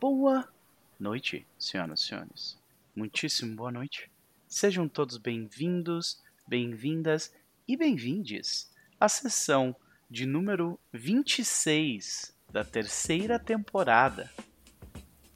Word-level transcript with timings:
Boa 0.00 0.48
noite, 0.96 1.44
senhoras 1.58 1.98
e 1.98 2.06
senhores. 2.06 2.58
Muitíssimo 2.94 3.56
boa 3.56 3.72
noite. 3.72 4.08
Sejam 4.46 4.86
todos 4.86 5.18
bem-vindos, 5.18 6.22
bem-vindas 6.46 7.34
e 7.66 7.76
bem-vindes 7.76 8.70
à 9.00 9.08
sessão 9.08 9.74
de 10.08 10.24
número 10.24 10.78
26 10.92 12.32
da 12.52 12.62
terceira 12.62 13.40
temporada 13.40 14.30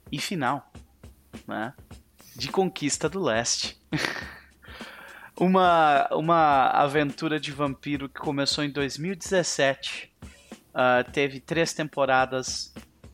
e 0.09 0.17
final, 0.17 0.71
né, 1.45 1.73
de 2.33 2.47
Conquista 2.47 3.09
do 3.09 3.21
Leste. 3.21 3.77
uma, 5.35 6.07
uma 6.13 6.67
aventura 6.69 7.37
de 7.37 7.51
vampiro 7.51 8.07
que 8.07 8.21
começou 8.21 8.63
em 8.63 8.71
2017. 8.71 10.09
Uh, 10.69 11.11
teve 11.11 11.41
três 11.41 11.73
temporadas 11.73 12.73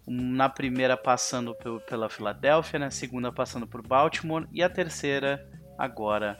na 0.09 0.49
primeira 0.49 0.97
passando 0.97 1.55
pela 1.87 2.09
Filadélfia, 2.09 2.79
na 2.79 2.89
segunda 2.89 3.31
passando 3.31 3.67
por 3.67 3.86
Baltimore 3.86 4.47
e 4.51 4.63
a 4.63 4.69
terceira 4.69 5.47
agora 5.77 6.36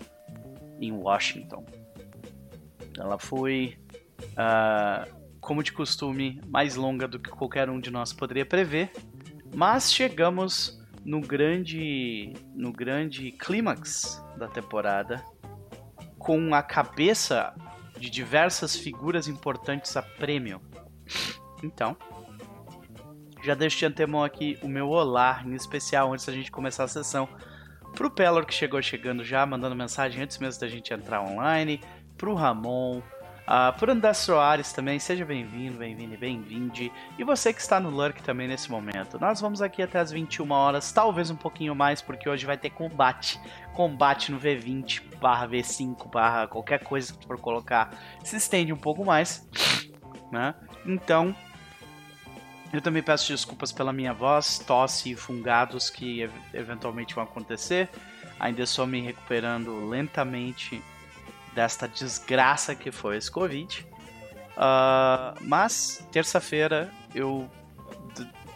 em 0.80 0.92
Washington. 0.92 1.64
Ela 2.98 3.20
foi, 3.20 3.78
uh, 4.32 5.16
como 5.40 5.62
de 5.62 5.72
costume, 5.72 6.42
mais 6.48 6.76
longa 6.76 7.08
do 7.08 7.20
que 7.20 7.30
qualquer 7.30 7.70
um 7.70 7.80
de 7.80 7.92
nós 7.92 8.12
poderia 8.12 8.46
prever, 8.46 8.92
mas 9.56 9.94
chegamos 9.94 10.80
no 11.06 11.22
grande, 11.22 12.34
no 12.56 12.74
grande 12.74 13.32
clímax 13.34 14.24
da 14.36 14.48
temporada 14.48 15.24
com 16.18 16.56
a 16.56 16.64
cabeça 16.64 17.54
de 18.00 18.10
diversas 18.10 18.76
figuras 18.76 19.28
importantes 19.28 19.96
a 19.96 20.02
prêmio. 20.02 20.60
Então, 21.64 21.96
já 23.42 23.56
deixo 23.56 23.78
de 23.78 23.86
antemão 23.86 24.24
aqui 24.24 24.58
o 24.62 24.68
meu 24.68 24.90
olá, 24.90 25.42
em 25.46 25.54
especial 25.54 26.14
antes 26.14 26.26
da 26.26 26.34
gente 26.34 26.52
começar 26.52 26.84
a 26.84 26.88
sessão, 26.88 27.28
pro 27.96 28.10
Pelor 28.10 28.46
que 28.46 28.54
chegou 28.54 28.82
chegando 28.82 29.24
já, 29.24 29.46
mandando 29.46 29.76
mensagem 29.76 30.24
antes 30.24 30.38
mesmo 30.38 30.60
da 30.62 30.68
gente 30.68 30.94
entrar 30.94 31.22
online, 31.22 31.82
pro 32.18 32.34
Ramon, 32.34 33.00
uh, 33.00 33.78
pro 33.78 33.92
André 33.92 34.14
Soares 34.14 34.72
também, 34.72 35.00
seja 35.00 35.26
bem-vindo, 35.26 35.78
bem-vindo 35.78 36.14
e 36.14 36.18
bem-vinde. 36.18 36.92
E 37.18 37.24
você 37.24 37.52
que 37.52 37.62
está 37.62 37.80
no 37.80 37.90
Lurk 37.90 38.22
também 38.22 38.48
nesse 38.48 38.70
momento. 38.70 39.20
Nós 39.20 39.42
vamos 39.42 39.62
aqui 39.62 39.82
até 39.82 40.00
as 40.00 40.12
21 40.12 40.52
horas, 40.52 40.92
talvez 40.92 41.32
um 41.32 41.36
pouquinho 41.36 41.74
mais, 41.74 42.02
porque 42.02 42.30
hoje 42.30 42.46
vai 42.46 42.58
ter 42.58 42.70
combate. 42.70 43.40
Combate 43.74 44.32
no 44.32 44.40
V20 44.40 45.18
barra 45.20 45.48
V5 45.48 46.12
barra 46.12 46.48
qualquer 46.48 46.84
coisa 46.84 47.14
que 47.14 47.26
for 47.26 47.40
colocar 47.40 47.92
se 48.24 48.36
estende 48.36 48.72
um 48.72 48.78
pouco 48.78 49.04
mais, 49.04 49.48
né? 50.32 50.54
Então, 50.86 51.36
eu 52.72 52.82
também 52.82 53.02
peço 53.02 53.32
desculpas 53.32 53.72
pela 53.72 53.92
minha 53.92 54.14
voz, 54.14 54.60
tosse 54.60 55.12
e 55.12 55.16
fungados 55.16 55.90
que 55.90 56.22
ev 56.22 56.32
eventualmente 56.54 57.16
vão 57.16 57.24
acontecer. 57.24 57.90
Ainda 58.40 58.62
estou 58.62 58.86
me 58.86 59.02
recuperando 59.02 59.88
lentamente 59.88 60.82
desta 61.54 61.88
desgraça 61.88 62.76
que 62.76 62.92
foi 62.92 63.18
esse 63.18 63.30
Covid. 63.30 63.86
Uh, 64.56 65.36
mas, 65.42 66.06
terça-feira, 66.12 66.92
eu. 67.14 67.50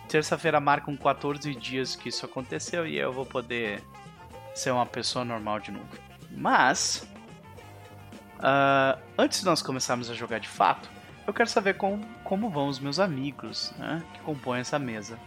Terça-feira 0.08 0.60
marcam 0.60 0.96
14 0.96 1.56
dias 1.56 1.96
que 1.96 2.10
isso 2.10 2.24
aconteceu 2.26 2.86
e 2.86 2.98
eu 3.00 3.12
vou 3.12 3.26
poder 3.26 3.82
ser 4.54 4.70
uma 4.70 4.86
pessoa 4.86 5.26
normal 5.26 5.60
de 5.60 5.72
novo. 5.72 5.90
Mas. 6.30 7.08
Uh, 8.38 9.00
antes 9.18 9.40
de 9.40 9.46
nós 9.46 9.62
começarmos 9.62 10.10
a 10.12 10.14
jogar 10.14 10.40
de 10.40 10.50
fato, 10.50 10.90
eu 11.26 11.34
quero 11.34 11.50
saber 11.50 11.76
com, 11.76 12.02
como 12.24 12.50
vão 12.50 12.68
os 12.68 12.80
meus 12.80 13.00
amigos 13.00 13.74
né, 13.78 14.04
que 14.14 14.20
compõem 14.22 14.60
essa 14.60 14.78
mesa. 14.78 15.18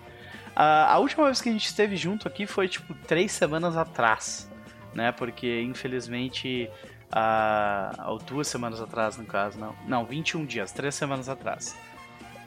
A, 0.54 0.94
a 0.94 0.98
última 0.98 1.26
vez 1.26 1.40
que 1.40 1.48
a 1.48 1.52
gente 1.52 1.66
esteve 1.66 1.96
junto 1.96 2.26
aqui 2.26 2.46
foi 2.46 2.68
tipo 2.68 2.94
três 2.94 3.32
semanas 3.32 3.76
atrás, 3.76 4.50
né? 4.94 5.12
Porque 5.12 5.60
infelizmente. 5.60 6.70
A, 7.12 8.06
ou 8.08 8.18
duas 8.18 8.48
semanas 8.48 8.80
atrás, 8.80 9.16
no 9.16 9.24
caso, 9.24 9.58
não. 9.58 9.76
Não, 9.86 10.04
21 10.04 10.44
dias, 10.44 10.72
três 10.72 10.94
semanas 10.94 11.28
atrás. 11.28 11.76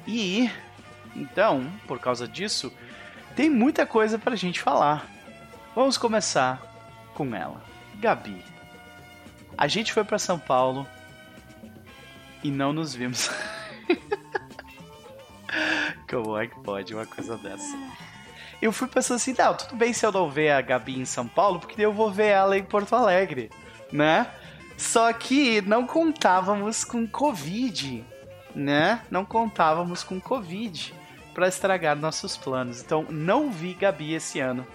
E. 0.07 0.49
Então, 1.15 1.65
por 1.87 1.99
causa 1.99 2.27
disso, 2.27 2.71
tem 3.35 3.49
muita 3.49 3.85
coisa 3.85 4.19
pra 4.19 4.35
gente 4.35 4.59
falar. 4.59 5.07
Vamos 5.75 5.97
começar 5.97 6.61
com 7.13 7.33
ela. 7.35 7.61
Gabi. 7.95 8.43
A 9.57 9.67
gente 9.67 9.93
foi 9.93 10.03
para 10.03 10.19
São 10.19 10.37
Paulo 10.37 10.87
e 12.43 12.51
não 12.51 12.73
nos 12.73 12.93
vimos. 12.93 13.29
Como 16.09 16.37
é 16.37 16.47
que 16.47 16.59
pode 16.59 16.93
uma 16.93 17.05
coisa 17.05 17.37
dessa? 17.37 17.77
Eu 18.61 18.73
fui 18.73 18.87
pensando 18.87 19.17
assim, 19.17 19.33
não, 19.37 19.55
tudo 19.55 19.75
bem 19.75 19.93
se 19.93 20.05
eu 20.05 20.11
não 20.11 20.29
ver 20.29 20.51
a 20.51 20.61
Gabi 20.61 20.99
em 20.99 21.05
São 21.05 21.27
Paulo, 21.27 21.59
porque 21.59 21.81
eu 21.81 21.93
vou 21.93 22.11
ver 22.11 22.27
ela 22.27 22.57
em 22.57 22.63
Porto 22.63 22.93
Alegre, 22.93 23.49
né? 23.91 24.27
Só 24.77 25.11
que 25.13 25.61
não 25.61 25.85
contávamos 25.85 26.83
com 26.83 27.07
Covid, 27.07 28.03
né? 28.55 29.01
Não 29.09 29.23
contávamos 29.23 30.03
com 30.03 30.19
Covid 30.19 30.93
para 31.33 31.47
estragar 31.47 31.95
nossos 31.95 32.35
planos. 32.35 32.81
Então, 32.81 33.05
não 33.09 33.49
vi 33.49 33.73
Gabi 33.73 34.13
esse 34.13 34.39
ano. 34.39 34.67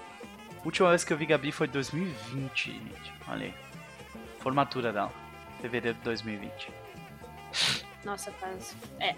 A 0.60 0.64
última 0.64 0.88
vez 0.88 1.04
que 1.04 1.12
eu 1.12 1.16
vi 1.16 1.26
Gabi 1.26 1.52
foi 1.52 1.66
em 1.66 1.70
2020, 1.70 2.72
gente. 2.72 3.12
Olha 3.28 3.46
aí. 3.46 3.54
Formatura 4.40 4.92
dela. 4.92 5.12
Fevereiro 5.60 5.98
de 5.98 6.04
2020. 6.04 6.83
Nossa, 8.04 8.30
faz. 8.32 8.76
É. 9.00 9.14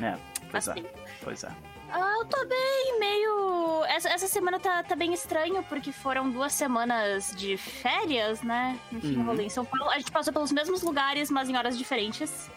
É, 0.00 0.16
pois 0.50 0.68
é. 0.68 0.74
Pois 1.22 1.44
é. 1.44 1.52
Ah, 1.90 2.14
eu 2.18 2.26
tô 2.26 2.44
bem, 2.46 3.00
meio. 3.00 3.84
Essa, 3.86 4.10
essa 4.10 4.26
semana 4.26 4.60
tá, 4.60 4.82
tá 4.82 4.94
bem 4.94 5.14
estranho, 5.14 5.62
porque 5.64 5.90
foram 5.90 6.30
duas 6.30 6.52
semanas 6.52 7.34
de 7.34 7.56
férias, 7.56 8.42
né? 8.42 8.78
Enfim, 8.92 9.16
uhum. 9.16 9.24
rolê 9.24 9.44
em 9.44 9.48
São 9.48 9.64
Paulo. 9.64 9.90
A 9.90 9.98
gente 9.98 10.12
passou 10.12 10.32
pelos 10.32 10.52
mesmos 10.52 10.82
lugares, 10.82 11.30
mas 11.30 11.48
em 11.48 11.56
horas 11.56 11.78
diferentes. 11.78 12.50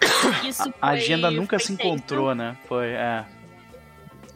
Isso 0.44 0.72
a, 0.80 0.90
agenda 0.90 1.30
nunca 1.30 1.58
se 1.60 1.72
encontrou, 1.72 2.34
né? 2.34 2.56
Foi, 2.66 2.88
é. 2.88 3.24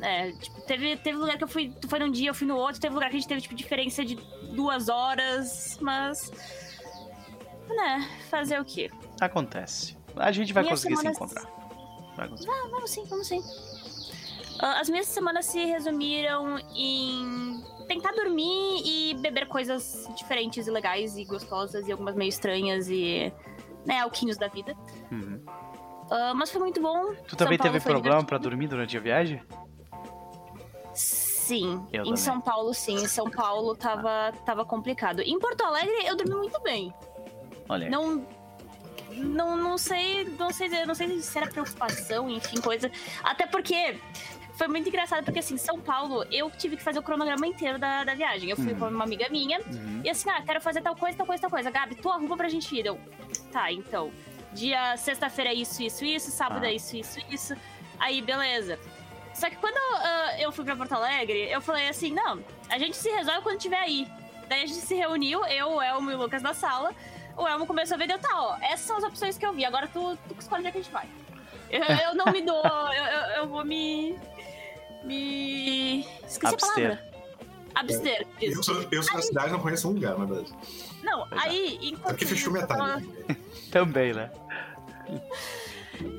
É, 0.01 0.31
tipo, 0.33 0.61
teve, 0.63 0.97
teve 0.97 1.19
lugar 1.19 1.37
que 1.37 1.45
eu 1.45 1.49
fui. 1.49 1.73
Tu 1.81 1.89
foi 1.89 1.99
num 1.99 2.11
dia, 2.11 2.31
eu 2.31 2.35
fui 2.35 2.47
no 2.47 2.57
outro, 2.57 2.81
teve 2.81 2.95
lugar 2.95 3.11
que 3.11 3.17
a 3.17 3.19
gente 3.19 3.29
teve, 3.29 3.41
tipo, 3.41 3.55
diferença 3.55 4.05
de 4.05 4.15
duas 4.53 4.89
horas, 4.89 5.77
mas. 5.81 6.31
Né, 7.69 8.09
fazer 8.31 8.61
o 8.61 8.65
quê? 8.65 8.91
Acontece. 9.21 9.97
A 10.17 10.33
gente 10.33 10.53
vai 10.53 10.63
Minhas 10.63 10.81
conseguir 10.81 10.97
semanas... 10.97 11.19
se 11.19 11.25
encontrar. 11.25 12.15
Vai 12.17 12.29
conseguir. 12.29 12.51
Ah, 12.51 12.69
vamos 12.71 12.91
sim, 12.91 13.05
vamos 13.05 13.27
sim. 13.27 13.41
Uh, 13.41 14.81
as 14.81 14.89
minhas 14.89 15.07
semanas 15.07 15.45
se 15.45 15.63
resumiram 15.65 16.59
em 16.75 17.63
tentar 17.87 18.13
dormir 18.13 18.83
e 18.85 19.15
beber 19.21 19.47
coisas 19.49 20.09
diferentes 20.17 20.67
e 20.67 20.71
legais 20.71 21.17
e 21.17 21.25
gostosas 21.25 21.87
e 21.87 21.93
algumas 21.93 22.15
meio 22.15 22.31
estranhas 22.31 22.89
e, 22.89 23.33
né, 23.85 24.01
alquinhos 24.01 24.39
da 24.39 24.49
vida. 24.49 24.75
Uhum. 25.13 25.43
Uh, 26.07 26.35
mas 26.35 26.51
foi 26.51 26.61
muito 26.61 26.81
bom. 26.81 27.13
Tu 27.27 27.31
São 27.31 27.39
também 27.39 27.59
Paulo 27.59 27.73
teve 27.73 27.85
problema 27.85 28.25
para 28.25 28.39
dormir 28.39 28.69
durante 28.69 28.97
a 28.97 29.01
viagem? 29.01 29.43
Sim, 30.95 31.87
eu 31.93 32.01
em 32.01 32.05
também. 32.05 32.17
São 32.17 32.41
Paulo 32.41 32.73
sim. 32.73 32.95
Em 32.95 33.07
São 33.07 33.31
Paulo 33.31 33.77
tava, 33.77 34.33
tava 34.45 34.65
complicado. 34.65 35.21
Em 35.21 35.39
Porto 35.39 35.65
Alegre 35.65 36.07
eu 36.07 36.17
dormi 36.17 36.35
muito 36.35 36.61
bem. 36.63 36.95
Olha. 37.69 37.91
Não, 37.91 38.27
não, 39.13 39.57
não 39.57 39.79
sei, 39.79 40.25
não 40.39 40.51
sei, 40.51 40.69
não 40.85 40.95
sei 40.95 41.21
se 41.21 41.39
era 41.39 41.47
preocupação, 41.47 42.29
enfim, 42.29 42.61
coisa. 42.61 42.91
Até 43.23 43.47
porque 43.47 43.99
foi 44.55 44.69
muito 44.69 44.89
engraçado, 44.89 45.25
porque 45.25 45.39
assim, 45.39 45.57
São 45.57 45.79
Paulo, 45.79 46.25
eu 46.31 46.51
tive 46.51 46.77
que 46.77 46.83
fazer 46.83 46.99
o 46.99 47.03
cronograma 47.03 47.47
inteiro 47.47 47.79
da, 47.79 48.05
da 48.05 48.15
viagem. 48.15 48.49
Eu 48.49 48.57
fui 48.57 48.73
uhum. 48.73 48.79
com 48.79 48.89
uma 48.89 49.05
amiga 49.05 49.29
minha 49.29 49.61
uhum. 49.61 50.01
e 50.03 50.11
assim, 50.11 50.31
ah, 50.31 50.43
quero 50.43 50.61
fazer 50.61 50.81
tal 50.81 50.97
coisa, 50.97 51.17
tal 51.17 51.27
coisa, 51.27 51.43
tal 51.43 51.51
coisa. 51.51 51.71
Gabi, 51.71 51.95
tu 51.95 52.09
arruma 52.09 52.37
pra 52.37 52.49
gente 52.49 52.75
ir. 52.75 52.87
Eu, 52.87 52.99
tá, 53.53 53.71
então. 53.71 54.11
Dia 54.53 54.97
sexta-feira 54.97 55.51
é 55.51 55.55
isso, 55.55 55.83
isso, 55.83 56.05
isso, 56.05 56.31
sábado 56.31 56.65
ah. 56.65 56.69
é 56.69 56.75
isso, 56.75 56.97
isso, 56.97 57.21
isso. 57.31 57.57
Aí, 57.99 58.23
beleza. 58.23 58.79
Só 59.35 59.51
que 59.51 59.57
quando 59.57 59.77
uh, 59.77 60.41
eu 60.41 60.51
fui 60.51 60.65
pra 60.65 60.75
Porto 60.75 60.93
Alegre, 60.93 61.51
eu 61.51 61.61
falei 61.61 61.89
assim, 61.89 62.11
não, 62.11 62.43
a 62.71 62.79
gente 62.79 62.97
se 62.97 63.11
resolve 63.11 63.43
quando 63.43 63.59
tiver 63.59 63.79
aí. 63.79 64.09
Daí 64.49 64.63
a 64.63 64.67
gente 64.67 64.81
se 64.81 64.95
reuniu, 64.95 65.45
eu, 65.45 65.73
o 65.73 65.83
Elmo 65.83 66.11
e 66.11 66.15
o 66.15 66.19
Lucas 66.19 66.41
na 66.41 66.55
sala 66.55 66.95
o 67.37 67.47
Elmo 67.47 67.67
começou 67.67 67.95
a 67.95 67.99
ver, 67.99 68.09
deu, 68.09 68.19
tá, 68.19 68.31
ó, 68.35 68.57
essas 68.63 68.81
são 68.81 68.97
as 68.97 69.05
opções 69.05 69.37
que 69.37 69.45
eu 69.45 69.53
vi, 69.53 69.65
agora 69.65 69.89
tu, 69.89 70.19
tu 70.29 70.37
escolhe 70.39 70.61
onde 70.61 70.69
é 70.69 70.73
que 70.73 70.79
a 70.79 70.83
gente 70.83 70.93
vai. 70.93 71.09
Eu, 71.71 71.83
eu 71.83 72.15
não 72.15 72.33
me 72.33 72.43
dou, 72.43 72.65
eu, 72.65 73.05
eu, 73.05 73.21
eu, 73.37 73.49
vou 73.49 73.65
me. 73.65 74.17
Me. 75.05 76.01
Esqueci 76.27 76.55
Abster. 76.55 76.57
a 76.57 76.75
palavra. 76.75 77.13
Abster. 77.75 78.27
Eu 78.41 78.63
sou, 78.63 78.83
eu 78.91 79.03
sou 79.03 79.13
aí... 79.13 79.17
da 79.17 79.23
cidade 79.23 79.53
não 79.53 79.61
conheço 79.61 79.89
um 79.89 79.93
lugar, 79.93 80.17
mas 80.17 80.29
beleza. 80.29 80.55
Não, 81.03 81.27
aí, 81.33 81.79
é. 81.83 81.87
enquanto. 81.89 82.09
Porque 82.09 82.27
fechou 82.27 82.53
metade. 82.53 82.79
Tava... 82.79 83.03
Também, 83.71 84.13
né? 84.15 84.31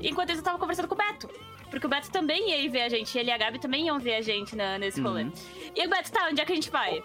Enquanto 0.02 0.30
isso, 0.30 0.40
eu 0.40 0.44
tava 0.44 0.60
conversando 0.60 0.88
com 0.88 0.96
o 0.96 0.98
Beto. 0.98 1.30
Porque 1.70 1.86
o 1.86 1.90
Beto 1.90 2.10
também 2.10 2.50
ia 2.50 2.70
ver 2.70 2.84
a 2.84 2.90
gente, 2.90 3.18
ele 3.18 3.30
e 3.30 3.34
a 3.34 3.38
Gabi 3.38 3.60
também 3.60 3.88
iam 3.88 4.00
ver 4.00 4.16
a 4.16 4.22
gente 4.22 4.56
na, 4.56 4.80
nesse 4.80 5.02
rolê. 5.02 5.24
Uhum. 5.24 5.34
E 5.76 5.86
o 5.86 5.90
Beto, 5.90 6.12
tá, 6.12 6.28
onde 6.32 6.40
é 6.40 6.46
que 6.46 6.54
a 6.54 6.56
gente 6.56 6.70
vai? 6.70 7.04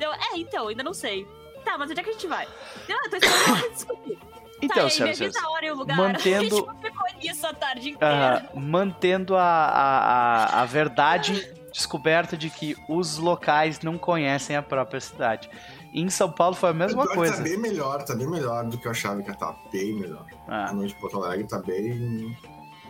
Eu, 0.00 0.12
é, 0.12 0.36
então, 0.36 0.68
ainda 0.68 0.84
não 0.84 0.94
sei 0.94 1.26
tá, 1.66 1.76
mas 1.76 1.90
onde 1.90 2.00
é 2.00 2.04
que 2.04 2.10
a 2.10 2.12
gente 2.12 2.26
vai? 2.28 2.46
Eu 2.88 3.10
tô 3.10 3.16
esperando 3.16 3.70
discutir. 3.72 4.18
Então, 4.62 4.84
tá, 4.84 4.88
senhoras 4.88 5.20
e 5.20 5.46
hora 5.46 5.66
e 5.66 5.70
o 5.70 5.74
lugar. 5.74 5.98
Mantendo. 5.98 6.66
A 6.66 6.72
gente 6.72 6.82
ficou 6.82 7.06
nisso 7.22 7.46
a 7.46 7.52
tarde 7.52 7.90
inteira. 7.90 8.48
Uh, 8.54 8.58
mantendo 8.58 9.36
a, 9.36 9.42
a, 9.42 10.62
a, 10.62 10.64
verdade 10.64 11.46
descoberta 11.70 12.38
de 12.38 12.48
que 12.48 12.74
os 12.88 13.18
locais 13.18 13.80
não 13.80 13.98
conhecem 13.98 14.56
a 14.56 14.62
própria 14.62 14.98
cidade. 14.98 15.50
Em 15.92 16.08
São 16.08 16.32
Paulo 16.32 16.54
foi 16.54 16.70
a 16.70 16.72
mesma 16.72 17.02
Pior 17.02 17.10
que 17.10 17.16
coisa. 17.16 17.36
Tá 17.36 17.42
bem 17.42 17.58
melhor, 17.58 18.02
tá 18.02 18.14
bem 18.14 18.26
melhor 18.26 18.64
do 18.64 18.78
que 18.78 18.86
eu 18.86 18.92
achava 18.92 19.22
que 19.22 19.30
tá. 19.36 19.54
Bem 19.70 19.92
melhor. 19.92 20.24
Ah, 20.48 20.70
A 20.70 20.72
noite 20.72 20.94
de 20.94 21.00
Porto 21.02 21.22
Alegre 21.22 21.46
tá 21.46 21.58
bem. 21.58 22.34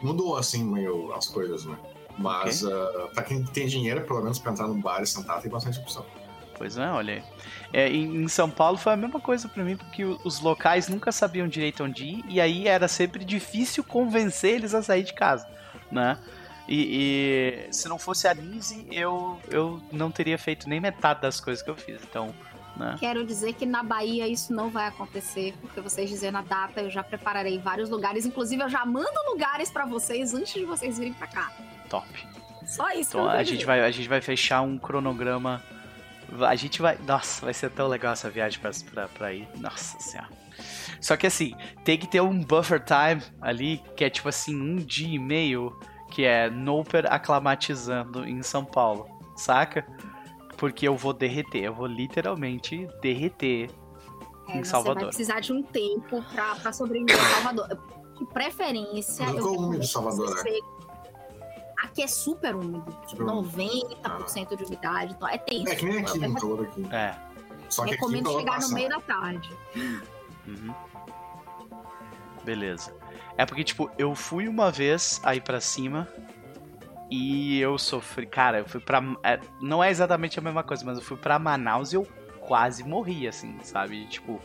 Mudou 0.01 0.37
assim 0.37 0.65
meio 0.65 1.13
as 1.15 1.27
coisas, 1.27 1.65
né? 1.65 1.77
Mas 2.17 2.65
ah, 2.65 3.09
pra 3.13 3.25
quem 3.25 3.45
tem 3.45 3.67
dinheiro, 3.67 4.03
pelo 4.03 4.23
menos 4.23 4.39
pra 4.39 4.53
entrar 4.53 4.69
num 4.69 4.81
bar 4.81 5.03
e 5.03 5.07
sentar, 5.07 5.43
tem 5.43 5.51
bastante 5.51 5.81
opção. 5.81 6.07
Pois 6.57 6.77
é, 6.77 6.89
olha 6.91 7.15
aí. 7.15 7.23
É, 7.73 7.89
em, 7.89 8.27
São 8.29 8.51
Paulo 8.51 8.79
foi 8.79 8.93
a 8.93 8.97
mesma 8.97 9.21
coisa 9.21 9.49
pra 9.49 9.63
mim, 9.63 9.77
porque 9.77 10.05
os 10.05 10.41
locais 10.41 10.89
nunca 10.89 11.13
sabiam 11.13 11.49
direito 11.49 11.85
onde 11.85 12.05
ir, 12.05 12.25
e 12.29 12.41
aí 12.41 12.67
era 12.67 12.89
sempre 12.89 13.25
difícil 13.25 13.85
convencer 13.85 14.55
eles 14.55 14.75
a 14.75 14.83
sair 14.83 15.03
de 15.03 15.15
casa, 15.15 15.47
né? 15.91 16.19
E, 16.69 17.69
e 17.69 17.73
se 17.73 17.89
não 17.89 17.99
fosse 17.99 18.27
a 18.27 18.35
Nise, 18.35 18.87
eu, 18.91 19.39
eu 19.51 19.81
não 19.93 20.11
teria 20.11 20.37
feito 20.37 20.69
nem 20.69 20.81
metade 20.81 21.21
das 21.21 21.41
coisas 21.41 21.63
que 21.63 21.71
eu 21.71 21.77
fiz. 21.77 22.01
Então, 22.03 22.35
né? 22.77 22.97
Quero 22.99 23.25
dizer 23.25 23.55
que 23.55 23.65
na 23.65 23.83
Bahia 23.83 24.27
isso 24.29 24.53
não 24.53 24.69
vai 24.69 24.87
acontecer, 24.87 25.55
porque 25.61 25.81
vocês 25.81 26.11
dizendo 26.11 26.39
a 26.39 26.43
data, 26.43 26.81
eu 26.81 26.91
já 26.91 27.03
prepararei 27.03 27.59
vários 27.59 27.89
lugares. 27.89 28.27
Inclusive, 28.27 28.63
eu 28.63 28.69
já 28.69 28.85
mando 28.85 29.19
lugares 29.31 29.71
pra 29.71 29.87
vocês 29.87 30.35
antes 30.35 30.53
de 30.53 30.65
vocês 30.65 30.99
virem 30.99 31.15
pra 31.15 31.27
cá. 31.27 31.53
Top. 31.89 32.07
Só 32.67 32.91
isso 32.91 33.11
Então 33.17 33.29
a 33.29 33.45
gente 33.45 33.65
vai, 33.65 33.81
a 33.81 33.91
gente 33.91 34.09
vai 34.09 34.21
fechar 34.21 34.61
um 34.61 34.77
cronograma. 34.77 35.63
A 36.47 36.55
gente 36.55 36.83
vai. 36.83 36.99
Nossa, 37.07 37.45
vai 37.45 37.55
ser 37.55 37.71
tão 37.71 37.87
legal 37.89 38.13
essa 38.13 38.29
viagem 38.31 38.59
pra, 38.61 38.71
pra, 38.93 39.09
pra 39.09 39.33
ir. 39.33 39.49
Nossa 39.59 39.99
senhora. 40.01 40.29
Só 41.01 41.17
que 41.17 41.27
assim, 41.27 41.55
tem 41.85 41.99
que 41.99 42.07
ter 42.07 42.21
um 42.21 42.43
buffer 42.43 42.83
time 42.83 43.23
ali, 43.43 43.83
que 43.97 44.05
é 44.05 44.11
tipo 44.11 44.29
assim, 44.29 44.57
um 44.57 44.77
dia 44.77 45.15
e 45.15 45.19
meio, 45.19 45.79
que 46.11 46.25
é 46.25 46.49
Noper 46.51 47.05
aclimatizando 47.13 48.27
em 48.27 48.43
São 48.43 48.65
Paulo, 48.65 49.07
saca? 49.37 49.87
Porque 50.57 50.89
eu 50.89 50.97
vou 50.97 51.13
derreter, 51.13 51.65
eu 51.65 51.75
vou 51.75 51.87
literalmente 51.87 52.89
derreter 53.03 53.69
É, 54.49 54.57
em 54.59 54.65
você 54.65 54.71
Salvador. 54.71 54.95
vai 55.03 55.07
precisar 55.09 55.41
de 55.41 55.53
um 55.53 55.63
tempo 55.63 56.23
pra, 56.33 56.55
pra 56.57 56.73
sobreviver 56.73 57.15
em 57.15 57.35
Salvador. 57.35 57.69
De 58.19 58.25
preferência, 58.33 59.25
eu 59.25 59.29
úmido 59.31 59.51
recomendo 59.51 59.81
de 59.81 59.87
Salvador, 59.89 60.29
você- 60.39 60.61
Aqui 61.83 62.03
é 62.03 62.07
super 62.07 62.55
úmido. 62.55 62.97
Úmido. 63.13 63.51
90% 63.51 64.57
de 64.57 64.65
umidade. 64.65 65.13
Então 65.15 65.29
é 65.29 65.39
tenso. 65.39 65.69
É 65.69 65.75
que 65.77 65.85
nem 65.85 65.99
aqui, 65.99 66.19
no 66.19 66.35
calor 66.35 66.67
aqui. 66.67 66.87
É. 66.95 67.15
Só 67.69 67.83
que 67.83 67.91
aqui 67.91 68.01
recomendo 68.01 68.25
calor 68.25 68.41
chegar 68.41 68.53
passa. 68.55 68.69
no 68.69 68.75
meio 68.75 68.89
da 68.89 69.01
tarde. 69.01 69.51
Uhum. 70.47 70.75
Beleza. 72.45 72.95
É 73.37 73.45
porque, 73.45 73.65
tipo, 73.65 73.91
eu 73.99 74.15
fui 74.15 74.49
uma 74.49 74.71
vez 74.71 75.21
aí 75.25 75.41
pra 75.41 75.61
cima 75.61 76.09
e 77.11 77.61
eu 77.61 77.77
sofri. 77.79 78.27
Cara, 78.27 78.61
eu 78.61 78.67
fui 78.67 78.81
pra. 78.81 79.03
é, 79.23 79.41
não 79.61 79.83
é 79.83 79.91
exatamente 79.91 80.39
a 80.39 80.43
mesma 80.43 80.63
coisa, 80.63 80.85
mas 80.85 80.97
eu 80.97 81.05
fui 81.05 81.17
pra 81.17 81.39
Manaus 81.39 81.93
e 81.93 81.97
eu 81.97 82.07
quase 82.41 82.85
morri, 82.85 83.27
assim, 83.27 83.59
sabe? 83.63 84.07
Tipo, 84.07 84.41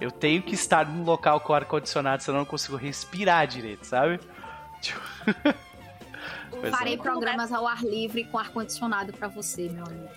eu 0.00 0.10
tenho 0.10 0.42
que 0.42 0.54
estar 0.54 0.86
num 0.86 1.04
local 1.04 1.40
com 1.40 1.54
ar-condicionado, 1.54 2.22
senão 2.22 2.38
eu 2.38 2.40
não 2.42 2.50
consigo 2.50 2.76
respirar 2.76 3.46
direito, 3.46 3.84
sabe? 3.84 4.20
Tipo, 4.82 5.00
Pois 6.64 6.74
é. 6.74 6.76
Farei 6.76 6.96
programas 6.98 7.52
ao 7.52 7.66
ar 7.66 7.82
livre 7.82 8.24
com 8.24 8.38
ar-condicionado 8.38 9.12
pra 9.12 9.28
você, 9.28 9.68
meu 9.68 9.84
amigo. 9.84 10.08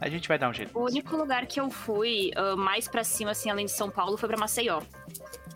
a 0.00 0.08
gente 0.08 0.28
vai 0.28 0.38
dar 0.38 0.48
um 0.50 0.52
jeito. 0.52 0.76
O 0.78 0.84
único 0.84 1.16
lugar 1.16 1.46
que 1.46 1.58
eu 1.60 1.70
fui 1.70 2.30
ah, 2.36 2.54
mais 2.56 2.86
pra 2.86 3.02
cima, 3.02 3.30
assim, 3.32 3.50
além 3.50 3.66
de 3.66 3.72
São 3.72 3.90
Paulo, 3.90 4.16
foi 4.16 4.28
pra 4.28 4.38
Maceió. 4.38 4.80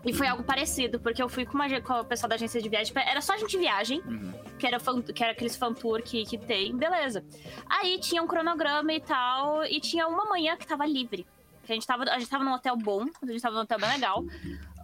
E 0.03 0.11
foi 0.13 0.25
algo 0.27 0.43
parecido, 0.43 0.99
porque 0.99 1.21
eu 1.21 1.29
fui 1.29 1.45
com, 1.45 1.53
uma, 1.53 1.79
com 1.81 1.93
o 1.93 2.03
pessoal 2.03 2.27
da 2.27 2.33
agência 2.35 2.59
de 2.59 2.67
viagem. 2.67 2.91
Era 2.95 3.21
só 3.21 3.37
gente 3.37 3.55
viagem, 3.55 4.01
Uhum. 4.01 4.33
que 4.57 4.65
era, 4.65 4.79
fan, 4.79 4.99
que 5.01 5.23
era 5.23 5.31
aqueles 5.31 5.55
fan 5.55 5.73
tour 5.75 6.01
que, 6.01 6.25
que 6.25 6.39
tem, 6.39 6.75
beleza. 6.75 7.23
Aí 7.69 7.99
tinha 7.99 8.21
um 8.23 8.25
cronograma 8.27 8.91
e 8.91 8.99
tal, 8.99 9.63
e 9.63 9.79
tinha 9.79 10.07
uma 10.07 10.25
manhã 10.25 10.57
que 10.57 10.65
tava 10.65 10.87
livre. 10.87 11.25
Que 11.63 11.71
a 11.71 11.75
gente 11.75 11.85
tava, 11.85 12.03
a 12.05 12.17
gente 12.17 12.29
tava 12.29 12.43
num 12.43 12.51
hotel 12.53 12.75
bom, 12.75 13.05
a 13.21 13.25
gente 13.27 13.41
tava 13.41 13.55
num 13.55 13.61
hotel 13.61 13.77
bem 13.79 13.89
legal, 13.91 14.25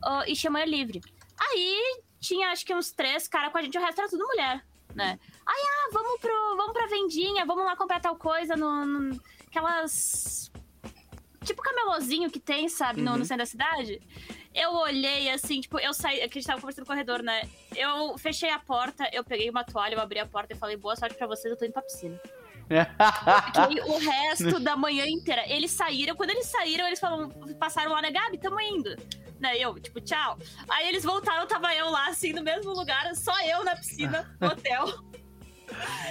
ah, 0.03 0.23
e 0.27 0.33
tinha 0.33 0.51
manhã 0.51 0.65
livre. 0.65 1.01
Aí 1.39 1.99
tinha 2.19 2.49
acho 2.51 2.63
que 2.63 2.75
uns 2.75 2.91
três 2.91 3.27
caras 3.27 3.51
com 3.51 3.57
a 3.57 3.61
gente, 3.63 3.75
o 3.75 3.81
resto 3.81 3.99
era 3.99 4.09
tudo 4.09 4.23
mulher, 4.27 4.63
né? 4.97 5.19
Aí, 5.45 5.63
ah, 5.69 5.89
vamos, 5.93 6.19
pro, 6.19 6.57
vamos 6.57 6.73
pra 6.73 6.87
vendinha, 6.87 7.45
vamos 7.45 7.63
lá 7.63 7.75
comprar 7.77 7.99
tal 8.01 8.15
coisa 8.17 8.55
no, 8.57 8.85
no- 8.85 9.21
aquelas. 9.47 10.51
Tipo 11.45 11.61
camelozinho 11.61 12.29
que 12.29 12.39
tem, 12.41 12.67
sabe, 12.67 13.01
no, 13.01 13.11
Uhum. 13.11 13.17
no 13.19 13.25
centro 13.25 13.43
da 13.43 13.45
cidade. 13.45 14.01
Eu 14.53 14.71
olhei 14.73 15.29
assim, 15.29 15.61
tipo, 15.61 15.79
eu 15.79 15.93
saí, 15.93 16.17
que 16.17 16.23
a 16.39 16.41
gente 16.41 16.47
tava 16.47 16.59
conversando 16.59 16.81
no 16.83 16.87
corredor, 16.87 17.21
né? 17.21 17.47
Eu 17.75 18.17
fechei 18.17 18.49
a 18.49 18.59
porta, 18.59 19.07
eu 19.13 19.23
peguei 19.23 19.49
uma 19.49 19.63
toalha, 19.63 19.93
eu 19.95 20.01
abri 20.01 20.19
a 20.19 20.25
porta 20.25 20.53
e 20.53 20.57
falei, 20.57 20.75
boa 20.75 20.95
sorte 20.95 21.15
pra 21.15 21.27
vocês, 21.27 21.49
eu 21.51 21.57
tô 21.57 21.63
indo 21.63 21.71
pra 21.73 21.83
piscina. 21.83 22.19
Fiquei 23.55 23.81
o 23.83 23.97
resto 23.97 24.59
da 24.59 24.75
manhã 24.75 25.05
inteira. 25.07 25.47
Eles 25.47 25.71
saíram, 25.71 26.15
quando 26.15 26.31
eles 26.31 26.47
saíram, 26.47 26.85
eles 26.87 26.99
falaram, 26.99 27.29
passaram 27.57 27.91
lá, 27.91 28.01
né, 28.01 28.11
Gabi, 28.11 28.37
tamo 28.39 28.59
indo. 28.59 28.89
Né, 29.39 29.57
eu, 29.57 29.79
tipo, 29.79 30.01
tchau. 30.01 30.37
Aí 30.69 30.87
eles 30.89 31.03
voltaram, 31.03 31.45
tava 31.47 31.73
eu 31.75 31.89
lá, 31.89 32.07
assim, 32.07 32.33
no 32.33 32.41
mesmo 32.43 32.71
lugar, 32.73 33.13
só 33.15 33.33
eu 33.45 33.63
na 33.63 33.75
piscina, 33.75 34.35
no 34.41 34.47
hotel. 34.49 34.85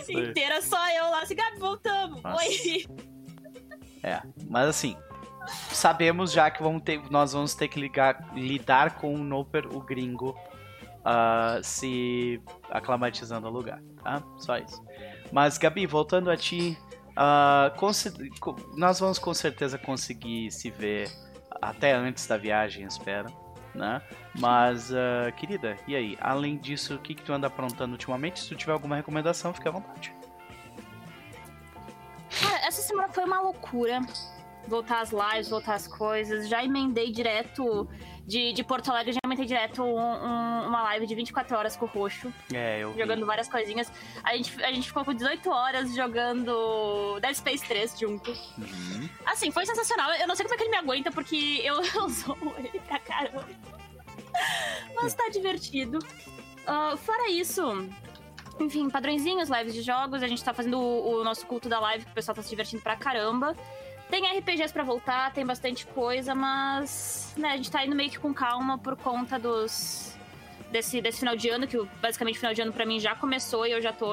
Inteira, 0.09 0.61
só 0.63 0.91
eu 0.95 1.11
lá, 1.11 1.23
assim, 1.23 1.35
Gabi, 1.35 1.59
voltamos. 1.59 2.23
Nossa. 2.23 2.45
Oi. 2.45 2.87
É, 4.03 4.23
mas 4.49 4.69
assim, 4.69 4.97
sabemos 5.73 6.31
já 6.31 6.51
que 6.51 6.63
vamos 6.63 6.83
ter, 6.83 7.03
nós 7.11 7.33
vamos 7.33 7.55
ter 7.55 7.67
que 7.69 7.81
ligar- 7.81 8.33
lidar 8.35 8.97
com 8.97 9.15
o 9.15 9.19
Noper, 9.19 9.67
o 9.75 9.81
gringo, 9.81 10.39
ah, 11.05 11.59
se 11.63 12.41
aclimatizando 12.71 13.47
ao 13.47 13.53
lugar, 13.53 13.83
tá? 14.05 14.23
Só 14.39 14.57
isso. 14.59 14.81
Mas, 15.33 15.59
Gabi, 15.59 15.87
voltando 15.87 16.31
a 16.31 16.37
ti, 16.37 16.79
co- 18.41 18.57
nós 18.77 19.01
vamos 19.01 19.19
com 19.19 19.35
certeza 19.35 19.77
conseguir 19.79 20.51
se 20.53 20.71
ver 20.71 21.11
até 21.61 21.93
antes 21.93 22.27
da 22.27 22.37
viagem, 22.37 22.87
espero, 22.87 23.29
né? 23.75 24.03
Mas, 24.39 24.93
ah, 24.93 25.31
querida, 25.33 25.77
e 25.87 25.97
aí? 25.97 26.19
Além 26.21 26.57
disso, 26.57 26.95
o 26.95 26.99
que, 26.99 27.15
que 27.15 27.23
tu 27.23 27.33
anda 27.33 27.47
aprontando 27.47 27.93
ultimamente? 27.93 28.41
Se 28.41 28.49
tu 28.49 28.55
tiver 28.55 28.73
alguma 28.73 28.97
recomendação, 28.97 29.53
fica 29.53 29.69
à 29.69 29.73
vontade. 29.73 30.15
Cara, 32.41 32.67
essa 32.67 32.83
semana 32.83 33.09
foi 33.09 33.25
uma 33.25 33.41
loucura. 33.41 34.01
Voltar 34.69 35.01
às 35.01 35.11
lives, 35.11 35.49
voltar 35.49 35.75
às 35.75 35.87
coisas. 35.87 36.49
Já 36.49 36.65
emendei 36.65 37.13
direto 37.13 37.89
de, 38.27 38.53
de 38.53 38.65
Porto 38.65 38.91
Alegre, 38.91 39.13
já 39.13 39.21
emendei 39.25 39.47
direto 39.47 39.83
um- 39.85 39.97
um- 39.99 40.67
uma 40.67 40.83
live 40.83 41.07
de 41.07 41.15
24 41.15 41.57
horas 41.57 41.77
com 41.77 41.85
o 41.87 41.89
Roxo, 41.89 42.33
É, 42.53 42.81
eu 42.83 42.93
vi. 42.93 42.99
jogando 43.01 43.25
várias 43.25 43.49
coisinhas. 43.49 43.91
A 44.25 44.37
gente, 44.37 44.63
a 44.65 44.73
gente 44.73 44.89
ficou 44.89 45.05
com 45.05 45.15
18 45.15 45.49
horas 45.51 45.95
jogando 45.95 47.19
Dead 47.21 47.35
Space 47.35 47.65
3 47.67 47.99
junto. 47.99 48.31
Uhum. 48.59 49.09
Assim, 49.25 49.51
foi 49.53 49.65
sensacional. 49.65 50.11
Eu 50.15 50.27
não 50.27 50.35
sei 50.35 50.45
como 50.45 50.55
é 50.55 50.59
que 50.59 50.65
ele 50.65 50.71
me 50.71 50.77
aguenta, 50.79 51.13
porque 51.13 51.61
eu, 51.63 51.77
eu 51.95 52.09
sou 52.11 52.37
ele 52.59 52.81
pra 52.81 52.99
caramba. 52.99 53.47
Mas 54.95 55.15
tá 55.15 55.29
divertido. 55.29 55.99
Ah, 56.67 56.95
fora 56.97 57.31
isso, 57.31 57.63
enfim, 58.59 58.91
padrõezinhos, 58.91 59.49
lives 59.49 59.73
de 59.75 59.83
jogos. 59.83 60.23
A 60.23 60.27
gente 60.27 60.43
tá 60.43 60.53
fazendo 60.53 60.79
o, 60.79 61.21
o 61.21 61.25
nosso 61.25 61.47
culto 61.47 61.69
da 61.69 61.79
live, 61.79 62.05
que 62.05 62.11
o 62.11 62.15
pessoal 62.15 62.35
tá 62.35 62.43
se 62.43 62.51
divertindo 62.51 62.83
pra 62.83 62.97
caramba. 62.97 63.55
Tem 64.11 64.25
RPGs 64.39 64.73
pra 64.73 64.85
voltar, 64.85 65.33
tem 65.33 65.45
bastante 65.45 65.85
coisa, 65.87 66.35
mas 66.35 67.35
né, 67.37 67.51
a 67.51 67.57
gente 67.57 67.71
tá 67.71 67.85
indo 67.85 67.95
meio 67.97 68.11
que 68.11 68.19
com 68.19 68.33
calma 68.33 68.79
por 68.79 68.97
conta 68.97 69.39
dos. 69.39 70.15
Desse, 70.71 71.01
desse 71.01 71.21
final 71.21 71.37
de 71.37 71.49
ano, 71.49 71.67
que 71.67 71.81
basicamente 72.03 72.37
o 72.37 72.41
final 72.41 72.53
de 72.55 72.61
ano 72.61 72.73
pra 72.73 72.85
mim 72.85 72.99
já 72.99 73.15
começou 73.15 73.67
e 73.67 73.71
eu 73.73 73.81
já 73.81 73.93
tô. 73.93 74.13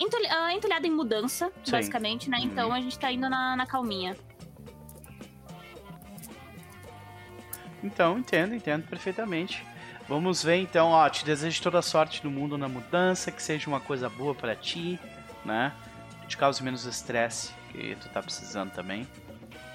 entulha- 0.00 0.28
ah, 0.32 0.52
entulhada 0.54 0.86
em 0.86 0.90
mudança, 0.90 1.52
Sim. 1.62 1.72
basicamente, 1.72 2.28
né? 2.30 2.38
Uhum. 2.38 2.44
Então 2.44 2.72
a 2.72 2.80
gente 2.80 2.98
tá 2.98 3.12
indo 3.12 3.28
na, 3.28 3.54
na 3.54 3.66
calminha. 3.66 4.16
Então, 7.82 8.18
entendo, 8.18 8.54
entendo 8.54 8.86
perfeitamente. 8.88 9.64
Vamos 10.08 10.42
ver 10.42 10.56
então, 10.56 10.88
ó, 10.90 11.08
te 11.08 11.24
desejo 11.24 11.62
toda 11.62 11.78
a 11.78 11.82
sorte 11.82 12.22
do 12.22 12.30
mundo 12.30 12.56
na 12.58 12.68
mudança, 12.68 13.30
que 13.30 13.42
seja 13.42 13.68
uma 13.68 13.80
coisa 13.80 14.08
boa 14.08 14.34
pra 14.34 14.54
ti, 14.56 14.98
né? 15.44 15.72
Te 16.34 16.38
cause 16.38 16.60
menos 16.64 16.84
estresse, 16.84 17.52
que 17.70 17.94
tu 17.94 18.08
tá 18.08 18.20
precisando 18.20 18.72
também. 18.72 19.06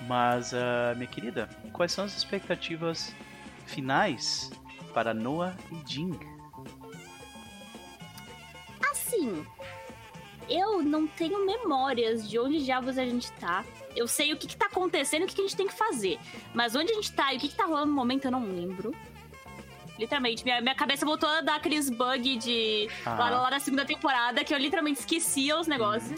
Mas, 0.05 0.53
ah, 0.53 0.93
minha 0.93 1.07
querida, 1.07 1.47
quais 1.71 1.93
são 1.93 2.03
as 2.03 2.17
expectativas 2.17 3.15
finais 3.65 4.51
para 4.93 5.13
Noah 5.13 5.55
e 5.71 5.89
Jing? 5.89 6.19
Assim, 8.91 9.45
eu 10.49 10.83
não 10.83 11.07
tenho 11.07 11.45
memórias 11.45 12.29
de 12.29 12.37
onde 12.37 12.61
diabos 12.65 12.97
a 12.97 13.05
gente 13.05 13.31
tá. 13.31 13.63
Eu 13.95 14.05
sei 14.05 14.33
o 14.33 14.37
que, 14.37 14.45
que 14.45 14.57
tá 14.57 14.65
acontecendo 14.65 15.21
e 15.21 15.23
o 15.23 15.27
que, 15.27 15.35
que 15.35 15.41
a 15.41 15.45
gente 15.45 15.55
tem 15.55 15.67
que 15.67 15.73
fazer. 15.73 16.19
Mas 16.53 16.75
onde 16.75 16.91
a 16.91 16.95
gente 16.95 17.13
tá 17.13 17.33
e 17.33 17.37
o 17.37 17.39
que, 17.39 17.47
que 17.47 17.55
tá 17.55 17.63
rolando 17.63 17.87
no 17.87 17.93
momento 17.93 18.25
eu 18.25 18.31
não 18.31 18.43
lembro. 18.43 18.93
Literalmente, 19.99 20.45
minha, 20.45 20.61
minha 20.61 20.75
cabeça 20.75 21.05
voltou 21.05 21.27
a 21.27 21.41
dar 21.41 21.57
aqueles 21.57 21.89
bug 21.89 22.37
de. 22.37 22.89
Lá, 23.05 23.27
Ah, 23.27 23.29
lá 23.29 23.51
na 23.51 23.59
segunda 23.59 23.83
temporada, 23.85 24.43
que 24.45 24.53
eu 24.53 24.57
literalmente 24.57 25.01
esquecia 25.01 25.59
os 25.59 25.67
negócios. 25.67 26.17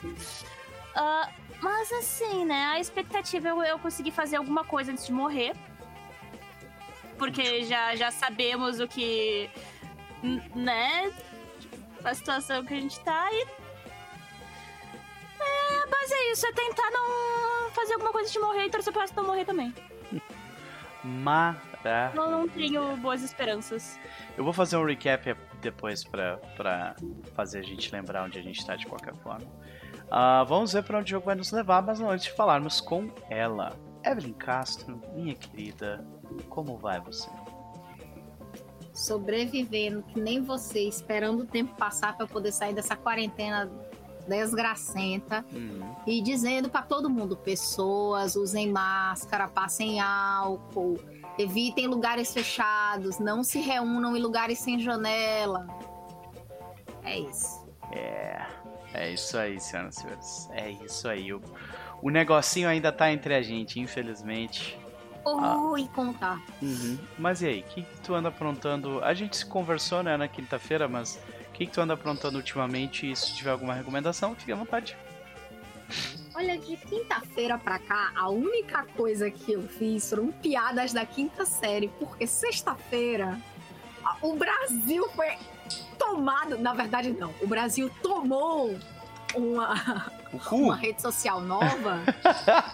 Ah, 0.95 1.27
mas 1.59 1.91
assim, 1.91 2.45
né? 2.45 2.65
A 2.67 2.79
expectativa 2.79 3.47
é 3.47 3.51
eu, 3.51 3.63
eu 3.63 3.79
conseguir 3.79 4.11
fazer 4.11 4.35
alguma 4.35 4.63
coisa 4.63 4.91
antes 4.91 5.07
de 5.07 5.11
morrer. 5.11 5.55
Porque 7.17 7.63
já, 7.63 7.95
já 7.95 8.11
sabemos 8.11 8.79
o 8.79 8.87
que. 8.87 9.49
Né? 10.55 11.11
a 12.03 12.13
situação 12.13 12.63
que 12.65 12.73
a 12.73 12.79
gente 12.79 12.99
tá 12.99 13.29
e. 13.31 13.41
É, 15.39 15.85
mas 15.89 16.11
é 16.11 16.31
isso, 16.31 16.45
é 16.45 16.51
tentar 16.51 16.89
não 16.91 17.71
fazer 17.71 17.93
alguma 17.93 18.11
coisa 18.11 18.31
de 18.31 18.39
morrer 18.39 18.65
e 18.65 18.69
torcer 18.69 18.93
pra 18.93 19.05
não 19.15 19.23
morrer 19.23 19.45
também. 19.45 19.73
Maravilha. 21.83 22.21
Eu 22.21 22.29
não 22.31 22.47
tenho 22.47 22.97
boas 22.97 23.21
esperanças. 23.23 23.99
Eu 24.37 24.43
vou 24.43 24.53
fazer 24.53 24.77
um 24.77 24.85
recap 24.85 25.35
depois 25.61 26.03
pra, 26.03 26.37
pra 26.55 26.95
fazer 27.35 27.59
a 27.59 27.63
gente 27.63 27.91
lembrar 27.91 28.23
onde 28.23 28.37
a 28.37 28.41
gente 28.41 28.65
tá 28.65 28.75
de 28.75 28.85
qualquer 28.85 29.15
forma. 29.15 29.45
Uh, 30.07 30.45
vamos 30.45 30.73
ver 30.73 30.83
para 30.83 30.99
onde 30.99 31.11
o 31.13 31.15
jogo 31.15 31.25
vai 31.25 31.35
nos 31.35 31.51
levar, 31.51 31.81
mas 31.81 32.01
antes 32.01 32.25
de 32.25 32.31
falarmos 32.33 32.81
com 32.81 33.09
ela. 33.29 33.73
Evelyn 34.03 34.33
Castro, 34.33 34.99
minha 35.13 35.35
querida, 35.35 36.05
como 36.49 36.77
vai 36.77 36.99
você? 36.99 37.29
Sobrevivendo, 38.93 40.03
que 40.03 40.19
nem 40.19 40.41
você, 40.43 40.81
esperando 40.87 41.41
o 41.43 41.45
tempo 41.45 41.73
passar 41.75 42.17
para 42.17 42.27
poder 42.27 42.51
sair 42.51 42.73
dessa 42.73 42.95
quarentena 42.95 43.71
desgracenta 44.27 45.43
Uhum. 45.51 45.95
e 46.05 46.21
dizendo 46.21 46.69
para 46.69 46.81
todo 46.83 47.09
mundo: 47.09 47.37
pessoas, 47.37 48.35
usem 48.35 48.69
máscara, 48.69 49.47
passem 49.47 49.99
álcool, 49.99 50.99
evitem 51.37 51.87
lugares 51.87 52.33
fechados, 52.33 53.19
não 53.19 53.43
se 53.43 53.59
reúnam 53.59 54.15
em 54.15 54.19
lugares 54.19 54.59
sem 54.59 54.79
janela. 54.79 55.67
É 57.03 57.19
isso. 57.19 57.65
É, 57.91 58.45
é 58.93 59.13
isso 59.13 59.37
aí, 59.37 59.59
senhoras 59.59 59.97
e 59.97 60.01
senhores. 60.01 60.49
É 60.51 60.71
isso 60.85 61.07
aí. 61.07 61.33
O, 61.33 61.41
o 62.01 62.09
negocinho 62.09 62.67
ainda 62.67 62.91
tá 62.91 63.11
entre 63.11 63.33
a 63.33 63.41
gente, 63.41 63.79
infelizmente. 63.79 64.79
Ui, 65.25 65.87
contar. 65.89 66.41
Uhum. 66.61 66.97
Mas 67.17 67.41
e 67.41 67.47
aí, 67.47 67.59
o 67.59 67.63
que, 67.63 67.83
que 67.83 68.01
tu 68.01 68.13
anda 68.15 68.29
aprontando? 68.29 69.03
A 69.03 69.13
gente 69.13 69.37
se 69.37 69.45
conversou, 69.45 70.01
né, 70.01 70.17
na 70.17 70.27
quinta-feira, 70.27 70.87
mas 70.87 71.19
o 71.47 71.51
que, 71.51 71.65
que 71.65 71.71
tu 71.71 71.81
anda 71.81 71.93
aprontando 71.93 72.37
ultimamente? 72.37 73.09
E 73.09 73.15
se 73.15 73.35
tiver 73.35 73.51
alguma 73.51 73.73
recomendação, 73.73 74.35
fique 74.35 74.51
à 74.51 74.55
vontade. 74.55 74.97
Olha, 76.33 76.57
de 76.57 76.77
quinta-feira 76.77 77.57
pra 77.57 77.77
cá, 77.77 78.11
a 78.15 78.29
única 78.29 78.85
coisa 78.95 79.29
que 79.29 79.51
eu 79.51 79.63
fiz 79.63 80.09
foram 80.09 80.31
piadas 80.31 80.93
da 80.93 81.05
quinta 81.05 81.45
série, 81.45 81.89
porque 81.99 82.25
sexta-feira 82.25 83.37
o 84.21 84.35
Brasil 84.35 85.07
foi 85.09 85.27
tomado. 85.97 86.57
Na 86.57 86.73
verdade, 86.73 87.11
não. 87.11 87.33
O 87.41 87.47
Brasil 87.47 87.89
tomou 88.01 88.75
uma, 89.35 90.11
uma 90.51 90.75
rede 90.75 91.01
social 91.01 91.41
nova. 91.41 91.99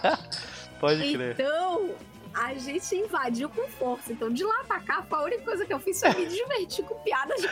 Pode 0.80 1.12
crer. 1.12 1.32
então, 1.32 1.90
a 2.34 2.54
gente 2.54 2.94
invadiu 2.94 3.48
com 3.48 3.66
força. 3.68 4.12
Então, 4.12 4.32
de 4.32 4.44
lá 4.44 4.62
pra 4.64 4.80
cá, 4.80 5.04
a 5.10 5.22
única 5.22 5.42
coisa 5.42 5.66
que 5.66 5.72
eu 5.72 5.80
fiz 5.80 6.00
foi 6.00 6.14
me 6.14 6.26
divertir 6.26 6.84
com 6.84 6.94
piadas 7.02 7.40
de. 7.40 7.48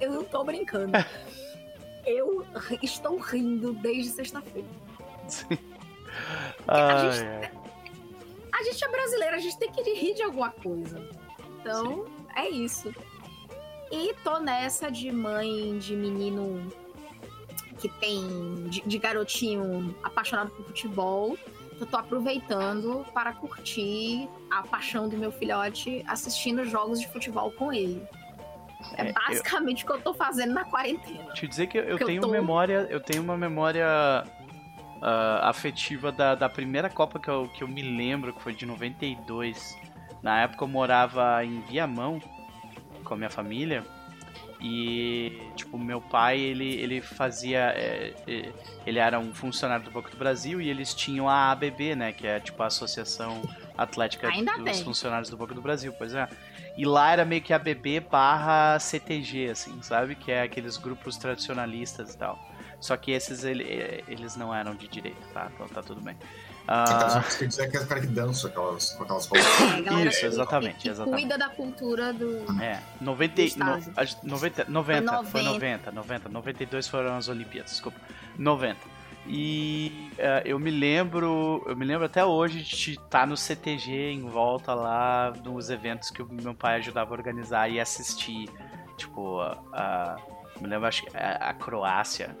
Eu 0.00 0.12
não 0.12 0.24
tô 0.24 0.42
brincando. 0.44 0.92
Eu 2.04 2.46
estou 2.84 3.18
rindo 3.18 3.72
desde 3.72 4.10
sexta-feira. 4.12 4.68
Ai, 6.68 7.12
gente- 7.12 7.26
ai. 7.26 7.50
A 8.52 8.62
gente 8.62 8.84
é 8.84 8.88
brasileiro, 8.88 9.36
a 9.36 9.38
gente 9.38 9.58
tem 9.58 9.70
que 9.70 9.82
rir 9.82 10.14
de 10.14 10.22
alguma 10.22 10.50
coisa. 10.50 11.06
Então, 11.60 12.06
é 12.34 12.48
isso. 12.48 12.92
E 13.92 14.14
tô 14.24 14.38
nessa 14.38 14.90
de 14.90 15.12
mãe 15.12 15.78
de 15.78 15.94
menino 15.94 16.66
que 17.78 17.88
tem. 18.00 18.64
de, 18.68 18.80
de 18.80 18.98
garotinho 18.98 19.94
apaixonado 20.02 20.50
por 20.50 20.64
futebol. 20.66 21.36
Eu 21.78 21.84
tô 21.86 21.96
aproveitando 21.98 23.04
para 23.12 23.34
curtir 23.34 24.26
a 24.50 24.62
paixão 24.62 25.08
do 25.08 25.16
meu 25.18 25.30
filhote 25.30 26.02
assistindo 26.08 26.64
jogos 26.64 26.98
de 27.00 27.06
futebol 27.08 27.50
com 27.52 27.70
ele. 27.72 28.02
É, 28.96 29.02
É, 29.06 29.10
eu- 29.10 29.14
basicamente 29.14 29.84
o 29.84 29.86
que 29.86 29.92
eu 29.92 30.00
tô 30.00 30.14
fazendo 30.14 30.54
na 30.54 30.64
quarentena. 30.64 31.32
Te 31.34 31.46
dizer 31.46 31.66
que 31.66 31.76
eu 31.76 31.84
eu 31.84 31.98
tenho 31.98 32.22
tô- 32.22 32.28
memória, 32.28 32.86
eu 32.88 32.98
tenho 33.00 33.22
uma 33.22 33.36
memória 33.36 34.24
ah, 35.02 35.48
afetiva 35.48 36.10
da, 36.10 36.34
da 36.34 36.48
primeira 36.48 36.88
Copa 36.88 37.18
que 37.18 37.28
eu, 37.28 37.48
que 37.48 37.62
eu 37.62 37.68
me 37.68 37.82
lembro, 37.82 38.32
que 38.32 38.42
foi 38.42 38.54
de 38.54 38.66
92. 38.66 39.76
Na 40.22 40.40
época 40.42 40.64
eu 40.64 40.68
morava 40.68 41.44
em 41.44 41.60
Viamão 41.62 42.20
com 43.04 43.14
a 43.14 43.16
minha 43.16 43.30
família. 43.30 43.84
E, 44.60 45.38
tipo, 45.54 45.78
meu 45.78 46.00
pai, 46.00 46.40
ele, 46.40 46.74
ele 46.76 47.00
fazia. 47.02 47.74
é, 47.76 48.14
é, 48.26 48.52
ele 48.86 48.98
era 48.98 49.18
um 49.18 49.34
funcionário 49.34 49.84
do 49.84 49.90
Banco 49.90 50.10
do 50.10 50.16
Brasil 50.16 50.60
e 50.60 50.68
eles 50.70 50.94
tinham 50.94 51.28
a 51.28 51.50
ABB, 51.52 51.94
né? 51.94 52.12
Que 52.12 52.26
é, 52.26 52.40
tipo, 52.40 52.62
a 52.62 52.66
Associação 52.66 53.42
Atlética 53.76 54.28
Ainda 54.28 54.52
dos 54.56 54.64
tem. 54.64 54.84
Funcionários 54.84 55.28
do 55.28 55.36
Banco 55.36 55.54
do 55.54 55.60
Brasil, 55.60 55.92
pois 55.98 56.14
é. 56.14 56.26
E 56.76 56.84
lá 56.84 57.12
era 57.12 57.24
meio 57.24 57.42
que 57.42 57.52
ABB 57.52 58.00
barra 58.10 58.78
CTG, 58.78 59.50
assim, 59.50 59.80
sabe? 59.82 60.14
Que 60.14 60.32
é 60.32 60.42
aqueles 60.42 60.78
grupos 60.78 61.16
tradicionalistas 61.16 62.14
e 62.14 62.18
tal. 62.18 62.38
Só 62.80 62.96
que 62.96 63.10
esses, 63.12 63.42
ele- 63.44 64.04
eles 64.06 64.36
não 64.36 64.54
eram 64.54 64.74
de 64.74 64.86
direita, 64.88 65.18
tá? 65.32 65.50
Então 65.54 65.66
tá 65.68 65.82
tudo 65.82 66.00
bem. 66.00 66.16
Então, 66.64 66.74
Ah, 66.74 67.22
você 67.22 67.38
quer 67.38 67.46
dizer 67.46 67.70
que 67.70 67.76
é 67.76 67.80
os 67.80 67.86
caras 67.86 68.04
que 68.06 68.10
dançam 68.12 68.50
aquelas, 68.50 68.90
com 68.90 69.04
aquelas 69.04 69.26
roupas. 69.26 69.46
Isso, 70.14 70.26
exatamente, 70.26 70.76
que 70.78 70.88
exatamente. 70.88 71.20
cuida 71.22 71.38
da 71.38 71.48
cultura 71.48 72.12
do. 72.12 72.44
É, 72.60 72.80
90, 73.00 73.40
e- 73.40 73.44
no, 73.44 73.48
Estágio. 73.48 73.92
acho- 73.96 74.16
90, 74.26 74.64
90, 74.68 75.24
foi 75.24 75.42
90. 75.42 75.92
90, 75.92 75.92
90, 75.92 76.28
92 76.28 76.88
foram 76.88 77.16
as 77.16 77.28
Olimpíadas, 77.28 77.70
desculpa, 77.70 78.00
90. 78.36 78.78
E 79.28 80.10
eh, 80.18 80.42
eu 80.44 80.58
me 80.58 80.70
lembro, 80.70 81.62
eu 81.66 81.76
me 81.76 81.84
lembro 81.84 82.04
até 82.04 82.24
hoje 82.24 82.62
de 82.62 82.92
estar 82.92 83.26
no 83.26 83.36
CTG 83.36 84.10
em 84.12 84.22
volta 84.28 84.72
lá 84.74 85.32
nos 85.44 85.68
eventos 85.70 86.10
que 86.10 86.22
o 86.22 86.28
meu 86.32 86.54
pai 86.54 86.76
ajudava 86.76 87.10
a 87.10 87.16
organizar 87.18 87.68
e 87.68 87.80
assistir, 87.80 88.48
tipo, 88.96 89.40
a, 89.40 89.58
a- 89.72 90.16
me 90.60 90.68
lembro 90.68 90.86
acho 90.86 91.02
que 91.04 91.16
a, 91.16 91.50
a 91.50 91.54
Croácia, 91.54 92.36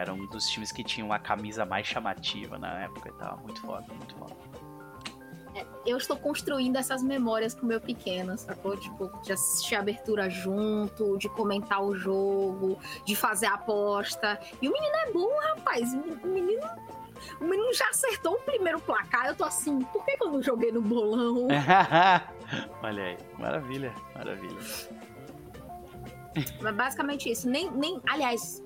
era 0.00 0.14
um 0.14 0.26
dos 0.26 0.48
times 0.48 0.72
que 0.72 0.82
tinha 0.82 1.14
a 1.14 1.18
camisa 1.18 1.66
mais 1.66 1.86
chamativa 1.86 2.58
na 2.58 2.84
época 2.84 3.10
e 3.10 3.12
tal, 3.12 3.38
muito 3.38 3.60
foda, 3.60 3.86
muito 3.92 4.14
foda. 4.14 4.34
eu 5.84 5.98
estou 5.98 6.16
construindo 6.16 6.76
essas 6.76 7.02
memórias 7.02 7.54
com 7.54 7.66
o 7.66 7.66
meu 7.66 7.80
pequeno, 7.80 8.36
sacou? 8.38 8.76
Tipo, 8.78 9.10
de 9.22 9.32
assistir 9.32 9.74
a 9.74 9.80
abertura 9.80 10.30
junto, 10.30 11.18
de 11.18 11.28
comentar 11.28 11.82
o 11.82 11.94
jogo, 11.94 12.78
de 13.04 13.14
fazer 13.14 13.46
a 13.46 13.54
aposta. 13.54 14.40
E 14.62 14.68
o 14.68 14.72
menino 14.72 14.96
é 14.96 15.12
bom, 15.12 15.30
rapaz. 15.54 15.92
O 16.24 16.26
menino. 16.26 16.66
O 17.38 17.44
menino 17.44 17.74
já 17.74 17.86
acertou 17.90 18.32
o 18.32 18.40
primeiro 18.40 18.80
placar. 18.80 19.26
Eu 19.26 19.34
tô 19.34 19.44
assim, 19.44 19.78
por 19.82 20.02
que 20.06 20.16
que 20.16 20.24
eu 20.24 20.30
não 20.30 20.42
joguei 20.42 20.72
no 20.72 20.80
bolão? 20.80 21.48
Olha 22.82 23.02
aí, 23.02 23.18
maravilha, 23.38 23.94
maravilha. 24.14 24.56
Mas 26.62 26.74
basicamente 26.74 27.30
isso. 27.30 27.48
Nem, 27.48 27.70
nem. 27.72 28.00
Aliás, 28.08 28.62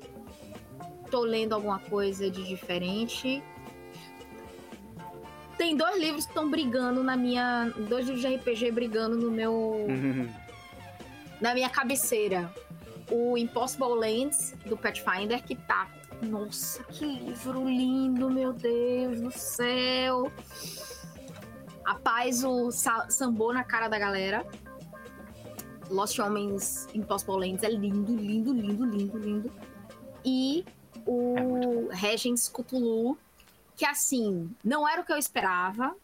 tô 1.15 1.23
lendo 1.23 1.53
alguma 1.53 1.79
coisa 1.79 2.29
de 2.29 2.43
diferente. 2.43 3.41
Tem 5.57 5.77
dois 5.77 5.97
livros 6.01 6.25
que 6.25 6.33
estão 6.33 6.51
brigando 6.51 7.05
na 7.05 7.17
minha. 7.17 7.73
Dois 7.89 8.07
livros 8.09 8.21
de 8.21 8.35
RPG 8.35 8.73
brigando 8.73 9.17
no 9.17 9.31
meu. 9.31 9.87
na 11.41 11.55
minha 11.55 11.71
cabeceira. 11.71 12.53
O 13.09 13.39
Impossible 13.39 13.95
Lands, 13.95 14.57
do 14.67 14.77
Pathfinder, 14.77 15.41
que 15.45 15.55
tá. 15.55 15.89
Nossa, 16.21 16.83
que 16.85 17.05
livro 17.05 17.65
lindo, 17.65 18.29
meu 18.29 18.53
Deus 18.53 19.21
do 19.21 19.31
céu! 19.31 20.33
A 21.85 21.95
paz, 21.97 22.43
o 22.43 22.73
sa- 22.73 23.09
sambô 23.09 23.53
na 23.53 23.63
cara 23.63 23.87
da 23.87 23.99
galera. 24.01 24.45
Lost 25.91 26.19
Homens 26.19 26.89
Impossible 26.93 27.37
Lands 27.37 27.63
é 27.63 27.69
lindo, 27.71 28.17
lindo, 28.17 28.53
lindo, 28.53 28.85
lindo, 28.85 29.19
lindo. 29.19 29.53
E 30.25 30.65
É 31.07 31.43
o 31.43 31.89
Regents 31.91 32.49
Cthulhu, 32.49 33.19
que 33.77 33.85
assim, 33.85 34.55
não 34.65 34.89
era 34.89 35.01
o 35.01 35.05
que 35.05 35.13
eu 35.13 35.19
esperava, 35.19 35.95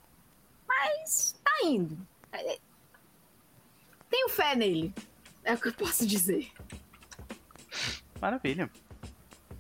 mas 0.67 1.35
tá 1.43 1.67
indo. 1.67 1.97
É- 2.33 2.59
Tenho 4.09 4.29
fé 4.29 4.57
nele. 4.57 4.93
É 5.45 5.55
o 5.55 5.59
que 5.59 5.69
eu 5.69 5.73
posso 5.73 6.07
dizer. 6.07 6.51
Maravilha. 8.21 8.71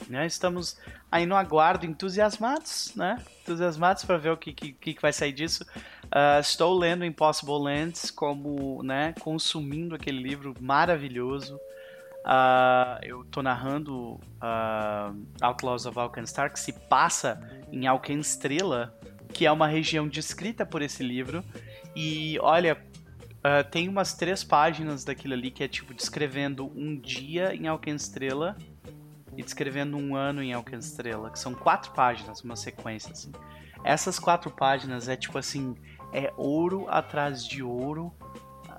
Né, 0.08 0.26
estamos 0.26 0.76
aí 1.10 1.24
no 1.24 1.36
aguardo, 1.36 1.86
entusiasmados, 1.86 2.92
né? 2.96 3.22
Entusiasmados 3.42 4.04
para 4.04 4.16
ver 4.16 4.30
o 4.30 4.36
que, 4.36 4.52
que, 4.52 4.72
que 4.72 5.00
vai 5.00 5.12
sair 5.12 5.32
disso. 5.32 5.64
Ah, 6.10 6.40
estou 6.40 6.76
lendo 6.76 7.04
Impossible 7.04 7.62
Lands 7.62 8.10
como, 8.10 8.82
né, 8.82 9.14
consumindo 9.20 9.94
aquele 9.94 10.20
livro 10.20 10.54
maravilhoso. 10.60 11.60
Ah, 12.24 12.98
eu 13.02 13.24
tô 13.24 13.42
narrando 13.42 14.20
ah, 14.40 15.12
Outlaws 15.40 15.86
of 15.86 15.98
Alkenstar, 15.98 16.52
que 16.52 16.60
se 16.60 16.72
passa 16.72 17.40
em 17.72 17.86
Alkenstrela, 17.86 18.94
que 19.32 19.46
é 19.46 19.52
uma 19.52 19.66
região 19.66 20.06
descrita 20.08 20.66
por 20.66 20.82
esse 20.82 21.02
livro. 21.02 21.42
E 21.94 22.38
olha, 22.40 22.76
ah, 23.42 23.64
tem 23.64 23.88
umas 23.88 24.14
três 24.14 24.44
páginas 24.44 25.04
daquilo 25.04 25.34
ali 25.34 25.50
que 25.50 25.64
é 25.64 25.68
tipo 25.68 25.94
descrevendo 25.94 26.70
um 26.76 26.98
dia 26.98 27.54
em 27.54 27.66
Alkenstrela 27.66 28.56
e 29.36 29.42
descrevendo 29.42 29.96
um 29.96 30.14
ano 30.14 30.42
em 30.42 30.52
Alkenstrela, 30.52 31.30
que 31.30 31.38
são 31.38 31.54
quatro 31.54 31.92
páginas, 31.92 32.42
uma 32.42 32.56
sequência 32.56 33.12
assim. 33.12 33.32
Essas 33.82 34.18
quatro 34.18 34.50
páginas 34.50 35.08
é 35.08 35.16
tipo 35.16 35.38
assim, 35.38 35.74
é 36.12 36.32
ouro 36.36 36.86
atrás 36.90 37.46
de 37.46 37.62
ouro, 37.62 38.12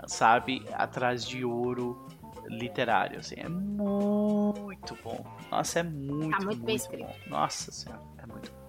sabe? 0.06 0.64
Atrás 0.74 1.26
de 1.26 1.44
ouro 1.44 2.06
literário, 2.52 3.20
assim. 3.20 3.36
É 3.38 3.50
muito 3.50 4.98
bom. 5.04 5.26
Nossa, 5.50 5.80
é 5.80 5.84
muito, 5.84 6.30
Tá 6.32 6.38
muito 6.38 6.46
muito 6.46 6.64
bem 6.64 6.76
escrito. 6.76 7.06
bom. 7.08 7.16
Nossa 7.30 7.72
senhora, 7.72 8.02
é 8.18 8.26
muito 8.26 8.52
bom. 8.52 8.62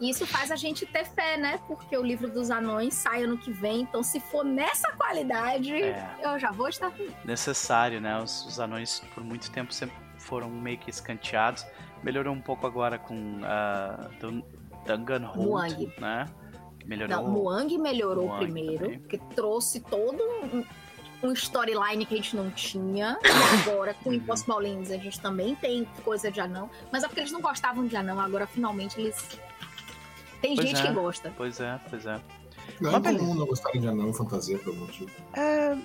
E 0.00 0.08
isso 0.08 0.26
faz 0.26 0.50
a 0.50 0.56
gente 0.56 0.86
ter 0.86 1.04
fé, 1.04 1.36
né? 1.36 1.58
Porque 1.66 1.96
o 1.96 2.02
livro 2.02 2.30
dos 2.30 2.50
anões 2.50 2.94
sai 2.94 3.24
ano 3.24 3.36
que 3.36 3.52
vem. 3.52 3.82
Então, 3.82 4.02
se 4.02 4.18
for 4.18 4.42
nessa 4.44 4.90
qualidade, 4.92 5.74
É. 5.74 6.16
eu 6.22 6.38
já 6.38 6.50
vou 6.50 6.68
estar 6.68 6.90
feliz. 6.90 7.12
necessário, 7.24 8.00
né? 8.00 8.18
Os, 8.22 8.46
os 8.46 8.58
anões 8.58 9.00
por 9.14 9.22
muito 9.22 9.50
tempo 9.50 9.72
sempre 9.74 9.94
foram 10.18 10.48
meio 10.48 10.78
que 10.78 10.88
escanteados. 10.88 11.66
Melhorou 12.02 12.32
um 12.34 12.40
pouco 12.40 12.66
agora 12.66 12.98
com 12.98 13.40
a 13.44 14.08
uh, 14.24 14.42
Danganronpa, 14.86 15.36
Muang. 15.38 15.92
né? 16.00 16.24
Melhorou. 16.86 17.16
Não, 17.16 17.30
Muang 17.30 17.76
melhorou 17.78 18.26
Muang 18.28 18.42
primeiro, 18.42 18.84
também. 18.84 18.98
porque 19.00 19.18
trouxe 19.36 19.80
todo 19.80 20.18
um, 20.22 20.64
um 21.22 21.32
storyline 21.32 22.06
que 22.06 22.14
a 22.14 22.16
gente 22.16 22.34
não 22.36 22.50
tinha. 22.50 23.18
E 23.22 23.68
agora, 23.70 23.94
com 23.94 24.08
Uhum. 24.10 24.16
Impossible 24.16 24.54
Lands, 24.68 24.90
a 24.90 24.96
gente 24.96 25.20
também 25.20 25.54
tem 25.54 25.86
coisa 26.04 26.30
de 26.30 26.40
anão. 26.40 26.70
Mas 26.90 27.02
é 27.02 27.06
porque 27.08 27.20
eles 27.20 27.32
não 27.32 27.40
gostavam 27.40 27.86
de 27.86 27.96
anão, 27.96 28.18
agora 28.20 28.46
finalmente 28.46 29.00
eles. 29.00 29.16
Tem 30.40 30.54
Pois 30.56 30.66
gente 30.68 30.80
é. 30.80 30.86
que 30.86 30.92
gosta. 30.92 31.32
Pois 31.36 31.60
é, 31.60 31.78
pois 31.90 32.06
é. 32.06 32.18
Não 32.80 32.90
é 32.90 32.92
Mas 32.94 33.02
beleza. 33.02 33.18
comum 33.24 33.34
não 33.34 33.46
gostarem 33.46 33.80
de 33.80 33.88
anão 33.88 34.12
fantasia 34.14 34.58
por 34.58 34.68
algum 34.70 34.80
motivo. 34.86 35.10
É, 35.34 35.76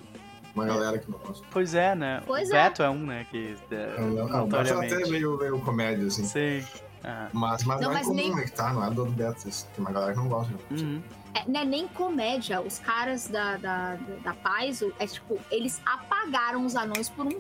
Uma 0.54 0.66
galera 0.66 0.98
que 0.98 1.12
não 1.12 1.18
gosta. 1.20 1.46
pois 1.52 1.74
é, 1.76 1.94
né? 1.96 2.22
Pois 2.26 2.50
o 2.50 2.56
é. 2.56 2.64
Beto 2.64 2.82
é 2.84 2.90
um, 2.90 3.06
né? 3.06 3.28
Que 3.30 3.56
é, 3.72 4.00
Não, 4.00 4.08
não, 4.28 4.48
Beto 4.48 4.56
até 4.62 4.74
notoriamente. 4.74 5.10
meio, 5.12 5.38
meio 5.38 5.60
comédia, 5.60 6.08
assim. 6.08 6.24
Sim. 6.24 6.64
Ah. 7.08 7.28
Mas, 7.32 7.64
mas 7.64 7.80
Não, 7.82 7.90
não, 7.90 7.92
é 7.92 8.00
mas 8.00 8.08
comum, 8.08 8.16
nem- 8.18 8.36
né, 8.36 8.44
que 8.44 8.52
tá, 8.52 8.74
não 8.74 8.84
é 8.84 8.90
do 8.90 9.06
Beto. 9.06 9.48
isso. 9.48 9.68
Tem 9.76 9.84
uma 9.86 9.92
galera 9.92 10.14
que 10.14 10.18
não 10.20 10.28
gosta. 10.28 10.52
né? 10.52 10.60
Uhum. 10.72 11.04
É, 11.36 11.44
não 11.48 11.60
é 11.60 11.66
nem 11.66 11.88
comédia. 11.88 12.62
Os 12.62 12.80
caras 12.80 13.28
da, 13.28 13.58
da, 13.58 13.98
da 14.24 14.34
Paizo, 14.34 14.92
é 14.98 15.06
tipo, 15.06 15.38
eles 15.52 15.80
apagaram 15.86 16.66
os 16.66 16.76
anões 16.76 17.10
por 17.10 17.26
um 17.28 17.40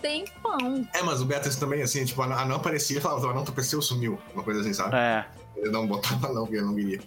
tempão. 0.00 0.86
É, 0.94 1.02
mas 1.02 1.20
o 1.20 1.24
Beto 1.24 1.48
isso 1.48 1.58
também, 1.60 1.82
assim, 1.82 2.04
tipo, 2.04 2.22
a 2.22 2.44
não 2.44 2.56
aparecia 2.56 2.98
e 2.98 3.00
falava, 3.00 3.26
o 3.26 3.30
anão 3.30 3.42
apareceu, 3.42 3.80
sumiu. 3.82 4.18
Uma 4.34 4.42
coisa 4.42 4.60
assim, 4.60 4.72
sabe? 4.72 4.96
É. 4.96 5.26
Ele 5.56 5.70
não 5.70 5.86
botava 5.86 6.28
não, 6.32 6.42
porque 6.42 6.56
ele 6.56 6.66
não 6.66 6.74
queria. 6.74 7.00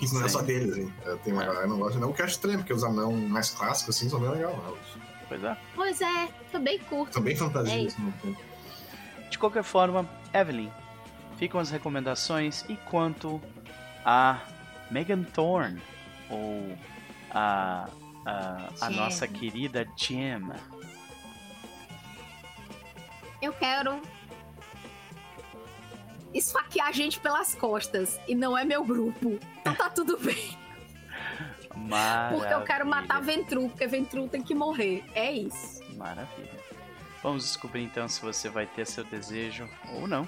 Isso 0.00 0.14
não 0.14 0.24
é 0.24 0.28
só 0.28 0.42
deles, 0.42 0.76
hein? 0.76 0.92
É, 1.06 1.14
Tem 1.16 1.32
uma 1.32 1.42
É. 1.42 1.46
galera 1.46 1.64
que 1.64 1.70
não 1.70 1.78
gosta, 1.78 1.98
não. 1.98 2.10
O 2.10 2.14
que 2.14 2.20
eu 2.22 2.24
acho 2.26 2.34
estranho, 2.34 2.58
porque 2.58 2.72
os 2.72 2.82
anão 2.82 3.12
mais 3.12 3.50
clássicos, 3.50 3.96
assim, 3.96 4.08
são 4.08 4.18
bem 4.18 4.30
legais. 4.30 4.56
Né? 4.56 4.72
Pois 5.28 5.44
é. 5.44 5.56
Pois 5.76 6.00
é, 6.00 6.28
também 6.50 6.78
curto. 6.80 7.20
Bem 7.20 7.36
fantasia, 7.36 7.84
É 7.84 7.86
assim, 7.86 8.02
no 8.02 8.12
fundo. 8.12 8.36
De 9.30 9.38
qualquer 9.38 9.62
forma, 9.62 10.08
Evelyn, 10.34 10.70
ficam 11.36 11.60
as 11.60 11.70
recomendações 11.70 12.64
e 12.68 12.76
quanto 12.76 13.40
a 14.04 14.40
Megan 14.90 15.22
Thorne 15.22 15.80
ou 16.30 16.76
a, 17.30 17.88
a, 18.26 18.68
a 18.80 18.90
nossa 18.90 19.26
querida 19.26 19.86
Jim. 19.96 20.50
Eu 23.40 23.52
quero 23.52 24.00
esfaquear 26.34 26.88
a 26.88 26.92
gente 26.92 27.20
pelas 27.20 27.54
costas. 27.54 28.18
E 28.26 28.34
não 28.34 28.56
é 28.56 28.64
meu 28.64 28.84
grupo. 28.84 29.38
Então 29.60 29.74
tá 29.74 29.90
tudo 29.90 30.18
bem. 30.18 30.56
Porque 32.30 32.54
eu 32.54 32.62
quero 32.62 32.86
matar 32.86 33.20
Ventru, 33.20 33.68
porque 33.68 33.86
Ventru 33.86 34.28
tem 34.28 34.42
que 34.42 34.54
morrer. 34.54 35.04
É 35.14 35.32
isso. 35.32 35.82
Maravilha. 35.96 36.62
Vamos 37.22 37.44
descobrir 37.44 37.82
então 37.82 38.08
se 38.08 38.20
você 38.20 38.48
vai 38.48 38.66
ter 38.66 38.86
seu 38.86 39.04
desejo 39.04 39.68
ou 39.94 40.08
não. 40.08 40.26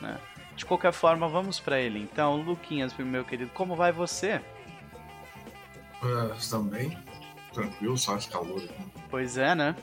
Né? 0.00 0.18
De 0.56 0.64
qualquer 0.64 0.92
forma, 0.92 1.28
vamos 1.28 1.60
pra 1.60 1.78
ele. 1.78 2.00
Então, 2.00 2.36
Luquinhas, 2.36 2.96
meu 2.96 3.24
querido, 3.24 3.50
como 3.54 3.76
vai 3.76 3.92
você? 3.92 4.40
Estão 6.36 6.62
bem? 6.62 6.96
Tranquilo, 7.52 7.96
só 7.96 8.16
esse 8.16 8.28
calor 8.28 8.62
aqui. 8.62 8.74
Pois 9.10 9.36
é, 9.36 9.54
né? 9.54 9.74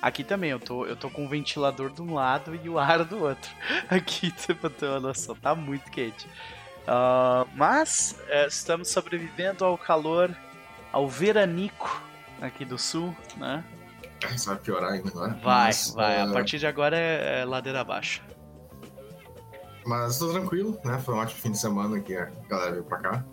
Aqui 0.00 0.22
também, 0.22 0.50
eu 0.50 0.60
tô, 0.60 0.84
eu 0.84 0.96
tô 0.96 1.08
com 1.08 1.24
o 1.24 1.28
ventilador 1.28 1.90
de 1.90 2.02
um 2.02 2.14
lado 2.14 2.54
e 2.62 2.68
o 2.68 2.78
ar 2.78 3.04
do 3.04 3.22
outro. 3.22 3.50
Aqui, 3.88 4.32
uma 4.82 5.00
noção, 5.00 5.34
tá 5.34 5.54
muito 5.54 5.90
quente. 5.90 6.28
Ah, 6.86 7.46
mas 7.54 8.20
é, 8.28 8.46
estamos 8.46 8.88
sobrevivendo 8.88 9.64
ao 9.64 9.78
calor, 9.78 10.36
ao 10.92 11.08
veranico 11.08 12.02
aqui 12.40 12.64
do 12.64 12.78
sul, 12.78 13.16
né? 13.36 13.64
Isso 14.34 14.48
vai 14.48 14.58
piorar 14.58 14.92
ainda 14.92 15.08
agora. 15.08 15.30
Vai, 15.42 15.66
Mas, 15.66 15.90
vai. 15.90 16.20
A 16.20 16.24
ah, 16.24 16.32
partir 16.32 16.58
de 16.58 16.66
agora 16.66 16.96
é, 16.96 17.40
é 17.40 17.44
ladeira 17.44 17.80
abaixo. 17.80 18.22
Mas 19.86 20.18
tô 20.18 20.30
tranquilo, 20.32 20.78
né? 20.84 20.98
Foi 20.98 21.14
um 21.14 21.18
ótimo 21.18 21.40
fim 21.40 21.50
de 21.52 21.58
semana 21.58 22.00
que 22.00 22.16
a 22.16 22.30
galera 22.48 22.72
veio 22.72 22.84
pra 22.84 22.98
cá. 22.98 23.24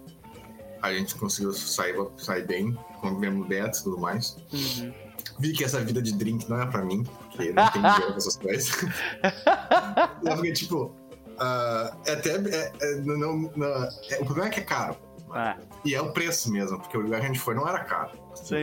A 0.82 0.92
gente 0.94 1.16
conseguiu 1.16 1.54
sair, 1.54 1.96
sair 2.18 2.46
bem, 2.46 2.78
comemos 3.00 3.48
Beto 3.48 3.80
e 3.80 3.84
tudo 3.84 4.00
mais. 4.00 4.36
Uhum. 4.52 4.92
Vi 5.40 5.54
que 5.54 5.64
essa 5.64 5.80
vida 5.80 6.02
de 6.02 6.12
drink 6.14 6.50
não 6.50 6.60
é 6.62 6.66
pra 6.66 6.84
mim, 6.84 7.04
porque 7.04 7.52
não 7.54 7.70
tem 7.72 7.82
dinheiro 7.82 8.08
pra 8.08 8.16
essas 8.18 8.36
coisas. 8.36 8.72
porque, 10.24 10.52
tipo, 10.54 10.96
ah, 11.40 11.96
é 12.06 12.14
até. 12.14 12.32
é- 12.32 12.72
é- 12.82 12.96
não, 13.02 13.52
não- 13.56 13.68
é- 14.10 14.20
o 14.20 14.26
problema 14.26 14.48
é 14.48 14.52
que 14.52 14.60
é 14.60 14.64
caro. 14.64 14.96
Ah, 15.34 15.58
E 15.86 15.96
é 15.96 16.02
o 16.02 16.12
preço 16.12 16.52
mesmo, 16.52 16.78
porque 16.80 16.98
o 16.98 17.02
lugar 17.02 17.20
que 17.22 17.26
a 17.26 17.30
gente 17.30 17.40
foi 17.40 17.56
não 17.56 17.66
era 17.68 17.84
caro. 17.86 18.12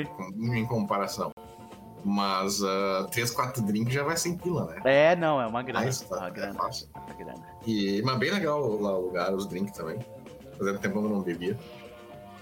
Com- 0.05 0.55
Em 0.55 0.67
comparação. 0.67 1.31
Mas 2.11 2.63
uh, 2.63 3.07
3, 3.11 3.31
4 3.31 3.63
drinks 3.63 3.93
já 3.93 4.03
vai 4.03 4.17
sem 4.17 4.35
pila, 4.37 4.65
né? 4.67 4.81
é, 4.85 5.15
não, 5.15 5.39
é 5.41 5.47
uma 5.47 5.63
grana. 5.63 5.85
Ah, 5.85 5.89
isso 5.89 6.07
uma 6.07 6.17
tá, 6.17 6.29
é 6.29 6.31
grana. 6.31 6.55
fácil. 6.55 6.89
Uma 6.95 7.15
grana. 7.15 7.47
E, 7.67 8.01
mas 8.03 8.19
bem 8.19 8.31
legal 8.31 8.61
lá 8.81 8.97
o 8.97 9.01
lugar, 9.07 9.35
os 9.35 9.47
drinks 9.47 9.77
também. 9.77 9.99
Fazendo 10.57 10.79
tempo 10.79 10.99
que 11.01 11.07
eu 11.07 11.11
não 11.11 11.21
bebia. 11.21 11.57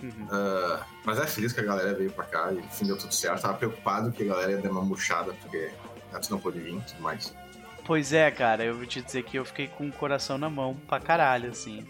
Uhum. 0.03 0.11
Uh, 0.27 0.79
mas 1.05 1.19
é 1.19 1.27
feliz 1.27 1.53
que 1.53 1.61
a 1.61 1.65
galera 1.65 1.95
veio 1.95 2.13
pra 2.13 2.25
cá 2.25 2.53
e 2.53 2.59
enfim 2.59 2.87
deu 2.87 2.97
tudo 2.97 3.13
certo. 3.13 3.43
Tava 3.43 3.55
preocupado 3.55 4.13
que 4.13 4.23
a 4.23 4.27
galera 4.27 4.53
ia 4.53 4.59
dar 4.59 4.71
uma 4.71 4.83
murchada, 4.83 5.33
porque 5.43 5.73
antes 6.15 6.29
não 6.29 6.39
pôde 6.39 6.61
vir 6.61 6.77
e 6.77 6.81
tudo 6.83 7.03
mais. 7.03 7.35
Pois 7.85 8.13
é, 8.13 8.31
cara, 8.31 8.65
eu 8.65 8.77
vou 8.77 8.87
te 8.87 9.01
dizer 9.03 9.25
que 9.25 9.37
eu 9.37 9.45
fiquei 9.45 9.69
com 9.69 9.89
o 9.89 9.93
coração 9.93 10.39
na 10.39 10.49
mão 10.51 10.77
pra 10.87 11.01
caralho, 11.01 11.51
assim. 11.51 11.85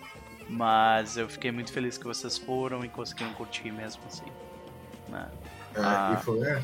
Mas 0.49 1.17
eu 1.17 1.29
fiquei 1.29 1.51
muito 1.51 1.73
feliz 1.73 1.99
que 1.99 2.05
vocês 2.05 2.39
foram 2.39 2.85
e 2.85 2.89
conseguiram 2.89 3.33
curtir 3.35 3.71
mesmo, 3.73 4.03
assim. 4.07 4.27
né? 5.09 5.29
É, 5.75 5.81
Ah. 5.81 6.17
E 6.19 6.25
foi, 6.25 6.41
é, 6.47 6.63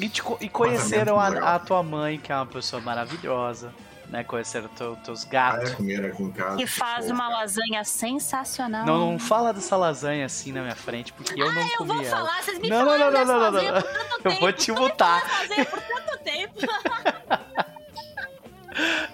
E, 0.00 0.08
te 0.08 0.22
e 0.40 0.48
conheceram 0.48 1.18
Apartamento 1.18 1.44
a, 1.46 1.54
a 1.54 1.58
tua 1.58 1.82
mãe, 1.82 2.18
que 2.18 2.30
é 2.30 2.34
uma 2.36 2.46
pessoa 2.46 2.80
maravilhosa, 2.80 3.72
né? 4.08 4.22
Conheceram 4.24 4.68
teu, 4.68 4.96
teus 4.96 5.24
ah, 5.24 5.28
gatos. 5.28 5.70
é, 5.72 6.06
aqui 6.06 6.22
em 6.22 6.30
casa. 6.30 6.56
Que 6.56 6.66
faz 6.66 7.06
Pô, 7.06 7.12
uma 7.12 7.28
lasanha 7.28 7.82
sensacional. 7.84 8.86
Não, 8.86 9.12
não 9.12 9.18
fala 9.18 9.52
dessa 9.52 9.76
lasanha 9.76 10.24
assim 10.26 10.52
na 10.52 10.62
minha 10.62 10.76
frente, 10.76 11.12
porque 11.12 11.40
eu 11.40 11.52
não 11.52 11.62
Eu 11.62 11.76
comi 11.78 11.90
vou 11.94 12.02
ela. 12.02 12.10
falar, 12.10 12.42
vocês 12.42 12.58
me 12.58 12.68
Não, 12.68 12.84
não, 12.84 12.98
não, 12.98 13.10
não, 13.10 13.24
não, 13.24 13.38
não, 13.40 13.50
não. 13.52 13.82
tanto 13.82 14.20
Eu 14.24 14.30
tempo. 14.30 14.40
vou 14.40 14.52
te 14.52 14.72
mutar. 14.72 15.22
Lasanha 15.40 15.64
por 15.66 15.80
tanto 15.82 16.18
tempo. 16.24 16.54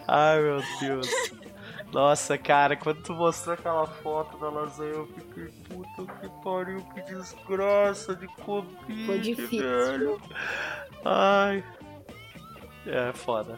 Ai, 0.06 0.40
meu 0.40 0.62
Deus. 0.80 1.08
Nossa, 1.94 2.36
cara, 2.36 2.76
quando 2.76 3.02
tu 3.04 3.12
mostrou 3.14 3.54
aquela 3.54 3.86
foto 3.86 4.36
da 4.38 4.50
lasanha, 4.50 4.94
eu 4.94 5.06
fiquei, 5.06 5.44
puta 5.68 6.12
que 6.20 6.28
pariu, 6.42 6.82
que 6.92 7.00
desgraça 7.02 8.16
de 8.16 8.26
Covid, 8.42 9.06
Foi 9.06 9.20
difícil. 9.20 9.60
velho. 9.60 10.20
Ai. 11.04 11.62
É, 12.84 13.12
foda. 13.12 13.56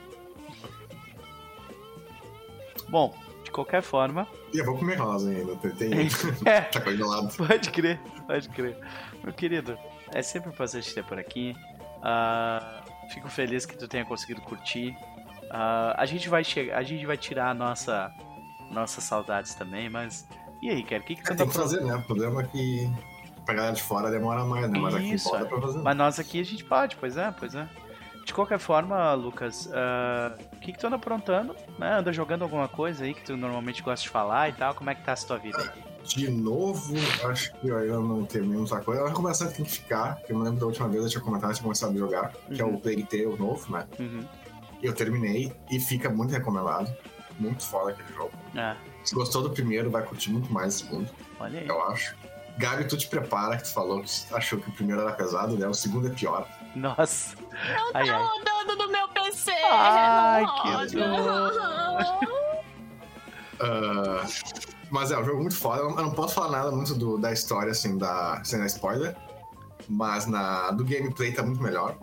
Bom, 2.90 3.16
de 3.42 3.50
qualquer 3.50 3.80
forma, 3.80 4.28
E 4.52 4.58
eu 4.58 4.66
vou 4.66 4.76
comer 4.76 4.96
rosa 4.96 5.30
ainda, 5.30 5.56
tem, 5.56 5.70
tem 5.70 5.92
é, 6.44 6.60
tá 6.70 6.80
congelado. 6.82 7.34
Pode 7.38 7.70
crer, 7.70 7.98
pode 8.26 8.50
crer. 8.50 8.76
Meu 9.24 9.32
querido, 9.32 9.78
é 10.12 10.20
sempre 10.20 10.50
um 10.50 10.52
prazer 10.52 10.82
te 10.82 10.94
ter 10.94 11.04
por 11.04 11.18
aqui. 11.18 11.56
Ah, 12.02 12.82
fico 13.14 13.30
feliz 13.30 13.64
que 13.64 13.78
tu 13.78 13.88
tenha 13.88 14.04
conseguido 14.04 14.42
curtir. 14.42 14.94
Ah, 15.50 15.94
a 15.96 16.06
gente 16.06 16.28
vai 16.28 16.42
chegar, 16.44 16.76
a 16.78 16.82
gente 16.82 17.04
vai 17.06 17.16
tirar 17.16 17.50
a 17.50 17.54
nossa 17.54 18.12
nossas 18.70 19.04
saudades 19.04 19.54
também, 19.54 19.88
mas 19.88 20.26
e 20.60 20.70
aí, 20.70 20.82
cara, 20.82 21.00
o 21.02 21.04
que 21.04 21.14
que 21.14 21.20
É, 21.20 21.32
anda 21.32 21.36
tem 21.36 21.48
que 21.48 21.54
fazer, 21.54 21.80
né? 21.82 21.94
O 21.94 22.02
problema 22.02 22.42
é 22.42 22.44
que 22.46 22.90
pra 23.44 23.54
galera 23.54 23.74
de 23.74 23.82
fora 23.82 24.10
demora 24.10 24.44
mais, 24.44 24.68
né? 24.70 24.78
Mas 24.78 24.94
aqui 24.94 25.14
Isso, 25.14 25.30
pode 25.30 25.44
é. 25.44 25.46
pra 25.46 25.60
fazer. 25.60 25.78
Mas 25.82 25.96
nós 25.96 26.18
aqui 26.18 26.40
a 26.40 26.44
gente 26.44 26.64
pode, 26.64 26.96
pois 26.96 27.16
é, 27.16 27.30
pois 27.38 27.54
é. 27.54 27.68
De 28.24 28.34
qualquer 28.34 28.58
forma, 28.58 29.14
Lucas, 29.14 29.70
ah, 29.72 30.36
o 30.52 30.56
que 30.56 30.72
que 30.72 30.78
tu 30.78 30.86
anda 30.88 30.96
aprontando? 30.96 31.54
Né? 31.78 31.98
Anda 31.98 32.12
jogando 32.12 32.42
alguma 32.42 32.66
coisa 32.66 33.04
aí 33.04 33.14
que 33.14 33.22
tu 33.22 33.36
normalmente 33.36 33.82
gosta 33.82 34.02
de 34.02 34.08
falar 34.08 34.48
e 34.48 34.52
tal? 34.52 34.74
Como 34.74 34.90
é 34.90 34.94
que 34.96 35.04
tá 35.04 35.12
a 35.12 35.16
tua 35.16 35.38
vida 35.38 35.58
aí? 35.58 35.84
De 36.04 36.28
novo, 36.30 36.94
acho 37.24 37.52
que 37.54 37.68
eu 37.68 37.76
ainda 37.78 37.98
não 38.00 38.24
terminei 38.24 38.58
muita 38.58 38.80
coisa. 38.80 39.00
Eu 39.02 39.08
recomeçando 39.08 39.52
tem 39.52 39.64
que 39.64 39.70
ficar, 39.72 40.16
que 40.24 40.32
eu 40.32 40.36
não 40.38 40.44
lembro 40.44 40.60
da 40.60 40.66
última 40.66 40.88
vez 40.88 41.04
eu 41.04 41.10
tinha 41.10 41.20
comentado, 41.22 41.50
eu 41.50 41.54
tinha 41.54 41.62
começado 41.64 41.94
a 41.94 41.98
jogar, 41.98 42.32
que 42.52 42.60
é 42.60 42.64
Uhum. 42.64 42.74
o 42.74 42.80
Plague 42.80 43.04
Tale 43.04 43.26
novo, 43.36 43.72
né? 43.72 43.86
Uhum. 43.98 44.24
Eu 44.86 44.94
terminei 44.94 45.52
e 45.70 45.80
fica 45.80 46.08
muito 46.08 46.30
recomendado. 46.32 46.94
Muito 47.38 47.62
foda 47.64 47.90
aquele 47.90 48.12
jogo. 48.14 48.32
Ah, 48.56 48.76
Se 49.04 49.14
gostou 49.14 49.42
do 49.42 49.50
primeiro, 49.50 49.90
vai 49.90 50.02
curtir 50.02 50.30
muito 50.30 50.50
mais 50.52 50.76
o 50.76 50.78
segundo, 50.84 51.10
olha 51.38 51.60
aí. 51.60 51.66
eu 51.68 51.82
acho. 51.88 52.14
Gabi, 52.56 52.84
tu 52.86 52.96
te 52.96 53.06
prepara, 53.08 53.56
que 53.58 53.64
tu 53.64 53.74
falou 53.74 54.00
que 54.02 54.10
achou 54.32 54.58
que 54.58 54.70
o 54.70 54.72
primeiro 54.72 55.02
era 55.02 55.12
pesado, 55.12 55.58
né? 55.58 55.66
O 55.68 55.74
segundo 55.74 56.06
é 56.06 56.10
pior. 56.10 56.48
Nossa. 56.74 57.36
Não 57.36 57.90
Ai, 57.94 58.06
tá 58.06 58.16
ai. 58.16 58.22
rodando 58.24 58.76
no 58.86 58.90
meu 58.92 59.08
PC. 59.08 59.50
Ai, 59.70 60.42
não 60.42 60.56
que 60.86 61.00
roda. 61.00 62.36
Ah, 63.60 64.26
mas 64.90 65.10
é 65.10 65.18
um 65.18 65.24
jogo 65.24 65.40
muito 65.40 65.56
foda. 65.56 65.80
Eu 65.82 65.90
não 65.90 66.10
posso 66.12 66.34
falar 66.34 66.50
nada 66.50 66.70
muito 66.70 66.94
do- 66.94 67.18
da 67.18 67.32
história, 67.32 67.72
assim, 67.72 67.98
da, 67.98 68.40
sem 68.44 68.58
dar 68.58 68.66
spoiler. 68.66 69.16
Mas 69.88 70.26
na, 70.26 70.70
do 70.70 70.84
gameplay 70.84 71.32
tá 71.32 71.42
muito 71.42 71.62
melhor. 71.62 71.96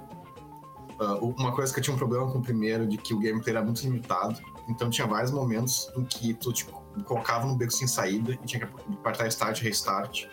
Uh, 0.99 1.25
uma 1.37 1.51
coisa 1.51 1.73
que 1.73 1.79
eu 1.79 1.83
tinha 1.83 1.93
um 1.95 1.97
problema 1.97 2.31
com 2.31 2.39
o 2.39 2.41
primeiro, 2.41 2.87
de 2.87 2.97
que 2.97 3.13
o 3.13 3.19
gameplay 3.19 3.55
era 3.55 3.63
muito 3.63 3.81
limitado. 3.81 4.39
Então 4.67 4.89
tinha 4.89 5.05
vários 5.07 5.31
momentos 5.31 5.91
em 5.95 6.03
que 6.03 6.33
tu, 6.33 6.53
tipo, 6.53 6.81
colocava 7.05 7.45
no 7.45 7.55
beco 7.55 7.71
sem 7.71 7.87
saída 7.87 8.33
e 8.33 8.37
tinha 8.45 8.65
que 8.65 8.73
apertar 8.93 9.27
start, 9.27 9.61
restart, 9.61 10.25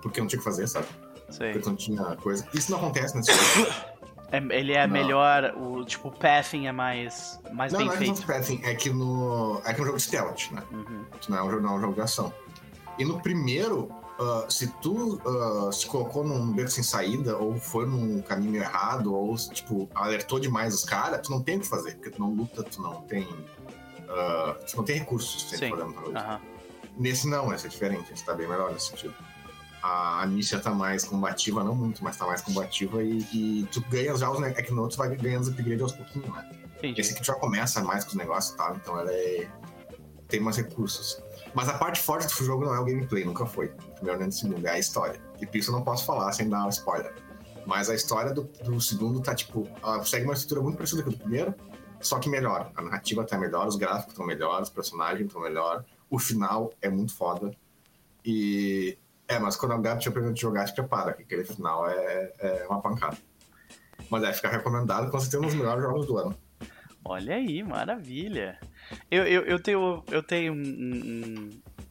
porque 0.00 0.20
não 0.20 0.26
tinha 0.26 0.38
o 0.38 0.42
que 0.42 0.44
fazer, 0.44 0.66
sabe? 0.66 0.86
Sei. 1.30 1.52
Porque 1.52 1.68
não 1.68 1.76
tinha 1.76 2.16
coisa. 2.16 2.46
Isso 2.54 2.70
não 2.70 2.78
acontece 2.78 3.16
nesse 3.16 3.32
jogo. 3.32 3.70
É- 4.32 4.58
ele 4.58 4.72
é 4.72 4.86
Não. 4.86 4.92
melhor, 4.92 5.54
o 5.56 5.84
tipo, 5.84 6.08
o 6.08 6.10
pathing 6.10 6.66
é 6.66 6.72
mais, 6.72 7.38
mais 7.52 7.72
não, 7.72 7.78
bem 7.78 7.86
não 7.86 7.94
é 7.94 7.98
feito. 7.98 8.20
de 8.20 8.26
pathing, 8.26 8.60
é 8.64 8.74
que 8.74 8.90
no. 8.90 9.60
É 9.64 9.72
que 9.72 9.80
é 9.80 9.82
um 9.82 9.86
jogo 9.86 9.98
de 9.98 10.02
stealth, 10.02 10.50
né? 10.50 10.62
Uhum. 10.72 11.04
Isso 11.20 11.30
não 11.30 11.38
é 11.38 11.42
um 11.42 11.50
jogo, 11.50 11.62
não 11.62 11.74
é 11.74 11.76
um 11.76 11.80
jogo 11.80 11.94
de 11.94 12.00
ação. 12.00 12.32
E 12.98 13.04
no 13.04 13.20
primeiro, 13.20 13.88
ah, 14.18 14.46
se 14.48 14.68
tu 14.80 15.20
ah, 15.26 15.72
se 15.72 15.86
colocou 15.86 16.24
num 16.24 16.52
beco 16.52 16.70
sem 16.70 16.84
saída, 16.84 17.36
ou 17.36 17.56
foi 17.56 17.86
num 17.86 18.22
caminho 18.22 18.56
errado, 18.56 19.14
ou 19.14 19.34
tipo, 19.36 19.88
alertou 19.94 20.38
demais 20.38 20.74
os 20.74 20.84
caras, 20.84 21.20
tu 21.22 21.30
não 21.30 21.42
tem 21.42 21.56
o 21.56 21.60
que 21.60 21.66
fazer, 21.66 21.94
porque 21.94 22.10
tu 22.10 22.20
não 22.20 22.32
luta, 22.32 22.62
tu 22.62 22.80
não 22.80 23.02
tem. 23.02 23.28
ah, 24.08 24.56
tu 24.66 24.76
não 24.76 24.84
tem 24.84 24.98
recursos 24.98 25.42
Sim. 25.50 25.68
for 25.68 25.78
olhando 25.78 25.94
pra. 25.94 26.40
Nesse 26.96 27.28
não, 27.28 27.52
esse 27.52 27.66
é 27.66 27.68
diferente, 27.68 28.12
esse 28.12 28.24
tá 28.24 28.34
bem 28.34 28.46
melhor 28.46 28.72
nesse 28.72 28.90
sentido. 28.90 29.14
A 29.82 30.22
Anicia 30.22 30.58
tá 30.60 30.70
mais 30.70 31.04
combativa, 31.04 31.62
não 31.62 31.74
muito, 31.74 32.02
mas 32.02 32.16
tá 32.16 32.24
mais 32.24 32.40
combativa 32.40 33.02
e, 33.02 33.18
e 33.34 33.68
tu 33.70 33.82
ganha 33.90 34.16
já 34.16 34.30
os 34.30 34.40
é 34.40 34.62
que 34.62 34.72
no 34.72 34.82
outro 34.82 34.96
tu 34.96 34.98
vai 34.98 35.14
ganhando 35.14 35.42
os 35.42 35.48
upgrades 35.48 35.82
aos 35.82 35.92
pouquinhos, 35.92 36.28
né? 36.30 36.50
Entendi. 36.78 37.00
Esse 37.00 37.14
aqui 37.14 37.24
já 37.24 37.34
começa 37.34 37.82
mais 37.82 38.04
com 38.04 38.10
os 38.10 38.16
negócios 38.16 38.54
e 38.54 38.56
tal, 38.56 38.76
então 38.76 38.98
ela 38.98 39.12
é. 39.12 39.48
tem 40.28 40.40
mais 40.40 40.56
recursos. 40.56 41.20
Mas 41.54 41.68
a 41.68 41.74
parte 41.74 42.00
forte 42.00 42.36
do 42.36 42.44
jogo 42.44 42.64
não 42.64 42.74
é 42.74 42.80
o 42.80 42.84
gameplay, 42.84 43.24
nunca 43.24 43.46
foi. 43.46 43.68
Primeiro 43.94 44.18
nem 44.18 44.26
no 44.26 44.32
segundo, 44.32 44.66
é 44.66 44.70
a 44.70 44.78
história. 44.78 45.20
E 45.40 45.46
por 45.46 45.56
isso 45.56 45.70
eu 45.70 45.76
não 45.76 45.82
posso 45.82 46.04
falar 46.04 46.32
sem 46.32 46.48
dar 46.48 46.66
um 46.66 46.68
spoiler. 46.68 47.14
Mas 47.64 47.88
a 47.88 47.94
história 47.94 48.32
do, 48.32 48.42
do 48.42 48.80
segundo 48.80 49.20
tá 49.20 49.34
tipo. 49.34 49.68
Segue 50.04 50.24
uma 50.24 50.34
estrutura 50.34 50.60
muito 50.60 50.76
parecida 50.76 51.02
com 51.02 51.10
a 51.10 51.12
do 51.12 51.18
primeiro, 51.18 51.54
só 52.00 52.18
que 52.18 52.28
melhor. 52.28 52.70
A 52.76 52.82
narrativa 52.82 53.24
tá 53.24 53.38
melhor, 53.38 53.66
os 53.66 53.76
gráficos 53.76 54.12
estão 54.12 54.26
melhores, 54.26 54.68
os 54.68 54.74
personagens 54.74 55.26
estão 55.26 55.40
melhor. 55.40 55.84
O 56.10 56.18
final 56.18 56.72
é 56.82 56.88
muito 56.90 57.14
foda. 57.14 57.54
E. 58.24 58.98
É, 59.26 59.38
mas 59.38 59.56
quando 59.56 59.72
a 59.72 59.78
Gabi 59.78 60.02
tinha 60.02 60.12
primeiro 60.12 60.34
de 60.34 60.40
jogar, 60.40 60.66
te 60.66 60.74
prepara, 60.74 61.14
que 61.14 61.22
aquele 61.22 61.44
final 61.44 61.88
é, 61.88 62.32
é 62.38 62.66
uma 62.68 62.82
pancada. 62.82 63.16
Mas 64.10 64.22
é, 64.22 64.32
fica 64.32 64.48
recomendado, 64.48 65.10
com 65.10 65.18
certeza 65.18 65.42
um 65.42 65.46
dos 65.46 65.54
melhores 65.54 65.82
jogos 65.82 66.06
do 66.06 66.18
ano. 66.18 66.36
Olha 67.02 67.36
aí, 67.36 67.62
maravilha. 67.62 68.58
Eu, 69.10 69.26
eu, 69.26 69.42
eu 69.46 69.58
tenho, 69.62 70.02
eu 70.10 70.22
tenho 70.22 70.52
um- 70.52 70.56
um- 70.56 71.50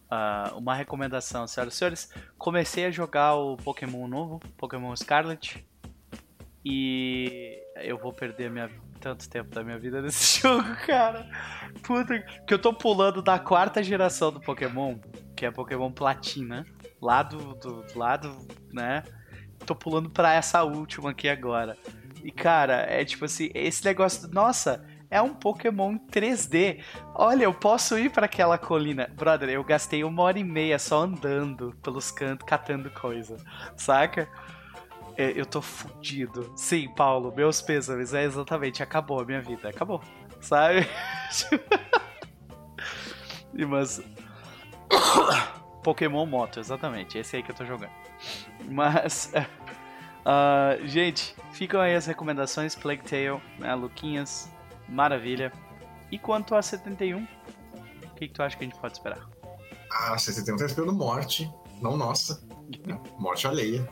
ah, 0.09 0.53
uma 0.55 0.75
recomendação, 0.75 1.47
senhoras 1.47 1.73
e 1.73 1.77
senhores. 1.77 2.09
Comecei 2.37 2.85
a 2.85 2.91
jogar 2.91 3.35
o 3.35 3.57
Pokémon 3.57 4.07
novo, 4.07 4.39
Pokémon 4.57 4.95
Scarlet. 4.95 5.65
E 6.65 7.59
eu 7.77 7.97
vou 7.97 8.13
perder 8.13 8.49
minha, 8.49 8.69
tanto 9.01 9.29
tempo 9.29 9.49
da 9.53 9.63
minha 9.63 9.77
vida 9.77 10.01
nesse 10.03 10.41
jogo, 10.41 10.63
cara. 10.85 11.27
Puta, 11.81 12.19
que 12.47 12.53
eu 12.53 12.59
tô 12.59 12.73
pulando 12.73 13.21
da 13.21 13.37
quarta 13.39 13.83
geração 13.83 14.31
do 14.31 14.39
Pokémon, 14.39 14.97
que 15.35 15.45
é 15.45 15.51
Pokémon 15.51 15.91
Platina, 15.91 16.65
lá 17.01 17.21
do, 17.23 17.55
do 17.55 17.85
lado, 17.97 18.37
né? 18.71 19.03
Tô 19.65 19.75
pulando 19.75 20.09
pra 20.09 20.33
essa 20.33 20.63
última 20.63 21.11
aqui 21.11 21.27
agora. 21.27 21.77
E 22.23 22.31
cara, 22.31 22.85
é 22.89 23.03
tipo 23.03 23.25
assim, 23.25 23.49
esse 23.53 23.83
negócio, 23.83 24.29
nossa, 24.29 24.85
é 25.13 25.21
um 25.21 25.31
Pokémon 25.31 25.99
3D. 26.11 26.81
Olha, 27.13 27.43
eu 27.43 27.53
posso 27.53 27.99
ir 27.99 28.09
pra 28.09 28.25
aquela 28.25 28.57
colina. 28.57 29.07
Brother, 29.15 29.47
eu 29.47 29.63
gastei 29.63 30.03
uma 30.03 30.23
hora 30.23 30.39
e 30.39 30.43
meia 30.43 30.79
só 30.79 31.03
andando 31.03 31.71
pelos 31.83 32.09
cantos, 32.09 32.47
catando 32.47 32.89
coisa, 32.89 33.37
saca? 33.77 34.27
É, 35.15 35.31
Eu 35.39 35.45
tô 35.45 35.61
fudido. 35.61 36.51
Sim, 36.55 36.89
Paulo, 36.95 37.31
meus 37.35 37.61
pêsames. 37.61 38.11
É 38.15 38.23
exatamente, 38.23 38.81
acabou 38.81 39.19
a 39.21 39.23
minha 39.23 39.39
vida. 39.39 39.69
Acabou. 39.69 40.01
Sabe? 40.41 40.89
Mas. 43.53 44.01
Pokémon 45.83 46.25
Moto, 46.25 46.59
exatamente. 46.59 47.19
Esse 47.19 47.35
aí 47.35 47.43
que 47.43 47.51
eu 47.51 47.55
tô 47.55 47.65
jogando. 47.65 47.91
Mas. 48.67 49.31
ah, 50.25 50.75
gente, 50.85 51.35
ficam 51.51 51.79
aí 51.79 51.93
as 51.93 52.07
recomendações. 52.07 52.73
Plague 52.73 53.03
Tale, 53.03 53.39
né? 53.59 53.75
Luquinhas, 53.75 54.51
maravilha. 54.93 55.51
E 56.11 56.17
quanto 56.19 56.55
a 56.55 56.61
71, 56.61 57.23
o 57.23 57.27
que, 58.15 58.27
que 58.27 58.33
tu 58.33 58.43
acha 58.43 58.55
que 58.55 58.63
a 58.63 58.67
gente 58.67 58.79
pode 58.79 58.93
esperar? 58.93 59.27
Ah, 59.91 60.17
61 60.17 60.57
tá 60.57 60.65
esperando 60.65 60.93
morte, 60.93 61.51
não 61.81 61.97
nossa. 61.97 62.41
né? 62.85 62.99
Morte 63.19 63.47
alheia. 63.47 63.87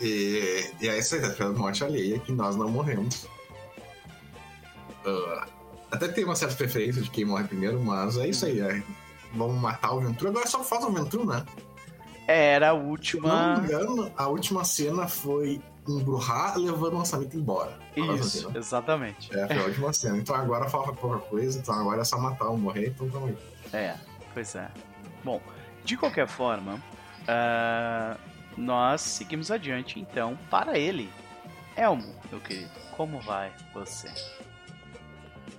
E, 0.00 0.70
e 0.80 0.88
é 0.88 0.98
isso 0.98 1.14
aí, 1.14 1.20
tá 1.20 1.28
esperando 1.28 1.58
morte 1.58 1.84
alheia, 1.84 2.18
que 2.18 2.32
nós 2.32 2.56
não 2.56 2.68
morremos. 2.70 3.26
Ah, 5.04 5.46
até 5.90 6.08
tem 6.08 6.24
uma 6.24 6.36
certa 6.36 6.54
preferência 6.56 7.02
de 7.02 7.10
quem 7.10 7.24
morre 7.24 7.44
primeiro, 7.44 7.80
mas 7.80 8.16
é 8.16 8.28
isso 8.28 8.46
aí. 8.46 8.60
É. 8.60 8.82
Vamos 9.34 9.60
matar 9.60 9.92
o 9.92 10.00
Ventru. 10.00 10.28
Agora 10.28 10.46
só 10.46 10.62
falta 10.64 10.86
o 10.86 10.92
Ventru, 10.92 11.24
né? 11.24 11.44
Era 12.26 12.70
a 12.70 12.72
Se 12.72 12.76
eu 12.76 12.82
não 12.82 12.90
última. 12.90 13.56
me 13.58 13.66
engano, 13.66 14.12
a 14.16 14.28
última 14.28 14.64
cena 14.64 15.06
foi 15.08 15.60
um 15.88 15.98
Bruhá 16.02 16.54
levando 16.56 16.94
o 16.94 16.98
lançamento 16.98 17.36
embora. 17.36 17.78
Isso, 17.96 18.50
né? 18.50 18.58
exatamente. 18.58 19.36
É, 19.36 19.46
foi 19.46 19.58
a 19.58 19.64
última 19.64 19.92
cena. 19.92 20.18
Então 20.18 20.34
agora 20.34 20.68
falta 20.68 20.92
pouca 20.92 21.18
coisa, 21.18 21.58
então 21.58 21.74
agora 21.74 22.02
é 22.02 22.04
só 22.04 22.18
matar 22.18 22.48
ou 22.48 22.58
morrer, 22.58 22.88
então 22.88 23.08
tamo 23.08 23.26
aí. 23.26 23.36
É, 23.72 23.96
pois 24.32 24.54
é. 24.54 24.70
Bom, 25.24 25.40
de 25.84 25.96
qualquer 25.96 26.28
forma, 26.28 26.82
ah, 27.26 28.16
nós 28.56 29.00
seguimos 29.00 29.50
adiante 29.50 29.98
então 29.98 30.38
para 30.50 30.78
ele. 30.78 31.10
Elmo, 31.76 32.14
meu 32.30 32.40
querido, 32.40 32.70
como 32.96 33.20
vai 33.20 33.52
você? 33.72 34.08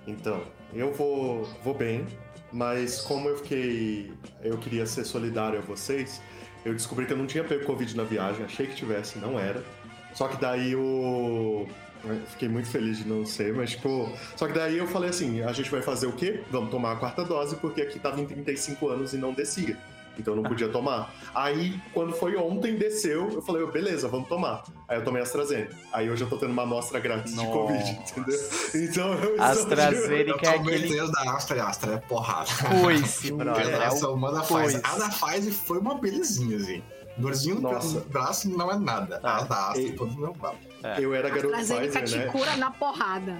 Então, 0.06 0.42
eu 0.72 0.92
vou, 0.92 1.44
vou 1.62 1.74
bem, 1.74 2.06
mas 2.52 3.00
como 3.00 3.28
eu 3.28 3.38
fiquei. 3.38 4.12
Eu 4.42 4.58
queria 4.58 4.86
ser 4.86 5.04
solidário 5.04 5.58
a 5.58 5.62
vocês, 5.62 6.20
eu 6.64 6.72
descobri 6.72 7.06
que 7.06 7.12
eu 7.12 7.16
não 7.16 7.26
tinha 7.26 7.42
pego 7.42 7.64
Covid 7.64 7.96
na 7.96 8.04
viagem, 8.04 8.44
achei 8.44 8.66
que 8.66 8.74
tivesse, 8.74 9.18
não 9.18 9.38
era. 9.38 9.64
Só 10.14 10.28
que 10.28 10.36
daí 10.40 10.74
o. 10.76 11.66
eu 12.04 12.20
Fiquei 12.30 12.48
muito 12.48 12.68
feliz 12.68 12.98
de 12.98 13.08
não 13.08 13.24
ser, 13.24 13.54
mas 13.54 13.70
tipo. 13.70 14.10
Só 14.36 14.46
que 14.46 14.52
daí 14.52 14.78
eu 14.78 14.86
falei 14.86 15.10
assim: 15.10 15.42
a 15.42 15.52
gente 15.52 15.70
vai 15.70 15.82
fazer 15.82 16.06
o 16.06 16.12
quê? 16.12 16.42
Vamos 16.50 16.70
tomar 16.70 16.92
a 16.92 16.96
quarta 16.96 17.24
dose, 17.24 17.56
porque 17.56 17.82
aqui 17.82 17.98
tava 17.98 18.20
em 18.20 18.26
35 18.26 18.88
anos 18.88 19.12
e 19.14 19.16
não 19.18 19.32
descia. 19.32 19.76
Então 20.18 20.34
eu 20.34 20.42
não 20.42 20.46
podia 20.46 20.68
tomar. 20.68 21.10
Aí, 21.34 21.80
quando 21.94 22.12
foi 22.12 22.36
ontem, 22.36 22.76
desceu, 22.76 23.30
eu 23.32 23.40
falei, 23.40 23.64
beleza, 23.68 24.08
vamos 24.08 24.28
tomar. 24.28 24.62
Aí 24.86 24.98
eu 24.98 25.02
tomei 25.04 25.22
AstraZeneca. 25.22 25.74
Aí 25.90 26.10
hoje 26.10 26.22
eu 26.22 26.28
tô 26.28 26.36
tendo 26.36 26.50
uma 26.52 26.64
amostra 26.64 27.00
grátis 27.00 27.30
de 27.32 27.38
Nossa. 27.38 27.50
Covid, 27.50 27.90
entendeu? 27.92 28.38
Então 28.74 29.14
eu 29.14 29.30
estou- 29.30 29.40
AstraZeneca 29.42 30.30
Eu 30.32 30.36
que 30.36 30.46
é 30.46 30.50
aquele 30.50 30.96
da 31.10 31.32
Astra 31.32 31.56
e 31.56 31.60
a 31.60 31.66
Astra 31.66 31.94
é 31.94 31.96
porrada. 31.96 32.50
coice, 32.82 33.32
brother. 33.32 33.66
É 33.80 33.84
Essa 33.86 34.06
o 34.10 34.14
uma 34.14 34.30
da 34.32 34.40
coice. 34.42 34.78
Pfizer. 34.82 34.82
A 34.84 34.98
da 34.98 35.08
Pfizer 35.08 35.52
foi 35.54 35.78
uma 35.78 35.94
belezinha, 35.94 36.58
assim. 36.58 36.82
Dorzinho 37.16 37.56
no 37.56 37.62
Nossa. 37.72 38.00
braço 38.00 38.48
não 38.50 38.70
é 38.70 38.78
nada. 38.78 39.20
Ah, 39.22 39.38
a 39.38 39.42
da 39.44 39.68
Astra, 39.68 39.82
e- 39.82 39.92
todo 39.92 40.16
meu 40.18 40.32
braço. 40.32 40.56
Eu 40.98 41.14
era 41.14 41.28
garoto 41.28 41.54
AstraZeneca 41.54 42.00
Pfizer, 42.00 42.20
te 42.20 42.26
né? 42.26 42.32
cura 42.32 42.56
na 42.56 42.70
porrada. 42.70 43.38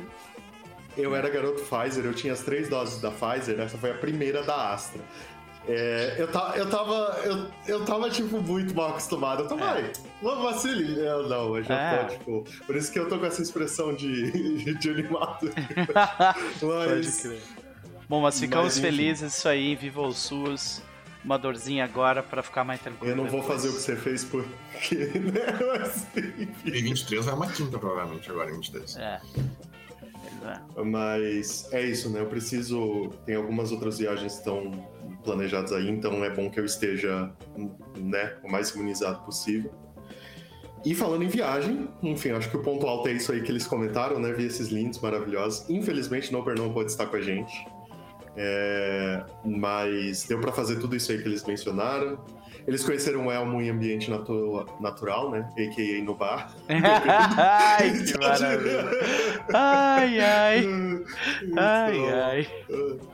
Eu 0.96 1.16
era 1.16 1.28
garoto 1.30 1.62
Pfizer, 1.62 2.04
eu 2.04 2.12
tinha 2.14 2.32
as 2.34 2.40
três 2.40 2.68
doses 2.68 3.00
da 3.00 3.10
Pfizer, 3.10 3.58
essa 3.58 3.78
foi 3.78 3.90
a 3.90 3.94
primeira 3.94 4.42
da 4.42 4.72
Astra. 4.74 5.00
É, 5.66 6.16
eu, 6.18 6.26
ta, 6.26 6.52
eu 6.56 6.68
tava. 6.68 7.20
Eu, 7.24 7.46
eu 7.68 7.84
tava, 7.84 8.10
tipo, 8.10 8.40
muito 8.42 8.74
mal 8.74 8.88
acostumado. 8.90 9.44
Eu 9.44 9.48
tava, 9.48 9.64
É. 9.64 9.68
ai, 9.84 9.92
uma 10.20 10.34
vacile. 10.36 10.98
Eu 10.98 11.28
não, 11.28 11.56
eu 11.56 11.62
já 11.62 11.74
É. 11.74 12.04
tô, 12.04 12.14
tipo. 12.14 12.44
Por 12.66 12.76
isso 12.76 12.92
que 12.92 12.98
eu 12.98 13.08
tô 13.08 13.16
com 13.16 13.26
essa 13.26 13.40
expressão 13.42 13.94
de, 13.94 14.74
de 14.74 14.90
animado. 14.90 15.50
Pode 16.60 16.94
Mas. 16.96 17.20
crer. 17.20 17.42
Bom, 18.08 18.20
mas 18.20 18.38
ficamos 18.40 18.74
Mas, 18.74 18.78
felizes, 18.78 19.34
isso 19.36 19.48
aí, 19.48 19.74
viva 19.76 20.02
o 20.02 20.12
SUS. 20.12 20.82
Uma 21.24 21.38
dorzinha 21.38 21.84
agora 21.84 22.22
pra 22.22 22.42
ficar 22.42 22.64
mais 22.64 22.80
tranquilo. 22.80 23.12
Eu 23.12 23.16
não 23.16 23.26
vou 23.28 23.40
depois. 23.40 23.62
fazer 23.62 23.68
o 23.68 23.72
que 23.76 23.80
você 23.80 23.96
fez 23.96 24.24
porque. 24.24 24.96
Né? 25.20 25.42
Mas. 25.76 26.06
E 26.64 26.70
23 26.70 27.24
vai 27.24 27.34
uma 27.34 27.46
quinta, 27.46 27.78
provavelmente, 27.78 28.28
agora 28.30 28.50
em 28.50 28.54
23. 28.54 28.96
É. 28.96 29.20
É. 30.44 30.82
Mas 30.82 31.68
é 31.72 31.82
isso, 31.82 32.10
né? 32.10 32.20
Eu 32.20 32.26
preciso. 32.26 33.10
Tem 33.24 33.36
algumas 33.36 33.70
outras 33.70 33.98
viagens 33.98 34.32
que 34.32 34.38
estão 34.38 34.88
planejadas 35.24 35.72
aí, 35.72 35.88
então 35.88 36.24
é 36.24 36.30
bom 36.30 36.50
que 36.50 36.58
eu 36.58 36.64
esteja, 36.64 37.30
né, 37.96 38.36
o 38.42 38.50
mais 38.50 38.70
imunizado 38.70 39.24
possível. 39.24 39.72
E 40.84 40.96
falando 40.96 41.22
em 41.22 41.28
viagem, 41.28 41.88
enfim, 42.02 42.30
acho 42.30 42.50
que 42.50 42.56
o 42.56 42.62
ponto 42.62 42.86
alto 42.88 43.08
é 43.08 43.12
isso 43.12 43.30
aí 43.30 43.40
que 43.40 43.52
eles 43.52 43.66
comentaram, 43.68 44.18
né? 44.18 44.32
Vi 44.32 44.46
esses 44.46 44.68
lindos, 44.68 44.98
maravilhosos. 44.98 45.68
Infelizmente, 45.70 46.32
Noper 46.32 46.58
não 46.58 46.72
pode 46.72 46.90
estar 46.90 47.06
com 47.06 47.14
a 47.14 47.20
gente. 47.20 47.64
É, 48.36 49.24
mas 49.44 50.24
deu 50.24 50.40
pra 50.40 50.52
fazer 50.52 50.78
tudo 50.78 50.96
isso 50.96 51.12
aí 51.12 51.20
que 51.20 51.28
eles 51.28 51.44
mencionaram. 51.44 52.18
Eles 52.66 52.84
conheceram 52.84 53.26
o 53.26 53.32
Elmo 53.32 53.60
em 53.60 53.70
ambiente 53.70 54.10
natu- 54.10 54.66
natural, 54.80 55.30
né? 55.30 55.48
A.k.a. 55.58 56.02
no 56.02 56.14
bar. 56.14 56.52
ai, 56.68 57.92
que 58.04 58.18
maravilha. 58.18 58.84
Ai, 59.52 60.20
ai. 60.20 60.66
Ai, 61.56 62.12
ai. 62.12 62.48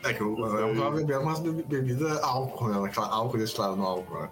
É 0.04 0.12
que 0.12 0.20
eu, 0.20 0.36
eu 0.38 0.76
tava 0.76 0.90
bebendo 0.96 1.20
umas 1.20 1.40
bebi- 1.40 1.62
bebidas 1.66 2.22
álcool, 2.22 2.68
né? 2.68 2.86
Aquela 2.88 3.08
álcool 3.08 3.38
destilado 3.38 3.76
no 3.76 3.84
álcool, 3.84 4.20
né? 4.20 4.28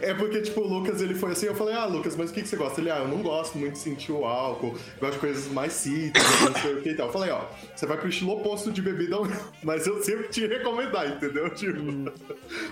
É 0.00 0.14
porque, 0.14 0.40
tipo, 0.40 0.62
o 0.62 0.66
Lucas, 0.66 1.00
ele 1.02 1.14
foi 1.14 1.32
assim, 1.32 1.46
eu 1.46 1.54
falei, 1.54 1.74
ah, 1.74 1.84
Lucas, 1.84 2.16
mas 2.16 2.30
o 2.30 2.32
que, 2.34 2.42
que 2.42 2.48
você 2.48 2.56
gosta? 2.56 2.80
Ele, 2.80 2.90
ah, 2.90 2.98
eu 2.98 3.08
não 3.08 3.22
gosto 3.22 3.58
muito 3.58 3.72
de 3.74 3.78
sentir 3.78 4.12
o 4.12 4.24
álcool, 4.24 4.74
gosto 5.00 5.14
de 5.14 5.18
coisas 5.18 5.46
mais 5.52 5.72
cítricas, 5.74 6.40
não 6.40 6.54
sei 6.60 6.74
o 6.74 6.82
que 6.82 6.90
e 6.90 6.94
tal. 6.96 7.06
Eu 7.08 7.12
falei, 7.12 7.30
ó, 7.30 7.42
você 7.74 7.86
vai 7.86 7.96
pro 7.98 8.08
estilo 8.08 8.32
oposto 8.32 8.72
de 8.72 8.80
bebida, 8.82 9.16
mas 9.62 9.86
eu 9.86 10.02
sempre 10.02 10.28
te 10.28 10.46
recomendar, 10.46 11.08
entendeu? 11.08 11.50
Tipo, 11.54 11.80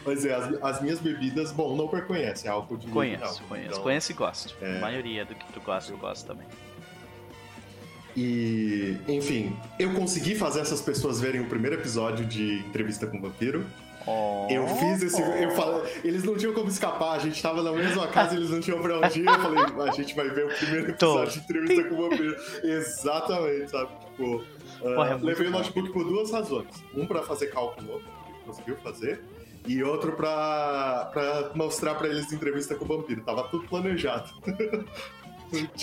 mas 0.04 0.24
é, 0.24 0.34
as, 0.34 0.62
as 0.62 0.82
minhas 0.82 0.98
bebidas, 1.02 1.52
bom, 1.52 1.72
o 1.72 1.76
Noper 1.76 2.06
conhece, 2.06 2.46
é 2.46 2.50
álcool 2.50 2.76
de 2.76 2.86
Conheço, 2.88 3.18
mineral, 3.20 3.48
conheço. 3.48 3.68
então- 3.70 3.82
Conheço 3.82 4.12
e 4.12 4.14
gosto. 4.14 4.56
É. 4.62 4.76
A 4.78 4.80
maioria 4.80 5.24
do 5.24 5.34
que 5.34 5.52
tu 5.52 5.60
gosta, 5.60 5.92
eu 5.92 5.98
gosto 5.98 6.26
também. 6.26 6.46
E, 8.16 8.96
enfim, 9.08 9.56
eu 9.78 9.94
consegui 9.94 10.34
fazer 10.34 10.60
essas 10.60 10.82
pessoas 10.82 11.20
verem 11.20 11.40
o 11.40 11.46
primeiro 11.46 11.76
episódio 11.76 12.26
de 12.26 12.58
Entrevista 12.58 13.06
com 13.06 13.16
o 13.18 13.20
Vampiro. 13.22 13.64
Oh. 14.06 14.48
Eu 14.50 14.66
fiz 14.66 15.02
esse. 15.02 15.22
Eu 15.22 15.52
falei, 15.52 15.90
eles 16.04 16.22
não 16.24 16.36
tinham 16.36 16.52
como 16.52 16.68
escapar, 16.68 17.12
a 17.12 17.18
gente 17.20 17.40
tava 17.40 17.62
na 17.62 17.72
mesma 17.72 18.06
casa, 18.08 18.34
eles 18.34 18.50
não 18.50 18.60
tinham 18.60 18.82
pra 18.82 18.98
onde 18.98 19.20
ir. 19.20 19.26
Eu 19.26 19.38
falei, 19.40 19.64
a 19.88 19.92
gente 19.92 20.14
vai 20.14 20.28
ver 20.28 20.44
o 20.44 20.48
primeiro 20.58 20.90
episódio 20.90 21.32
de 21.32 21.38
entrevista 21.38 21.84
com 21.84 21.94
o 21.94 22.08
vampiro. 22.10 22.36
Exatamente, 22.64 23.70
sabe? 23.70 23.90
Tipo. 24.10 24.44
ah, 24.78 24.78
Porra, 24.94 25.06
é 25.06 25.10
muito 25.12 25.24
levei 25.24 25.46
o 25.46 25.50
notebook 25.50 25.90
por 25.92 26.04
duas 26.04 26.30
razões. 26.32 26.66
Um 26.94 27.06
pra 27.06 27.22
fazer 27.22 27.46
cálculo, 27.46 28.00
que 28.26 28.44
conseguiu 28.44 28.76
fazer. 28.78 29.22
E 29.66 29.82
outro 29.82 30.12
pra, 30.12 31.10
pra 31.12 31.50
mostrar 31.54 31.94
pra 31.94 32.08
eles 32.08 32.32
entrevista 32.32 32.74
com 32.74 32.84
o 32.84 32.88
vampiro. 32.88 33.22
Tava 33.22 33.44
tudo 33.44 33.66
planejado. 33.68 34.30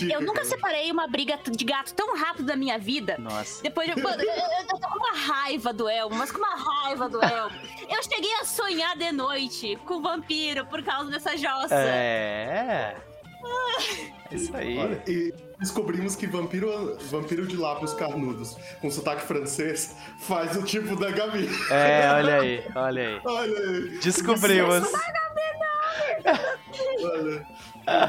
Eu 0.00 0.20
nunca 0.20 0.40
cara. 0.40 0.44
separei 0.46 0.90
uma 0.90 1.06
briga 1.06 1.38
de 1.48 1.64
gato 1.64 1.94
tão 1.94 2.16
rápido 2.16 2.46
da 2.46 2.56
minha 2.56 2.76
vida. 2.76 3.16
Nossa. 3.18 3.62
Depois 3.62 3.88
de. 3.88 4.02
Mano, 4.02 4.20
eu, 4.20 4.28
eu 4.28 4.66
tô 4.66 4.88
com 4.88 4.98
uma 4.98 5.12
raiva 5.12 5.72
do 5.72 5.88
Elmo, 5.88 6.16
mas 6.16 6.32
com 6.32 6.38
uma 6.38 6.56
raiva 6.56 7.08
do 7.08 7.22
Elmo. 7.22 7.56
Eu 7.88 8.02
cheguei 8.02 8.34
a 8.40 8.44
sonhar 8.44 8.96
de 8.96 9.12
noite 9.12 9.76
com 9.86 9.94
o 9.94 10.02
vampiro 10.02 10.66
por 10.66 10.82
causa 10.82 11.08
dessa 11.08 11.36
jossa. 11.36 11.74
É. 11.74 12.96
É 14.30 14.34
Isso 14.34 14.56
aí. 14.56 14.78
Olha, 14.78 15.02
e 15.08 15.34
descobrimos 15.58 16.14
que 16.14 16.26
vampiro, 16.26 16.96
vampiro 17.10 17.46
de 17.46 17.56
lábios 17.56 17.92
carnudos 17.94 18.56
com 18.80 18.90
sotaque 18.90 19.22
francês 19.22 19.96
faz 20.20 20.56
o 20.56 20.62
tipo 20.62 20.94
da 20.96 21.10
Gabi. 21.10 21.48
É, 21.70 22.10
olha 22.12 22.40
aí, 22.40 22.64
olha 22.74 23.08
aí. 23.08 23.20
Olha 23.24 23.58
aí. 23.58 23.98
Descobrimos. 23.98 24.88
Olha, 27.02 27.46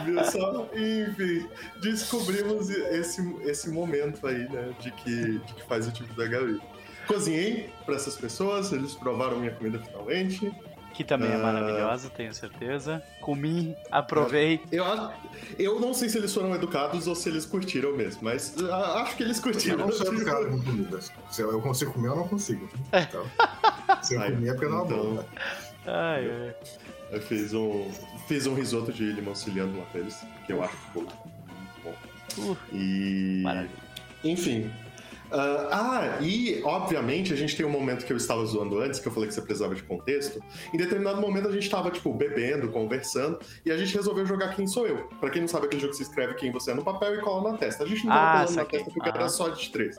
viu 0.05 0.23
só? 0.25 0.67
Enfim, 0.75 1.49
descobrimos 1.81 2.69
esse, 2.69 3.21
esse 3.43 3.69
momento 3.69 4.27
aí, 4.27 4.47
né? 4.49 4.73
De 4.79 4.91
que, 4.91 5.39
de 5.39 5.53
que 5.53 5.63
faz 5.63 5.87
o 5.87 5.91
tipo 5.91 6.13
da 6.13 6.27
Gabi. 6.27 6.61
Cozinhei 7.07 7.69
pra 7.85 7.95
essas 7.95 8.15
pessoas, 8.15 8.71
eles 8.71 8.93
provaram 8.93 9.39
minha 9.39 9.51
comida 9.51 9.79
finalmente. 9.79 10.51
Que 10.93 11.03
também 11.03 11.31
é 11.31 11.35
Ah. 11.35 11.37
maravilhosa, 11.39 12.09
tenho 12.09 12.33
certeza. 12.33 13.01
Comi, 13.21 13.75
aprovei. 13.89 14.59
Eu, 14.71 14.83
eu 15.57 15.79
não 15.79 15.93
sei 15.93 16.09
se 16.09 16.17
eles 16.17 16.33
foram 16.33 16.53
educados 16.53 17.07
ou 17.07 17.15
se 17.15 17.29
eles 17.29 17.45
curtiram 17.45 17.95
mesmo, 17.95 18.21
mas 18.23 18.53
ah, 18.69 19.01
acho 19.01 19.15
que 19.15 19.23
eles 19.23 19.37
Eu 19.37 19.43
curtiram. 19.43 19.77
não 19.77 19.91
sou 19.91 20.07
educado 20.13 20.49
com 20.49 20.61
comida. 20.61 20.99
Se 21.31 21.41
eu 21.41 21.61
consigo 21.61 21.93
comer, 21.93 22.09
eu 22.09 22.15
não 22.17 22.27
consigo. 22.27 22.69
Então, 22.93 23.25
se 24.03 24.15
eu 24.15 24.21
Ai, 24.21 24.31
comer 24.31 24.49
é 24.49 24.53
porque 24.53 24.67
não 24.67 24.81
é 24.81 24.85
então- 24.85 24.97
bom. 24.97 25.13
né? 25.13 25.23
Ai, 25.87 26.29
ai. 26.29 26.55
Eu 27.11 27.21
fiz 27.21 27.53
um, 27.53 27.89
fiz 28.27 28.45
um 28.47 28.53
risoto 28.53 28.91
de 28.93 29.11
limão 29.11 29.33
siciliano 29.35 29.77
lá 29.79 29.85
pra 29.85 30.01
eles, 30.01 30.23
que 30.45 30.53
eu 30.53 30.63
acho 30.63 30.75
que 30.77 30.85
ficou 30.85 31.03
muito 31.03 31.15
bom. 31.83 31.95
Uh, 32.37 32.57
E. 32.73 33.41
maravilha. 33.43 33.71
Enfim. 34.23 34.71
Ah, 35.31 35.67
ah, 36.19 36.21
e 36.21 36.61
obviamente 36.63 37.31
a 37.33 37.35
gente 37.35 37.55
tem 37.55 37.65
um 37.65 37.69
momento 37.69 38.05
que 38.05 38.11
eu 38.11 38.17
estava 38.17 38.45
zoando 38.45 38.79
antes, 38.79 38.99
que 38.99 39.07
eu 39.07 39.11
falei 39.11 39.29
que 39.29 39.33
você 39.35 39.41
precisava 39.41 39.73
de 39.73 39.83
contexto. 39.83 40.41
Em 40.73 40.77
determinado 40.77 41.21
momento 41.21 41.47
a 41.47 41.51
gente 41.51 41.63
estava, 41.63 41.89
tipo, 41.89 42.13
bebendo, 42.13 42.69
conversando, 42.69 43.39
e 43.65 43.71
a 43.71 43.77
gente 43.77 43.95
resolveu 43.95 44.25
jogar 44.25 44.55
Quem 44.55 44.67
Sou 44.67 44.85
Eu. 44.85 45.07
Pra 45.19 45.29
quem 45.29 45.41
não 45.41 45.47
sabe, 45.47 45.67
aquele 45.67 45.81
jogo 45.81 45.91
que 45.91 45.97
você 45.97 46.03
escreve 46.03 46.33
quem 46.35 46.51
você 46.51 46.71
é 46.71 46.73
no 46.73 46.83
papel 46.83 47.15
e 47.15 47.21
cola 47.21 47.51
na 47.51 47.57
testa. 47.57 47.83
A 47.83 47.87
gente 47.87 48.05
não 48.05 48.11
tava 48.13 48.27
Ah, 48.27 48.31
colando 48.45 48.55
na 48.55 48.65
testa 48.65 48.91
porque 48.91 49.09
Aham. 49.09 49.17
era 49.19 49.29
só 49.29 49.49
de 49.49 49.69
três. 49.69 49.95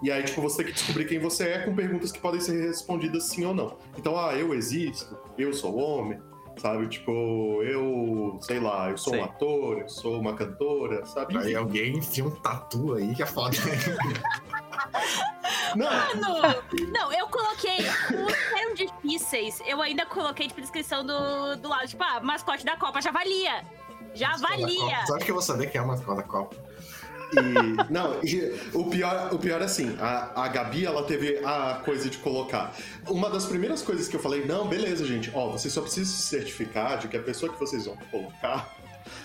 E 0.00 0.12
aí, 0.12 0.22
tipo, 0.22 0.40
você 0.40 0.58
tem 0.58 0.66
que 0.66 0.72
descobrir 0.72 1.06
quem 1.06 1.18
você 1.18 1.48
é 1.48 1.58
com 1.58 1.74
perguntas 1.74 2.12
que 2.12 2.20
podem 2.20 2.40
ser 2.40 2.64
respondidas 2.64 3.24
sim 3.24 3.44
ou 3.44 3.52
não. 3.52 3.76
Então, 3.98 4.16
ah, 4.16 4.32
eu 4.36 4.54
existo, 4.54 5.18
eu 5.36 5.52
sou 5.52 5.76
homem, 5.76 6.20
sabe? 6.58 6.88
Tipo, 6.88 7.62
eu, 7.62 8.38
sei 8.40 8.60
lá, 8.60 8.90
eu 8.90 8.98
sou 8.98 9.12
Sei. 9.12 9.22
um 9.22 9.24
ator, 9.24 9.78
eu 9.78 9.88
sou 9.88 10.20
uma 10.20 10.34
cantora, 10.34 11.04
sabe? 11.06 11.36
Aí 11.38 11.54
alguém 11.54 11.98
enfia 11.98 12.24
um 12.24 12.30
tatu 12.30 12.94
aí 12.94 13.14
que 13.14 13.22
é 13.22 13.26
foda. 13.26 13.56
Não, 15.76 15.86
Mano, 15.86 16.62
não, 16.92 17.12
eu 17.12 17.28
coloquei 17.28 17.78
os 17.78 18.58
eram 18.58 18.74
difíceis. 18.74 19.60
Eu 19.66 19.82
ainda 19.82 20.06
coloquei, 20.06 20.48
tipo, 20.48 20.60
descrição 20.60 21.04
do, 21.04 21.56
do 21.56 21.68
lado. 21.68 21.86
Tipo, 21.86 22.02
ah, 22.04 22.20
mascote 22.20 22.64
da 22.64 22.76
Copa 22.76 23.02
já 23.02 23.10
valia. 23.10 23.64
Já 24.14 24.36
valia. 24.36 25.04
Você 25.04 25.14
acha 25.14 25.24
que 25.24 25.30
eu 25.30 25.34
vou 25.34 25.42
saber 25.42 25.70
quem 25.70 25.78
é 25.80 25.84
o 25.84 25.86
mascote 25.86 26.16
da 26.16 26.22
Copa? 26.22 26.56
E, 27.32 27.92
não, 27.92 28.22
e 28.24 28.58
o 28.72 28.84
pior, 28.88 29.28
o 29.32 29.38
pior 29.38 29.60
é 29.60 29.64
assim, 29.64 29.96
a, 30.00 30.44
a 30.44 30.48
Gabi, 30.48 30.86
ela 30.86 31.02
teve 31.02 31.38
a 31.44 31.80
coisa 31.84 32.08
de 32.08 32.18
colocar. 32.18 32.74
Uma 33.06 33.28
das 33.28 33.44
primeiras 33.46 33.82
coisas 33.82 34.08
que 34.08 34.16
eu 34.16 34.20
falei, 34.20 34.44
não, 34.46 34.66
beleza, 34.66 35.04
gente, 35.06 35.30
ó, 35.34 35.50
vocês 35.50 35.72
só 35.72 35.82
precisam 35.82 36.14
se 36.16 36.22
certificar 36.22 36.98
de 36.98 37.08
que 37.08 37.16
a 37.16 37.22
pessoa 37.22 37.52
que 37.52 37.58
vocês 37.58 37.84
vão 37.86 37.96
colocar 38.10 38.74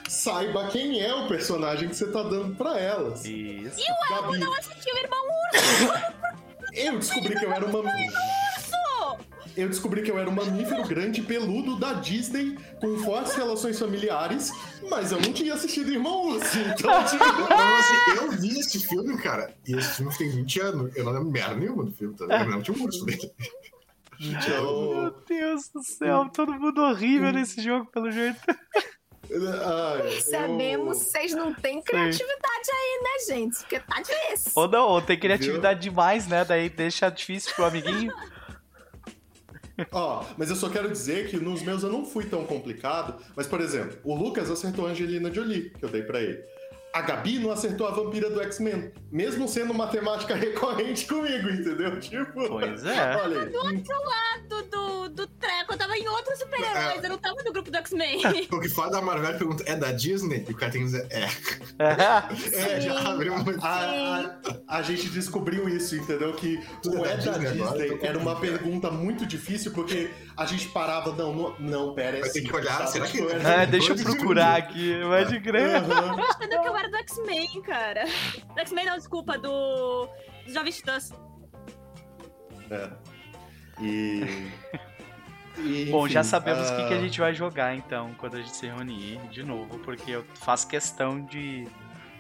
saiba 0.08 0.68
quem 0.68 1.02
é 1.02 1.14
o 1.14 1.28
personagem 1.28 1.90
que 1.90 1.96
você 1.96 2.08
tá 2.08 2.24
dando 2.24 2.56
pra 2.56 2.80
elas. 2.80 3.26
Isso. 3.26 3.76
Gabi, 4.10 4.38
Não 4.38 4.54
assistiu 4.54 4.94
o 4.94 4.98
Irmão 4.98 5.20
Urso. 5.54 5.94
eu 6.74 7.00
descobri 7.00 7.38
que 7.38 7.46
eu 7.46 7.52
era 7.54 7.66
uma. 7.66 7.84
Eu 9.56 9.70
descobri 9.70 10.02
que 10.02 10.10
eu 10.10 10.18
era 10.18 10.28
um 10.30 10.34
mamífero 10.34 10.84
grande 10.88 11.22
peludo 11.22 11.76
da 11.76 11.94
Disney 11.94 12.58
com 12.82 12.98
fortes 13.00 13.36
relações 13.36 13.78
familiares, 13.78 14.52
mas 14.90 15.12
eu 15.12 15.22
não 15.22 15.32
tinha 15.32 15.54
assistido 15.54 15.92
Irmão 15.92 16.28
Urso, 16.30 16.58
então, 16.60 17.06
tipo, 17.06 17.24
Então, 17.24 17.76
assim, 17.78 17.96
eu 18.18 18.32
vi 18.32 18.60
esse 18.60 18.80
filme, 18.88 19.16
cara, 19.22 19.54
e 19.68 19.76
esse 19.76 19.98
filme 19.98 20.18
tem 20.18 20.30
20 20.32 20.60
anos. 20.60 20.96
Eu 20.96 21.04
não 21.04 21.12
lembro 21.12 21.30
merda 21.32 21.56
nenhuma 21.56 21.84
do 21.84 21.92
filme, 21.92 22.16
tá? 22.16 22.26
Eu 22.26 22.50
não 22.50 22.62
tinha 22.64 22.78
um 22.78 22.84
urso 22.84 23.06
dele. 23.06 23.32
então 24.20 24.94
Meu 25.02 25.12
Deus 25.28 25.70
do 25.70 25.84
céu, 25.84 26.30
todo 26.34 26.54
mundo 26.54 26.82
horrível 26.82 27.32
nesse 27.32 27.62
jogo, 27.62 27.86
pelo 27.92 28.10
jeito. 28.12 28.40
Ai, 29.32 30.22
Sabemos, 30.22 30.98
eu- 30.98 31.04
vocês 31.06 31.34
não 31.34 31.54
têm 31.54 31.82
criatividade 31.82 32.70
aí, 32.72 33.02
né, 33.04 33.34
gente? 33.36 33.58
Porque 33.60 33.80
tá 33.80 34.02
difícil. 34.02 34.52
Ou 34.56 34.68
não, 34.68 34.88
ou 34.88 35.02
tem 35.02 35.18
criatividade 35.18 35.80
demais, 35.82 36.28
né? 36.28 36.44
Daí 36.46 36.70
deixa 36.70 37.10
difícil 37.10 37.54
pro 37.56 37.66
amiguinho. 37.66 38.12
Ó, 39.92 40.24
mas 40.38 40.50
eu 40.50 40.56
só 40.56 40.70
quero 40.70 40.92
dizer 40.92 41.30
que 41.30 41.38
nos 41.38 41.62
meus 41.64 41.84
eu 41.84 41.92
não 41.92 42.06
fui 42.06 42.26
tão 42.26 42.46
complicado. 42.46 43.16
Mas, 43.36 43.48
por 43.48 43.60
exemplo, 43.60 43.98
o 44.04 44.16
Lucas 44.16 44.50
acertou 44.52 44.86
a 44.86 44.92
Angelina 44.92 45.34
Jolie, 45.34 45.72
que 45.72 45.84
eu 45.84 45.90
dei 45.90 46.04
pra 46.04 46.22
ele. 46.22 46.44
A 46.94 47.02
Gabi 47.02 47.40
não 47.40 47.52
acertou 47.52 47.88
a 47.88 47.92
vampira 47.92 48.30
do 48.30 48.40
X-Men, 48.44 48.92
mesmo 49.12 49.48
sendo 49.48 49.72
uma 49.74 49.88
temática 49.88 50.36
recorrente 50.38 51.08
comigo, 51.08 51.50
entendeu? 51.50 52.00
Tipo. 52.00 52.48
Pois 52.48 52.86
é. 52.86 53.16
Olha 53.18 53.42
aí. 53.42 53.84
Do, 54.48 54.62
do, 54.64 55.10
do 55.10 55.28
treco, 55.28 55.74
eu 55.74 55.78
tava 55.78 55.98
em 55.98 56.08
outros 56.08 56.38
super-heróis, 56.38 57.02
É. 57.04 57.06
eu 57.06 57.10
não 57.10 57.18
tava 57.18 57.42
no 57.44 57.52
grupo 57.52 57.72
do 57.72 57.78
X-Men. 57.78 58.22
O 58.54 58.60
que 58.60 58.70
fala 58.70 58.92
da 58.92 59.02
Marvel 59.02 59.36
pergunta, 59.38 59.64
é 59.66 59.76
da 59.76 59.92
Disney? 59.92 60.46
E 60.48 60.52
o 60.52 60.56
cara 60.56 60.72
tem 60.72 60.82
que 60.82 60.86
dizer, 60.88 61.08
é. 61.10 61.28
É, 61.80 62.82
já 62.82 63.00
Sim. 63.00 63.08
abriu 63.08 63.36
muito. 63.38 63.66
A, 63.66 64.38
a, 64.68 64.78
a 64.78 64.82
gente 64.82 65.10
descobriu 65.10 65.68
isso, 65.70 65.96
entendeu? 65.96 66.34
Que 66.34 66.60
Tudo 66.82 67.02
o 67.02 67.06
é 67.06 67.14
é 67.14 67.18
da 67.18 67.32
Disney 67.32 67.48
agora, 67.48 67.72
Disney 67.72 67.88
eu 67.90 68.00
tô 68.00 68.06
era 68.06 68.18
uma 68.20 68.36
pergunta 68.40 68.92
muito 68.92 69.26
difícil, 69.26 69.72
porque 69.72 70.12
a 70.38 70.46
gente 70.46 70.68
parava, 70.70 71.12
não, 71.14 71.34
não, 71.34 71.56
não 71.60 71.94
pera, 71.96 72.18
é 72.18 72.22
Vai 72.22 72.30
ter 72.30 72.42
que 72.42 72.56
olhar, 72.56 72.78
sabe? 72.88 72.92
será 72.92 73.06
que- 73.08 73.18
Tipo, 73.18 73.30
É, 73.48 73.66
deixa 73.66 73.94
eu 73.94 73.98
procurar 73.98 74.56
aqui, 74.58 75.00
pode 75.02 75.40
crer. 75.42 75.76
Aham. 75.78 76.18
Do 76.90 76.98
X-Men, 76.98 77.62
cara. 77.62 78.06
Do 78.54 78.60
X-Men 78.60 78.86
não, 78.86 78.98
desculpa, 78.98 79.38
do. 79.38 80.08
Dos 80.46 80.54
Jovens 80.54 80.78
Titãs. 80.78 81.14
É. 82.70 82.90
E. 83.82 84.50
e, 85.58 85.86
Bom, 85.92 86.08
já 86.08 86.22
enfim, 86.22 86.30
sabemos 86.30 86.70
o 86.70 86.76
que, 86.76 86.88
que 86.88 86.94
a 86.94 86.98
ah, 86.98 87.02
gente 87.02 87.20
vai 87.20 87.34
jogar 87.34 87.76
então 87.76 88.14
quando 88.18 88.36
a 88.36 88.40
gente 88.40 88.56
se 88.56 88.68
reunir 88.68 89.20
de 89.30 89.44
novo, 89.44 89.80
porque 89.80 90.12
eu 90.12 90.26
faço 90.36 90.68
questão 90.68 91.24
de, 91.26 91.68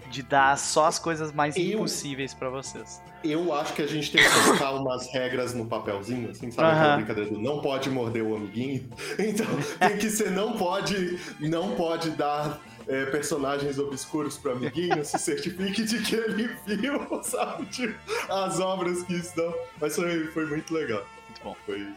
de 0.10 0.24
dar 0.24 0.58
só 0.58 0.86
as 0.86 1.00
coisas 1.00 1.32
mais 1.32 1.56
Eu- 1.56 1.64
impossíveis 1.64 2.34
pra 2.34 2.50
vocês. 2.50 3.02
Eu 3.24 3.54
acho 3.54 3.74
que 3.74 3.82
a 3.82 3.88
gente 3.88 4.12
tem 4.12 4.22
que 4.22 4.44
colocar 4.44 4.72
umas 4.72 5.08
regras 5.14 5.54
no 5.54 5.66
papelzinho, 5.66 6.30
assim, 6.30 6.52
sabe? 6.52 6.78
Aquela 6.78 6.96
brincadeira 6.98 7.30
do 7.30 7.40
não 7.40 7.62
pode 7.62 7.90
morder 7.90 8.22
o 8.24 8.36
amiguinho. 8.36 8.90
Então, 9.18 9.46
tem 9.80 9.98
que 9.98 10.10
ser 10.10 10.32
não 10.32 10.58
pode, 10.58 11.18
não 11.40 11.74
pode 11.76 12.12
dar 12.12 12.60
é, 12.88 13.06
personagens 13.06 13.78
obscuros 13.80 14.38
pro 14.38 14.52
amiguinho, 14.54 15.04
se 15.06 15.18
certifique 15.20 15.84
de 15.84 16.02
que 16.02 16.16
ele 16.16 16.48
viu, 16.66 17.00
sabe? 17.24 17.66
Tipo, 17.68 17.96
as 18.32 18.60
obras 18.60 19.04
que 19.04 19.14
estão. 19.16 19.54
Mas 19.80 19.96
foi, 19.96 20.28
foi 20.28 20.46
muito 20.46 20.74
legal. 20.74 21.06
Muito 21.28 21.42
bom. 21.44 21.56
Foi. 21.66 21.88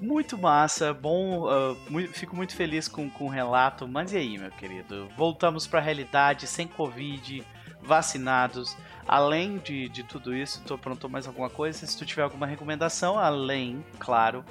Muito 0.00 0.38
massa, 0.38 0.94
bom, 0.94 1.48
ah, 1.48 1.74
mui- 1.90 2.06
fico 2.06 2.36
muito 2.36 2.54
feliz 2.54 2.86
com, 2.86 3.10
com 3.10 3.24
o 3.24 3.28
relato, 3.28 3.88
mas 3.88 4.12
e 4.12 4.16
aí, 4.16 4.38
meu 4.38 4.50
querido? 4.52 5.08
Voltamos 5.16 5.66
pra 5.66 5.80
realidade, 5.80 6.46
sem 6.46 6.68
Covid, 6.68 7.44
vacinados. 7.82 8.76
Além 9.08 9.58
de, 9.58 9.88
de 9.88 10.04
tudo 10.04 10.32
isso, 10.36 10.62
tu 10.64 10.74
aprontou 10.74 11.10
mais 11.10 11.26
alguma 11.26 11.50
coisa? 11.50 11.84
Se 11.84 11.96
tu 11.98 12.06
tiver 12.06 12.22
alguma 12.22 12.46
recomendação, 12.46 13.18
além, 13.18 13.84
claro, 13.98 14.44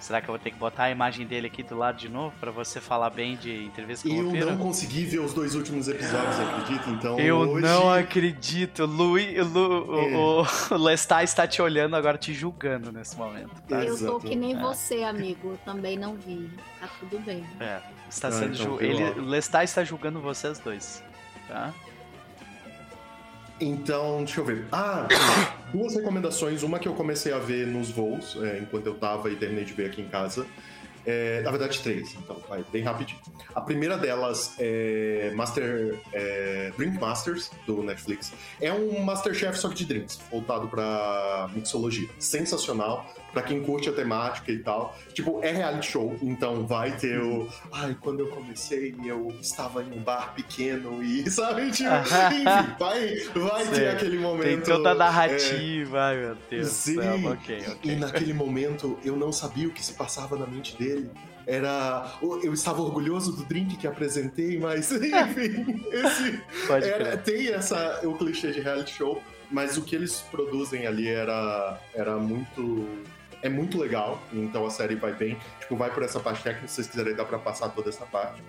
Será 0.00 0.20
que 0.20 0.28
eu 0.28 0.32
vou 0.32 0.38
ter 0.38 0.50
que 0.50 0.58
botar 0.58 0.84
a 0.84 0.90
imagem 0.90 1.26
dele 1.26 1.46
aqui 1.46 1.62
do 1.62 1.76
lado 1.76 1.98
de 1.98 2.08
novo 2.08 2.34
para 2.40 2.50
você 2.50 2.80
falar 2.80 3.10
bem 3.10 3.36
de 3.36 3.64
entrevista 3.64 4.08
com 4.08 4.14
eu 4.14 4.22
o 4.22 4.24
Vampiro? 4.26 4.46
Eu 4.46 4.50
não 4.52 4.58
consegui 4.58 5.04
ver 5.04 5.20
os 5.20 5.34
dois 5.34 5.54
últimos 5.54 5.88
episódios, 5.88 6.40
acredita? 6.40 6.90
Então 6.90 7.20
Eu 7.20 7.36
hoje... 7.36 7.66
não 7.66 7.92
acredito. 7.92 8.86
Luí, 8.86 9.38
Lu, 9.40 9.94
é. 9.94 10.16
o, 10.16 10.74
o 10.74 10.76
Lestat 10.78 11.24
está 11.24 11.46
te 11.46 11.60
olhando 11.60 11.94
agora, 11.96 12.16
te 12.16 12.32
julgando 12.32 12.90
nesse 12.90 13.16
momento. 13.16 13.50
Tá? 13.68 13.84
Eu 13.84 13.98
tô 13.98 14.18
que 14.18 14.34
nem 14.34 14.56
é. 14.56 14.58
você, 14.58 15.02
amigo. 15.02 15.50
Eu 15.50 15.58
também 15.58 15.98
não 15.98 16.14
vi. 16.14 16.50
Tá 16.80 16.88
tudo 16.98 17.18
bem. 17.20 17.44
É, 17.60 17.80
está 18.08 18.28
ah, 18.28 18.32
sendo 18.32 18.54
então, 18.54 18.80
Ele, 18.80 19.20
o 19.20 19.24
Lestat 19.24 19.64
está 19.64 19.84
julgando 19.84 20.18
vocês 20.20 20.58
dois. 20.58 21.04
Tá? 21.46 21.74
Então, 23.60 24.18
deixa 24.24 24.40
eu 24.40 24.44
ver. 24.44 24.64
Ah, 24.72 25.06
duas 25.72 25.94
recomendações. 25.94 26.62
Uma 26.62 26.78
que 26.78 26.88
eu 26.88 26.94
comecei 26.94 27.32
a 27.32 27.38
ver 27.38 27.66
nos 27.66 27.90
voos, 27.90 28.38
é, 28.42 28.58
enquanto 28.58 28.86
eu 28.86 28.94
tava 28.94 29.30
e 29.30 29.36
terminei 29.36 29.64
de 29.64 29.72
ver 29.72 29.86
aqui 29.86 30.00
em 30.00 30.08
casa. 30.08 30.46
É, 31.06 31.40
na 31.42 31.50
verdade, 31.50 31.80
três, 31.80 32.14
então 32.14 32.36
vai 32.48 32.64
bem 32.70 32.82
rapidinho. 32.82 33.18
A 33.54 33.60
primeira 33.60 33.96
delas 33.96 34.54
é 34.58 35.32
Master 35.34 35.98
é, 36.12 36.72
Drink 36.76 36.98
Masters, 36.98 37.50
do 37.66 37.82
Netflix. 37.82 38.32
É 38.60 38.72
um 38.72 39.02
Masterchef 39.02 39.58
só 39.58 39.68
que 39.68 39.74
de 39.74 39.86
drinks, 39.86 40.20
voltado 40.30 40.68
pra 40.68 41.50
mixologia. 41.54 42.08
Sensacional 42.18 43.06
pra 43.32 43.42
quem 43.42 43.62
curte 43.62 43.88
a 43.88 43.92
temática 43.92 44.50
e 44.50 44.58
tal. 44.58 44.96
Tipo, 45.12 45.40
é 45.42 45.52
reality 45.52 45.90
show, 45.90 46.16
então 46.22 46.66
vai 46.66 46.96
ter 46.96 47.20
o. 47.20 47.48
Ai, 47.72 47.96
quando 48.00 48.20
eu 48.20 48.28
comecei, 48.28 48.94
eu 49.04 49.28
estava 49.40 49.82
em 49.82 49.92
um 49.92 50.02
bar 50.02 50.34
pequeno 50.34 51.02
e, 51.02 51.28
sabe? 51.30 51.70
Tipo, 51.70 51.90
enfim, 51.90 52.44
vai, 52.78 53.16
vai 53.34 53.66
ter 53.66 53.88
aquele 53.88 54.18
momento. 54.18 54.44
Tem 54.44 54.60
toda 54.60 54.90
a 54.90 54.94
narrativa, 54.94 55.98
é... 55.98 56.00
ai 56.00 56.16
meu 56.16 56.36
Deus. 56.48 56.68
Sim, 56.68 56.94
céu. 56.96 57.32
Okay, 57.32 57.60
okay. 57.60 57.92
e 57.92 57.96
naquele 57.96 58.32
momento 58.32 58.98
eu 59.04 59.16
não 59.16 59.32
sabia 59.32 59.68
o 59.68 59.70
que 59.70 59.84
se 59.84 59.94
passava 59.94 60.36
na 60.36 60.46
mente 60.46 60.76
dele 60.76 60.89
era. 61.46 62.12
Eu 62.42 62.52
estava 62.52 62.80
orgulhoso 62.82 63.36
do 63.36 63.44
drink 63.44 63.76
que 63.76 63.86
apresentei, 63.86 64.58
mas 64.58 64.90
enfim, 64.94 65.84
esse. 65.90 66.42
Era, 66.70 67.16
tem 67.16 67.48
essa, 67.48 68.00
o 68.04 68.14
clichê 68.14 68.52
de 68.52 68.60
reality 68.60 68.92
show, 68.92 69.22
mas 69.50 69.76
o 69.76 69.82
que 69.82 69.96
eles 69.96 70.20
produzem 70.30 70.86
ali 70.86 71.08
era, 71.08 71.78
era 71.94 72.16
muito 72.16 72.86
é 73.42 73.48
muito 73.48 73.78
legal, 73.78 74.20
então 74.32 74.66
a 74.66 74.70
série 74.70 74.94
vai 74.94 75.14
bem. 75.14 75.36
Tipo, 75.60 75.76
vai 75.76 75.90
por 75.92 76.02
essa 76.02 76.20
parte 76.20 76.42
técnica, 76.42 76.68
se 76.68 76.74
vocês 76.74 76.88
quiserem 76.88 77.14
dar 77.14 77.24
pra 77.24 77.38
passar 77.38 77.70
toda 77.70 77.88
essa 77.88 78.04
parte. 78.06 78.42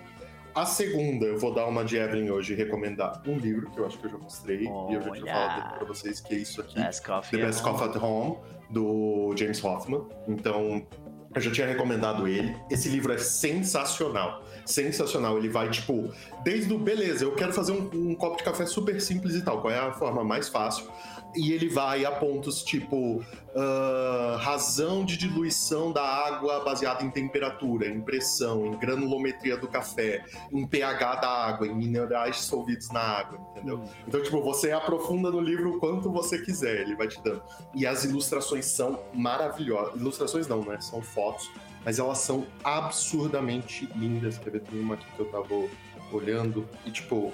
A 0.54 0.66
segunda, 0.66 1.24
eu 1.24 1.38
vou 1.38 1.54
dar 1.54 1.66
uma 1.66 1.82
de 1.82 1.96
Evelyn 1.96 2.30
hoje 2.30 2.52
e 2.52 2.56
recomendar 2.56 3.22
um 3.26 3.38
livro 3.38 3.70
que 3.70 3.78
eu 3.78 3.86
acho 3.86 3.98
que 3.98 4.04
eu 4.06 4.10
já 4.10 4.18
mostrei 4.18 4.66
oh, 4.68 4.90
e 4.90 4.94
eu 4.94 5.02
já 5.02 5.10
tinha 5.12 5.32
falado 5.32 5.78
pra 5.78 5.86
vocês, 5.86 6.20
que 6.20 6.34
é 6.34 6.38
isso 6.38 6.60
aqui: 6.60 6.78
Best 6.78 7.02
The 7.02 7.38
Best 7.38 7.62
Coffee 7.62 7.88
at 7.88 7.96
Home, 7.96 8.36
do 8.68 9.34
James 9.34 9.64
Hoffman. 9.64 10.06
Então, 10.28 10.86
eu 11.34 11.40
já 11.40 11.50
tinha 11.50 11.66
recomendado 11.66 12.28
ele. 12.28 12.56
Esse 12.70 12.88
livro 12.88 13.12
é 13.12 13.18
sensacional. 13.18 14.44
Sensacional. 14.64 15.38
Ele 15.38 15.48
vai, 15.48 15.70
tipo, 15.70 16.12
desde 16.44 16.72
o 16.72 16.78
beleza, 16.78 17.24
eu 17.24 17.34
quero 17.34 17.52
fazer 17.52 17.72
um, 17.72 17.90
um 17.94 18.14
copo 18.14 18.36
de 18.36 18.44
café 18.44 18.66
super 18.66 19.00
simples 19.00 19.34
e 19.34 19.42
tal. 19.42 19.60
Qual 19.60 19.72
é 19.72 19.78
a 19.78 19.92
forma 19.92 20.22
mais 20.22 20.48
fácil? 20.48 20.86
E 21.34 21.52
ele 21.52 21.68
vai 21.68 22.04
a 22.04 22.12
pontos 22.12 22.62
tipo 22.62 23.16
uh, 23.16 24.36
razão 24.38 25.04
de 25.04 25.16
diluição 25.16 25.92
da 25.92 26.02
água 26.02 26.60
baseada 26.60 27.02
em 27.04 27.10
temperatura, 27.10 27.88
em 27.88 28.00
pressão, 28.00 28.66
em 28.66 28.78
granulometria 28.78 29.56
do 29.56 29.68
café, 29.68 30.24
em 30.52 30.66
pH 30.66 31.16
da 31.16 31.28
água, 31.28 31.66
em 31.66 31.74
minerais 31.74 32.36
dissolvidos 32.36 32.90
na 32.90 33.00
água, 33.00 33.38
entendeu? 33.52 33.78
Hum. 33.78 33.88
Então, 34.06 34.22
tipo, 34.22 34.42
você 34.42 34.72
aprofunda 34.72 35.30
no 35.30 35.40
livro 35.40 35.76
o 35.76 35.80
quanto 35.80 36.10
você 36.10 36.38
quiser, 36.38 36.80
ele 36.80 36.96
vai 36.96 37.08
te 37.08 37.20
dando. 37.22 37.42
E 37.74 37.86
as 37.86 38.04
ilustrações 38.04 38.66
são 38.66 39.00
maravilhosas. 39.14 39.94
Ilustrações 40.00 40.46
não, 40.46 40.64
né? 40.64 40.80
São 40.80 41.00
fotos, 41.02 41.50
mas 41.84 41.98
elas 41.98 42.18
são 42.18 42.46
absurdamente 42.62 43.88
lindas. 43.96 44.38
Quer 44.38 44.50
ver? 44.50 44.60
Tem 44.60 44.80
uma 44.80 44.94
aqui 44.94 45.06
que 45.16 45.20
eu 45.20 45.26
tava 45.26 45.68
olhando 46.12 46.68
e, 46.84 46.90
tipo, 46.90 47.32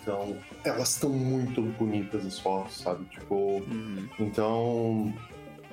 então, 0.00 0.36
elas 0.64 0.90
estão 0.90 1.10
muito 1.10 1.62
bonitas 1.62 2.26
as 2.26 2.38
fotos, 2.38 2.78
sabe? 2.78 3.04
Tipo, 3.06 3.34
uhum. 3.34 4.08
então 4.18 5.14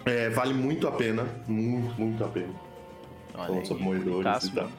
é, 0.05 0.29
vale 0.29 0.53
muito 0.53 0.87
a 0.87 0.91
pena, 0.91 1.27
muito, 1.47 1.99
muito 1.99 2.23
a 2.23 2.27
pena. 2.27 2.53
Falando 3.33 3.65
sobre 3.67 3.83
moedores 3.83 4.45
e 4.45 4.51
tal. 4.51 4.69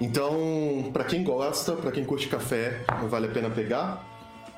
Então, 0.00 0.90
para 0.92 1.04
quem 1.04 1.24
gosta, 1.24 1.72
para 1.72 1.90
quem 1.90 2.04
curte 2.04 2.28
café, 2.28 2.84
vale 3.08 3.26
a 3.26 3.30
pena 3.30 3.50
pegar. 3.50 4.04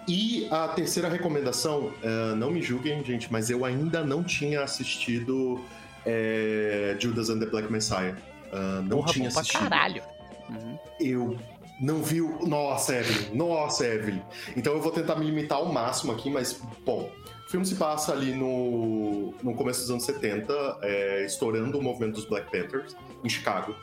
E 0.09 0.49
a 0.51 0.69
terceira 0.69 1.09
recomendação, 1.09 1.93
uh, 2.03 2.35
não 2.37 2.51
me 2.51 2.62
julguem, 2.62 3.05
gente, 3.05 3.31
mas 3.31 3.51
eu 3.51 3.64
ainda 3.64 4.03
não 4.03 4.25
tinha 4.25 4.62
assistido 4.62 5.61
é, 6.05 6.97
Judas 6.99 7.29
and 7.29 7.38
the 7.38 7.47
Black 7.47 7.71
Messiah. 7.71 8.17
Uh, 8.51 8.83
não 8.83 8.99
Porra, 8.99 9.12
tinha 9.12 9.29
assistido. 9.29 9.61
Pra 9.61 9.69
caralho. 9.69 10.03
Uhum. 10.49 10.79
Eu 10.99 11.38
não 11.81 12.03
viu. 12.03 12.38
Nossa, 12.47 12.97
Evelyn, 12.97 13.35
nossa, 13.35 13.87
Evelyn. 13.87 14.23
Então 14.57 14.73
eu 14.73 14.81
vou 14.81 14.93
tentar 14.93 15.17
me 15.17 15.27
limitar 15.27 15.59
ao 15.59 15.67
máximo 15.67 16.12
aqui, 16.12 16.31
mas, 16.31 16.61
bom. 16.85 17.11
O 17.47 17.51
filme 17.51 17.64
se 17.64 17.77
passa 17.77 18.12
ali 18.12 18.35
no, 18.35 19.33
no 19.43 19.55
começo 19.55 19.81
dos 19.81 19.91
anos 19.91 20.05
70, 20.05 20.53
é, 20.83 21.25
estourando 21.25 21.79
o 21.79 21.83
movimento 21.83 22.17
dos 22.17 22.27
Black 22.27 22.51
Panthers, 22.51 22.95
em 23.25 23.29
Chicago. 23.29 23.75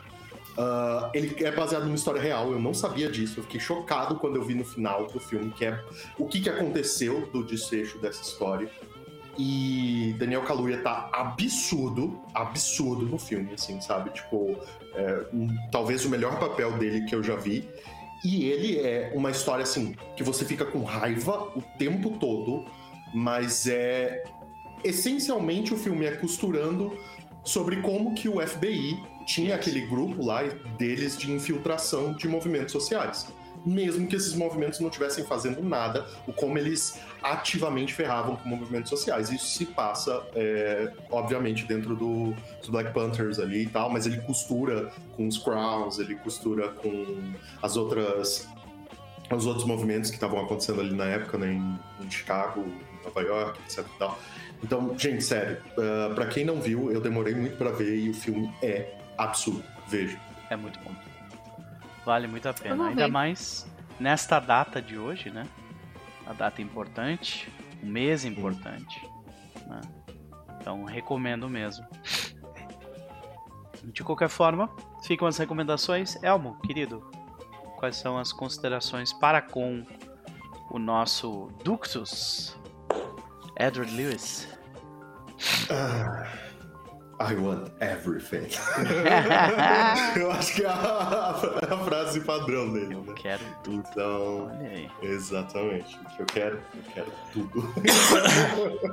Uh, 0.58 1.10
ele 1.14 1.44
é 1.44 1.52
baseado 1.52 1.84
numa 1.84 1.96
história 1.96 2.22
real, 2.22 2.52
eu 2.52 2.60
não 2.60 2.74
sabia 2.74 3.12
disso, 3.12 3.40
eu 3.40 3.44
fiquei 3.44 3.60
chocado 3.60 4.16
quando 4.16 4.38
eu 4.38 4.44
vi 4.44 4.56
no 4.56 4.64
final 4.64 5.06
do 5.08 5.20
filme 5.20 5.52
que 5.52 5.66
é 5.66 5.84
o 6.18 6.26
que, 6.28 6.40
que 6.40 6.50
aconteceu 6.50 7.28
do 7.34 7.44
desfecho 7.44 7.98
dessa 7.98 8.22
história. 8.22 8.70
E 9.38 10.16
Daniel 10.18 10.44
Kaluuya 10.44 10.82
tá 10.82 11.10
absurdo, 11.12 12.22
absurdo 12.34 13.06
no 13.06 13.18
filme, 13.18 13.54
assim, 13.54 13.82
sabe? 13.82 14.10
Tipo, 14.12 14.56
é, 14.94 15.26
um, 15.34 15.48
talvez 15.72 16.06
o 16.06 16.10
melhor 16.10 16.40
papel 16.40 16.72
dele 16.74 17.06
que 17.06 17.14
eu 17.14 17.22
já 17.22 17.36
vi. 17.36 17.68
E 18.24 18.46
ele 18.46 18.80
é 18.80 19.12
uma 19.14 19.30
história, 19.30 19.64
assim, 19.64 19.96
que 20.16 20.24
você 20.24 20.46
fica 20.46 20.66
com 20.66 20.84
raiva 20.84 21.52
o 21.56 21.62
tempo 21.78 22.12
todo, 22.12 22.66
mas 23.14 23.68
é. 23.68 24.24
Essencialmente 24.84 25.74
o 25.74 25.78
filme 25.78 26.06
é 26.06 26.12
costurando 26.12 26.96
sobre 27.44 27.78
como 27.78 28.14
que 28.14 28.30
o 28.30 28.40
FBI 28.40 29.02
tinha 29.26 29.56
aquele 29.56 29.82
grupo 29.82 30.24
lá 30.24 30.44
deles 30.78 31.18
de 31.18 31.32
infiltração 31.32 32.14
de 32.14 32.28
movimentos 32.28 32.72
sociais 32.72 33.28
mesmo 33.66 34.08
que 34.08 34.16
esses 34.16 34.34
movimentos 34.34 34.80
não 34.80 34.90
estivessem 34.90 35.26
fazendo 35.26 35.64
nada, 35.64 36.06
o 36.28 36.34
como 36.34 36.58
eles 36.58 37.00
ativamente 37.22 37.94
ferravam 37.94 38.36
com 38.36 38.48
movimentos 38.48 38.90
sociais. 38.90 39.32
Isso 39.32 39.48
se 39.48 39.66
passa, 39.66 40.24
é, 40.36 40.92
obviamente, 41.10 41.66
dentro 41.66 41.96
do, 41.96 42.36
Black 42.70 42.94
Panthers 42.94 43.40
ali 43.40 43.64
e 43.64 43.68
tal, 43.68 43.90
mas 43.90 44.06
ele 44.06 44.18
costura 44.22 44.92
com 45.16 45.28
os 45.28 45.38
Crowns, 45.38 46.00
ele 46.00 46.16
costura 46.16 46.70
com 46.70 47.34
as 47.62 47.76
outras 47.76 48.48
os 49.36 49.48
outros 49.48 49.66
movimentos 49.66 50.12
que 50.12 50.18
estavam 50.18 50.40
acontecendo 50.40 50.82
ali 50.82 50.94
na 50.94 51.06
época, 51.06 51.36
né, 51.36 51.52
em, 51.52 51.80
em 52.06 52.12
Chicago, 52.12 52.62
em 52.62 53.04
Nova 53.04 53.22
York, 53.22 53.60
etc 53.66 53.84
tal. 53.98 54.20
Então, 54.64 54.98
gente, 54.98 55.24
sério, 55.24 55.58
uh, 55.78 56.14
para 56.14 56.28
quem 56.28 56.46
não 56.46 56.62
viu, 56.62 56.92
eu 56.92 57.02
demorei 57.02 57.34
muito 57.34 57.58
para 57.58 57.72
ver 57.72 57.98
e 57.98 58.10
o 58.10 58.14
filme 58.14 58.54
é 58.62 58.94
absurdo. 59.18 59.64
Veja. 59.88 60.20
É 60.50 60.56
muito 60.56 60.80
bom. 60.80 60.92
Vale 62.06 62.28
muito 62.28 62.48
a 62.48 62.54
pena. 62.54 62.90
Ainda 62.90 63.08
mais 63.08 63.66
nesta 64.00 64.40
data 64.40 64.82
de 64.82 64.98
hoje, 64.98 65.30
né? 65.32 65.48
A 66.28 66.34
data 66.34 66.62
importante, 66.62 67.52
um 67.84 67.88
mês 67.88 68.24
importante. 68.24 69.02
Né? 69.66 69.82
Então 70.60 70.84
recomendo 70.84 71.50
mesmo. 71.50 71.86
De 73.84 74.04
qualquer 74.04 74.30
forma, 74.30 74.70
ficam 75.04 75.28
as 75.28 75.38
recomendações. 75.38 76.22
Elmo, 76.24 76.60
querido, 76.62 77.10
quais 77.78 77.96
são 77.96 78.18
as 78.18 78.32
considerações 78.32 79.14
para 79.14 79.42
com 79.42 79.86
o 80.72 80.80
nosso 80.80 81.50
Ductus, 81.64 82.58
Edward 83.60 83.96
Lewis? 83.96 84.48
Ah. 85.70 86.45
I 87.20 87.34
want 87.36 87.72
everything. 87.80 88.48
eu 90.20 90.32
acho 90.32 90.56
que 90.56 90.64
é 90.64 90.68
a, 90.68 91.30
a, 91.30 91.78
frase 91.86 92.20
padrão 92.20 92.74
dele, 92.74 92.88
né? 92.88 93.04
Eu 93.08 93.14
quero 93.14 93.44
tudo. 93.64 93.84
Então, 93.90 94.52
exatamente. 95.02 95.98
Eu 96.20 96.26
quero, 96.26 96.58
eu 96.76 96.84
quero 96.94 97.12
tudo. 97.32 97.74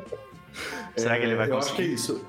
Será 0.96 1.16
é, 1.16 1.18
que 1.18 1.24
ele 1.24 1.34
vai 1.34 1.48
conseguir? 1.48 1.52
Eu 1.52 1.58
acho 1.58 1.74
que 1.74 1.82
é 1.82 1.86
isso. 1.86 2.24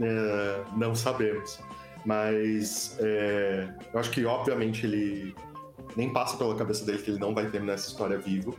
É, 0.00 0.64
não 0.76 0.96
sabemos. 0.96 1.60
Mas 2.04 2.96
é, 3.00 3.68
eu 3.92 4.00
acho 4.00 4.10
que, 4.10 4.24
obviamente, 4.24 4.84
ele 4.84 5.34
nem 5.96 6.12
passa 6.12 6.36
pela 6.36 6.56
cabeça 6.56 6.84
dele 6.84 6.98
que 6.98 7.10
ele 7.10 7.20
não 7.20 7.32
vai 7.32 7.48
terminar 7.50 7.74
essa 7.74 7.86
história 7.88 8.18
vivo. 8.18 8.58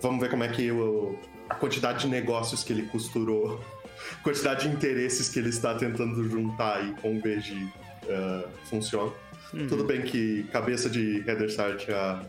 Vamos 0.00 0.20
ver 0.20 0.30
como 0.30 0.44
é 0.44 0.48
que 0.48 0.64
eu, 0.64 1.18
a 1.50 1.54
quantidade 1.54 2.00
de 2.00 2.08
negócios 2.08 2.64
que 2.64 2.72
ele 2.72 2.86
costurou 2.86 3.60
quantidade 4.22 4.68
de 4.68 4.74
interesses 4.74 5.28
que 5.28 5.38
ele 5.38 5.50
está 5.50 5.74
tentando 5.74 6.22
juntar 6.28 6.78
aí 6.78 6.94
com 7.00 7.16
o 7.16 7.20
BG 7.20 7.54
uh, 7.54 8.48
funciona. 8.64 9.12
Uhum. 9.52 9.66
Tudo 9.66 9.84
bem 9.84 10.02
que 10.02 10.44
cabeça 10.52 10.90
de 10.90 11.24
Heather 11.26 11.48
Start, 11.48 11.88
a, 11.88 12.22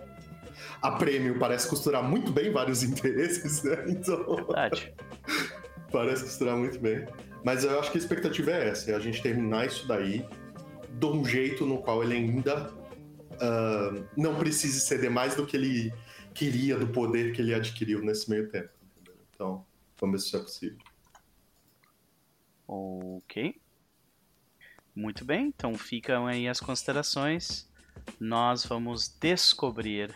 a 0.81 0.91
Prêmio 0.91 1.37
parece 1.37 1.67
costurar 1.67 2.03
muito 2.03 2.31
bem 2.31 2.51
vários 2.51 2.81
interesses, 2.83 3.63
né? 3.63 3.85
Então. 3.87 4.35
Verdade. 4.35 4.93
parece 5.91 6.23
costurar 6.23 6.55
muito 6.55 6.79
bem. 6.79 7.05
Mas 7.43 7.63
eu 7.63 7.79
acho 7.79 7.91
que 7.91 7.97
a 7.97 8.01
expectativa 8.01 8.51
é 8.51 8.69
essa: 8.69 8.91
é 8.91 8.95
a 8.95 8.99
gente 8.99 9.21
terminar 9.21 9.67
isso 9.67 9.87
daí 9.87 10.25
de 10.99 11.05
um 11.05 11.23
jeito 11.23 11.65
no 11.65 11.77
qual 11.79 12.03
ele 12.03 12.15
ainda 12.15 12.71
uh, 12.71 14.05
não 14.17 14.35
precise 14.35 14.81
ceder 14.81 15.09
mais 15.09 15.35
do 15.35 15.45
que 15.45 15.55
ele 15.55 15.93
queria, 16.33 16.77
do 16.77 16.87
poder 16.87 17.33
que 17.33 17.41
ele 17.41 17.53
adquiriu 17.53 18.01
nesse 18.01 18.29
meio 18.29 18.49
tempo. 18.49 18.69
Então, 19.33 19.65
vamos 19.99 20.13
ver 20.13 20.19
se 20.19 20.27
isso 20.27 20.37
é 20.37 20.39
possível. 20.39 20.77
Ok. 22.71 23.59
Muito 24.95 25.25
bem, 25.25 25.47
então 25.47 25.73
ficam 25.73 26.27
aí 26.27 26.47
as 26.47 26.59
considerações. 26.59 27.67
Nós 28.19 28.63
vamos 28.63 29.07
descobrir 29.07 30.13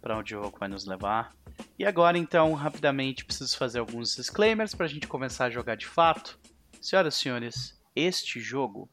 para 0.00 0.16
onde 0.16 0.36
o 0.36 0.44
jogo 0.44 0.56
vai 0.56 0.68
nos 0.68 0.84
levar. 0.84 1.34
E 1.76 1.84
agora, 1.84 2.16
então, 2.16 2.54
rapidamente, 2.54 3.24
preciso 3.24 3.58
fazer 3.58 3.80
alguns 3.80 4.14
disclaimers 4.14 4.72
para 4.72 4.86
a 4.86 4.88
gente 4.88 5.08
começar 5.08 5.46
a 5.46 5.50
jogar 5.50 5.74
de 5.74 5.88
fato. 5.88 6.38
Senhoras 6.80 7.16
e 7.16 7.18
senhores, 7.18 7.82
este 7.96 8.38
jogo 8.38 8.88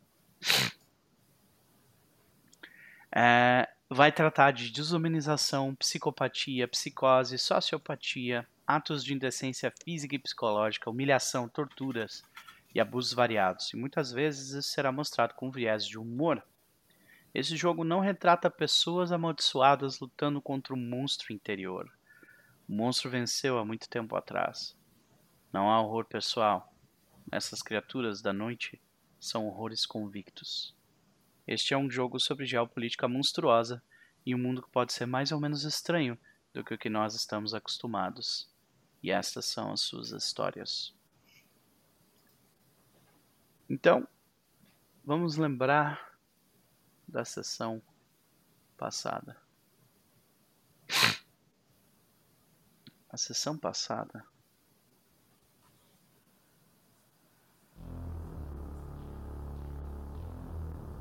é, 3.15 3.69
vai 3.87 4.11
tratar 4.11 4.49
de 4.49 4.71
desumanização, 4.71 5.75
psicopatia, 5.75 6.67
psicose, 6.67 7.37
sociopatia, 7.37 8.47
atos 8.65 9.03
de 9.03 9.13
indecência 9.13 9.71
física 9.83 10.15
e 10.15 10.19
psicológica, 10.19 10.89
humilhação, 10.89 11.47
torturas 11.47 12.23
e 12.75 12.79
abusos 12.81 13.13
variados. 13.13 13.73
E 13.73 13.77
muitas 13.77 14.11
vezes 14.11 14.49
isso 14.49 14.69
será 14.69 14.91
mostrado 14.91 15.33
com 15.33 15.49
viés 15.49 15.87
de 15.87 15.97
humor. 15.97 16.43
Esse 17.33 17.55
jogo 17.55 17.85
não 17.85 18.01
retrata 18.01 18.49
pessoas 18.49 19.13
amaldiçoadas 19.13 19.99
lutando 19.99 20.41
contra 20.41 20.73
um 20.73 20.77
monstro 20.77 21.33
interior. 21.33 21.89
O 22.67 22.73
monstro 22.73 23.09
venceu 23.09 23.57
há 23.57 23.63
muito 23.63 23.89
tempo 23.89 24.13
atrás. 24.15 24.77
Não 25.53 25.71
há 25.71 25.81
horror 25.81 26.03
pessoal. 26.05 26.73
Essas 27.31 27.61
criaturas 27.61 28.21
da 28.21 28.33
noite 28.33 28.81
são 29.19 29.47
horrores 29.47 29.85
convictos. 29.85 30.75
Este 31.47 31.73
é 31.73 31.77
um 31.77 31.89
jogo 31.89 32.19
sobre 32.19 32.45
geopolítica 32.45 33.07
monstruosa 33.07 33.81
e 34.25 34.35
um 34.35 34.37
mundo 34.37 34.61
que 34.61 34.69
pode 34.69 34.91
ser 34.91 35.05
mais 35.05 35.31
ou 35.31 35.39
menos 35.39 35.63
estranho 35.63 36.17
do 36.53 36.63
que 36.63 36.73
o 36.73 36.77
que 36.77 36.89
nós 36.89 37.15
estamos 37.15 37.53
acostumados. 37.53 38.49
E 39.03 39.11
estas 39.11 39.45
são 39.45 39.71
as 39.71 39.81
suas 39.81 40.11
histórias. 40.11 40.94
Então, 43.69 44.07
vamos 45.03 45.37
lembrar 45.37 46.17
da 47.07 47.25
sessão 47.25 47.81
passada. 48.77 49.37
A 53.09 53.17
sessão 53.17 53.57
passada 53.57 54.25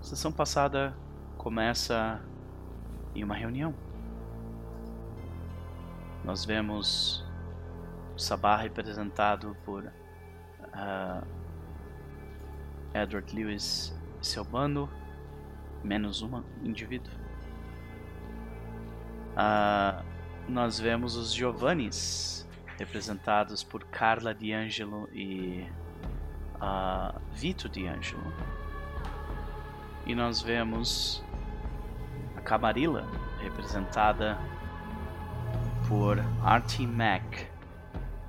A 0.05 0.07
sessão 0.07 0.31
passada 0.31 0.95
começa 1.39 2.23
em 3.15 3.25
uma 3.25 3.35
reunião. 3.35 3.75
Nós 6.23 6.45
vemos 6.45 7.25
o 8.15 8.19
Sabah 8.19 8.59
representado 8.59 9.57
por 9.65 9.83
uh, 9.83 11.27
Edward 12.95 13.34
Lewis 13.34 13.95
e 14.22 14.26
seu 14.26 14.45
bando, 14.45 14.88
menos 15.82 16.22
um 16.22 16.42
indivíduo. 16.62 17.12
Uh, 19.32 20.05
nós 20.49 20.78
vemos 20.78 21.16
os 21.16 21.34
Giovannis 21.34 22.49
representados 22.78 23.62
por 23.64 23.84
Carla 23.86 24.32
D'Angelo 24.32 25.09
e 25.12 25.66
uh, 26.57 27.20
Vito 27.32 27.68
D'Angelo 27.68 28.32
e 30.07 30.14
nós 30.14 30.42
vemos 30.42 31.22
a 32.36 32.40
Camarilla, 32.40 33.07
representada 33.40 34.38
por 35.88 36.18
Artie 36.42 36.86
Mack 36.86 37.49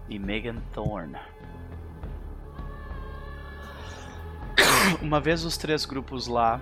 e 0.08 0.18
Megan 0.18 0.62
Thorne. 0.74 1.20
Uma 5.02 5.20
vez 5.20 5.44
os 5.44 5.58
três 5.58 5.86
grupos 5.86 6.28
lá, 6.28 6.60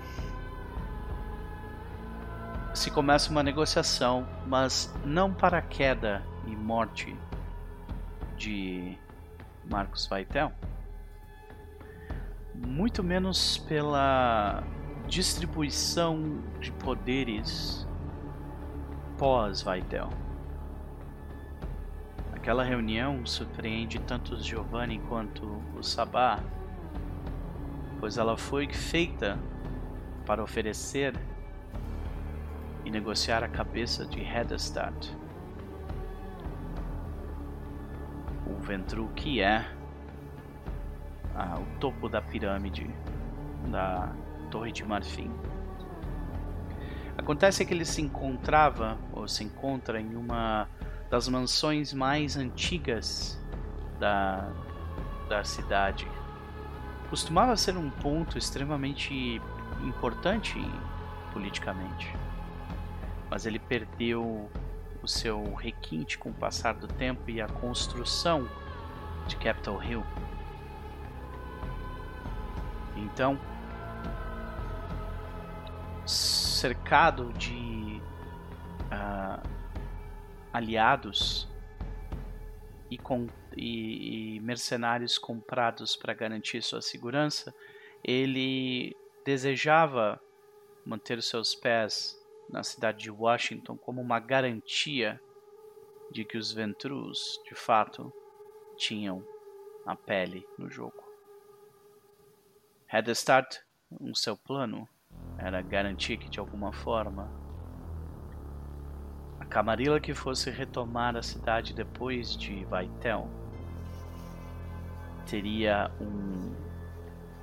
se 2.74 2.90
começa 2.90 3.30
uma 3.30 3.44
negociação, 3.44 4.28
mas 4.48 4.94
não 5.06 5.34
para 5.34 5.60
a 5.60 5.62
queda 5.62 6.24
e 6.48 6.56
morte 6.56 7.16
de 8.36 8.98
Marcos 9.70 10.08
Vaitel, 10.08 10.52
muito 12.56 13.04
menos 13.04 13.58
pela 13.58 14.64
distribuição 15.08 16.42
de 16.60 16.72
poderes 16.72 17.88
pós-Vaitel. 19.18 20.10
Aquela 22.34 22.64
reunião 22.64 23.26
surpreende 23.26 24.00
tanto 24.00 24.42
Giovanni 24.42 25.00
quanto 25.08 25.62
o 25.78 25.84
Sabá, 25.84 26.40
pois 28.04 28.18
ela 28.18 28.36
foi 28.36 28.68
feita 28.68 29.40
para 30.26 30.44
oferecer 30.44 31.18
e 32.84 32.92
negociar 32.92 33.46
a 33.46 33.48
cabeça 33.48 34.06
de 34.06 34.20
Hedestad, 34.20 34.94
o 38.46 38.60
Ventru 38.60 39.08
que 39.16 39.40
é 39.40 39.66
ah, 41.34 41.58
o 41.62 41.80
topo 41.80 42.10
da 42.10 42.22
pirâmide 42.22 42.94
da 43.72 44.14
Torre 44.52 44.74
de 44.74 44.84
Marfim. 44.84 45.32
Acontece 47.18 47.66
que 47.66 47.74
ele 47.74 47.86
se 47.86 48.02
encontrava, 48.02 48.98
ou 49.14 49.30
se 49.30 49.46
encontra, 49.46 50.02
em 50.02 50.14
uma 50.18 50.68
das 51.10 51.30
mansões 51.30 51.94
mais 51.94 52.36
antigas 52.36 53.42
da, 53.98 54.52
da 55.30 55.42
cidade. 55.46 56.06
Costumava 57.14 57.56
ser 57.56 57.78
um 57.78 57.92
ponto 57.92 58.40
extremamente 58.40 59.40
importante 59.84 60.60
politicamente, 61.32 62.12
mas 63.30 63.46
ele 63.46 63.60
perdeu 63.60 64.50
o 65.00 65.08
seu 65.08 65.54
requinte 65.54 66.18
com 66.18 66.32
o 66.32 66.34
passar 66.34 66.74
do 66.74 66.88
tempo 66.88 67.30
e 67.30 67.40
a 67.40 67.48
construção 67.48 68.50
de 69.28 69.36
Capitol 69.36 69.84
Hill. 69.84 70.04
Então, 72.98 73.40
cercado 76.08 77.32
de 77.34 78.02
uh, 78.92 79.48
aliados 80.52 81.48
e, 82.90 82.98
com, 82.98 83.28
e, 83.58 84.36
e 84.36 84.40
mercenários 84.40 85.18
comprados 85.18 85.96
para 85.96 86.14
garantir 86.14 86.62
sua 86.62 86.82
segurança, 86.82 87.54
ele 88.04 88.96
desejava 89.26 90.20
manter 90.86 91.22
seus 91.22 91.56
pés 91.56 92.20
na 92.50 92.64
cidade 92.64 93.04
de 93.04 93.12
Washington 93.12 93.78
como 93.78 94.02
uma 94.02 94.20
garantia 94.20 95.20
de 96.12 96.26
que 96.26 96.38
os 96.38 96.52
Ventrus, 96.52 97.42
de 97.46 97.56
fato, 97.56 98.14
tinham 98.76 99.26
a 99.86 99.96
pele 99.96 100.46
no 100.58 100.70
jogo. 100.70 101.04
Hedestad, 102.92 103.46
um 104.00 104.14
seu 104.14 104.38
plano, 104.38 104.88
era 105.38 105.62
garantir 105.62 106.18
que 106.18 106.30
de 106.30 106.40
alguma 106.40 106.72
forma 106.72 107.32
a 109.40 109.46
Camarilla 109.46 110.00
que 110.00 110.14
fosse 110.14 110.50
retomar 110.50 111.16
a 111.16 111.24
cidade 111.24 111.74
depois 111.74 112.36
de 112.36 112.64
Vaitel 112.66 113.43
teria 115.26 115.92
um 116.00 116.54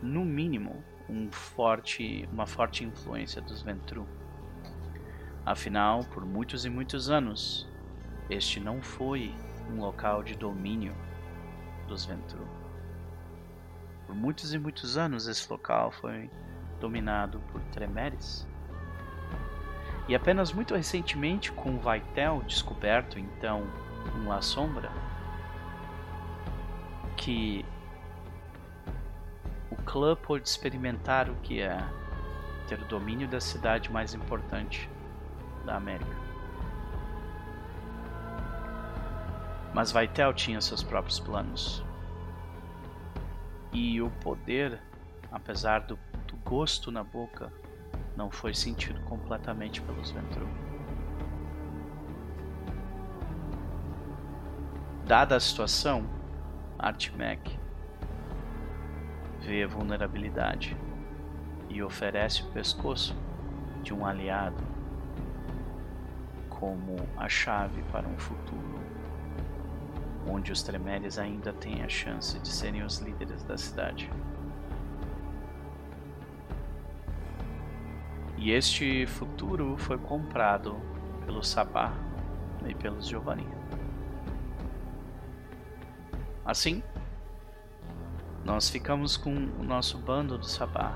no 0.02 0.24
mínimo 0.24 0.82
um 1.08 1.30
forte 1.30 2.28
uma 2.32 2.46
forte 2.46 2.84
influência 2.84 3.42
dos 3.42 3.62
Ventru. 3.62 4.06
Afinal, 5.44 6.04
por 6.04 6.24
muitos 6.24 6.64
e 6.64 6.70
muitos 6.70 7.10
anos, 7.10 7.68
este 8.28 8.60
não 8.60 8.80
foi 8.80 9.34
um 9.70 9.80
local 9.80 10.22
de 10.22 10.34
domínio 10.36 10.94
dos 11.88 12.04
Ventru. 12.04 12.46
Por 14.06 14.14
muitos 14.14 14.54
e 14.54 14.58
muitos 14.58 14.96
anos 14.96 15.26
esse 15.26 15.50
local 15.50 15.90
foi 15.90 16.30
dominado 16.80 17.40
por 17.50 17.60
Tremeres. 17.72 18.46
E 20.08 20.14
apenas 20.14 20.52
muito 20.52 20.74
recentemente, 20.74 21.52
com 21.52 21.78
Vaitel 21.78 22.42
descoberto 22.46 23.18
então 23.18 23.62
em 24.16 24.26
La 24.26 24.42
Sombra, 24.42 24.90
que 27.16 27.64
o 29.70 29.76
clã 29.76 30.16
pôde 30.16 30.48
experimentar 30.48 31.30
o 31.30 31.34
que 31.36 31.60
é 31.60 31.78
ter 32.66 32.80
o 32.80 32.84
domínio 32.86 33.28
da 33.28 33.40
cidade 33.40 33.90
mais 33.90 34.14
importante 34.14 34.90
da 35.64 35.76
América. 35.76 36.16
Mas 39.72 39.92
Vaitel 39.92 40.32
tinha 40.34 40.60
seus 40.60 40.82
próprios 40.82 41.20
planos. 41.20 41.84
E 43.72 44.02
o 44.02 44.10
poder, 44.22 44.80
apesar 45.30 45.80
do, 45.80 45.96
do 46.26 46.36
gosto 46.38 46.90
na 46.90 47.04
boca, 47.04 47.52
não 48.16 48.30
foi 48.30 48.52
sentido 48.52 49.00
completamente 49.02 49.80
pelos 49.80 50.10
Ventru. 50.10 50.48
Dada 55.06 55.36
a 55.36 55.40
situação, 55.40 56.04
Artmec 56.78 57.59
vê 59.50 59.66
vulnerabilidade 59.66 60.76
e 61.68 61.82
oferece 61.82 62.44
o 62.44 62.46
pescoço 62.52 63.16
de 63.82 63.92
um 63.92 64.06
aliado 64.06 64.62
como 66.48 66.94
a 67.16 67.28
chave 67.28 67.82
para 67.90 68.06
um 68.06 68.16
futuro 68.16 68.78
onde 70.28 70.52
os 70.52 70.62
Tremeres 70.62 71.18
ainda 71.18 71.52
têm 71.52 71.82
a 71.82 71.88
chance 71.88 72.38
de 72.38 72.46
serem 72.46 72.84
os 72.84 72.98
líderes 72.98 73.42
da 73.42 73.58
cidade. 73.58 74.08
E 78.36 78.52
este 78.52 79.04
futuro 79.06 79.76
foi 79.78 79.98
comprado 79.98 80.76
pelo 81.26 81.42
Sabá 81.42 81.92
e 82.68 82.72
pelos 82.72 83.08
Giovanni. 83.08 83.48
Assim, 86.44 86.84
nós 88.44 88.70
ficamos 88.70 89.16
com 89.16 89.34
o 89.34 89.62
nosso 89.62 89.98
bando 89.98 90.38
do 90.38 90.46
Sabá, 90.46 90.94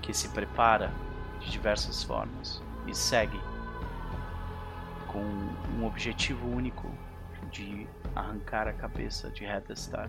que 0.00 0.14
se 0.14 0.28
prepara 0.28 0.92
de 1.40 1.50
diversas 1.50 2.02
formas 2.02 2.62
e 2.86 2.94
segue 2.94 3.40
com 5.08 5.22
um 5.76 5.84
objetivo 5.84 6.48
único 6.48 6.88
de 7.50 7.86
arrancar 8.14 8.68
a 8.68 8.72
cabeça 8.72 9.30
de 9.30 9.44
Heatherstar. 9.44 10.08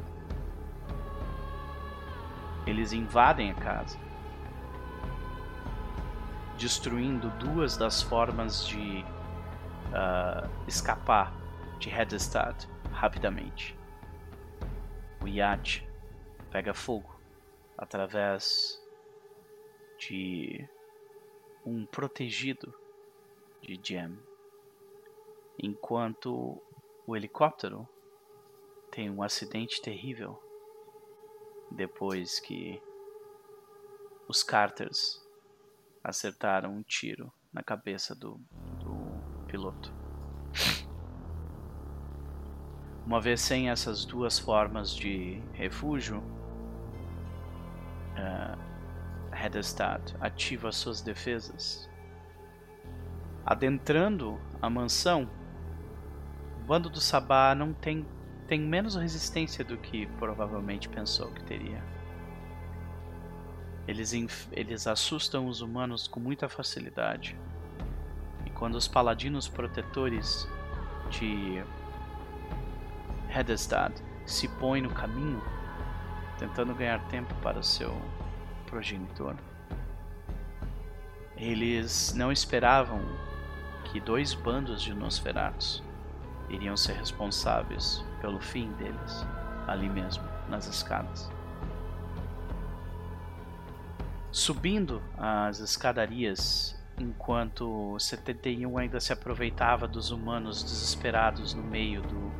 Eles 2.66 2.91
invadem 2.91 3.52
a 3.52 3.54
casa, 3.56 3.98
destruindo 6.58 7.30
duas 7.32 7.78
das 7.78 8.02
formas 8.02 8.68
de 8.68 9.04
uh, 9.88 10.50
escapar 10.68 11.34
de 11.80 11.89
Heathestad 11.89 12.68
rapidamente. 12.91 13.78
O 15.22 15.28
iate 15.28 15.87
pega 16.58 16.74
fogo 16.74 17.16
através 17.78 18.84
de 19.99 20.68
um 21.64 21.86
protegido 21.86 22.74
de 23.62 23.80
Gem, 23.80 24.18
enquanto 25.62 26.60
o 27.05 27.16
helicóptero 27.16 27.88
tem 28.89 29.08
um 29.08 29.22
acidente 29.22 29.80
terrível 29.84 30.41
depois 31.70 32.39
que 32.39 32.82
os 34.28 34.41
Carters 34.41 35.24
acertaram 36.03 36.74
um 36.74 36.82
tiro 36.82 37.32
na 37.53 37.62
cabeça 37.62 38.16
do, 38.16 38.41
do 38.80 39.45
piloto. 39.45 39.93
Uma 43.05 43.22
vez 43.22 43.41
sem 43.41 43.70
essas 43.70 44.03
duas 44.05 44.39
formas 44.39 44.93
de 44.93 45.39
refúgio, 45.53 46.24
uh, 48.18 48.57
ativa 50.20 50.72
suas 50.72 51.01
defesas. 51.01 51.89
Adentrando 53.45 54.39
a 54.61 54.70
mansão, 54.70 55.30
o 56.61 56.65
bando 56.65 56.89
do 56.89 56.99
Sabá 56.99 57.55
não 57.55 57.72
tem, 57.74 58.05
tem 58.47 58.59
menos 58.59 58.95
resistência 58.95 59.63
do 59.63 59.78
que 59.78 60.05
provavelmente 60.18 60.89
pensou 60.89 61.32
que 61.32 61.43
teria. 61.43 61.82
Eles, 63.88 64.11
eles 64.51 64.86
assustam 64.86 65.47
os 65.47 65.61
humanos 65.61 66.07
com 66.07 66.20
muita 66.20 66.49
facilidade. 66.49 67.38
E 68.45 68.49
quando 68.49 68.76
os 68.76 68.88
paladinos 68.88 69.47
protetores 69.47 70.45
de 71.09 71.63
Hedestad 73.34 73.93
se 74.26 74.49
põem 74.49 74.82
no 74.82 74.89
caminho, 74.89 75.41
tentando 76.38 76.74
ganhar 76.74 77.00
tempo 77.08 77.34
para 77.42 77.60
o 77.60 77.64
seu 77.64 77.96
progenitor, 78.66 79.36
eles 81.36 82.14
não 82.14 82.32
esperavam 82.32 83.02
que 83.86 84.00
dois 84.00 84.34
bandos 84.34 84.82
de 84.82 84.94
Nosferatos 84.94 85.84
iriam 86.50 86.76
ser 86.76 86.94
responsáveis 86.94 88.04
pelo 88.22 88.40
fim 88.40 88.72
deles, 88.74 89.26
ali 89.68 89.90
mesmo, 89.90 90.24
nas 90.50 90.68
escadas. 90.68 91.30
Subindo 94.32 95.02
as 95.18 95.60
escadarias, 95.60 96.78
enquanto 97.00 97.94
o 97.94 98.00
71 98.00 98.78
ainda 98.78 99.00
se 99.00 99.14
aproveitava 99.14 99.88
dos 99.88 100.12
humanos 100.12 100.64
desesperados 100.64 101.54
no 101.54 101.64
meio 101.64 102.02
do, 102.02 102.32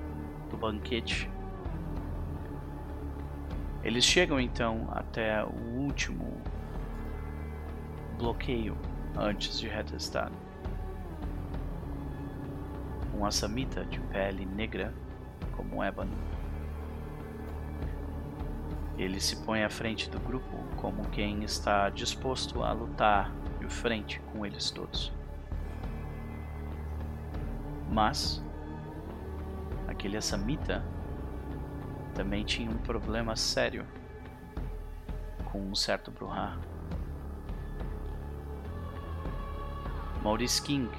do 0.50 0.58
banquete, 0.58 1.30
eles 3.84 4.04
chegam 4.04 4.40
então 4.40 4.88
até 4.92 5.44
o 5.44 5.78
último 5.78 6.42
bloqueio 8.18 8.78
antes 9.16 9.60
de 9.60 9.68
retestar 9.68 10.32
um 13.18 13.26
assamita 13.26 13.84
de 13.86 14.00
pele 14.00 14.46
negra 14.46 14.94
como 15.56 15.78
um 15.78 15.84
ébano. 15.84 16.16
Ele 18.98 19.20
se 19.20 19.36
põe 19.38 19.64
à 19.64 19.70
frente 19.70 20.10
do 20.10 20.20
grupo 20.20 20.58
como 20.76 21.08
quem 21.10 21.44
está 21.44 21.90
disposto 21.90 22.64
a 22.64 22.72
lutar 22.72 23.32
de 23.60 23.68
frente 23.68 24.20
com 24.32 24.46
eles 24.46 24.70
todos. 24.72 25.12
Mas 27.92 28.44
aquele 29.88 30.18
assamita 30.18 30.84
também 32.18 32.44
tinha 32.44 32.70
um 32.72 32.78
problema 32.80 33.36
sério 33.36 33.86
com 35.46 35.62
um 35.62 35.76
certo 35.76 36.10
Bruhá. 36.10 36.58
Maurice 40.24 40.60
King 40.60 40.90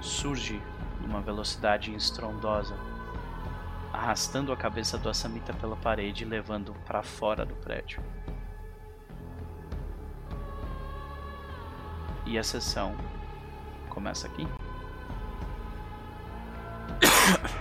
surge 0.00 0.62
numa 0.98 1.20
velocidade 1.20 1.94
estrondosa, 1.94 2.74
arrastando 3.92 4.50
a 4.50 4.56
cabeça 4.56 4.96
do 4.96 5.10
Assamita 5.10 5.52
pela 5.52 5.76
parede 5.76 6.24
e 6.24 6.26
levando 6.26 6.72
para 6.86 7.02
fora 7.02 7.44
do 7.44 7.54
prédio. 7.56 8.02
E 12.24 12.38
a 12.38 12.42
sessão 12.42 12.96
começa 13.90 14.26
aqui. 14.26 14.48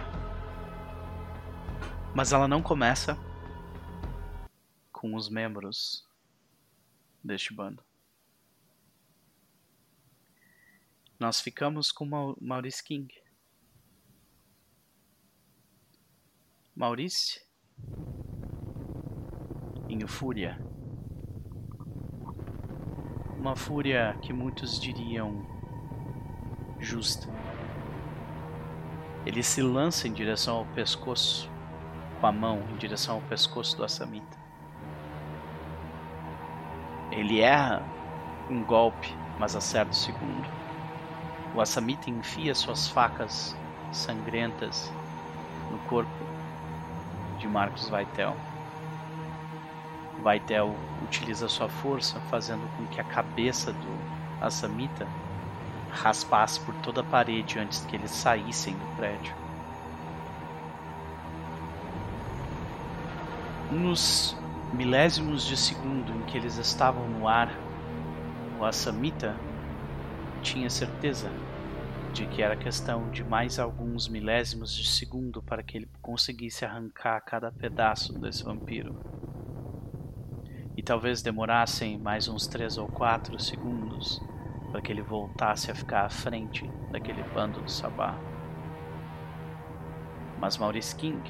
Mas 2.16 2.34
ela 2.34 2.48
não 2.48 2.62
começa 2.62 3.18
com 4.92 5.16
os 5.16 5.30
membros 5.30 6.08
deste 7.24 7.54
bando. 7.54 7.84
Nós 11.20 11.40
ficamos 11.40 11.92
com 11.92 12.36
Maurice 12.42 12.84
King. 12.84 13.14
Maurice 16.76 17.40
em 19.88 20.08
fúria. 20.08 20.58
Uma 23.38 23.56
fúria 23.56 24.18
que 24.22 24.32
muitos 24.32 24.80
diriam 24.80 25.46
justa. 26.80 27.28
Ele 29.26 29.44
se 29.44 29.62
lança 29.62 30.08
em 30.08 30.14
direção 30.14 30.58
ao 30.58 30.66
pescoço, 30.74 31.51
com 32.22 32.28
a 32.28 32.32
mão 32.32 32.62
em 32.72 32.78
direção 32.78 33.16
ao 33.16 33.22
pescoço 33.22 33.76
do 33.76 33.84
Assamita. 33.84 34.38
Ele 37.12 37.42
erra 37.42 37.82
um 38.48 38.64
golpe, 38.64 39.14
mas 39.40 39.56
acerta 39.56 39.92
o 39.92 39.96
segundo. 39.96 40.48
O 41.56 41.60
Assamita 41.60 42.12
enfia 42.12 42.54
suas 42.54 42.88
facas 42.88 43.58
sangrentas 43.92 44.94
no 45.72 45.80
corpo 45.90 46.12
de 47.40 47.48
Marcos 47.48 47.90
Vaitel. 47.90 48.36
Vaitel 50.22 50.76
utiliza 51.04 51.50
sua 51.50 51.68
força, 51.68 52.20
fazendo 52.30 52.70
com 52.78 52.86
que 52.86 53.02
a 53.02 53.04
cabeça 53.04 53.74
do 53.74 54.00
Assamita 54.40 55.08
raspasse 55.90 56.60
por 56.60 56.76
toda 56.76 57.02
a 57.02 57.04
parede 57.04 57.58
antes 57.58 57.84
que 57.86 57.96
eles 57.96 58.12
saíssem 58.12 58.76
do 58.76 58.96
prédio. 58.96 59.41
Nos 63.72 64.36
milésimos 64.74 65.46
de 65.46 65.56
segundo 65.56 66.12
em 66.12 66.24
que 66.24 66.38
eles 66.38 66.58
estavam 66.58 67.08
no 67.08 67.26
ar, 67.26 67.50
o 68.60 68.66
Assamita 68.66 69.34
tinha 70.42 70.70
certeza 70.70 71.32
de 72.12 72.26
que 72.26 72.42
era 72.42 72.58
questão 72.58 73.10
de 73.12 73.24
mais 73.24 73.60
alguns 73.60 74.10
milésimos 74.10 74.76
de 74.76 74.86
segundo 74.86 75.42
para 75.42 75.64
que 75.64 75.78
ele 75.78 75.90
conseguisse 76.02 76.66
arrancar 76.66 77.22
cada 77.22 77.50
pedaço 77.50 78.20
desse 78.20 78.44
vampiro. 78.44 78.94
E 80.76 80.84
talvez 80.84 81.22
demorassem 81.22 81.98
mais 81.98 82.28
uns 82.28 82.48
3 82.48 82.78
ou 82.78 82.90
4 82.90 83.40
segundos 83.40 84.22
para 84.70 84.82
que 84.82 84.92
ele 84.92 85.02
voltasse 85.02 85.72
a 85.72 85.76
ficar 85.76 86.06
à 86.06 86.10
frente 86.10 86.70
daquele 86.92 87.24
bando 87.34 87.62
do 87.62 87.72
Sabá. 87.72 88.20
Mas 90.42 90.58
Maurice 90.58 90.94
King, 90.94 91.22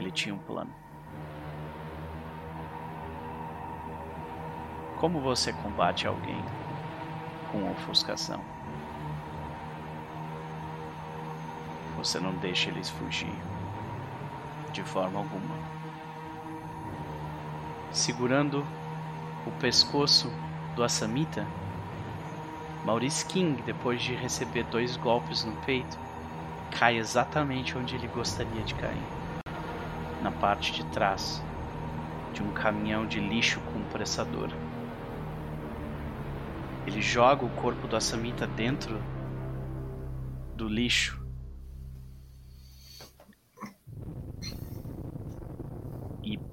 ele 0.00 0.10
tinha 0.10 0.34
um 0.34 0.38
plano. 0.38 0.72
Como 4.98 5.20
você 5.20 5.52
combate 5.52 6.06
alguém 6.06 6.42
com 7.52 7.70
ofuscação? 7.70 8.40
Você 11.96 12.18
não 12.18 12.32
deixa 12.36 12.70
eles 12.70 12.88
fugir. 12.88 13.32
De 14.72 14.82
forma 14.82 15.18
alguma. 15.18 15.54
Segurando 17.92 18.64
o 19.46 19.50
pescoço 19.52 20.32
do 20.76 20.84
Assamita, 20.84 21.46
Maurice 22.84 23.26
King, 23.26 23.60
depois 23.62 24.00
de 24.00 24.14
receber 24.14 24.64
dois 24.64 24.96
golpes 24.96 25.44
no 25.44 25.52
peito, 25.62 25.98
cai 26.70 26.96
exatamente 26.96 27.76
onde 27.76 27.96
ele 27.96 28.06
gostaria 28.06 28.62
de 28.62 28.74
cair 28.74 29.19
na 30.22 30.30
parte 30.30 30.72
de 30.72 30.84
trás 30.86 31.42
de 32.32 32.42
um 32.42 32.52
caminhão 32.52 33.06
de 33.06 33.20
lixo 33.20 33.60
compressador. 33.72 34.50
Ele 36.86 37.00
joga 37.00 37.44
o 37.44 37.50
corpo 37.50 37.86
do 37.86 37.96
Assamita 37.96 38.46
dentro 38.46 39.00
do 40.56 40.68
lixo 40.68 41.20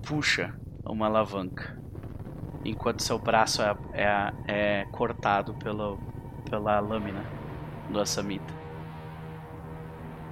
puxa 0.07 0.57
uma 0.85 1.07
alavanca, 1.07 1.77
enquanto 2.63 3.03
seu 3.03 3.19
braço 3.19 3.61
é, 3.61 3.75
é, 3.93 4.33
é 4.47 4.85
cortado 4.85 5.53
pela, 5.55 5.97
pela 6.49 6.79
lâmina 6.79 7.25
do 7.89 7.99
Assamita. 7.99 8.53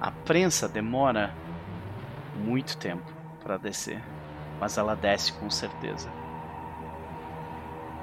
A 0.00 0.10
prensa 0.10 0.66
demora 0.66 1.34
muito 2.36 2.78
tempo 2.78 3.15
para 3.46 3.58
descer, 3.58 4.02
mas 4.58 4.76
ela 4.76 4.96
desce 4.96 5.32
com 5.34 5.48
certeza. 5.48 6.10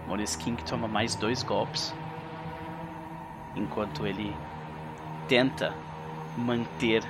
Maurice 0.07 0.37
King 0.37 0.63
toma 0.63 0.87
mais 0.87 1.15
dois 1.15 1.43
golpes, 1.43 1.93
enquanto 3.53 4.07
ele 4.07 4.33
tenta 5.27 5.73
manter 6.37 7.03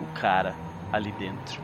o 0.00 0.06
cara 0.20 0.54
ali 0.92 1.10
dentro. 1.12 1.60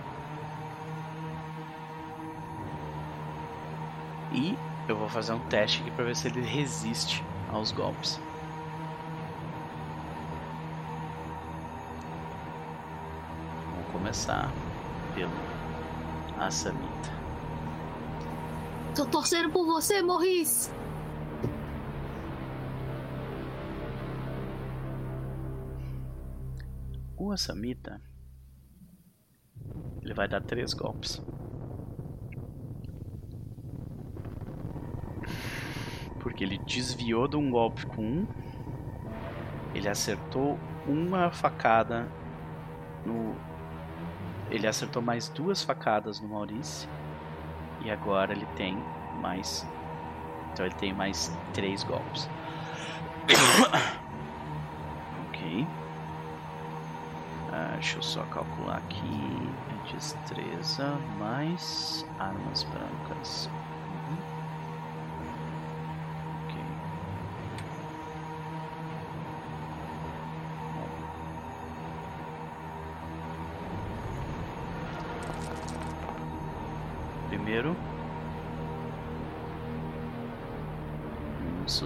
E 4.33 4.59
eu 4.89 4.97
vou 4.97 5.09
fazer 5.09 5.33
um 5.33 5.39
teste 5.39 5.81
aqui 5.81 5.93
para 5.93 6.07
ver 6.07 6.17
se 6.17 6.27
ele 6.27 6.41
resiste 6.41 7.25
aos 7.53 7.71
golpes. 7.71 8.21
Vamos 13.71 13.93
começar 13.93 14.51
pelo 15.15 15.56
Asamita. 16.39 17.11
Tô 18.95 19.07
torcendo 19.07 19.51
por 19.51 19.67
você, 19.67 20.03
Morris! 20.03 20.71
O 27.17 27.33
Asamita 27.33 28.01
ele 30.03 30.15
vai 30.15 30.29
dar 30.29 30.43
três 30.43 30.73
golpes. 30.73 31.21
porque 36.27 36.43
ele 36.43 36.59
desviou 36.59 37.29
de 37.29 37.37
um 37.37 37.49
golpe 37.49 37.87
com 37.87 38.03
um, 38.03 38.27
ele 39.73 39.89
acertou 39.89 40.59
uma 40.85 41.31
facada 41.31 42.09
no. 43.07 43.37
Ele 44.51 44.67
acertou 44.67 45.03
mais 45.03 45.29
duas 45.29 45.63
facadas 45.63 46.21
no 46.21 46.29
Maurício. 46.29 46.89
E 47.81 47.91
agora 47.91 48.33
ele 48.33 48.47
tem 48.57 48.77
mais. 49.21 49.67
Então 50.53 50.65
ele 50.65 50.75
tem 50.75 50.93
mais 50.93 51.37
três 51.53 51.83
golpes. 51.83 52.29
ok. 55.29 55.67
Ah, 57.53 57.73
deixa 57.75 57.99
eu 57.99 58.03
só 58.03 58.23
calcular 58.25 58.79
aqui. 58.79 59.53
Destreza 59.93 60.97
mais 61.19 62.05
armas 62.19 62.65
brancas. 62.65 63.49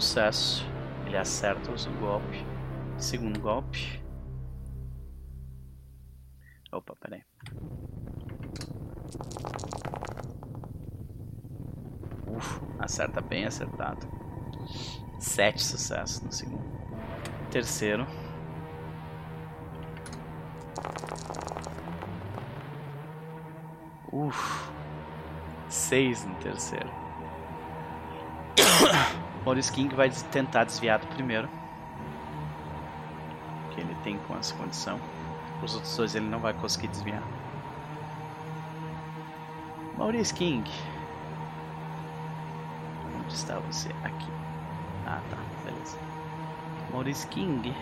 Sucesso. 0.01 0.67
Ele 1.07 1.17
acerta 1.17 1.71
o 1.71 1.79
golpe. 1.99 2.45
Segundo 2.97 3.41
golpe. 3.41 4.03
Opa, 6.73 6.95
peraí. 6.97 7.23
Uf, 12.27 12.61
acerta 12.79 13.21
bem 13.21 13.45
acertado. 13.45 14.07
Sete 15.19 15.63
sucessos 15.63 16.23
no 16.23 16.33
segundo. 16.33 16.65
Terceiro. 17.51 18.07
Uf, 24.13 24.71
6 25.69 26.25
no 26.25 26.35
terceiro. 26.37 27.10
Maurice 29.45 29.73
King 29.73 29.95
vai 29.95 30.11
tentar 30.11 30.65
desviar 30.65 30.99
do 30.99 31.07
primeiro. 31.09 31.49
Que 33.73 33.81
ele 33.81 33.95
tem 34.03 34.19
com 34.19 34.37
essa 34.37 34.55
condição. 34.55 35.01
Os 35.63 35.75
outros 35.75 35.97
dois 35.97 36.15
ele 36.15 36.27
não 36.27 36.41
vai 36.41 36.53
conseguir 36.53 36.89
desviar. 36.89 37.23
Maurice 39.97 40.33
King. 40.33 40.71
Onde 43.19 43.35
está 43.35 43.59
você? 43.59 43.91
Aqui. 44.05 44.31
Ah, 45.07 45.21
tá. 45.31 45.37
Beleza. 45.65 45.99
Maurice 46.93 47.27
King. 47.29 47.75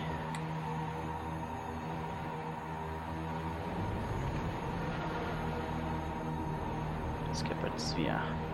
que 7.49 7.53
é 7.53 7.55
para 7.55 7.69
desviar. 7.69 8.48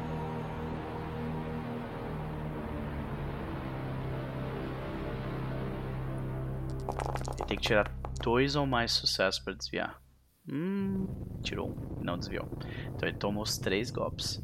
Tem 7.47 7.57
que 7.57 7.63
tirar 7.63 7.91
dois 8.21 8.55
ou 8.55 8.65
mais 8.65 8.91
sucessos 8.91 9.39
para 9.39 9.53
desviar. 9.53 10.01
Hum, 10.47 11.07
tirou 11.41 11.69
um, 11.69 12.03
não 12.03 12.17
desviou. 12.17 12.47
Então 12.95 13.07
ele 13.07 13.17
tomou 13.17 13.43
os 13.43 13.57
três 13.57 13.89
golpes. 13.91 14.43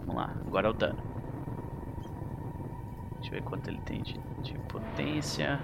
Vamos 0.00 0.16
lá, 0.16 0.34
agora 0.46 0.68
é 0.68 0.70
o 0.70 0.74
dano. 0.74 1.02
Deixa 3.20 3.36
eu 3.36 3.40
ver 3.40 3.42
quanto 3.42 3.68
ele 3.68 3.80
tem 3.82 4.02
de, 4.02 4.18
de 4.42 4.58
potência. 4.68 5.60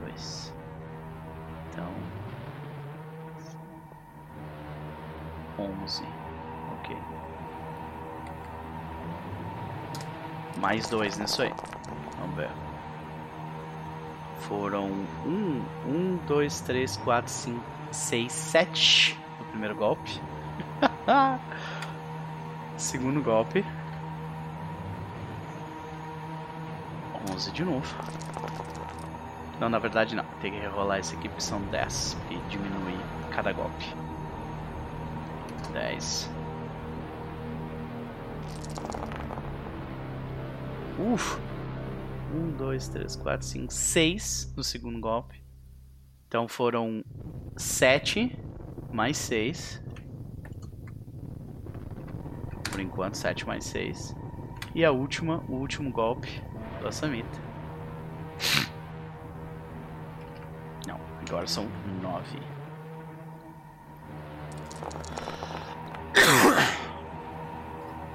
Dois. 0.00 0.54
Então, 1.70 1.92
11. 5.58 6.04
Ok. 6.78 6.96
Mais 10.60 10.88
dois 10.88 11.18
nisso 11.18 11.42
aí. 11.42 11.52
Vamos 12.18 12.36
ver. 12.36 12.67
Foram 14.48 14.86
um, 15.26 15.62
um, 15.86 16.18
dois, 16.26 16.60
três, 16.60 16.96
quatro, 16.96 17.30
cinco, 17.30 17.62
seis, 17.92 18.32
sete 18.32 19.18
no 19.38 19.44
primeiro 19.46 19.74
golpe. 19.74 20.20
Segundo 22.76 23.22
golpe. 23.22 23.64
11 27.30 27.52
de 27.52 27.64
novo. 27.64 27.94
Não, 29.60 29.68
na 29.68 29.78
verdade 29.78 30.16
não. 30.16 30.24
Tem 30.40 30.50
que 30.50 30.58
rerolar 30.58 30.98
esse 30.98 31.14
aqui 31.14 31.28
porque 31.28 31.42
são 31.42 31.60
10 31.60 32.16
e 32.30 32.36
diminuir 32.48 32.98
cada 33.30 33.52
golpe 33.52 33.84
dez. 35.78 36.28
Uf! 40.98 41.38
Um, 42.34 42.50
dois, 42.56 42.88
três, 42.88 43.16
quatro, 43.16 43.46
cinco, 43.46 43.72
seis 43.72 44.52
no 44.56 44.62
segundo 44.62 45.00
golpe. 45.00 45.42
Então 46.26 46.46
foram 46.46 47.02
sete 47.56 48.38
mais 48.92 49.16
seis. 49.16 49.82
Por 52.70 52.80
enquanto, 52.80 53.14
sete 53.14 53.46
mais 53.46 53.64
seis. 53.64 54.14
E 54.74 54.84
a 54.84 54.92
última, 54.92 55.42
o 55.48 55.54
último 55.54 55.90
golpe 55.90 56.28
do 56.80 56.92
Samita. 56.92 57.40
Não, 60.86 61.00
agora 61.26 61.46
são 61.46 61.66
nove. 62.02 62.38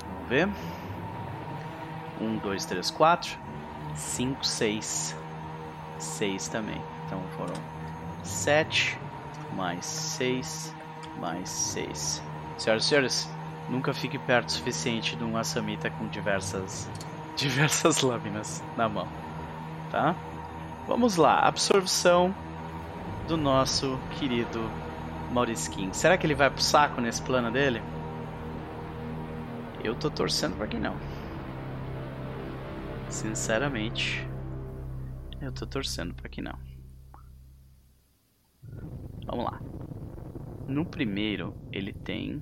Vamos 0.06 0.30
ver. 0.30 0.48
Um, 2.22 2.38
dois, 2.38 2.64
três, 2.66 2.92
quatro. 2.92 3.38
Cinco, 3.96 4.46
seis. 4.46 5.16
Seis 6.00 6.48
também. 6.48 6.82
Então 7.06 7.22
foram 7.38 7.54
sete 8.24 8.98
mais 9.56 9.86
seis 9.86 10.74
mais 11.20 11.50
seis. 11.50 12.22
Senhoras 12.58 12.84
e 12.84 12.88
senhores, 12.88 13.30
nunca 13.70 13.94
fique 13.94 14.18
perto 14.18 14.50
o 14.50 14.52
suficiente 14.52 15.16
de 15.16 15.24
um 15.24 15.38
Asamita 15.38 15.90
com 15.90 16.08
diversas 16.08 16.90
diversas 17.36 18.02
lâminas 18.02 18.64
na 18.78 18.88
mão, 18.88 19.08
tá? 19.90 20.16
Vamos 20.88 21.16
lá, 21.16 21.40
absorção 21.40 22.36
do 23.28 23.38
nosso 23.38 23.98
querido 24.12 24.70
Mauriskin. 25.32 25.92
Será 25.94 26.18
que 26.18 26.28
ele 26.28 26.36
vai 26.36 26.50
pro 26.50 26.62
saco 26.62 27.02
nesse 27.02 27.22
plano 27.22 27.50
dele? 27.50 27.82
Eu 29.84 29.96
tô 29.96 30.10
torcendo 30.10 30.56
pra 30.56 30.68
que 30.68 30.78
não. 30.78 30.96
Sinceramente, 33.14 34.28
eu 35.40 35.52
tô 35.52 35.68
torcendo 35.68 36.16
pra 36.16 36.28
que 36.28 36.42
não. 36.42 36.58
Vamos 39.28 39.46
lá. 39.46 39.62
No 40.68 40.84
primeiro, 40.84 41.56
ele 41.72 41.94
tem. 41.94 42.42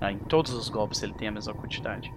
Ah, 0.00 0.12
em 0.12 0.18
todos 0.18 0.52
os 0.52 0.68
golpes 0.68 1.02
ele 1.02 1.12
tem 1.14 1.26
a 1.26 1.32
mesma 1.32 1.52
quantidade. 1.52 2.08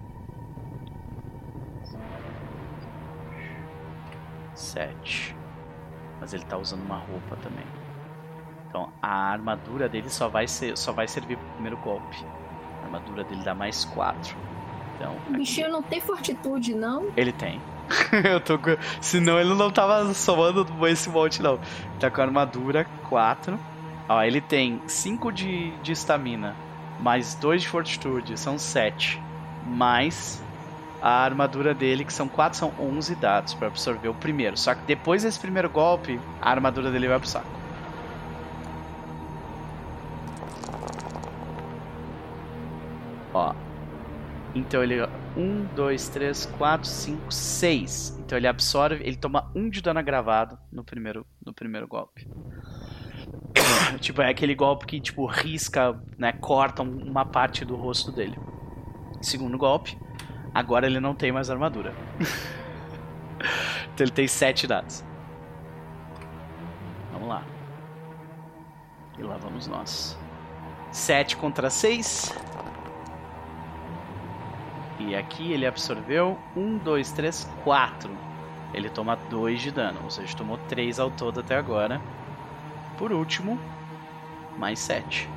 Sete. 4.54 5.36
Mas 6.20 6.32
ele 6.32 6.44
tá 6.44 6.56
usando 6.56 6.84
uma 6.84 6.98
roupa 6.98 7.34
também. 7.42 7.66
Então 8.68 8.92
a 9.02 9.32
armadura 9.32 9.88
dele 9.88 10.08
só 10.08 10.28
vai, 10.28 10.46
ser, 10.46 10.78
só 10.78 10.92
vai 10.92 11.08
servir 11.08 11.36
pro 11.38 11.52
primeiro 11.54 11.76
golpe. 11.78 12.24
A 12.82 12.84
armadura 12.84 13.24
dele 13.24 13.42
dá 13.42 13.52
mais 13.52 13.84
4. 13.84 14.53
Então, 14.96 15.16
O 15.28 15.32
bichinho 15.32 15.68
não 15.70 15.82
tem 15.82 16.00
fortitude, 16.00 16.74
não? 16.74 17.06
ele 17.16 17.32
tem. 17.32 17.60
Eu 18.24 18.40
tô 18.40 18.58
com... 18.58 18.76
Senão 19.00 19.38
ele 19.38 19.54
não 19.54 19.70
tava 19.70 20.12
somando 20.14 20.66
esse 20.86 21.08
monte, 21.10 21.42
não. 21.42 21.58
Tá 22.00 22.10
com 22.10 22.20
a 22.20 22.24
armadura 22.24 22.86
4. 23.08 23.58
Ó, 24.08 24.22
ele 24.22 24.40
tem 24.40 24.80
5 24.86 25.32
de 25.32 25.70
de 25.82 25.92
estamina, 25.92 26.54
mais 27.00 27.34
2 27.34 27.62
de 27.62 27.68
fortitude, 27.68 28.38
são 28.38 28.58
7. 28.58 29.20
Mais 29.66 30.42
a 31.00 31.22
armadura 31.24 31.74
dele, 31.74 32.04
que 32.04 32.12
são 32.12 32.28
4, 32.28 32.58
são 32.58 32.72
11 32.78 33.14
dados 33.16 33.54
pra 33.54 33.68
absorver 33.68 34.08
o 34.08 34.14
primeiro. 34.14 34.56
Só 34.56 34.74
que 34.74 34.82
depois 34.86 35.22
desse 35.22 35.38
primeiro 35.38 35.68
golpe, 35.68 36.18
a 36.40 36.50
armadura 36.50 36.90
dele 36.90 37.08
vai 37.08 37.18
pro 37.18 37.28
saco. 37.28 37.46
Ó. 43.32 43.54
Então 44.54 44.82
ele. 44.82 45.02
1, 45.36 45.64
2, 45.74 46.08
3, 46.10 46.46
4, 46.46 46.88
5, 46.88 47.32
6. 47.32 48.18
Então 48.20 48.38
ele 48.38 48.46
absorve. 48.46 49.02
Ele 49.04 49.16
toma 49.16 49.50
1 49.54 49.68
de 49.68 49.82
dano 49.82 49.98
agravado 49.98 50.56
no 50.70 50.84
primeiro, 50.84 51.26
no 51.44 51.52
primeiro 51.52 51.88
golpe. 51.88 52.28
tipo, 54.00 54.22
é 54.22 54.30
aquele 54.30 54.54
golpe 54.54 54.86
que, 54.86 55.00
tipo, 55.00 55.26
risca, 55.26 56.00
né? 56.16 56.32
Corta 56.32 56.82
um- 56.82 57.04
uma 57.10 57.24
parte 57.26 57.64
do 57.64 57.74
rosto 57.74 58.12
dele. 58.12 58.38
Segundo 59.20 59.58
golpe. 59.58 59.98
Agora 60.54 60.86
ele 60.86 61.00
não 61.00 61.14
tem 61.14 61.32
mais 61.32 61.50
armadura. 61.50 61.92
então 63.92 64.04
ele 64.04 64.12
tem 64.12 64.28
7 64.28 64.66
dados. 64.68 65.04
Vamos 67.12 67.28
lá. 67.28 67.42
E 69.18 69.22
lá 69.22 69.36
vamos 69.36 69.66
nós. 69.66 70.16
7 70.92 71.36
contra 71.36 71.70
6. 71.70 72.32
E 75.06 75.14
aqui 75.14 75.52
ele 75.52 75.66
absorveu 75.66 76.38
1, 76.56 76.78
2, 76.78 77.12
3, 77.12 77.50
4. 77.62 78.10
Ele 78.72 78.88
toma 78.88 79.16
2 79.28 79.60
de 79.60 79.70
dano, 79.70 80.00
ou 80.02 80.10
seja, 80.10 80.34
tomou 80.34 80.56
3 80.66 80.98
ao 80.98 81.10
todo 81.10 81.40
até 81.40 81.56
agora. 81.56 82.00
Por 82.96 83.12
último, 83.12 83.60
mais 84.56 84.78
7. 84.78 85.28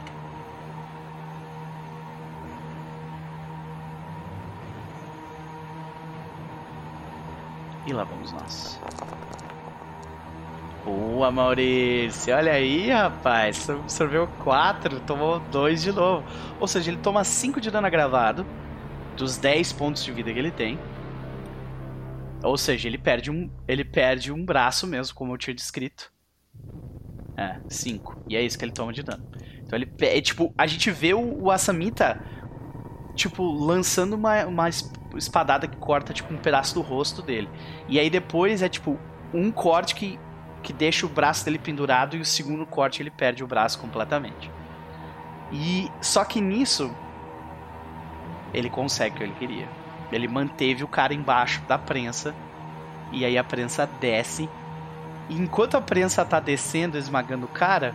E 7.86 7.94
lá 7.94 8.06
vamos 8.06 8.32
nós. 8.32 8.80
Boa, 10.86 11.30
Maurício. 11.30 12.34
Olha 12.34 12.54
aí, 12.54 12.90
rapaz. 12.90 13.70
Absorveu 13.70 14.30
4, 14.44 15.02
tomou 15.02 15.40
2 15.52 15.82
de 15.84 15.92
novo. 15.92 16.24
Ou 16.58 16.68
seja, 16.68 16.90
ele 16.90 17.00
toma 17.02 17.26
5 17.26 17.60
de 17.60 17.70
dano 17.70 17.88
agravado 17.88 18.46
dos 19.18 19.38
10 19.38 19.74
pontos 19.74 20.04
de 20.04 20.12
vida 20.12 20.32
que 20.32 20.40
ele 20.40 20.52
tem. 20.52 20.80
Ou 22.44 22.58
seja, 22.58 22.88
ele 22.88 22.98
perde 22.98 23.32
um, 23.32 23.50
ele 23.68 23.84
perde 23.84 24.32
um 24.32 24.46
braço 24.46 24.86
mesmo, 24.88 25.16
como 25.16 25.34
eu 25.34 25.38
tinha 25.38 25.54
descrito. 25.54 26.12
É, 27.36 27.60
5. 27.68 28.24
E 28.30 28.36
é 28.36 28.42
isso 28.42 28.58
que 28.58 28.64
ele 28.66 28.72
toma 28.72 28.94
de 28.94 29.04
dano. 29.04 29.26
Então 29.64 29.78
ele 29.78 29.92
é, 30.02 30.22
tipo, 30.22 30.54
a 30.58 30.66
gente 30.66 30.90
vê 30.92 31.14
o, 31.14 31.44
o 31.44 31.52
Asamita 31.52 32.24
tipo 33.16 33.44
lançando 33.44 34.14
uma, 34.14 34.46
uma 34.46 34.70
es- 34.70 34.90
espadada 35.16 35.68
que 35.68 35.76
corta 35.78 36.14
tipo 36.14 36.34
um 36.34 36.38
pedaço 36.38 36.76
do 36.76 36.82
rosto 36.82 37.22
dele. 37.22 37.50
E 37.90 38.00
aí 38.00 38.10
depois 38.10 38.62
é 38.62 38.70
tipo 38.70 38.98
um 39.34 39.52
corte 39.52 39.96
que 39.96 40.20
que 40.64 40.74
deixa 40.74 41.06
o 41.06 41.10
braço 41.10 41.46
dele 41.46 41.60
pendurado 41.60 42.18
e 42.18 42.20
o 42.20 42.26
segundo 42.26 42.66
corte 42.66 43.02
ele 43.02 43.12
perde 43.12 43.44
o 43.44 43.48
braço 43.48 43.80
completamente. 43.80 44.52
E 45.52 45.90
só 46.02 46.26
que 46.26 46.42
nisso 46.42 46.94
ele 48.58 48.70
consegue 48.70 49.16
o 49.16 49.18
que 49.18 49.24
ele 49.24 49.36
queria. 49.38 49.70
Ele 50.12 50.28
manteve 50.28 50.84
o 50.84 50.88
cara 50.88 51.14
embaixo 51.14 51.62
da 51.68 51.78
prensa. 51.78 52.34
E 53.12 53.24
aí 53.24 53.38
a 53.38 53.44
prensa 53.44 53.88
desce. 54.00 54.50
E 55.30 55.36
enquanto 55.36 55.78
a 55.78 55.82
prensa 55.82 56.26
tá 56.26 56.40
descendo, 56.40 56.98
esmagando 56.98 57.46
o 57.46 57.50
cara, 57.50 57.94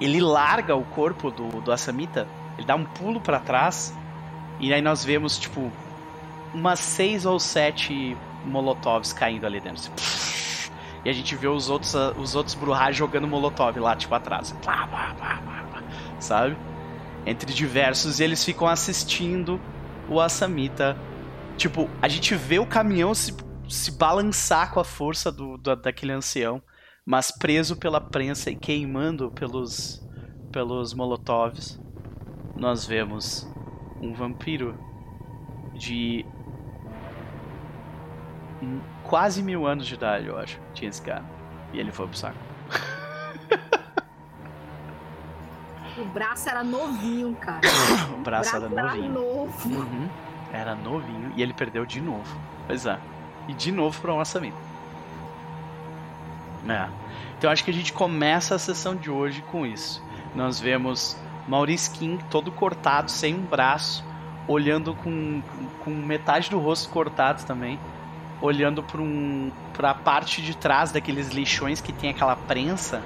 ele 0.00 0.20
larga 0.20 0.76
o 0.76 0.84
corpo 0.84 1.30
do, 1.30 1.60
do 1.60 1.72
Asamita. 1.72 2.28
Ele 2.56 2.66
dá 2.66 2.76
um 2.76 2.84
pulo 2.84 3.20
para 3.20 3.40
trás. 3.40 3.92
E 4.60 4.72
aí 4.72 4.80
nós 4.80 5.04
vemos, 5.04 5.36
tipo, 5.36 5.72
umas 6.54 6.78
seis 6.78 7.26
ou 7.26 7.40
sete 7.40 8.16
molotovs 8.44 9.12
caindo 9.12 9.46
ali 9.46 9.60
dentro. 9.60 9.90
E 11.04 11.10
a 11.10 11.12
gente 11.12 11.34
vê 11.34 11.48
os 11.48 11.68
outros, 11.68 11.94
os 12.16 12.34
outros 12.34 12.54
Bruhá 12.54 12.92
jogando 12.92 13.26
molotov 13.26 13.78
lá, 13.78 13.96
tipo, 13.96 14.14
atrás. 14.14 14.54
Sabe? 16.18 16.56
Entre 17.26 17.52
diversos 17.52 18.20
e 18.20 18.24
eles 18.24 18.44
ficam 18.44 18.68
assistindo 18.68 19.60
o 20.08 20.20
Asamita. 20.20 20.96
Tipo, 21.56 21.90
a 22.00 22.08
gente 22.08 22.34
vê 22.34 22.58
o 22.58 22.66
caminhão 22.66 23.12
se, 23.14 23.34
se 23.68 23.90
balançar 23.98 24.72
com 24.72 24.78
a 24.80 24.84
força 24.84 25.32
do, 25.32 25.56
do- 25.58 25.74
daquele 25.76 26.12
ancião, 26.12 26.62
mas 27.04 27.30
preso 27.30 27.76
pela 27.76 28.00
prensa 28.00 28.50
e 28.50 28.56
queimando 28.56 29.30
pelos, 29.32 30.00
pelos 30.52 30.94
molotovs. 30.94 31.78
Nós 32.56 32.86
vemos 32.86 33.46
um 34.00 34.14
vampiro 34.14 34.78
de 35.74 36.24
quase 39.04 39.42
mil 39.42 39.66
anos 39.66 39.86
de 39.86 39.94
idade, 39.94 40.26
eu 40.26 40.38
acho. 40.38 40.60
Tinha 40.72 40.88
esse 40.88 41.02
cara. 41.02 41.24
E 41.72 41.78
ele 41.78 41.92
foi 41.92 42.06
pro 42.06 42.16
saco. 42.16 42.55
O 45.98 46.04
braço 46.04 46.48
era 46.48 46.62
novinho, 46.62 47.34
cara. 47.36 47.60
O 48.14 48.22
braço 48.22 48.56
era 48.56 48.66
era 48.66 48.82
novinho. 48.82 49.12
novo. 49.12 49.68
Uhum. 49.68 50.08
Era 50.52 50.74
novinho 50.74 51.32
e 51.36 51.42
ele 51.42 51.52
perdeu 51.52 51.86
de 51.86 52.00
novo. 52.00 52.38
Pois 52.66 52.86
é. 52.86 52.98
E 53.48 53.54
de 53.54 53.72
novo 53.72 54.00
para 54.00 54.12
um 54.12 54.16
lançamento. 54.16 54.56
É. 56.68 56.88
Então 57.38 57.50
acho 57.50 57.64
que 57.64 57.70
a 57.70 57.74
gente 57.74 57.92
começa 57.92 58.54
a 58.54 58.58
sessão 58.58 58.94
de 58.96 59.10
hoje 59.10 59.42
com 59.50 59.64
isso. 59.64 60.02
Nós 60.34 60.58
vemos 60.58 61.16
Maurice 61.46 61.90
King 61.90 62.22
todo 62.30 62.50
cortado, 62.50 63.10
sem 63.10 63.34
um 63.34 63.42
braço, 63.42 64.04
olhando 64.48 64.94
com, 64.94 65.42
com 65.84 65.90
metade 65.90 66.50
do 66.50 66.58
rosto 66.58 66.88
cortado 66.90 67.44
também, 67.44 67.78
olhando 68.40 68.82
para 68.82 69.00
um, 69.00 69.50
a 69.82 69.94
parte 69.94 70.42
de 70.42 70.56
trás 70.56 70.90
daqueles 70.90 71.28
lixões 71.28 71.80
que 71.80 71.92
tem 71.92 72.10
aquela 72.10 72.36
prensa, 72.36 73.02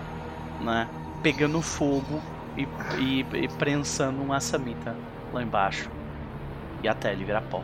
né? 0.60 0.88
Pegando 1.22 1.60
fogo 1.60 2.20
e, 2.56 2.62
e, 3.02 3.44
e 3.44 3.48
prensando 3.58 4.20
um 4.22 4.32
assamita 4.32 4.94
lá 5.32 5.42
embaixo. 5.42 5.90
E 6.82 6.88
até 6.88 7.12
ele 7.12 7.24
virar 7.24 7.42
pó. 7.42 7.62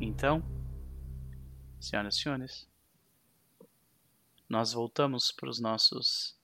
Então, 0.00 0.42
senhoras 1.80 2.16
e 2.16 2.20
senhores, 2.20 2.68
nós 4.48 4.72
voltamos 4.72 5.32
para 5.32 5.48
os 5.48 5.60
nossos 5.60 6.36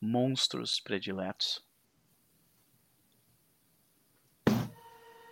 monstros 0.00 0.80
prediletos. 0.80 1.64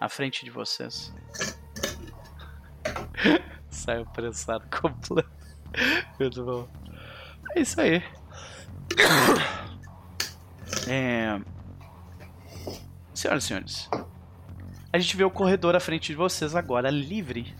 À 0.01 0.09
frente 0.09 0.45
de 0.45 0.51
vocês. 0.51 1.13
Saiu 3.69 4.07
pressado 4.07 4.65
completo. 4.71 5.29
Muito 6.19 6.45
bom. 6.45 6.69
É 7.57 7.61
isso 7.61 7.81
aí. 7.81 8.03
É... 10.87 11.39
Senhoras 13.13 13.45
e 13.45 13.47
senhores, 13.47 13.91
a 14.91 14.99
gente 14.99 15.17
vê 15.17 15.25
o 15.25 15.31
corredor 15.31 15.77
à 15.77 15.81
frente 15.81 16.09
de 16.09 16.15
vocês 16.15 16.55
agora 16.55 16.89
livre 16.89 17.55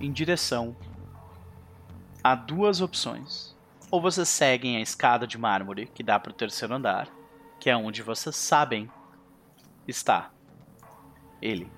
em 0.00 0.10
direção 0.10 0.74
a 2.22 2.34
duas 2.34 2.80
opções. 2.80 3.56
Ou 3.90 4.00
vocês 4.00 4.28
seguem 4.28 4.76
a 4.76 4.80
escada 4.80 5.26
de 5.26 5.36
mármore 5.36 5.86
que 5.86 6.02
dá 6.02 6.18
para 6.18 6.30
o 6.30 6.34
terceiro 6.34 6.74
andar, 6.74 7.08
que 7.58 7.68
é 7.68 7.76
onde 7.76 8.02
vocês 8.02 8.36
sabem 8.36 8.90
está 9.86 10.30
ele. 11.40 11.70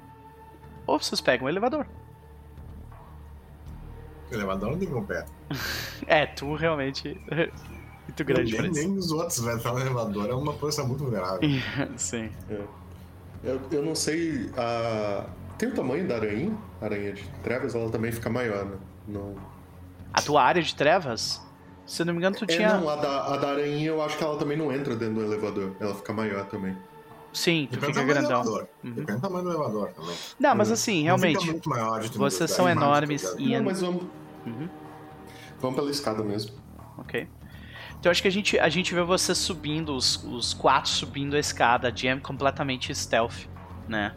Ou 0.87 0.99
vocês 0.99 1.21
pegam 1.21 1.47
o 1.47 1.49
elevador. 1.49 1.87
O 4.31 4.35
elevador 4.35 4.71
não 4.71 4.79
tem 4.79 4.89
como 4.89 5.07
pé. 5.07 5.25
É, 6.07 6.27
tu 6.27 6.55
realmente. 6.55 7.21
Muito 8.11 8.25
grande 8.25 8.61
nem, 8.61 8.71
nem 8.73 8.99
os 8.99 9.13
outros, 9.13 9.39
velho, 9.41 9.57
estar 9.59 9.73
no 9.73 9.79
elevador 9.81 10.29
é 10.29 10.35
uma 10.35 10.53
posição 10.53 10.87
muito 10.87 11.05
vulnerável. 11.05 11.41
Sim. 11.97 12.29
Eu, 13.43 13.61
eu 13.71 13.83
não 13.85 13.95
sei. 13.95 14.51
A... 14.57 15.25
Tem 15.57 15.69
o 15.69 15.75
tamanho 15.75 16.07
da 16.09 16.17
aranha? 16.17 16.53
A 16.81 16.87
aranha 16.87 17.13
de 17.13 17.23
trevas, 17.43 17.75
ela 17.75 17.89
também 17.89 18.11
fica 18.11 18.29
maior, 18.29 18.65
né? 18.65 18.77
Não... 19.07 19.35
A 20.13 20.21
tua 20.21 20.43
área 20.43 20.61
de 20.61 20.75
trevas? 20.75 21.41
Se 21.87 22.03
eu 22.03 22.07
não 22.07 22.13
me 22.15 22.19
engano, 22.19 22.35
tu 22.37 22.45
É, 22.45 22.49
tinha. 22.49 22.77
não, 22.79 22.89
a 22.89 22.97
da, 22.97 23.35
a 23.35 23.37
da 23.37 23.51
aranha 23.51 23.87
eu 23.87 24.03
acho 24.03 24.17
que 24.19 24.25
ela 24.25 24.37
também 24.37 24.57
não 24.59 24.73
entra 24.73 24.97
dentro 24.97 25.15
do 25.15 25.23
elevador. 25.23 25.73
Ela 25.79 25.95
fica 25.95 26.13
maior 26.13 26.45
também. 26.47 26.77
Sim, 27.33 27.69
tu 27.71 27.75
Depende 27.79 27.93
fica 27.99 28.07
do 28.07 28.13
grandão. 28.13 28.43
Uhum. 28.43 28.93
Depende 28.93 29.13
do 29.13 29.21
tamanho 29.21 29.45
do 29.45 29.51
elevador 29.51 29.89
também. 29.93 30.17
Não, 30.39 30.55
mas 30.57 30.73
assim, 30.73 31.05
realmente. 31.05 31.39
fica 31.39 31.53
muito 31.53 31.69
maior 31.69 32.01
de 32.01 32.19
vocês 32.19 32.51
são 32.51 32.65
mágica, 32.65 32.85
enormes 32.85 33.35
e- 33.39 33.55
Não, 33.57 33.63
mas 33.65 33.81
vamos, 33.81 34.03
Uhum, 34.47 34.69
vamos 35.61 35.77
pela 35.77 35.91
escada 35.91 36.23
mesmo. 36.25 36.53
ok. 36.99 37.29
Então 38.01 38.11
acho 38.11 38.23
que 38.23 38.29
a 38.29 38.33
gente, 38.33 38.59
a 38.59 38.69
gente 38.71 38.95
vê 38.95 39.03
vocês 39.03 39.37
subindo, 39.37 39.95
os, 39.95 40.25
os 40.25 40.55
quatro 40.55 40.91
subindo 40.91 41.37
a 41.37 41.39
escada, 41.39 41.93
Jam 41.95 42.19
completamente 42.19 42.95
stealth, 42.95 43.45
né? 43.87 44.15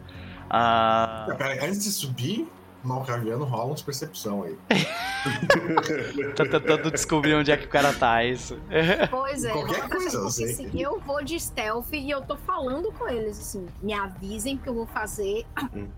Ah, 0.48 1.26
Ah, 1.30 1.34
Pera 1.36 1.66
antes 1.66 1.84
de 1.84 1.90
subir, 1.92 2.48
Malcaviano 2.82 3.44
rola 3.44 3.72
uns 3.74 3.82
percepção 3.82 4.42
aí. 4.42 4.56
tá 6.34 6.44
tentando 6.44 6.90
descobrir 6.90 7.34
onde 7.34 7.50
é 7.52 7.56
que 7.58 7.66
o 7.66 7.68
cara 7.68 7.92
tá, 7.92 8.22
é 8.22 8.30
isso. 8.30 8.58
Pois 9.10 9.44
é, 9.44 9.52
Qualquer 9.52 9.84
eu- 9.84 9.88
coisa, 9.90 10.16
eu 10.18 10.30
sei. 10.30 10.44
assim, 10.52 10.70
eu 10.80 11.00
vou 11.00 11.22
de 11.22 11.38
stealth 11.38 11.92
e 11.92 12.10
eu 12.10 12.22
tô 12.22 12.36
falando 12.38 12.90
com 12.92 13.06
eles, 13.08 13.38
assim, 13.38 13.66
me 13.82 13.92
avisem 13.92 14.56
que 14.56 14.66
eu 14.68 14.74
vou 14.74 14.86
fazer. 14.86 15.44
Hum. 15.74 15.88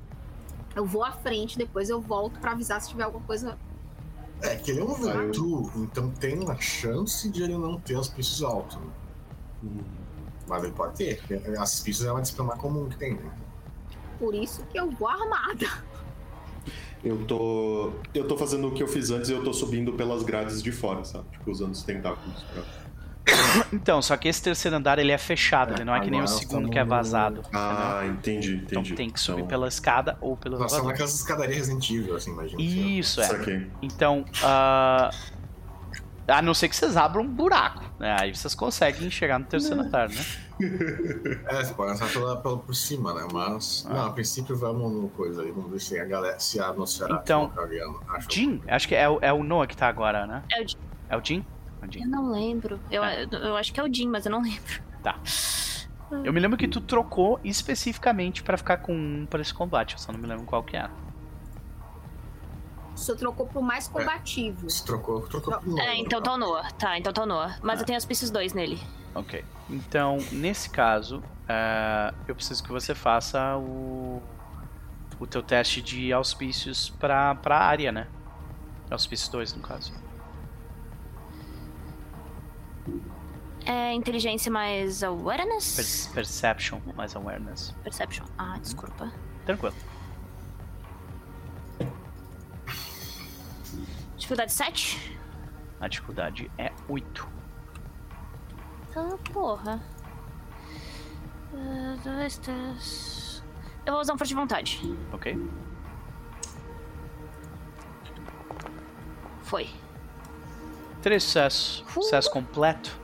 Eu 0.75 0.85
vou 0.85 1.05
à 1.05 1.13
frente, 1.13 1.57
depois 1.57 1.89
eu 1.89 2.01
volto 2.01 2.39
pra 2.41 2.51
avisar 2.53 2.81
se 2.81 2.89
tiver 2.91 3.05
alguma 3.05 3.25
coisa. 3.25 3.57
É 4.47 4.57
que 4.57 4.71
ele 4.71 4.81
é 4.81 4.85
um 4.85 4.95
Ventrue, 4.95 5.69
então 5.77 6.11
tem 6.11 6.39
uma 6.39 6.59
chance 6.61 7.29
de 7.29 7.43
ele 7.43 7.59
não 7.59 7.81
ter 7.81 7.97
os 7.99 8.09
pisos 8.09 8.43
altos. 8.43 8.77
né? 8.77 8.87
Hum. 9.65 9.79
Mas 10.49 10.63
ele 10.63 10.73
pode 10.73 10.95
ter. 10.95 11.19
porque 11.19 11.35
As 11.59 11.81
pisos 11.81 12.07
é 12.07 12.13
uma 12.13 12.23
disciplina 12.23 12.57
comum 12.57 12.89
que 12.89 12.97
tem, 12.97 13.15
né? 13.15 13.31
Por 14.19 14.35
isso 14.35 14.63
que 14.67 14.79
eu 14.79 14.91
vou 14.91 15.09
armada. 15.09 15.67
Eu 17.05 17.25
tô. 17.27 17.93
Eu 18.15 18.27
tô 18.27 18.37
fazendo 18.37 18.69
o 18.69 18.73
que 18.73 18.83
eu 18.83 18.89
fiz 18.89 19.11
antes 19.11 19.29
e 19.29 19.33
eu 19.33 19.45
tô 19.45 19.53
subindo 19.53 19.93
pelas 19.93 20.23
grades 20.23 20.63
de 20.63 20.73
fora, 20.73 21.05
sabe? 21.05 21.29
Tipo, 21.31 21.51
usando 21.51 21.73
os 21.73 21.83
tentáculos 21.83 22.43
pra. 22.45 22.63
Então, 23.73 24.01
só 24.01 24.17
que 24.17 24.29
esse 24.29 24.43
terceiro 24.43 24.77
andar 24.77 24.99
ele 24.99 25.11
é 25.13 25.19
fechado, 25.19 25.75
ele 25.75 25.85
não 25.85 25.95
é 25.95 26.01
que 26.01 26.11
nem 26.11 26.23
o 26.23 26.27
segundo 26.29 26.69
que 26.71 26.79
é 26.79 26.85
vazado. 26.85 27.43
Ah, 27.53 28.03
entendi, 28.07 28.49
entendeu? 28.57 28.65
Então 28.67 28.81
entendi. 28.83 28.95
tem 28.95 29.11
que 29.11 29.19
subir 29.21 29.39
Então, 29.41 29.49
pela 29.49 29.69
escada 29.69 30.17
ou 30.21 30.37
pelo 30.37 30.55
estamos 30.55 30.73
elevador. 30.73 30.93
naquelas 30.93 31.15
escadarias 31.15 31.57
Resident 31.69 31.91
Evil, 31.91 32.17
assim, 32.17 32.31
imagina. 32.33 32.61
Isso, 32.63 33.21
é. 33.21 33.25
Saquei. 33.25 33.67
Então, 33.83 34.25
ah, 34.45 35.11
a 36.29 36.43
não 36.43 36.55
ser 36.55 36.69
que 36.69 36.77
vocês 36.77 36.97
abram 36.97 37.23
um 37.23 37.29
buraco, 37.29 37.85
né? 37.99 38.17
Aí 38.21 38.35
vocês 38.35 38.55
conseguem 38.55 39.11
chegar 39.11 39.39
no 39.39 39.45
terceiro 39.47 39.81
andar, 39.81 40.09
né? 40.09 40.15
É, 40.59 41.63
você 41.63 41.75
pode 41.75 41.91
lançar 41.91 42.11
pela, 42.11 42.35
pela, 42.39 42.57
por 42.57 42.75
cima, 42.75 43.13
né? 43.13 43.29
Mas, 43.31 43.85
Ah. 43.91 43.93
não, 43.93 44.07
a 44.07 44.11
princípio 44.11 44.57
vamos 44.57 44.91
no 44.91 45.09
coisa 45.11 45.43
aí. 45.43 45.51
Vamos 45.51 45.71
ver 45.71 45.81
se 45.81 45.99
a 46.01 46.05
galera, 46.07 46.39
se 46.41 46.59
a 46.59 46.69
atmosfera 46.71 47.21
Então, 47.23 47.53
Jin, 48.31 48.63
acho 48.67 48.89
que 48.89 48.95
é 48.95 49.07
o, 49.07 49.19
é 49.21 49.31
o 49.33 49.43
Noah 49.45 49.67
que 49.67 49.77
tá 49.77 49.87
agora, 49.87 50.27
né? 50.27 50.43
É 50.51 50.63
o 50.63 50.67
Jin. 50.67 50.77
É 51.11 51.17
o 51.19 51.21
Jin? 51.23 51.45
É 51.83 51.87
o 51.87 51.93
Jin. 51.93 52.01
Eu 52.03 52.09
não 52.09 52.31
lembro. 52.31 52.81
Eu, 52.91 53.05
É. 53.05 53.27
eu 53.31 53.57
acho 53.57 53.73
que 53.73 53.81
é 53.81 53.83
o 53.83 53.93
Jim, 53.93 54.09
mas 54.09 54.25
eu 54.27 54.33
não 54.33 54.43
lembro. 54.43 54.83
Tá. 55.03 55.19
Eu 56.25 56.33
me 56.33 56.39
lembro 56.41 56.57
que 56.57 56.69
tu 56.69 56.81
trocou 56.81 57.41
especificamente 57.43 58.43
pra 58.43 58.57
ficar 58.57 58.77
com 58.79 58.93
um 58.95 59.27
pra 59.27 59.41
esse 59.41 59.53
combate, 59.53 59.93
eu 59.95 59.99
só 59.99 60.13
não 60.13 60.21
me 60.21 60.27
lembro 60.27 60.45
qual 60.45 60.63
que 60.63 60.77
era. 60.77 60.91
Você 62.95 63.15
trocou 63.15 63.47
pro 63.47 63.61
mais 63.61 63.89
combativo. 63.89 64.71
Se 64.71 64.85
trocou, 64.85 65.21
trocou 65.29 65.59
pro 65.59 65.69
novo, 65.71 65.81
É, 65.83 65.97
então 65.97 66.23
tá 66.23 66.33
o 66.33 66.39
Noah. 66.39 66.71
Tá, 66.73 66.97
então 66.99 67.13
tá 67.13 67.23
o 67.23 67.27
Noah. 67.27 67.59
Mas 67.63 67.79
Ah. 67.79 67.83
eu 67.83 67.87
tenho 67.87 67.97
as 67.99 68.05
pistas 68.07 68.31
2 68.31 68.55
nele. 68.55 68.81
Ok. 69.15 69.45
Então, 69.69 70.19
nesse 70.33 70.71
caso, 70.71 71.23
eh, 71.49 72.15
eu 72.27 72.35
preciso 72.35 72.63
que 72.63 72.71
você 72.71 72.95
faça 72.95 73.57
o, 73.59 74.23
o 75.21 75.27
teu 75.27 75.43
teste 75.43 75.83
de 75.83 76.13
auspícios 76.13 76.89
pra, 76.89 77.35
pra 77.35 77.59
área, 77.59 77.93
né? 77.93 78.07
Auspício 78.91 79.31
2, 79.33 79.55
no 79.55 79.63
caso. 79.63 79.93
É 83.65 83.93
inteligência 83.93 84.51
mais 84.51 85.03
awareness? 85.03 86.07
Per- 86.09 86.15
perception 86.15 86.81
mais 86.95 87.17
awareness. 87.17 87.75
Perception. 87.83 88.25
Ah, 88.39 88.59
desculpa. 88.61 89.13
Tranquilo. 89.45 89.75
Dificuldade 94.17 94.53
7? 94.53 95.19
A 95.81 95.89
dificuldade 95.89 96.51
é 96.59 96.73
8. 96.89 97.29
Ah, 98.97 99.17
porra. 99.33 99.83
Ah, 101.55 101.97
dois, 102.03 102.39
três. 102.39 103.43
Eu 103.85 103.93
vou 103.93 104.01
usar 104.01 104.15
um 104.15 104.19
forte 104.19 104.29
de 104.31 104.35
vontade. 104.35 104.97
Ok? 105.13 105.37
Foi. 109.43 109.69
Três 111.07 111.23
sucessos. 111.23 111.83
Uh. 111.83 112.03
Sucesso 112.03 112.29
completo. 112.29 112.99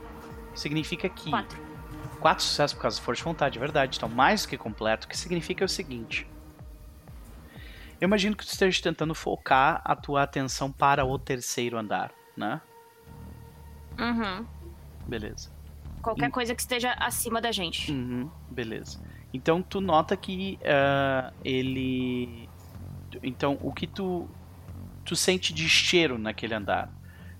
Significa 0.57 1.09
que. 1.09 1.31
Quatro. 1.31 1.63
Quatro 2.19 2.45
sucessos 2.45 2.75
por 2.75 2.83
causa 2.83 2.99
da 2.99 3.05
força 3.05 3.21
de 3.21 3.25
vontade, 3.25 3.59
é 3.59 3.61
verdade. 3.61 3.97
Então, 3.97 4.09
mais 4.09 4.43
do 4.43 4.49
que 4.49 4.59
completo, 4.59 5.07
o 5.07 5.09
que 5.09 5.17
significa 5.17 5.63
é 5.63 5.67
o 5.67 5.69
seguinte. 5.69 6.27
Eu 8.01 8.07
imagino 8.07 8.35
que 8.35 8.45
tu 8.45 8.49
esteja 8.49 8.83
tentando 8.83 9.15
focar 9.15 9.81
a 9.85 9.95
tua 9.95 10.25
atenção 10.25 10.73
para 10.73 11.05
o 11.05 11.17
terceiro 11.17 11.79
andar, 11.79 12.11
né? 12.37 12.61
Uhum. 13.97 14.47
Beleza. 15.07 15.53
Qualquer 16.03 16.27
Hum. 16.27 16.33
coisa 16.33 16.57
que 16.57 16.61
esteja 16.61 16.95
acima 16.95 17.41
da 17.41 17.53
gente. 17.53 17.93
Uhum, 17.93 18.29
beleza. 18.51 19.01
Então 19.33 19.63
tu 19.63 19.81
nota 19.81 20.17
que 20.17 20.59
ah, 20.65 21.33
ele. 21.45 22.49
Então 23.23 23.57
o 23.63 23.73
que 23.73 23.87
tu. 23.87 24.29
Tu 25.05 25.15
sente 25.15 25.55
de 25.55 25.69
cheiro 25.69 26.19
naquele 26.19 26.55
andar? 26.55 26.91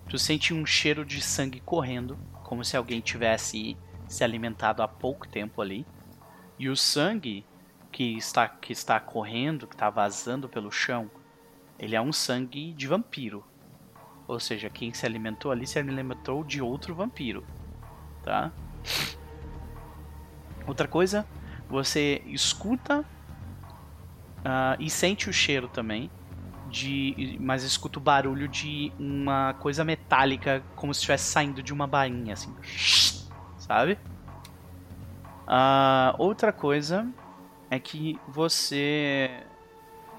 Tu 0.09 0.19
sente 0.19 0.53
um 0.53 0.67
cheiro 0.67 1.05
de 1.05 1.21
sangue 1.21 1.61
correndo, 1.61 2.19
como 2.43 2.65
se 2.65 2.77
alguém 2.77 3.01
tivesse 3.01 3.77
se 4.07 4.23
alimentado 4.23 4.83
há 4.83 4.89
pouco 4.89 5.27
tempo 5.27 5.63
ali. 5.63 5.87
E 6.59 6.69
o 6.69 6.77
sangue 6.77 7.47
que 7.91 8.17
está, 8.17 8.49
que 8.49 8.73
está 8.73 9.01
correndo, 9.01 9.67
que 9.67 9.75
está 9.75 9.91
vazando 9.91 10.49
pelo 10.49 10.71
chão, 10.71 11.11
ele 11.79 11.97
é 11.97 12.01
um 12.01 12.13
sangue 12.13 12.73
de 12.73 12.87
vampiro. 12.87 13.45
Ou 14.29 14.39
seja, 14.39 14.71
quem 14.71 14.93
se 14.95 15.05
alimentou 15.05 15.51
ali 15.51 15.67
se 15.67 15.79
alimentou 15.79 16.45
de 16.45 16.63
outro 16.63 16.95
vampiro. 16.95 17.45
Tá? 18.23 18.53
Outra 20.67 20.87
coisa, 20.87 21.27
você 21.69 22.23
escuta 22.27 23.05
ah, 24.45 24.77
e 24.79 24.89
sente 24.89 25.29
o 25.29 25.33
cheiro 25.33 25.69
também, 25.69 26.11
de, 26.73 27.37
mas 27.39 27.63
escuta 27.63 27.99
o 27.99 28.03
barulho 28.03 28.49
de 28.49 28.91
uma 28.99 29.53
coisa 29.55 29.85
metálica, 29.85 30.65
como 30.75 30.93
se 30.93 31.01
estivesse 31.01 31.31
saindo 31.31 31.63
de 31.63 31.73
uma 31.73 31.87
bainha, 31.87 32.33
assim, 32.33 32.53
sabe? 33.59 33.99
Ah, 35.47 36.15
outra 36.19 36.51
coisa 36.51 37.07
é 37.71 37.79
que 37.79 38.19
você 38.27 39.45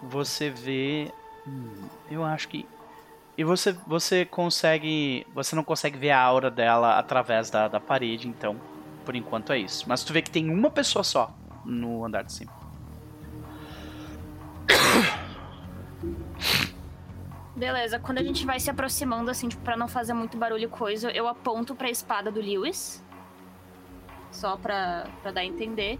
você 0.03 0.49
vê, 0.49 1.11
hum, 1.47 1.87
eu 2.11 2.23
acho 2.23 2.47
que 2.47 2.67
e 3.35 3.43
você 3.43 3.71
você 3.87 4.23
consegue, 4.23 5.25
você 5.33 5.55
não 5.55 5.63
consegue 5.63 5.97
ver 5.97 6.11
a 6.11 6.21
aura 6.21 6.51
dela 6.51 6.99
através 6.99 7.49
da, 7.49 7.67
da 7.67 7.79
parede, 7.79 8.27
então 8.27 8.61
por 9.03 9.15
enquanto 9.15 9.51
é 9.51 9.57
isso. 9.57 9.85
Mas 9.89 10.03
tu 10.03 10.13
vê 10.13 10.21
que 10.21 10.29
tem 10.29 10.51
uma 10.51 10.69
pessoa 10.69 11.03
só 11.03 11.35
no 11.65 12.05
andar 12.05 12.23
de 12.23 12.31
cima. 12.31 12.62
Beleza, 17.55 17.99
quando 17.99 18.17
a 18.17 18.23
gente 18.23 18.45
vai 18.45 18.59
se 18.59 18.69
aproximando, 18.69 19.29
assim, 19.29 19.47
tipo, 19.47 19.61
pra 19.61 19.77
não 19.77 19.87
fazer 19.87 20.13
muito 20.13 20.37
barulho 20.37 20.63
e 20.63 20.67
coisa, 20.67 21.11
eu 21.11 21.27
aponto 21.27 21.75
pra 21.75 21.89
espada 21.89 22.31
do 22.31 22.41
Lewis. 22.41 23.03
Só 24.31 24.57
pra, 24.57 25.07
pra 25.21 25.31
dar 25.31 25.41
a 25.41 25.45
entender. 25.45 25.99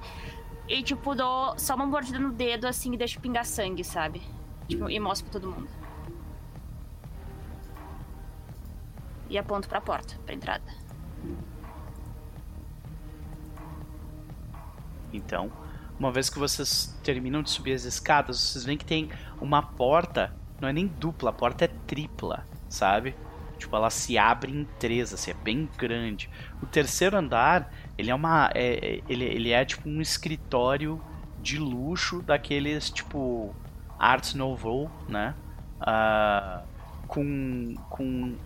E, 0.67 0.81
tipo, 0.81 1.13
dou 1.13 1.57
só 1.59 1.75
uma 1.75 1.85
mordida 1.85 2.17
no 2.17 2.31
dedo, 2.31 2.65
assim, 2.65 2.93
e 2.93 2.97
deixo 2.97 3.19
pingar 3.19 3.45
sangue, 3.45 3.83
sabe? 3.83 4.21
Tipo, 4.67 4.89
e 4.89 4.99
mostro 4.99 5.29
pra 5.29 5.39
todo 5.39 5.51
mundo. 5.51 5.69
E 9.29 9.37
aponto 9.37 9.69
pra 9.69 9.79
porta, 9.79 10.15
pra 10.25 10.33
entrada. 10.33 10.63
Então, 15.11 15.51
uma 15.99 16.11
vez 16.11 16.29
que 16.29 16.39
vocês 16.39 16.97
terminam 17.03 17.43
de 17.43 17.51
subir 17.51 17.73
as 17.73 17.83
escadas, 17.83 18.39
vocês 18.39 18.65
veem 18.65 18.77
que 18.77 18.85
tem 18.85 19.11
uma 19.39 19.61
porta, 19.61 20.33
não 20.63 20.69
é 20.69 20.73
nem 20.73 20.87
dupla, 20.87 21.29
a 21.29 21.33
porta 21.33 21.65
é 21.65 21.67
tripla, 21.67 22.45
sabe? 22.67 23.15
Tipo, 23.57 23.75
ela 23.75 23.89
se 23.89 24.17
abre 24.17 24.51
em 24.51 24.65
três, 24.79 25.13
assim, 25.13 25.31
é 25.31 25.33
bem 25.33 25.69
grande. 25.77 26.29
O 26.61 26.65
terceiro 26.65 27.15
andar, 27.17 27.71
ele 27.97 28.09
é 28.09 28.15
uma. 28.15 28.49
É, 28.55 29.01
ele, 29.07 29.25
ele 29.25 29.51
é 29.51 29.63
tipo 29.63 29.87
um 29.87 30.01
escritório 30.01 30.99
de 31.41 31.57
luxo 31.57 32.21
daqueles, 32.21 32.89
tipo, 32.89 33.53
Art 33.99 34.33
Nouveau, 34.33 34.89
né? 35.07 35.35
Uh, 35.81 36.63
com, 37.07 37.75
com 37.89 38.37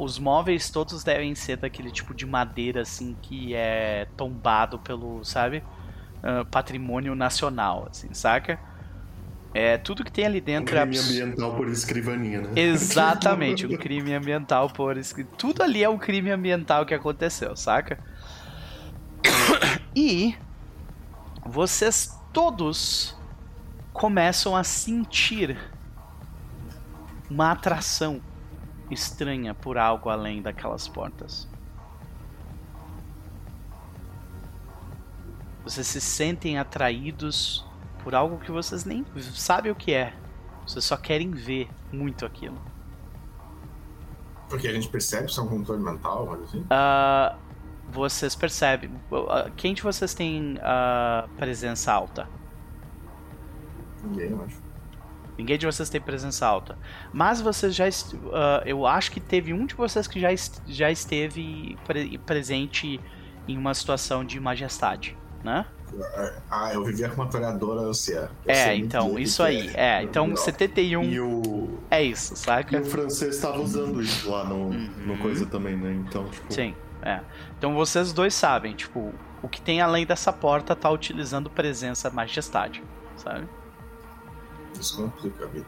os 0.00 0.18
móveis 0.18 0.70
todos 0.70 1.02
devem 1.04 1.34
ser 1.34 1.56
daquele 1.56 1.90
tipo 1.90 2.14
de 2.14 2.24
madeira 2.24 2.82
assim 2.82 3.16
que 3.20 3.52
é 3.52 4.06
tombado 4.16 4.78
pelo, 4.78 5.24
sabe? 5.24 5.62
uh, 6.24 6.44
patrimônio 6.46 7.14
nacional, 7.14 7.88
assim, 7.90 8.12
saca? 8.14 8.58
É, 9.54 9.78
tudo 9.78 10.02
que 10.02 10.10
tem 10.10 10.26
ali 10.26 10.40
dentro 10.40 10.76
um 10.76 10.80
crime 10.80 10.96
é 10.96 11.00
ambiental 11.00 11.54
por 11.54 11.68
escrivaninha, 11.68 12.40
né? 12.40 12.50
Exatamente, 12.56 13.64
um 13.64 13.76
crime 13.78 14.12
ambiental 14.12 14.68
por 14.68 14.96
escrivaninha. 14.96 15.38
Tudo 15.38 15.62
ali 15.62 15.84
é 15.84 15.88
um 15.88 15.96
crime 15.96 16.32
ambiental 16.32 16.84
que 16.84 16.92
aconteceu, 16.92 17.56
saca? 17.56 17.98
E 19.94 20.36
vocês 21.46 22.18
todos 22.32 23.16
começam 23.92 24.56
a 24.56 24.64
sentir 24.64 25.56
uma 27.30 27.52
atração 27.52 28.20
estranha 28.90 29.54
por 29.54 29.78
algo 29.78 30.10
além 30.10 30.42
daquelas 30.42 30.88
portas. 30.88 31.48
Vocês 35.62 35.86
se 35.86 36.00
sentem 36.00 36.58
atraídos 36.58 37.64
por 38.04 38.14
algo 38.14 38.38
que 38.38 38.52
vocês 38.52 38.84
nem 38.84 39.04
sabem 39.32 39.72
o 39.72 39.74
que 39.74 39.92
é. 39.92 40.12
Vocês 40.66 40.84
só 40.84 40.96
querem 40.96 41.30
ver 41.30 41.68
muito 41.90 42.24
aquilo. 42.24 42.60
Porque 44.48 44.68
a 44.68 44.72
gente 44.72 44.88
percebe 44.88 45.32
se 45.32 45.38
é 45.40 45.42
um 45.42 45.48
controle 45.48 45.82
mental, 45.82 46.18
algo 46.28 46.44
assim? 46.44 46.60
Uh, 46.60 47.36
vocês 47.90 48.36
percebem. 48.36 48.90
Uh, 49.10 49.50
quem 49.56 49.72
de 49.74 49.82
vocês 49.82 50.12
tem 50.12 50.56
uh, 50.56 51.28
presença 51.36 51.92
alta? 51.92 52.28
Ninguém, 54.04 54.30
eu 54.30 54.44
acho. 54.44 54.62
Ninguém 55.36 55.58
de 55.58 55.66
vocês 55.66 55.88
tem 55.88 56.00
presença 56.00 56.46
alta. 56.46 56.78
Mas 57.12 57.40
vocês 57.40 57.74
já. 57.74 57.86
Uh, 57.86 58.62
eu 58.66 58.86
acho 58.86 59.10
que 59.10 59.18
teve 59.18 59.52
um 59.52 59.64
de 59.66 59.74
vocês 59.74 60.06
que 60.06 60.20
já, 60.20 60.28
já 60.66 60.90
esteve 60.90 61.76
pre 61.86 62.18
presente 62.18 63.00
em 63.48 63.58
uma 63.58 63.74
situação 63.74 64.24
de 64.24 64.38
majestade 64.38 65.16
né? 65.44 65.66
Ah, 66.50 66.72
eu 66.72 66.84
vivia 66.84 67.08
com 67.08 67.22
uma 67.22 67.30
toreadora 67.30 67.82
anciã. 67.82 68.28
é, 68.46 68.74
então, 68.76 69.18
isso 69.18 69.42
aí. 69.42 69.70
É, 69.74 70.02
então 70.02 70.26
não. 70.28 70.36
71 70.36 71.04
e 71.04 71.20
o... 71.20 71.78
é 71.90 72.02
isso, 72.02 72.36
saca? 72.36 72.76
E 72.76 72.80
o 72.80 72.84
francês 72.84 73.36
estava 73.36 73.60
usando 73.60 74.02
isso 74.02 74.30
lá 74.30 74.44
no, 74.44 74.68
uhum. 74.68 74.90
no 75.06 75.18
coisa 75.18 75.46
também, 75.46 75.76
né? 75.76 75.92
Então, 75.92 76.28
tipo... 76.28 76.52
Sim, 76.52 76.74
é. 77.02 77.20
Então 77.58 77.74
vocês 77.74 78.12
dois 78.12 78.34
sabem, 78.34 78.74
tipo, 78.74 79.12
o 79.42 79.48
que 79.48 79.60
tem 79.60 79.80
além 79.80 80.06
dessa 80.06 80.32
porta 80.32 80.74
tá 80.74 80.90
utilizando 80.90 81.50
presença 81.50 82.10
majestade, 82.10 82.82
sabe? 83.16 83.46
Isso 84.78 84.96
complica 84.96 85.44
a 85.44 85.48
vida. 85.48 85.66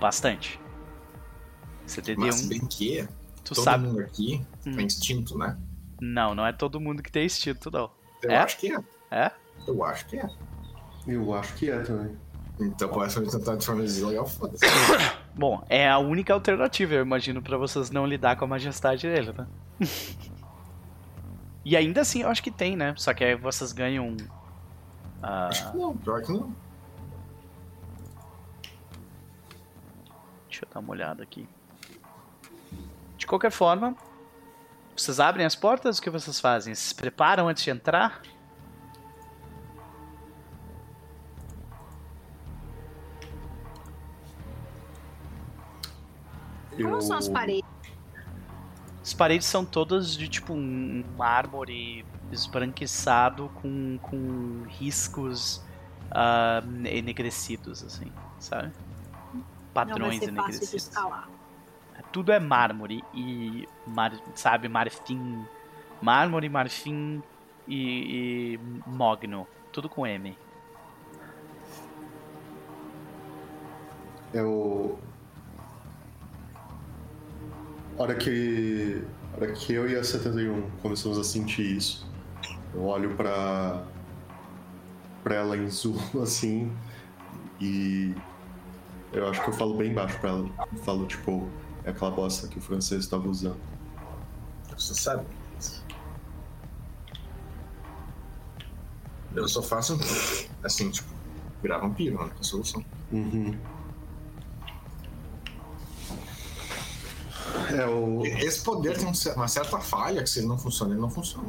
Bastante. 0.00 0.60
71... 1.86 2.26
Mas 2.26 2.46
bem 2.46 2.60
que 2.60 3.06
tu 3.44 3.54
todo 3.54 3.64
sabe... 3.64 3.86
mundo 3.86 4.00
aqui 4.00 4.44
hum. 4.66 4.72
tem 4.72 4.86
instinto, 4.86 5.36
né? 5.36 5.56
Não, 6.00 6.34
não 6.34 6.46
é 6.46 6.52
todo 6.52 6.80
mundo 6.80 7.02
que 7.02 7.12
tem 7.12 7.26
instinto, 7.26 7.70
não. 7.70 7.90
Eu 8.22 8.30
é? 8.30 8.36
acho 8.38 8.58
que 8.58 8.72
é. 8.72 8.78
É? 9.10 9.30
Eu 9.66 9.84
acho 9.84 10.06
que 10.06 10.18
é. 10.18 10.30
Eu 11.06 11.34
acho 11.34 11.54
que 11.54 11.70
é 11.70 11.80
também. 11.82 12.16
Então, 12.60 12.88
pode 12.90 13.12
ser 13.12 13.26
tentar 13.26 13.56
de 13.56 13.64
forma 13.64 13.82
legal, 13.82 14.26
foda-se. 14.26 14.64
Bom, 15.34 15.64
é 15.68 15.88
a 15.88 15.98
única 15.98 16.34
alternativa, 16.34 16.94
eu 16.94 17.02
imagino, 17.02 17.40
para 17.40 17.56
vocês 17.56 17.90
não 17.90 18.06
lidar 18.06 18.36
com 18.36 18.44
a 18.44 18.48
majestade 18.48 19.08
dele, 19.08 19.32
né? 19.32 19.46
e 21.64 21.74
ainda 21.74 22.02
assim, 22.02 22.22
eu 22.22 22.28
acho 22.28 22.42
que 22.42 22.50
tem, 22.50 22.76
né? 22.76 22.94
Só 22.98 23.14
que 23.14 23.24
aí 23.24 23.34
vocês 23.34 23.72
ganham. 23.72 24.08
Uh... 24.08 25.26
Acho 25.48 25.70
que 25.70 25.78
não, 25.78 25.96
pior 25.96 26.22
que 26.22 26.32
não. 26.32 26.54
Deixa 30.48 30.64
eu 30.64 30.68
dar 30.74 30.80
uma 30.80 30.90
olhada 30.90 31.22
aqui. 31.22 31.48
De 33.16 33.26
qualquer 33.26 33.50
forma, 33.50 33.96
vocês 34.94 35.18
abrem 35.18 35.46
as 35.46 35.54
portas? 35.54 35.98
O 35.98 36.02
que 36.02 36.10
vocês 36.10 36.38
fazem? 36.38 36.74
Se 36.74 36.94
preparam 36.94 37.48
antes 37.48 37.64
de 37.64 37.70
entrar? 37.70 38.20
Como 46.82 46.96
eu... 46.96 47.00
são 47.00 47.16
as 47.16 47.28
paredes? 47.28 47.70
As 49.02 49.14
paredes 49.14 49.46
são 49.46 49.64
todas 49.64 50.16
de 50.16 50.28
tipo 50.28 50.52
um 50.52 51.02
mármore 51.16 52.04
esbranquiçado 52.30 53.50
com, 53.60 53.98
com 54.02 54.62
riscos 54.68 55.64
uh, 56.10 56.86
enegrecidos, 56.86 57.82
assim, 57.82 58.12
sabe? 58.38 58.70
Padrões 59.72 60.20
Não 60.20 60.28
enegrecidos 60.28 60.90
tudo 62.12 62.32
é 62.32 62.40
mármore 62.40 63.04
e 63.14 63.68
mar, 63.86 64.12
sabe 64.34 64.68
marfim, 64.68 65.44
mármore, 66.00 66.48
marfim 66.48 67.22
e, 67.66 68.54
e 68.54 68.60
mogno, 68.86 69.46
tudo 69.72 69.88
com 69.88 70.06
M. 70.06 70.36
Eu 74.32 74.98
hora 77.98 78.14
que 78.14 79.04
hora 79.34 79.52
que 79.52 79.72
eu 79.72 79.88
e 79.88 79.96
a 79.96 80.04
71 80.04 80.70
começamos 80.82 81.18
a 81.18 81.24
sentir 81.24 81.76
isso, 81.76 82.10
eu 82.74 82.84
olho 82.84 83.14
para 83.16 83.84
para 85.22 85.34
ela 85.34 85.56
em 85.56 85.68
zoom 85.68 85.96
assim 86.22 86.72
e 87.60 88.14
eu 89.12 89.28
acho 89.28 89.42
que 89.42 89.50
eu 89.50 89.54
falo 89.54 89.76
bem 89.76 89.92
baixo 89.92 90.18
para 90.18 90.30
ela, 90.30 90.50
eu 90.72 90.78
falo 90.78 91.06
tipo 91.06 91.48
é 91.84 91.90
aquela 91.90 92.10
bosta 92.10 92.46
que 92.48 92.58
o 92.58 92.60
francês 92.60 93.04
estava 93.04 93.28
usando. 93.28 93.58
Você 94.76 94.94
sabe. 94.94 95.26
Eu 99.34 99.48
só 99.48 99.62
faço 99.62 99.98
assim, 100.64 100.90
tipo, 100.90 101.08
virar 101.62 101.78
vampiro, 101.78 102.18
né? 102.18 102.30
É 102.36 102.40
a 102.40 102.42
solução. 102.42 102.84
Uhum. 103.12 103.56
É 107.72 107.86
o... 107.86 108.24
Esse 108.24 108.62
poder 108.62 108.96
tem 108.96 109.06
uma 109.34 109.48
certa 109.48 109.78
falha 109.78 110.22
que 110.22 110.28
se 110.30 110.40
ele 110.40 110.48
não 110.48 110.58
funciona, 110.58 110.92
ele 110.92 111.00
não 111.00 111.10
funciona. 111.10 111.48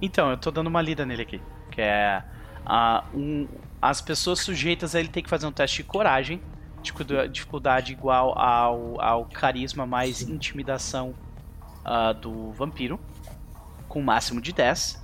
Então, 0.00 0.30
eu 0.30 0.36
tô 0.36 0.50
dando 0.50 0.66
uma 0.66 0.82
lida 0.82 1.04
nele 1.06 1.22
aqui. 1.22 1.40
Que 1.70 1.80
é. 1.80 2.22
Uh, 2.66 3.18
um, 3.18 3.48
as 3.80 4.00
pessoas 4.00 4.40
sujeitas 4.40 4.94
a 4.94 5.00
ele 5.00 5.08
ter 5.08 5.22
que 5.22 5.28
fazer 5.28 5.46
um 5.46 5.52
teste 5.52 5.78
de 5.78 5.84
coragem 5.84 6.40
dificuldade 7.30 7.92
igual 7.92 8.38
ao, 8.38 9.00
ao 9.00 9.24
carisma 9.24 9.86
mais 9.86 10.20
intimidação 10.22 11.14
uh, 11.80 12.12
do 12.12 12.52
vampiro, 12.52 13.00
com 13.88 14.00
um 14.00 14.04
máximo 14.04 14.40
de 14.40 14.52
10. 14.52 15.02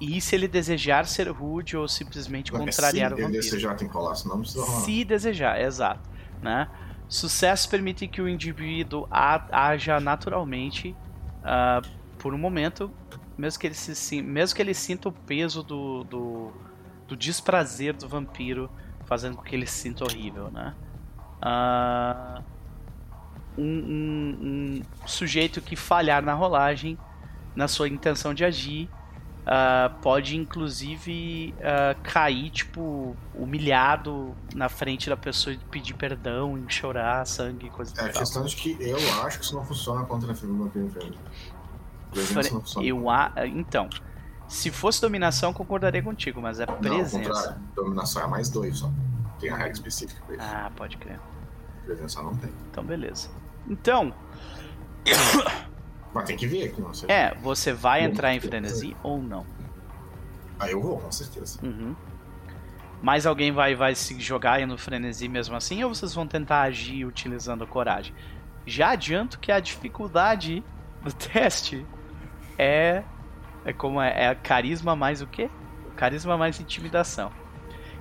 E 0.00 0.18
se 0.20 0.34
ele 0.34 0.48
desejar 0.48 1.06
ser 1.06 1.28
rude 1.28 1.76
ou 1.76 1.86
simplesmente 1.86 2.50
contrariar 2.50 3.12
o 3.12 3.16
vampiro. 3.16 3.42
Se 3.42 3.50
desejar 3.50 3.76
tem 3.76 3.86
que 3.86 3.92
colar, 3.92 4.14
senão 4.14 4.36
não 4.36 4.42
precisa 4.42 4.64
rolar. 4.64 4.80
Se 4.80 5.04
desejar, 5.04 5.60
exato. 5.60 6.08
Né? 6.40 6.66
Sucesso 7.10 7.68
permite 7.68 8.06
que 8.06 8.22
o 8.22 8.28
indivíduo 8.28 9.06
haja 9.10 9.98
naturalmente 9.98 10.96
uh, 11.40 11.86
por 12.18 12.32
um 12.32 12.38
momento, 12.38 12.90
mesmo 13.36 13.60
que 13.60 13.66
ele, 13.66 13.74
se, 13.74 14.22
mesmo 14.22 14.54
que 14.54 14.62
ele 14.62 14.72
sinta 14.72 15.08
o 15.08 15.12
peso 15.12 15.62
do, 15.62 16.04
do, 16.04 16.52
do 17.08 17.16
desprazer 17.16 17.94
do 17.96 18.08
vampiro, 18.08 18.70
fazendo 19.06 19.36
com 19.36 19.42
que 19.42 19.56
ele 19.56 19.66
se 19.66 19.80
sinta 19.80 20.04
horrível, 20.04 20.52
né? 20.52 20.72
uh, 21.40 22.42
um, 23.58 23.64
um, 23.64 24.38
um, 24.42 24.82
sujeito 25.06 25.60
que 25.60 25.74
falhar 25.74 26.22
na 26.22 26.34
rolagem, 26.34 26.96
na 27.56 27.66
sua 27.66 27.88
intenção 27.88 28.32
de 28.32 28.44
agir, 28.44 28.88
uh, 29.40 29.94
pode 30.00 30.36
inclusive 30.36 31.54
uh, 31.58 32.00
cair, 32.02 32.50
tipo, 32.50 33.16
humilhado 33.34 34.34
na 34.54 34.68
frente 34.68 35.08
da 35.08 35.16
pessoa 35.16 35.54
e 35.54 35.58
pedir 35.58 35.94
perdão 35.94 36.58
e 36.58 36.72
chorar 36.72 37.26
sangue, 37.26 37.70
coisa 37.70 37.92
É, 37.98 38.04
a 38.04 38.08
questão 38.08 38.44
de 38.44 38.56
que 38.56 38.76
eu 38.80 38.96
acho 39.22 39.38
que 39.38 39.44
isso 39.44 39.54
não 39.54 39.64
funciona 39.64 40.04
contra 40.04 40.30
a 40.30 40.34
Vampiro 40.34 40.88
Friendly. 40.90 41.18
Eu 42.82 43.08
a... 43.08 43.32
Então, 43.46 43.88
se 44.48 44.70
fosse 44.70 45.00
dominação, 45.00 45.52
concordaria 45.52 46.02
contigo, 46.02 46.40
mas 46.40 46.58
é 46.58 46.66
presença. 46.66 47.52
Não. 47.76 47.84
Dominação 47.84 48.22
é 48.22 48.26
mais 48.26 48.48
dois 48.48 48.78
só. 48.78 48.90
Tem 49.38 49.48
a 49.48 49.56
regra 49.56 49.72
específica 49.72 50.20
pra 50.26 50.36
isso. 50.36 50.44
Ah, 50.44 50.70
pode 50.74 50.96
crer. 50.96 51.20
Presença 51.84 52.20
não 52.22 52.34
tem. 52.34 52.50
Então, 52.70 52.84
beleza. 52.84 53.28
Então. 53.68 54.12
Mas 56.12 56.24
tem 56.24 56.36
que 56.36 56.46
ver 56.46 56.64
aqui, 56.64 56.80
não 56.80 56.92
sei. 56.92 57.08
É, 57.10 57.34
você 57.40 57.72
vai 57.72 58.02
entrar 58.02 58.34
em 58.34 58.40
frenesi 58.40 58.96
ou 59.02 59.22
não? 59.22 59.46
Ah, 60.58 60.68
eu 60.68 60.80
vou, 60.80 60.98
com 60.98 61.10
certeza. 61.10 61.58
Uhum. 61.62 61.94
Mais 63.00 63.24
alguém 63.24 63.50
vai, 63.50 63.74
vai 63.74 63.94
se 63.94 64.20
jogar 64.20 64.64
no 64.66 64.76
frenesi 64.76 65.28
mesmo 65.28 65.56
assim, 65.56 65.82
ou 65.82 65.94
vocês 65.94 66.12
vão 66.14 66.26
tentar 66.26 66.62
agir 66.62 67.06
utilizando 67.06 67.64
a 67.64 67.66
coragem? 67.66 68.14
Já 68.66 68.90
adianto 68.90 69.38
que 69.38 69.50
a 69.50 69.58
dificuldade 69.58 70.62
do 71.02 71.12
teste 71.14 71.86
é. 72.58 73.02
É 73.64 73.72
como 73.72 74.00
é? 74.00 74.26
É 74.26 74.34
carisma 74.34 74.96
mais 74.96 75.22
o 75.22 75.26
quê? 75.26 75.50
Carisma 75.96 76.36
mais 76.36 76.60
intimidação. 76.60 77.30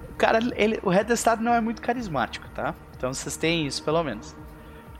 O 0.10 0.16
cara, 0.16 0.40
ele, 0.56 0.80
o 0.84 0.90
Red 0.90 1.14
Estado 1.14 1.42
não 1.42 1.54
é 1.54 1.62
muito 1.62 1.82
carismático, 1.82 2.48
tá? 2.50 2.74
Então 2.98 3.14
vocês 3.14 3.38
têm 3.38 3.68
isso, 3.68 3.84
pelo 3.84 4.04
menos. 4.04 4.36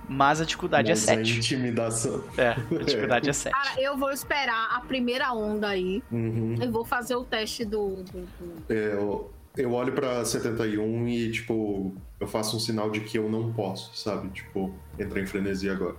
Mas 0.10 0.42
a 0.42 0.46
dificuldade 0.46 0.90
é 0.90 0.94
Mas 0.94 1.08
é 1.08 1.16
7. 1.18 1.34
A 1.34 1.38
intimidação. 1.38 2.24
É, 2.36 2.50
a 2.50 2.84
dificuldade 2.84 3.30
é 3.30 3.34
7. 3.34 3.54
Cara, 3.54 3.80
eu 3.80 3.96
vou 3.96 4.12
esperar 4.12 4.76
a 4.76 4.82
primeira 4.82 5.32
onda 5.32 5.68
aí. 5.68 6.04
Uhum. 6.12 6.56
Eu 6.60 6.72
vou 6.72 6.84
fazer 6.84 7.16
o 7.16 7.24
teste 7.24 7.64
do. 7.64 7.98
do, 7.98 8.22
do... 8.22 8.74
É, 8.74 8.94
eu, 8.96 9.32
eu 9.56 9.72
olho 9.72 9.94
pra 9.94 10.26
71 10.26 11.08
e, 11.08 11.32
tipo, 11.32 11.94
eu 12.20 12.28
faço 12.28 12.58
um 12.58 12.60
sinal 12.60 12.90
de 12.90 13.02
que 13.02 13.20
eu 13.20 13.30
não 13.30 13.54
posso, 13.54 13.96
sabe? 13.96 14.30
Tipo, 14.30 14.74
entrar 14.98 15.22
em 15.22 15.28
frenesi 15.28 15.70
agora. 15.70 15.96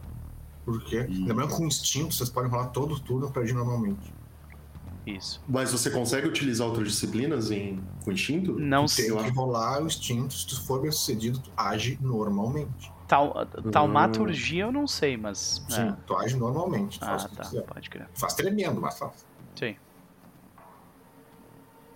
Por 0.64 0.82
quê? 0.84 1.06
E... 1.08 1.24
Lembrando 1.24 1.50
que 1.50 1.56
com 1.56 1.66
instinto 1.66 2.12
vocês 2.12 2.28
podem 2.28 2.50
rolar 2.50 2.66
todo 2.66 2.98
turno 2.98 3.30
pra 3.30 3.42
agir 3.42 3.54
normalmente. 3.54 4.12
Isso. 5.06 5.42
Mas 5.48 5.72
você 5.72 5.88
consegue 5.88 6.26
utilizar 6.26 6.66
outras 6.66 6.88
disciplinas 6.88 7.50
em 7.50 7.80
com 8.04 8.12
instinto? 8.12 8.58
Não 8.58 8.86
sei. 8.86 9.10
Tem 9.10 9.24
que 9.24 9.30
rolar 9.30 9.82
o 9.82 9.86
instinto, 9.86 10.34
se 10.34 10.46
tu 10.46 10.62
for 10.64 10.82
bem 10.82 10.90
sucedido, 10.90 11.38
tu 11.38 11.50
age 11.56 11.98
normalmente. 12.00 12.92
Tal, 13.10 13.44
taumaturgia 13.72 14.62
eu 14.62 14.70
não 14.70 14.86
sei, 14.86 15.16
mas. 15.16 15.60
Sim, 15.68 15.88
é. 15.88 15.96
tu 16.06 16.16
age 16.16 16.36
normalmente. 16.36 17.00
Tu 17.00 17.04
ah, 17.04 17.16
tá. 17.16 17.50
Pode 17.66 17.90
crer. 17.90 18.08
Faz 18.14 18.34
tremendo, 18.34 18.80
mas 18.80 18.96
faz. 18.96 19.26
Sim. 19.56 19.74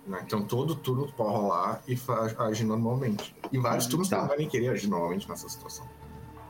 Né, 0.05 0.21
então 0.25 0.43
todo 0.43 0.75
turno 0.75 1.07
tu 1.07 1.13
pode 1.13 1.33
rolar 1.33 1.81
e 1.87 1.97
agir 2.39 2.65
normalmente. 2.65 3.33
E 3.49 3.57
vários 3.57 3.85
hum, 3.85 3.91
turnos 3.91 4.09
tá. 4.09 4.17
tu 4.17 4.21
não 4.23 4.27
vai 4.27 4.37
nem 4.39 4.49
querer 4.49 4.67
agir 4.67 4.89
normalmente 4.89 5.29
nessa 5.29 5.47
situação. 5.47 5.87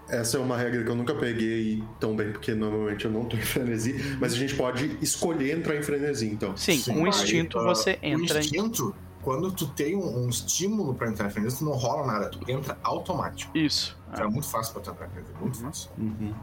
Essa 0.09 0.38
é 0.38 0.39
uma 0.39 0.57
regra 0.57 0.84
que 0.84 0.89
eu 0.89 0.95
nunca 0.95 1.13
peguei 1.13 1.84
tão 1.99 2.16
bem, 2.16 2.32
porque 2.32 2.55
normalmente 2.55 3.05
eu 3.05 3.11
não 3.11 3.26
tô 3.26 3.38
em 3.38 3.41
frenesi, 3.41 4.18
mas 4.20 4.34
a 4.34 4.36
gente 4.36 4.55
pode 4.55 4.97
escolher 4.99 5.59
entrar 5.59 5.76
em 5.76 5.84
frenesi, 5.84 6.26
então. 6.26 6.57
Sim, 6.57 6.80
Sim 6.80 6.93
com 6.95 7.03
o 7.03 7.07
instinto 7.07 7.59
aí, 7.59 7.66
você 7.66 7.91
uh, 7.91 7.97
entra 8.01 8.38
o 8.38 8.39
instinto, 8.39 8.95
em... 8.99 9.05
quando 9.26 9.51
tu 9.51 9.65
tem 9.65 9.95
um, 9.95 10.26
um 10.26 10.30
estímulo 10.30 10.93
para 10.93 11.09
entrar 11.09 11.26
em 11.26 11.32
frenesi, 11.32 11.57
tu 11.57 11.65
não 11.65 11.71
rola 11.71 12.05
nada, 12.05 12.30
tu 12.30 12.39
entra 12.47 12.78
automático. 12.84 13.57
Isso. 13.57 13.97
Então 14.11 14.26
é, 14.26 14.28
é 14.28 14.30
muito 14.30 14.47
fácil 14.47 14.71
pra 14.73 14.84
tu 14.84 14.91
entrar 14.91 15.07
em 15.07 15.09
frenesi, 15.09 15.34
muito 15.41 15.57
uhum. 15.57 15.65
fácil. 15.65 15.91
Uhum. 15.97 16.34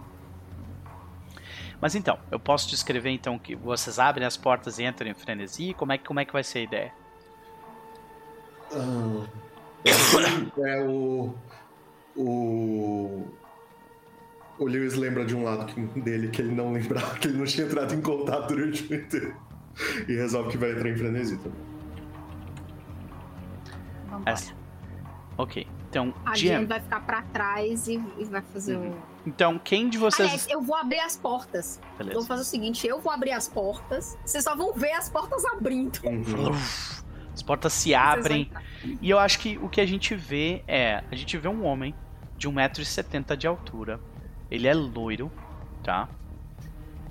Mas 1.80 1.94
então, 1.94 2.18
eu 2.28 2.40
posso 2.40 2.68
descrever 2.68 3.10
então 3.10 3.38
que 3.38 3.54
vocês 3.54 4.00
abrem 4.00 4.26
as 4.26 4.36
portas 4.36 4.80
e 4.80 4.84
entram 4.84 5.08
em 5.08 5.14
frenesi, 5.14 5.74
como 5.74 5.92
é, 5.92 5.98
como 5.98 6.18
é 6.18 6.24
que 6.24 6.32
vai 6.32 6.42
ser 6.42 6.58
a 6.58 6.62
ideia? 6.62 6.92
Uh, 8.72 9.28
é 10.66 10.82
o... 10.82 11.34
O 12.16 13.24
o 14.58 14.66
Lewis 14.66 14.94
lembra 14.94 15.24
de 15.24 15.34
um 15.34 15.42
lado 15.42 15.72
dele 16.00 16.28
que 16.28 16.42
ele 16.42 16.54
não 16.54 16.72
lembrava, 16.72 17.18
que 17.18 17.26
ele 17.26 17.38
não 17.38 17.46
tinha 17.46 17.66
entrado 17.66 17.94
em 17.94 18.00
contato 18.00 18.48
durante 18.48 18.92
o 18.92 18.94
inteiro. 18.94 19.34
E 20.06 20.14
resolve 20.14 20.50
que 20.50 20.58
vai 20.58 20.72
entrar 20.72 20.88
em 20.88 20.96
frenesi 20.96 21.36
também. 21.38 21.71
Essa. 24.24 24.54
Ok, 25.36 25.66
então. 25.88 26.14
A 26.24 26.34
Jen 26.34 26.66
vai 26.66 26.80
ficar 26.80 27.00
pra 27.00 27.22
trás 27.22 27.88
e, 27.88 28.02
e 28.18 28.24
vai 28.24 28.42
fazer 28.42 28.76
uhum. 28.76 28.90
o. 28.90 29.12
Então, 29.26 29.58
quem 29.58 29.88
de 29.88 29.98
vocês. 29.98 30.28
Aliás, 30.28 30.48
eu 30.48 30.60
vou 30.60 30.76
abrir 30.76 31.00
as 31.00 31.16
portas. 31.16 31.80
Beleza. 31.96 32.18
Vou 32.18 32.26
fazer 32.26 32.42
o 32.42 32.44
seguinte: 32.44 32.86
eu 32.86 33.00
vou 33.00 33.12
abrir 33.12 33.32
as 33.32 33.48
portas. 33.48 34.18
Vocês 34.24 34.44
só 34.44 34.54
vão 34.54 34.72
ver 34.72 34.92
as 34.92 35.08
portas 35.08 35.44
abrindo. 35.44 35.98
Uhum. 36.04 36.52
As 37.32 37.42
portas 37.42 37.72
se 37.72 37.94
abrem. 37.94 38.50
E 39.00 39.08
eu 39.08 39.18
acho 39.18 39.38
que 39.38 39.58
o 39.58 39.68
que 39.68 39.80
a 39.80 39.86
gente 39.86 40.14
vê 40.14 40.62
é. 40.66 41.02
A 41.10 41.14
gente 41.14 41.36
vê 41.38 41.48
um 41.48 41.64
homem 41.64 41.94
de 42.36 42.48
1,70m 42.48 43.36
de 43.36 43.46
altura 43.46 44.00
ele 44.52 44.68
é 44.68 44.74
loiro, 44.74 45.32
tá? 45.82 46.06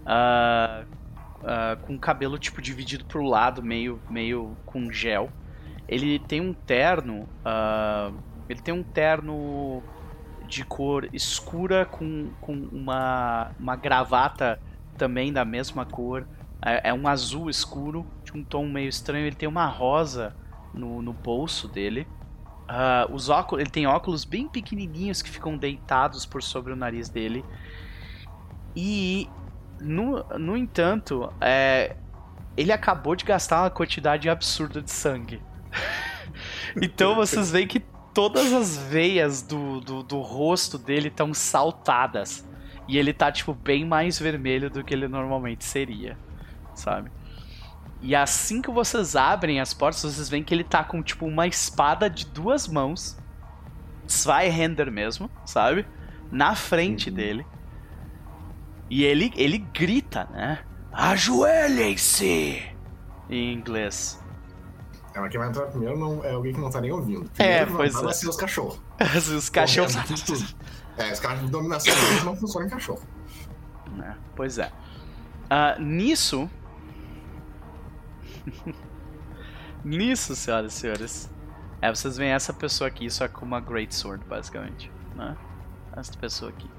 Uh, 0.01 0.85
uh, 1.39 1.85
com 1.87 1.97
cabelo 1.97 2.37
tipo 2.37 2.61
dividido 2.61 3.03
pro 3.05 3.23
lado, 3.23 3.63
meio, 3.63 3.99
meio 4.07 4.55
com 4.63 4.91
gel. 4.91 5.31
Ele 5.91 6.17
tem 6.17 6.39
um 6.39 6.53
terno. 6.53 7.27
Uh, 7.45 8.17
ele 8.47 8.61
tem 8.61 8.73
um 8.73 8.81
terno 8.81 9.83
de 10.47 10.63
cor 10.63 11.07
escura 11.13 11.85
com, 11.85 12.31
com 12.39 12.53
uma, 12.71 13.51
uma 13.59 13.75
gravata 13.75 14.59
também 14.97 15.33
da 15.33 15.43
mesma 15.43 15.85
cor. 15.85 16.25
É, 16.61 16.89
é, 16.89 16.93
um 16.93 17.07
azul 17.07 17.49
escuro, 17.49 18.05
de 18.23 18.31
um 18.37 18.43
tom 18.43 18.67
meio 18.67 18.87
estranho. 18.87 19.25
Ele 19.27 19.35
tem 19.35 19.49
uma 19.49 19.65
rosa 19.65 20.33
no, 20.73 21.01
no 21.01 21.11
bolso 21.11 21.67
dele. 21.67 22.07
Uh, 22.69 23.13
os 23.13 23.27
óculos, 23.27 23.61
ele 23.61 23.69
tem 23.69 23.85
óculos 23.85 24.23
bem 24.23 24.47
pequenininhos 24.47 25.21
que 25.21 25.29
ficam 25.29 25.57
deitados 25.57 26.25
por 26.25 26.41
sobre 26.41 26.71
o 26.71 26.75
nariz 26.75 27.09
dele. 27.09 27.43
E, 28.73 29.29
no, 29.81 30.23
no 30.39 30.55
entanto, 30.55 31.33
é, 31.41 31.97
ele 32.55 32.71
acabou 32.71 33.13
de 33.13 33.25
gastar 33.25 33.63
uma 33.63 33.69
quantidade 33.69 34.29
absurda 34.29 34.81
de 34.81 34.89
sangue. 34.89 35.41
então 36.81 37.15
vocês 37.15 37.51
veem 37.51 37.67
que 37.67 37.79
todas 38.13 38.53
as 38.53 38.77
veias 38.77 39.41
do, 39.41 39.79
do, 39.81 40.03
do 40.03 40.19
rosto 40.19 40.77
dele 40.77 41.07
estão 41.07 41.33
saltadas. 41.33 42.47
E 42.87 42.97
ele 42.97 43.13
tá, 43.13 43.31
tipo, 43.31 43.53
bem 43.53 43.85
mais 43.85 44.19
vermelho 44.19 44.69
do 44.69 44.83
que 44.83 44.93
ele 44.93 45.07
normalmente 45.07 45.63
seria, 45.63 46.17
sabe? 46.75 47.09
E 48.01 48.15
assim 48.15 48.61
que 48.61 48.71
vocês 48.71 49.15
abrem 49.15 49.61
as 49.61 49.73
portas, 49.73 50.01
vocês 50.01 50.27
veem 50.27 50.43
que 50.43 50.53
ele 50.53 50.63
tá 50.63 50.83
com 50.83 51.03
tipo 51.03 51.25
uma 51.25 51.45
espada 51.45 52.09
de 52.09 52.25
duas 52.25 52.67
mãos. 52.67 53.17
Zweihänder 54.09 54.91
mesmo, 54.91 55.29
sabe? 55.45 55.85
Na 56.31 56.55
frente 56.55 57.09
uhum. 57.09 57.15
dele. 57.15 57.45
E 58.89 59.05
ele, 59.05 59.31
ele 59.35 59.59
grita, 59.59 60.27
né? 60.31 60.59
Ajoelhem-se! 60.91 62.75
Em 63.29 63.53
inglês. 63.53 64.20
É, 65.13 65.19
mas 65.19 65.29
quem 65.29 65.39
vai 65.39 65.49
entrar 65.49 65.65
primeiro 65.67 65.99
não, 65.99 66.23
é 66.23 66.31
alguém 66.31 66.53
que 66.53 66.59
não 66.59 66.69
tá 66.69 66.79
nem 66.79 66.91
ouvindo. 66.91 67.29
É, 67.37 67.65
primeiro 67.65 67.73
é, 67.73 67.75
pois 67.77 67.93
não, 67.93 68.01
é. 68.01 68.05
Vai 68.05 68.13
ser 68.13 68.29
os 68.29 68.35
cachorros. 68.35 68.79
os 69.35 69.49
cachorros. 69.49 69.95
É, 70.97 71.11
os 71.11 71.19
caras 71.19 71.41
de 71.41 71.47
dominação 71.47 71.93
não 72.23 72.35
funcionam 72.35 72.67
em 72.67 72.71
cachorro. 72.71 73.01
É, 74.01 74.13
pois 74.35 74.57
é. 74.57 74.71
Uh, 75.51 75.81
nisso, 75.81 76.49
Nisso, 79.83 80.35
senhoras 80.35 80.73
e 80.73 80.75
senhores. 80.77 81.29
É, 81.81 81.89
vocês 81.89 82.17
veem 82.17 82.31
essa 82.31 82.53
pessoa 82.53 82.87
aqui, 82.87 83.09
só 83.09 83.27
com 83.27 83.45
uma 83.45 83.59
Great 83.59 83.93
Sword, 83.93 84.23
basicamente. 84.25 84.91
Né? 85.15 85.35
Essa 85.95 86.13
pessoa 86.13 86.51
aqui. 86.51 86.69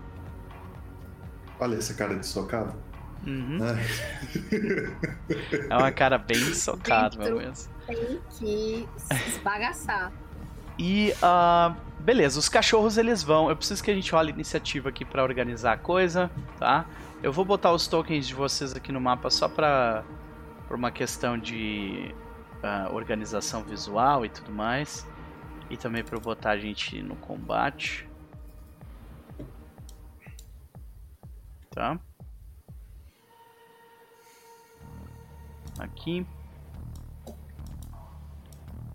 Olha 1.59 1.77
essa 1.77 1.95
cara 1.95 2.17
de 2.17 2.27
socado. 2.27 2.75
Uhum. 3.27 3.59
é 5.71 5.77
uma 5.77 5.93
cara 5.93 6.19
bem 6.19 6.39
socada, 6.55 7.17
meu 7.19 7.37
mesmo. 7.37 7.72
Tem 7.87 8.21
que 8.39 8.89
esbagaçar. 9.27 10.13
E, 10.79 11.13
uh, 11.23 11.75
beleza, 12.01 12.39
os 12.39 12.49
cachorros 12.49 12.97
eles 12.97 13.23
vão. 13.23 13.49
Eu 13.49 13.57
preciso 13.57 13.83
que 13.83 13.91
a 13.91 13.95
gente 13.95 14.15
olhe 14.15 14.31
a 14.31 14.35
iniciativa 14.35 14.89
aqui 14.89 15.05
para 15.05 15.23
organizar 15.23 15.73
a 15.73 15.77
coisa, 15.77 16.31
tá? 16.59 16.87
Eu 17.23 17.33
vou 17.33 17.45
botar 17.45 17.73
os 17.73 17.87
tokens 17.87 18.27
de 18.27 18.35
vocês 18.35 18.75
aqui 18.75 18.91
no 18.91 19.01
mapa 19.01 19.31
só 19.31 19.49
pra 19.49 20.05
por 20.67 20.77
uma 20.77 20.91
questão 20.91 21.37
de 21.37 22.15
uh, 22.63 22.95
organização 22.95 23.63
visual 23.63 24.25
e 24.25 24.29
tudo 24.29 24.51
mais. 24.51 25.07
E 25.69 25.77
também 25.77 26.03
para 26.03 26.19
botar 26.19 26.51
a 26.51 26.59
gente 26.59 27.03
no 27.03 27.17
combate. 27.17 28.09
Tá? 31.71 31.99
Aqui. 35.79 36.27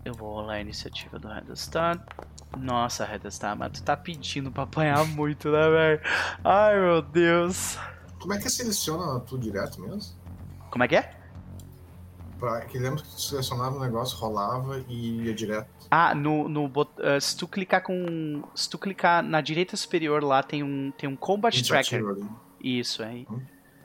Eu 0.08 0.14
vou 0.14 0.32
rolar 0.32 0.54
a 0.54 0.60
iniciativa 0.62 1.18
do 1.18 1.28
Red 1.28 1.54
Star. 1.54 2.02
Nossa, 2.56 3.04
Red 3.04 3.30
Star, 3.30 3.54
mas 3.54 3.72
tu 3.72 3.82
tá 3.82 3.94
pedindo 3.94 4.50
pra 4.50 4.62
apanhar 4.62 5.04
muito, 5.14 5.50
né, 5.50 5.68
velho? 5.68 6.00
Ai, 6.42 6.80
meu 6.80 7.02
Deus. 7.02 7.78
Como 8.18 8.32
é 8.32 8.38
que 8.38 8.48
seleciona 8.48 9.20
tudo 9.20 9.42
direto 9.42 9.78
mesmo? 9.82 10.16
Como 10.70 10.82
é 10.82 10.88
que 10.88 10.96
é? 10.96 11.10
Pra, 12.40 12.62
que 12.62 12.78
lembra 12.78 13.02
que 13.02 13.08
tu 13.10 13.20
selecionava 13.20 13.76
o 13.76 13.80
negócio, 13.80 14.16
rolava 14.16 14.82
e 14.88 15.24
ia 15.26 15.34
direto. 15.34 15.68
Ah, 15.90 16.14
no, 16.14 16.48
no 16.48 16.66
bot- 16.68 17.02
ah, 17.02 17.20
se 17.20 17.36
tu 17.36 17.46
clicar 17.46 17.82
com. 17.82 18.42
Se 18.54 18.70
tu 18.70 18.78
clicar 18.78 19.22
na 19.22 19.42
direita 19.42 19.76
superior 19.76 20.24
lá 20.24 20.42
tem 20.42 20.62
um, 20.62 20.90
tem 20.96 21.06
um 21.06 21.16
combat 21.16 21.52
tracker. 21.62 21.98
Iniciativa 22.00 22.10
ali. 22.12 22.78
Isso 22.78 23.02
aí. 23.02 23.26
Hum. 23.30 23.40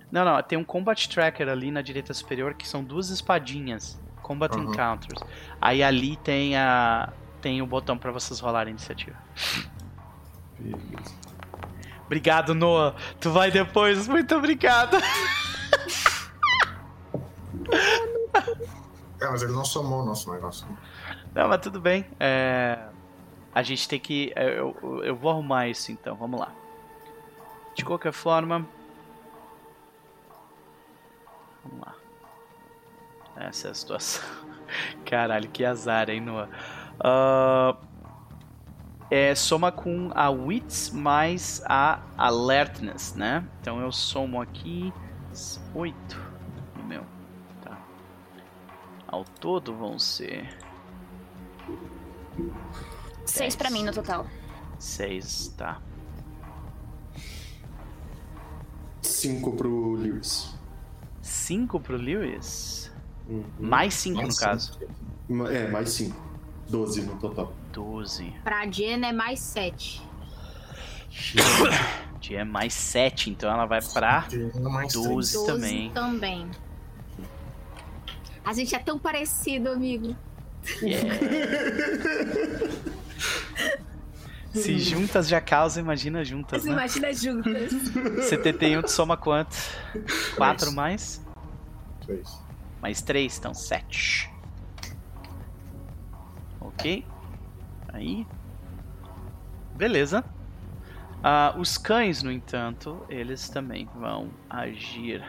Não, 0.09 0.23
não, 0.23 0.41
tem 0.41 0.57
um 0.57 0.63
combat 0.63 1.09
tracker 1.09 1.49
ali 1.49 1.69
na 1.69 1.81
direita 1.81 2.13
superior 2.13 2.53
que 2.53 2.65
são 2.65 2.81
duas 2.81 3.09
espadinhas. 3.09 3.99
Combat 4.23 4.55
Uhum. 4.55 4.63
Encounters. 4.71 5.21
Aí 5.61 5.83
ali 5.83 6.15
tem 6.17 6.57
a. 6.57 7.13
Tem 7.41 7.61
o 7.61 7.67
botão 7.67 7.97
pra 7.97 8.09
vocês 8.11 8.39
rolarem 8.39 8.71
a 8.71 8.75
iniciativa. 8.75 9.17
Beleza. 10.57 11.13
Obrigado, 12.05 12.55
Noah. 12.55 12.95
Tu 13.19 13.29
vai 13.31 13.51
depois. 13.51 14.07
Muito 14.07 14.33
obrigado. 14.35 14.97
É, 19.21 19.27
mas 19.29 19.41
ele 19.43 19.51
não 19.53 19.65
somou 19.65 20.01
o 20.01 20.05
nosso 20.05 20.31
negócio. 20.31 20.67
Não, 21.33 21.47
mas 21.47 21.61
tudo 21.61 21.79
bem. 21.79 22.05
É, 22.19 22.79
A 23.55 23.61
gente 23.61 23.87
tem 23.87 23.99
que. 23.99 24.33
eu- 24.35 25.01
eu 25.03 25.15
vou 25.15 25.29
arrumar 25.29 25.67
isso 25.67 25.91
então, 25.91 26.15
vamos 26.15 26.39
lá. 26.39 26.51
De 27.75 27.85
qualquer 27.85 28.11
forma. 28.11 28.65
Vamos 31.63 31.85
lá. 31.85 31.93
Essa 33.35 33.67
é 33.67 33.71
a 33.71 33.73
situação. 33.73 34.23
Caralho, 35.05 35.49
que 35.49 35.65
azar, 35.65 36.09
hein, 36.09 36.21
Noah? 36.21 36.49
Ah, 36.99 37.77
é, 39.09 39.35
soma 39.35 39.71
com 39.71 40.09
a 40.15 40.29
Wits 40.29 40.89
mais 40.89 41.61
a 41.65 42.01
Alertness, 42.17 43.13
né? 43.13 43.47
Então 43.61 43.79
eu 43.79 43.91
somo 43.91 44.41
aqui 44.41 44.91
8 45.75 45.95
no 46.77 46.83
meu. 46.83 47.05
Tá. 47.61 47.77
Ao 49.07 49.23
todo 49.23 49.75
vão 49.75 49.99
ser. 49.99 50.49
Seis 53.25 53.55
pra 53.55 53.69
mim 53.69 53.83
no 53.83 53.93
total. 53.93 54.25
6, 54.79 55.49
tá. 55.57 55.81
5 59.01 59.51
pro 59.53 59.93
Lewis. 59.93 60.57
5 61.21 61.79
pro 61.79 61.97
Lewis? 61.97 62.82
Uhum. 63.27 63.43
Mais 63.59 63.93
5 63.93 64.21
no 64.21 64.35
caso. 64.35 64.79
É, 65.51 65.67
mais 65.69 65.89
5. 65.89 66.15
12 66.69 67.01
no 67.03 67.15
total. 67.17 67.53
12. 67.71 68.33
Pra 68.43 68.65
Jen 68.67 69.05
é 69.05 69.11
mais 69.13 69.39
7. 69.39 70.01
De 72.19 72.35
é 72.35 72.43
mais 72.45 72.73
7, 72.73 73.29
então 73.29 73.51
ela 73.51 73.65
vai 73.65 73.81
pra 73.81 74.25
Não 74.55 74.71
mais 74.71 74.93
12 74.93 75.33
12 75.33 75.45
também. 75.45 75.89
também. 75.91 76.49
A 78.45 78.53
gente 78.53 78.73
é 78.75 78.79
tão 78.79 78.97
parecido, 78.97 79.69
amigo. 79.69 80.15
Se 84.53 84.79
juntas 84.79 85.27
já 85.27 85.41
causa, 85.41 85.79
imagina 85.79 86.23
juntas, 86.23 86.63
né? 86.63 86.71
imagina 86.71 87.13
juntas. 87.13 87.71
71 88.29 88.81
tu 88.83 88.91
soma 88.91 89.17
quanto? 89.17 89.55
4 90.35 90.71
mais? 90.71 91.21
Três. 92.05 92.42
Mais 92.83 93.01
3, 93.01 93.37
então 93.39 93.53
7. 93.53 94.29
Ok. 96.59 97.05
Aí. 97.93 98.27
Beleza. 99.75 100.23
Ah, 101.23 101.55
os 101.57 101.77
cães, 101.77 102.21
no 102.21 102.29
entanto, 102.29 103.05
eles 103.07 103.47
também 103.47 103.87
vão 103.95 104.29
agir. 104.49 105.23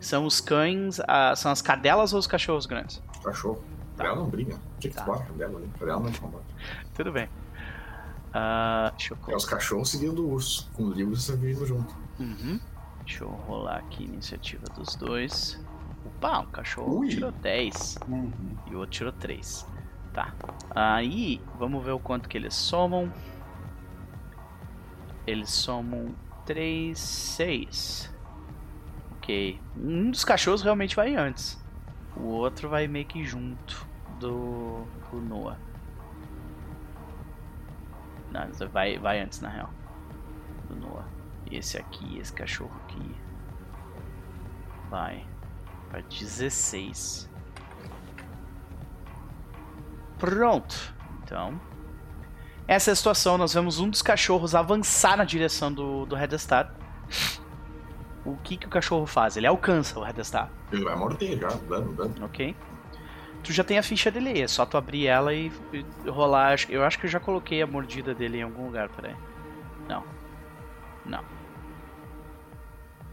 São 0.00 0.24
os 0.24 0.40
cães. 0.40 0.98
ah, 1.06 1.36
são 1.36 1.52
as 1.52 1.60
cadelas 1.60 2.14
ou 2.14 2.18
os 2.18 2.26
cachorros 2.26 2.64
grandes? 2.64 3.02
Cachorro. 3.22 3.62
Ela 3.98 4.16
não 4.16 4.26
briga. 4.28 4.58
Tinha 4.80 4.90
que 4.92 4.96
Tá. 4.96 5.04
bota 5.04 5.30
dela 5.34 5.58
ali. 5.58 5.68
Pra 5.78 5.90
ela 5.92 6.00
não 6.00 6.12
combate. 6.12 6.44
Tudo 6.94 7.12
bem. 7.12 7.28
Ah, 8.32 8.90
deixa 8.96 9.12
eu 9.14 9.18
É 9.32 9.36
os 9.36 9.44
cachorros 9.44 9.90
seguindo 9.90 10.24
o 10.26 10.32
urso. 10.32 10.70
Com 10.72 10.84
o 10.84 10.88
Lewis 10.88 11.28
vindo 11.28 11.66
junto. 11.66 11.94
Uhum. 12.18 12.58
Deixa 13.04 13.24
eu 13.24 13.28
rolar 13.28 13.76
aqui 13.76 14.04
a 14.04 14.06
iniciativa 14.14 14.64
dos 14.74 14.96
dois. 14.96 15.62
Opa, 16.04 16.40
um 16.40 16.46
cachorro 16.46 16.98
Ui. 17.00 17.08
tirou 17.08 17.32
10 17.32 17.98
Uhum. 18.08 18.30
e 18.66 18.74
o 18.74 18.78
outro 18.78 18.90
tirou 18.92 19.12
3. 19.12 19.66
Tá. 20.12 20.32
Aí, 20.74 21.40
vamos 21.58 21.84
ver 21.84 21.92
o 21.92 21.98
quanto 21.98 22.28
que 22.28 22.36
eles 22.36 22.54
somam. 22.54 23.12
Eles 25.26 25.50
somam 25.50 26.14
3, 26.46 26.98
6. 26.98 28.14
Ok. 29.16 29.60
Um 29.76 30.10
dos 30.10 30.24
cachorros 30.24 30.62
realmente 30.62 30.94
vai 30.94 31.16
antes. 31.16 31.62
O 32.16 32.26
outro 32.26 32.68
vai 32.68 32.86
meio 32.86 33.06
que 33.06 33.24
junto 33.24 33.86
do, 34.20 34.84
do 35.10 35.20
Noah. 35.20 35.58
Não, 38.30 38.68
vai, 38.68 38.98
vai 38.98 39.20
antes 39.20 39.40
na 39.40 39.48
real. 39.48 39.70
Do 40.68 40.76
Noah. 40.76 41.06
Esse 41.50 41.78
aqui, 41.78 42.18
esse 42.18 42.32
cachorro 42.32 42.72
aqui. 42.84 43.16
Vai. 44.90 45.26
Pra 45.94 46.02
16. 46.02 47.30
Pronto. 50.18 50.92
Então. 51.22 51.60
Essa 52.66 52.90
é 52.90 52.92
a 52.92 52.96
situação. 52.96 53.38
Nós 53.38 53.54
vemos 53.54 53.78
um 53.78 53.88
dos 53.88 54.02
cachorros 54.02 54.56
avançar 54.56 55.16
na 55.16 55.24
direção 55.24 55.72
do, 55.72 56.04
do 56.04 56.16
Redestar. 56.16 56.74
O 58.24 58.36
que, 58.38 58.56
que 58.56 58.66
o 58.66 58.70
cachorro 58.70 59.06
faz? 59.06 59.36
Ele 59.36 59.46
alcança 59.46 59.96
o 60.00 60.02
Redestar, 60.02 60.50
Ele 60.72 60.82
vai 60.82 60.96
morder 60.96 61.38
já, 61.38 61.48
dando, 61.68 61.92
dando. 61.92 62.24
ok? 62.24 62.56
Tu 63.44 63.52
já 63.52 63.62
tem 63.62 63.78
a 63.78 63.82
ficha 63.82 64.10
dele 64.10 64.30
aí, 64.30 64.40
é 64.40 64.48
só 64.48 64.64
tu 64.64 64.76
abrir 64.78 65.06
ela 65.06 65.32
e, 65.32 65.52
e 65.72 66.08
rolar. 66.08 66.56
Eu 66.70 66.82
acho 66.82 66.98
que 66.98 67.06
eu 67.06 67.10
já 67.10 67.20
coloquei 67.20 67.62
a 67.62 67.66
mordida 67.66 68.14
dele 68.14 68.38
em 68.38 68.42
algum 68.42 68.64
lugar, 68.64 68.88
peraí. 68.88 69.14
Não. 69.86 70.02
Não. 71.04 71.22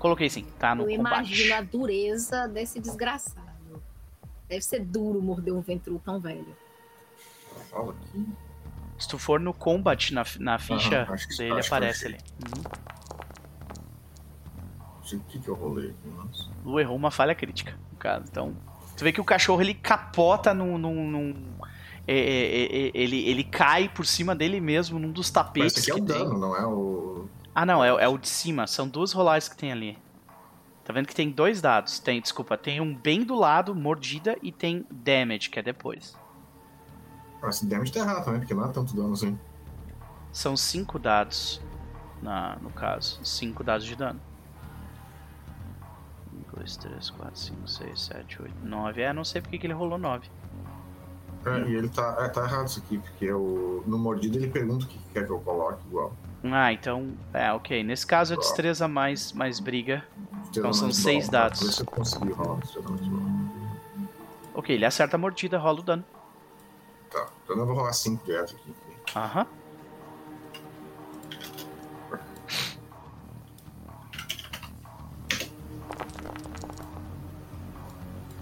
Coloquei 0.02 0.30
sim, 0.32 0.44
tá 0.58 0.74
no 0.74 0.90
Eu 0.90 0.98
combate. 0.98 1.14
imagino 1.28 1.54
a 1.56 1.62
dureza 1.62 2.48
desse 2.48 2.80
desgraçado. 2.80 3.52
Deve 4.50 4.62
ser 4.64 4.80
duro 4.84 5.22
morder 5.22 5.54
um 5.54 5.62
ventru 5.62 6.02
tão 6.04 6.20
velho. 6.20 6.56
Fala 7.70 7.94
aqui. 7.94 8.26
Se 8.98 9.08
tu 9.08 9.20
for 9.20 9.40
no 9.40 9.54
combat 9.54 10.12
na, 10.12 10.26
na 10.40 10.58
ficha 10.58 11.08
acho 11.10 11.28
que- 11.28 11.38
dele, 11.38 11.54
acho 11.60 11.70
que 11.70 11.74
eu 11.74 11.78
aparece 11.78 12.06
achei. 12.08 12.16
ali. 12.18 12.24
Uhum. 12.58 12.64
Não 14.98 15.04
sei 15.06 15.18
o 15.20 15.22
que, 15.22 15.40
que 15.40 15.48
eu 15.48 15.54
rolei 15.56 15.90
aqui, 15.92 16.10
mas. 16.18 16.50
Lu 16.66 16.80
errou 16.80 16.96
uma 16.96 17.12
falha 17.12 17.36
crítica, 17.36 17.78
no 17.92 17.98
caso. 17.98 18.26
Então, 18.30 18.56
tu 18.98 19.04
vê 19.04 19.12
que 19.12 19.22
o 19.22 19.24
cachorro 19.24 19.62
ele 19.62 19.76
capota 19.76 20.52
num. 20.54 20.78
num, 20.80 21.10
num- 21.10 21.52
é, 22.08 22.16
é, 22.18 22.88
é, 22.88 22.92
ele, 22.96 23.30
ele 23.30 23.44
cai 23.44 23.88
por 23.88 24.06
cima 24.08 24.36
dele 24.36 24.60
mesmo 24.60 24.98
num 24.98 25.12
dos 25.12 25.28
Mas 25.28 25.32
tapetes 25.32 25.78
esse 25.78 25.92
aqui 25.92 26.00
é 26.02 26.04
que 26.04 26.12
o 26.12 26.14
tem. 26.16 26.24
dano, 26.26 26.40
não 26.40 26.56
é 26.56 26.66
o. 26.66 27.21
Ah, 27.54 27.66
não, 27.66 27.84
é, 27.84 27.90
é 27.90 28.08
o 28.08 28.18
de 28.18 28.30
cima. 28.30 28.66
São 28.68 28.88
duas 28.88 29.12
rolagens 29.12 29.50
que 29.50 29.58
tem 29.58 29.72
ali. 29.72 29.98
Tá 30.84 30.94
vendo 30.94 31.08
que 31.08 31.16
tem 31.16 31.30
dois 31.30 31.62
dados? 31.62 32.00
Tem, 32.00 32.22
desculpa, 32.22 32.58
tem 32.58 32.82
um 32.82 32.96
bem 32.96 33.24
do 33.24 33.36
lado, 33.36 33.76
mordida, 33.76 34.38
e 34.42 34.52
tem 34.52 34.86
damage, 34.90 35.50
que 35.50 35.60
é 35.60 35.62
depois. 35.62 36.18
Ah, 37.42 37.50
Esse 37.50 37.66
damage 37.66 37.92
tá 37.92 38.00
errado 38.00 38.24
também, 38.26 38.40
porque 38.40 38.54
não 38.54 38.66
é 38.66 38.72
tanto 38.72 38.96
dano 38.96 39.14
assim. 39.14 39.38
São 40.32 40.56
cinco 40.56 40.98
dados, 40.98 41.62
na, 42.22 42.56
no 42.62 42.70
caso. 42.72 43.20
Cinco 43.24 43.64
dados 43.64 43.86
de 43.86 43.96
dano. 43.96 44.20
Um, 46.34 46.56
dois, 46.56 46.78
três, 46.78 47.10
quatro, 47.10 47.38
cinco, 47.38 47.68
seis, 47.68 48.02
sete, 48.02 48.42
oito, 48.42 48.56
nove. 48.64 49.02
É, 49.02 49.12
não 49.12 49.24
sei 49.24 49.42
porque 49.42 49.58
que 49.58 49.68
ele 49.68 49.74
rolou 49.74 49.98
nove. 49.98 50.30
É, 51.46 51.70
e 51.70 51.76
ele 51.76 51.90
tá, 51.90 52.18
é, 52.20 52.30
tá 52.30 52.44
errado 52.44 52.68
isso 52.68 52.80
aqui, 52.80 52.98
porque 52.98 53.26
eu, 53.26 53.84
no 53.86 53.98
mordido 53.98 54.38
ele 54.38 54.48
pergunta 54.48 54.86
o 54.86 54.88
que 54.88 55.00
quer 55.14 55.26
que 55.26 55.32
eu 55.32 55.40
coloque 55.40 55.86
igual. 55.88 56.14
Ah, 56.44 56.74
então. 56.74 57.14
É, 57.34 57.52
ok. 57.52 57.84
Nesse 57.84 58.06
caso 58.06 58.34
é 58.34 58.38
destreza 58.38 58.88
mais, 58.88 59.32
mais 59.34 59.60
briga. 59.60 60.04
Então 60.50 60.74
são 60.74 60.92
seis 60.92 61.26
bom, 61.26 61.32
dados. 61.32 61.80
Rolar. 61.80 62.60
Ok, 64.54 64.76
ele 64.76 64.86
acerta 64.86 65.16
a 65.16 65.20
mordida, 65.20 65.58
rola 65.58 65.80
o 65.80 65.84
dano. 65.84 66.04
Tá, 67.10 67.28
então 67.44 67.58
eu 67.58 67.66
vou 67.66 67.76
rolar 67.76 67.94
5 67.94 68.26
direto 68.26 68.56
aqui. 68.56 68.74
Aham. 69.16 69.48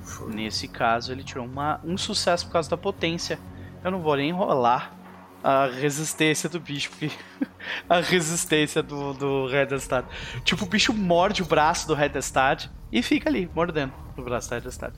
Foi. 0.03 0.34
Nesse 0.34 0.67
caso, 0.67 1.11
ele 1.11 1.23
tirou 1.23 1.45
uma, 1.45 1.80
um 1.84 1.97
sucesso 1.97 2.45
por 2.45 2.53
causa 2.53 2.69
da 2.69 2.77
potência. 2.77 3.39
Eu 3.84 3.91
não 3.91 4.01
vou 4.01 4.15
nem 4.15 4.31
rolar 4.31 4.93
a 5.43 5.65
resistência 5.67 6.49
do 6.49 6.59
bicho, 6.59 6.89
porque 6.91 7.11
a 7.87 7.99
resistência 7.99 8.81
do, 8.81 9.13
do 9.13 9.47
Redestad. 9.47 10.05
Tipo, 10.43 10.65
o 10.65 10.67
bicho 10.67 10.93
morde 10.93 11.41
o 11.41 11.45
braço 11.45 11.87
do 11.87 11.93
Redestad 11.93 12.67
e 12.91 13.01
fica 13.03 13.29
ali, 13.29 13.49
mordendo 13.53 13.93
o 14.17 14.21
braço 14.21 14.49
do 14.49 14.55
Redestad. 14.55 14.93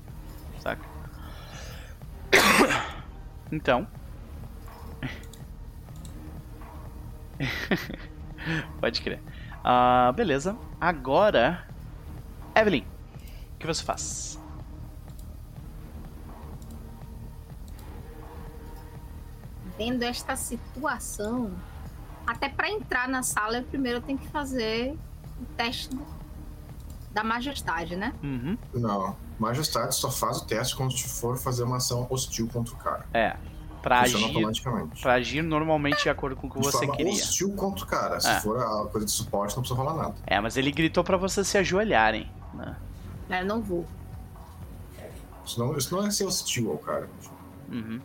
Saca? 0.60 0.81
Então. 3.52 3.85
Pode 8.80 9.02
crer. 9.02 9.22
Ah, 9.64 10.14
beleza. 10.15 10.56
Agora. 10.80 11.68
Evelyn, 12.56 12.84
o 12.84 13.57
que 13.60 13.68
você 13.68 13.84
faz? 13.84 14.39
Vendo 19.77 20.03
esta 20.03 20.35
situação, 20.35 21.52
até 22.32 22.49
para 22.49 22.70
entrar 22.70 23.08
na 23.08 23.24
sala, 23.24 23.58
eu 23.58 23.64
primeiro 23.64 24.02
tenho 24.02 24.18
que 24.18 24.28
fazer 24.28 24.98
o 25.40 25.45
teste 25.58 25.90
da 27.12 27.24
majestade, 27.24 27.95
né? 27.95 28.14
Uhum. 28.24 28.58
Não. 28.74 29.16
Majestade 29.38 29.95
só 29.95 30.10
faz 30.10 30.38
o 30.38 30.45
teste 30.45 30.76
quando 30.76 30.98
for 30.98 31.38
fazer 31.38 31.64
uma 31.64 31.78
ação 31.78 32.08
hostil 32.10 32.48
contra 32.52 32.74
o 32.74 32.78
cara. 32.78 33.06
É. 33.14 33.36
Pra 33.82 34.03
Funciona 34.03 34.26
agir, 34.28 34.36
automaticamente. 34.36 35.02
pra 35.02 35.14
agir 35.14 35.41
normalmente 35.41 36.03
de 36.03 36.10
acordo 36.10 36.36
com 36.36 36.45
o 36.48 36.52
que 36.52 36.60
De 36.60 36.66
você 36.66 36.78
forma 36.86 36.95
queria. 36.95 37.12
hostil 37.14 37.52
contra 37.56 37.84
o 37.84 37.88
cara. 37.88 38.20
Se 38.20 38.30
É. 38.30 38.40
for 38.40 38.60
a 38.60 38.88
coisa 38.88 39.06
de 39.06 39.12
suporte, 39.12 39.56
não 39.56 39.64
precisa 39.64 39.80
rolar 39.82 39.95
nada. 39.95 40.16
É, 40.28 40.40
mas 40.40 40.56
ele 40.56 40.72
gritou 40.72 41.03
pra 41.03 41.18
vocês 41.18 41.48
se 41.48 41.58
ajoelharem. 41.58 42.30
Né? 42.53 42.76
É, 43.30 43.44
não 43.44 43.60
vou. 43.62 43.86
Isso 45.44 45.60
não, 45.60 45.76
isso 45.76 45.95
não 45.95 46.06
é 46.06 46.12
ser 46.12 46.26
hostil 46.26 46.72
ao 46.72 46.78
cara. 46.78 47.10
Uhum. 47.72 47.99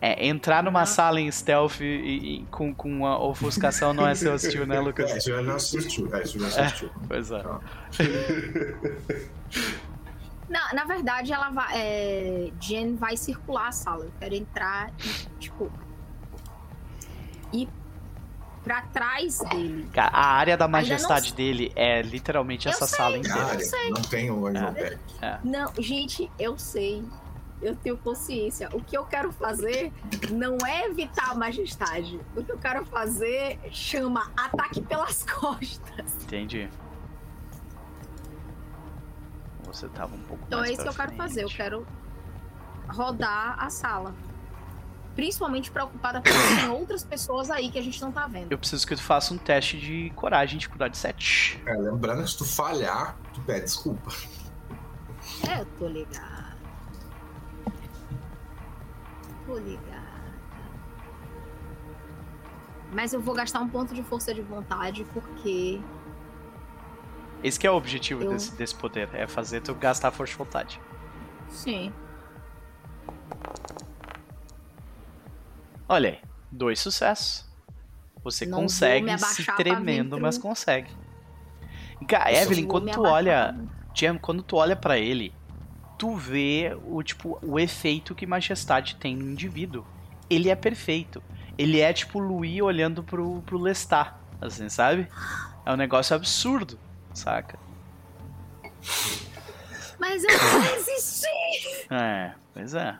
É, 0.00 0.26
entrar 0.26 0.62
numa 0.62 0.84
sala 0.86 1.20
em 1.20 1.30
stealth 1.30 1.80
e, 1.80 1.84
e 1.84 2.46
com, 2.50 2.74
com 2.74 2.88
uma 2.90 3.18
ofuscação 3.22 3.92
não 3.94 4.06
é 4.06 4.14
ser 4.14 4.28
hostil, 4.30 4.66
né, 4.68 4.76
É, 4.76 4.80
Lucas? 4.80 5.14
isso 5.16 5.30
já 5.30 5.40
não 5.42 5.56
é 5.56 5.58
ser 5.58 5.78
hostil. 5.78 6.08
É, 6.14 6.22
isso 6.22 6.38
já 6.38 6.62
é 6.62 6.66
É. 6.66 6.90
Pois 7.08 7.30
é. 7.30 7.42
Tá. 7.42 7.60
Na, 10.48 10.72
na 10.74 10.84
verdade, 10.84 11.32
ela 11.32 11.48
vai. 11.50 11.72
É, 11.74 12.50
Jen 12.60 12.96
vai 12.96 13.16
circular 13.16 13.68
a 13.68 13.72
sala. 13.72 14.04
Eu 14.04 14.12
quero 14.20 14.34
entrar 14.34 14.90
e, 15.02 15.38
tipo. 15.40 15.72
Ir 17.52 17.68
pra 18.62 18.82
trás 18.82 19.38
dele. 19.50 19.88
Cara, 19.92 20.10
a 20.12 20.26
área 20.26 20.56
da 20.56 20.66
não 20.66 20.72
majestade 20.72 21.28
sei. 21.28 21.34
dele 21.36 21.72
é 21.74 22.02
literalmente 22.02 22.66
Eu 22.66 22.72
essa 22.72 22.86
sei. 22.86 22.96
sala 22.96 23.16
É 23.16 23.18
inteira. 23.20 23.60
sei. 23.60 23.90
não 23.90 24.02
tem 24.02 24.30
o 24.30 24.46
Angel 24.46 24.72
Deck. 24.72 24.98
Não, 25.42 25.72
gente, 25.78 26.30
eu 26.38 26.58
sei. 26.58 27.02
Eu 27.64 27.74
tenho 27.74 27.96
consciência. 27.96 28.68
O 28.74 28.82
que 28.84 28.96
eu 28.96 29.04
quero 29.06 29.32
fazer 29.32 29.90
não 30.30 30.58
é 30.66 30.86
evitar 30.86 31.30
a 31.30 31.34
majestade. 31.34 32.20
O 32.36 32.44
que 32.44 32.52
eu 32.52 32.58
quero 32.58 32.84
fazer 32.84 33.58
chama 33.70 34.30
ataque 34.36 34.82
pelas 34.82 35.22
costas. 35.30 36.14
Entendi. 36.22 36.68
Você 39.64 39.88
tava 39.88 40.14
um 40.14 40.20
pouco 40.20 40.44
Então 40.46 40.58
mais 40.60 40.70
é 40.70 40.74
isso 40.74 40.82
que 40.82 40.88
eu 40.88 40.94
quero 40.94 41.12
fazer. 41.16 41.42
Eu 41.42 41.48
frente. 41.48 41.56
quero 41.56 41.86
rodar 42.88 43.56
a 43.58 43.70
sala. 43.70 44.14
Principalmente 45.14 45.70
preocupada 45.70 46.20
porque 46.20 46.38
tem 46.60 46.68
outras 46.70 47.02
pessoas 47.02 47.50
aí 47.50 47.70
que 47.70 47.78
a 47.78 47.82
gente 47.82 48.00
não 48.02 48.12
tá 48.12 48.26
vendo. 48.26 48.52
Eu 48.52 48.58
preciso 48.58 48.86
que 48.86 48.94
tu 48.94 49.02
faça 49.02 49.32
um 49.32 49.38
teste 49.38 49.78
de 49.78 50.10
coragem 50.14 50.58
de 50.58 50.68
curar 50.68 50.90
de 50.90 50.98
7. 50.98 51.62
É, 51.64 51.72
lembrando 51.72 52.22
que 52.24 52.30
se 52.30 52.36
tu 52.36 52.44
falhar, 52.44 53.16
tu 53.32 53.40
pede 53.40 53.62
desculpa. 53.62 54.12
É, 55.48 55.60
eu 55.60 55.66
tô 55.78 55.88
ligada. 55.88 56.33
Tô 59.46 59.58
ligada. 59.58 60.14
Mas 62.92 63.12
eu 63.12 63.20
vou 63.20 63.34
gastar 63.34 63.60
um 63.60 63.68
ponto 63.68 63.92
de 63.94 64.02
força 64.02 64.32
de 64.32 64.40
vontade 64.40 65.04
porque 65.12 65.80
Esse 67.42 67.58
que 67.58 67.66
é 67.66 67.70
o 67.70 67.74
objetivo 67.74 68.22
Eu- 68.22 68.30
desse, 68.30 68.54
desse 68.56 68.74
poder, 68.74 69.08
é 69.12 69.26
fazer 69.26 69.60
tu 69.60 69.74
gastar 69.74 70.10
força 70.10 70.32
de 70.32 70.38
vontade. 70.38 70.80
Sim. 71.48 71.92
Olha 75.88 76.10
aí, 76.10 76.18
dois 76.50 76.80
sucessos. 76.80 77.44
Você 78.22 78.46
Não 78.46 78.62
consegue 78.62 79.18
se 79.18 79.44
tremendo, 79.56 80.18
mas 80.18 80.38
consegue. 80.38 80.90
E, 82.00 82.06
Cara, 82.06 82.30
Eu 82.30 82.36
só 82.36 82.42
Evelyn, 82.42 82.62
vou 82.62 82.70
quando 82.70 82.90
tu 82.90 83.02
olha, 83.02 83.54
Jam, 83.94 84.16
quando 84.18 84.42
tu 84.42 84.56
olha 84.56 84.74
pra 84.74 84.96
ele, 84.98 85.34
tu 86.04 86.14
vê 86.16 86.76
o 86.84 87.02
tipo 87.02 87.38
o 87.40 87.58
efeito 87.58 88.14
que 88.14 88.26
majestade 88.26 88.96
tem 88.96 89.16
no 89.16 89.30
indivíduo. 89.30 89.86
Ele 90.28 90.50
é 90.50 90.54
perfeito. 90.54 91.22
Ele 91.56 91.80
é 91.80 91.94
tipo 91.94 92.18
o 92.18 92.22
Louis 92.22 92.60
olhando 92.60 93.02
pro, 93.02 93.40
pro 93.40 93.56
Lestat, 93.56 94.12
assim, 94.38 94.68
sabe? 94.68 95.08
É 95.64 95.72
um 95.72 95.76
negócio 95.76 96.14
absurdo, 96.14 96.78
saca? 97.14 97.58
Mas 99.98 100.22
eu 100.24 100.38
vou 100.38 100.60
resistir! 100.60 101.24
É, 101.90 102.32
pois 102.52 102.74
é. 102.74 102.98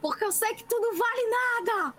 Porque 0.00 0.24
eu 0.24 0.32
sei 0.32 0.54
que 0.54 0.64
tu 0.64 0.78
não 0.80 0.96
vale 0.96 1.22
nada! 1.66 1.94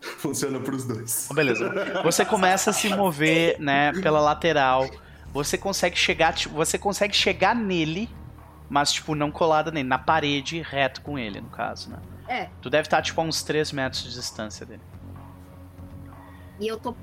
Funciona 0.00 0.58
pros 0.60 0.84
dois. 0.84 1.28
Beleza. 1.32 2.02
Você 2.02 2.24
começa 2.24 2.70
a 2.70 2.72
se 2.72 2.88
mover, 2.88 3.60
né, 3.60 3.92
pela 4.00 4.20
lateral. 4.20 4.88
Você 5.32 5.56
consegue 5.56 5.96
chegar, 5.96 6.32
tipo, 6.34 6.54
você 6.54 6.78
consegue 6.78 7.14
chegar 7.14 7.54
nele, 7.54 8.08
mas 8.68 8.92
tipo 8.92 9.14
não 9.14 9.30
colada 9.30 9.70
nele, 9.70 9.88
na 9.88 9.98
parede, 9.98 10.60
reto 10.60 11.00
com 11.02 11.18
ele, 11.18 11.40
no 11.40 11.48
caso, 11.48 11.90
né? 11.90 11.98
É, 12.28 12.48
Tu 12.60 12.70
deve 12.70 12.86
estar 12.86 13.02
tipo 13.02 13.20
a 13.20 13.24
uns 13.24 13.42
3 13.42 13.72
metros 13.72 14.02
de 14.04 14.12
distância 14.12 14.64
dele. 14.64 14.82
e 16.60 16.66
eu 16.68 16.78
tô 16.78 16.94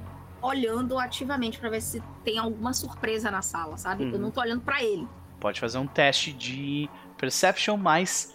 olhando 0.41 0.97
ativamente 0.97 1.59
pra 1.59 1.69
ver 1.69 1.81
se 1.81 2.01
tem 2.23 2.37
alguma 2.39 2.71
surpresa 2.71 3.29
na 3.29 3.41
sala, 3.41 3.77
sabe? 3.77 4.05
Uhum. 4.05 4.11
Eu 4.11 4.19
não 4.19 4.31
tô 4.31 4.39
olhando 4.41 4.61
pra 4.61 4.81
ele. 4.81 5.05
Pode 5.39 5.59
fazer 5.59 5.77
um 5.77 5.87
teste 5.87 6.31
de 6.31 6.89
perception 7.17 7.75
mais 7.77 8.33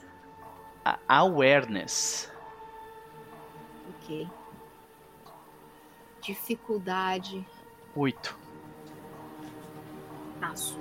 awareness. 1.08 2.30
Ok. 4.02 4.28
Dificuldade. 6.20 7.46
8. 7.96 8.36
Passo. 10.48 10.78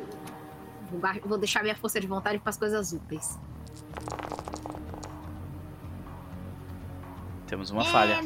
Vou, 1.26 1.38
deixar 1.38 1.64
minha 1.64 1.76
força 1.76 2.00
de 2.00 2.06
vontade 2.06 2.38
para 2.38 2.50
as 2.50 2.58
coisas 2.58 2.92
úteis. 2.92 3.40
Temos 7.48 7.72
uma 7.72 7.82
é, 7.82 7.86
falha. 7.86 8.22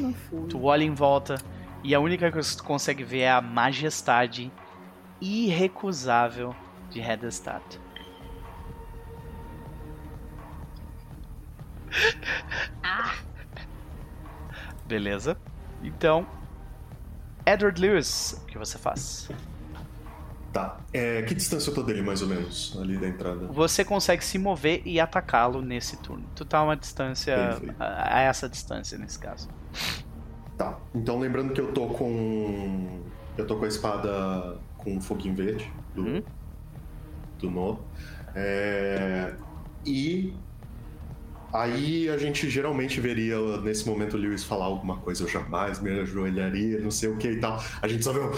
Tu 0.49 0.63
olha 0.63 0.83
em 0.83 0.93
volta 0.93 1.35
e 1.83 1.93
a 1.93 1.99
única 1.99 2.31
coisa 2.31 2.49
que 2.49 2.57
tu 2.57 2.63
consegue 2.63 3.03
ver 3.03 3.19
é 3.19 3.31
a 3.31 3.41
majestade 3.41 4.51
irrecusável 5.21 6.55
de 6.89 6.99
Hedestad. 6.99 7.63
Ah, 12.83 13.15
Beleza? 14.85 15.37
Então, 15.83 16.25
Edward 17.45 17.79
Lewis, 17.79 18.41
o 18.43 18.45
que 18.45 18.57
você 18.57 18.77
faz? 18.77 19.29
Tá. 20.57 20.77
É, 20.91 21.21
que 21.21 21.35
distância 21.35 21.69
eu 21.69 21.75
tô 21.75 21.83
dele, 21.83 22.01
mais 22.01 22.21
ou 22.23 22.27
menos, 22.27 22.75
ali 22.81 22.97
da 22.97 23.07
entrada? 23.07 23.45
Você 23.47 23.85
consegue 23.85 24.25
se 24.25 24.39
mover 24.39 24.81
e 24.85 24.99
atacá-lo 24.99 25.61
nesse 25.61 25.97
turno. 25.97 26.25
Tu 26.35 26.43
tá 26.45 26.57
a 26.59 26.63
uma 26.63 26.75
distância. 26.75 27.35
A 27.79 28.17
a 28.17 28.21
essa 28.21 28.49
distância 28.49 28.97
nesse 28.97 29.19
caso. 29.19 29.47
Tá. 30.57 30.77
Então 30.95 31.19
lembrando 31.19 31.53
que 31.53 31.61
eu 31.61 31.71
tô 31.71 31.87
com. 31.87 33.01
Eu 33.37 33.45
tô 33.45 33.55
com 33.57 33.65
a 33.65 33.67
espada 33.67 34.57
com 34.77 34.99
foguinho 34.99 35.35
verde 35.35 35.71
do, 35.93 36.01
Uhum. 36.01 36.23
do 37.37 37.51
Noah. 37.51 37.77
É, 38.33 39.33
E 39.85 40.33
aí 41.53 42.09
a 42.09 42.17
gente 42.17 42.49
geralmente 42.49 42.99
veria 42.99 43.37
nesse 43.61 43.87
momento 43.87 44.15
o 44.15 44.17
Lewis 44.17 44.43
falar 44.43 44.65
alguma 44.65 44.97
coisa, 44.97 45.23
eu 45.23 45.27
jamais 45.27 45.79
me 45.79 45.99
ajoelharia, 45.99 46.79
não 46.79 46.91
sei 46.91 47.09
o 47.09 47.17
que 47.17 47.29
e 47.29 47.39
tal. 47.39 47.61
A 47.81 47.87
gente 47.87 48.03
só 48.03 48.13
vê 48.13 48.19
um. 48.19 48.31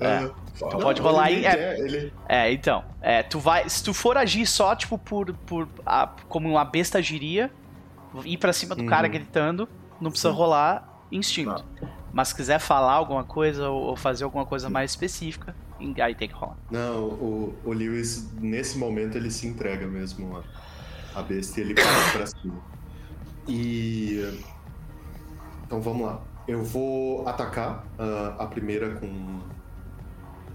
É. 0.00 0.28
Fala. 0.58 0.78
Pode 0.78 1.00
rolar 1.00 1.30
ele 1.30 1.46
aí, 1.46 1.54
é- 1.54 1.56
quer, 1.56 1.78
ele... 1.80 2.12
É, 2.28 2.52
então. 2.52 2.84
É, 3.00 3.22
tu 3.22 3.38
vai. 3.38 3.68
Se 3.68 3.82
tu 3.82 3.94
for 3.94 4.16
agir 4.16 4.46
só, 4.46 4.74
tipo, 4.74 4.98
por. 4.98 5.32
por 5.46 5.68
a- 5.86 6.08
como 6.28 6.48
uma 6.48 6.64
besta 6.64 6.98
agiria, 6.98 7.50
ir 8.24 8.38
pra 8.38 8.52
cima 8.52 8.74
do 8.74 8.82
Uhum. 8.82 8.88
cara 8.88 9.06
gritando, 9.08 9.68
não 10.00 10.10
precisa 10.10 10.30
Sim. 10.32 10.36
rolar 10.36 11.00
instinto. 11.12 11.64
Mas 12.12 12.28
se 12.28 12.34
quiser 12.34 12.58
falar 12.58 12.92
alguma 12.92 13.24
coisa 13.24 13.68
ou, 13.70 13.82
ou 13.82 13.96
fazer 13.96 14.24
alguma 14.24 14.44
coisa 14.44 14.68
mais 14.68 14.90
específica, 14.92 15.54
aí 16.00 16.14
tem 16.14 16.28
que 16.28 16.34
rolar. 16.34 16.56
Não, 16.70 17.04
o, 17.08 17.54
o 17.64 17.72
Lewis, 17.72 18.30
nesse 18.40 18.78
momento, 18.78 19.16
ele 19.16 19.30
se 19.30 19.46
entrega 19.46 19.86
mesmo 19.86 20.36
a, 20.36 21.18
a 21.18 21.22
besta 21.22 21.60
e 21.60 21.62
ele 21.64 21.74
vai 21.74 22.12
pra 22.12 22.26
cima. 22.26 22.60
E. 23.48 24.40
Então 25.66 25.80
vamos 25.80 26.06
lá. 26.06 26.22
Eu 26.46 26.62
vou 26.62 27.26
atacar 27.26 27.84
ah, 27.98 28.36
a 28.38 28.46
primeira 28.46 28.94
com. 28.96 29.40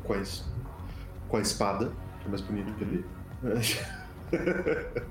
Com 0.03 0.13
a, 0.13 0.17
es- 0.17 0.45
com 1.27 1.37
a 1.37 1.41
espada, 1.41 1.91
que 2.21 2.25
é 2.27 2.29
mais 2.29 2.41
bonito 2.41 2.73
que 2.73 2.83
ali. 2.83 3.05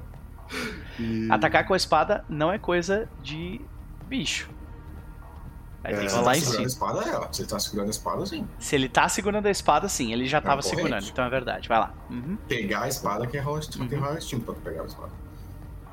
E- 0.99 1.29
Atacar 1.31 1.67
com 1.67 1.75
a 1.75 1.77
espada 1.77 2.25
não 2.29 2.51
é 2.53 2.59
coisa 2.59 3.09
de 3.23 3.61
bicho. 4.09 4.49
Aí 5.85 5.95
tem 5.95 6.03
É, 6.03 6.07
que 6.07 6.11
Você 6.13 6.17
rolar 6.19 6.33
tá 6.35 6.41
segurando 6.41 6.59
a 6.61 6.63
instinto. 6.65 6.67
espada, 6.69 7.01
é. 7.25 7.29
Você 7.33 7.45
tá 7.47 7.59
segurando 7.59 7.87
a 7.87 7.91
espada, 7.91 8.27
sim. 8.27 8.49
Se 8.59 8.75
ele 8.75 8.89
tá 8.89 9.09
segurando 9.09 9.47
a 9.47 9.51
espada, 9.51 9.89
sim, 9.89 10.13
ele 10.13 10.27
já 10.27 10.41
tava 10.41 10.61
corrente. 10.63 10.77
segurando, 10.77 11.07
então 11.09 11.25
é 11.25 11.31
verdade. 11.31 11.69
Vai 11.69 11.79
lá. 11.79 11.95
Uhum. 12.11 12.37
Pegar 12.49 12.83
a 12.83 12.89
espada 12.89 13.27
que 13.27 13.37
é 13.37 13.41
rolar 13.41 13.59
instinto. 13.61 13.81
Uhum. 13.83 13.89
Tem 13.89 13.99
rolar 13.99 14.17
instinto 14.19 14.45
pra 14.45 14.55
tu 14.55 14.61
pegar 14.61 14.83
a 14.83 14.87
espada. 14.87 15.13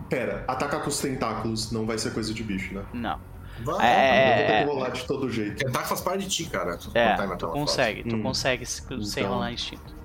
Pera, 0.09 0.43
atacar 0.47 0.81
com 0.81 0.89
os 0.89 0.99
tentáculos 0.99 1.71
não 1.71 1.85
vai 1.85 1.97
ser 1.97 2.13
coisa 2.13 2.33
de 2.33 2.43
bicho, 2.43 2.73
né? 2.73 2.83
Não. 2.93 3.19
Vai, 3.63 3.85
É, 3.87 4.31
Eu 4.31 4.37
vou 4.37 4.47
ter 4.47 4.59
que 4.59 4.65
rolar 4.73 4.89
de 4.89 5.03
todo 5.05 5.29
jeito. 5.31 5.63
Tentar 5.63 5.83
faz 5.85 6.01
parte 6.01 6.23
de 6.25 6.29
ti, 6.29 6.45
cara. 6.45 6.77
Tu 6.77 6.91
É, 6.93 7.15
tu 7.37 7.47
consegue, 7.47 8.03
tu 8.03 8.15
Hum. 8.17 8.21
consegue 8.23 8.65
se- 8.65 8.81
sem 9.05 9.23
Então. 9.23 9.33
rolar 9.35 9.53
instinto. 9.53 9.95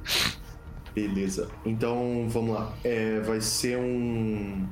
Beleza. 0.95 1.49
Então, 1.65 2.27
vamos 2.29 2.55
lá. 2.55 2.73
É, 2.85 3.21
vai 3.21 3.41
ser 3.41 3.77
um. 3.79 4.69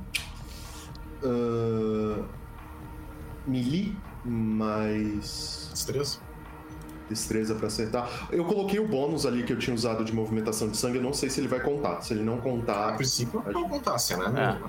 Uh, 1.23 2.25
melee 3.47 3.97
mais 4.25 5.71
Destreza? 5.73 6.19
destreza 7.09 7.55
pra 7.55 7.69
acertar. 7.69 8.29
Eu 8.31 8.45
coloquei 8.45 8.79
o 8.79 8.87
bônus 8.87 9.25
ali 9.25 9.43
que 9.43 9.53
eu 9.53 9.59
tinha 9.59 9.75
usado 9.75 10.05
de 10.05 10.15
movimentação 10.15 10.69
de 10.69 10.77
sangue. 10.77 10.99
Eu 10.99 11.03
não 11.03 11.15
sei 11.15 11.31
se 11.31 11.41
ele 11.41 11.49
vai 11.49 11.61
contar. 11.61 12.03
Se 12.03 12.13
ele 12.13 12.23
não 12.23 12.35
A 12.39 12.41
contar. 12.43 12.97
princípio, 12.97 13.43
não 13.47 13.69
contasse, 13.69 14.15
né? 14.17 14.61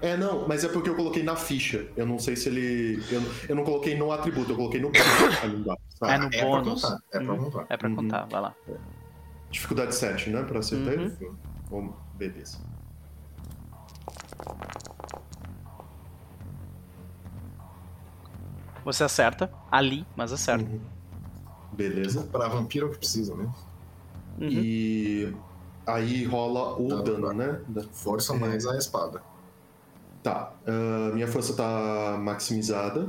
É, 0.00 0.16
não, 0.16 0.48
mas 0.48 0.64
é 0.64 0.68
porque 0.68 0.88
eu 0.88 0.94
coloquei 0.96 1.22
na 1.22 1.36
ficha. 1.36 1.86
Eu 1.96 2.06
não 2.06 2.18
sei 2.18 2.34
se 2.36 2.48
ele. 2.48 3.02
Eu, 3.10 3.22
eu 3.48 3.54
não 3.56 3.62
coloquei 3.64 3.96
no 3.96 4.10
atributo, 4.12 4.52
eu 4.52 4.56
coloquei 4.56 4.80
no 4.80 4.88
ali 5.42 5.56
embaixo, 5.56 5.80
sabe? 5.98 6.12
É 6.12 6.18
no 6.18 6.28
é 6.32 6.44
bônus. 6.44 6.80
Pra 6.80 6.90
contar, 6.90 7.02
é 7.12 7.20
pra 7.20 7.32
Uhum. 7.34 7.38
contar. 7.50 7.66
É 7.68 7.76
pra 7.76 7.88
Uhum. 7.88 7.96
contar, 7.96 8.24
vai 8.26 8.40
lá. 8.40 8.54
Dificuldade 9.50 9.94
7, 9.94 10.30
né? 10.30 10.42
Pra 10.44 10.58
acertar 10.60 10.94
Uhum. 10.94 11.00
ele? 11.02 11.16
Bom, 11.70 11.92
beleza. 12.14 12.58
Você 18.84 19.04
acerta 19.04 19.50
ali, 19.70 20.06
mas 20.14 20.32
acerta. 20.32 20.64
Uhum. 20.70 20.80
Beleza. 21.72 22.22
Pra 22.30 22.48
vampiro 22.48 22.86
é 22.86 22.88
o 22.90 22.92
que 22.92 22.98
precisa, 22.98 23.34
né? 23.34 23.48
Uhum. 24.40 24.48
E 24.48 25.34
aí 25.86 26.24
rola 26.24 26.76
o 26.78 26.88
Dano, 26.88 27.02
dano, 27.02 27.32
né? 27.32 27.60
Força 27.92 28.34
É. 28.34 28.38
mais 28.38 28.66
a 28.66 28.76
espada. 28.76 29.22
Tá. 30.22 30.52
ah, 30.66 31.10
minha 31.12 31.26
força 31.28 31.54
tá 31.54 32.16
maximizada. 32.20 33.08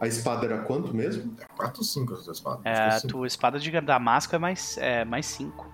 A 0.00 0.06
espada 0.06 0.44
era 0.44 0.58
quanto 0.58 0.94
mesmo? 0.94 1.34
É 1.40 1.44
4 1.56 1.78
ou 1.80 1.84
5 1.84 2.12
a 2.12 2.16
sua 2.16 2.32
espada. 2.32 2.60
É, 2.64 2.96
a 2.96 3.00
tua 3.00 3.26
espada 3.26 3.58
de 3.58 3.80
damasco 3.80 4.34
é 4.34 4.38
mais, 4.38 4.76
é 4.78 5.04
mais 5.04 5.24
5 5.26 5.66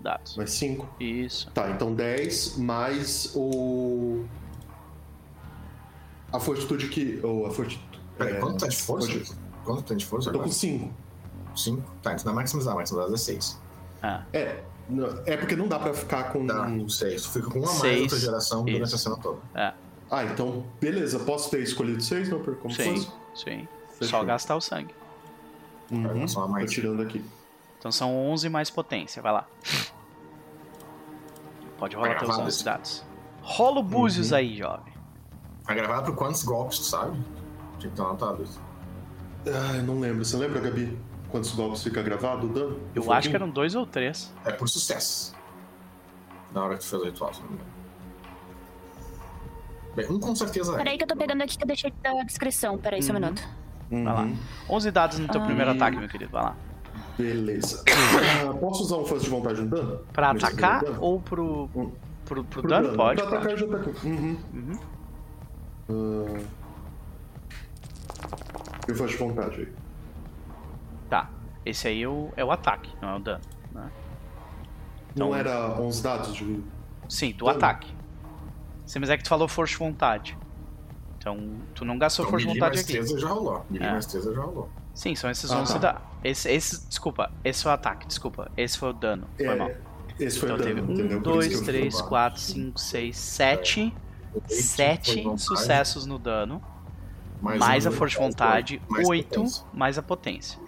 dados. 0.00 0.36
Mais 0.36 0.50
5. 0.52 0.88
Isso. 0.98 1.50
Tá, 1.52 1.70
então 1.70 1.94
10 1.94 2.56
mais 2.56 3.32
o. 3.34 4.24
A 6.32 6.40
fortitude 6.40 6.88
que. 6.88 7.20
Ou 7.22 7.46
a 7.46 7.50
fortitude. 7.50 7.91
Peraí, 8.24 8.36
é, 8.36 8.40
quanto 8.40 8.58
tá 8.60 8.68
de 8.68 8.76
força? 8.76 9.06
fortitude. 9.08 9.38
Quanto 9.64 9.82
tem 9.82 9.96
de 9.96 10.06
força 10.06 10.28
Eu 10.28 10.32
tô 10.32 10.38
agora? 10.40 10.48
com 10.50 10.54
5. 10.58 10.92
5? 11.56 11.82
Tá, 12.02 12.12
então 12.12 12.24
não 12.26 12.32
é 12.32 12.34
maximizar, 12.36 12.74
maximizar 12.74 13.12
é 13.12 13.16
6. 13.16 13.60
Ah, 14.02 14.22
É. 14.32 14.62
não- 14.88 15.22
É 15.26 15.36
porque 15.36 15.54
não 15.56 15.68
dá 15.68 15.78
pra 15.78 15.92
ficar 15.94 16.32
com. 16.32 16.46
Tá, 16.46 16.66
6. 16.88 17.22
Tu 17.22 17.30
fica 17.30 17.50
com 17.50 17.58
uma 17.60 17.66
mais 17.68 17.78
Seis, 17.80 18.02
da 18.04 18.08
tua 18.08 18.18
geração 18.18 18.64
durante 18.64 18.82
isso. 18.86 18.94
a 18.94 18.98
cena 18.98 19.16
toda. 19.16 19.38
Ah, 20.10 20.24
então, 20.24 20.64
beleza. 20.80 21.18
Posso 21.20 21.50
ter 21.50 21.60
escolhido 21.62 22.02
6, 22.02 22.28
não? 22.28 22.40
Por 22.42 22.56
como 22.56 22.74
sim, 22.74 22.96
fosse? 22.96 23.12
sim. 23.44 23.68
Fechou. 23.98 24.18
Só 24.20 24.24
gastar 24.24 24.56
o 24.56 24.60
sangue. 24.60 24.94
Uhum. 25.90 26.26
Só 26.26 26.40
a 26.40 26.46
Tô 26.46 26.48
mais. 26.52 26.70
tirando 26.70 27.00
aqui. 27.02 27.24
Então 27.78 27.90
são 27.92 28.14
11 28.30 28.48
mais 28.48 28.68
potência, 28.70 29.22
vai 29.22 29.32
lá. 29.32 29.46
Pode 31.78 31.96
rolar 31.96 32.08
Vai 32.08 32.18
teus 32.18 32.28
gravado 32.28 32.46
11 32.48 32.56
isso. 32.56 32.64
dados. 32.64 33.04
Rola 33.42 33.80
o 33.80 33.82
búzios 33.82 34.30
Uhum. 34.30 34.36
aí, 34.36 34.56
jovem. 34.56 34.92
Vai 35.64 35.76
gravar 35.76 36.02
por 36.02 36.14
quantos 36.14 36.42
golpes, 36.42 36.78
tu 36.78 36.84
sabe? 36.84 37.18
Tinha 37.82 37.90
que 37.90 37.96
ter 37.96 38.02
anotado 38.02 38.42
isso. 38.44 38.60
Ah, 39.46 39.76
eu 39.76 39.82
não 39.82 39.98
lembro. 39.98 40.24
Você 40.24 40.36
lembra, 40.36 40.60
Gabi? 40.60 40.96
Quantos 41.30 41.50
golpes 41.52 41.82
fica 41.82 42.00
gravado 42.02 42.46
o 42.46 42.50
dano? 42.50 42.78
Eu 42.94 43.10
acho 43.12 43.28
que 43.28 43.34
eram 43.34 43.50
dois 43.50 43.74
ou 43.74 43.84
três. 43.86 44.32
É 44.44 44.52
por 44.52 44.68
sucesso. 44.68 45.34
Na 46.54 46.62
hora 46.64 46.74
que 46.76 46.80
tu 46.84 46.86
fez 46.86 47.02
o 47.02 47.04
ritual, 47.06 47.34
se 47.34 47.40
não 47.40 47.48
me 47.48 47.54
engano. 47.54 47.70
Bem, 49.96 50.06
um 50.10 50.20
com 50.20 50.34
certeza 50.36 50.74
é. 50.74 50.76
Peraí 50.76 50.96
que 50.96 51.04
eu 51.04 51.08
tô 51.08 51.16
pegando 51.16 51.42
aqui 51.42 51.56
que 51.58 51.64
eu 51.64 51.66
deixei 51.66 51.92
da 52.02 52.22
descrição. 52.22 52.78
Peraí, 52.78 53.02
só 53.02 53.12
um 53.12 53.16
Uhum. 53.16 53.20
minuto. 53.20 53.42
Uhum. 53.90 54.04
Vai 54.04 54.14
lá. 54.14 54.28
11 54.70 54.90
dados 54.90 55.18
no 55.18 55.28
teu 55.28 55.40
Ah. 55.40 55.44
primeiro 55.44 55.70
ataque, 55.72 55.96
meu 55.96 56.08
querido. 56.08 56.30
Vai 56.30 56.42
lá. 56.44 56.56
Beleza. 57.18 57.82
Ah, 57.88 58.54
posso 58.54 58.84
usar 58.84 58.96
um 58.98 59.04
força 59.04 59.24
de 59.24 59.30
vontade 59.30 59.60
no 59.60 59.68
dano? 59.68 59.98
Pra 60.12 60.30
atacar 60.30 60.82
dano? 60.84 60.98
ou 61.00 61.20
pro, 61.20 61.68
pro, 61.68 61.92
pro 62.26 62.44
Pro 62.44 62.62
dano? 62.68 62.94
Pode, 62.96 63.20
Pra 63.20 63.28
atacar 63.30 63.48
pode. 63.50 63.62
eu 63.62 63.70
já 63.70 63.78
tá 63.78 63.90
aqui. 63.90 64.06
Uhum. 64.06 64.38
Uhum. 64.54 66.38
Ah, 66.38 66.40
eu 68.88 68.94
faço 68.94 69.10
de 69.10 69.16
vontade 69.16 69.60
aí. 69.60 69.72
Tá. 71.08 71.30
Esse 71.64 71.88
aí 71.88 72.02
é 72.02 72.08
o, 72.08 72.30
é 72.36 72.44
o 72.44 72.50
ataque, 72.50 72.90
não 73.00 73.10
é 73.10 73.16
o 73.16 73.18
dano. 73.20 73.40
Né? 73.72 73.90
Então- 75.12 75.28
Não 75.28 75.36
era 75.36 75.78
11 75.80 76.02
dados 76.02 76.34
de. 76.34 76.62
Sim, 77.08 77.32
do 77.32 77.44
Dano? 77.44 77.56
ataque. 77.58 77.94
Sim, 78.86 78.98
mas 79.00 79.10
é 79.10 79.16
que 79.16 79.22
tu 79.22 79.28
falou 79.28 79.46
força 79.46 79.72
de 79.72 79.78
vontade. 79.78 80.36
Então, 81.18 81.38
tu 81.74 81.84
não 81.84 81.98
gastou 81.98 82.24
Então, 82.24 82.30
força 82.38 82.46
vontade 82.52 82.80
aqui. 82.80 82.92
13 82.92 83.18
já 83.18 83.28
rolou. 83.28 83.64
Melee 83.70 83.86
É. 83.88 83.92
mais 83.92 84.06
13 84.06 84.34
já 84.34 84.40
rolou. 84.40 84.70
Sim, 84.94 85.14
são 85.14 85.30
esses 85.30 85.50
Ah, 85.50 85.58
11 85.60 85.72
tá. 85.74 85.78
dados. 85.78 86.02
Esse, 86.24 86.50
esse, 86.50 86.88
desculpa, 86.88 87.30
esse 87.44 87.62
foi 87.62 87.70
o 87.70 87.74
ataque, 87.74 88.06
desculpa. 88.06 88.50
Esse 88.56 88.78
foi 88.78 88.90
o 88.90 88.92
dano. 88.92 89.26
Foi 89.36 89.54
mal. 89.54 89.68
É, 89.68 89.76
esse 90.18 90.38
foi 90.38 90.48
Então 90.50 90.60
o 90.60 90.66
teve 90.66 90.80
dano, 90.80 90.92
entendeu? 90.92 91.18
1, 91.18 91.22
Por 91.22 91.30
isso 91.30 91.48
2, 91.48 91.48
que 91.48 91.54
eu- 91.54 91.64
3, 91.64 91.94
baixo. 91.94 92.08
4, 92.08 92.40
5, 92.40 92.80
6, 92.80 93.16
7. 93.18 93.94
Oito 94.34 94.48
foi 94.48 94.56
7 94.56 95.22
vontade, 95.22 95.42
sucessos 95.42 96.06
no 96.06 96.18
dano. 96.18 96.62
Mais 97.42 97.58
Mais 97.58 97.84
um, 97.84 97.88
a 97.88 97.92
força 97.92 98.16
de 98.18 98.24
vontade. 98.24 98.74
oito, 98.74 98.90
mais 98.92 99.08
8 99.08 99.28
potência. 99.28 99.64
mais 99.74 99.98
a 99.98 100.02
potência. 100.02 100.58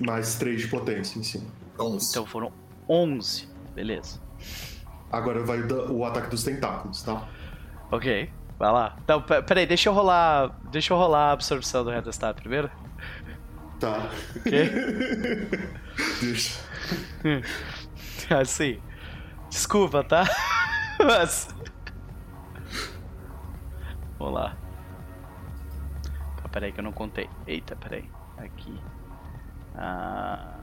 Mais 0.00 0.34
3 0.36 0.60
de 0.62 0.68
potência 0.68 1.18
em 1.18 1.22
cima. 1.22 1.44
11. 1.78 2.10
Então 2.10 2.24
foram 2.26 2.52
11. 2.88 3.48
Beleza. 3.74 4.20
Agora 5.10 5.42
vai 5.44 5.60
o 5.62 6.04
ataque 6.04 6.28
dos 6.30 6.42
tentáculos, 6.44 7.02
tá? 7.02 7.26
Ok, 7.90 8.30
vai 8.58 8.70
lá. 8.72 8.96
Então, 9.02 9.22
pe- 9.22 9.42
peraí, 9.42 9.66
deixa 9.66 9.88
eu 9.88 9.92
rolar. 9.92 10.56
Deixa 10.70 10.92
eu 10.92 10.96
rolar 10.98 11.30
a 11.30 11.32
absorção 11.32 11.82
do 11.84 11.90
Redestar 11.90 12.34
primeiro. 12.34 12.70
Tá. 13.80 14.10
Ok? 14.36 14.50
Deixa. 16.20 16.60
Assim. 18.40 18.80
Desculpa, 19.48 20.04
tá? 20.04 20.24
Mas. 21.04 21.48
Vamos 24.18 24.34
lá. 24.34 24.56
Ah, 26.48 26.50
peraí 26.50 26.72
que 26.72 26.80
eu 26.80 26.84
não 26.84 26.92
contei. 26.92 27.28
Eita, 27.46 27.76
peraí. 27.76 28.10
Aqui. 28.38 28.80
Ah, 29.74 30.60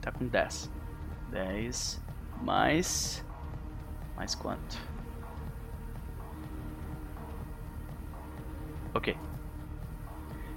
tá 0.00 0.12
com 0.12 0.26
10. 0.26 0.70
10 1.30 2.02
mais. 2.42 3.24
Mais 4.16 4.34
quanto? 4.34 4.78
Ok. 8.94 9.16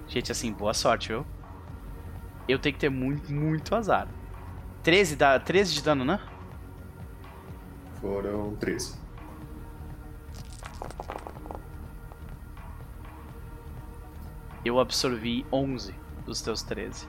Gente, 0.07 0.31
assim, 0.31 0.53
boa 0.53 0.73
sorte, 0.73 1.09
viu? 1.09 1.25
Eu 2.47 2.57
tenho 2.59 2.73
que 2.73 2.79
ter 2.79 2.89
muito, 2.89 3.31
muito 3.31 3.75
azar. 3.75 4.07
13, 4.83 5.15
da, 5.15 5.39
13 5.39 5.73
de 5.73 5.83
dano, 5.83 6.05
né? 6.05 6.19
Foram 7.99 8.55
13. 8.55 8.97
Eu 14.63 14.79
absorvi 14.79 15.45
11 15.51 15.93
dos 16.25 16.41
teus 16.41 16.61
13. 16.63 17.07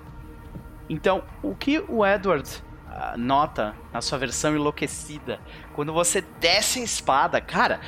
Então, 0.89 1.22
o 1.43 1.55
que 1.55 1.78
o 1.89 2.05
Edward 2.05 2.62
ah, 2.86 3.14
nota 3.16 3.77
na 3.93 4.01
sua 4.01 4.18
versão 4.18 4.55
enlouquecida, 4.56 5.40
quando 5.74 5.93
você 5.93 6.20
desce 6.20 6.81
a 6.81 6.85
espada, 6.85 7.40
cara, 7.40 7.81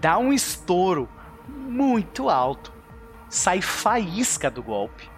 dá 0.00 0.18
um 0.18 0.32
estouro 0.32 1.08
muito 1.48 2.28
alto. 2.28 2.72
Sai 3.28 3.62
faísca 3.62 4.50
do 4.50 4.62
golpe. 4.62 5.08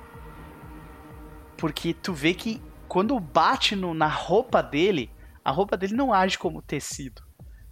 Porque 1.56 1.94
tu 1.94 2.12
vê 2.12 2.34
que 2.34 2.62
quando 2.88 3.18
bate 3.18 3.74
no- 3.74 3.94
na 3.94 4.06
roupa 4.08 4.62
dele, 4.62 5.10
a 5.44 5.50
roupa 5.50 5.76
dele 5.76 5.94
não 5.94 6.12
age 6.12 6.38
como 6.38 6.60
tecido. 6.62 7.22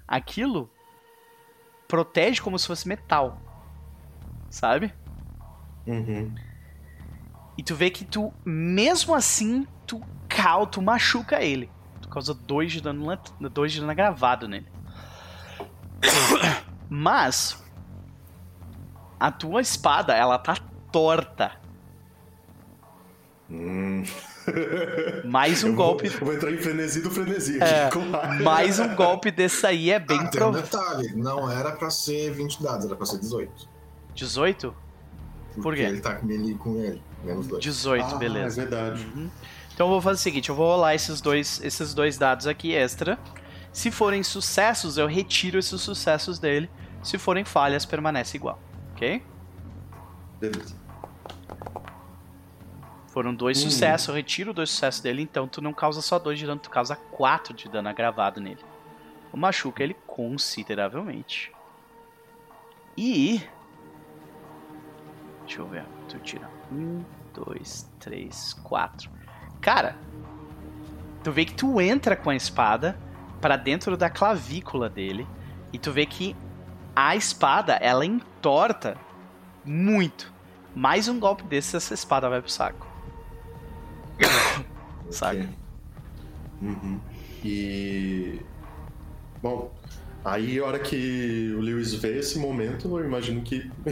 Aquilo 0.08 0.70
protege 1.86 2.40
como 2.40 2.58
se 2.58 2.66
fosse 2.66 2.88
metal. 2.88 3.38
Sabe? 4.48 4.92
Uhum. 5.86 6.34
E 7.58 7.62
tu 7.62 7.74
vê 7.74 7.90
que 7.90 8.04
tu, 8.04 8.32
mesmo 8.44 9.14
assim, 9.14 9.66
tu 9.86 10.00
cal, 10.28 10.66
tu 10.66 10.80
machuca 10.80 11.42
ele. 11.42 11.70
Tu 12.00 12.08
causa 12.08 12.32
2 12.34 12.72
de 12.72 12.80
dano, 12.80 13.18
dois 13.52 13.72
de 13.72 13.80
dano 13.80 13.94
gravado 13.94 14.48
nele. 14.48 14.66
Mas 16.88 17.62
a 19.18 19.30
tua 19.30 19.60
espada, 19.60 20.14
ela 20.14 20.38
tá 20.38 20.56
torta. 20.90 21.52
Hum. 23.50 24.02
Mais 25.24 25.62
um 25.64 25.68
Eu 25.68 25.74
vou- 25.76 25.86
golpe, 25.86 26.06
eu 26.06 26.20
vou 26.24 26.32
entrar 26.34 26.50
em 26.52 26.56
frenesi 26.58 27.02
do 27.02 27.10
frenesi. 27.10 27.58
É, 27.62 27.90
mais 28.42 28.78
um 28.80 28.94
golpe 28.94 29.30
desse 29.30 29.66
aí 29.66 29.90
é 29.90 29.98
bem 29.98 30.18
ah, 30.18 30.28
tem 30.28 30.40
um 30.42 30.52
provável. 30.52 30.62
detalhe. 30.62 31.12
Não 31.16 31.50
era 31.50 31.72
pra 31.72 31.90
ser 31.90 32.32
20 32.32 32.62
dados, 32.62 32.86
era 32.86 32.96
pra 32.96 33.04
ser 33.06 33.18
18. 33.18 33.68
18? 34.14 34.74
Porque 35.54 35.60
Por 35.62 35.74
quê? 35.74 35.82
ele 35.82 36.00
tá 36.00 36.14
com 36.14 36.26
melee 36.26 36.54
com 36.54 36.76
ele. 36.76 37.02
Menos 37.24 37.46
2. 37.48 37.62
18, 37.62 38.14
Ah, 38.14 38.18
beleza. 38.18 38.62
É 38.62 38.66
verdade. 38.66 39.06
Então 39.74 39.86
eu 39.86 39.90
vou 39.92 40.00
fazer 40.00 40.16
o 40.20 40.22
seguinte, 40.22 40.48
eu 40.48 40.54
vou 40.54 40.66
rolar 40.66 40.94
esses 40.94 41.20
dois, 41.20 41.60
esses 41.62 41.92
dois 41.94 42.16
dados 42.18 42.46
aqui 42.46 42.74
extra. 42.74 43.18
Se 43.72 43.90
forem 43.90 44.22
sucessos, 44.22 44.98
eu 44.98 45.06
retiro 45.06 45.58
esses 45.58 45.80
sucessos 45.80 46.38
dele. 46.38 46.68
Se 47.02 47.16
forem 47.18 47.44
falhas, 47.44 47.84
permanece 47.86 48.36
igual. 48.36 48.58
Ok? 48.94 49.22
Beleza. 50.40 50.74
Foram 53.08 53.34
dois 53.34 53.58
Hum. 53.58 53.70
sucessos, 53.70 54.08
eu 54.08 54.14
retiro 54.14 54.52
dois 54.54 54.70
sucessos 54.70 55.00
dele, 55.00 55.22
então 55.22 55.48
tu 55.48 55.60
não 55.60 55.72
causa 55.72 56.00
só 56.00 56.18
dois 56.18 56.38
de 56.38 56.46
dano, 56.46 56.60
tu 56.60 56.70
causa 56.70 56.94
quatro 56.94 57.52
de 57.52 57.68
dano 57.68 57.88
agravado 57.88 58.40
nele. 58.40 58.60
O 59.32 59.36
machuca 59.36 59.82
ele 59.82 59.96
consideravelmente. 60.06 61.52
E. 62.96 63.40
Deixa 65.50 65.62
eu 65.62 65.66
ver. 65.66 65.84
Tu 66.08 66.18
tira. 66.20 66.48
Um, 66.70 67.02
dois, 67.34 67.90
três, 67.98 68.54
quatro. 68.62 69.10
Cara, 69.60 69.96
tu 71.24 71.32
vê 71.32 71.44
que 71.44 71.54
tu 71.54 71.80
entra 71.80 72.14
com 72.14 72.30
a 72.30 72.36
espada 72.36 72.96
pra 73.40 73.56
dentro 73.56 73.96
da 73.96 74.08
clavícula 74.08 74.88
dele. 74.88 75.26
E 75.72 75.78
tu 75.78 75.90
vê 75.90 76.06
que 76.06 76.36
a 76.94 77.16
espada, 77.16 77.72
ela 77.74 78.06
entorta 78.06 78.96
muito. 79.64 80.32
Mais 80.72 81.08
um 81.08 81.18
golpe 81.18 81.42
desse, 81.42 81.76
essa 81.76 81.94
espada 81.94 82.28
vai 82.28 82.40
pro 82.40 82.50
saco. 82.50 82.86
Saca? 85.10 85.40
Ok. 85.40 85.48
Uhum. 86.62 87.00
E. 87.44 88.40
Bom, 89.42 89.72
aí 90.24 90.58
a 90.58 90.64
hora 90.66 90.78
que 90.78 91.54
o 91.56 91.60
Lewis 91.60 91.94
vê 91.94 92.18
esse 92.18 92.38
momento, 92.38 92.98
eu 92.98 93.04
imagino 93.04 93.40
que 93.42 93.70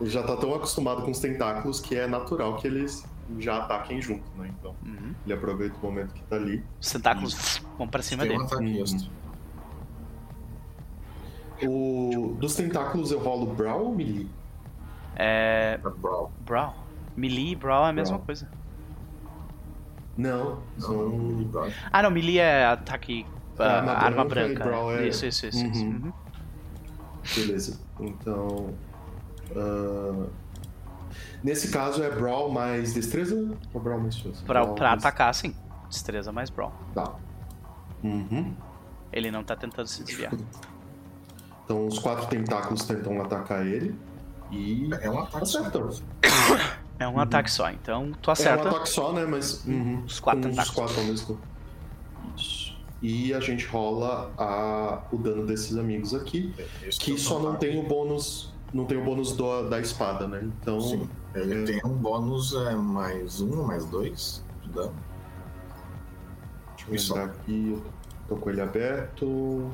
ele 0.00 0.10
já 0.10 0.22
tá 0.22 0.36
tão 0.36 0.54
acostumado 0.54 1.02
com 1.02 1.10
os 1.10 1.18
tentáculos 1.18 1.80
que 1.80 1.96
é 1.96 2.06
natural 2.06 2.56
que 2.56 2.66
eles 2.66 3.04
já 3.38 3.58
ataquem 3.58 4.00
junto, 4.00 4.24
né? 4.38 4.52
Então, 4.58 4.74
Uhum. 4.84 5.12
ele 5.24 5.34
aproveita 5.34 5.76
o 5.76 5.82
momento 5.82 6.12
que 6.14 6.22
tá 6.24 6.36
ali. 6.36 6.62
Os 6.80 6.90
tentáculos 6.92 7.60
vão 7.76 7.88
pra 7.88 8.02
cima 8.02 8.22
Tem 8.24 8.32
um 8.36 8.44
dele. 8.46 8.46
ataque 8.46 8.64
Hum. 8.64 8.82
extra. 8.82 9.10
O... 11.62 12.36
Dos 12.38 12.54
tentáculos 12.54 13.10
eu 13.10 13.18
rolo 13.18 13.46
Brawl 13.54 13.86
ou 13.86 13.94
Melee? 13.94 14.28
É. 15.16 15.78
Pra 15.78 15.90
Brawl. 15.90 16.30
Brawl. 16.44 16.74
Melee 17.16 17.52
e 17.52 17.56
Brawl 17.56 17.86
é 17.86 17.88
a 17.88 17.92
mesma 17.92 18.16
Brawl. 18.16 18.26
coisa. 18.26 18.48
Não, 20.16 20.62
Não, 20.78 20.80
são. 20.80 21.50
Ah, 21.92 22.02
não, 22.02 22.10
Melee 22.10 22.38
é 22.38 22.66
ataque. 22.66 23.26
Ah, 23.58 23.78
arma 23.78 23.92
arma 23.92 24.24
branca 24.24 24.54
branca. 24.54 24.64
Brawl 24.64 24.92
é- 24.92 25.08
Isso, 25.08 25.26
isso, 25.26 25.46
isso. 25.46 25.64
isso. 25.66 25.84
Uhum. 25.84 25.90
Uhum. 26.04 26.12
Beleza. 27.34 27.80
Então. 28.00 28.74
ah, 29.56 30.26
Nesse 31.42 31.68
caso 31.70 32.02
é 32.02 32.10
Brawl 32.10 32.50
mais 32.50 32.92
destreza 32.94 33.54
ou 33.72 33.80
Brawl 33.80 34.00
mais 34.00 34.18
força? 34.18 34.44
Pra, 34.44 34.66
pra 34.66 34.88
mais- 34.90 35.04
atacar, 35.04 35.34
sim. 35.34 35.54
Destreza 35.88 36.32
mais 36.32 36.50
Brawl. 36.50 36.72
Tá. 36.94 37.14
Uhum. 38.02 38.54
Ele 39.12 39.30
não 39.30 39.42
tá 39.44 39.54
tentando 39.56 39.86
se 39.86 40.02
desviar. 40.04 40.32
Então 41.64 41.88
os 41.88 41.98
quatro 41.98 42.26
tentáculos 42.28 42.84
tentam 42.84 43.20
atacar 43.20 43.66
ele. 43.66 43.92
E. 44.52 44.88
É 45.00 45.10
um 45.10 45.18
ataque 45.18 45.46
só. 45.46 45.58
Acertam. 45.60 45.90
É 46.98 47.06
um 47.08 47.14
Uhum. 47.14 47.18
ataque 47.20 47.50
só, 47.50 47.68
então 47.70 48.12
tu 48.22 48.28
É 48.28 48.30
um 48.30 48.32
acerta. 48.32 48.68
ataque 48.68 48.88
só, 48.88 49.12
né? 49.12 49.26
Mas. 49.26 49.64
Uhum, 49.66 50.02
Os 50.06 50.18
quatro 50.20 50.42
com 50.42 50.48
os 50.48 50.54
tentáculos. 50.56 50.76
quatro 50.92 51.00
ao 51.00 51.06
mesmo 51.08 51.26
tempo. 51.26 51.40
Isso. 52.36 52.55
E 53.02 53.32
a 53.34 53.40
gente 53.40 53.66
rola 53.66 54.32
a... 54.38 55.02
o 55.12 55.18
dano 55.18 55.44
desses 55.46 55.76
amigos 55.76 56.14
aqui. 56.14 56.54
Esse 56.82 56.98
Que 56.98 57.14
é 57.14 57.16
só 57.18 57.38
não 57.38 57.54
tem 57.56 57.78
o 57.78 57.82
bônus. 57.82 58.52
Não 58.72 58.84
tem 58.84 58.96
o 58.98 59.04
bônus 59.04 59.32
do- 59.32 59.68
da 59.68 59.78
espada, 59.80 60.26
né? 60.26 60.42
Então. 60.60 60.80
Sim. 60.80 61.08
Ele 61.34 61.62
É. 61.62 61.64
tem 61.64 61.80
um 61.84 61.94
bônus 61.94 62.54
é, 62.54 62.74
mais 62.74 63.40
um, 63.40 63.62
mais 63.64 63.84
dois 63.84 64.42
de 64.62 64.70
dano. 64.70 64.94
Deixa 66.88 67.12
eu 67.12 67.16
lembrar 67.16 67.34
aqui. 67.34 67.82
Tô 68.28 68.36
com 68.36 68.50
ele 68.50 68.60
aberto. 68.60 69.70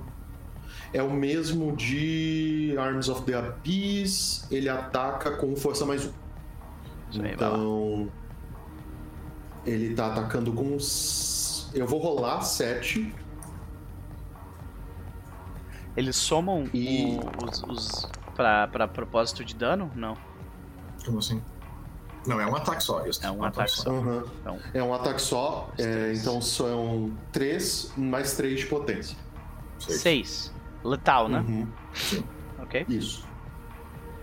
É 0.92 1.02
o 1.02 1.10
mesmo 1.10 1.74
de 1.76 2.74
Arms 2.78 3.08
of 3.08 3.22
the 3.22 3.34
Abyss. 3.34 4.46
Ele 4.50 4.68
ataca 4.68 5.30
com 5.36 5.54
força 5.56 5.86
mais 5.86 6.04
um. 6.06 6.12
Então. 7.14 8.08
Ele 9.64 9.94
tá 9.94 10.08
atacando 10.08 10.52
com. 10.52 10.76
Eu 11.74 11.86
vou 11.86 12.00
rolar 12.00 12.40
7. 12.42 13.14
Eles 15.96 16.16
somam 16.16 16.64
E- 16.72 17.18
o- 17.18 17.44
os, 17.48 17.62
os 17.64 18.10
pra, 18.34 18.66
pra 18.68 18.88
propósito 18.88 19.44
de 19.44 19.54
dano? 19.54 19.90
Não. 19.94 20.16
Como 21.04 21.18
assim? 21.18 21.42
Não, 22.26 22.40
é 22.40 22.46
um 22.46 22.54
ataque 22.54 22.82
só. 22.82 23.04
Isso. 23.06 23.24
É 23.26 23.30
um 23.30 23.42
ataque 23.44 23.70
só. 23.72 23.90
Aham. 23.90 24.24
Então, 24.40 24.58
É 24.72 24.82
um 24.82 24.94
ataque 24.94 25.20
só. 25.20 25.70
é, 25.76 25.82
três. 25.82 26.20
então 26.20 26.40
são 26.40 27.12
3 27.32 27.92
mais 27.96 28.36
3 28.36 28.60
de 28.60 28.66
potência. 28.66 29.16
Sei. 29.78 29.96
seis. 29.96 30.54
Letal, 30.84 31.28
né? 31.28 31.40
Uhum. 31.40 31.68
Ok. 32.60 32.86
Isso. 32.88 33.26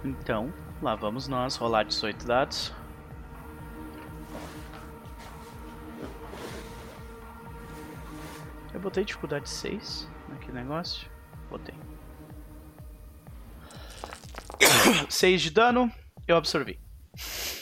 Então, 0.03 0.53
lá 0.81 0.95
vamos 0.95 1.27
nós 1.27 1.55
rolar 1.57 1.84
18 1.84 2.26
dados. 2.26 2.73
Eu 8.73 8.79
botei 8.79 9.03
dificuldade 9.03 9.49
6 9.49 10.07
naquele 10.29 10.53
negócio. 10.53 11.07
Botei. 11.49 11.75
6 15.09 15.41
de 15.41 15.49
dano, 15.51 15.91
eu 16.27 16.37
absorvi. 16.37 16.79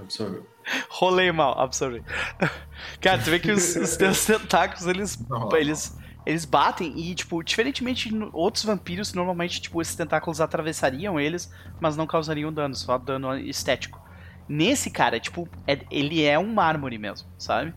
Absorveu. 0.00 0.46
Rolei 0.88 1.30
mal, 1.32 1.58
absorvi. 1.58 2.02
Cara, 3.00 3.22
tu 3.22 3.30
vê 3.30 3.38
que 3.40 3.50
os, 3.50 3.74
os 3.76 3.96
teus 3.96 4.24
tentáculos, 4.26 4.86
eles, 4.86 5.18
eles, 5.52 5.98
eles 6.24 6.44
batem 6.44 6.96
e, 6.98 7.14
tipo, 7.14 7.42
diferentemente 7.42 8.08
de 8.08 8.28
outros 8.32 8.64
vampiros, 8.64 9.12
normalmente, 9.12 9.60
tipo, 9.60 9.82
esses 9.82 9.94
tentáculos 9.94 10.40
atravessariam 10.40 11.18
eles, 11.18 11.52
mas 11.80 11.96
não 11.96 12.06
causariam 12.06 12.52
dano, 12.52 12.74
só 12.74 12.96
dano 12.96 13.36
estético. 13.36 14.00
Nesse 14.48 14.88
cara, 14.90 15.18
tipo, 15.18 15.48
é- 15.66 15.84
ele 15.90 16.22
é 16.22 16.38
um 16.38 16.52
mármore 16.52 16.96
mesmo, 16.98 17.28
sabe? 17.38 17.74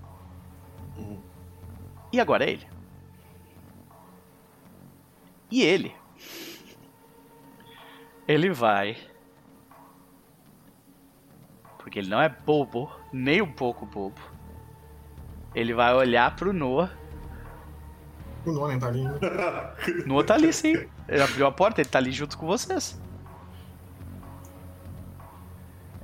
E 2.12 2.20
agora 2.20 2.46
é 2.46 2.52
ele. 2.52 2.68
E 5.52 5.62
ele. 5.64 5.96
Ele 8.28 8.52
vai. 8.52 8.98
Porque 11.78 12.00
ele 12.00 12.10
não 12.10 12.22
é 12.22 12.30
bobo, 12.30 12.92
nem 13.12 13.42
um 13.42 13.52
pouco 13.52 13.86
bobo. 13.86 14.22
Ele 15.56 15.74
vai 15.74 15.94
olhar 15.94 16.36
pro 16.36 16.54
Noah. 16.54 16.92
O 18.46 18.52
Nolan 18.52 18.78
tá 18.78 18.88
ali. 18.88 19.04
Noah 20.06 20.26
tá 20.26 20.36
ali 20.36 20.54
sim. 20.54 20.88
Ele 21.08 21.24
abriu 21.24 21.48
a 21.48 21.52
porta, 21.52 21.82
ele 21.82 21.90
tá 21.90 21.98
ali 21.98 22.12
junto 22.12 22.38
com 22.38 22.46
vocês. 22.46 23.02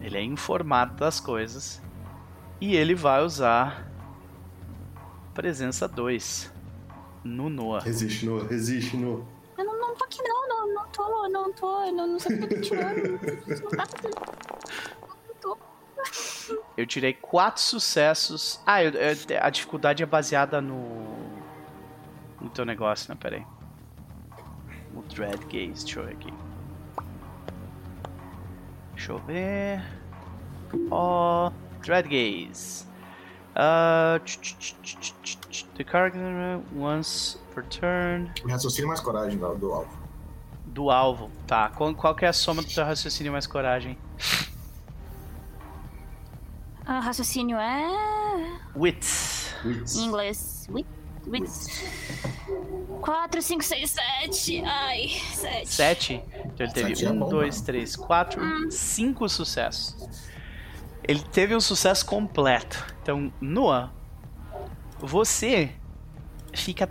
Ele 0.02 0.18
é 0.18 0.23
informado 0.23 0.95
das 0.95 1.19
coisas. 1.19 1.82
E 2.60 2.76
ele 2.76 2.95
vai 2.95 3.22
usar 3.23 3.88
presença 5.36 5.88
2 5.88 6.52
no 7.24 7.49
Noah. 7.49 7.84
Resiste 7.84 8.26
no. 8.26 8.44
Resiste 8.48 8.98
no. 8.98 9.28
Eu 9.57 9.66
não, 9.66 9.80
não 9.80 9.95
tô 9.95 10.06
aqui 10.06 10.22
não, 10.24 10.48
não, 10.48 10.74
não 10.74 10.88
tô, 10.90 11.30
não 11.30 11.53
tô, 11.53 11.91
não, 11.91 12.07
não 12.07 12.20
sei 12.20 12.36
o 12.36 12.40
que 12.40 12.44
eu 12.45 12.49
tô 12.49 12.62
tirando. 12.62 13.20
Não 13.78 15.36
tô. 15.41 15.57
Eu 16.78 16.86
tirei 16.88 17.14
quatro 17.14 17.62
sucessos. 17.62 18.60
Ah, 18.66 18.84
eu- 18.84 18.91
eu- 18.91 19.18
a 19.41 19.49
dificuldade 19.49 20.02
é 20.02 20.06
baseada 20.06 20.62
no. 20.62 21.06
No 22.41 22.49
teu 22.49 22.66
negócio, 22.66 23.10
né? 23.14 23.18
Pera 23.20 23.38
aí. 23.38 23.45
O 24.95 25.02
Dread 25.02 25.40
Gaze, 25.45 25.84
deixa 25.86 25.99
eu 25.99 26.06
ver 26.06 26.14
aqui. 26.14 26.34
Deixa 28.94 29.12
eu 29.12 29.18
ver. 29.20 29.82
Ó. 30.91 31.52
Dread 31.82 32.07
Gaze. 32.07 32.86
Uh, 33.56 34.19
the 35.77 35.84
character 35.84 36.61
once 36.76 37.38
per 37.53 37.64
turn. 37.64 38.30
Raciocínio 38.45 38.88
mais 38.88 38.99
coragem 38.99 39.38
do, 39.38 39.56
do 39.56 39.72
alvo. 39.72 39.98
Do 40.65 40.90
alvo. 40.91 41.32
Tá. 41.48 41.69
Qual, 41.69 41.95
qual 41.95 42.14
que 42.14 42.26
é 42.26 42.27
a 42.27 42.34
soma 42.34 42.61
do 42.61 42.68
teu 42.68 42.84
raciocínio 42.84 43.32
mais 43.32 43.48
coragem? 43.48 43.98
Ah, 46.86 46.99
raciocínio 46.99 47.57
é... 47.57 48.60
Wits. 48.76 49.56
Wits. 49.64 49.95
Em 49.95 50.06
inglês. 50.06 50.68
Wit, 50.69 50.88
wits. 51.26 51.68
4, 53.02 53.41
5, 53.41 53.64
6, 53.64 53.91
7. 54.22 54.64
Ai, 54.65 55.10
7. 55.34 55.68
7. 55.68 56.14
Então 56.14 56.65
ele 56.65 56.73
teve 56.73 56.95
Sete 56.95 57.06
é 57.06 57.11
1, 57.11 57.19
bom, 57.19 57.30
2, 57.30 57.56
mano. 57.56 57.65
3, 57.65 57.95
4, 57.95 58.72
5 58.72 59.30
sucessos. 59.30 59.95
Ele 61.07 61.22
teve 61.22 61.56
um 61.56 61.60
sucesso 61.60 62.06
completo. 62.06 62.84
Então, 63.02 63.32
Noah, 63.40 63.91
você 64.99 65.72
fica 66.53 66.90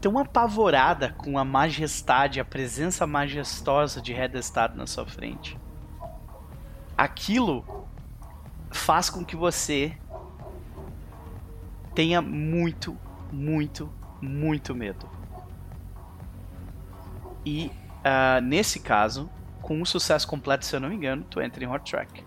tão 0.00 0.18
apavorada 0.18 1.12
com 1.14 1.36
a 1.36 1.44
majestade, 1.44 2.38
a 2.38 2.44
presença 2.44 3.06
majestosa 3.06 4.00
de 4.00 4.12
Redestad 4.12 4.76
na 4.76 4.86
sua 4.86 5.04
frente. 5.04 5.58
Aquilo 6.96 7.64
faz 8.70 9.10
com 9.10 9.24
que 9.24 9.34
você 9.34 9.96
tenha 11.92 12.22
muito, 12.22 12.96
muito, 13.32 13.90
muito 14.20 14.74
medo. 14.74 15.08
E 17.44 17.72
ah, 18.04 18.40
nesse 18.40 18.78
caso, 18.78 19.28
com 19.60 19.80
um 19.80 19.84
sucesso 19.84 20.28
completo, 20.28 20.64
se 20.64 20.76
eu 20.76 20.80
não 20.80 20.88
me 20.88 20.94
engano, 20.94 21.24
tu 21.28 21.40
entra 21.40 21.64
em 21.64 21.66
Hot 21.66 21.90
Track. 21.90 22.24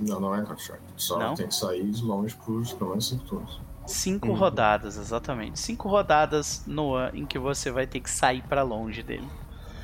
Não, 0.00 0.18
não 0.20 0.34
é 0.34 0.42
contract. 0.42 0.82
Só 0.96 1.18
Não? 1.18 1.34
tem 1.34 1.46
que 1.48 1.54
sair 1.54 1.88
de 1.90 2.02
longe 2.02 2.34
por 2.34 2.62
pelo 2.76 2.90
menos 2.90 3.08
5 3.08 3.24
turnos. 3.24 3.60
Cinco 3.86 4.28
Uhum. 4.28 4.34
rodadas, 4.34 4.96
exatamente. 4.96 5.58
Cinco 5.58 5.88
rodadas, 5.88 6.62
Noah, 6.66 7.10
em 7.16 7.26
que 7.26 7.38
você 7.38 7.70
vai 7.70 7.86
ter 7.86 8.00
que 8.00 8.08
sair 8.10 8.40
pra 8.42 8.62
longe 8.62 9.02
dele. 9.02 9.28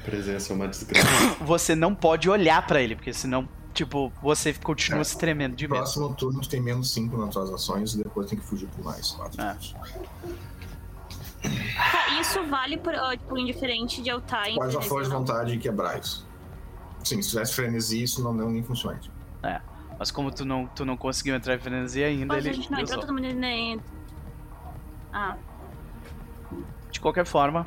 Presença 0.05 0.53
é 0.53 0.57
uma 0.57 0.69
desgraça. 0.69 1.07
Você 1.45 1.75
não 1.75 1.95
pode 1.95 2.31
olhar 2.31 2.65
pra 2.67 2.81
ele, 2.81 2.95
porque 2.97 3.13
senão, 3.13 3.47
tipo, 3.75 4.11
você 4.23 4.55
continua 4.55 5.01
É. 5.01 5.05
se 5.05 5.19
tremendo 5.19 5.55
de 5.57 5.67
medo. 5.69 5.79
Próximo 5.83 6.15
turno 6.15 6.41
tu 6.41 6.49
tem 6.49 6.61
menos 6.63 6.91
5 6.93 7.17
nas 7.19 7.31
tuas 7.31 7.51
ações 7.53 7.93
e 7.95 7.99
depois 7.99 8.27
tem 8.31 8.39
que 8.39 8.45
fugir 8.47 8.69
por 8.69 8.85
mais 8.85 9.11
4. 9.11 9.43
É. 9.43 9.57
Tá, 11.43 12.21
isso 12.21 12.43
vale 12.47 12.77
por, 12.79 12.95
tipo, 13.19 13.37
indiferente 13.39 14.03
de 14.03 14.09
eu 14.09 14.19
estar 14.19 14.49
em. 14.49 14.55
Pode 14.57 14.69
usar 14.69 14.81
frenesi 14.81 14.89
força 14.89 15.11
de 15.11 15.17
vontade 15.17 15.55
e 15.55 15.59
quebrar 15.59 15.99
isso. 15.99 16.27
Sim, 17.05 17.21
se 17.23 17.31
tivesse 17.31 17.55
frenesi, 17.55 18.03
isso 18.03 18.23
não, 18.23 18.33
não 18.33 18.51
nem 18.51 18.63
funciona. 18.63 18.99
É. 19.43 19.61
Mas 19.99 20.11
como 20.11 20.31
tu 20.31 20.45
não, 20.45 20.67
tu 20.69 20.85
não 20.85 20.97
conseguiu 20.97 21.35
entrar 21.35 21.55
em 21.55 21.59
frenesi 21.59 22.03
ainda, 22.05 22.27
Mas 22.35 22.45
ele 22.45 22.51
a 22.51 22.57
gente 22.57 22.71
não 22.71 22.79
entrou 22.81 23.01
todo 23.01 23.13
mundo 23.13 23.33
nem. 23.35 23.81
Ah, 25.13 25.37
De 26.91 27.01
qualquer 27.01 27.25
forma, 27.27 27.67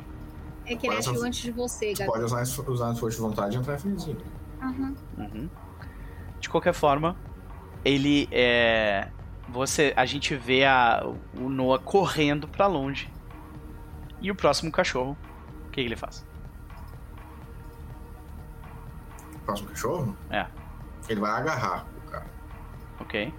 É 0.64 0.74
que 0.76 0.86
ele 0.86 0.96
achou 0.96 1.14
eu- 1.14 1.24
antes 1.24 1.40
de 1.42 1.50
você, 1.50 1.92
Tu 1.92 1.98
Gabi. 1.98 2.10
pode 2.10 2.24
usar, 2.24 2.42
usar 2.68 2.90
a 2.90 2.94
força 2.94 3.16
de 3.16 3.22
vontade 3.22 3.56
e 3.56 3.58
entrar 3.60 3.74
em 3.74 3.78
frenesi. 3.78 4.16
uhum. 4.62 4.96
Uhum. 5.18 5.50
De 6.40 6.48
qualquer 6.48 6.72
forma, 6.72 7.16
ele 7.84 8.28
é. 8.32 9.08
Você, 9.48 9.92
a 9.96 10.06
gente 10.06 10.34
vê 10.34 10.64
a, 10.64 11.04
o 11.34 11.48
Noah 11.50 11.78
correndo 11.82 12.48
pra 12.48 12.66
longe. 12.66 13.12
E 14.20 14.30
o 14.30 14.34
próximo 14.34 14.70
cachorro, 14.72 15.16
o 15.66 15.70
que 15.70 15.80
ele 15.80 15.96
faz? 15.96 16.24
Próximo 19.44 19.68
cachorro, 19.68 20.16
É, 20.30 20.46
ele 21.08 21.20
vai 21.20 21.32
agarrar 21.32 21.84
o. 21.84 21.91
ok. 23.02 23.32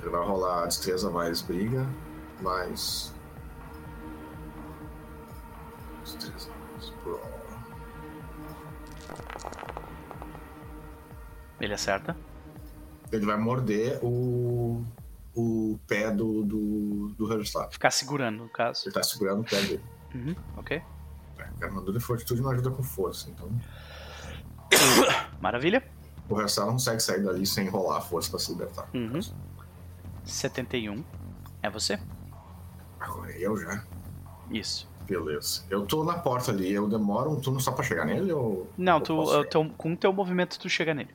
Ele 0.00 0.10
vai 0.10 0.26
rolar 0.26 0.66
destreza 0.66 1.10
mais 1.10 1.40
briga, 1.40 1.86
mais. 2.42 3.14
Destreza 6.02 6.50
mais 6.72 6.90
brawl. 7.02 7.20
Ele 11.60 11.72
acerta. 11.72 12.16
Ele 13.10 13.24
vai 13.24 13.38
morder 13.38 13.98
o. 14.02 14.84
o 15.34 15.78
pé 15.86 16.10
do. 16.10 16.42
do, 16.42 17.08
do 17.16 17.32
Herslap. 17.32 17.72
Ficar 17.72 17.90
segurando, 17.90 18.44
no 18.44 18.48
caso. 18.48 18.86
Ele 18.86 18.94
tá 18.94 19.02
segurando 19.02 19.40
o 19.40 19.44
pé 19.44 19.60
dele. 19.62 19.84
Uhum, 20.14 20.36
ok. 20.56 20.82
É, 21.38 21.48
a 21.62 21.66
armadura 21.66 21.98
e 21.98 22.00
fortitude 22.00 22.42
não 22.42 22.50
ajuda 22.50 22.70
com 22.70 22.82
força, 22.82 23.30
então. 23.30 23.50
Maravilha. 25.40 25.82
O 26.28 26.40
Herslap 26.40 26.66
não 26.66 26.74
consegue 26.74 27.00
sair 27.00 27.22
dali 27.22 27.46
sem 27.46 27.68
rolar 27.68 27.98
a 27.98 28.00
força 28.00 28.30
pra 28.30 28.38
se 28.38 28.50
libertar. 28.52 28.88
Uhum. 28.94 29.20
71. 30.24 31.04
É 31.62 31.68
você? 31.70 31.98
Agora 32.98 33.30
eu 33.32 33.56
já. 33.56 33.84
Isso. 34.50 34.88
Beleza. 35.06 35.64
Eu 35.68 35.84
tô 35.84 36.02
na 36.02 36.14
porta 36.18 36.50
ali, 36.50 36.72
eu 36.72 36.88
demoro 36.88 37.30
um 37.30 37.40
turno 37.40 37.60
só 37.60 37.72
pra 37.72 37.84
chegar 37.84 38.06
nele 38.06 38.32
ou. 38.32 38.66
Não, 38.76 39.00
tu, 39.00 39.20
eu 39.32 39.44
teu- 39.48 39.68
com 39.76 39.92
o 39.92 39.96
teu 39.96 40.12
movimento 40.12 40.58
tu 40.58 40.68
chega 40.68 40.94
nele. 40.94 41.10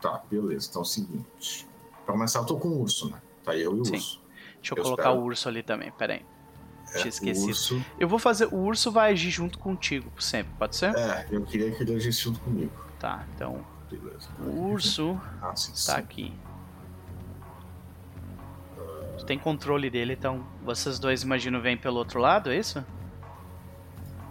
Tá, 0.00 0.22
beleza. 0.30 0.68
Então 0.70 0.80
é 0.80 0.84
o 0.84 0.86
seguinte. 0.86 1.68
Pra 2.04 2.14
começar, 2.14 2.38
eu 2.40 2.46
tô 2.46 2.56
com 2.58 2.68
o 2.68 2.80
urso, 2.80 3.10
né? 3.10 3.20
Tá 3.44 3.54
eu 3.56 3.76
e 3.76 3.80
o 3.80 3.84
Sim. 3.84 3.92
urso. 3.96 4.22
Deixa 4.56 4.72
eu, 4.74 4.78
Eu 4.78 4.82
colocar 4.84 5.02
espero. 5.10 5.20
o 5.20 5.24
urso 5.24 5.48
ali 5.48 5.62
também, 5.62 5.90
pera 5.92 6.14
aí. 6.14 6.24
É, 6.94 6.98
Tinha 6.98 7.08
esquecido. 7.08 7.48
Urso. 7.48 7.84
Eu 7.98 8.08
vou 8.08 8.18
fazer. 8.18 8.46
O 8.46 8.56
urso 8.56 8.90
vai 8.90 9.12
agir 9.12 9.30
junto 9.30 9.58
contigo, 9.58 10.10
sempre, 10.22 10.52
pode 10.58 10.76
ser? 10.76 10.94
É, 10.96 11.26
eu 11.30 11.42
queria 11.42 11.70
que 11.72 11.82
ele 11.82 11.94
agisse 11.96 12.20
junto 12.20 12.40
comigo. 12.40 12.72
Tá, 12.98 13.26
então. 13.34 13.64
Beleza. 13.90 14.28
O 14.40 14.70
urso 14.72 15.20
Ah, 15.42 15.54
sim, 15.54 15.72
tá 15.86 15.98
aqui. 15.98 16.32
Tu 19.18 19.24
tem 19.26 19.38
controle 19.38 19.88
dele, 19.90 20.14
então 20.14 20.44
vocês 20.64 20.98
dois, 20.98 21.22
imagino, 21.22 21.60
vêm 21.60 21.76
pelo 21.76 21.96
outro 21.98 22.20
lado, 22.20 22.50
é 22.50 22.56
isso? 22.56 22.84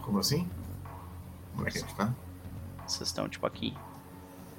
Como 0.03 0.19
assim? 0.19 0.49
Como 1.55 1.67
é 1.67 1.71
que 1.71 1.77
a 1.77 1.81
gente 1.81 1.95
tá? 1.95 2.13
Vocês 2.85 3.07
estão, 3.09 3.29
tipo, 3.29 3.45
aqui 3.47 3.75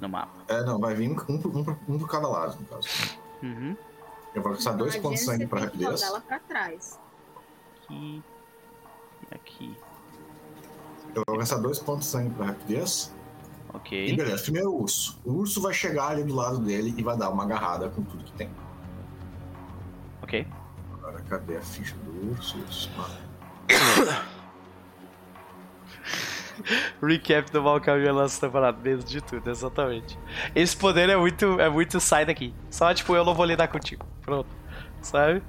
no 0.01 0.09
mapa. 0.09 0.31
É, 0.47 0.63
não, 0.63 0.79
vai 0.79 0.95
vir 0.95 1.09
um, 1.09 1.13
um, 1.13 1.37
por- 1.39 1.55
um, 1.55 1.93
um 1.95 1.99
por 1.99 2.09
cada 2.09 2.27
lado, 2.27 2.57
no 2.59 2.65
caso. 2.65 2.87
Uhum. 3.43 3.77
Eu 4.33 4.41
vou 4.41 4.51
gastar 4.53 4.71
dois 4.73 4.97
pontos 4.97 5.19
de 5.19 5.25
sangue 5.25 5.45
pra 5.47 5.61
rapidez. 5.61 6.01
ela 6.01 6.19
pra 6.19 6.39
trás. 6.39 6.99
Aqui. 7.83 8.23
E 9.31 9.35
aqui. 9.35 9.77
Eu 11.13 11.23
vou 11.27 11.37
gastar 11.37 11.57
dois 11.57 11.79
pontos 11.79 12.05
de 12.05 12.11
sangue 12.11 12.33
pra 12.33 12.47
rapidez. 12.47 13.13
E 13.75 13.77
Ok. 13.77 14.15
beleza, 14.15 14.43
primeiro 14.43 14.69
o 14.71 14.81
urso. 14.81 15.19
O 15.25 15.33
urso 15.33 15.61
vai 15.61 15.73
chegar 15.73 16.09
ali 16.09 16.23
do 16.23 16.33
lado 16.33 16.59
dele 16.59 16.93
e 16.97 17.03
vai 17.03 17.17
dar 17.17 17.29
uma 17.29 17.43
agarrada 17.43 17.89
com 17.89 18.01
tudo 18.03 18.23
que 18.23 18.31
tem. 18.33 18.49
Ok. 20.21 20.47
Agora, 20.93 21.21
cadê 21.29 21.57
a 21.57 21.61
ficha 21.61 21.95
do 21.97 22.31
urso? 22.31 22.57
Urso. 22.59 22.89
Ah, 22.97 24.25
Recap 27.01 27.51
do 27.51 27.61
Malcaminho 27.61 28.15
nessa 28.19 28.41
temporada, 28.41 28.77
mesmo 28.81 29.03
de 29.03 29.21
tudo, 29.21 29.49
exatamente. 29.49 30.17
Esse 30.55 30.75
poder 30.75 31.09
é 31.09 31.17
muito, 31.17 31.59
é 31.59 31.69
muito 31.69 31.99
sai 31.99 32.25
daqui. 32.25 32.53
Só, 32.71 32.93
tipo, 32.93 33.15
eu 33.15 33.25
não 33.25 33.33
vou 33.35 33.45
lidar 33.45 33.67
contigo. 33.67 34.05
Pronto. 34.21 34.47
Sabe? 35.01 35.43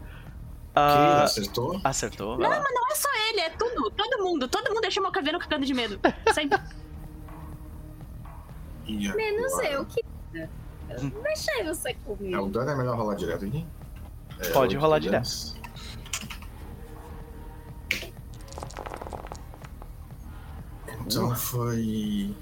Ah, 0.74 1.22
acertou. 1.22 1.80
acertou. 1.82 2.36
Não, 2.36 2.50
mas 2.50 2.58
não 2.74 2.90
é 2.90 2.94
só 2.94 3.08
ele, 3.30 3.40
é 3.40 3.50
tudo. 3.50 3.90
Todo 3.92 4.22
mundo. 4.22 4.46
Todo 4.48 4.68
mundo 4.68 4.80
deixa 4.82 5.00
o 5.00 5.02
Malcaviano 5.02 5.38
cagando 5.38 5.64
de 5.64 5.72
medo. 5.72 5.98
Sempre. 6.34 6.58
E 8.86 9.08
Menos 9.14 9.52
agora- 9.54 9.68
eu, 9.72 9.84
que. 9.86 10.04
Deixei 11.22 11.64
você 11.64 11.90
É, 11.90 11.96
o 12.06 12.16
comigo. 12.16 12.48
dano 12.50 12.70
é 12.70 12.76
melhor 12.76 12.96
rolar 12.96 13.16
direto 13.16 13.44
aqui? 13.44 13.66
É, 14.38 14.48
Pode 14.50 14.76
rolar 14.76 14.98
direto. 15.00 15.24
dano. 15.24 15.56
Então 21.06 21.34
foi. 21.36 22.34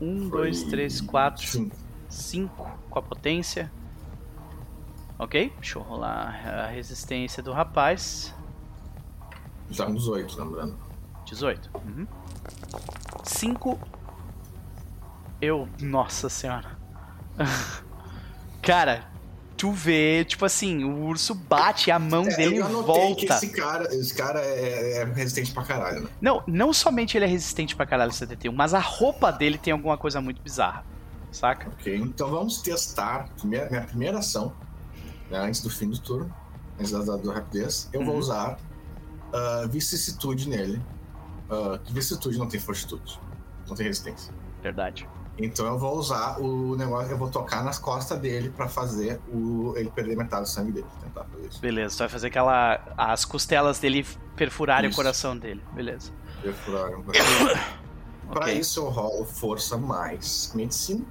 Um, 0.00 0.28
foi 0.28 0.30
dois, 0.30 0.62
três, 0.64 1.00
quatro, 1.00 1.46
Cinco. 1.46 1.76
cinco 2.08 2.70
com 2.90 2.98
a 2.98 3.02
potência. 3.02 3.70
Ok, 5.18 5.50
deixa 5.56 5.78
eu 5.78 5.82
rolar 5.82 6.46
a 6.46 6.66
resistência 6.66 7.42
do 7.42 7.52
rapaz. 7.52 8.34
Já 9.70 9.86
uns 9.86 10.06
oito, 10.08 10.38
lembrando. 10.38 10.76
18. 11.24 11.70
Uhum. 11.74 12.06
5. 13.24 13.78
Eu. 15.40 15.68
Nossa 15.80 16.28
senhora. 16.28 16.76
Cara, 18.62 19.04
tu 19.56 19.70
vê, 19.70 20.24
tipo 20.24 20.44
assim, 20.44 20.82
o 20.84 21.04
urso 21.04 21.34
bate, 21.34 21.90
a 21.90 21.98
mão 21.98 22.26
É, 22.26 22.36
dele 22.36 22.56
eu 22.58 22.66
anotei 22.66 23.14
que 23.14 23.26
volta. 23.26 23.34
esse 23.36 23.48
cara, 23.52 23.94
esse 23.94 24.14
cara 24.14 24.40
é, 24.40 24.98
é 24.98 25.04
resistente 25.04 25.52
pra 25.52 25.62
caralho, 25.62 26.02
né? 26.02 26.10
Não, 26.20 26.42
não 26.46 26.72
somente 26.72 27.16
ele 27.16 27.24
é 27.24 27.28
resistente 27.28 27.76
pra 27.76 27.86
caralho 27.86 28.12
71, 28.12 28.52
mas 28.52 28.74
a 28.74 28.80
roupa 28.80 29.30
dele 29.30 29.56
tem 29.56 29.72
alguma 29.72 29.96
coisa 29.96 30.20
muito 30.20 30.42
bizarra. 30.42 30.84
Saca? 31.30 31.68
Ok, 31.68 31.94
então 31.96 32.28
vamos 32.30 32.60
testar. 32.62 33.28
Primeira, 33.38 33.68
minha 33.70 33.82
primeira 33.82 34.18
ação, 34.18 34.52
né, 35.30 35.38
antes 35.38 35.60
do 35.62 35.70
fim 35.70 35.90
do 35.90 35.98
turno, 36.00 36.34
antes 36.78 36.90
da, 36.92 37.00
da, 37.02 37.16
da 37.16 37.32
rapidez, 37.34 37.88
eu 37.92 38.04
vou 38.04 38.14
Uhum. 38.14 38.20
usar 38.20 38.58
ah, 39.32 39.66
vicissitude 39.70 40.48
nele. 40.48 40.80
Uh, 41.48 41.78
vicissitude 41.92 42.36
não 42.38 42.48
tem 42.48 42.58
fortitude, 42.58 43.20
não 43.68 43.76
tem 43.76 43.86
resistência. 43.86 44.34
Verdade. 44.62 45.06
Então 45.38 45.66
eu 45.66 45.78
vou 45.78 45.96
usar 45.98 46.40
o 46.40 46.74
negócio, 46.76 47.10
eu 47.12 47.18
vou 47.18 47.28
tocar 47.30 47.62
nas 47.62 47.78
costas 47.78 48.18
dele 48.18 48.48
pra 48.50 48.68
fazer 48.68 49.20
o, 49.28 49.74
ele 49.76 49.90
perder 49.90 50.16
metade 50.16 50.42
do 50.44 50.48
sangue 50.48 50.72
dele. 50.72 50.86
Tentar 51.02 51.24
fazer 51.24 51.46
isso. 51.46 51.60
Beleza, 51.60 51.94
tu 51.96 51.98
vai 51.98 52.08
fazer 52.08 52.26
aquela. 52.28 52.80
as 52.96 53.24
costelas 53.26 53.78
dele 53.78 54.06
perfurarem 54.34 54.88
Isso. 54.88 54.98
o 54.98 55.02
coração 55.02 55.36
dele. 55.36 55.62
Beleza. 55.72 56.10
Perfurar 56.42 56.90
um 56.94 57.02
Pra 58.30 58.40
Ok. 58.46 58.58
isso 58.58 58.80
eu 58.80 58.88
rolo 58.88 59.24
força 59.24 59.76
mais 59.76 60.52
medicina. 60.54 61.04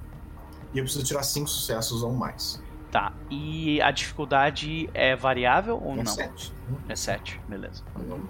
E 0.74 0.78
eu 0.78 0.84
preciso 0.84 1.04
tirar 1.04 1.22
cinco 1.22 1.48
sucessos 1.48 2.02
ou 2.02 2.12
mais. 2.12 2.60
Tá. 2.90 3.12
E 3.30 3.80
a 3.80 3.90
dificuldade 3.90 4.90
é 4.92 5.14
variável 5.16 5.80
ou 5.82 5.92
É 5.92 5.96
não? 5.98 6.06
sete. 6.06 6.52
É 6.88 6.96
7, 6.96 7.40
beleza. 7.48 7.82
Não, 8.06 8.20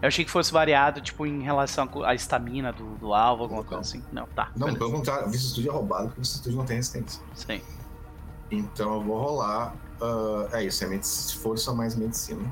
Eu 0.00 0.08
achei 0.08 0.24
que 0.24 0.30
fosse 0.30 0.52
variado, 0.52 1.00
tipo, 1.00 1.26
em 1.26 1.42
relação 1.42 1.88
à 2.04 2.14
estamina 2.14 2.72
do, 2.72 2.94
do 2.96 3.12
alvo, 3.12 3.42
alguma 3.42 3.62
Não. 3.62 3.68
coisa 3.68 3.80
assim. 3.80 4.02
Não, 4.12 4.26
tá. 4.26 4.50
não 4.54 4.66
beleza. 4.66 4.78
pelo 4.78 4.92
contrário, 4.92 5.28
vicissitude 5.28 5.68
é 5.68 5.72
roubado 5.72 6.06
porque 6.08 6.20
vicissitude 6.20 6.56
não 6.56 6.64
tem 6.64 6.76
resistência. 6.76 7.20
Sim. 7.34 7.60
Então 8.50 8.94
eu 8.94 9.02
vou 9.02 9.20
rolar. 9.20 9.74
ah, 10.00 10.48
é 10.52 10.64
isso, 10.64 10.84
é 10.84 11.00
força 11.42 11.72
mais 11.74 11.96
medicina. 11.96 12.48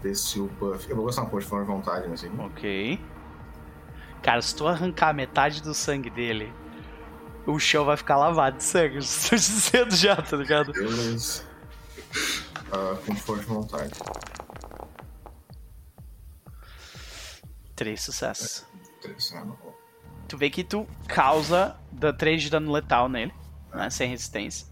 Ver 0.00 0.14
se 0.14 0.40
o 0.40 0.46
buff. 0.46 0.88
Eu 0.88 0.96
vou 0.96 1.06
gastar 1.06 1.22
um 1.22 1.26
ponto 1.26 1.42
de 1.42 1.46
forma 1.48 1.64
de 1.64 1.70
vontade 1.72 2.08
nesse 2.08 2.26
aqui. 2.26 2.40
Ok. 2.40 3.00
Cara, 4.22 4.40
se 4.40 4.54
tu 4.54 4.66
arrancar 4.66 5.12
metade 5.12 5.60
do 5.60 5.74
sangue 5.74 6.08
dele, 6.10 6.52
o 7.46 7.58
chão 7.58 7.84
vai 7.84 7.96
ficar 7.96 8.16
lavado 8.16 8.56
de 8.56 8.64
sangue. 8.64 8.98
Estou 9.02 9.36
dizendo 9.38 9.94
já, 9.94 10.16
tá 10.16 10.36
ligado? 10.36 10.72
Beleza. 10.72 11.42
Ah, 12.72 12.96
com 13.04 13.14
força 13.16 13.42
de 13.42 13.48
vontade. 13.48 13.90
Três 17.74 18.02
sucessos. 18.02 18.66
Três, 19.00 19.30
né? 19.32 19.46
Tu 20.28 20.36
vê 20.36 20.48
que 20.50 20.62
tu 20.64 20.86
causa 21.08 21.76
da 21.90 22.12
3 22.12 22.42
de 22.42 22.50
dano 22.50 22.70
letal 22.72 23.08
nele, 23.08 23.32
né? 23.72 23.90
Sem 23.90 24.08
resistência. 24.08 24.66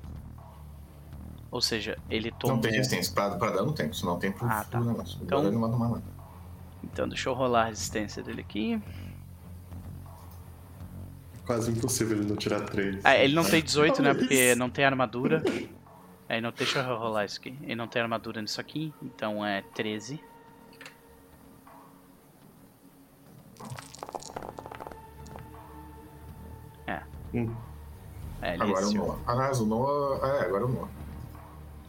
Ou 1.51 1.61
seja, 1.61 1.99
ele 2.09 2.31
toma. 2.31 2.55
Não 2.55 2.61
tem 2.61 2.73
resistência. 2.73 3.13
Pra, 3.13 3.31
pra 3.37 3.51
dano 3.51 3.73
tem, 3.73 3.93
senão 3.93 4.19
tem 4.19 4.31
pro, 4.31 4.47
Ah, 4.47 4.65
tá. 4.65 4.79
pro 4.79 4.85
negócio. 4.85 5.19
Então- 5.23 5.41
ele 5.41 5.51
não 5.51 5.61
vai 5.61 5.71
tomar 5.71 5.89
nada. 5.89 6.03
Então 6.85 7.09
deixa 7.09 7.29
eu 7.29 7.35
rolar 7.35 7.63
a 7.63 7.65
resistência 7.67 8.23
dele 8.23 8.41
aqui. 8.41 8.81
Quase 11.45 11.71
impossível 11.73 12.17
ele 12.19 12.29
não 12.29 12.37
tirar 12.37 12.61
3. 12.61 13.05
Ah, 13.05 13.17
ele 13.17 13.35
não 13.35 13.45
tem 13.45 13.63
18, 13.63 14.01
né? 14.03 14.15
Porque 14.15 14.55
não 14.55 14.71
tem 14.71 14.85
armadura. 14.85 15.43
Aí 16.29 16.41
não 16.41 16.53
deixa 16.53 16.79
eu 16.79 16.97
rolar 16.97 17.25
isso 17.25 17.41
aqui. 17.41 17.59
Ele 17.63 17.75
não 17.75 17.89
tem 17.89 18.01
armadura 18.01 18.41
nisso 18.41 18.61
aqui, 18.61 18.95
então 19.03 19.45
é 19.45 19.63
13. 19.75 20.23
Hum. 27.35 27.55
É, 28.43 28.55
Agora 28.55 28.83
é 28.83 28.87
o. 28.87 28.93
Noah. 28.93 29.19
Aliás, 29.27 29.61
o 29.61 29.67
Noah. 29.67 30.27
É, 30.27 30.41
agora 30.47 30.63
é 30.63 30.67
o 30.67 30.69
Noah. 30.69 30.89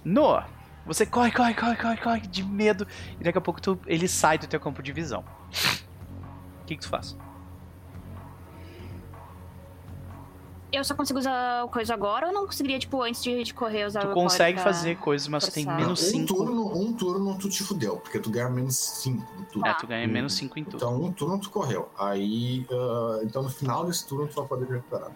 Noah, 0.03 0.47
você 0.85 1.05
corre, 1.05 1.31
corre, 1.31 1.53
corre, 1.53 1.75
corre, 1.77 1.97
corre 1.97 2.21
de 2.21 2.43
medo. 2.43 2.85
E 3.19 3.23
daqui 3.23 3.37
a 3.37 3.41
pouco 3.41 3.61
tu, 3.61 3.79
ele 3.85 4.07
sai 4.07 4.37
do 4.37 4.47
teu 4.47 4.59
campo 4.59 4.81
de 4.83 4.91
visão. 4.91 5.23
O 6.61 6.65
que, 6.65 6.75
que 6.75 6.81
tu 6.81 6.89
faz? 6.89 7.15
Eu 10.71 10.85
só 10.85 10.95
consigo 10.95 11.19
usar 11.19 11.65
o 11.65 11.67
coisa 11.67 11.93
agora 11.93 12.27
ou 12.27 12.33
não 12.33 12.45
conseguiria, 12.45 12.79
tipo, 12.79 13.01
antes 13.01 13.21
de, 13.21 13.43
de 13.43 13.53
correr 13.53 13.85
usar 13.85 13.99
Tu 14.05 14.07
o 14.11 14.13
consegue 14.13 14.55
pra- 14.55 14.63
fazer 14.71 14.95
coisas, 14.97 15.27
mas 15.27 15.45
tu 15.45 15.51
tem 15.51 15.65
menos 15.65 16.01
um 16.01 16.05
5. 16.05 16.33
turno, 16.33 16.77
um 16.77 16.93
turno 16.93 17.37
tu 17.37 17.49
te 17.49 17.61
fudeu, 17.61 17.97
porque 17.97 18.17
tu 18.19 18.29
ganha 18.29 18.49
menos 18.49 18.77
5 18.77 19.33
no 19.37 19.45
turno. 19.47 19.67
É, 19.67 19.73
tu 19.73 19.85
ganha 19.85 20.07
menos 20.07 20.33
5 20.33 20.57
em 20.57 20.63
tudo. 20.63 20.77
Então, 20.77 20.95
um 21.03 21.11
turno 21.11 21.37
tu 21.39 21.49
correu. 21.49 21.89
Aí, 21.99 22.65
ah, 22.71 23.19
então 23.23 23.43
no 23.43 23.49
final 23.49 23.83
desse 23.85 24.07
turno 24.07 24.27
tu 24.29 24.35
vai 24.35 24.47
poder 24.47 24.65
recuperar. 24.71 25.11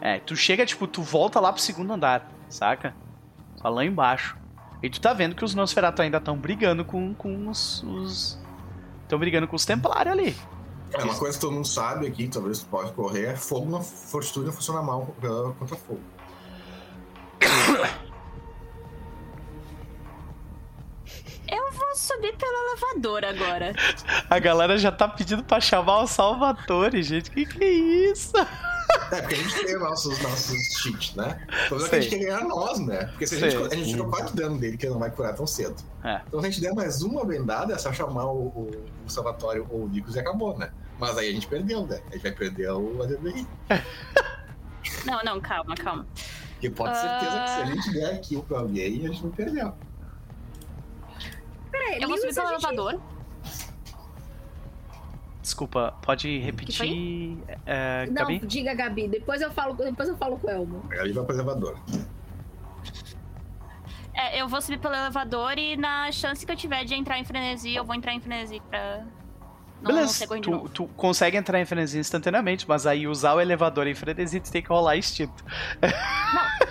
É, 0.00 0.18
tu 0.18 0.36
chega, 0.36 0.66
tipo, 0.66 0.86
tu 0.86 1.02
volta 1.02 1.40
lá 1.40 1.52
pro 1.52 1.60
segundo 1.60 1.92
andar, 1.92 2.30
saca? 2.48 2.94
Só 3.56 3.68
lá 3.68 3.84
embaixo. 3.84 4.36
E 4.82 4.90
tu 4.90 5.00
tá 5.00 5.12
vendo 5.12 5.34
que 5.34 5.44
os 5.44 5.54
Nosferatu 5.54 6.02
ainda 6.02 6.18
estão 6.18 6.36
brigando 6.36 6.84
com, 6.84 7.14
com 7.14 7.48
os. 7.48 8.38
Estão 9.02 9.18
brigando 9.18 9.48
com 9.48 9.56
os 9.56 9.64
Templários 9.64 10.12
ali. 10.12 10.36
É, 10.92 11.02
uma 11.02 11.14
coisa 11.14 11.36
que 11.36 11.40
todo 11.40 11.52
mundo 11.52 11.66
sabe 11.66 12.06
aqui, 12.06 12.28
talvez 12.28 12.60
tu 12.60 12.66
pode 12.66 12.92
correr, 12.92 13.26
é 13.26 13.36
fogo 13.36 13.70
na 13.70 13.80
fortitude 13.80 14.46
não 14.46 14.52
funciona 14.52 14.82
mal 14.82 15.14
contra 15.58 15.76
fogo. 15.76 16.00
Eu 21.48 21.72
vou 21.72 21.96
subir 21.96 22.36
pelo 22.36 22.52
elevador 22.52 23.24
agora. 23.24 23.72
A 24.28 24.38
galera 24.38 24.76
já 24.78 24.90
tá 24.90 25.06
pedindo 25.08 25.44
pra 25.44 25.60
chamar 25.60 26.00
o 26.00 26.06
Salvatore, 26.06 27.02
gente. 27.02 27.30
Que 27.30 27.46
que 27.46 27.62
é 27.62 27.70
isso? 28.10 28.32
É, 29.12 29.20
porque 29.20 29.34
a 29.34 29.38
gente 29.38 29.64
tem 29.64 29.78
nossos, 29.78 30.20
nossos 30.22 30.56
cheats, 30.78 31.14
né? 31.14 31.38
O 31.66 31.68
problema 31.68 31.86
é 31.86 31.90
que 31.90 31.96
a 31.96 32.00
gente 32.00 32.10
quer 32.10 32.24
ganhar 32.24 32.44
nós, 32.44 32.78
né? 32.80 33.04
Porque 33.06 33.26
se 33.26 33.36
a 33.36 33.38
gente, 33.50 33.56
a 33.72 33.74
gente 33.76 33.90
tirou 33.90 34.08
4 34.10 34.34
dano 34.36 34.58
dele, 34.58 34.76
que 34.76 34.86
ele 34.86 34.92
não 34.92 35.00
vai 35.00 35.10
curar 35.10 35.34
tão 35.34 35.46
cedo. 35.46 35.76
É. 36.04 36.20
Então 36.26 36.40
se 36.40 36.46
a 36.46 36.50
gente 36.50 36.60
der 36.60 36.74
mais 36.74 37.02
uma 37.02 37.24
vendada, 37.24 37.72
é 37.74 37.78
só 37.78 37.92
chamar 37.92 38.24
o, 38.26 38.46
o, 38.46 38.70
o 39.06 39.10
Salvatore 39.10 39.60
ou 39.70 39.84
o 39.84 39.88
Nicos 39.88 40.14
e 40.16 40.18
acabou, 40.20 40.56
né? 40.58 40.70
Mas 40.98 41.16
aí 41.18 41.28
a 41.28 41.32
gente 41.32 41.46
perdeu, 41.46 41.86
né? 41.86 42.00
A 42.08 42.12
gente 42.14 42.22
vai 42.22 42.32
perder 42.32 42.70
o 42.72 43.02
ADBI. 43.02 43.46
Não, 45.04 45.22
não, 45.24 45.40
calma, 45.40 45.74
calma. 45.76 46.06
Porque 46.54 46.70
pode 46.70 46.92
ter 46.94 47.00
certeza 47.00 47.30
que 47.42 47.48
se 47.50 47.56
a 47.60 47.62
Ah. 47.62 47.66
gente 47.66 47.92
der 47.92 48.20
kill 48.20 48.42
pra 48.42 48.58
alguém, 48.60 49.04
a 49.04 49.08
gente 49.08 49.22
não 49.22 49.30
perdeu. 49.30 49.72
Peraí, 51.70 52.00
Eu 52.00 52.08
vou 52.08 52.16
subir 52.18 52.34
pelo 52.34 52.46
gente- 52.48 52.64
elevador. 52.64 53.00
Desculpa, 55.46 55.94
pode 56.02 56.40
repetir, 56.40 57.38
é, 57.64 58.04
Não, 58.06 58.14
Gabi? 58.14 58.40
diga, 58.40 58.74
Gabi. 58.74 59.06
Depois 59.06 59.40
eu 59.40 59.52
falo, 59.52 59.74
depois 59.74 60.08
eu 60.08 60.16
falo 60.16 60.36
com 60.40 60.48
o 60.48 60.50
Elmo. 60.50 60.82
Aí 60.90 60.98
ele 60.98 61.12
vai 61.12 61.24
pro 61.24 61.36
elevador. 61.36 61.78
É, 64.12 64.42
eu 64.42 64.48
vou 64.48 64.60
subir 64.60 64.80
pelo 64.80 64.96
elevador 64.96 65.56
e 65.56 65.76
na 65.76 66.10
chance 66.10 66.44
que 66.44 66.50
eu 66.50 66.56
tiver 66.56 66.82
de 66.82 66.96
entrar 66.96 67.20
em 67.20 67.24
frenesi, 67.24 67.72
eu 67.72 67.84
vou 67.84 67.94
entrar 67.94 68.12
em 68.12 68.20
frenesi 68.20 68.60
pra 68.68 69.04
não, 69.80 69.90
não 69.90 69.94
Beleza, 69.94 70.26
de 70.26 70.40
tu, 70.40 70.68
tu 70.68 70.86
consegue 70.96 71.36
entrar 71.36 71.60
em 71.60 71.64
frenesi 71.64 71.96
instantaneamente, 71.96 72.68
mas 72.68 72.84
aí 72.84 73.06
usar 73.06 73.34
o 73.34 73.40
elevador 73.40 73.86
em 73.86 73.94
frenesi 73.94 74.40
tu 74.40 74.50
tem 74.50 74.60
que 74.60 74.68
rolar 74.68 74.96
instinto. 74.96 75.44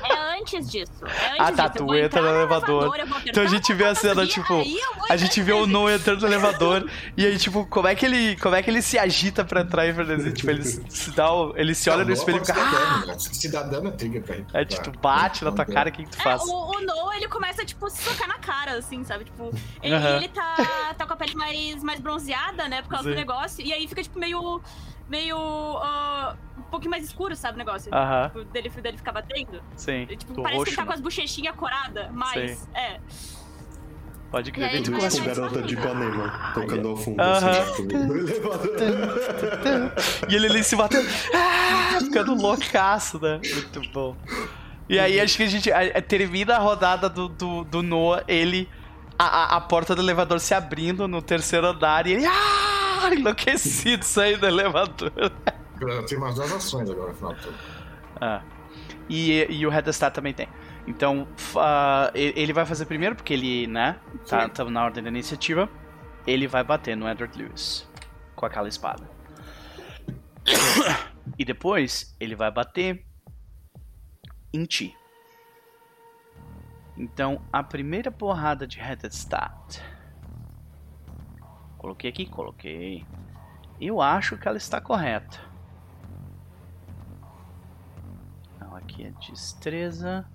É 0.07 0.24
antes 0.39 0.69
disso. 0.69 0.91
É 1.03 1.31
antes 1.31 1.39
Ah, 1.39 1.51
tá, 1.51 1.67
disso. 1.67 1.85
tu 1.85 1.95
entra 1.95 2.21
no 2.21 2.27
elevador. 2.29 2.85
apertar 2.99 3.21
Então 3.25 3.43
a 3.43 3.47
gente 3.47 3.73
vê 3.73 3.85
a 3.85 3.95
cena, 3.95 4.13
botão 4.15 4.27
tipo, 4.27 4.63
A 5.09 5.15
gente 5.17 5.41
vê 5.41 5.51
o. 5.53 5.65
Noah 5.67 5.93
entrando 5.95 6.21
no 6.21 6.27
elevador 6.27 6.89
e 7.17 7.25
aí, 7.25 7.37
tipo, 7.37 7.65
como 7.67 7.87
é 7.87 7.95
que 7.95 8.05
ele, 8.05 8.35
como 8.37 8.55
é 8.55 8.61
que 8.63 8.69
ele 8.69 8.81
se 8.81 8.97
agita 8.99 9.43
pra 9.43 9.61
entrar 9.61 9.87
em 9.87 9.93
frenesi? 9.93 10.31
Tipo, 10.33 10.51
ele 10.51 10.63
se 10.89 11.11
dá, 11.11 11.31
o- 11.31 11.53
ele 11.57 11.73
se 11.75 11.89
olha 11.89 12.03
no 12.05 12.11
espelho 12.11 12.41
e 12.41 12.45
fica... 12.45 12.53
"Ah!" 12.59 12.71
dano, 13.01 13.07
né? 13.07 13.17
Dá 13.51 13.63
dano 13.63 13.87
é 13.89 13.91
trigger 13.91 14.23
pra 14.23 14.35
pra- 14.35 14.65
tipo, 14.65 14.99
bate 14.99 15.43
na 15.43 15.51
tua 15.51 15.65
cara, 15.65 15.89
o 15.89 15.91
que, 15.91 16.03
que 16.03 16.09
tu 16.09 16.19
É, 16.19 16.23
faz? 16.23 16.41
o, 16.43 16.71
o 16.77 16.81
Noah, 16.81 17.15
ele 17.15 17.27
começa, 17.27 17.63
tipo, 17.65 17.89
se 17.89 18.01
socar 18.03 18.27
na 18.27 18.37
cara, 18.39 18.73
assim, 18.77 19.03
sabe? 19.03 19.25
Tipo, 19.25 19.51
ele, 19.81 20.27
tá, 20.29 20.93
tá 20.97 21.05
com 21.05 21.13
a 21.13 21.15
pele 21.15 21.35
mais, 21.35 21.83
mais 21.83 21.99
bronzeada, 21.99 22.67
né? 22.67 22.81
Por 22.81 22.89
causa 22.89 23.03
Sim. 23.05 23.11
do 23.11 23.15
negócio. 23.15 23.65
E 23.65 23.73
aí 23.73 23.87
fica, 23.87 24.01
tipo, 24.03 24.19
meio. 24.19 24.61
Meio. 25.09 25.37
ah, 25.37 26.35
um 26.57 26.61
pouquinho 26.63 26.91
mais 26.91 27.03
escuro, 27.05 27.35
sabe? 27.35 27.55
O 27.55 27.57
negócio. 27.57 27.93
Aham, 27.93 28.27
Tipo, 28.29 28.43
dele, 28.45 28.69
dele 28.69 28.97
ficar 28.97 29.11
batendo. 29.11 29.61
sim. 29.75 30.07
E, 30.09 30.15
tipo, 30.17 30.33
Do 30.33 30.41
parece 30.43 30.63
que 30.63 30.69
ele 30.69 30.75
roxo, 30.75 30.75
tá 30.75 30.83
com 30.83 30.89
né? 30.89 30.95
as 30.95 31.01
bochechinhas 31.01 31.55
coradas, 31.55 32.07
mas. 32.11 32.57
Sim. 32.59 32.67
É. 32.73 32.99
Pode 34.31 34.51
crer. 34.51 34.69
começa 34.83 34.91
com 34.91 34.97
começa... 34.97 35.21
a- 35.21 35.25
garota 35.45 35.61
de 35.61 35.73
Ipanema, 35.75 36.51
tocando 36.53 36.87
ao 36.89 36.97
fundo, 36.97 37.21
Aham. 37.21 37.49
assim, 37.51 37.87
tipo, 37.87 37.97
no 37.97 38.17
elevador. 38.17 38.75
E 40.29 40.35
ele 40.35 40.47
ali 40.47 40.63
se 40.63 40.75
batendo, 40.75 41.07
ah, 41.33 41.99
ficando 42.01 42.35
loucaço, 42.35 43.19
né? 43.21 43.39
Muito 43.53 43.81
bom. 43.93 44.15
E 44.89 44.99
aí 44.99 45.19
acho 45.21 45.37
que 45.37 45.43
a 45.43 45.47
gente 45.47 45.71
a- 45.71 45.79
a- 45.97 46.01
termina 46.01 46.55
a 46.55 46.59
rodada 46.59 47.07
do, 47.09 47.29
do, 47.29 47.63
do 47.63 47.81
Noah, 47.83 48.23
ele. 48.27 48.67
A, 49.17 49.23
a- 49.25 49.55
a 49.57 49.61
porta 49.61 49.95
do 49.95 50.01
elevador 50.01 50.41
se 50.41 50.53
abrindo 50.53 51.07
no 51.07 51.21
terceiro 51.21 51.67
andar 51.67 52.05
e 52.05 52.13
ele. 52.13 52.25
Ah, 52.25 52.74
enlouquecido 53.13 54.03
saindo 54.03 54.41
do 54.41 54.47
elevador. 54.47 55.11
Eu 55.81 56.05
tenho 56.05 56.21
umas 56.21 56.35
duas 56.35 56.51
ações 56.51 56.89
agora 56.89 57.09
no 57.09 57.15
final 57.15 57.33
do 57.33 57.41
turno. 57.41 57.57
Ah. 58.21 58.41
E, 59.09 59.45
e 59.49 59.65
o 59.65 59.69
Redestar 59.69 60.11
também 60.11 60.33
tem. 60.33 60.47
Então, 60.87 61.27
e- 62.13 62.33
ele 62.35 62.53
vai 62.53 62.65
fazer 62.65 62.85
primeiro, 62.85 63.15
porque 63.15 63.33
ele, 63.33 63.67
né? 63.67 63.99
Tá, 64.27 64.47
tá 64.49 64.63
na 64.65 64.83
ordem 64.83 65.03
da 65.03 65.09
iniciativa. 65.09 65.69
Ele 66.25 66.47
vai 66.47 66.63
bater 66.63 66.95
no 66.95 67.07
Edward 67.07 67.37
Lewis 67.37 67.87
com 68.35 68.45
aquela 68.45 68.67
espada. 68.67 69.09
E 71.39 71.43
depois, 71.43 72.15
ele 72.19 72.35
vai 72.35 72.51
bater 72.51 73.03
em 74.53 74.63
ti. 74.63 74.95
Então, 76.95 77.41
a 77.51 77.63
primeira 77.63 78.11
porrada 78.11 78.65
de 78.65 78.77
Redestat. 78.79 79.81
Coloquei 81.85 82.09
aqui? 82.09 82.25
Coloquei. 82.25 83.05
Eu 83.79 84.01
acho 84.01 84.35
que 84.39 84.47
ela 84.47 84.57
está 84.57 84.81
correta. 84.81 85.39
Então 88.55 88.75
aqui 88.75 89.05
é 89.05 89.11
destreza 89.29 90.27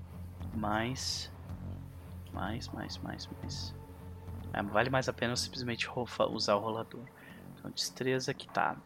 mais 0.54 1.28
mais 2.32 2.68
mais 2.68 2.98
mais 2.98 3.28
mais. 3.42 3.74
É, 4.52 4.62
vale 4.62 4.90
mais 4.90 5.08
a 5.08 5.12
pena 5.12 5.34
simplesmente 5.34 5.88
usar 6.30 6.54
o 6.54 6.60
rolador. 6.60 7.04
Então 7.58 7.68
destreza 7.72 8.32
que 8.32 8.46
tá 8.46 8.76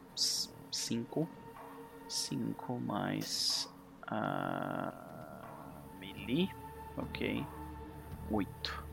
5 0.71 1.29
5 2.09 2.81
mais 2.81 3.71
uh, 4.11 5.99
melee, 5.99 6.49
OK. 6.97 7.47
8. 8.31 8.85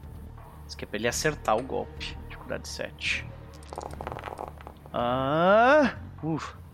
Isso 0.67 0.75
aqui 0.75 0.83
é 0.83 0.87
pra 0.87 0.97
ele 0.97 1.07
acertar 1.07 1.55
o 1.55 1.63
golpe. 1.63 2.17
Dificuldade 2.27 2.67
7. 2.67 3.25
Ah, 4.93 5.95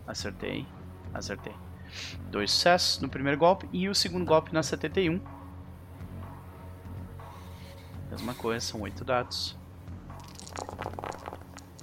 acertei. 0.06 0.66
Acertei. 1.14 1.54
Dois 2.30 2.50
sucessos 2.50 3.00
no 3.00 3.08
primeiro 3.08 3.38
golpe 3.38 3.68
e 3.72 3.88
o 3.88 3.94
segundo 3.94 4.24
golpe 4.24 4.52
na 4.52 4.62
71. 4.62 5.20
Mesma 8.10 8.34
coisa, 8.34 8.64
são 8.64 8.80
oito 8.82 9.04
dados. 9.04 9.56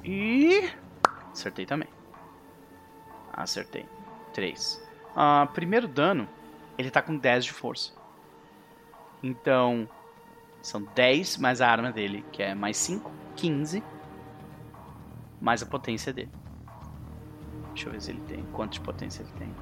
E. 0.04 0.70
Acertei 1.32 1.66
também. 1.66 1.90
Acertei. 3.34 3.88
3. 4.34 4.82
Ah, 5.16 5.48
primeiro 5.54 5.88
dano, 5.88 6.28
ele 6.78 6.92
tá 6.92 7.02
com 7.02 7.18
10 7.18 7.46
de 7.46 7.54
força. 7.54 7.94
Então, 9.24 9.90
são 10.62 10.84
10 10.94 11.38
mais 11.38 11.62
a 11.62 11.70
arma 11.70 11.92
dele, 11.92 12.24
que 12.32 12.44
é 12.44 12.54
mais 12.54 12.78
5, 12.78 13.12
15. 13.36 13.84
Mais 15.46 15.62
a 15.62 15.66
potência 15.68 16.12
dele. 16.12 16.32
Deixa 17.68 17.88
eu 17.88 17.92
ver 17.92 18.02
se 18.02 18.10
ele 18.10 18.22
tem. 18.22 18.44
Quanto 18.46 18.74
de 18.74 18.82
potência 18.82 19.22
ele 19.22 19.32
tem. 19.38 19.56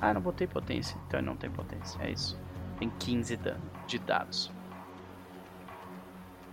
Ah, 0.00 0.14
não 0.14 0.20
botei 0.20 0.46
potência. 0.46 0.96
Então 1.04 1.18
ele 1.18 1.26
não 1.26 1.34
tem 1.34 1.50
potência. 1.50 2.00
É 2.00 2.12
isso. 2.12 2.38
Tem 2.78 2.88
15 2.88 3.36
dano 3.38 3.60
de 3.88 3.98
dados. 3.98 4.52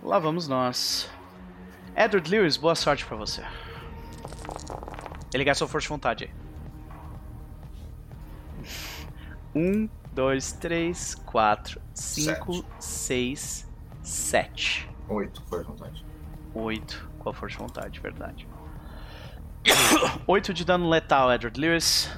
Lá 0.02 0.18
vamos 0.18 0.48
nós. 0.48 1.08
Edward 1.94 2.28
Lewis, 2.28 2.56
boa 2.56 2.74
sorte 2.74 3.06
pra 3.06 3.16
você. 3.16 3.44
Ele 5.32 5.44
gastou 5.44 5.68
força 5.68 5.84
de 5.84 5.90
vontade 5.90 6.24
aí. 6.24 6.34
Um, 9.54 9.88
dois, 10.12 10.52
três, 10.52 11.14
quatro, 11.14 11.80
cinco, 11.94 12.62
seis, 12.78 13.66
sete. 14.02 14.86
Oito, 15.08 15.42
foi 15.48 15.62
vontade. 15.62 16.04
Oito 16.52 17.15
com 17.26 17.30
a 17.30 17.34
força 17.34 17.56
de 17.56 17.62
vontade, 17.62 17.98
verdade. 18.00 18.46
Oito 20.28 20.54
de 20.54 20.64
dano 20.64 20.88
letal, 20.88 21.32
Edward 21.32 21.60
Lewis. 21.60 22.08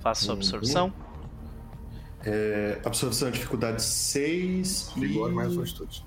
Faça 0.00 0.24
sua 0.24 0.32
Uhum. 0.34 0.38
absorção. 0.40 0.92
É, 2.26 2.80
absorção 2.84 3.30
de 3.30 3.38
dificuldade 3.38 3.80
6 3.82 4.92
Vigor 4.96 5.30
e... 5.30 5.34
mais 5.34 5.54
fortitude. 5.54 6.04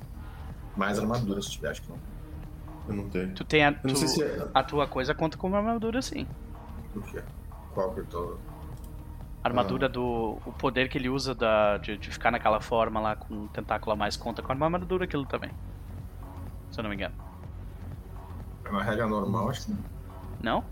Mais 0.76 1.00
armadura, 1.00 1.42
se 1.42 1.52
tiver, 1.52 1.70
acho 1.70 1.82
que 1.82 1.90
não. 1.90 1.98
Eu 2.90 2.96
não 2.96 3.10
tenho. 3.10 3.34
Tu 3.34 3.44
tem 3.46 3.64
a, 3.64 3.72
tu- 3.72 3.96
sei 3.96 4.08
se 4.08 4.22
é... 4.24 4.48
a 4.54 4.64
tua 4.64 4.86
coisa 4.88 5.16
conta 5.16 5.38
como 5.38 5.56
armadura, 5.56 6.02
sim. 6.02 6.28
Por 6.94 7.04
quê? 7.04 7.22
Qual 7.74 7.94
que 7.94 8.02
eu 8.02 8.38
armadura 9.44 9.88
do. 9.88 10.40
O 10.46 10.52
poder 10.52 10.90
que 10.90 10.98
ele 10.98 11.08
usa 11.10 11.34
da, 11.34 11.78
de, 11.78 11.98
de 11.98 12.12
ficar 12.12 12.32
naquela 12.32 12.60
forma 12.60 13.00
lá 13.00 13.16
com 13.16 13.46
o 13.46 13.48
tentáculo 13.48 13.94
a 13.94 13.96
mais 13.96 14.18
conta 14.18 14.42
com 14.42 14.52
a 14.52 14.56
armadura 14.56 15.06
aquilo 15.06 15.26
também. 15.26 15.52
Se 16.72 16.80
eu 16.80 16.84
não 16.84 16.90
me 16.90 16.96
engano. 16.96 17.27
É 18.68 18.70
uma 18.70 18.84
regra 18.84 19.08
normal, 19.08 19.50
acho 19.50 19.66
que 19.66 19.72
não. 19.72 19.80
Não? 20.44 20.64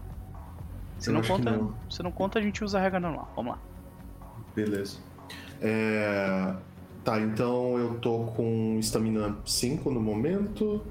Se 1.00 1.12
não 1.12 1.22
conta. 1.22 1.52
não. 1.52 1.74
Se 1.90 2.04
não 2.04 2.12
conta, 2.12 2.40
a 2.40 2.42
gente 2.42 2.64
usa 2.64 2.78
a 2.78 2.82
regra 2.82 3.00
normal. 3.00 3.32
Vamos 3.36 3.54
lá. 3.54 3.60
Beleza. 4.56 4.98
É, 5.62 6.56
Tá, 7.06 7.20
então 7.22 7.78
eu 7.78 8.00
tô 8.00 8.26
com 8.36 8.78
estamina 8.80 9.38
5 9.46 9.92
no 9.92 10.02
momento. 10.02 10.82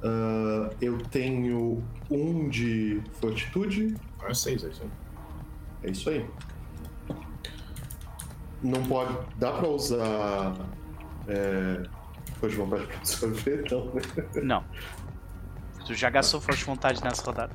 Ah, 0.00 0.70
eu 0.80 0.98
tenho 0.98 1.82
1 2.08 2.16
um 2.16 2.48
de 2.48 3.02
fortitude. 3.14 3.96
É 4.22 4.32
seis, 4.32 4.62
é 4.62 4.68
isso 4.68 4.82
aí. 4.84 4.90
É 5.82 5.90
isso 5.90 6.10
aí. 6.10 6.26
Não 8.62 8.80
pode. 8.84 9.16
Dá 9.36 9.50
pra 9.50 9.66
usar. 9.66 10.54
É. 11.26 11.82
De 12.40 12.56
vontade 12.56 12.86
pra 12.86 12.96
absorver? 12.98 13.64
Não, 13.70 13.84
né? 13.86 14.02
Não. 14.42 14.64
Tu 15.84 15.94
já 15.94 16.08
gastou 16.10 16.40
força 16.40 16.60
de 16.60 16.64
vontade 16.66 17.02
nessa 17.02 17.24
rodada. 17.24 17.52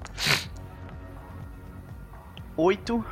8 2.56 3.04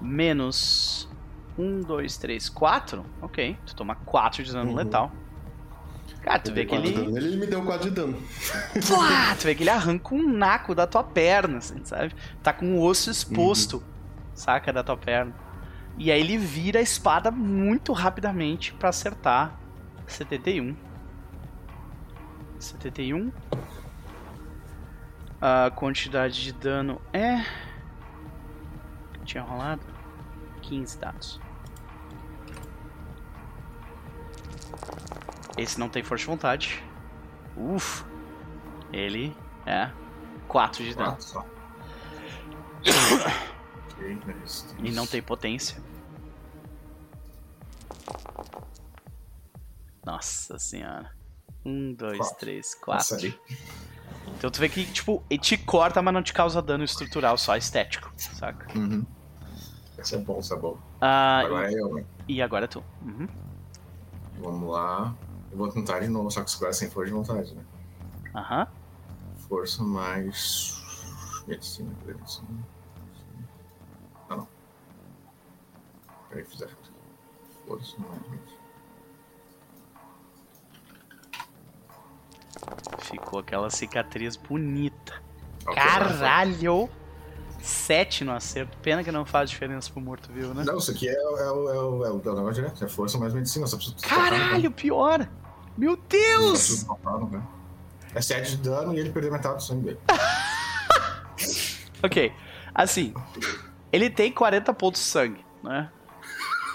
menos 0.00 1.08
1, 1.58 1.80
2, 1.82 2.16
3, 2.16 2.48
4. 2.48 3.04
Ok, 3.22 3.56
tu 3.66 3.74
toma 3.76 3.94
4 3.94 4.42
de 4.42 4.52
dano 4.52 4.70
Uhum. 4.70 4.76
letal. 4.76 5.12
Cara, 6.22 6.38
tu 6.38 6.52
vê 6.54 6.64
que 6.64 6.74
ele. 6.74 6.90
dano. 6.92 7.16
Ele 7.18 7.36
me 7.36 7.46
deu 7.46 7.62
4 7.62 7.90
de 7.90 7.94
dano. 7.94 8.14
Pua! 8.88 9.34
Tu 9.38 9.44
vê 9.44 9.54
que 9.54 9.62
ele 9.62 9.70
arranca 9.70 10.14
um 10.14 10.32
naco 10.32 10.74
da 10.74 10.86
tua 10.86 11.04
perna, 11.04 11.58
assim, 11.58 11.84
sabe? 11.84 12.14
Tá 12.42 12.52
com 12.52 12.78
o 12.78 12.82
osso 12.82 13.10
exposto, 13.10 13.82
saca, 14.34 14.72
da 14.72 14.82
tua 14.82 14.96
perna. 14.96 15.34
E 15.98 16.10
aí 16.10 16.18
ele 16.20 16.38
vira 16.38 16.78
a 16.78 16.82
espada 16.82 17.30
muito 17.30 17.92
rapidamente 17.92 18.72
pra 18.72 18.88
acertar 18.88 19.54
71. 20.06 20.74
71. 22.58 23.32
A 25.40 25.70
quantidade 25.70 26.42
de 26.42 26.52
dano 26.52 27.00
é. 27.12 27.44
Tinha 29.24 29.42
rolado 29.42 29.86
15 30.62 30.98
dados. 30.98 31.40
Esse 35.56 35.78
não 35.78 35.88
tem 35.88 36.02
força 36.02 36.22
de 36.22 36.30
vontade. 36.30 36.84
Ufa. 37.56 38.04
Ele 38.92 39.36
é 39.66 39.90
4 40.48 40.84
de 40.84 40.94
dano. 40.94 41.16
E 44.78 44.90
não 44.90 45.06
tem 45.06 45.22
potência. 45.22 45.82
Nossa 50.04 50.58
senhora. 50.58 51.13
Um, 51.64 51.94
dois, 51.94 52.18
Quatro. 52.18 52.36
três, 52.38 52.74
quatro. 52.74 53.34
Então 54.36 54.50
tu 54.50 54.60
vê 54.60 54.68
que, 54.68 54.84
tipo, 54.86 55.22
ele 55.30 55.40
te 55.40 55.56
corta, 55.56 56.02
mas 56.02 56.12
não 56.12 56.22
te 56.22 56.32
causa 56.32 56.60
dano 56.60 56.84
estrutural, 56.84 57.38
só 57.38 57.56
estético, 57.56 58.12
saca? 58.16 58.76
Uhum. 58.78 59.04
Esse 59.98 60.16
é 60.16 60.18
bom, 60.18 60.38
esse 60.38 60.52
é 60.52 60.56
bom. 60.56 60.78
Ah, 61.00 61.40
Agora 61.40 61.72
é 61.72 61.74
eu, 61.74 61.94
né? 61.94 62.04
e, 62.28 62.34
e 62.36 62.42
agora 62.42 62.68
tu. 62.68 62.84
Uhum. 63.02 63.26
Vamos 64.40 64.70
lá. 64.70 65.14
Eu 65.50 65.56
vou 65.56 65.68
tentar 65.70 66.00
de 66.00 66.08
novo, 66.08 66.30
só 66.30 66.42
que 66.42 66.54
agora 66.56 66.72
sem 66.72 66.90
força 66.90 67.06
de 67.10 67.16
vontade, 67.16 67.54
né? 67.54 67.64
Aham. 68.34 68.66
Força 69.48 69.82
mais. 69.82 70.82
Medicina, 71.46 71.94
prevenção. 72.04 72.44
Ah, 74.28 74.36
não. 74.36 74.48
Peraí, 76.28 76.44
fiz 76.44 76.60
errado. 76.60 76.76
Força 77.66 77.96
mais. 77.98 78.20
medicina. 78.28 78.64
Ficou 83.00 83.38
aquela 83.40 83.70
cicatriz 83.70 84.36
bonita. 84.36 85.14
Caralho! 85.74 86.88
7 87.60 88.24
no 88.24 88.32
acerto. 88.32 88.76
Pena 88.78 89.02
que 89.02 89.10
não 89.10 89.24
faz 89.24 89.48
diferença 89.48 89.90
pro 89.90 90.00
morto-vivo, 90.00 90.52
né? 90.52 90.64
Não, 90.64 90.76
isso 90.76 90.90
aqui 90.90 91.08
é, 91.08 91.12
o- 91.18 91.38
é, 91.38 91.50
o- 91.52 91.68
é, 91.70 91.78
o- 91.80 92.04
é 92.04 92.10
o 92.10 92.22
é 92.22 92.30
o 92.30 92.34
negócio 92.34 92.54
direto. 92.54 92.84
É 92.84 92.88
força 92.88 93.16
mais 93.16 93.32
medicina. 93.32 93.66
Só 93.66 93.76
preciso 93.76 93.96
Caralho, 94.02 94.70
pior! 94.70 95.26
Meu 95.76 95.96
Deus! 95.96 96.84
É 98.14 98.20
7 98.20 98.56
de 98.56 98.68
dano 98.68 98.94
e 98.94 98.98
ele 99.00 99.10
perdeu 99.10 99.32
metade 99.32 99.56
do 99.56 99.62
sangue 99.62 99.84
dele. 99.84 99.98
Ok, 102.02 102.32
assim, 102.74 103.14
ele 103.90 104.10
tem 104.10 104.30
40 104.30 104.74
pontos 104.74 105.00
de 105.00 105.06
sangue, 105.06 105.44
né? 105.62 105.90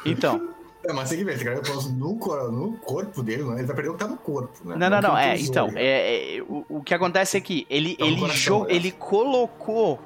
Então, 0.03 0.49
É, 0.84 0.93
mas 0.93 1.10
tem 1.10 1.18
que 1.18 1.23
ver, 1.26 1.38
tem 1.38 1.61
que 1.61 1.69
ver 1.72 1.89
no, 1.93 2.15
cor- 2.15 2.51
no 2.51 2.72
corpo 2.77 3.22
dele, 3.22 3.43
né? 3.43 3.56
Ele 3.57 3.65
vai 3.65 3.76
perder 3.76 3.89
o 3.89 3.93
que 3.93 3.99
tá 3.99 4.07
no 4.07 4.15
corpo, 4.18 4.51
né? 4.64 4.76
não, 4.77 4.89
não, 4.89 5.01
que 5.01 5.07
não, 5.07 5.19
ele 5.19 5.41
é, 5.41 5.45
então, 5.45 5.69
é, 5.76 6.38
é, 6.38 6.41
o, 6.43 6.65
o 6.69 6.81
que 6.84 6.93
acontece 6.93 7.35
é 7.38 7.41
que 7.41 7.68
ele, 7.69 7.95
Tá 7.97 8.06
no 8.06 8.11
ele, 8.11 8.19
coração, 8.22 8.64
né? 8.64 8.68
ele 8.73 8.91
colocou 8.91 9.99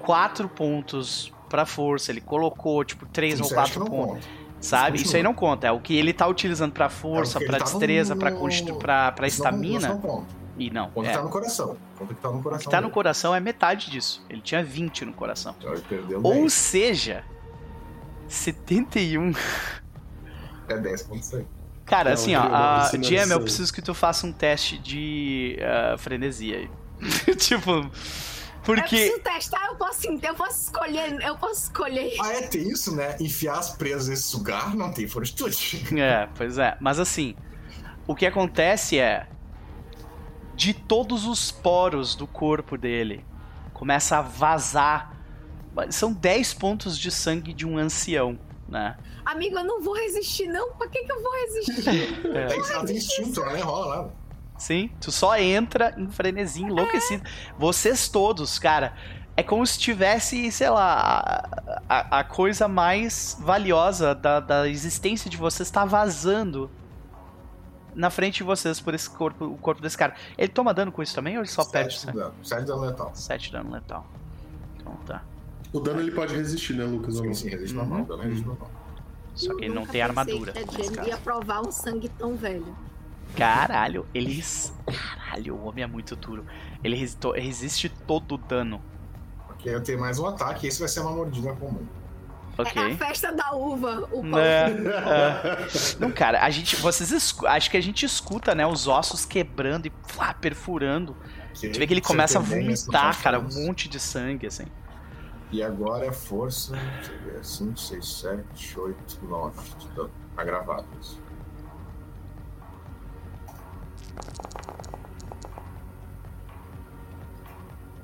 4 0.00 0.46
pontos 0.48 1.32
pra 1.48 1.64
força, 1.64 2.10
ele 2.12 2.20
colocou, 2.20 2.84
tipo, 2.84 3.06
3 3.06 3.40
ou 3.40 3.46
Isso 3.46 3.54
eu 3.54 3.60
acho 3.60 3.72
que 3.72 3.78
4 3.78 3.92
não 3.92 4.04
pontos, 4.06 4.24
conta. 4.26 4.36
sabe? 4.60 4.96
Isso 4.96 5.06
Isso 5.06 5.16
aí 5.16 5.22
não 5.22 5.32
conta, 5.34 5.66
é 5.66 5.72
o 5.72 5.80
que 5.80 5.96
ele 5.96 6.12
tá 6.12 6.26
utilizando 6.26 6.72
pra 6.72 6.90
força, 6.90 7.42
É, 7.42 7.46
pra 7.46 7.58
destreza, 7.58 8.14
no- 8.14 8.20
pra, 8.20 8.30
não- 8.30 8.46
isso 8.48 8.70
estamina, 9.26 9.88
não 10.02 10.26
e 10.58 10.70
não, 10.70 10.90
Conta 10.90 11.08
é. 11.08 11.12
que 11.12 11.16
tá 11.16 11.24
no 11.24 11.30
coração. 11.30 11.76
Que 12.06 12.14
tá 12.14 12.28
no 12.30 12.38
O 12.38 12.42
coração. 12.42 12.64
que 12.64 12.70
tá 12.70 12.76
no 12.76 12.82
dele. 12.88 12.92
coração 12.94 13.34
é 13.34 13.40
metade 13.40 13.90
disso, 13.90 14.22
ele 14.28 14.42
tinha 14.42 14.62
20 14.62 15.06
no 15.06 15.14
coração. 15.14 15.54
Então 15.58 15.72
ele 15.72 15.82
perdeu 15.88 16.20
Ou 16.22 16.34
10. 16.34 16.52
seja, 16.52 17.24
71 18.28 19.32
É 20.70 20.78
10 20.78 21.02
pontos 21.02 21.34
aí. 21.34 21.46
Cara, 21.84 22.10
Não, 22.10 22.14
assim, 22.14 22.34
ó, 22.36 22.42
a 22.42 22.88
GM, 22.92 23.32
eu 23.32 23.40
preciso 23.40 23.72
que 23.72 23.82
tu 23.82 23.92
faça 23.92 24.24
um 24.24 24.32
teste 24.32 24.78
de 24.78 25.58
ah, 25.60 25.96
frenesia 25.98 26.58
aí. 26.58 26.70
tipo, 27.34 27.70
Eu 27.70 27.90
porque. 28.62 28.82
preciso 28.82 29.18
testar, 29.20 29.66
eu 29.66 29.74
posso, 29.74 30.06
eu 30.06 30.34
posso 30.34 30.62
escolher, 30.62 31.20
eu 31.20 31.36
posso 31.36 31.62
escolher. 31.64 32.14
Ah, 32.20 32.32
é, 32.34 32.42
tem 32.42 32.68
isso, 32.68 32.94
né? 32.94 33.16
Enfiar 33.18 33.58
as 33.58 33.70
presas 33.70 34.20
e 34.20 34.22
sugar 34.22 34.76
não 34.76 34.92
tem 34.92 35.08
fortitude. 35.08 35.84
É, 35.98 36.28
pois 36.36 36.58
é. 36.58 36.76
Mas 36.80 37.00
assim, 37.00 37.34
o 38.06 38.14
que 38.14 38.24
acontece 38.26 38.98
é. 38.98 39.26
De 40.54 40.74
todos 40.74 41.24
os 41.24 41.50
poros 41.50 42.14
do 42.14 42.26
corpo 42.26 42.76
dele, 42.76 43.24
começa 43.72 44.18
a 44.18 44.20
vazar. 44.20 45.16
São 45.88 46.12
10 46.12 46.52
pontos 46.54 46.98
de 46.98 47.10
sangue 47.10 47.54
de 47.54 47.66
um 47.66 47.78
ancião, 47.78 48.38
né? 48.70 48.96
Amigo, 49.24 49.58
eu 49.58 49.64
não 49.64 49.82
vou 49.82 49.94
resistir, 49.94 50.46
não. 50.46 50.72
Pra 50.74 50.88
que, 50.88 51.02
que 51.04 51.12
eu 51.12 51.20
vou 51.22 51.32
resistir? 51.32 52.26
É 52.36 52.56
isso, 52.56 52.72
ela 52.72 52.86
tem 52.86 52.96
instinto, 52.96 53.44
nem 53.46 53.62
rola 53.62 53.96
nada. 53.96 54.12
Sim, 54.56 54.90
tu 55.00 55.10
só 55.10 55.36
entra 55.38 55.94
em 55.98 56.10
frenesia 56.10 56.66
enlouquecido. 56.66 57.24
Vocês 57.58 58.08
todos, 58.08 58.58
cara, 58.58 58.94
é 59.36 59.42
como 59.42 59.66
se 59.66 59.78
tivesse, 59.78 60.52
sei 60.52 60.68
lá, 60.70 61.44
a, 61.88 61.98
a- 61.98 62.18
a 62.20 62.24
coisa 62.24 62.68
mais 62.68 63.36
valiosa 63.40 64.14
da, 64.14 64.38
da 64.38 64.68
existência 64.68 65.30
de 65.30 65.36
vocês 65.36 65.70
tá 65.70 65.84
vazando 65.84 66.70
na 67.94 68.08
frente 68.10 68.36
de 68.38 68.42
vocês 68.44 68.78
por 68.80 68.94
esse 68.94 69.08
corpo, 69.10 69.46
o 69.46 69.56
corpo 69.56 69.80
desse 69.82 69.96
cara. 69.96 70.14
Ele 70.38 70.48
toma 70.48 70.72
dano 70.74 70.92
com 70.92 71.02
isso 71.02 71.14
também 71.14 71.36
ou 71.36 71.40
ele 71.42 71.48
só 71.50 71.64
perde 71.64 71.94
Sete 71.94 72.02
sangue? 72.06 72.18
dano. 72.18 72.34
Sete 72.44 72.64
dano 72.66 72.80
letal. 72.82 73.10
7 73.14 73.52
dano 73.52 73.70
letal. 73.72 74.06
Então 74.76 74.92
tá. 75.06 75.22
O 75.72 75.80
dano 75.80 76.00
ele 76.00 76.10
pode 76.10 76.34
resistir, 76.34 76.74
né, 76.74 76.84
Lucas? 76.84 77.14
Sim, 77.16 77.26
não? 77.26 77.34
sim, 77.34 77.48
resiste 77.48 77.76
Uhum. 77.76 77.84
normal. 77.86 78.04
Dano 78.06 78.22
resiste 78.22 78.46
normal. 78.46 78.70
Só 79.34 79.54
que 79.56 79.64
ele 79.64 79.74
não 79.74 79.86
tem 79.86 80.02
armadura. 80.02 80.52
que 80.52 81.08
ia 81.08 81.16
provar 81.16 81.60
um 81.60 81.70
sangue 81.70 82.08
tão 82.08 82.36
velho. 82.36 82.76
Caralho, 83.36 84.06
ele. 84.12 84.42
Caralho, 84.86 85.54
o 85.54 85.66
homem 85.68 85.84
é 85.84 85.86
muito 85.86 86.16
duro. 86.16 86.44
Ele 86.82 86.96
resiste 86.96 87.88
todo 87.88 88.34
o 88.34 88.38
dano. 88.38 88.82
Porque 89.46 89.68
eu 89.68 89.80
tenho 89.82 90.00
mais 90.00 90.18
um 90.18 90.26
ataque 90.26 90.66
e 90.66 90.68
esse 90.68 90.80
vai 90.80 90.88
ser 90.88 91.00
uma 91.00 91.12
mordida 91.12 91.52
comum. 91.52 91.86
Ok. 92.58 92.82
É 92.82 92.92
a 92.92 92.96
festa 92.96 93.32
da 93.32 93.52
uva, 93.54 94.08
o 94.10 94.20
pão. 94.20 94.30
Né? 94.32 94.70
É. 94.70 95.68
Não, 96.00 96.10
cara, 96.10 96.42
a 96.44 96.50
gente. 96.50 96.74
Vocês 96.76 97.10
escu- 97.12 97.46
acho 97.46 97.70
que 97.70 97.76
a 97.76 97.80
gente 97.80 98.04
escuta, 98.04 98.54
né? 98.54 98.66
Os 98.66 98.88
ossos 98.88 99.24
quebrando 99.24 99.86
e 99.86 99.92
flá, 100.08 100.34
perfurando. 100.34 101.16
A 101.50 101.54
gente 101.54 101.78
vê 101.78 101.86
que 101.86 101.94
ele 101.94 102.00
começa 102.00 102.38
a 102.38 102.42
vomitar, 102.42 103.22
cara, 103.22 103.38
um 103.38 103.66
monte 103.66 103.88
de 103.88 104.00
sangue, 104.00 104.46
assim. 104.46 104.64
E 105.52 105.62
agora 105.62 106.06
é 106.06 106.12
força. 106.12 106.76
Deixa 106.76 107.12
eu 107.12 107.32
ver. 107.32 107.44
5, 107.44 107.78
6, 107.78 108.18
7, 108.20 108.80
8, 108.80 109.24
9. 109.24 110.10
Tá 110.36 110.44
gravado 110.44 110.86
isso. 111.00 111.20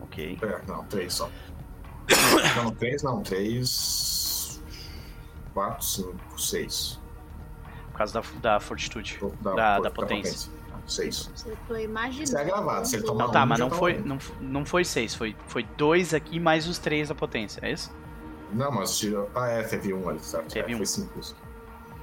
Ok. 0.01 0.39
É, 0.43 0.63
não, 0.67 0.85
3 0.85 1.13
só. 1.13 1.31
não, 2.57 2.75
3 2.75 3.03
não. 3.05 3.23
3. 3.23 4.63
4, 5.55 5.85
5, 5.85 6.41
6. 6.41 7.01
Por 7.93 7.99
causa 7.99 8.21
da, 8.21 8.23
da 8.41 8.61
fortitude. 8.61 9.19
Da, 9.41 9.79
da 9.81 9.91
potência. 9.91 10.51
6. 10.87 11.45
Eu 11.47 11.57
tô 11.67 11.77
imaginando. 11.77 12.25
Isso 12.25 12.39
é 12.39 12.45
gravado. 12.45 12.87
Se 12.87 12.97
ele 12.97 13.05
tomar 13.05 13.25
Não, 13.25 13.33
tá, 13.33 13.43
um, 13.43 13.47
mas 13.47 13.59
não 13.59 13.71
foi, 13.71 13.99
um. 13.99 14.05
não, 14.05 14.19
não 14.41 14.67
foi 14.67 14.85
6, 14.85 15.15
foi, 15.15 15.37
foi 15.47 15.63
2 15.77 16.15
aqui 16.15 16.39
mais 16.39 16.67
os 16.69 16.79
3 16.79 17.09
da 17.09 17.15
potência, 17.15 17.61
é 17.63 17.73
isso? 17.73 17.95
Não, 18.53 18.71
mas 18.71 18.97
tirou. 18.97 19.29
Ah, 19.35 19.49
é, 19.49 19.63
teve 19.63 19.93
um 19.93 20.09
ali, 20.09 20.21
certo? 20.21 20.53
Teve 20.53 20.73
é, 20.73 20.75
um. 20.75 20.79
Foi 20.79 20.87
5 20.87 21.19
isso. 21.19 21.37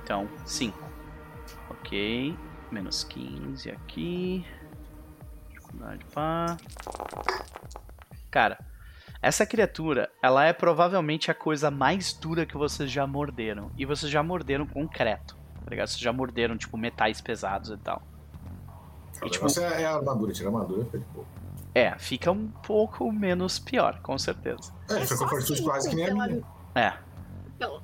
Então, 0.04 0.28
5. 0.46 0.78
Ok. 1.70 2.38
Menos 2.72 3.04
15 3.04 3.72
aqui. 3.72 4.46
Dificuldade 5.50 6.06
pá. 6.14 6.58
Cara, 8.30 8.58
essa 9.22 9.46
criatura, 9.46 10.12
ela 10.22 10.44
é 10.44 10.52
provavelmente 10.52 11.32
a 11.32 11.34
coisa 11.34 11.72
mais 11.72 12.12
dura 12.12 12.46
que 12.46 12.58
vocês 12.58 12.92
já 12.92 13.08
morderam. 13.08 13.72
E 13.78 13.86
vocês 13.86 14.12
já 14.12 14.22
morderam 14.22 14.68
concreto. 14.68 15.38
Tá 15.64 15.70
ligado? 15.70 15.88
Vocês 15.88 16.02
já 16.02 16.12
morderam, 16.12 16.58
tipo, 16.58 16.78
metais 16.78 17.22
pesados 17.22 17.70
e 17.70 17.78
tal. 17.78 18.02
E, 19.26 19.30
tipo- 19.30 19.46
negócio 19.46 19.64
é, 19.64 19.82
é 19.82 19.86
a 19.86 19.96
armadura, 19.96 20.32
tira 20.34 20.50
a 20.50 20.52
armadura, 20.52 20.86
foi 20.86 21.00
de 21.00 21.06
boa. 21.08 21.26
É, 21.76 21.98
fica 21.98 22.32
um 22.32 22.48
pouco 22.50 23.12
menos 23.12 23.58
pior, 23.60 24.00
com 24.02 24.18
certeza. 24.18 24.72
É, 24.90 25.02
É 25.02 25.06
foi 25.06 25.18
com 25.18 25.28
fortitude 25.28 25.64
quase 25.64 25.90
que 25.90 25.96
nem 25.96 26.06
a 26.10 26.14
minha. 26.14 26.44
É, 26.76 26.94
Pela- 27.58 27.82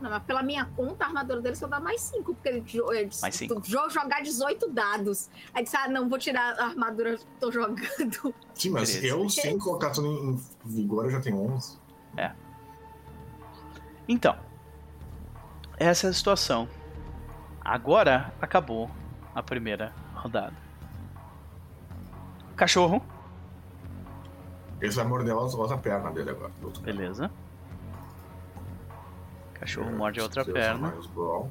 Não, 0.00 0.10
mas 0.10 0.22
pela 0.24 0.42
minha 0.42 0.66
conta, 0.76 1.04
a 1.04 1.08
armadura 1.08 1.40
dele 1.40 1.56
só 1.56 1.66
dá 1.66 1.80
mais 1.80 2.00
5, 2.02 2.34
porque 2.34 2.48
ele, 2.48 2.64
ele 2.90 3.06
disse, 3.06 3.22
Mais 3.22 3.34
cinco. 3.34 3.58
tu 3.62 3.70
jogar 3.90 4.22
18 4.22 4.68
dados. 4.70 5.30
Aí 5.54 5.62
disse, 5.64 5.76
ah, 5.76 5.88
não, 5.88 6.08
vou 6.08 6.18
tirar 6.18 6.58
a 6.58 6.64
armadura 6.66 7.16
que 7.16 7.24
tô 7.40 7.50
jogando. 7.50 7.80
Sim, 8.52 8.70
mas 8.70 8.94
Beleza. 8.94 9.06
eu, 9.06 9.28
sem 9.30 9.56
colocar 9.58 9.90
tudo 9.90 10.08
em 10.08 10.38
vigor, 10.64 11.06
eu 11.06 11.10
já 11.12 11.20
tenho 11.20 11.40
11. 11.54 11.78
Então, 14.06 14.36
essa 15.78 16.06
é 16.08 16.10
a 16.10 16.12
situação. 16.12 16.68
Agora 17.60 18.34
acabou 18.40 18.90
a 19.34 19.42
primeira 19.42 19.94
rodada. 20.14 20.54
Cachorro, 22.56 23.02
Esse 24.80 24.96
vai 24.96 25.04
morder 25.06 25.32
a 25.34 25.36
outra 25.38 25.76
perna 25.78 26.10
dele 26.10 26.30
agora. 26.30 26.52
beleza. 26.82 27.30
Cachorro 29.54 29.88
É, 29.88 29.92
morde 29.92 30.20
a 30.20 30.22
outra 30.24 30.44
se 30.44 30.52
perna. 30.52 30.88
mais 30.90 31.06
brawl. 31.06 31.50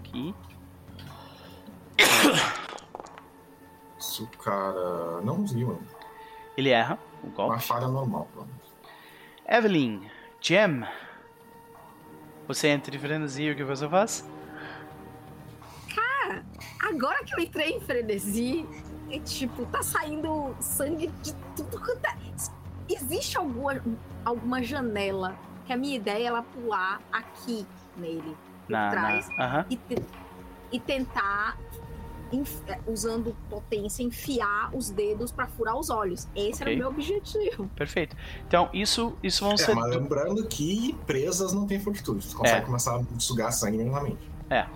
Aqui. 0.00 0.34
Isso, 3.98 4.26
cara. 4.42 5.20
Não 5.22 5.36
conseguiu, 5.36 5.68
mano. 5.68 5.82
Ele 6.56 6.70
erra 6.70 6.98
o 7.22 7.26
Uma 7.28 7.34
golpe. 7.34 7.62
falha 7.64 7.88
normal, 7.88 8.28
pelo 8.32 8.46
menos. 8.46 8.60
Evelyn, 9.48 10.02
Gem. 10.40 10.84
Você 12.46 12.68
entra 12.68 12.94
em 12.94 12.98
frenesi 12.98 13.42
e 13.44 13.52
o 13.52 13.56
que 13.56 13.64
você 13.64 13.88
faz? 13.88 14.28
Agora 16.82 17.22
que 17.24 17.34
eu 17.34 17.38
entrei 17.38 17.70
em 17.76 17.80
frenesi, 17.80 18.66
é, 19.10 19.18
tipo, 19.18 19.66
tá 19.66 19.82
saindo 19.82 20.54
sangue 20.60 21.08
de 21.22 21.34
tudo 21.56 21.78
quanto 21.80 22.04
é. 22.06 22.16
Existe 22.88 23.36
alguma, 23.38 23.80
alguma 24.24 24.62
janela 24.62 25.36
que 25.66 25.72
a 25.72 25.76
minha 25.76 25.96
ideia 25.96 26.24
é 26.24 26.26
ela 26.26 26.42
pular 26.42 27.00
aqui 27.12 27.66
nele, 27.96 28.36
por 28.66 28.70
Na, 28.72 28.86
na, 28.86 28.90
trás, 28.90 29.28
aham. 29.38 29.66
e, 29.70 29.76
te- 29.76 30.02
e 30.72 30.80
tentar, 30.80 31.56
é, 32.68 32.78
usando 32.86 33.36
potência, 33.48 34.02
enfiar 34.02 34.70
os 34.74 34.90
dedos 34.90 35.30
pra 35.32 35.46
furar 35.48 35.76
os 35.76 35.90
olhos. 35.90 36.28
Esse 36.34 36.62
era 36.62 36.70
Ok. 36.70 36.74
o 36.74 36.78
meu 36.78 36.88
objetivo. 36.88 37.68
Perfeito. 37.76 38.16
Então, 38.46 38.68
isso, 38.72 39.16
isso 39.22 39.44
vão 39.44 39.54
É, 39.54 39.56
ser. 39.56 39.74
mas 39.74 39.94
lembrando 39.94 40.46
que 40.46 40.92
presas 41.06 41.52
não 41.52 41.66
tem 41.66 41.78
fortitude. 41.80 42.24
Você 42.24 42.36
consegue 42.36 42.62
É. 42.62 42.64
começar 42.66 42.96
a 42.96 43.02
sugar 43.20 43.52
sangue 43.52 43.78
minimamente. 43.78 44.29
É, 44.50 44.66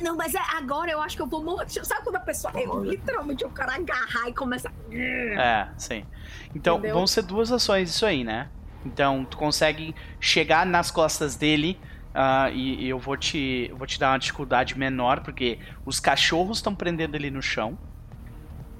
não, 0.00 0.16
mas 0.16 0.32
é, 0.32 0.38
agora 0.56 0.90
eu 0.92 1.02
acho 1.02 1.16
que 1.16 1.22
eu 1.22 1.26
vou 1.26 1.42
morrer. 1.42 1.68
Sabe 1.68 2.04
quando 2.04 2.16
a 2.16 2.20
pessoa. 2.20 2.52
Eu, 2.54 2.84
literalmente, 2.84 3.44
o 3.44 3.50
cara 3.50 3.74
agarrar 3.74 4.28
e 4.28 4.32
começa. 4.32 4.72
É, 4.92 5.66
sim. 5.76 6.06
Então, 6.54 6.78
Entendeu? 6.78 6.94
vão 6.94 7.06
ser 7.06 7.22
duas 7.22 7.50
ações 7.50 7.90
isso 7.90 8.06
aí, 8.06 8.22
né? 8.22 8.48
Então, 8.86 9.24
tu 9.24 9.36
consegue 9.36 9.94
chegar 10.20 10.64
nas 10.64 10.90
costas 10.90 11.34
dele 11.34 11.80
ah, 12.14 12.48
e, 12.50 12.84
e 12.84 12.88
eu 12.88 12.98
vou 12.98 13.16
te, 13.16 13.72
vou 13.76 13.86
te 13.86 13.98
dar 13.98 14.12
uma 14.12 14.18
dificuldade 14.18 14.78
menor, 14.78 15.20
porque 15.20 15.58
os 15.84 15.98
cachorros 15.98 16.58
estão 16.58 16.72
prendendo 16.72 17.16
ele 17.16 17.30
no 17.30 17.42
chão. 17.42 17.76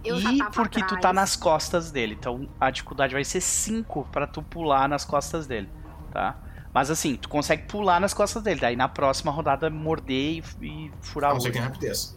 Eu 0.04 0.20
e 0.20 0.38
porque 0.52 0.84
tu 0.84 1.00
tá 1.00 1.12
nas 1.12 1.34
costas 1.34 1.90
dele. 1.90 2.14
Então, 2.18 2.48
a 2.60 2.70
dificuldade 2.70 3.12
vai 3.12 3.24
ser 3.24 3.40
5 3.40 4.08
pra 4.12 4.26
tu 4.26 4.42
pular 4.42 4.88
nas 4.88 5.04
costas 5.04 5.46
dele, 5.46 5.68
tá? 6.12 6.36
Mas 6.74 6.90
assim, 6.90 7.14
tu 7.14 7.28
consegue 7.28 7.62
pular 7.68 8.00
nas 8.00 8.12
costas 8.12 8.42
dele. 8.42 8.60
Daí 8.60 8.74
na 8.76 8.88
próxima 8.88 9.30
rodada 9.30 9.70
morder 9.70 10.42
e, 10.60 10.66
e 10.66 10.92
furar 11.00 11.30
A 11.30 11.34
o 11.34 11.36
não 11.36 11.40
ser 11.40 11.48
que 11.48 11.52
tem 11.58 11.62
rapidez. 11.62 12.16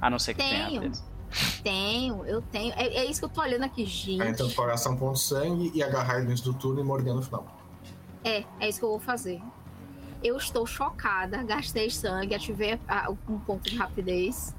A 0.00 0.10
não 0.10 0.18
ser 0.18 0.34
que 0.34 0.42
tenha. 0.42 0.66
Tenho. 0.66 0.80
beleza. 0.80 1.04
Tenho, 1.62 2.24
eu 2.26 2.40
tenho. 2.42 2.72
É, 2.74 2.86
é 2.86 3.04
isso 3.04 3.20
que 3.20 3.24
eu 3.26 3.28
tô 3.28 3.40
olhando 3.40 3.64
aqui, 3.64 3.84
gente. 3.84 4.22
Então 4.26 4.48
tu 4.48 4.54
pode 4.54 4.68
gastar 4.68 4.90
um 4.90 4.96
ponto 4.96 5.14
de 5.14 5.22
sangue 5.22 5.70
e 5.74 5.82
agarrar 5.82 6.18
ele 6.18 6.26
dentro 6.28 6.44
do 6.44 6.54
turno 6.54 6.80
e 6.80 6.84
morder 6.84 7.12
no 7.14 7.22
final. 7.22 7.46
É, 8.22 8.44
é 8.60 8.68
isso 8.68 8.78
que 8.78 8.84
eu 8.84 8.90
vou 8.90 9.00
fazer. 9.00 9.42
Eu 10.22 10.36
estou 10.38 10.64
chocada, 10.66 11.42
gastei 11.42 11.90
sangue, 11.90 12.34
ativei 12.34 12.80
a- 12.88 13.10
um 13.28 13.38
ponto 13.38 13.68
de 13.68 13.76
rapidez. 13.76 14.54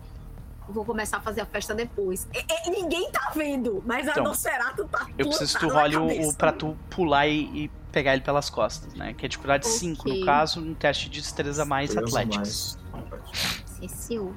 Vou 0.68 0.84
começar 0.86 1.18
a 1.18 1.22
fazer 1.22 1.42
a 1.42 1.46
festa 1.46 1.74
depois. 1.74 2.28
É, 2.34 2.68
é, 2.68 2.70
ninguém 2.70 3.10
tá 3.12 3.32
vendo, 3.36 3.82
mas 3.86 4.08
Então, 4.08 4.24
a 4.24 4.28
Nosferatu 4.28 4.86
tá 4.86 5.08
Eu 5.18 5.28
preciso 5.28 5.54
que 5.58 5.60
tu 5.66 5.74
role 5.74 5.96
o, 5.98 6.30
o 6.30 6.34
pra 6.36 6.52
tu 6.52 6.76
pular 6.90 7.28
e, 7.28 7.66
e 7.66 7.72
pegar 7.96 8.12
ele 8.14 8.22
pelas 8.24 8.50
costas, 8.50 8.94
né? 8.94 9.14
Que 9.14 9.26
é 9.26 9.30
dificuldade 9.30 9.66
Ok. 9.66 9.80
5 9.80 10.10
no 10.10 10.26
caso, 10.26 10.60
um 10.60 10.74
teste 10.76 11.08
de 11.10 11.22
destreza 11.22 11.64
mais 11.64 11.92
Três 11.92 12.06
atléticos. 12.14 12.78
mais- 12.92 13.64
Sim, 13.66 13.88
senhor. 13.88 14.36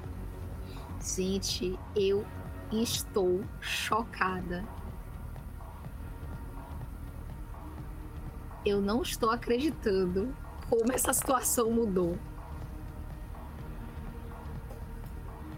Gente, 1.02 1.76
eu 1.96 2.24
estou 2.70 3.42
chocada. 3.60 4.64
Eu 8.64 8.80
não 8.80 9.02
estou 9.02 9.28
acreditando 9.30 10.32
como 10.70 10.92
essa 10.92 11.12
situação 11.12 11.68
mudou. 11.72 12.16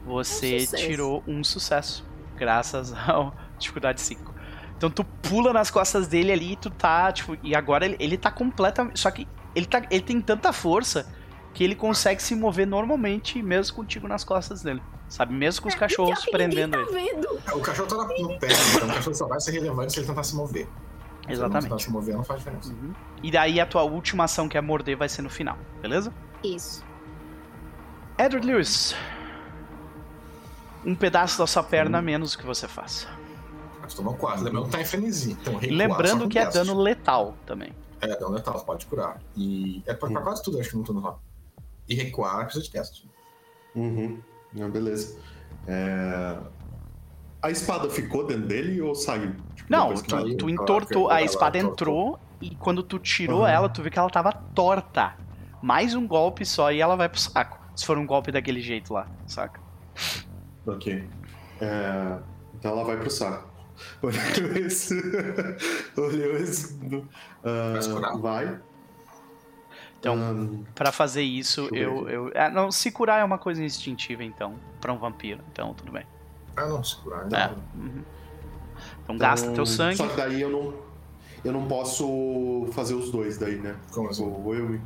Você 0.06 0.56
Um 0.56 0.60
sucesso. 0.60 0.82
tirou 0.86 1.24
um 1.26 1.44
sucesso, 1.44 2.06
graças 2.36 2.94
ao 3.06 3.34
dificuldade 3.58 4.00
5. 4.00 4.29
Então 4.80 4.88
tu 4.88 5.04
pula 5.04 5.52
nas 5.52 5.70
costas 5.70 6.08
dele 6.08 6.32
ali 6.32 6.52
e 6.52 6.56
tu 6.56 6.70
tá, 6.70 7.12
tipo, 7.12 7.36
e 7.42 7.54
agora 7.54 7.84
ele, 7.84 7.96
ele 8.00 8.16
tá 8.16 8.30
completamente. 8.30 8.98
Só 8.98 9.10
que 9.10 9.28
ele, 9.54 9.66
tá, 9.66 9.82
ele 9.90 10.00
tem 10.02 10.18
tanta 10.22 10.54
força 10.54 11.06
que 11.52 11.62
ele 11.62 11.74
consegue 11.74 12.22
se 12.22 12.34
mover 12.34 12.66
normalmente, 12.66 13.42
mesmo 13.42 13.76
contigo 13.76 14.08
nas 14.08 14.24
costas 14.24 14.62
dele. 14.62 14.82
Sabe? 15.06 15.34
Mesmo 15.34 15.60
com 15.64 15.68
os 15.68 15.74
cachorros 15.74 16.14
Pior 16.20 16.24
que 16.24 16.30
prendendo 16.30 16.78
ele. 16.78 16.86
tá 16.86 16.92
vendo. 16.92 17.40
É, 17.46 17.54
O 17.54 17.60
cachorro 17.60 17.88
tá 17.88 17.96
na- 17.98 18.04
no 18.04 18.38
pé, 18.38 18.48
então 18.74 18.88
o 18.88 18.94
cachorro 18.94 19.14
só 19.14 19.26
vai 19.28 19.38
ser 19.38 19.50
relevante 19.50 19.92
se 19.92 19.98
ele 19.98 20.06
tentar 20.06 20.22
se 20.22 20.34
mover. 20.34 20.64
Se 20.64 20.70
ele 20.70 20.72
não 20.72 21.26
tentar 21.26 21.58
Exatamente. 21.58 21.82
se 21.84 21.90
mover, 21.90 22.14
não 22.16 22.24
faz 22.24 22.38
diferença. 22.40 22.72
Uhum. 22.72 22.94
E 23.22 23.30
daí 23.30 23.60
a 23.60 23.66
tua 23.66 23.82
última 23.82 24.24
ação, 24.24 24.48
que 24.48 24.56
é 24.56 24.62
morder, 24.62 24.96
vai 24.96 25.10
ser 25.10 25.20
no 25.20 25.28
final, 25.28 25.58
beleza? 25.82 26.10
Isso. 26.42 26.82
Edward 28.16 28.46
Lewis. 28.46 28.94
Um 30.86 30.94
pedaço 30.94 31.36
da 31.38 31.46
sua 31.46 31.62
perna 31.62 31.98
a 31.98 32.02
menos 32.02 32.34
que 32.34 32.46
você 32.46 32.66
faça. 32.66 33.06
Mas 33.90 33.94
tomou 33.96 34.14
quase. 34.14 34.44
Lembrando 34.44 34.66
que 34.66 34.70
tá 34.70 34.80
em 34.80 34.84
frenesi. 34.84 35.32
Então, 35.32 35.56
recuar 35.56 35.76
Lembrando 35.76 36.28
que 36.28 36.38
é 36.38 36.48
dano 36.48 36.78
letal 36.78 37.34
também. 37.44 37.72
É, 38.00 38.06
dano 38.16 38.30
letal, 38.30 38.56
você 38.56 38.64
pode 38.64 38.86
curar. 38.86 39.20
E 39.36 39.82
é 39.84 39.92
pra, 39.92 40.08
pra 40.08 40.20
quase 40.22 40.42
tudo, 40.44 40.60
acho 40.60 40.70
que 40.70 40.76
não 40.76 40.84
tô 40.84 40.92
no 40.92 41.00
rápido. 41.00 41.22
E 41.88 41.94
recuar 41.96 42.44
precisa 42.44 42.64
de 42.64 42.70
teste. 42.70 43.10
Uhum. 43.74 44.20
Não, 44.54 44.70
beleza. 44.70 45.18
É, 45.66 46.38
A 47.42 47.50
espada 47.50 47.90
ficou 47.90 48.24
dentro 48.24 48.46
dele 48.46 48.80
ou 48.80 48.94
saiu? 48.94 49.34
Tipo, 49.56 49.68
Não, 49.68 49.92
tu, 49.94 50.02
tu 50.04 50.16
ela 50.16 50.30
entortou, 50.52 51.10
a 51.10 51.16
ela 51.18 51.24
espada 51.24 51.58
entortou. 51.58 51.88
entrou 52.14 52.20
e 52.40 52.54
quando 52.54 52.84
tu 52.84 52.96
tirou 53.00 53.40
Uhum. 53.40 53.46
ela, 53.48 53.68
tu 53.68 53.82
viu 53.82 53.90
que 53.90 53.98
ela 53.98 54.08
tava 54.08 54.32
torta. 54.32 55.16
Mais 55.60 55.96
um 55.96 56.06
golpe 56.06 56.46
só 56.46 56.70
e 56.70 56.80
ela 56.80 56.94
vai 56.94 57.08
pro 57.08 57.18
saco. 57.20 57.58
Se 57.74 57.84
for 57.84 57.98
um 57.98 58.06
golpe 58.06 58.30
daquele 58.30 58.60
jeito 58.60 58.92
lá, 58.94 59.08
saca? 59.26 59.60
Ok. 60.64 61.08
É, 61.60 62.18
Então 62.54 62.70
ela 62.72 62.84
vai 62.84 62.96
pro 62.96 63.10
saco. 63.10 63.49
Olhou 64.02 64.56
esse. 64.56 64.94
Olhou 65.96 66.36
esse. 66.36 66.78
Ah, 67.44 68.16
Vai. 68.16 68.58
Então, 69.98 70.14
Ahn, 70.14 70.64
Pra 70.74 70.90
fazer 70.92 71.22
isso, 71.22 71.68
eu 71.72 72.06
eu. 72.06 72.08
eu 72.08 72.32
ah, 72.34 72.48
não, 72.48 72.72
se 72.72 72.90
curar 72.90 73.20
é 73.20 73.24
uma 73.24 73.36
coisa 73.38 73.62
instintiva, 73.62 74.24
então, 74.24 74.54
pra 74.80 74.92
um 74.92 74.98
vampiro. 74.98 75.40
Então, 75.52 75.74
tudo 75.74 75.92
bem. 75.92 76.06
Ah, 76.56 76.66
não, 76.66 76.82
se 76.82 76.96
curar. 76.96 77.26
É. 77.26 77.28
Não. 77.28 77.56
Uhum. 77.74 78.02
Então, 79.04 79.18
gasta 79.18 79.44
teu 79.46 79.52
então, 79.52 79.66
sangue. 79.66 79.96
Só 79.96 80.06
que 80.08 80.16
daí 80.16 80.40
eu 80.40 80.50
não. 80.50 80.74
Eu 81.44 81.52
não 81.52 81.66
posso 81.66 82.68
fazer 82.72 82.94
os 82.94 83.10
dois 83.10 83.38
daí, 83.38 83.56
né? 83.56 83.74
Como 83.92 84.08
assim? 84.10 84.24
O 84.24 84.54
eu, 84.54 84.78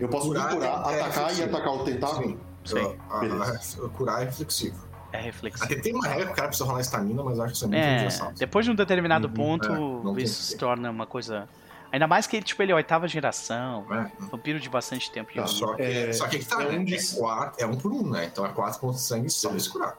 eu 0.00 0.08
posso 0.08 0.28
Curar 0.28 0.50
curar, 0.50 0.92
é- 0.92 0.98
é 0.98 1.00
atacar 1.02 1.38
e 1.38 1.42
atacar 1.42 1.72
o 1.74 1.84
tentáculo? 1.84 2.28
Sim. 2.28 2.38
Sim. 2.64 2.96
A- 3.08 3.18
a- 3.20 3.86
a- 3.86 3.88
curar 3.90 4.22
é 4.22 4.24
reflexivo. 4.26 4.85
É 5.12 5.20
reflexão. 5.20 5.64
Até 5.66 5.76
tem 5.76 5.94
uma 5.94 6.06
regra 6.06 6.26
que 6.26 6.32
o 6.32 6.34
cara 6.34 6.48
precisa 6.48 6.68
rolar 6.68 6.80
estamina, 6.80 7.22
mas 7.22 7.38
acho 7.40 7.50
que 7.52 7.56
isso 7.56 7.64
é 7.64 7.68
muito 7.68 8.24
É, 8.24 8.32
depois 8.38 8.64
de 8.66 8.72
um 8.72 8.74
determinado 8.74 9.28
Uhum, 9.28 9.34
ponto, 9.34 10.18
é, 10.18 10.22
isso 10.22 10.42
se 10.42 10.56
torna 10.56 10.90
uma 10.90 11.06
coisa. 11.06 11.48
Ainda 11.92 12.06
mais 12.06 12.26
que 12.26 12.36
ele, 12.36 12.44
tipo, 12.44 12.60
ele 12.62 12.72
é 12.72 12.74
oitava 12.74 13.06
geração, 13.06 13.86
É. 13.90 14.10
vampiro 14.30 14.58
de 14.58 14.68
bastante 14.68 15.10
tempo 15.10 15.30
de 15.32 15.38
Tá. 15.38 15.46
Só 15.46 15.74
que, 15.74 15.82
É- 15.82 16.12
só 16.12 16.26
que 16.26 16.36
aqui 16.36 16.44
tá, 16.44 16.62
é 16.62 16.68
né? 16.72 16.78
um 16.78 16.82
É, 16.82 16.84
de- 16.84 17.14
quatro, 17.16 17.62
é 17.64 17.66
um 17.66 17.76
por 17.76 17.92
um, 17.92 18.10
né? 18.10 18.26
Então 18.26 18.44
é 18.44 18.48
quatro 18.48 18.80
pontos 18.80 19.00
de 19.00 19.06
sangue 19.06 19.30
só 19.30 19.50
pra 19.50 19.58
se 19.60 19.70
curar. 19.70 19.96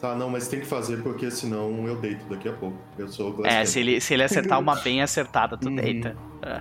Tá, 0.00 0.14
não, 0.14 0.28
mas 0.28 0.48
tem 0.48 0.60
que 0.60 0.66
fazer 0.66 1.02
porque 1.02 1.30
senão 1.30 1.86
eu 1.88 1.96
deito 1.96 2.26
daqui 2.26 2.46
a 2.48 2.52
pouco. 2.52 2.76
Eu 2.98 3.08
sou 3.08 3.34
o 3.34 3.46
É, 3.46 3.64
se 3.64 3.80
ele, 3.80 4.00
se 4.02 4.12
ele 4.12 4.22
acertar 4.22 4.60
uma 4.60 4.74
bem 4.84 5.00
acertada, 5.02 5.56
tu 5.56 5.68
Uhum. 5.68 5.76
deita. 5.76 6.14
É. 6.42 6.60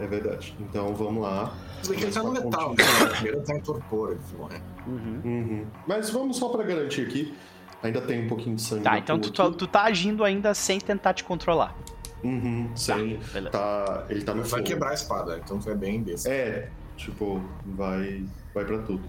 É 0.00 0.06
verdade. 0.06 0.54
Então 0.60 0.94
vamos 0.94 1.22
lá. 1.22 1.54
Bem 1.88 1.96
que 1.98 2.04
ele 2.04 2.12
tá 2.12 2.22
no 2.22 2.32
né? 2.32 2.40
Primeiro 2.42 3.38
ele 3.38 3.46
tá 3.46 3.54
em 3.56 3.60
torpor, 3.60 4.10
ele 4.10 4.20
morre. 4.36 4.60
Uhum. 4.86 5.20
Uhum. 5.24 5.66
Mas 5.86 6.10
vamos 6.10 6.36
só 6.36 6.48
pra 6.48 6.62
garantir 6.64 7.02
aqui. 7.06 7.34
Ainda 7.82 8.00
tem 8.00 8.24
um 8.24 8.28
pouquinho 8.28 8.56
de 8.56 8.62
sangue. 8.62 8.82
Tá, 8.84 8.98
então 8.98 9.18
tu, 9.18 9.30
tu, 9.30 9.52
tu 9.52 9.66
tá 9.66 9.82
agindo 9.84 10.24
ainda 10.24 10.54
sem 10.54 10.80
tentar 10.80 11.12
te 11.12 11.22
controlar. 11.22 11.76
Uhum, 12.22 12.70
sem. 12.74 13.18
beleza. 13.32 13.50
Tá, 13.50 14.06
ele 14.08 14.22
tá 14.22 14.32
no 14.34 14.40
Vai 14.42 14.50
fogo. 14.50 14.62
quebrar 14.62 14.90
a 14.90 14.94
espada, 14.94 15.38
então 15.44 15.58
tu 15.58 15.68
é 15.70 15.74
bem 15.74 16.02
desse. 16.02 16.26
É, 16.30 16.70
tipo, 16.96 17.42
vai, 17.66 18.24
vai 18.54 18.64
pra 18.64 18.78
tudo. 18.78 19.02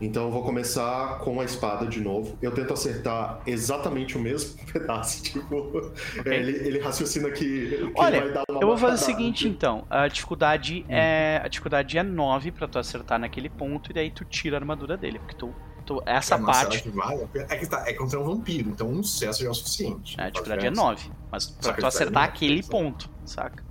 Então 0.00 0.24
eu 0.24 0.30
vou 0.30 0.42
começar 0.44 1.18
com 1.18 1.40
a 1.40 1.44
espada 1.44 1.86
de 1.86 2.00
novo. 2.00 2.38
Eu 2.40 2.52
tento 2.52 2.72
acertar 2.72 3.40
exatamente 3.46 4.16
o 4.16 4.20
mesmo 4.20 4.56
pedaço. 4.72 5.22
Tipo, 5.22 5.92
é, 6.24 6.36
ele, 6.36 6.52
ele 6.68 6.78
raciocina 6.78 7.30
que, 7.30 7.68
que 7.70 7.92
Olha, 7.96 8.16
ele 8.16 8.24
vai 8.26 8.34
dar 8.34 8.44
uma 8.48 8.60
Eu 8.62 8.68
vou 8.68 8.78
fazer 8.78 8.94
o 8.94 9.04
seguinte, 9.04 9.48
então. 9.48 9.84
A 9.90 10.06
dificuldade 10.08 10.84
Hum. 10.88 10.92
é. 10.92 11.40
A 11.44 11.48
dificuldade 11.48 11.98
é 11.98 12.02
9 12.02 12.52
pra 12.52 12.68
tu 12.68 12.78
acertar 12.78 13.18
naquele 13.18 13.48
ponto, 13.48 13.90
e 13.90 13.94
daí 13.94 14.10
tu 14.10 14.24
tira 14.24 14.56
a 14.56 14.60
armadura 14.60 14.96
dele. 14.96 15.18
Porque 15.18 15.34
tu. 15.34 15.52
tu 15.84 16.02
essa 16.06 16.34
É, 16.36 16.38
parte. 16.38 16.88
vale? 16.90 17.26
É 17.48 17.56
que 17.56 17.66
tá, 17.66 17.82
é 17.88 17.92
contra 17.94 18.20
um 18.20 18.24
vampiro, 18.24 18.70
então 18.70 18.88
um 18.88 19.02
sucesso 19.02 19.40
já 19.40 19.48
é 19.48 19.50
o 19.50 19.54
suficiente. 19.54 20.14
A 20.16 20.22
Faz 20.22 20.32
dificuldade 20.32 20.66
é 20.66 20.70
diferença. 20.70 20.82
9. 20.82 21.10
Mas 21.32 21.56
Só 21.60 21.72
pra 21.72 21.80
tu 21.80 21.86
acertar 21.86 22.22
pega 22.24 22.34
aquele 22.34 22.62
ponto, 22.62 23.10
saca? 23.24 23.64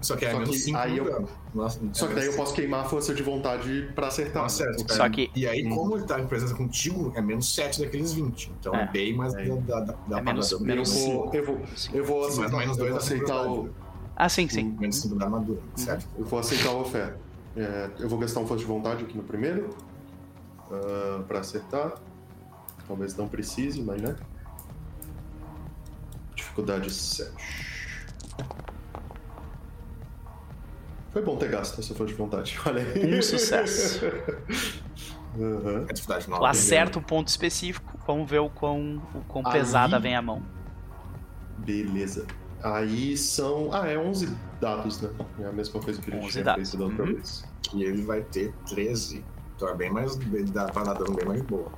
Só 0.00 0.16
que 0.16 0.24
é 0.24 0.30
Só 0.30 0.38
menos 0.38 0.56
que 0.56 0.62
5 0.62 0.78
aí 0.78 0.96
eu- 0.96 1.04
dano. 1.04 1.28
Nossa, 1.54 1.78
Só 1.92 2.06
que 2.06 2.14
daí 2.14 2.26
eu 2.26 2.32
posso 2.34 2.54
queimar 2.54 2.80
a 2.80 2.88
força 2.88 3.14
de 3.14 3.22
vontade 3.22 3.90
pra 3.94 4.06
acertar. 4.06 4.44
Tá 4.44 4.48
certo. 4.48 4.92
Só 4.94 5.04
é. 5.04 5.10
que- 5.10 5.30
E 5.36 5.46
aí, 5.46 5.66
Hum. 5.66 5.74
como 5.76 5.96
ele 5.96 6.06
tá 6.06 6.18
em 6.18 6.26
presença 6.26 6.54
contigo, 6.54 7.12
é 7.14 7.20
menos 7.20 7.54
7 7.54 7.80
daqueles 7.80 8.12
20. 8.12 8.50
Então 8.58 8.74
é, 8.74 8.84
É. 8.84 8.86
bem 8.90 9.14
mais 9.14 9.34
É. 9.34 9.44
da, 9.44 9.80
da, 9.80 9.92
da, 10.08 10.18
É 10.18 10.22
menos-. 10.22 10.50
Eu 10.52 10.60
menos 10.60 10.92
vou, 10.94 11.34
eu 11.34 11.44
vou, 11.44 11.60
eu 11.92 12.04
vou 12.04 12.30
Sim, 12.30 12.40
menos 12.40 12.54
eu 12.54 12.60
dois 12.76 12.78
vou 12.78 12.88
da 12.90 12.96
aceitar 12.96 13.46
o. 13.46 13.70
Ah, 14.16 14.28
sim, 14.28 14.48
sim. 14.48 14.74
Menos 14.78 14.96
5 14.96 15.14
da 15.16 15.26
armadura, 15.26 15.60
certo? 15.76 16.06
eu 16.18 16.24
vou 16.24 16.38
aceitar 16.38 16.70
a 16.70 16.76
oferta. 16.76 17.18
É, 17.56 17.90
eu 17.98 18.08
vou 18.08 18.18
gastar 18.18 18.40
um 18.40 18.46
força 18.46 18.62
de 18.64 18.68
vontade 18.68 19.04
aqui 19.04 19.16
no 19.16 19.22
primeiro 19.22 19.68
ah, 20.70 21.22
pra 21.28 21.40
acertar. 21.40 21.94
Talvez 22.88 23.14
não 23.16 23.28
precise, 23.28 23.82
mas 23.82 24.00
né? 24.00 24.16
Dificuldade 26.34 26.90
7. 26.90 27.30
Foi 31.12 31.22
bom 31.22 31.36
ter 31.36 31.48
gasto 31.50 31.80
essa 31.80 31.94
força 31.94 32.12
de 32.12 32.18
vontade. 32.18 32.58
Olha 32.66 32.82
aí. 32.82 33.18
Um 33.18 33.22
sucesso. 33.22 34.00
É 35.32 35.38
9. 35.38 35.86
Tu 36.26 36.44
acerta 36.44 36.98
um 36.98 37.02
ponto 37.02 37.28
específico, 37.28 37.96
vamos 38.04 38.28
ver 38.28 38.40
o 38.40 38.50
quão, 38.50 39.00
o 39.14 39.20
quão 39.28 39.46
Aí- 39.46 39.52
pesada 39.52 39.96
vem 40.00 40.16
a 40.16 40.20
mão. 40.20 40.42
Beleza. 41.58 42.26
Aí 42.62 43.16
são. 43.16 43.70
Ah, 43.72 43.86
é 43.86 43.96
11 43.96 44.36
dados, 44.60 45.00
né? 45.00 45.10
É 45.38 45.46
a 45.46 45.52
mesma 45.52 45.80
coisa 45.80 46.02
que 46.02 46.10
a 46.10 46.14
gente 46.14 46.24
11 46.24 46.32
tinha 46.32 46.44
dados. 46.44 46.68
feito 46.70 46.78
da 46.80 46.84
outra 46.90 47.04
Uhum. 47.04 47.14
vez. 47.14 47.44
E 47.72 47.82
ele 47.84 48.02
vai 48.02 48.22
ter 48.22 48.52
13. 48.68 49.24
Então 49.54 49.68
é 49.68 49.74
bem 49.76 49.88
mais. 49.90 50.16
Dá 50.50 50.64
pra 50.66 50.82
dar 50.82 50.94
dano 50.94 51.14
bem 51.14 51.26
mais 51.26 51.42
boa. 51.42 51.70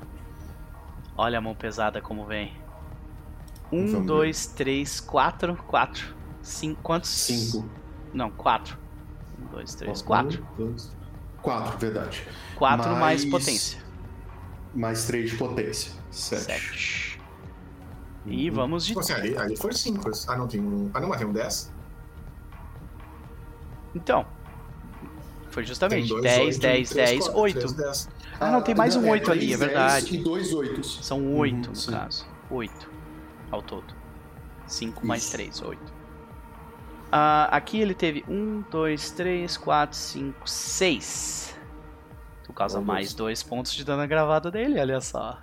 Olha 1.14 1.36
a 1.36 1.40
mão 1.42 1.54
pesada 1.54 2.00
como 2.00 2.24
vem. 2.24 2.52
Um, 3.70 3.80
Vamos 3.86 3.92
ver. 3.92 4.06
dois, 4.06 4.46
três, 4.46 4.98
quatro, 4.98 5.56
quatro. 5.68 6.16
Cinco. 6.40 6.80
Quantos? 6.82 7.10
5. 7.10 7.68
Não, 8.14 8.30
quatro. 8.30 8.78
Um, 9.42 9.46
dois, 9.50 9.74
três, 9.74 10.02
quatro. 10.02 10.46
4, 11.42 11.78
verdade. 11.78 12.26
Quatro 12.56 12.90
mais 12.92 13.24
Mais- 13.24 13.24
potência. 13.24 13.82
Mais 14.74 15.04
3 15.06 15.30
de 15.30 15.36
potência. 15.36 15.92
7. 16.10 16.42
Sete. 16.44 17.20
E 18.24 18.48
Uhum. 18.48 18.54
vamos 18.56 18.86
de. 18.86 18.98
Assim, 18.98 19.12
ali, 19.12 19.36
ali 19.36 19.56
foi 19.56 19.72
5. 19.72 20.10
Ah, 20.28 20.36
não, 20.36 20.46
tem 20.46 20.60
um. 20.60 20.90
Ah, 20.94 21.00
não, 21.00 21.08
mas 21.08 21.18
tem 21.18 21.26
um 21.26 21.32
10. 21.32 21.72
Então. 23.94 24.24
Foi 25.50 25.64
justamente. 25.66 26.08
dois 26.08 26.22
10, 26.22 26.38
oito, 26.38 26.60
10, 26.60 26.88
três 26.90 27.10
10, 27.10 27.24
quatro, 27.24 27.40
8. 27.40 27.58
três, 27.58 27.72
dez. 27.74 28.08
Ah, 28.40 28.50
não, 28.50 28.62
tem 28.62 28.74
mais 28.74 28.96
um 28.96 29.06
oito 29.10 29.30
ali, 29.30 29.52
é 29.52 29.56
três 29.56 29.58
verdade. 29.60 30.04
dez 30.10 30.14
E 30.20 30.24
2 30.24 30.52
oitos. 30.54 30.98
São 31.04 31.34
8 31.36 31.54
Uhum, 31.66 31.70
no 31.70 31.76
sim. 31.76 31.90
caso. 31.90 32.26
8 32.50 32.90
ao 33.50 33.60
todo. 33.62 33.94
5 34.66 35.06
mais 35.06 35.24
Isso. 35.24 35.32
3, 35.32 35.60
8. 35.62 35.92
Ah, 37.14 37.44
aqui 37.54 37.78
ele 37.78 37.94
teve 37.94 38.24
1, 38.26 38.62
2, 38.70 39.10
3, 39.10 39.56
4, 39.58 39.94
5, 39.96 40.48
6. 40.48 41.54
Tu 42.42 42.52
causa 42.54 42.78
Meu 42.78 42.86
mais 42.86 43.08
Deus. 43.08 43.14
2 43.14 43.42
pontos 43.42 43.74
de 43.74 43.84
dano 43.84 44.06
gravado 44.08 44.50
dele, 44.50 44.80
olha 44.80 45.00
só. 45.00 45.38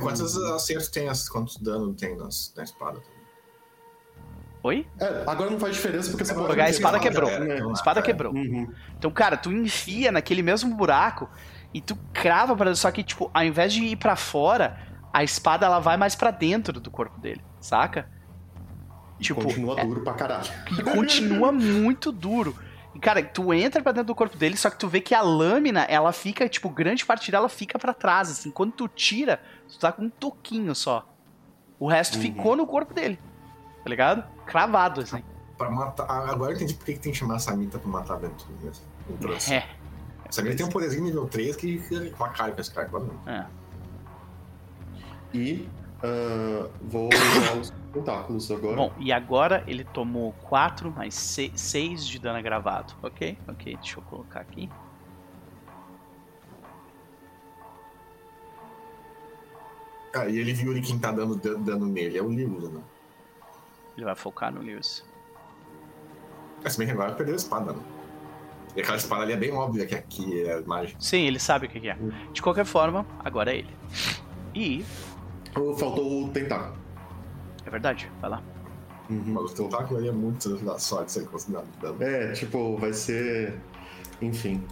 Quantos 0.00 0.36
Uhum. 0.36 0.54
acertos 0.54 0.88
tem, 0.88 1.08
as- 1.08 1.28
quantos 1.28 1.56
dano 1.56 1.94
tem 1.94 2.14
nas, 2.16 2.52
na 2.56 2.62
espada? 2.62 3.00
Oi? 4.62 4.86
É, 4.98 5.24
agora 5.26 5.50
não 5.50 5.60
faz 5.60 5.74
diferença 5.76 6.08
porque 6.10 6.22
essa 6.24 6.32
Agora 6.32 6.48
Porque 6.48 6.60
a 6.60 6.68
espada 6.68 6.98
quebrou. 6.98 7.30
né? 7.30 7.62
A 7.62 7.72
espada 7.72 8.00
É. 8.00 8.02
quebrou. 8.02 8.32
Uhum. 8.34 8.72
Então, 8.98 9.10
cara, 9.10 9.36
tu 9.36 9.52
enfia 9.52 10.10
naquele 10.10 10.42
mesmo 10.42 10.74
buraco 10.74 11.28
e 11.72 11.80
tu 11.80 11.96
crava 12.12 12.56
para 12.56 12.74
só 12.74 12.90
que 12.90 13.02
tipo, 13.04 13.30
ao 13.32 13.44
invés 13.44 13.72
de 13.72 13.82
ir 13.84 13.96
pra 13.96 14.16
fora, 14.16 14.76
a 15.12 15.22
espada 15.22 15.64
ela 15.66 15.78
vai 15.78 15.96
mais 15.96 16.14
pra 16.14 16.30
dentro 16.30 16.80
do 16.80 16.90
corpo 16.90 17.18
dele, 17.20 17.42
saca? 17.60 18.10
Tipo, 19.20 19.42
Continua 19.42 19.80
é- 19.80 19.84
duro 19.84 20.02
pra 20.02 20.12
caralho. 20.14 20.48
e 20.78 20.82
continua 20.82 21.50
muito 21.52 22.12
duro. 22.12 22.54
E, 22.94 22.98
cara, 22.98 23.22
tu 23.22 23.52
entra 23.52 23.82
pra 23.82 23.92
dentro 23.92 24.06
do 24.08 24.14
corpo 24.14 24.36
dele, 24.36 24.56
só 24.56 24.70
que 24.70 24.78
tu 24.78 24.88
vê 24.88 25.00
que 25.00 25.14
a 25.14 25.20
lâmina, 25.22 25.82
ela 25.84 26.12
fica, 26.12 26.48
tipo, 26.48 26.68
grande 26.68 27.04
parte 27.04 27.30
dela 27.30 27.48
fica 27.48 27.78
pra 27.78 27.92
trás, 27.94 28.30
assim. 28.30 28.50
Quando 28.50 28.72
tu 28.72 28.88
tira, 28.88 29.40
tu 29.68 29.78
tá 29.78 29.92
com 29.92 30.02
um 30.04 30.10
toquinho 30.10 30.74
só. 30.74 31.06
O 31.78 31.86
resto 31.88 32.16
Uhum. 32.16 32.22
ficou 32.22 32.56
no 32.56 32.66
corpo 32.66 32.94
dele. 32.94 33.18
Tá 33.84 33.90
ligado? 33.90 34.24
Cravado, 34.46 35.02
assim. 35.02 35.22
Pra 35.58 35.70
matar. 35.70 36.04
Agora 36.10 36.52
eu 36.52 36.56
entendi 36.56 36.74
por 36.74 36.84
que 36.86 36.98
tem 36.98 37.12
que 37.12 37.18
chamar 37.18 37.36
a 37.36 37.38
Samita 37.38 37.78
pra 37.78 37.88
matar 37.90 38.14
a 38.16 38.18
mesmo. 38.18 38.36
Introdução. 39.10 39.54
É, 39.54 39.66
Samita 40.30 40.56
tem 40.56 40.66
um 40.66 40.70
poderzinho 40.70 41.04
nível 41.04 41.26
3 41.26 41.54
que 41.56 41.78
que 41.78 42.10
facalha 42.10 42.52
com 42.52 42.60
esse 42.60 42.70
cara 42.72 42.90
é. 43.26 43.44
E 45.34 45.68
ah, 46.02 46.68
vou 46.82 47.08
usar 47.08 47.56
os 47.58 47.72
tentáculos 47.92 48.50
agora. 48.50 48.76
Bom, 48.76 48.92
e 48.98 49.12
agora 49.12 49.64
ele 49.66 49.84
tomou 49.84 50.32
4 50.48 50.90
mais 50.90 51.14
6 51.14 52.06
de 52.06 52.18
dano 52.18 52.42
gravado. 52.42 52.94
Ok? 53.02 53.36
Ok, 53.48 53.76
deixa 53.76 53.98
eu 53.98 54.02
colocar 54.04 54.40
aqui. 54.40 54.68
Ah, 60.14 60.26
e 60.26 60.38
ele 60.38 60.52
viu 60.52 60.70
ali 60.72 60.80
quem 60.80 60.98
tá 60.98 61.12
dando 61.12 61.36
dan- 61.36 61.60
dano 61.60 61.86
nele. 61.86 62.16
É 62.16 62.22
o 62.22 62.28
Lewis, 62.28 62.70
né? 62.70 62.80
Ele 63.96 64.04
vai 64.04 64.14
focar 64.14 64.52
no 64.52 64.60
Lewis. 64.62 65.04
É, 66.64 66.70
se 66.70 66.78
bem 66.78 66.86
que 66.86 66.92
agora 66.92 67.12
perdeu 67.12 67.34
a 67.34 67.36
espada, 67.36 67.72
né? 67.72 67.80
E 68.74 68.80
aquela 68.80 68.96
espada 68.96 69.22
ali 69.22 69.32
é 69.32 69.36
bem 69.36 69.52
óbvia 69.52 69.86
que 69.86 69.94
aqui 69.94 70.46
é 70.46 70.60
mágica. 70.62 70.98
Sim, 71.00 71.20
ele 71.22 71.38
sabe 71.38 71.66
o 71.66 71.68
que 71.68 71.86
é. 71.88 71.96
De 72.32 72.42
qualquer 72.42 72.64
forma, 72.64 73.06
agora 73.24 73.52
é 73.54 73.58
ele. 73.58 73.76
E, 74.54 74.84
Faltou 75.78 76.24
o 76.24 76.28
tentáculo. 76.30 76.76
é 77.64 77.70
verdade, 77.70 78.10
vai 78.20 78.30
lá. 78.30 78.42
Uhum. 79.08 79.22
Mas 79.26 79.52
o 79.52 79.54
tentáculo 79.54 79.98
ali 79.98 80.08
é 80.08 80.12
muito 80.12 80.56
da 80.58 80.78
sorte 80.78 81.12
ser 81.12 81.26
considerado 81.26 81.66
dano. 81.80 82.02
É, 82.02 82.32
tipo, 82.32 82.76
vai 82.76 82.92
ser. 82.92 83.58
Enfim. 84.20 84.62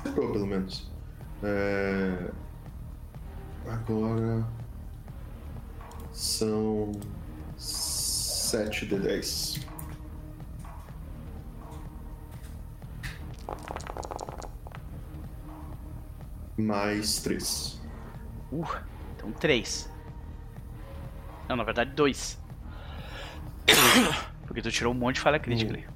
Acertou, 0.00 0.32
pelo 0.32 0.46
menos. 0.46 0.90
É... 1.42 2.30
Agora. 3.68 4.44
São. 6.12 6.92
7 7.56 8.86
de 8.86 8.98
10. 8.98 9.67
Mais 16.58 17.20
3. 17.20 17.80
Uh, 18.52 18.64
então 19.16 19.30
3. 19.32 19.90
Não, 21.48 21.56
na 21.56 21.64
verdade 21.64 21.92
2. 21.92 22.38
Porque 24.46 24.62
tu 24.62 24.70
tirou 24.70 24.92
um 24.92 24.96
monte 24.96 25.16
de 25.16 25.20
falha 25.20 25.38
crítica 25.38 25.70
Hum. 25.72 25.74
ali. 25.76 25.86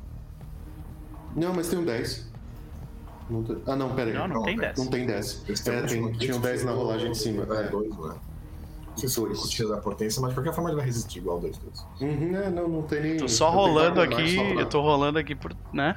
Não, 1.35 1.55
mas 1.55 1.69
tem 1.69 1.79
um 1.79 1.85
10. 1.85 2.31
Não 3.31 3.43
tem- 3.43 3.63
Ah, 3.67 3.77
não, 3.77 3.95
pera 3.95 4.11
aí. 4.11 4.17
Não, 4.17 4.29
não 4.29 4.35
Não, 4.37 4.43
tem 4.43 4.55
é, 4.55 4.61
10. 4.61 4.79
Não 4.79 4.87
tem 4.87 5.07
10. 5.07 5.45
Eles 5.49 5.67
É, 5.67 5.83
tem, 5.83 6.13
tinha 6.13 6.37
um 6.37 6.41
10 6.41 6.65
na 6.65 6.73
rolagem 6.73 7.11
de 7.13 7.19
cima. 7.19 7.47
É, 7.57 7.61
É. 7.63 7.69
dois, 7.69 7.97
né? 7.97 8.15
Se 8.95 9.09
for 9.09 9.31
discutir 9.31 9.67
da 9.67 9.79
potência, 9.79 10.21
mas 10.21 10.31
de 10.31 10.37
qualquer 10.37 10.53
forma 10.53 10.69
ele 10.69 10.77
vai 10.77 10.85
resistir 10.85 11.21
igual 11.21 11.41
dois 11.41 11.57
dois. 11.57 11.87
Uhum, 11.99 12.37
é, 12.37 12.51
não, 12.51 12.69
não 12.69 12.83
tem 12.83 13.01
nem. 13.01 13.17
Tô 13.17 13.27
só 13.27 13.49
eu 13.49 13.53
rolando 13.53 14.03
aqui, 14.03 14.37
eu 14.37 14.69
tô 14.69 14.83
rolando 14.83 15.19
aqui 15.19 15.35
por, 15.35 15.57
né? 15.73 15.97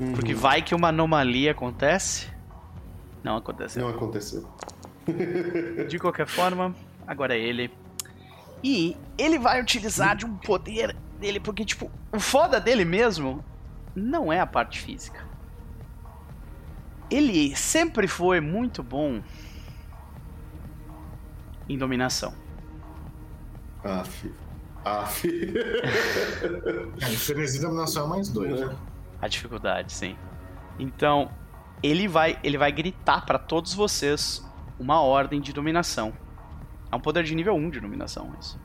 Uhum. 0.00 0.12
Porque 0.12 0.32
vai 0.32 0.62
que 0.62 0.72
uma 0.72 0.88
anomalia 0.88 1.50
acontece. 1.50 2.28
Não 3.22 3.36
aconteceu. 3.36 3.82
Não 3.82 3.90
aconteceu. 3.90 4.48
De 5.88 5.98
qualquer 5.98 6.26
forma, 6.26 6.74
agora 7.06 7.36
é 7.36 7.40
ele. 7.40 7.70
E 8.62 8.96
ele 9.18 9.38
vai 9.38 9.60
utilizar 9.60 10.16
de 10.16 10.26
um 10.26 10.36
poder 10.36 10.94
dele, 11.18 11.40
porque, 11.40 11.64
tipo, 11.64 11.90
o 12.12 12.20
foda 12.20 12.60
dele 12.60 12.84
mesmo 12.84 13.44
não 13.94 14.32
é 14.32 14.40
a 14.40 14.46
parte 14.46 14.80
física. 14.80 15.24
Ele 17.10 17.56
sempre 17.56 18.06
foi 18.06 18.40
muito 18.40 18.82
bom 18.82 19.20
em 21.68 21.76
dominação. 21.76 22.32
Aff. 23.82 24.32
Aff. 24.84 25.28
É, 25.28 27.10
em 27.12 27.16
frenesi 27.16 27.58
de 27.58 27.64
dominação 27.64 28.06
é 28.06 28.08
mais 28.08 28.28
dois. 28.28 28.60
né? 28.60 28.76
A 29.20 29.28
dificuldade, 29.28 29.92
sim. 29.92 30.16
Então, 30.78 31.30
ele 31.82 32.06
vai, 32.08 32.38
ele 32.42 32.58
vai 32.58 32.70
gritar 32.72 33.24
pra 33.26 33.38
todos 33.38 33.74
vocês 33.74 34.44
uma 34.78 35.00
ordem 35.00 35.40
de 35.40 35.52
dominação. 35.52 36.12
É 36.90 36.96
um 36.96 37.00
poder 37.00 37.24
de 37.24 37.34
nível 37.34 37.54
1 37.54 37.70
de 37.70 37.80
dominação, 37.80 38.32
isso. 38.40 38.58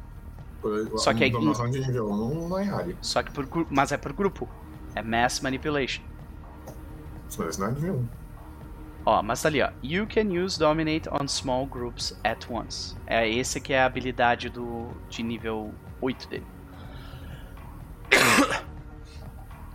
Por- 0.62 0.98
Só 1.00 1.14
que 1.14 1.24
aí- 1.26 1.30
dominação 1.32 1.70
de 1.70 1.80
nível 1.80 2.10
1 2.10 2.48
não 2.50 2.58
é 2.58 2.68
área. 2.70 2.96
Só 3.02 3.22
que 3.22 3.32
por 3.32 3.48
mas 3.70 3.92
é 3.92 3.98
por 3.98 4.14
grupo. 4.14 4.50
É 4.96 5.02
mass 5.02 5.40
manipulation. 5.42 6.02
Mas 7.38 7.58
não 7.58 7.68
é 7.68 7.72
nível 7.72 7.94
1. 7.96 8.08
Ó, 9.08 9.22
mas 9.22 9.42
tá 9.44 9.50
ali, 9.50 9.62
ó. 9.62 9.70
You 9.84 10.08
can 10.08 10.30
use 10.32 10.58
dominate 10.58 11.08
on 11.12 11.28
small 11.28 11.68
groups 11.68 12.18
at 12.24 12.48
once. 12.50 12.96
É 13.06 13.30
esse 13.30 13.62
que 13.62 13.72
é 13.74 13.84
a 13.84 13.86
habilidade 13.86 14.50
do 14.50 14.88
de 15.10 15.22
nível 15.22 15.72
8 16.02 16.28
dele. 16.28 16.46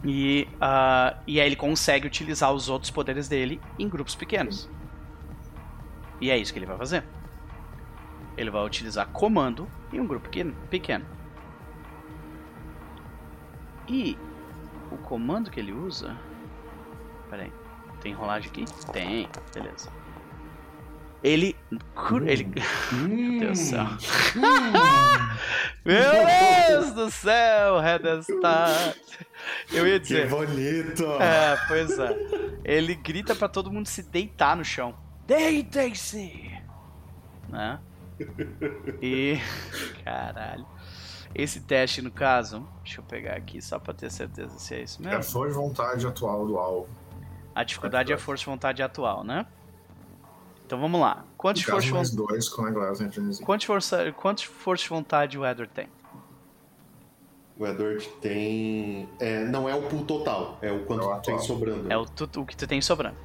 E, 0.04 0.48
ah, 0.60 1.16
e 1.26 1.40
aí 1.40 1.46
ele 1.46 1.56
consegue 1.56 2.06
utilizar 2.06 2.52
os 2.52 2.68
outros 2.68 2.90
poderes 2.90 3.28
dele 3.28 3.60
em 3.78 3.88
grupos 3.88 4.14
pequenos. 4.14 4.68
E 6.20 6.30
é 6.30 6.36
isso 6.38 6.52
que 6.52 6.58
ele 6.58 6.66
vai 6.66 6.76
fazer. 6.76 7.04
Ele 8.36 8.50
vai 8.50 8.64
utilizar 8.64 9.08
comando 9.08 9.68
em 9.92 10.00
um 10.00 10.06
grupo 10.06 10.28
pequeno. 10.70 11.06
E 13.88 14.16
o 14.90 14.96
comando 14.96 15.50
que 15.50 15.60
ele 15.60 15.72
usa. 15.72 16.16
Pera 17.28 17.42
aí. 17.42 17.52
Tem 18.00 18.12
rolagem 18.12 18.50
aqui? 18.50 18.64
Tem, 18.92 19.28
beleza. 19.52 19.90
Ele. 21.22 21.54
cur- 21.94 22.26
Ele. 22.26 22.44
Meu 22.92 23.40
Deus 23.40 23.58
do 23.58 23.64
céu. 23.64 23.86
Meu 25.84 26.26
Deus 26.68 26.92
do 26.92 27.10
céu, 27.10 27.80
Redestar. 27.80 28.94
Eu 29.72 29.86
ia 29.86 29.98
Que 30.00 30.06
dizer. 30.06 30.28
bonito! 30.28 31.04
É, 31.20 31.56
pois 31.68 31.98
é. 31.98 32.16
Ele 32.64 32.94
grita 32.94 33.34
pra 33.34 33.48
todo 33.48 33.70
mundo 33.70 33.86
se 33.86 34.02
deitar 34.02 34.56
no 34.56 34.64
chão. 34.64 34.94
Deitem-se! 35.26 36.50
Né? 37.48 37.78
E. 39.02 39.38
Caralho. 40.04 40.66
Esse 41.34 41.60
teste, 41.60 42.02
no 42.02 42.10
caso, 42.10 42.66
deixa 42.82 43.00
eu 43.00 43.04
pegar 43.04 43.34
aqui 43.36 43.62
só 43.62 43.78
pra 43.78 43.94
ter 43.94 44.10
certeza 44.10 44.58
se 44.58 44.74
é 44.74 44.82
isso 44.82 45.00
É 45.02 45.06
mesmo. 45.10 45.22
força 45.22 45.52
de 45.52 45.58
vontade 45.58 46.06
atual 46.06 46.46
do 46.46 46.58
alvo. 46.58 46.88
A 47.54 47.62
dificuldade 47.64 48.10
é 48.12 48.14
a 48.16 48.18
força 48.18 48.40
de 48.44 48.46
vontade 48.50 48.82
atual, 48.82 49.22
né? 49.24 49.46
Então 50.70 50.78
vamos 50.80 51.00
lá. 51.00 51.24
Quantos 51.36 51.66
No 51.66 51.72
força 51.72 51.86
de 51.88 51.92
vontade. 51.92 52.16
dois 52.16 52.48
com 52.48 52.64
a 52.64 52.70
Glass. 52.70 53.00
Quantos 53.42 53.66
força, 53.66 54.12
quantos 54.12 54.44
força 54.44 54.84
de 54.84 54.88
vontade 54.88 55.36
o 55.36 55.44
Edward 55.44 55.72
tem? 55.74 55.88
O 57.58 57.66
Edward 57.66 58.08
tem. 58.20 59.08
é, 59.18 59.42
não 59.46 59.68
é 59.68 59.74
o 59.74 59.82
pool 59.82 60.04
total, 60.04 60.58
é 60.62 60.70
o 60.70 60.84
quanto 60.84 61.02
É 61.02 61.06
o 61.06 61.08
tem 61.18 61.34
atual. 61.34 61.38
sobrando. 61.40 61.92
É 61.92 61.96
o, 61.96 62.06
tu- 62.06 62.40
o 62.40 62.46
que 62.46 62.56
tu 62.56 62.68
tem 62.68 62.80
sobrando. 62.80 63.16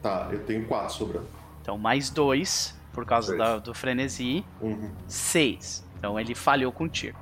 Tá, 0.00 0.30
eu 0.32 0.42
tenho 0.46 0.66
quatro 0.66 0.94
sobrando. 0.94 1.28
Então, 1.60 1.76
mais 1.76 2.08
dois, 2.08 2.74
por 2.94 3.04
causa 3.04 3.36
da- 3.36 3.58
do 3.58 3.74
frenesi. 3.74 4.42
Uhum. 4.58 4.90
Seis. 5.06 5.84
Então, 5.98 6.18
ele 6.18 6.34
falhou 6.34 6.72
com 6.72 6.84
o 6.84 6.88
tiro. 6.88 7.16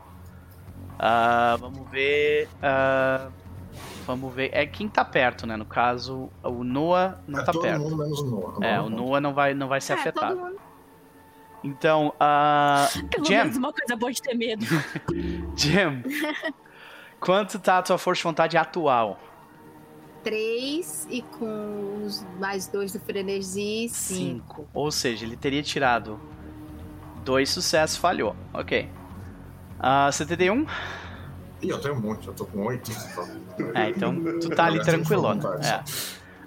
Ah, 1.00 1.56
vamos 1.58 1.90
ver. 1.90 2.48
ah, 2.62 3.28
vamos 4.16 4.34
ver. 4.34 4.50
É 4.52 4.64
quem 4.66 4.88
tá 4.88 5.04
perto, 5.04 5.46
né? 5.46 5.56
No 5.56 5.64
caso, 5.64 6.28
o 6.42 6.62
Noah 6.64 7.18
não 7.26 7.40
é 7.40 7.44
tá 7.44 7.52
todo 7.52 7.62
perto. 7.62 7.80
mundo 7.80 7.96
menos 7.96 8.20
o 8.20 8.26
Noah. 8.26 8.66
É, 8.66 8.76
Noah 8.76 8.86
o 8.86 8.90
não. 8.90 8.96
Noah 9.06 9.20
não 9.20 9.34
vai, 9.34 9.54
não 9.54 9.68
vai 9.68 9.80
ser 9.80 9.92
É, 9.94 9.96
todo 9.96 10.00
afetado. 10.24 10.36
mundo. 10.40 10.60
Então, 11.62 12.14
ah, 12.18 12.88
Pelo 13.10 13.24
Jam, 13.26 13.38
menos 13.44 13.56
uma 13.56 13.72
coisa 13.72 13.96
boa 13.96 14.12
de 14.12 14.22
ter 14.22 14.34
medo. 14.34 14.64
Jam, 15.56 16.02
quanto 17.20 17.58
tá 17.58 17.78
a 17.78 17.82
tua 17.82 17.98
força 17.98 18.18
de 18.20 18.24
vontade 18.24 18.56
atual? 18.56 19.18
Três 20.22 21.06
e 21.10 21.22
com 21.22 22.02
os 22.04 22.24
mais 22.38 22.66
dois 22.66 22.92
do 22.92 23.00
frenesi, 23.00 23.88
cinco. 23.88 24.68
Ou 24.74 24.90
seja, 24.90 25.24
ele 25.24 25.36
teria 25.36 25.62
tirado 25.62 26.20
dois 27.24 27.48
sucessos, 27.50 27.96
falhou. 27.96 28.36
Ok. 28.52 28.88
Ah, 29.78 30.10
71? 30.12 30.66
Ih, 31.62 31.68
eu 31.68 31.80
tenho 31.80 31.94
um 31.94 32.00
monte, 32.00 32.26
eu 32.26 32.32
tô 32.34 32.46
com 32.46 32.66
oito. 32.66 32.90
É, 33.74 33.90
então 33.90 34.14
tu 34.40 34.48
tá 34.50 34.64
ali 34.64 34.82
vontade. 35.40 35.66
É. 35.66 35.84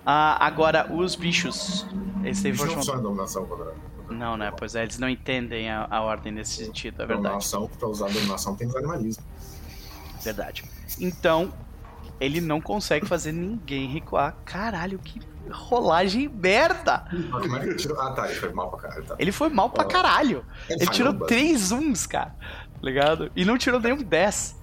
Ah, 0.06 0.46
agora, 0.46 0.92
os 0.92 1.16
bichos. 1.16 1.86
Eles 2.24 2.42
força 2.76 2.94
não 2.94 3.00
em 3.00 3.04
dominação 3.04 3.46
quando 3.46 3.74
Não, 4.10 4.38
né? 4.38 4.52
Pois 4.58 4.76
é, 4.76 4.84
eles 4.84 4.98
não 4.98 5.08
entendem 5.10 5.70
a, 5.70 5.88
a 5.90 6.02
ordem 6.02 6.32
nesse 6.32 6.64
sentido, 6.64 7.02
é 7.02 7.06
verdade. 7.06 7.24
Dominação, 7.24 7.68
pra 7.68 7.88
usar 7.88 8.08
dominação 8.10 8.56
tem 8.56 8.68
animalismo. 8.78 9.24
Verdade. 10.22 10.64
Então, 11.00 11.54
ele 12.20 12.42
não 12.42 12.62
consegue 12.62 13.06
fazer 13.06 13.32
ninguém 13.32 13.88
recuar. 13.88 14.36
Caralho, 14.46 15.00
que 15.00 15.20
rolagem 15.52 16.30
merda! 16.30 17.06
É 17.12 17.60
que 17.60 17.66
ele 17.66 17.76
tirou? 17.76 18.00
Ah, 18.00 18.12
tá, 18.14 18.28
ele 18.28 18.36
foi 18.36 18.54
mal 18.54 18.70
pra 18.70 18.80
caralho. 18.80 19.04
Tá. 19.06 19.16
Ele 19.20 19.32
foi 19.32 19.50
mal 19.50 19.70
pra 19.70 19.84
Ó. 19.84 19.88
caralho. 19.88 20.46
Ele 20.70 20.80
falhou 20.80 20.94
tirou 20.94 21.14
bastante. 21.14 21.28
três 21.28 21.72
uns, 21.72 22.06
cara. 22.08 22.36
Tá 22.40 22.80
Ligado? 22.82 23.32
E 23.36 23.46
não 23.46 23.58
tirou 23.58 23.80
nenhum 23.80 24.02
10. 24.02 24.63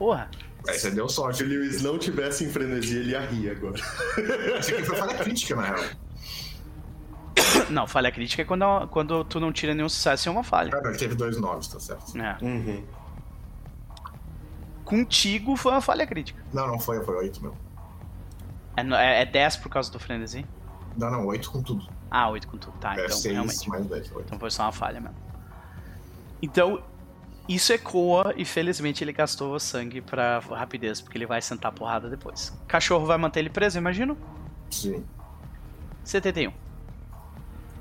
Porra. 0.00 0.30
Aí 0.66 0.78
você 0.78 0.90
deu 0.90 1.06
Se 1.10 1.16
sorte. 1.16 1.42
o 1.44 1.46
Lewis 1.46 1.82
não 1.82 1.98
tivesse 1.98 2.42
em 2.44 2.48
frenesi, 2.50 2.96
ele 2.96 3.10
ia 3.10 3.20
rir 3.20 3.50
agora. 3.50 3.76
Esse 4.58 4.72
aqui 4.74 4.82
foi 4.84 4.96
falha 4.96 5.14
crítica, 5.18 5.54
na 5.56 5.62
real. 5.62 5.84
Não, 7.68 7.86
falha 7.86 8.10
crítica 8.10 8.40
é 8.42 8.44
quando, 8.46 8.64
quando 8.88 9.22
tu 9.24 9.38
não 9.38 9.52
tira 9.52 9.74
nenhum 9.74 9.88
sucesso 9.90 10.26
e 10.26 10.28
é 10.28 10.32
uma 10.32 10.42
falha. 10.42 10.70
Ah, 10.74 10.80
não, 10.80 10.90
ele 10.90 10.98
teve 10.98 11.14
dois 11.14 11.38
noves, 11.38 11.68
tá 11.68 11.78
certo. 11.78 12.16
É. 12.18 12.36
Uhum. 12.42 12.82
Contigo 14.84 15.56
foi 15.56 15.72
uma 15.72 15.80
falha 15.80 16.06
crítica. 16.06 16.42
Não, 16.52 16.66
não 16.66 16.78
foi, 16.80 17.02
foi 17.04 17.14
oito, 17.16 17.40
meu. 17.42 17.54
É, 18.76 18.82
no- 18.82 18.94
é, 18.96 19.22
é 19.22 19.26
10 19.26 19.56
por 19.58 19.68
causa 19.68 19.90
do 19.92 19.98
frenesi? 20.00 20.44
Não, 20.96 21.10
não, 21.10 21.26
oito 21.26 21.50
com 21.50 21.62
tudo. 21.62 21.86
Ah, 22.10 22.28
8 22.28 22.48
com 22.48 22.56
tudo. 22.58 22.76
Tá, 22.78 22.96
é 22.98 23.04
então 23.04 23.16
seis 23.16 23.34
realmente. 23.34 23.68
mais 23.68 23.86
dez, 23.86 24.10
oito. 24.12 24.26
Então 24.26 24.38
foi 24.38 24.50
só 24.50 24.64
uma 24.64 24.72
falha 24.72 25.00
mesmo. 25.00 25.16
Então, 26.42 26.82
isso 27.48 27.72
ecoa 27.72 28.32
e 28.36 28.44
felizmente 28.44 29.02
ele 29.02 29.12
gastou 29.12 29.58
sangue 29.58 30.00
pra 30.00 30.38
rapidez, 30.38 31.00
porque 31.00 31.18
ele 31.18 31.26
vai 31.26 31.42
sentar 31.42 31.70
a 31.70 31.74
porrada 31.74 32.08
depois. 32.08 32.52
Cachorro 32.68 33.06
vai 33.06 33.18
manter 33.18 33.40
ele 33.40 33.50
preso, 33.50 33.78
imagino? 33.78 34.16
Sim. 34.70 35.04
71. 36.04 36.52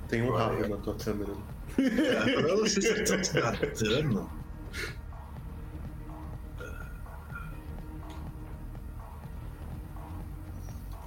Tem 0.08 0.24
um 0.24 0.32
Vai. 0.32 0.42
rabo 0.62 0.68
na 0.68 0.78
tua 0.78 0.96
câmera. 0.96 1.32
Eu 1.78 2.58
não 2.58 2.66
sei 2.68 2.82
se 2.82 3.34
dano. 3.84 4.30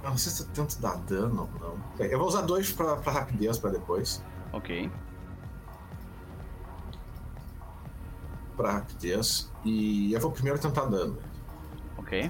Eu 0.03 0.09
não 0.09 0.17
sei 0.17 0.31
se 0.31 0.45
tanto 0.47 0.81
dá 0.81 0.95
dano 0.95 1.49
ou 1.53 1.59
não. 1.99 2.05
Eu 2.05 2.17
vou 2.19 2.27
usar 2.27 2.41
dois 2.41 2.71
pra, 2.71 2.97
pra 2.97 3.11
rapidez 3.11 3.57
pra 3.57 3.69
depois. 3.69 4.23
Ok. 4.51 4.89
Pra 8.55 8.71
rapidez. 8.73 9.51
E 9.63 10.13
eu 10.13 10.19
vou 10.19 10.31
primeiro 10.31 10.59
tentar 10.59 10.85
dano. 10.85 11.17
Ok. 11.97 12.29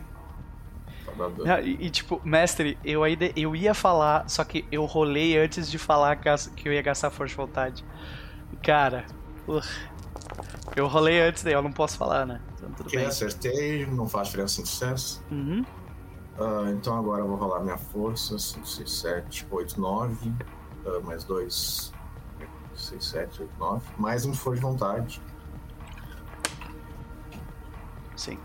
Dano. 1.18 1.44
Ah, 1.46 1.62
E, 1.62 1.78
e, 1.86 1.90
tipo, 1.92 2.20
mestre, 2.24 2.78
eu, 2.84 3.04
ainda, 3.04 3.30
eu 3.36 3.56
ia 3.56 3.74
falar, 3.76 4.28
só 4.28 4.44
que 4.44 4.66
eu 4.72 4.84
rolei 4.86 5.38
antes 5.38 5.70
de 5.70 5.78
falar 5.78 6.16
que 6.16 6.68
eu 6.68 6.74
ia 6.74 6.82
gastar 6.82 7.12
força 7.12 7.32
de 7.32 7.38
vontade. 7.38 7.86
Cara, 8.64 9.06
urgh. 9.48 9.68
eu 10.76 10.88
rolei 10.88 11.22
antes, 11.22 11.44
daí 11.44 11.54
eu 11.54 11.62
não 11.62 11.72
posso 11.72 11.98
falar, 11.98 12.26
né? 12.26 12.42
Então 12.56 12.72
tudo 12.72 12.88
Ok, 12.88 12.98
bem. 12.98 13.08
acertei, 13.08 13.86
não 13.86 14.08
faz 14.10 14.28
diferença 14.30 14.62
em 14.62 14.66
sucesso. 14.66 15.24
Uhum. 15.30 15.64
Ah, 16.40 16.72
então 16.72 16.98
agora 16.98 17.22
eu 17.22 17.28
vou 17.28 17.36
rolar 17.38 17.60
minha 17.60 17.78
força. 17.78 18.40
5, 18.40 18.66
6, 18.68 18.92
7, 18.92 19.48
8, 19.52 19.80
9. 19.80 20.34
Ah, 20.86 21.00
mais 21.04 21.24
2. 21.26 21.94
6, 22.74 23.06
7, 23.06 23.42
8, 23.44 23.52
9. 23.60 23.86
Mais 24.00 24.26
um 24.26 24.34
força 24.34 24.56
de 24.56 24.66
vontade. 24.66 25.22
Sim. 28.16 28.38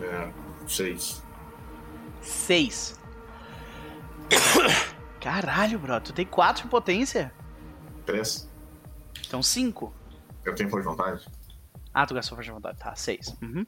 É, 0.00 0.32
6. 0.66 1.22
6. 2.20 3.00
Caralho, 5.20 5.78
bro, 5.78 6.00
tu 6.00 6.12
tem 6.12 6.26
4 6.26 6.66
em 6.66 6.68
potência? 6.68 7.32
Três. 8.04 8.50
Então 9.26 9.42
5. 9.42 9.92
Eu 10.44 10.54
tenho 10.54 10.68
força 10.68 10.88
de 10.88 10.96
vontade. 10.96 11.28
Ah, 11.94 12.06
tu 12.06 12.14
gastou 12.14 12.36
força 12.36 12.50
de 12.50 12.54
vontade. 12.54 12.78
Tá, 12.78 12.94
6. 12.94 13.36
Uhum. 13.42 13.66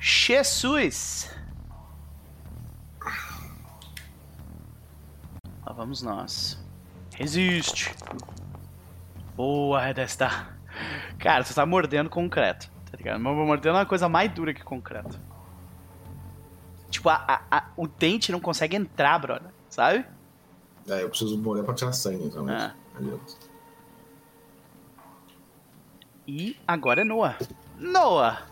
Jesus! 0.00 1.30
Lá 5.66 5.72
vamos 5.72 6.02
nós. 6.02 6.58
Resiste! 7.18 7.92
Boa, 9.36 9.80
Redestar. 9.80 10.56
Cara, 11.18 11.42
tu 11.42 11.52
tá 11.54 11.66
mordendo 11.66 12.08
concreto, 12.08 12.70
tá 12.90 12.96
ligado? 12.96 13.20
Mas 13.20 13.34
mordendo 13.36 13.74
é 13.76 13.80
uma 13.80 13.86
coisa 13.86 14.08
mais 14.08 14.30
dura 14.32 14.54
que 14.54 14.62
concreto. 14.62 15.18
Tipo, 16.90 17.08
a, 17.08 17.16
a, 17.26 17.56
a- 17.58 17.64
o 17.76 17.86
dente 17.88 18.30
não 18.32 18.40
consegue 18.40 18.76
entrar, 18.76 19.18
brother. 19.18 19.50
Sabe? 19.68 20.04
É, 20.88 21.02
eu 21.02 21.08
preciso 21.08 21.36
morrer 21.38 21.62
pra 21.64 21.74
tirar 21.74 21.92
sangue, 21.92 22.24
então. 22.24 22.44
mas 22.44 22.62
Ah. 22.62 22.74
não 22.94 23.00
adianta. 23.00 23.32
E 26.26 26.56
agora 26.66 27.00
é 27.00 27.04
Noah. 27.04 27.36
Noah, 27.76 28.42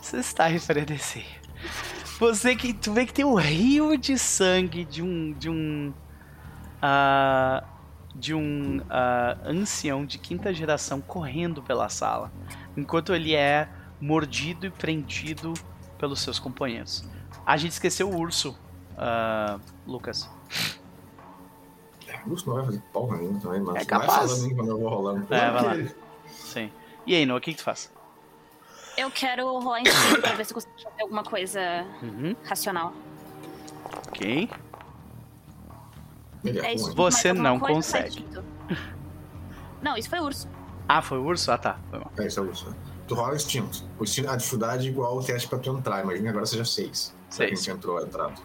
você 0.00 0.18
está 0.18 0.46
a. 0.46 1.24
Você 2.18 2.54
que 2.54 2.72
tu 2.72 2.92
vê 2.92 3.04
que 3.04 3.12
tem 3.12 3.24
um 3.24 3.34
rio 3.34 3.96
de 3.96 4.16
sangue 4.18 4.84
de 4.84 5.02
um 5.02 5.32
de 5.32 5.48
um 5.50 5.92
ah, 6.80 7.64
de 8.14 8.34
um 8.34 8.80
ah, 8.90 9.36
ancião 9.44 10.04
de 10.04 10.18
quinta 10.18 10.52
geração 10.52 11.00
correndo 11.00 11.62
pela 11.62 11.88
sala, 11.88 12.30
enquanto 12.76 13.14
ele 13.14 13.34
é 13.34 13.68
mordido 14.00 14.66
e 14.66 14.70
prendido 14.70 15.54
pelos 15.98 16.20
seus 16.20 16.38
companheiros. 16.38 17.04
A 17.46 17.56
gente 17.56 17.72
esqueceu 17.72 18.10
o 18.10 18.16
urso, 18.18 18.56
ah, 18.96 19.58
Lucas. 19.86 20.28
É, 22.06 22.20
o 22.26 22.30
Lúcio 22.30 22.48
não 22.48 22.56
vai 22.56 22.64
fazer 22.66 22.82
porra 22.92 23.16
nenhuma 23.16 23.40
também, 23.40 23.60
mas 23.60 23.76
É 23.76 23.84
capaz. 23.84 24.12
vai 24.12 24.26
falando 24.28 24.54
quando 24.56 24.68
eu 24.68 24.78
vou 24.78 24.88
rolando. 24.90 25.34
É, 25.34 25.50
vai 25.50 25.62
lá. 25.84 25.90
Sim. 26.28 26.70
E 27.06 27.14
aí, 27.14 27.24
Noah, 27.26 27.38
o 27.38 27.40
que, 27.40 27.52
que 27.52 27.58
tu 27.58 27.64
faz? 27.64 27.90
Eu 28.96 29.10
quero 29.10 29.46
rolar 29.58 29.80
em 29.80 29.86
cima 29.86 30.20
pra 30.20 30.32
ver 30.34 30.44
se 30.44 30.52
eu 30.52 30.54
consigo 30.56 30.74
fazer 30.82 31.02
alguma 31.02 31.24
coisa 31.24 31.60
Uhum, 32.02 32.36
racional. 32.44 32.92
ok. 34.08 34.50
Ele 36.44 36.60
é, 36.60 36.66
É 36.66 36.74
isso. 36.74 36.94
Você 36.94 37.28
alguma 37.28 37.48
não 37.50 37.60
consegue. 37.60 38.26
Não, 39.80 39.96
isso 39.96 40.08
foi 40.08 40.20
urso. 40.20 40.48
Ah, 40.88 41.02
foi 41.02 41.18
o 41.18 41.24
urso? 41.24 41.50
Ah, 41.50 41.58
tá. 41.58 41.78
Foi 41.90 41.98
mal. 41.98 42.12
É, 42.18 42.26
isso 42.26 42.40
é 42.40 42.42
o 42.42 42.46
Lúcio. 42.46 42.70
né? 42.70 42.76
Tu 43.06 43.14
rola 43.14 43.32
o 43.32 43.36
instinto. 43.36 43.84
O 43.98 44.04
instinto. 44.04 44.30
A 44.30 44.36
dificuldade 44.36 44.86
é 44.86 44.90
igual 44.90 45.16
o 45.16 45.22
teste 45.22 45.48
pra 45.48 45.58
tu 45.58 45.76
entrar. 45.76 46.02
Imagina 46.02 46.24
que 46.24 46.28
agora 46.28 46.46
seja 46.46 46.64
6. 46.64 47.14
Seis. 47.30 47.64
Quem 47.64 47.74
entrou 47.74 47.98
é 47.98 48.02
entrado. 48.04 48.40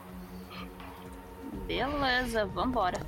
Beleza, 1.67 2.45
vambora. 2.45 2.99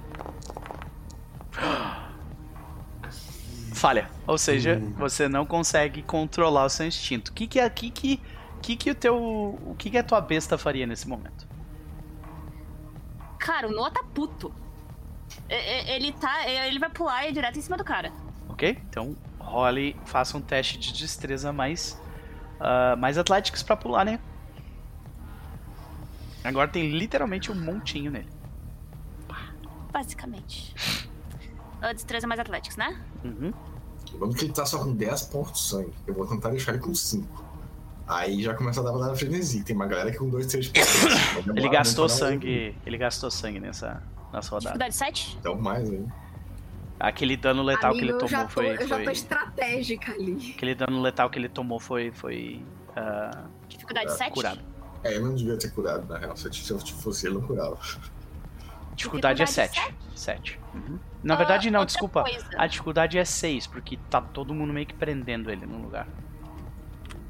Falha. 3.74 4.10
Ou 4.28 4.38
seja, 4.38 4.82
você 4.98 5.28
não 5.30 5.46
consegue 5.46 6.02
controlar 6.04 6.66
o 6.66 6.70
seu 6.70 6.86
instinto. 6.86 7.30
O 7.30 7.34
que 7.34 7.48
que 7.48 7.60
é 7.60 7.70
que 7.70 7.90
que 7.92 8.22
que 8.62 8.76
que 8.76 8.92
o 8.92 8.96
teu 8.96 9.16
o 9.18 9.76
que 9.78 9.90
que 9.90 9.98
a 9.98 10.04
tua 10.04 10.20
besta 10.20 10.58
faria 10.58 10.86
nesse 10.86 11.08
momento? 11.08 11.48
Cara, 13.38 13.68
o 13.68 13.72
Noah 13.72 13.92
tá 13.92 14.04
puto. 14.14 14.54
E- 15.50 15.54
e- 15.54 15.92
Ele 15.92 16.12
tá. 16.14 16.48
Ele 16.50 16.80
vai 16.80 16.90
pular 16.90 17.26
e 17.26 17.30
ir 17.30 17.34
direto 17.34 17.58
em 17.58 17.62
cima 17.62 17.76
do 17.78 17.84
cara. 17.84 18.12
OK? 18.48 18.78
Então, 18.90 19.16
role, 19.40 19.96
faça 20.06 20.38
um 20.38 20.42
teste 20.42 20.78
de 20.78 20.94
destreza 20.94 21.52
mais 21.52 22.00
ah, 22.60 22.96
mais 22.98 23.18
atléticos 23.18 23.64
pra 23.64 23.76
pular, 23.76 24.04
né? 24.06 24.20
Agora 26.44 26.68
tem 26.68 26.90
literalmente 26.90 27.52
um 27.52 27.56
montinho 27.56 28.12
nele. 28.12 28.30
Basicamente. 29.92 30.74
Ah, 31.82 31.94
Destreza 31.94 32.28
mais 32.28 32.38
Athletics, 32.42 32.76
né? 32.76 33.00
Uhum. 33.24 33.54
Vamos 34.20 34.36
que 34.36 34.44
ele 34.44 34.52
tá 34.52 34.66
só 34.66 34.84
com 34.84 34.94
10 34.94 35.22
pontos 35.28 35.54
de 35.54 35.60
sangue. 35.70 35.94
Eu 36.06 36.14
vou 36.14 36.28
tentar 36.28 36.50
deixar 36.50 36.74
ele 36.74 36.82
com 36.82 36.94
5. 36.94 37.42
Aí 38.06 38.44
já 38.44 38.54
começa 38.54 38.82
a 38.82 38.84
dar 38.84 38.92
uma 38.92 39.16
frenesi. 39.16 39.64
Tem 39.64 39.74
uma 39.74 39.88
galera 39.88 40.12
que 40.12 40.18
com 40.18 40.28
2, 40.28 40.46
3 40.48 40.68
pontos. 40.68 41.48
Ele 41.56 41.70
gastou 41.70 42.04
um- 42.04 42.10
sangue, 42.10 42.76
ele 42.86 42.98
gastou 42.98 43.32
sangue 43.32 43.62
nessa 43.62 44.04
nessa 44.34 44.50
rodada. 44.52 44.60
Dificuldade 44.78 44.96
7? 44.96 45.38
Então 45.40 45.56
mais 45.56 45.90
aí. 45.90 46.06
Aquele 47.00 47.38
dano 47.38 47.64
letal 47.64 47.94
que 47.94 48.00
Amigo, 48.00 48.16
ele 48.18 48.24
eu 48.24 48.28
já 48.28 48.38
tomou 48.40 48.48
tô, 48.48 48.54
foi 48.54 48.68
eu 48.84 48.88
já 48.88 48.98
tô 48.98 49.04
foi 49.06 49.14
estratégica 49.14 50.12
ali. 50.12 50.54
aquele 50.56 50.76
dano 50.76 51.02
letal 51.02 51.30
que 51.30 51.40
ele 51.40 51.48
tomou 51.50 51.80
foi 51.80 52.12
foi 52.12 52.62
ah, 52.96 53.46
Dificuldade 53.70 54.08
É, 54.12 54.16
7? 54.16 54.34
curado. 54.34 54.60
É, 55.04 55.16
eu 55.16 55.22
não 55.26 55.34
devia 55.36 55.58
ter 55.58 55.72
curado, 55.72 56.06
na 56.08 56.18
real. 56.18 56.36
Se 56.36 56.48
eu, 56.48 56.54
se 56.54 56.72
eu 56.74 56.80
fosse 56.80 57.26
ele, 57.28 57.36
eu 57.36 57.40
não 57.40 57.48
curava. 57.48 57.78
Dificuldade 58.96 59.42
é 59.42 59.46
Dificuldade 59.46 59.96
7. 59.96 59.96
7. 60.16 60.60
Uhum. 60.74 61.00
Na 61.24 61.36
Ah, 61.36 61.38
verdade, 61.38 61.72
não, 61.72 61.86
desculpa. 61.86 62.24
coisa. 62.24 62.46
A 62.58 62.68
dificuldade 62.68 63.18
é 63.18 63.24
6, 63.24 63.68
porque 63.68 63.98
tá 64.10 64.20
todo 64.20 64.54
mundo 64.54 64.74
meio 64.74 64.86
que 64.86 64.94
prendendo 64.94 65.50
ele 65.50 65.66
no 65.66 65.78
lugar. 65.82 66.06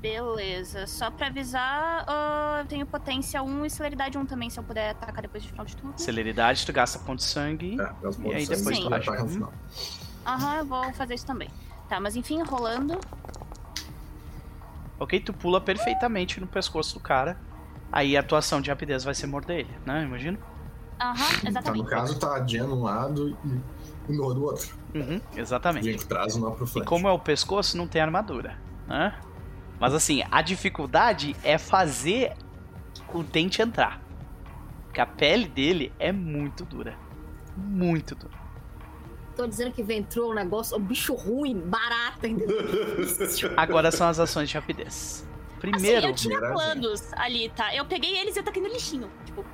Beleza. 0.01 0.87
Só 0.87 1.11
pra 1.11 1.27
avisar, 1.27 2.05
ah, 2.07 2.59
eu 2.61 2.67
tenho 2.67 2.85
potência 2.85 3.43
1 3.43 3.65
e 3.65 3.69
celeridade 3.69 4.17
1 4.17 4.25
também, 4.25 4.49
se 4.49 4.59
eu 4.59 4.63
puder 4.63 4.91
atacar 4.91 5.21
depois 5.21 5.43
do 5.43 5.49
final 5.49 5.65
de 5.65 5.75
tudo. 5.75 5.93
Celeridade, 5.97 6.65
tu 6.65 6.71
gasta 6.71 6.97
ponto 6.99 7.19
de 7.19 7.25
sangue. 7.25 7.79
É, 7.79 7.83
E 8.19 8.33
aí 8.33 8.39
de 8.39 8.45
sangue 8.45 8.57
depois 8.57 8.79
tu 8.79 8.87
atacar 8.93 9.15
no 9.15 9.21
Uhum. 9.23 9.29
final. 9.29 9.53
Aham, 10.25 10.55
eu 10.57 10.65
vou 10.65 10.93
fazer 10.93 11.15
isso 11.15 11.25
também. 11.25 11.49
Tá, 11.87 11.99
mas 11.99 12.15
enfim, 12.15 12.41
rolando. 12.43 12.97
Ok, 14.99 15.19
tu 15.19 15.33
pula 15.33 15.59
perfeitamente 15.59 16.39
no 16.39 16.47
pescoço 16.47 16.93
do 16.95 16.99
cara. 16.99 17.37
Aí 17.91 18.15
a 18.15 18.21
tua 18.23 18.39
ação 18.39 18.61
de 18.61 18.69
rapidez 18.69 19.03
vai 19.03 19.15
ser 19.15 19.27
morder 19.27 19.59
ele, 19.61 19.75
né? 19.85 20.03
Imagino. 20.03 20.37
Aham, 21.01 21.15
Tá, 21.15 21.41
no 21.41 21.49
exatamente. 21.49 21.89
caso, 21.89 22.19
tá 22.19 22.33
a 22.35 22.45
Jen 22.45 22.63
um 22.63 22.83
lado 22.83 23.29
e 23.29 24.11
o 24.11 24.15
Noah 24.15 24.33
do 24.35 24.43
outro. 24.43 24.77
Uhum, 24.93 25.21
exatamente. 25.35 25.89
Jen 25.97 25.97
traz 26.07 26.35
uma 26.35 26.51
pro 26.51 26.67
E 26.75 26.81
como 26.81 27.07
é 27.07 27.11
o 27.11 27.17
pescoço, 27.19 27.77
não 27.77 27.87
tem 27.87 28.01
armadura, 28.01 28.57
né? 28.87 29.13
Mas 29.79 29.93
assim, 29.93 30.23
a 30.29 30.41
dificuldade 30.41 31.35
é 31.43 31.57
fazer 31.57 32.33
o 33.13 33.23
dente 33.23 33.61
entrar. 33.61 34.01
Porque 34.85 34.99
a 34.99 35.05
pele 35.05 35.47
dele 35.47 35.93
é 35.99 36.11
muito 36.11 36.65
dura. 36.65 36.97
Muito 37.55 38.15
dura. 38.15 38.37
Tô 39.35 39.47
dizendo 39.47 39.71
que 39.71 39.81
ventrou 39.81 40.31
o 40.31 40.33
negócio, 40.33 40.75
o 40.75 40.79
bicho 40.79 41.13
ruim, 41.13 41.57
barata 41.57 42.27
ainda. 42.27 42.45
Agora 43.55 43.91
são 43.91 44.07
as 44.07 44.19
ações 44.19 44.49
de 44.49 44.55
rapidez. 44.55 45.25
Assim, 45.51 45.59
Primeiro, 45.59 46.07
eu 46.07 46.13
tinha 46.13 46.39
planos 46.39 47.13
ali, 47.13 47.49
tá? 47.49 47.73
Eu 47.73 47.85
peguei 47.85 48.17
eles 48.17 48.35
e 48.35 48.39
eu 48.39 48.43
taquei 48.43 48.61
no 48.61 48.67
lixinho. 48.67 49.09
Tipo, 49.25 49.45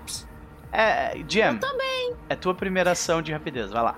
é. 0.71 1.23
Jam. 1.27 1.53
Eu 1.53 1.59
também. 1.59 2.15
É 2.29 2.35
tua 2.35 2.53
primeira 2.53 2.91
ação 2.91 3.21
de 3.21 3.31
rapidez. 3.31 3.71
Vai 3.71 3.83
lá. 3.83 3.95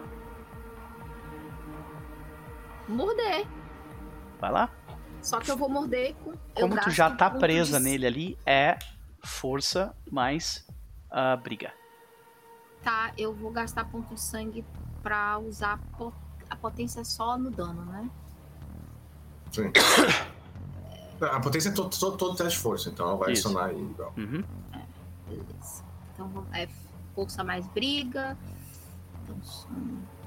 Morder. 2.87 3.45
Vai 4.39 4.51
lá. 4.51 4.69
Só 5.27 5.39
que 5.41 5.51
eu 5.51 5.57
vou 5.57 5.67
morder 5.67 6.15
com. 6.23 6.31
eu 6.31 6.37
Como 6.55 6.79
tu 6.79 6.89
já 6.89 7.09
tá 7.13 7.29
presa 7.29 7.79
de- 7.79 7.83
nele 7.83 8.05
ali, 8.07 8.37
é 8.45 8.79
força 9.21 9.93
mais 10.09 10.65
a 11.11 11.35
briga. 11.35 11.73
Tá, 12.81 13.11
eu 13.17 13.33
vou 13.35 13.51
gastar 13.51 13.83
ponto 13.85 14.13
de 14.15 14.21
sangue 14.21 14.63
pra 15.03 15.37
usar 15.39 15.79
po- 15.97 16.13
a 16.49 16.55
potência 16.55 17.03
só 17.03 17.37
no 17.37 17.51
dano, 17.51 17.83
né? 17.85 18.09
Sim. 19.51 19.71
A 21.19 21.39
potência 21.39 21.69
é 21.69 21.71
todo, 21.71 21.89
todo, 21.99 22.15
todo 22.15 22.35
teste 22.37 22.53
de 22.59 22.63
força, 22.63 22.89
então 22.89 23.07
ela 23.07 23.17
vai 23.17 23.31
Isso. 23.33 23.47
adicionar 23.47 23.69
aí 23.71 23.81
igual. 23.81 24.13
Uhum. 24.15 24.43
Beleza. 25.27 25.83
Então 26.13 26.45
é 26.53 26.69
força 27.15 27.43
mais 27.43 27.65
briga. 27.69 28.37
Então 29.23 29.43
são 29.43 29.71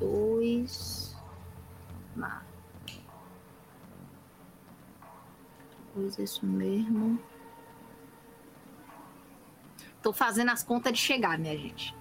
dois. 0.00 1.16
Má. 2.16 2.42
Dois, 5.94 6.18
isso 6.18 6.46
mesmo. 6.46 7.18
Tô 10.02 10.12
fazendo 10.12 10.50
as 10.50 10.62
contas 10.62 10.92
de 10.92 10.98
chegar, 10.98 11.38
minha 11.38 11.56
gente. 11.56 11.94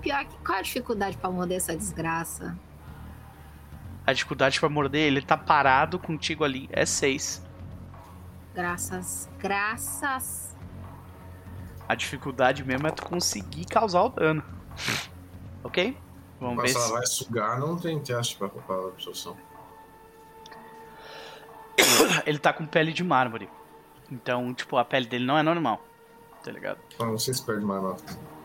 Pior 0.00 0.24
que 0.24 0.36
qual 0.38 0.56
é 0.56 0.60
a 0.60 0.62
dificuldade 0.62 1.16
pra 1.16 1.30
morder 1.30 1.56
essa 1.56 1.76
desgraça? 1.76 2.56
A 4.06 4.12
dificuldade 4.12 4.60
pra 4.60 4.68
morder, 4.68 5.02
ele 5.02 5.20
tá 5.20 5.36
parado 5.36 5.98
contigo 5.98 6.44
ali, 6.44 6.68
é 6.70 6.86
6. 6.86 7.44
Graças, 8.54 9.28
graças. 9.38 10.56
A 11.88 11.94
dificuldade 11.94 12.64
mesmo 12.64 12.86
é 12.86 12.90
tu 12.90 13.04
conseguir 13.04 13.64
causar 13.64 14.02
o 14.02 14.08
dano. 14.10 14.44
ok? 15.64 15.96
Vamos 16.40 16.56
ver 16.56 16.62
Mas 16.62 16.70
se 16.72 16.76
ela 16.76 16.86
se. 16.86 16.92
vai 16.92 17.06
sugar, 17.06 17.58
não 17.58 17.76
tem 17.78 17.98
teste 18.00 18.36
pra, 18.36 18.48
pra 18.48 18.76
absorção. 18.88 19.36
Ele 22.26 22.38
tá 22.38 22.52
com 22.52 22.66
pele 22.66 22.92
de 22.92 23.02
mármore. 23.04 23.48
Então, 24.10 24.52
tipo, 24.54 24.76
a 24.76 24.84
pele 24.84 25.06
dele 25.06 25.24
não 25.24 25.36
é 25.38 25.42
normal. 25.42 25.82
Tá 26.44 26.50
ligado? 26.52 26.78
Então, 26.94 27.06
não 27.08 27.18
sei 27.18 27.34
se 27.34 27.42
perde 27.44 27.64
mais 27.64 27.82
nota. 27.82 28.04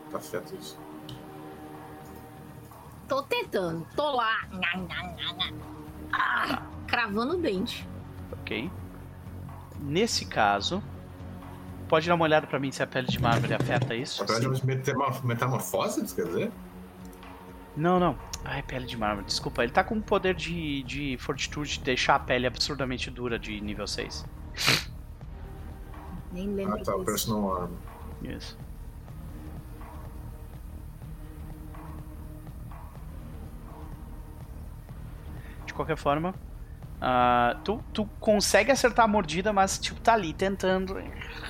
Tá 0.09 0.18
afeta 0.18 0.55
isso. 0.55 0.80
Tô 3.07 3.22
tentando, 3.23 3.85
tô 3.95 4.09
lá. 4.11 4.47
Ah, 6.13 6.61
cravando 6.88 7.35
o 7.35 7.38
dente. 7.41 7.88
Ok? 8.31 8.72
Nesse 9.81 10.26
caso, 10.26 10.81
pode 11.88 12.07
dar 12.07 12.15
uma 12.15 12.23
olhada 12.23 12.47
pra 12.47 12.59
mim 12.59 12.72
se 12.72 12.81
a 12.81 12.88
pele 12.88 13.07
de 13.07 13.19
mármore 13.22 13.53
afeta 13.53 13.93
isso? 13.93 14.23
A 14.23 14.26
pele 14.26 14.49
de 14.49 14.65
metamorf- 14.65 15.23
metamorfose, 15.26 16.15
quer 16.15 16.26
dizer? 16.26 16.51
Não, 17.76 17.99
não. 17.99 18.18
Ai, 18.43 18.61
pele 18.64 18.85
de 18.85 18.98
mármore, 18.98 19.26
desculpa. 19.26 19.64
Ele 19.64 19.72
tá 19.72 19.84
com 19.84 19.95
um 19.95 20.02
poder 20.02 20.34
de, 20.35 20.84
de 20.84 21.18
fortitude 21.19 21.73
de 21.77 21.81
deixar 21.81 22.15
a 22.15 22.19
pele 22.19 22.45
absurdamente 22.48 23.10
dura 23.10 23.38
de 23.39 23.60
nível 23.61 23.88
6. 23.88 24.26
Nem 26.31 26.48
lembro 26.53 26.80
Ah, 26.80 26.84
tá, 26.84 26.91
o 26.95 26.99
disso. 26.99 27.06
personal 27.06 27.53
armor. 27.64 27.77
Isso. 28.23 28.57
De 35.65 35.73
qualquer 35.73 35.95
forma, 35.98 36.34
ah, 36.99 37.56
tu, 37.64 37.81
tu 37.93 38.06
consegue 38.19 38.72
acertar 38.72 39.06
a 39.06 39.07
mordida, 39.07 39.53
mas 39.53 39.77
tipo, 39.80 39.99
tá 40.02 40.14
ali 40.14 40.34
tentando. 40.34 40.95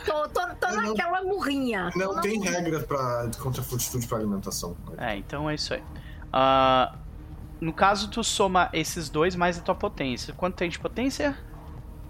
Tô, 0.05 0.27
tô, 0.29 0.47
tô 0.55 0.67
não- 0.67 0.89
naquela 0.89 1.23
murrinha. 1.23 1.89
Não 1.95 2.19
tem 2.21 2.35
murrinha. 2.37 2.51
regra 2.59 2.79
pra, 2.81 3.29
contra 3.39 3.63
fortitude 3.63 4.05
pra 4.07 4.17
alimentação. 4.17 4.75
É, 4.97 5.15
então 5.15 5.49
é 5.49 5.55
isso 5.55 5.73
aí. 5.73 5.83
Ah, 6.31 6.95
no 7.59 7.73
caso, 7.73 8.09
tu 8.09 8.23
soma 8.23 8.69
esses 8.73 9.09
dois 9.09 9.35
mais 9.35 9.57
a 9.57 9.61
tua 9.61 9.75
potência. 9.75 10.33
Quanto 10.33 10.55
tem 10.55 10.69
de 10.69 10.79
potência? 10.79 11.37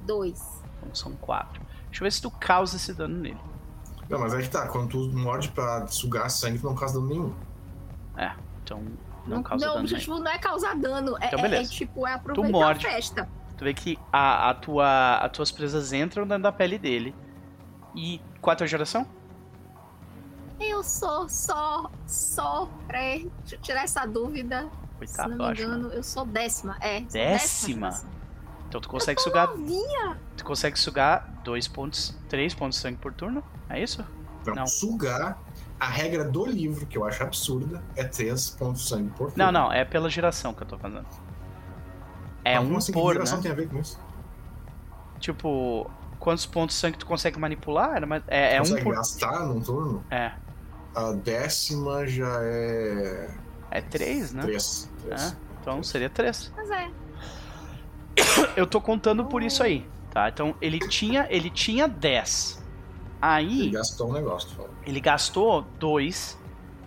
Dois. 0.06 0.42
Então 0.82 0.94
são 0.96 1.12
quatro. 1.14 1.62
Deixa 1.88 2.04
eu 2.04 2.06
ver 2.06 2.12
se 2.12 2.22
tu 2.22 2.32
causa 2.32 2.76
esse 2.78 2.94
dano 2.94 3.18
nele. 3.18 3.38
Não, 4.10 4.20
mas 4.20 4.34
aí 4.34 4.44
que 4.44 4.50
tá, 4.50 4.68
quando 4.68 4.90
tu 4.90 5.18
morde 5.18 5.50
pra 5.50 5.88
sugar 5.88 6.30
sangue, 6.30 6.60
tu 6.60 6.66
não 6.66 6.76
causa 6.76 6.96
dano 6.96 7.08
nenhum. 7.08 7.34
É, 8.18 8.32
então 8.64 8.84
não 9.26 9.42
causa 9.44 9.66
não, 9.66 9.72
o 9.74 9.76
dano. 9.76 9.86
nenhum. 9.88 9.96
objetivo 9.96 10.20
não 10.20 10.32
é 10.32 10.38
causar 10.38 10.76
dano. 10.76 11.18
É, 11.20 11.28
Então, 11.28 11.40
é- 11.40 11.42
é, 11.46 11.50
beleza. 11.50 11.72
tipo, 11.72 12.06
é 12.08 12.14
aproveitar 12.14 12.52
morde. 12.52 12.88
a 12.88 12.92
festa. 12.92 13.30
Tu 13.58 13.64
vê 13.64 13.74
que 13.74 13.98
a, 14.12 14.50
a 14.50 14.54
tua, 14.54 15.18
as 15.18 15.32
tuas 15.32 15.52
presas 15.52 15.94
entram 15.94 16.26
dentro 16.26 16.44
da 16.44 16.52
pele 16.52 16.78
dele. 16.78 17.16
E 17.96 18.20
qual 18.42 18.52
é 18.52 18.56
a 18.56 18.58
tua 18.58 18.68
geração? 18.68 19.06
Eu 20.62 20.84
sou 20.84 21.28
só, 21.28 21.90
só, 22.08 22.70
peraí, 22.88 23.32
deixa 23.40 23.56
eu 23.56 23.62
tirar 23.62 23.84
essa 23.84 24.06
dúvida. 24.06 24.70
Se 25.06 25.20
Oitava, 25.20 25.30
não 25.30 25.36
eu 25.36 25.46
me 25.46 25.52
acho. 25.52 25.62
engano, 25.64 25.88
eu 25.90 26.04
sou 26.04 26.26
décima. 26.26 26.78
É, 26.80 27.02
Décima? 27.02 27.90
geração. 27.90 28.10
Então 28.70 28.80
tu 28.80 28.88
consegue 28.88 29.20
sugar. 29.22 29.48
Novinha. 29.48 30.18
Tu 30.38 30.46
consegue 30.46 30.80
sugar 30.80 31.28
dois 31.44 31.68
pontos. 31.68 32.16
três 32.30 32.54
pontos 32.54 32.78
de 32.78 32.84
sangue 32.84 32.98
por 33.00 33.12
turno? 33.14 33.44
É 33.70 33.82
isso? 33.82 34.06
Então, 34.42 34.54
Não. 34.56 34.68
sugar, 34.68 35.38
a 35.80 35.88
regra 35.88 36.24
do 36.24 36.46
livro, 36.46 36.86
que 36.86 36.98
eu 36.98 37.04
acho 37.06 37.22
absurda, 37.24 37.84
é 37.96 38.04
3 38.04 38.50
pontos 38.52 38.84
de 38.84 38.90
sangue 38.90 39.10
por 39.12 39.32
turno. 39.32 39.36
Não, 39.38 39.52
não, 39.52 39.72
é 39.74 39.84
pela 39.86 40.10
geração 40.10 40.54
que 40.54 40.64
eu 40.64 40.68
tô 40.68 40.78
fazendo. 40.78 41.06
É 42.44 42.60
Mas 42.60 42.68
um 42.70 42.78
assim, 42.78 42.92
que 42.92 43.00
por, 43.00 43.14
geração 43.14 43.38
né? 43.38 43.44
tem 43.44 43.52
a 43.52 43.56
ver 43.56 43.68
com 43.70 43.78
isso? 43.80 44.00
Tipo, 45.20 45.90
quantos 46.20 46.46
pontos 46.46 46.76
de 46.76 46.82
sangue 46.82 46.98
tu 46.98 47.06
consegue 47.06 47.40
manipular? 47.40 48.02
É, 48.28 48.56
é 48.56 48.62
um 48.62 48.64
Consegue 48.66 48.84
por. 48.84 48.96
gastar 48.96 49.40
num 49.46 49.62
turno? 49.62 50.04
É. 50.10 50.32
A 50.96 51.12
décima 51.14 52.06
já 52.08 52.40
é. 52.44 53.30
É 53.72 53.82
três, 53.82 54.34
né? 54.34 54.42
3. 54.44 54.90
É, 55.10 55.36
então 55.62 55.82
seria 55.84 56.10
três. 56.10 56.52
Mas 56.56 56.70
é. 56.72 56.90
Eu 58.58 58.68
tô 58.68 58.82
contando 58.82 59.26
por 59.26 59.42
isso 59.42 59.64
aí, 59.64 59.88
tá? 60.12 60.28
Então 60.28 60.54
ele 60.62 60.80
tinha, 60.80 61.26
ele 61.30 61.50
tinha 61.50 61.88
10. 61.88 62.62
Aí 63.22 63.62
Ele 63.62 63.70
gastou 63.72 64.10
um 64.10 64.14
negócio, 64.14 64.50
tu 64.50 64.56
falou. 64.56 64.72
ele 64.86 65.00
gastou 65.00 65.62
2 65.80 66.38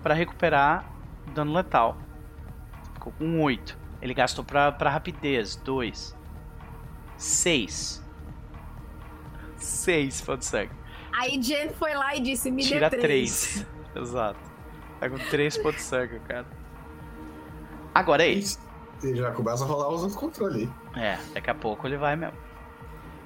pra 0.02 0.12
recuperar 0.14 0.90
dano 1.32 1.52
letal. 1.54 1.96
Ficou 2.94 3.12
com 3.12 3.40
8. 3.42 3.78
Ele 4.02 4.12
gastou 4.12 4.44
pra, 4.44 4.70
pra 4.72 4.90
rapidez, 4.90 5.56
2. 5.56 6.14
6. 7.16 8.04
6 9.56 10.20
pontos 10.20 10.48
sangue. 10.48 10.72
Aí 11.16 11.40
Jen 11.40 11.70
foi 11.70 11.94
lá 11.94 12.14
e 12.16 12.20
disse: 12.20 12.50
me 12.50 12.62
Tira 12.62 12.90
dê 12.90 12.98
três. 12.98 13.54
3. 13.54 13.66
Exato. 13.94 14.38
Tá 15.00 15.08
com 15.10 15.18
3 15.18 15.58
pontos 15.58 15.76
de 15.78 15.82
sangue, 15.82 16.18
cara. 16.20 16.46
Agora 17.94 18.24
é 18.24 18.30
ele. 18.30 18.46
Ele 19.02 19.16
já 19.18 19.30
começa 19.32 19.64
a 19.64 19.66
rolar 19.66 19.88
os 19.88 20.00
outros 20.02 20.16
controles 20.18 20.68
aí. 20.94 21.02
É, 21.02 21.18
daqui 21.34 21.50
a 21.50 21.54
pouco 21.54 21.86
ele 21.86 21.96
vai 21.96 22.16
mesmo. 22.16 22.36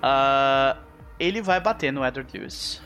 Ah, 0.02 0.76
ele 1.18 1.40
vai 1.40 1.60
bater 1.60 1.92
no 1.92 2.04
Edward 2.04 2.36
Lewis. 2.36 2.82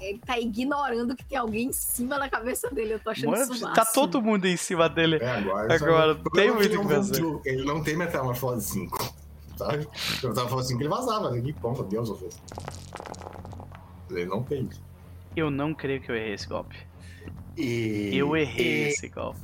Ele 0.00 0.18
tá 0.18 0.38
ignorando 0.38 1.16
que 1.16 1.24
tem 1.24 1.38
alguém 1.38 1.68
em 1.68 1.72
cima 1.72 2.18
da 2.18 2.28
cabeça 2.28 2.68
dele. 2.70 2.94
Eu 2.94 3.00
tô 3.00 3.10
achando 3.10 3.30
Mano, 3.30 3.54
isso 3.54 3.72
tá 3.72 3.84
todo 3.86 4.20
mundo 4.20 4.44
em 4.44 4.56
cima 4.56 4.88
dele. 4.88 5.16
É, 5.16 5.30
agora. 5.30 5.74
Agora, 5.74 6.14
sabe? 6.14 6.28
O 6.28 6.30
tem 6.30 6.48
que 6.48 6.54
muito 6.54 6.66
ele 6.66 6.76
o 6.76 7.10
que 7.10 7.20
não- 7.20 7.40
Ele 7.44 7.64
não 7.64 7.82
tem 7.82 7.96
metamorfose 7.96 8.66
5. 8.68 9.14
Sabe? 9.56 9.86
Eu 10.20 10.34
tava 10.34 10.60
5 10.64 10.82
ele 10.82 10.88
vazava, 10.88 11.30
né? 11.30 11.40
Que 11.40 11.54
meu 11.62 11.84
Deus, 11.84 12.18
Deus. 12.18 12.36
Ele 14.10 14.26
não 14.26 14.42
tem. 14.42 14.68
Eu 15.36 15.50
não 15.50 15.74
creio 15.74 16.00
que 16.00 16.10
eu 16.10 16.16
errei 16.16 16.34
esse 16.34 16.46
golpe. 16.46 16.76
E... 17.56 18.10
Eu 18.12 18.36
errei 18.36 18.88
esse 18.88 19.08
golpe. 19.08 19.40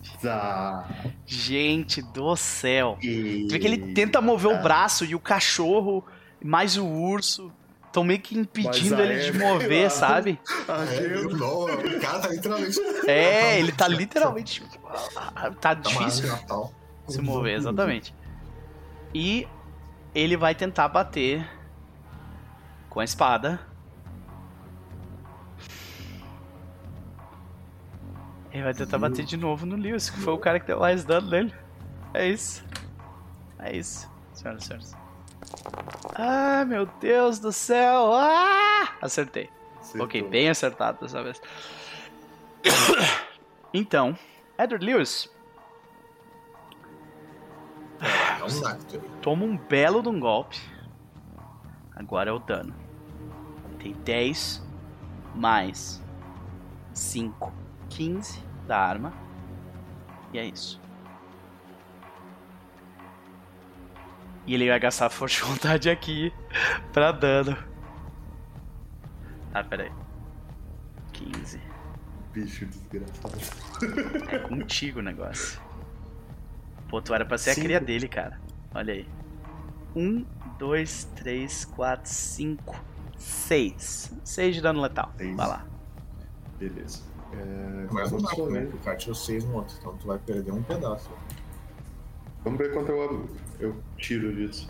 Gente 1.26 2.02
do 2.02 2.34
céu. 2.36 2.98
E... 3.00 3.46
Vê 3.48 3.58
que 3.58 3.66
ele 3.66 3.94
tenta 3.94 4.20
mover 4.20 4.52
o 4.52 4.62
braço 4.62 5.04
e 5.04 5.14
o 5.14 5.20
cachorro, 5.20 6.04
mais 6.42 6.76
o 6.76 6.86
urso, 6.86 7.52
estão 7.86 8.04
meio 8.04 8.20
que 8.20 8.36
impedindo 8.36 9.00
ele 9.00 9.30
de 9.30 9.38
mover, 9.38 9.90
sabe? 9.90 10.40
A 10.68 10.84
É, 10.92 11.16
eu 11.16 11.30
não, 11.36 11.64
o 11.64 12.00
cara 12.00 12.20
tá 12.20 12.28
literalmente. 12.28 12.80
É, 13.06 13.58
ele 13.58 13.72
tá 13.72 13.88
literalmente. 13.88 14.62
Tá 14.62 15.50
Tá 15.60 15.70
árvore 15.70 15.88
difícil 15.88 16.28
Natal. 16.28 16.72
se 17.08 17.20
mover, 17.20 17.56
exatamente. 17.56 18.14
E 19.14 19.46
ele 20.14 20.36
vai 20.36 20.54
tentar 20.54 20.88
bater 20.88 21.48
com 22.88 23.00
a 23.00 23.04
espada. 23.04 23.60
Ele 28.52 28.62
vai 28.64 28.74
tentar 28.74 28.98
bater 28.98 29.24
de 29.24 29.36
novo 29.36 29.64
no 29.64 29.76
Lewis, 29.76 30.10
que 30.10 30.18
foi 30.18 30.32
o 30.32 30.38
cara 30.38 30.58
que 30.58 30.66
deu 30.66 30.80
mais 30.80 31.04
dano 31.04 31.30
nele. 31.30 31.54
É 32.12 32.26
isso. 32.28 32.64
É 33.58 33.76
isso, 33.76 34.10
senhoras 34.32 34.64
e 34.64 34.66
senhores. 34.66 34.96
Ah, 36.14 36.64
meu 36.64 36.86
Deus 36.86 37.38
do 37.38 37.52
céu! 37.52 38.12
Ah! 38.12 38.94
Acertei. 39.00 39.48
Acertou. 39.80 40.06
Ok, 40.06 40.22
bem 40.22 40.48
acertado 40.48 41.00
dessa 41.00 41.22
vez. 41.22 41.40
Então, 43.72 44.18
Edward 44.58 44.84
Lewis 44.84 45.30
É 48.00 48.42
um 48.44 49.10
toma 49.22 49.44
um 49.44 49.56
belo 49.56 50.02
de 50.02 50.08
um 50.08 50.18
golpe. 50.18 50.58
Agora 51.94 52.30
é 52.30 52.32
o 52.32 52.40
dano. 52.40 52.74
Tem 53.78 53.92
10 53.92 54.66
mais 55.36 56.02
5, 56.92 57.52
15 57.90 58.42
da 58.66 58.78
arma. 58.78 59.12
E 60.32 60.38
é 60.38 60.44
isso. 60.46 60.80
E 64.46 64.54
ele 64.54 64.68
vai 64.68 64.80
gastar 64.80 65.10
força 65.10 65.36
de 65.36 65.42
vontade 65.42 65.90
aqui 65.90 66.32
pra 66.92 67.12
dano. 67.12 67.56
Ah, 69.52 69.62
pera 69.62 69.84
aí. 69.84 69.92
15. 71.12 71.60
Bicho 72.32 72.66
desgraçado. 72.66 73.36
É 74.32 74.38
contigo 74.38 75.00
o 75.00 75.02
negócio. 75.02 75.60
Pô, 76.88 77.02
tu 77.02 77.12
era 77.14 77.24
pra 77.24 77.36
ser 77.36 77.50
a 77.50 77.54
cria 77.54 77.80
dele, 77.80 78.08
cara. 78.08 78.40
Olha 78.74 78.94
aí. 78.94 79.08
Um, 79.94 80.24
dois, 80.58 81.04
três, 81.16 81.64
quatro, 81.64 82.08
cinco, 82.08 82.80
seis. 83.16 84.12
Seis 84.24 84.54
de 84.54 84.62
dano 84.62 84.80
letal. 84.80 85.12
Seis. 85.16 85.36
Vai 85.36 85.48
lá. 85.48 85.66
Beleza. 86.58 87.02
É, 87.32 87.86
Mas 87.92 88.10
não 88.10 88.18
vamos, 88.20 88.36
dá, 88.36 88.44
né? 88.50 88.60
ver. 88.66 88.74
O 88.74 88.78
cara 88.78 88.96
tirou 88.96 89.14
6 89.14 89.44
no 89.44 89.54
outro, 89.56 89.76
então 89.78 89.96
tu 89.96 90.06
vai 90.06 90.18
perder 90.18 90.52
um 90.52 90.62
pedaço. 90.62 91.10
vamos 92.44 92.58
ver 92.58 92.72
quanto 92.72 92.90
eu, 92.90 93.28
eu 93.60 93.76
tiro 93.96 94.34
disso. 94.34 94.68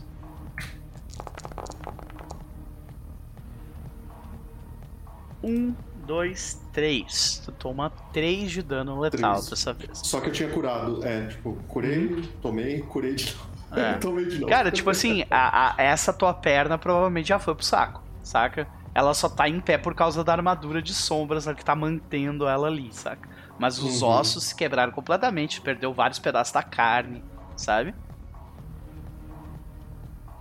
Um, 5.42 5.74
dois, 6.06 6.60
três. 6.72 7.40
Tu 7.44 7.52
toma 7.52 7.90
três 8.12 8.50
de 8.50 8.62
dano 8.62 9.00
letal 9.00 9.32
Três. 9.34 9.48
dessa 9.50 9.72
vez. 9.72 9.98
Só 9.98 10.20
que 10.20 10.28
eu 10.28 10.32
tinha 10.32 10.48
curado. 10.50 11.04
É, 11.04 11.28
tipo, 11.28 11.54
curei, 11.68 12.22
tomei, 12.42 12.80
curei 12.82 13.14
de 13.14 13.34
novo. 13.34 13.48
É. 13.80 13.94
tomei 13.98 14.26
de 14.26 14.38
novo. 14.38 14.50
Cara, 14.50 14.70
tipo 14.70 14.90
assim, 14.90 15.24
a- 15.30 15.74
a- 15.78 15.82
essa 15.82 16.12
tua 16.12 16.34
perna 16.34 16.76
provavelmente 16.76 17.28
já 17.28 17.38
foi 17.38 17.54
pro 17.54 17.64
saco, 17.64 18.02
saca? 18.22 18.66
Ela 18.94 19.14
só 19.14 19.28
tá 19.28 19.48
em 19.48 19.60
pé 19.60 19.78
por 19.78 19.94
causa 19.94 20.24
da 20.24 20.32
armadura 20.32 20.82
de 20.82 20.92
sombras 20.92 21.46
que 21.46 21.64
tá 21.64 21.74
mantendo 21.76 22.46
ela 22.48 22.66
ali, 22.66 22.92
saca? 22.92 23.28
Mas 23.58 23.78
os 23.78 24.02
Uhum. 24.02 24.08
ossos 24.08 24.44
se 24.44 24.54
quebraram 24.54 24.90
completamente, 24.92 25.60
perdeu 25.60 25.92
vários 25.94 26.18
pedaços 26.18 26.52
da 26.52 26.62
carne, 26.62 27.22
sabe? 27.56 27.94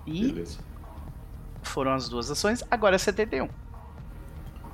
E 0.05 0.27
Beleza. 0.31 0.59
foram 1.61 1.93
as 1.93 2.09
duas 2.09 2.31
ações, 2.31 2.63
agora 2.71 2.95
é 2.95 2.97
71. 2.97 3.49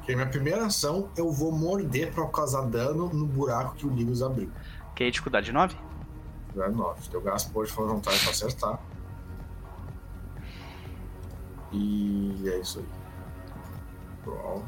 Ok, 0.02 0.16
minha 0.16 0.28
primeira 0.28 0.66
ação, 0.66 1.10
eu 1.18 1.32
vou 1.32 1.52
morder 1.52 2.14
pra 2.14 2.26
causar 2.28 2.62
dano 2.68 3.10
no 3.10 3.26
buraco 3.26 3.76
que 3.76 3.86
o 3.86 3.90
Ligos 3.90 4.22
abriu. 4.22 4.50
Que 4.96 5.04
é 5.06 5.10
dificuldade 5.10 5.52
9? 5.52 5.76
Já 6.56 6.66
é 6.66 6.70
9. 6.70 7.10
Teu 7.10 7.20
gasto 7.22 7.52
pode 7.52 7.70
for 7.72 7.88
vontade 7.88 8.20
pra 8.22 8.30
acertar. 8.30 8.80
E 11.74 12.44
é 12.48 12.60
isso 12.60 12.80
aí. 12.80 12.86
Nove. 14.26 14.66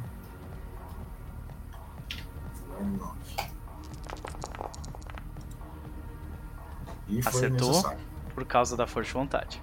E 7.08 7.22
foi 7.22 7.32
Acertou? 7.32 7.70
necessário. 7.70 8.00
Por 8.36 8.46
causa 8.46 8.78
da 8.78 8.86
força 8.86 9.08
de 9.08 9.14
vontade. 9.14 9.62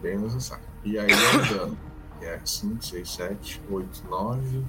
Bem 0.00 0.18
necessário. 0.18 0.64
E 0.84 0.98
aí 0.98 1.10
é 1.10 1.54
dano. 1.54 1.78
É 2.22 2.40
5, 2.44 2.84
6, 2.84 3.10
7, 3.10 3.62
8, 3.70 4.04
9. 4.08 4.64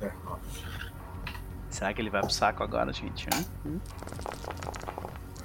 É, 0.00 0.12
9. 0.24 0.40
Será 1.70 1.92
que 1.92 2.00
ele 2.00 2.10
vai 2.10 2.20
pro 2.20 2.30
saco 2.30 2.62
agora, 2.62 2.92
gente? 2.92 3.26
Hã? 3.34 3.44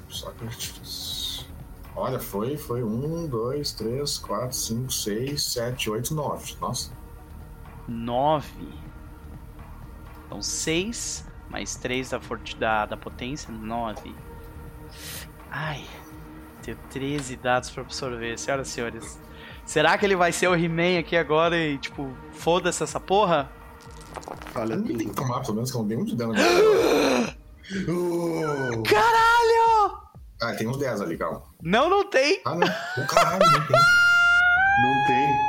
Só 0.09 0.31
que 0.31 0.45
artifício. 0.45 1.12
Olha, 1.95 2.19
foi, 2.19 2.57
foi 2.57 2.83
1, 2.83 3.27
2, 3.27 3.71
3, 3.73 4.17
4, 4.17 4.55
5, 4.55 4.91
6, 4.91 5.43
7, 5.43 5.89
8, 5.89 6.13
9. 6.13 6.55
Nossa. 6.59 6.91
9. 7.87 8.47
Então 10.25 10.41
6 10.41 11.25
mais 11.53 11.75
3 11.75 12.09
da, 12.09 12.19
forte, 12.19 12.55
da, 12.57 12.87
da 12.87 12.97
potência, 12.97 13.53
9. 13.53 14.15
Ai, 15.51 15.85
tenho 16.63 16.77
13 16.89 17.35
dados 17.35 17.69
pra 17.69 17.83
absorver, 17.83 18.39
senhoras 18.39 18.69
e 18.69 18.71
senhores. 18.71 19.19
Será 19.63 19.95
que 19.95 20.05
ele 20.05 20.15
vai 20.15 20.31
ser 20.31 20.47
o 20.47 20.55
He-Man 20.55 20.97
aqui 20.99 21.15
agora 21.15 21.55
e, 21.55 21.77
tipo, 21.77 22.11
foda-se 22.31 22.81
essa 22.81 22.99
porra? 22.99 23.51
Ele 24.55 24.97
tem 24.97 25.09
que 25.09 25.15
tomar 25.15 25.41
pelo 25.41 25.53
menos 25.55 25.69
que 25.69 25.77
eu 25.77 25.81
não 25.81 25.87
dei 25.87 25.97
muito 25.97 26.15
dano. 26.15 26.33
Caralho! 28.83 30.12
Ah, 30.43 30.53
tem 30.53 30.67
uns 30.67 30.77
10 30.77 31.01
ali, 31.01 31.17
calma. 31.17 31.41
Não, 31.61 31.89
não 31.89 32.09
tem! 32.09 32.41
Ah, 32.43 32.53
não. 32.53 32.67
Caralho, 33.07 33.39
não 33.39 33.67
tem. 33.67 33.79
Não 34.81 35.05
tem. 35.07 35.39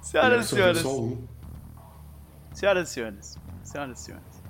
Senhoras 0.00 0.46
e 0.46 0.48
senhores. 0.48 0.84
Um. 0.84 1.26
Senhoras 2.52 2.88
e 2.88 2.92
senhores. 2.92 3.36
Senhoras 3.64 3.98
e 3.98 4.02
senhores. 4.02 4.42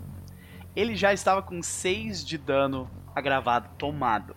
Ele 0.77 0.95
já 0.95 1.11
estava 1.13 1.43
com 1.43 1.63
6 1.63 2.23
de 2.23 2.37
dano 2.37 2.91
agravado 3.15 3.71
tomado. 3.79 4.37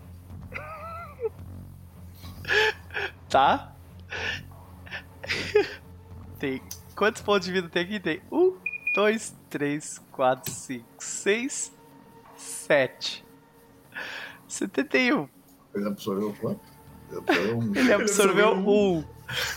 tá? 3.27 3.75
Tem. 6.39 6.61
Quantos 6.95 7.21
pontos 7.21 7.45
de 7.45 7.51
vida 7.51 7.67
tem 7.67 7.83
aqui? 7.83 7.99
Tem 7.99 8.21
1, 8.31 8.57
2, 8.95 9.35
3, 9.49 9.99
4, 10.11 10.53
5, 10.53 10.85
6, 10.97 11.73
7. 12.37 13.24
71. 14.55 15.27
Ele 15.73 15.87
absorveu 15.87 16.35
quanto? 16.39 16.61
Ele 17.11 17.17
absorveu 17.19 17.57
um. 17.57 17.75
Ele 17.75 17.93
absorveu 17.93 18.49
absorveu 18.49 18.69
1. 18.69 19.03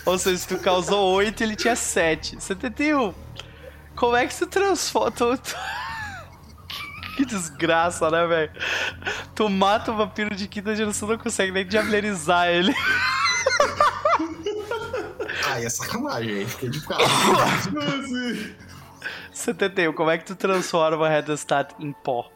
Ou 0.07 0.19
seja, 0.19 0.37
se 0.39 0.49
tu 0.49 0.59
causou 0.59 1.15
8, 1.15 1.43
ele 1.43 1.55
tinha 1.55 1.77
7. 1.77 2.43
71. 2.43 3.15
Como 3.95 4.17
é 4.17 4.27
que 4.27 4.37
tu 4.37 4.47
transforma. 4.47 5.11
Tu, 5.11 5.39
tu... 5.39 5.57
que 7.17 7.25
desgraça, 7.25 8.11
né, 8.11 8.27
velho? 8.27 8.53
Tu 9.35 9.49
mata 9.49 9.93
um 9.93 9.97
vampiro 9.97 10.35
de 10.35 10.49
quinta 10.49 10.75
geração, 10.75 11.09
não 11.09 11.19
consegue 11.19 11.53
nem 11.53 11.67
diablerizar 11.67 12.49
ele. 12.49 12.75
Ah, 15.51 15.63
é 15.63 15.69
sacanagem, 15.71 16.35
aí 16.35 16.47
fiquei 16.47 16.69
de 16.69 16.81
cara. 16.83 17.03
71. 19.33 19.93
Como 19.95 20.11
é 20.11 20.19
que 20.19 20.27
tu 20.27 20.37
transforma 20.37 21.07
a 21.07 21.09
Redestat 21.09 21.75
em 21.79 21.91
pó? 21.91 22.31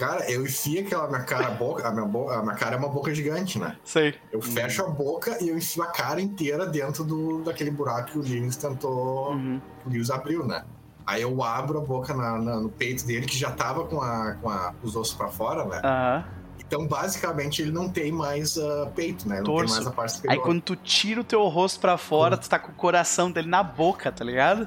Cara, 0.00 0.30
eu 0.30 0.44
enfio 0.46 0.80
aquela 0.80 1.06
minha 1.08 1.20
cara, 1.24 1.48
a 1.48 1.50
boca, 1.50 1.86
a 1.86 1.90
minha, 1.90 2.06
boca, 2.06 2.34
a 2.34 2.42
minha 2.42 2.54
cara 2.54 2.74
é 2.74 2.78
uma 2.78 2.88
boca 2.88 3.14
gigante, 3.14 3.58
né? 3.58 3.76
Sei. 3.84 4.14
Eu 4.32 4.40
fecho 4.40 4.82
a 4.82 4.88
boca 4.88 5.36
e 5.44 5.50
eu 5.50 5.58
enfio 5.58 5.82
a 5.82 5.88
cara 5.88 6.22
inteira 6.22 6.64
dentro 6.64 7.04
do, 7.04 7.42
daquele 7.42 7.70
buraco 7.70 8.12
que 8.12 8.18
o 8.18 8.22
Lewis 8.22 8.56
tentou. 8.56 9.32
Uhum. 9.32 9.60
o 9.84 9.90
Lewis 9.90 10.08
abriu, 10.10 10.46
né? 10.46 10.64
Aí 11.06 11.20
eu 11.20 11.42
abro 11.42 11.78
a 11.78 11.82
boca 11.82 12.14
na- 12.14 12.38
na- 12.38 12.56
no 12.60 12.70
peito 12.70 13.04
dele, 13.04 13.26
que 13.26 13.36
já 13.36 13.50
tava 13.50 13.84
com, 13.84 14.00
a, 14.00 14.36
com 14.40 14.48
a- 14.48 14.72
os 14.82 14.96
ossos 14.96 15.14
pra 15.14 15.28
fora, 15.28 15.66
né? 15.66 15.82
Aham. 15.84 16.24
Então, 16.58 16.86
basicamente, 16.86 17.60
ele 17.60 17.72
não 17.72 17.88
tem 17.90 18.10
mais 18.12 18.56
ah, 18.56 18.88
peito, 18.94 19.28
né? 19.28 19.38
Não 19.38 19.44
Torso. 19.44 19.66
tem 19.66 19.74
mais 19.74 19.86
a 19.86 19.90
parte 19.90 20.12
superior. 20.12 20.38
Aí 20.40 20.44
quando 20.46 20.62
tu 20.62 20.76
tira 20.76 21.20
o 21.20 21.24
teu 21.24 21.46
rosto 21.48 21.78
pra 21.80 21.98
fora, 21.98 22.36
tu 22.38 22.48
tá 22.48 22.58
com 22.58 22.70
o 22.70 22.74
coração 22.74 23.30
dele 23.30 23.48
na 23.48 23.62
boca, 23.62 24.10
tá 24.12 24.24
ligado? 24.24 24.66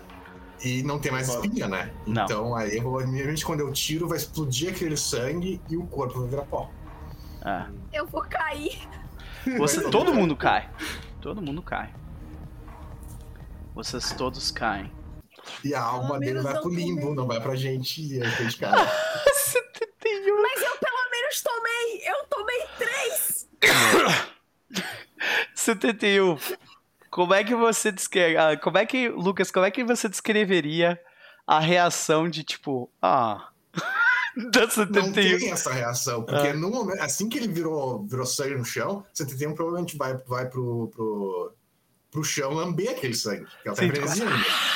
E 0.62 0.84
não 0.84 1.00
tem 1.00 1.12
mais 1.12 1.28
espinha, 1.28 1.68
né? 1.68 1.94
Não. 2.06 2.24
Então, 2.24 2.56
aí, 2.56 2.78
eu, 2.78 2.94
obviamente, 2.94 3.46
quando 3.46 3.60
eu 3.62 3.72
tiro, 3.72 4.08
vai 4.08 4.18
explodir 4.18 4.72
aquele 4.72 4.96
sangue 4.96 5.62
e 5.70 5.78
o 5.78 5.86
corpo 5.88 6.20
vai 6.20 6.30
virar 6.30 6.44
pó. 6.44 6.70
Ah. 7.42 7.68
Eu 7.92 8.08
vou 8.08 8.22
cair. 8.22 8.88
Você, 9.58 9.90
todo 9.90 10.14
mundo 10.14 10.36
cai. 10.36 10.70
Todo 11.20 11.42
mundo 11.42 11.62
cai. 11.62 11.94
Vocês 13.76 14.14
todos 14.14 14.52
caem. 14.52 14.92
E 15.64 15.74
a 15.74 15.82
alma 15.82 16.20
dele 16.20 16.40
vai 16.42 16.54
pro 16.60 16.70
limbo, 16.70 17.02
tomei. 17.02 17.16
não 17.16 17.28
vai 17.28 17.42
pra 17.42 17.56
gente 17.56 18.02
e 18.02 18.22
a 18.22 18.30
gente 18.30 18.58
cara. 18.58 18.78
71. 19.34 20.42
Mas 20.42 20.62
eu 20.62 20.78
pelo 20.78 21.12
menos 21.12 21.42
tomei. 21.42 22.02
Eu 22.06 22.26
tomei 22.30 22.66
três. 22.78 23.50
71. 25.56 26.38
Como 27.14 27.32
é 27.34 27.44
que 27.44 27.54
você 27.56 27.92
descreve. 27.92 28.36
ah, 28.38 28.58
Como 28.58 28.78
é 28.78 28.86
que. 28.88 29.08
Lucas, 29.10 29.52
como 29.52 29.66
é 29.68 29.70
que 29.72 29.84
você 29.84 30.10
descreveria 30.10 31.00
a 31.46 31.60
reação 31.60 32.28
de 32.28 32.44
tipo. 32.44 32.90
Ah. 33.00 33.50
Não 34.36 34.68
71. 34.68 35.14
tem 35.40 35.52
essa 35.52 35.72
reação, 35.72 36.24
porque 36.24 36.48
Ah. 36.48 36.54
no 36.56 36.72
momento, 36.72 37.00
assim 37.04 37.30
que 37.30 37.38
ele 37.38 37.48
virou, 37.48 38.04
virou 38.08 38.26
sangue 38.26 38.56
no 38.56 38.66
chão, 38.66 39.06
71 39.14 39.54
provavelmente 39.54 39.96
vai, 39.96 40.18
vai 40.26 40.50
pro, 40.50 40.88
pro, 40.88 41.54
pro 42.10 42.24
chão 42.24 42.52
lamber 42.52 42.90
aquele 42.90 43.14
sangue. 43.14 43.46
Que 43.62 43.68
ela 43.68 43.78
tá 43.78 44.08
Sim. 44.08 44.24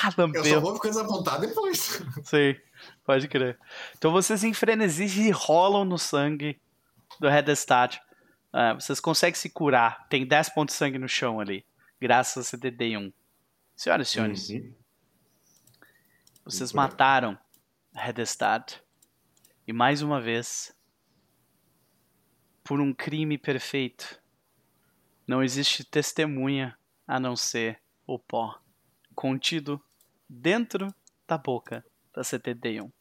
Ah, 0.04 0.12
Eu 0.36 0.46
só 0.46 0.60
vou 0.60 0.76
ficar 0.76 0.90
desapontado 0.90 1.48
depois. 1.48 2.04
Sei. 2.24 2.62
Pode 3.04 3.28
crer. 3.28 3.58
Então 3.98 4.12
vocês 4.12 4.44
em 4.44 4.54
frenesi 4.54 5.32
rolam 5.32 5.84
no 5.84 5.98
sangue 5.98 6.60
do 7.20 7.28
Redestat. 7.28 8.00
Ah, 8.54 8.76
vocês 8.76 9.00
conseguem 9.00 9.34
se 9.34 9.50
curar. 9.50 10.06
Tem 10.08 10.24
10 10.24 10.50
pontos 10.50 10.76
de 10.76 10.78
sangue 10.78 11.00
no 11.00 11.10
chão 11.10 11.40
ali. 11.40 11.66
Graças 12.00 12.54
a 12.54 12.58
CDD1. 12.58 13.12
Senhoras 13.76 14.08
e 14.08 14.12
senhores, 14.12 14.50
Uhum. 14.50 14.74
vocês 16.44 16.74
mataram 16.74 17.38
Redestat. 17.94 18.82
E 19.68 19.74
mais 19.74 20.02
uma 20.02 20.22
vez, 20.22 20.76
por 22.64 22.80
um 22.80 22.94
crime 22.94 23.38
perfeito, 23.38 24.22
não 25.28 25.44
existe 25.44 25.84
testemunha 25.84 26.78
a 27.08 27.20
não 27.20 27.36
ser 27.36 27.82
o 28.06 28.18
pó 28.18 28.60
contido 29.14 29.82
dentro 30.30 30.94
da 31.28 31.38
boca 31.38 31.86
da 32.14 32.22
CTD1. 32.22 32.92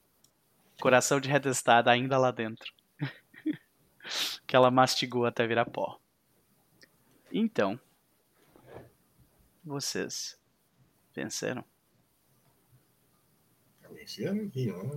Coração 0.81 1.21
de 1.21 1.29
Redestada 1.29 1.91
ainda 1.91 2.19
lá 2.19 2.31
dentro. 2.31 2.73
que 4.47 4.57
ela 4.57 4.71
mastigou 4.71 5.25
até 5.27 5.47
virar 5.47 5.67
pó. 5.67 6.01
Então, 7.33 7.79
vocês 9.67 10.37
venceram. 11.15 11.65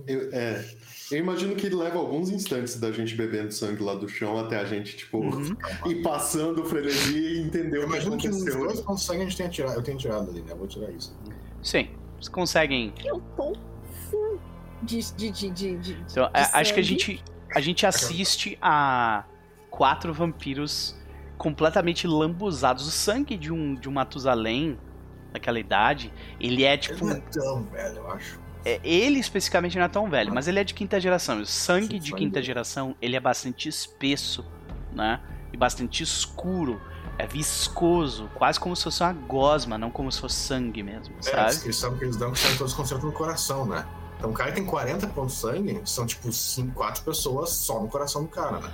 Eu, 0.06 0.30
é, 0.32 0.64
eu 1.10 1.18
imagino 1.18 1.56
que 1.56 1.68
leva 1.68 1.98
alguns 1.98 2.28
instantes 2.30 2.78
da 2.78 2.92
gente 2.92 3.14
bebendo 3.14 3.50
sangue 3.52 3.82
lá 3.82 3.94
do 3.94 4.08
chão 4.08 4.38
até 4.38 4.56
a 4.58 4.64
gente, 4.64 4.96
tipo, 4.96 5.18
Uhum. 5.18 5.56
ir 5.86 6.02
passando 6.02 6.62
o 6.62 6.64
frenesi 6.64 7.18
e 7.18 7.40
entender 7.40 7.78
Eu 7.78 7.82
o 7.82 7.84
que 7.86 7.92
imagino 7.96 8.16
que 8.18 8.28
aconteceu. 8.28 8.60
dois 8.60 8.80
pontos 8.80 9.00
de 9.00 9.06
sangue 9.06 9.20
a 9.22 9.24
gente 9.24 9.36
tenha 9.36 9.48
tirado. 9.48 9.74
Eu 9.74 9.82
tenho 9.82 9.98
tirado 9.98 10.30
ali, 10.30 10.42
né? 10.42 10.52
Eu 10.52 10.56
vou 10.56 10.66
tirar 10.68 10.90
isso. 10.90 11.16
Sim, 11.62 11.88
vocês 12.14 12.28
conseguem. 12.28 12.92
Eu 13.04 13.20
tô 13.36 13.54
full 14.10 14.40
de. 14.82 15.00
de, 15.14 15.30
de, 15.30 15.50
de, 15.50 15.76
de- 15.78 15.92
Então, 16.10 16.30
de 16.30 16.38
acho 16.38 16.52
que 16.74 16.80
a 16.80 16.82
sangue. 16.82 16.82
gente, 16.82 17.24
a 17.54 17.60
gente 17.60 17.86
assiste 17.86 18.58
a 18.60 19.24
quatro 19.70 20.12
vampiros 20.12 20.94
completamente 21.40 22.06
lambuzados. 22.06 22.86
O 22.86 22.90
sangue 22.90 23.34
de 23.38 23.50
um, 23.50 23.74
de 23.74 23.88
um 23.88 23.92
Matusalém 23.92 24.78
daquela 25.32 25.58
idade, 25.58 26.12
ele 26.38 26.64
é 26.64 26.74
Ele 26.74 26.78
tipo. 26.78 27.02
não 27.06 27.14
é 27.16 27.20
tão 27.32 27.62
velho, 27.64 27.96
eu 27.96 28.10
acho. 28.10 28.38
é, 28.62 28.78
ele 28.84 29.18
especificamente 29.18 29.78
não 29.78 29.84
é 29.86 29.88
tão 29.88 30.10
velho, 30.10 30.34
mas 30.34 30.46
ele 30.48 30.58
é 30.60 30.64
de 30.64 30.74
quinta 30.74 31.00
geração. 31.00 31.38
E 31.38 31.42
o 31.42 31.46
sangue 31.46 31.94
Sim, 31.94 31.98
de 31.98 32.10
sangue. 32.10 32.22
quinta 32.24 32.42
geração, 32.42 32.94
ele 33.00 33.16
é 33.16 33.20
bastante 33.20 33.70
espesso, 33.70 34.44
né? 34.92 35.18
E 35.50 35.56
bastante 35.56 36.02
escuro. 36.02 36.78
É 37.16 37.26
viscoso, 37.26 38.28
quase 38.34 38.60
como 38.60 38.76
se 38.76 38.84
fosse 38.84 39.02
uma 39.02 39.12
gosma, 39.14 39.78
não 39.78 39.90
como 39.90 40.10
se 40.12 40.20
fosse 40.20 40.36
sangue 40.36 40.82
mesmo, 40.82 41.14
É, 41.16 41.18
a 41.18 41.22
sabe? 41.22 41.46
descrição 41.48 41.96
que 41.96 42.04
eles 42.04 42.16
dão 42.16 42.32
que 42.32 42.38
são 42.38 42.54
todos 42.58 42.72
concentrados 42.74 43.04
no 43.10 43.12
coração, 43.16 43.64
né? 43.66 43.86
Então 44.18 44.30
o 44.30 44.34
cara 44.34 44.50
que 44.50 44.56
tem 44.56 44.66
40 44.66 45.06
pontos 45.08 45.34
de 45.36 45.40
sangue, 45.40 45.80
são 45.86 46.04
tipo 46.06 46.30
5, 46.30 46.72
4 46.74 47.02
pessoas 47.02 47.50
só 47.50 47.80
no 47.80 47.88
coração 47.88 48.22
do 48.24 48.28
cara, 48.28 48.58
né? 48.60 48.70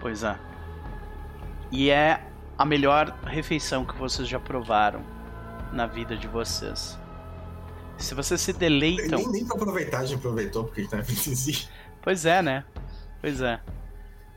Pois 0.00 0.22
é. 0.22 0.38
E 1.70 1.90
é 1.90 2.22
a 2.56 2.64
melhor 2.64 3.10
refeição 3.24 3.84
que 3.84 3.96
vocês 3.96 4.26
já 4.28 4.40
provaram 4.40 5.00
na 5.72 5.86
vida 5.86 6.16
de 6.16 6.26
vocês. 6.26 6.98
Se 7.98 8.14
vocês 8.14 8.40
se 8.40 8.52
deleitam. 8.52 9.18
Nem, 9.18 9.28
nem 9.32 9.44
pra 9.44 9.56
aproveitar 9.56 9.98
a 10.00 10.04
gente 10.04 10.18
aproveitou, 10.18 10.64
porque 10.64 10.80
a 10.80 10.84
gente 10.84 10.90
tá 10.90 11.02
frenesia. 11.04 11.68
Pois 12.00 12.24
é, 12.24 12.40
né? 12.42 12.64
Pois 13.20 13.40
é. 13.40 13.60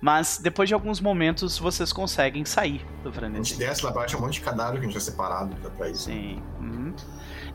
Mas 0.01 0.39
depois 0.41 0.67
de 0.67 0.73
alguns 0.73 0.99
momentos 0.99 1.59
vocês 1.59 1.93
conseguem 1.93 2.43
sair 2.43 2.83
do 3.03 3.09
A 3.09 3.29
gente 3.29 3.55
desce 3.55 3.85
lá 3.85 3.91
baixo, 3.91 4.15
é 4.15 4.19
um 4.19 4.21
monte 4.23 4.33
de 4.33 4.41
cadáver 4.41 4.79
que 4.79 4.85
a 4.85 4.89
gente 4.89 4.93
já 4.95 4.99
separado 4.99 5.55
pra- 5.77 5.89
isso. 5.89 6.05
Sim. 6.05 6.41
Uhum. 6.59 6.91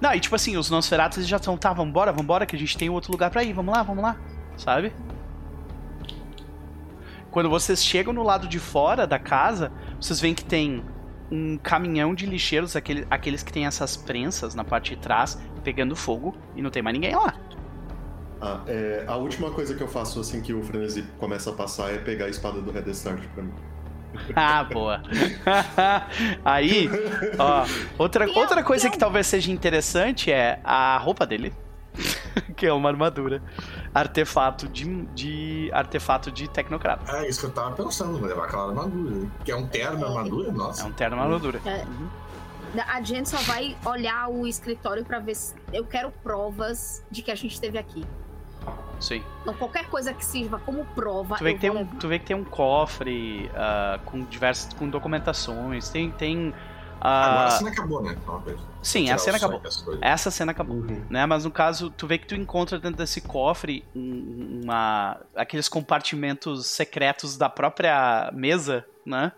Não, 0.00 0.14
e 0.14 0.20
tipo 0.20 0.36
assim, 0.36 0.56
os 0.56 0.70
Nosferatus 0.70 1.18
eles 1.18 1.28
já 1.28 1.38
estão, 1.38 1.56
tá, 1.56 1.72
vambora, 1.72 2.12
vambora, 2.12 2.46
que 2.46 2.54
a 2.54 2.58
gente 2.58 2.78
tem 2.78 2.88
outro 2.88 3.10
lugar 3.10 3.30
pra 3.30 3.42
ir, 3.42 3.52
vamos 3.52 3.74
lá, 3.74 3.82
vamos 3.82 4.00
lá, 4.02 4.16
sabe? 4.56 4.92
Quando 7.30 7.50
vocês 7.50 7.84
chegam 7.84 8.12
no 8.12 8.22
lado 8.22 8.48
de 8.48 8.58
fora 8.58 9.06
da 9.06 9.18
casa, 9.18 9.70
vocês 10.00 10.20
veem 10.20 10.34
que 10.34 10.44
tem 10.44 10.82
um 11.30 11.58
caminhão 11.58 12.14
de 12.14 12.24
lixeiros, 12.24 12.76
aquele, 12.76 13.06
aqueles 13.10 13.42
que 13.42 13.52
tem 13.52 13.66
essas 13.66 13.96
prensas 13.96 14.54
na 14.54 14.64
parte 14.64 14.94
de 14.94 15.00
trás, 15.00 15.38
pegando 15.64 15.94
fogo, 15.96 16.34
e 16.54 16.62
não 16.62 16.70
tem 16.70 16.82
mais 16.82 16.94
ninguém 16.94 17.14
lá. 17.14 17.34
Ah, 18.40 18.60
é, 18.66 19.04
a 19.06 19.16
última 19.16 19.50
coisa 19.50 19.74
que 19.74 19.82
eu 19.82 19.88
faço 19.88 20.20
assim 20.20 20.40
que 20.40 20.52
o 20.52 20.62
frenesi 20.62 21.02
começa 21.18 21.50
a 21.50 21.52
passar 21.52 21.92
é 21.92 21.98
pegar 21.98 22.26
a 22.26 22.28
espada 22.28 22.60
do 22.60 22.70
Red 22.70 22.90
Start 22.90 23.22
pra 23.34 23.42
mim. 23.42 23.52
Ah, 24.34 24.64
boa. 24.64 25.02
Aí, 26.44 26.88
ó, 27.38 27.66
outra, 27.98 28.26
outra 28.34 28.62
coisa 28.62 28.88
que 28.88 28.94
al- 28.94 29.00
talvez 29.00 29.26
seja 29.26 29.50
interessante 29.52 30.30
é 30.32 30.58
a 30.64 30.96
roupa 30.96 31.26
dele. 31.26 31.52
que 32.56 32.66
é 32.66 32.72
uma 32.72 32.88
armadura. 32.88 33.42
Artefato 33.94 34.68
de, 34.68 34.84
de 35.14 35.70
artefato 35.72 36.30
de 36.30 36.48
tecnocrata. 36.48 37.16
É 37.16 37.28
isso 37.28 37.40
que 37.40 37.46
eu 37.46 37.50
tava 37.50 37.74
pensando, 37.74 38.24
levar 38.24 38.44
aquela 38.44 38.68
armadura. 38.68 39.26
Que 39.44 39.52
é 39.52 39.56
um 39.56 39.66
terno 39.66 40.06
armadura, 40.06 40.48
É 40.48 40.52
nossa. 40.52 40.86
um 40.86 40.92
terno 40.92 41.20
armadura. 41.20 41.60
É. 41.64 41.84
Uhum. 41.84 42.08
A 42.88 43.00
gente 43.00 43.28
só 43.28 43.38
vai 43.38 43.76
olhar 43.84 44.28
o 44.28 44.46
escritório 44.46 45.04
pra 45.04 45.18
ver 45.18 45.34
se. 45.34 45.54
Eu 45.72 45.84
quero 45.84 46.10
provas 46.22 47.02
de 47.10 47.22
que 47.22 47.30
a 47.30 47.34
gente 47.34 47.52
esteve 47.52 47.78
aqui. 47.78 48.04
Sim. 49.00 49.22
Então, 49.42 49.54
qualquer 49.54 49.88
coisa 49.88 50.12
que 50.12 50.24
sirva 50.24 50.58
como 50.58 50.84
prova. 50.86 51.36
Tu 51.36 51.44
vê 51.44 51.54
que 51.54 51.60
tem 51.60 51.70
vou 51.70 51.80
um, 51.80 51.84
levar. 51.84 51.98
tu 51.98 52.08
vê 52.08 52.18
que 52.18 52.26
tem 52.26 52.36
um 52.36 52.44
cofre 52.44 53.50
ah, 53.54 54.00
com 54.04 54.24
diversas 54.24 54.72
com 54.72 54.88
documentações. 54.88 55.88
Tem 55.88 56.10
tem 56.10 56.54
Agora 57.00 57.42
ah, 57.42 57.46
a 57.46 57.50
cena 57.50 57.70
acabou, 57.70 58.02
né? 58.02 58.16
Uma 58.26 58.40
coisa. 58.40 58.58
Sim, 58.86 59.10
a 59.10 59.18
cena 59.18 59.36
acabou. 59.36 59.60
Essa 60.00 60.30
cena 60.30 60.52
acabou. 60.52 60.76
Uhum. 60.76 61.04
né? 61.10 61.26
Mas 61.26 61.44
no 61.44 61.50
caso, 61.50 61.90
tu 61.90 62.06
vê 62.06 62.18
que 62.18 62.26
tu 62.26 62.34
encontra 62.34 62.78
dentro 62.78 62.96
desse 62.98 63.20
cofre 63.20 63.84
um- 63.94 64.60
uma 64.64 65.20
aqueles 65.34 65.68
compartimentos 65.68 66.66
secretos 66.66 67.36
da 67.36 67.48
própria 67.48 68.30
mesa, 68.32 68.84
né? 69.04 69.32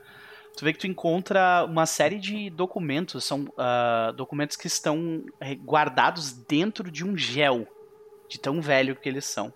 Tu 0.56 0.64
vê 0.64 0.72
que 0.72 0.78
tu 0.80 0.86
encontra 0.86 1.64
uma 1.64 1.86
série 1.86 2.18
de 2.18 2.50
documentos, 2.50 3.24
são 3.24 3.46
ah, 3.56 4.12
documentos 4.16 4.56
que 4.56 4.66
estão 4.66 5.24
guardados 5.64 6.32
dentro 6.32 6.90
de 6.90 7.04
um 7.04 7.16
gel, 7.16 7.66
de 8.28 8.38
tão 8.40 8.60
velho 8.60 8.96
que 8.96 9.08
eles 9.08 9.24
são, 9.24 9.52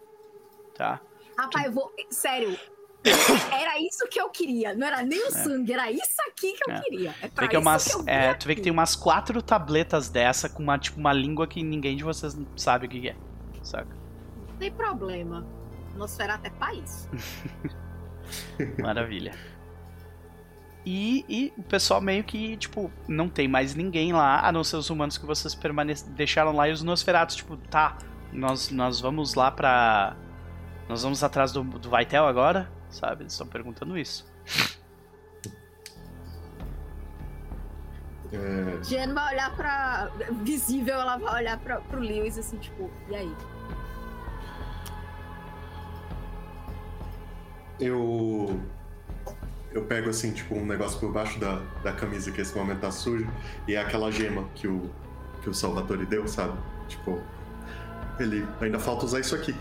tá? 0.75 1.01
Rapaz, 1.37 1.67
eu 1.67 1.73
vou. 1.73 1.93
Sério. 2.11 2.57
Era 3.53 3.79
isso 3.81 4.07
que 4.09 4.21
eu 4.21 4.29
queria. 4.31 4.75
Não 4.75 4.87
era 4.87 5.03
nem 5.03 5.27
o 5.27 5.31
sangue, 5.31 5.73
era 5.73 5.91
isso 5.91 6.21
aqui 6.29 6.53
que 6.53 6.71
eu 6.71 6.75
É. 6.75 6.81
queria. 6.81 7.15
É 7.21 7.29
Tu 7.29 7.33
pra 7.35 7.45
vê, 7.45 7.51
que 7.51 7.57
é 7.57 7.59
umas, 7.59 7.85
que 7.85 7.95
eu 7.95 8.05
é, 8.07 8.35
tu 8.35 8.47
vê 8.47 8.55
que 8.55 8.61
tem 8.61 8.71
umas 8.73 8.95
quatro 8.95 9.43
tabletas 9.43 10.09
dessa 10.09 10.49
com 10.49 10.63
uma, 10.63 10.79
tipo, 10.79 11.01
uma 11.01 11.13
língua 11.13 11.47
que 11.47 11.63
ninguém 11.63 11.97
de 11.97 12.05
vocês 12.05 12.37
sabe 12.57 12.87
o 12.87 12.89
que 12.89 13.09
é, 13.09 13.17
saca? 13.63 13.97
Não 14.49 14.57
tem 14.57 14.71
problema. 14.71 15.45
Nosferatu 15.97 16.47
é 16.47 16.75
isso. 16.77 17.09
Maravilha. 18.81 19.33
E, 20.85 21.25
e 21.29 21.53
o 21.57 21.63
pessoal 21.63 22.01
meio 22.01 22.25
que, 22.25 22.57
tipo, 22.57 22.91
não 23.07 23.29
tem 23.29 23.47
mais 23.47 23.75
ninguém 23.75 24.13
lá, 24.13 24.41
a 24.47 24.51
não 24.51 24.65
ser 24.65 24.77
os 24.77 24.91
humanos 24.91 25.17
que 25.17 25.25
vocês 25.25 25.57
deixaram 26.09 26.53
lá 26.53 26.69
e 26.69 26.73
os 26.73 26.83
Nosferatos, 26.83 27.37
tipo, 27.37 27.57
tá, 27.57 27.99
nós, 28.33 28.71
nós 28.71 29.01
vamos 29.01 29.35
lá 29.35 29.51
pra. 29.51 30.17
Nós 30.89 31.03
vamos 31.03 31.23
atrás 31.23 31.53
do, 31.53 31.63
do 31.63 31.89
Vaitel 31.89 32.27
agora? 32.27 32.71
Sabe? 32.93 33.25
Eles 33.25 33.33
estão 33.33 33.47
perguntando 33.47 33.99
isso. 33.99 34.25
É, 38.33 38.83
Jen 38.85 39.13
vai 39.13 39.35
olhar 39.35 39.57
pra. 39.57 40.11
Visível, 40.43 40.95
ela 40.95 41.17
vai 41.17 41.43
olhar 41.43 41.59
pra, 41.59 41.81
pro 41.81 41.99
Lewis 41.99 42.39
assim, 42.39 42.57
tipo, 42.59 42.91
e 43.11 43.17
aí? 43.17 43.35
eu. 47.83 48.61
Eu 49.73 49.85
pego 49.87 50.11
assim, 50.11 50.33
tipo, 50.33 50.55
um 50.55 50.67
negócio 50.67 51.01
por 51.01 51.11
baixo 51.11 51.41
da, 51.41 51.63
da 51.83 51.93
camisa 51.93 52.31
que 52.31 52.43
esse 52.43 52.55
momento 52.55 52.81
tá 52.81 52.91
sujo, 52.91 53.27
e 53.67 53.75
é 53.75 53.81
aquela 53.81 54.13
gema 54.13 54.47
que 54.55 54.69
o, 54.69 54.91
que 55.41 55.49
o 55.49 55.55
Salvatore 55.55 56.05
deu, 56.05 56.29
sabe? 56.29 56.59
Tipo, 56.89 57.19
ele 58.21 58.47
ainda 58.61 58.79
falta 58.79 59.07
usar 59.07 59.21
isso 59.21 59.35
aqui. 59.35 59.57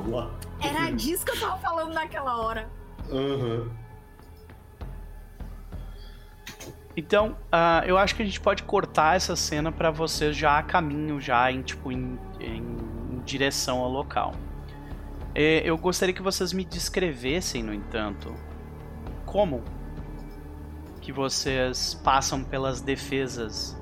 Vamos 0.00 0.10
lá. 0.12 0.30
Era 0.60 0.90
disso 0.90 1.24
que 1.24 1.32
eu 1.32 1.40
tava 1.40 1.56
falando 1.58 1.92
naquela 1.92 2.36
hora. 2.38 2.68
Aham. 3.10 3.68
Então, 6.96 7.36
ah, 7.50 7.82
eu 7.86 7.98
acho 7.98 8.14
que 8.14 8.22
a 8.22 8.24
gente 8.24 8.40
pode 8.40 8.62
cortar 8.62 9.16
essa 9.16 9.34
cena 9.34 9.72
pra 9.72 9.90
vocês 9.90 10.36
já 10.36 10.58
a 10.58 10.62
caminho, 10.62 11.20
já 11.20 11.50
em, 11.50 11.60
tipo, 11.62 11.90
em, 11.90 12.18
em- 12.38 12.76
em 13.12 13.20
direção 13.24 13.80
ao 13.80 13.90
local. 13.90 14.32
Eh, 15.34 15.62
eu 15.64 15.76
gostaria 15.76 16.14
que 16.14 16.22
vocês 16.22 16.52
me 16.52 16.64
descrevessem, 16.64 17.62
no 17.64 17.74
entanto, 17.74 18.32
como 19.26 19.62
que 21.00 21.10
vocês 21.12 21.94
passam 22.04 22.44
pelas 22.44 22.80
defesas 22.80 23.76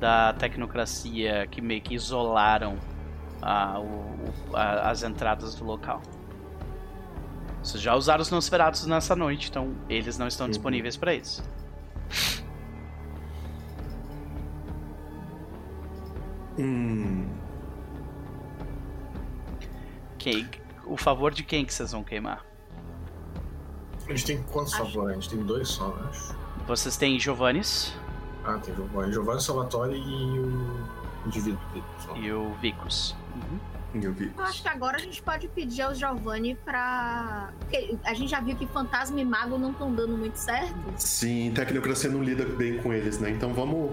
da 0.00 0.32
tecnocracia 0.32 1.46
que 1.46 1.60
meio 1.60 1.82
que 1.82 1.94
isolaram 1.94 2.78
ah, 3.48 3.78
o- 3.78 4.56
a- 4.56 4.90
as 4.90 5.02
entradas 5.04 5.54
do 5.54 5.64
local. 5.64 6.02
Vocês 7.62 7.80
já 7.82 7.94
usaram 7.94 8.22
os 8.22 8.30
Nosferatus 8.30 8.86
nessa 8.86 9.14
noite, 9.14 9.48
então 9.50 9.72
eles 9.88 10.18
não 10.18 10.26
estão 10.26 10.46
Uhum. 10.46 10.50
disponíveis 10.50 10.96
pra 10.96 11.14
isso. 11.14 11.42
Hum. 16.58 17.26
Quem, 20.18 20.48
o 20.84 20.96
favor 20.96 21.32
de 21.32 21.42
quem 21.44 21.64
que 21.64 21.72
vocês 21.72 21.92
vão 21.92 22.02
queimar? 22.02 22.44
A 24.06 24.10
gente 24.10 24.24
tem 24.24 24.42
quantos 24.44 24.72
Acho- 24.74 24.84
favores? 24.84 25.10
A 25.16 25.20
gente 25.20 25.30
tem 25.30 25.42
dois 25.44 25.68
só, 25.68 25.94
acho. 26.08 26.34
Vocês 26.66 26.96
têm 26.96 27.18
Giovannis 27.18 27.92
Ah, 28.44 28.58
tem 28.58 28.74
Giovanni. 28.74 29.12
Giovanni 29.12 29.42
Salvatore 29.42 29.96
e 29.96 30.38
o 30.38 30.86
indivíduo. 31.26 31.58
só. 31.98 32.16
e 32.16 32.32
o 32.32 32.54
Vicus. 33.40 33.76
Eu 34.04 34.12
vi. 34.12 34.30
Eu 34.36 34.44
acho 34.44 34.60
que 34.62 34.68
agora 34.68 34.96
a 34.96 35.00
gente 35.00 35.22
pode 35.22 35.48
pedir 35.48 35.80
ao 35.82 35.94
Giovanni 35.94 36.54
pra. 36.54 37.50
Porque 37.60 37.96
a 38.04 38.12
gente 38.12 38.28
já 38.28 38.40
viu 38.40 38.54
que 38.54 38.66
fantasma 38.66 39.18
e 39.20 39.24
mago 39.24 39.56
não 39.56 39.70
estão 39.70 39.94
dando 39.94 40.16
muito 40.18 40.36
certo. 40.36 40.74
Sim, 40.98 41.50
tecnocracia 41.54 42.10
não 42.10 42.22
lida 42.22 42.44
bem 42.44 42.76
com 42.78 42.92
eles, 42.92 43.18
né? 43.18 43.30
Então 43.30 43.54
vamos, 43.54 43.92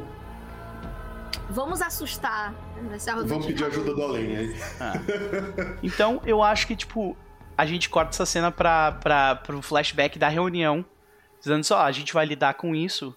Vamos 1.50 1.82
assustar. 1.82 2.54
vamos 3.28 3.46
pedir 3.46 3.66
ajuda 3.66 3.94
do 3.94 4.02
além 4.02 4.36
aí. 4.38 4.58
Ah. 4.80 4.94
Então, 5.84 6.22
eu 6.26 6.42
acho 6.42 6.66
que, 6.68 6.76
tipo, 6.76 7.16
a 7.58 7.66
gente 7.66 7.90
corta 7.90 8.12
essa 8.12 8.26
cena 8.26 8.52
pra, 8.52 8.94
pra, 8.94 9.36
pro 9.36 9.62
flashback 9.62 10.18
da 10.18 10.28
reunião, 10.30 10.84
dizendo 11.40 11.64
só, 11.64 11.78
"Ah, 11.80 11.86
a 11.86 11.92
gente 11.92 12.14
vai 12.14 12.26
lidar 12.26 12.54
com 12.56 12.74
isso. 12.76 13.16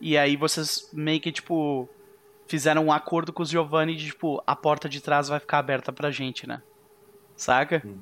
E 0.00 0.16
aí 0.18 0.36
vocês 0.36 0.88
meio 0.92 1.20
que, 1.20 1.32
tipo, 1.32 1.88
fizeram 2.52 2.84
um 2.84 2.92
acordo 2.92 3.32
com 3.32 3.42
os 3.42 3.48
Giovanni 3.48 3.96
de, 3.96 4.08
tipo, 4.08 4.42
a 4.46 4.54
porta 4.54 4.86
de 4.86 5.00
trás 5.00 5.26
vai 5.26 5.40
ficar 5.40 5.56
aberta 5.56 5.90
pra 5.90 6.10
gente, 6.10 6.46
né? 6.46 6.62
Saca? 7.34 7.82
Hum. 7.82 7.98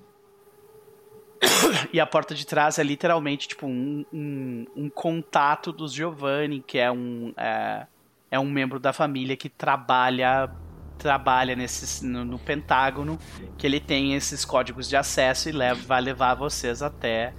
E 1.93 2.01
a 2.01 2.07
porta 2.07 2.35
de 2.35 2.45
trás 2.45 2.77
é 2.77 2.83
literalmente, 2.83 3.47
tipo, 3.47 3.69
um, 3.69 4.05
um, 4.13 4.67
um 4.75 4.91
contato 4.91 5.71
dos 5.71 5.93
Giovanni, 5.93 6.61
que 6.61 6.79
é 6.79 6.91
um, 6.91 7.33
é, 7.37 7.87
é 8.29 8.41
um 8.41 8.51
membro 8.51 8.81
da 8.81 8.93
família 8.93 9.37
que 9.37 9.49
trabalha 9.49 10.51
trabalha 10.99 11.57
nesse, 11.57 12.05
no, 12.05 12.25
no 12.25 12.39
Pentágono, 12.39 13.19
que 13.57 13.67
ele 13.67 13.79
tem 13.81 14.15
esses 14.15 14.45
códigos 14.45 14.87
de 14.87 14.97
acesso 14.97 15.49
e 15.49 15.53
leva, 15.53 15.81
vai 15.87 16.01
levar 16.01 16.35
vocês 16.35 16.83
até, 16.83 17.33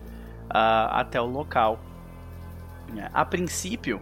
ah, 0.50 1.02
até 1.02 1.22
o 1.22 1.26
local. 1.28 1.80
A 3.14 3.24
princípio, 3.24 4.02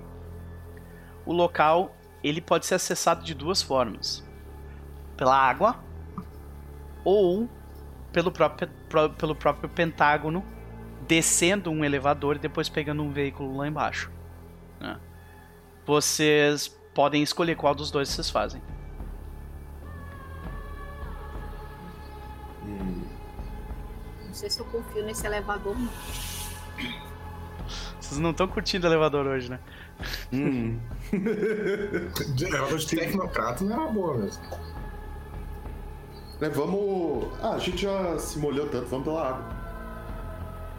o 1.25 1.33
local 1.33 1.93
ele 2.23 2.41
pode 2.41 2.65
ser 2.65 2.75
acessado 2.75 3.23
de 3.23 3.33
duas 3.33 3.61
formas: 3.61 4.23
pela 5.17 5.35
água 5.35 5.77
ou 7.03 7.49
pelo 8.11 8.31
próprio, 8.31 8.67
pro- 8.89 9.09
pelo 9.11 9.35
próprio 9.35 9.69
Pentágono, 9.69 10.43
descendo 11.07 11.69
um 11.71 11.83
elevador 11.85 12.35
e 12.35 12.39
depois 12.39 12.67
pegando 12.69 13.03
um 13.03 13.11
veículo 13.11 13.55
lá 13.57 13.67
embaixo. 13.67 14.11
né? 14.79 14.99
Vocês 15.85 16.67
podem 16.93 17.21
escolher 17.23 17.55
qual 17.55 17.73
dos 17.73 17.89
dois 17.91 18.09
vocês 18.09 18.29
fazem. 18.29 18.61
Hum. 22.63 23.03
Não 24.25 24.33
sei 24.33 24.49
se 24.49 24.59
eu 24.59 24.65
confio 24.65 25.03
nesse 25.05 25.25
elevador, 25.25 25.77
não. 25.77 25.89
Vocês 27.99 28.19
não 28.19 28.31
estão 28.31 28.47
curtindo 28.47 28.87
o 28.87 28.89
elevador 28.89 29.25
hoje, 29.25 29.49
né? 29.49 29.59
Hum. 30.31 30.79
Elevador 32.41 32.77
de 32.77 32.87
tecnocrata 32.87 33.63
não 33.63 33.81
era 33.81 33.91
boa 33.91 34.17
mesmo. 34.17 34.43
É, 36.41 36.49
vamos. 36.49 37.27
Ah, 37.41 37.55
a 37.55 37.59
gente 37.59 37.81
já 37.81 38.17
se 38.17 38.39
molhou 38.39 38.67
tanto, 38.67 38.87
vamos 38.87 39.05
pela 39.05 39.29
água. 39.29 39.59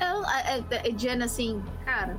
Eu 0.00 0.25
é, 0.25 0.89
é, 0.89 0.91
Diana, 0.92 1.26
assim, 1.26 1.62
cara, 1.84 2.17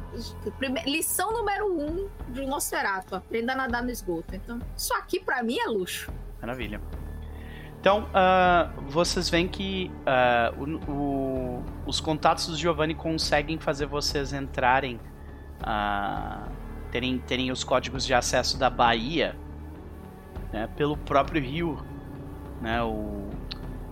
prime... 0.60 0.84
lição 0.86 1.32
número 1.34 1.66
um 1.74 2.08
de 2.30 2.46
Nosferatu: 2.46 3.16
aprenda 3.16 3.54
a 3.54 3.56
nadar 3.56 3.84
no 3.84 3.90
esgoto. 3.90 4.36
Então, 4.36 4.60
isso 4.78 4.94
aqui 4.94 5.20
pra 5.20 5.42
mim 5.42 5.58
é 5.58 5.66
luxo. 5.66 6.12
Maravilha. 6.40 6.80
Então, 7.80 8.04
uh, 8.04 8.82
vocês 8.88 9.28
veem 9.28 9.48
que 9.48 9.92
uh, 10.06 10.64
o, 10.64 10.92
o, 10.92 11.64
os 11.88 12.00
contatos 12.00 12.46
do 12.46 12.56
Giovanni 12.56 12.94
conseguem 12.94 13.58
fazer 13.58 13.88
vocês 13.88 14.34
entrarem, 14.34 15.00
uh, 15.62 16.48
terem, 16.92 17.18
terem 17.20 17.52
os 17.52 17.64
códigos 17.64 18.06
de 18.06 18.14
acesso 18.14 18.58
da 18.58 18.70
Bahia 18.70 19.36
né, 20.52 20.68
pelo 20.76 20.98
próprio 20.98 21.42
rio. 21.42 21.80
Né, 22.62 22.82
o, 22.84 23.30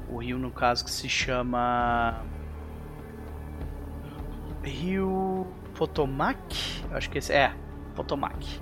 o 0.10 0.18
rio, 0.18 0.38
no 0.38 0.52
caso, 0.52 0.84
que 0.84 0.92
se 0.92 1.10
chama. 1.10 2.24
Rio 4.64 5.48
Potomac? 5.74 6.38
Acho 6.92 7.10
que 7.10 7.18
esse 7.18 7.34
é, 7.34 7.53
Potomac. 7.95 8.61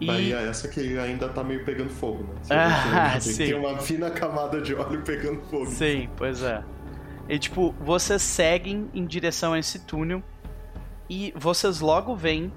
E... 0.00 0.06
Bahia 0.06 0.36
essa 0.40 0.68
que 0.68 0.98
ainda 0.98 1.28
tá 1.28 1.44
meio 1.44 1.64
pegando 1.64 1.90
fogo, 1.90 2.24
né? 2.24 2.34
Você 2.42 2.54
ah, 2.54 3.20
sim. 3.20 3.36
Tem 3.36 3.54
uma 3.54 3.78
fina 3.78 4.10
camada 4.10 4.60
de 4.60 4.74
óleo 4.74 5.02
pegando 5.02 5.40
fogo. 5.42 5.66
Sim, 5.66 6.08
pois 6.16 6.42
é. 6.42 6.62
E 7.28 7.38
tipo, 7.38 7.74
vocês 7.80 8.22
seguem 8.22 8.88
em 8.94 9.04
direção 9.04 9.52
a 9.52 9.58
esse 9.58 9.80
túnel 9.80 10.22
e 11.08 11.32
vocês 11.36 11.80
logo 11.80 12.14
veem 12.14 12.52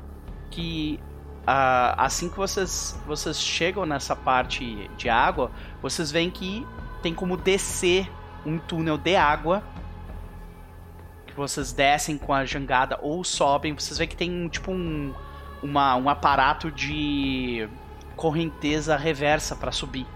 que 0.50 1.00
uh, 1.42 1.94
assim 1.98 2.30
que 2.30 2.38
vocês, 2.38 3.00
vocês 3.06 3.40
chegam 3.40 3.86
nessa 3.86 4.16
parte 4.16 4.90
de 4.98 5.10
água, 5.10 5.52
vocês 5.82 6.12
veem 6.12 6.30
que 6.30 6.66
tem 7.02 7.14
como 7.14 7.38
descer 7.38 8.10
um 8.46 8.58
túnel 8.58 8.98
de 8.98 9.16
água 9.16 9.64
que 11.28 11.34
vocês 11.34 11.72
descem 11.72 12.18
com 12.18 12.34
a 12.34 12.44
jangada 12.46 12.98
ou 13.02 13.24
sobem. 13.24 13.74
Vocês 13.74 13.98
veem 13.98 14.10
que 14.10 14.16
tem 14.16 14.48
tipo 14.48 14.72
um, 14.72 15.14
uma, 15.62 15.96
um 15.96 16.10
aparato 16.10 16.72
de 16.72 17.70
correnteza 18.16 18.98
reversa 18.98 19.56
para 19.56 19.72
subir, 19.72 20.08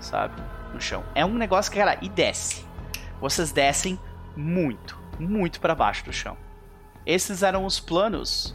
sabe? 0.00 0.42
No 0.72 0.80
chão. 0.80 1.04
É 1.14 1.24
um 1.24 1.34
negócio 1.34 1.70
que, 1.70 1.78
cara, 1.78 1.98
e 2.00 2.08
desce. 2.08 2.64
Vocês 3.20 3.52
descem 3.52 3.98
muito, 4.36 4.98
muito 5.18 5.60
para 5.60 5.74
baixo 5.74 6.04
do 6.04 6.12
chão. 6.12 6.36
Esses 7.06 7.44
eram 7.44 7.64
os 7.64 7.78
planos 7.78 8.52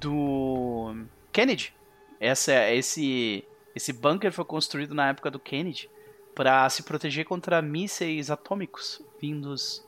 do 0.00 1.04
Kennedy. 1.30 1.74
Essa, 2.18 2.70
esse, 2.70 3.44
esse 3.74 3.92
bunker 3.92 4.32
foi 4.32 4.44
construído 4.44 4.94
na 4.94 5.10
época 5.10 5.30
do 5.30 5.38
Kennedy 5.38 5.90
para 6.34 6.68
se 6.70 6.82
proteger 6.82 7.26
contra 7.26 7.60
mísseis 7.60 8.30
atômicos 8.30 9.02
vindos, 9.20 9.86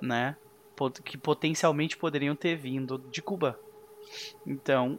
né, 0.00 0.36
que 1.04 1.18
potencialmente 1.18 1.96
poderiam 1.96 2.34
ter 2.34 2.56
vindo 2.56 2.98
de 3.10 3.20
Cuba. 3.20 3.60
Então, 4.46 4.98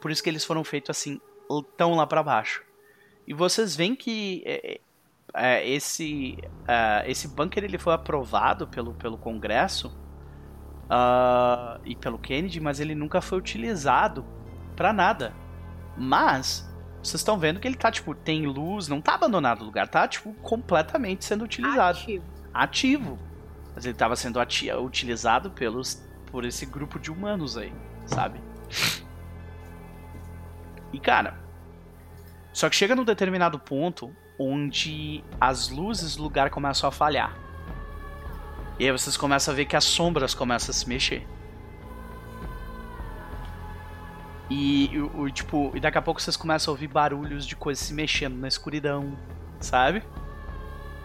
por 0.00 0.12
isso 0.12 0.22
que 0.22 0.30
eles 0.30 0.44
foram 0.44 0.62
feitos 0.62 0.90
assim, 0.90 1.20
tão 1.76 1.96
lá 1.96 2.06
para 2.06 2.22
baixo. 2.22 2.62
E 3.26 3.34
vocês 3.34 3.74
veem 3.74 3.96
que 3.96 4.42
é, 4.46 4.80
é, 5.34 5.68
esse 5.68 6.38
uh, 6.62 7.02
esse 7.06 7.26
bunker 7.26 7.64
ele 7.64 7.78
foi 7.78 7.92
aprovado 7.92 8.68
pelo, 8.68 8.94
pelo 8.94 9.18
Congresso 9.18 9.92
uh, 10.86 11.80
e 11.84 11.94
pelo 11.94 12.18
Kennedy, 12.18 12.60
mas 12.60 12.80
ele 12.80 12.94
nunca 12.94 13.20
foi 13.20 13.38
utilizado 13.38 14.24
para 14.74 14.92
nada. 14.92 15.34
Mas 15.96 16.68
vocês 17.02 17.20
estão 17.20 17.38
vendo 17.38 17.60
que 17.60 17.68
ele 17.68 17.76
tá, 17.76 17.90
tipo, 17.90 18.14
tem 18.14 18.46
luz, 18.46 18.88
não 18.88 19.00
tá 19.00 19.14
abandonado 19.14 19.62
o 19.62 19.64
lugar, 19.64 19.88
tá, 19.88 20.06
tipo, 20.08 20.32
completamente 20.34 21.24
sendo 21.24 21.44
utilizado. 21.44 21.98
Ativo. 21.98 22.24
Ativo. 22.52 23.18
Mas 23.74 23.84
ele 23.84 23.94
tava 23.94 24.16
sendo 24.16 24.40
utilizado 24.82 25.50
pelos, 25.50 26.02
por 26.26 26.44
esse 26.44 26.66
grupo 26.66 26.98
de 26.98 27.10
humanos 27.10 27.56
aí, 27.56 27.72
sabe? 28.06 28.40
E, 30.92 30.98
cara, 30.98 31.38
só 32.52 32.70
que 32.70 32.76
chega 32.76 32.96
num 32.96 33.04
determinado 33.04 33.58
ponto 33.58 34.14
onde 34.38 35.22
as 35.40 35.68
luzes 35.68 36.16
do 36.16 36.22
lugar 36.22 36.50
começam 36.50 36.88
a 36.88 36.92
falhar. 36.92 37.45
E 38.78 38.84
aí 38.84 38.92
vocês 38.92 39.16
começam 39.16 39.52
a 39.52 39.56
ver 39.56 39.64
que 39.64 39.76
as 39.76 39.84
sombras 39.84 40.34
começam 40.34 40.70
a 40.70 40.74
se 40.74 40.88
mexer. 40.88 41.26
E 44.48 44.90
o, 45.14 45.28
tipo, 45.30 45.72
e 45.74 45.80
daqui 45.80 45.98
a 45.98 46.02
pouco 46.02 46.20
vocês 46.20 46.36
começam 46.36 46.70
a 46.70 46.74
ouvir 46.74 46.86
barulhos 46.86 47.44
de 47.44 47.56
coisas 47.56 47.84
se 47.84 47.92
mexendo 47.92 48.36
na 48.36 48.46
escuridão, 48.46 49.16
sabe? 49.58 50.04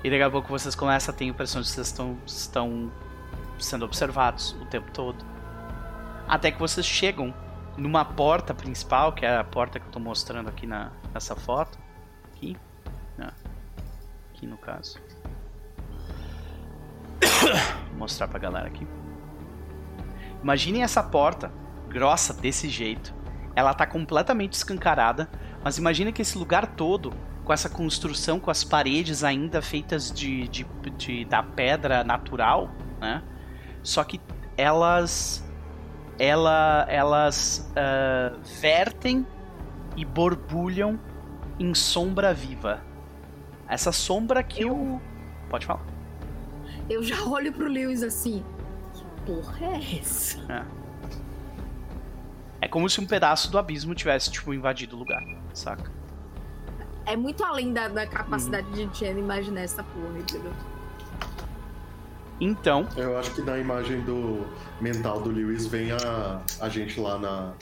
E 0.03 0.09
daqui 0.09 0.21
a 0.21 0.29
pouco 0.29 0.47
vocês 0.47 0.75
começam 0.75 1.13
a 1.13 1.17
ter 1.17 1.25
a 1.25 1.27
impressão 1.27 1.61
de 1.61 1.67
que 1.67 1.73
vocês 1.73 1.87
estão, 1.87 2.17
estão 2.25 2.91
sendo 3.59 3.85
observados 3.85 4.55
o 4.61 4.65
tempo 4.65 4.91
todo. 4.91 5.25
Até 6.27 6.51
que 6.51 6.59
vocês 6.59 6.85
chegam 6.85 7.33
numa 7.77 8.05
porta 8.05 8.53
principal, 8.53 9.11
que 9.13 9.25
é 9.25 9.37
a 9.37 9.43
porta 9.43 9.79
que 9.79 9.87
eu 9.87 9.91
tô 9.91 9.99
mostrando 9.99 10.49
aqui 10.49 10.67
na, 10.67 10.91
nessa 11.13 11.35
foto. 11.35 11.79
Aqui. 12.31 12.55
Ah, 13.19 13.33
aqui 14.33 14.45
no 14.45 14.57
caso. 14.57 14.99
Vou 17.89 17.99
mostrar 17.99 18.27
pra 18.27 18.39
galera 18.39 18.67
aqui. 18.67 18.87
Imaginem 20.41 20.83
essa 20.83 21.03
porta 21.03 21.51
grossa 21.87 22.33
desse 22.33 22.69
jeito 22.69 23.13
ela 23.55 23.73
tá 23.73 23.85
completamente 23.85 24.53
escancarada, 24.53 25.29
mas 25.63 25.77
imagina 25.77 26.11
que 26.11 26.21
esse 26.21 26.37
lugar 26.37 26.67
todo, 26.67 27.13
com 27.43 27.51
essa 27.51 27.69
construção, 27.69 28.39
com 28.39 28.49
as 28.49 28.63
paredes 28.63 29.23
ainda 29.23 29.61
feitas 29.61 30.11
de, 30.11 30.47
de, 30.47 30.65
de 30.97 31.25
da 31.25 31.43
pedra 31.43 32.03
natural, 32.03 32.69
né? 32.99 33.21
Só 33.83 34.03
que 34.03 34.21
elas 34.57 35.43
ela, 36.19 36.85
elas 36.87 37.71
uh, 37.71 38.39
vertem 38.61 39.25
e 39.97 40.05
borbulham 40.05 40.99
em 41.59 41.73
sombra 41.73 42.33
viva. 42.33 42.81
Essa 43.67 43.91
sombra 43.91 44.43
que 44.43 44.63
eu... 44.63 44.75
o. 44.75 45.01
Pode 45.49 45.65
falar. 45.65 45.81
Eu 46.91 47.01
já 47.01 47.23
olho 47.23 47.53
pro 47.53 47.69
Lewis 47.69 48.03
assim. 48.03 48.43
Que 48.93 49.05
porra 49.25 49.65
é 49.65 49.99
essa? 49.99 50.37
É. 50.51 50.65
É 52.65 52.67
como 52.67 52.89
se 52.89 52.99
um 52.99 53.07
pedaço 53.07 53.49
do 53.49 53.57
abismo 53.57 53.95
tivesse, 53.95 54.29
tipo, 54.29 54.53
invadido 54.53 54.97
o 54.97 54.99
lugar, 54.99 55.23
saca? 55.53 55.89
É 57.05 57.15
muito 57.15 57.45
além 57.45 57.71
da, 57.71 57.87
da 57.87 58.05
capacidade 58.05 58.67
uhum. 58.67 58.89
de 58.89 58.99
Jen 58.99 59.17
imaginar 59.17 59.61
essa 59.61 59.81
porra, 59.85 60.19
entendeu? 60.19 60.51
Então. 62.41 62.85
Eu 62.97 63.17
acho 63.17 63.33
que 63.35 63.41
na 63.41 63.57
imagem 63.57 64.01
do 64.01 64.45
mental 64.81 65.21
do 65.21 65.31
Lewis 65.31 65.67
vem 65.67 65.93
a, 65.93 66.41
a 66.59 66.67
gente 66.67 66.99
lá 66.99 67.17
na, 67.17 67.53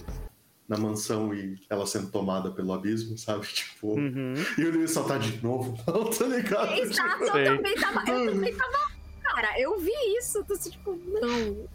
na 0.68 0.76
mansão 0.76 1.36
e 1.36 1.56
ela 1.70 1.86
sendo 1.86 2.10
tomada 2.10 2.50
pelo 2.50 2.74
abismo, 2.74 3.16
sabe? 3.16 3.46
Tipo. 3.54 3.94
Uhum. 3.94 4.34
E 4.58 4.64
o 4.64 4.72
Lewis 4.72 4.92
só 4.92 5.04
tá 5.04 5.20
de 5.20 5.40
novo. 5.44 5.78
Não, 5.86 6.10
tá 6.10 6.26
ligado? 6.26 6.74
Exato, 6.74 7.26
tipo... 7.26 7.38
eu, 7.38 7.58
também 7.58 7.76
tava, 7.76 8.10
eu 8.10 8.34
também 8.34 8.56
tava. 8.56 8.99
Cara, 9.34 9.60
eu 9.60 9.80
vi 9.80 9.92
isso. 10.18 10.44
Tô 10.44 10.54
assim, 10.54 10.72
tipo, 10.72 10.96
não 10.96 11.68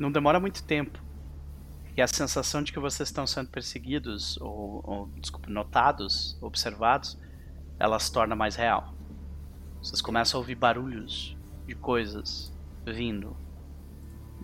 não 0.00 0.10
demora 0.10 0.40
muito 0.40 0.64
tempo. 0.64 0.98
E 1.94 2.00
a 2.00 2.06
sensação 2.06 2.62
de 2.62 2.72
que 2.72 2.78
vocês 2.78 3.10
estão 3.10 3.26
sendo 3.26 3.50
perseguidos, 3.50 4.38
ou, 4.40 4.80
ou 4.82 5.06
desculpa, 5.16 5.50
notados, 5.50 6.38
observados, 6.40 7.18
ela 7.78 7.98
se 7.98 8.10
torna 8.10 8.34
mais 8.34 8.56
real. 8.56 8.94
Vocês 9.82 10.00
começam 10.00 10.38
a 10.38 10.40
ouvir 10.40 10.54
barulhos 10.54 11.36
de 11.66 11.74
coisas 11.74 12.50
vindo 12.86 13.36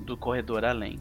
do 0.04 0.16
corredor 0.16 0.64
além. 0.64 1.00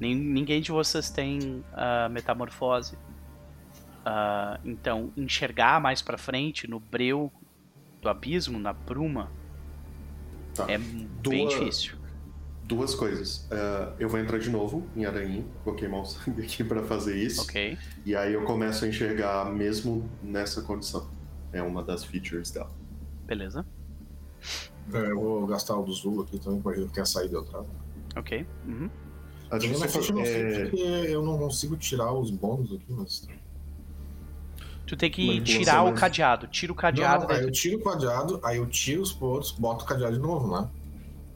Ninguém 0.00 0.60
de 0.60 0.72
vocês 0.72 1.08
tem 1.08 1.64
uh, 1.72 2.10
metamorfose. 2.10 2.96
Uh, 2.96 4.58
então, 4.64 5.12
enxergar 5.16 5.80
mais 5.80 6.02
para 6.02 6.18
frente, 6.18 6.68
no 6.68 6.80
breu 6.80 7.32
do 8.06 8.10
abismo, 8.10 8.58
na 8.58 8.72
bruma, 8.72 9.30
tá. 10.54 10.70
é 10.70 10.78
bem 10.78 11.48
difícil 11.48 11.96
duas 12.66 12.94
coisas. 12.94 13.46
Uh, 13.50 13.94
eu 13.98 14.08
vou 14.08 14.18
entrar 14.18 14.38
de 14.38 14.50
novo 14.50 14.84
em 14.96 15.04
Aranha, 15.04 15.44
vou 15.64 15.74
queimar 15.74 16.00
o 16.00 16.04
sangue 16.06 16.42
aqui 16.42 16.64
para 16.64 16.82
fazer 16.82 17.16
isso. 17.16 17.42
Ok. 17.42 17.78
E 18.04 18.14
aí 18.14 18.32
eu 18.32 18.44
começo 18.44 18.84
a 18.84 18.88
enxergar 18.88 19.52
mesmo 19.52 20.08
nessa 20.22 20.62
condição. 20.62 21.08
É 21.52 21.62
uma 21.62 21.82
das 21.82 22.04
features 22.04 22.50
dela. 22.50 22.70
Beleza. 23.24 23.64
É, 24.92 25.10
eu 25.10 25.20
vou 25.20 25.46
gastar 25.46 25.76
o 25.76 25.84
do 25.84 25.92
Zul 25.92 26.22
aqui 26.22 26.38
também, 26.38 26.60
imagino 26.60 26.88
que 26.88 26.94
tenha 26.94 27.06
saído 27.06 27.38
outra. 27.38 27.64
Ok. 28.16 28.46
Uhum. 28.66 28.90
A 29.50 29.58
gente 29.60 29.78
não 29.78 29.88
sei 29.88 30.68
porque 30.68 30.76
eu 30.76 31.22
não 31.24 31.38
consigo 31.38 31.76
tirar 31.76 32.12
os 32.12 32.30
bônus 32.30 32.72
aqui, 32.72 32.86
mas. 32.88 33.28
Tu 34.86 34.96
tem 34.96 35.10
que 35.10 35.40
tirar 35.40 35.82
o 35.82 35.92
cadeado. 35.92 36.46
Tira 36.46 36.72
o 36.72 36.74
cadeado. 36.76 37.24
Não, 37.24 37.28
não, 37.28 37.36
aí 37.36 37.42
eu 37.42 37.50
tiro 37.50 37.78
o 37.78 37.82
cadeado, 37.82 38.40
aí 38.44 38.56
eu 38.58 38.66
tiro 38.66 39.02
os 39.02 39.12
pontos, 39.12 39.50
boto 39.50 39.84
o 39.84 39.86
cadeado 39.86 40.14
de 40.14 40.20
novo, 40.20 40.48
né? 40.48 40.68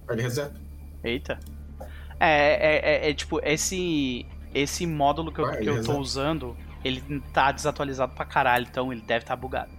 Aí 0.08 0.14
ele 0.14 0.22
reseta. 0.22 0.54
Eita. 1.02 1.40
É, 2.20 2.28
é, 2.28 3.06
é, 3.06 3.10
é 3.10 3.14
tipo, 3.14 3.40
esse 3.42 4.24
esse 4.54 4.86
módulo 4.86 5.32
que 5.32 5.40
eu, 5.40 5.50
que 5.52 5.66
eu 5.66 5.82
tô 5.82 5.98
usando, 5.98 6.56
ele 6.84 7.20
tá 7.32 7.50
desatualizado 7.50 8.14
pra 8.14 8.24
caralho, 8.24 8.66
então 8.68 8.92
ele 8.92 9.00
deve 9.00 9.24
estar 9.24 9.36
tá 9.36 9.40
bugado, 9.40 9.70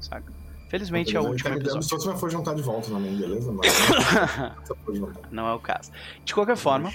saca? 0.00 0.32
Felizmente 0.68 1.16
é 1.16 1.20
o 1.20 1.24
último 1.24 1.54
episódio. 1.54 1.82
Se 1.82 1.90
você 1.90 2.16
for 2.16 2.30
juntar 2.30 2.54
de 2.54 2.62
volta 2.62 2.90
também, 2.90 3.16
beleza? 3.16 3.52
Mas 3.52 3.72
não 5.30 5.48
é 5.48 5.52
o 5.52 5.58
caso. 5.58 5.90
De 6.24 6.32
qualquer 6.32 6.56
forma, 6.56 6.92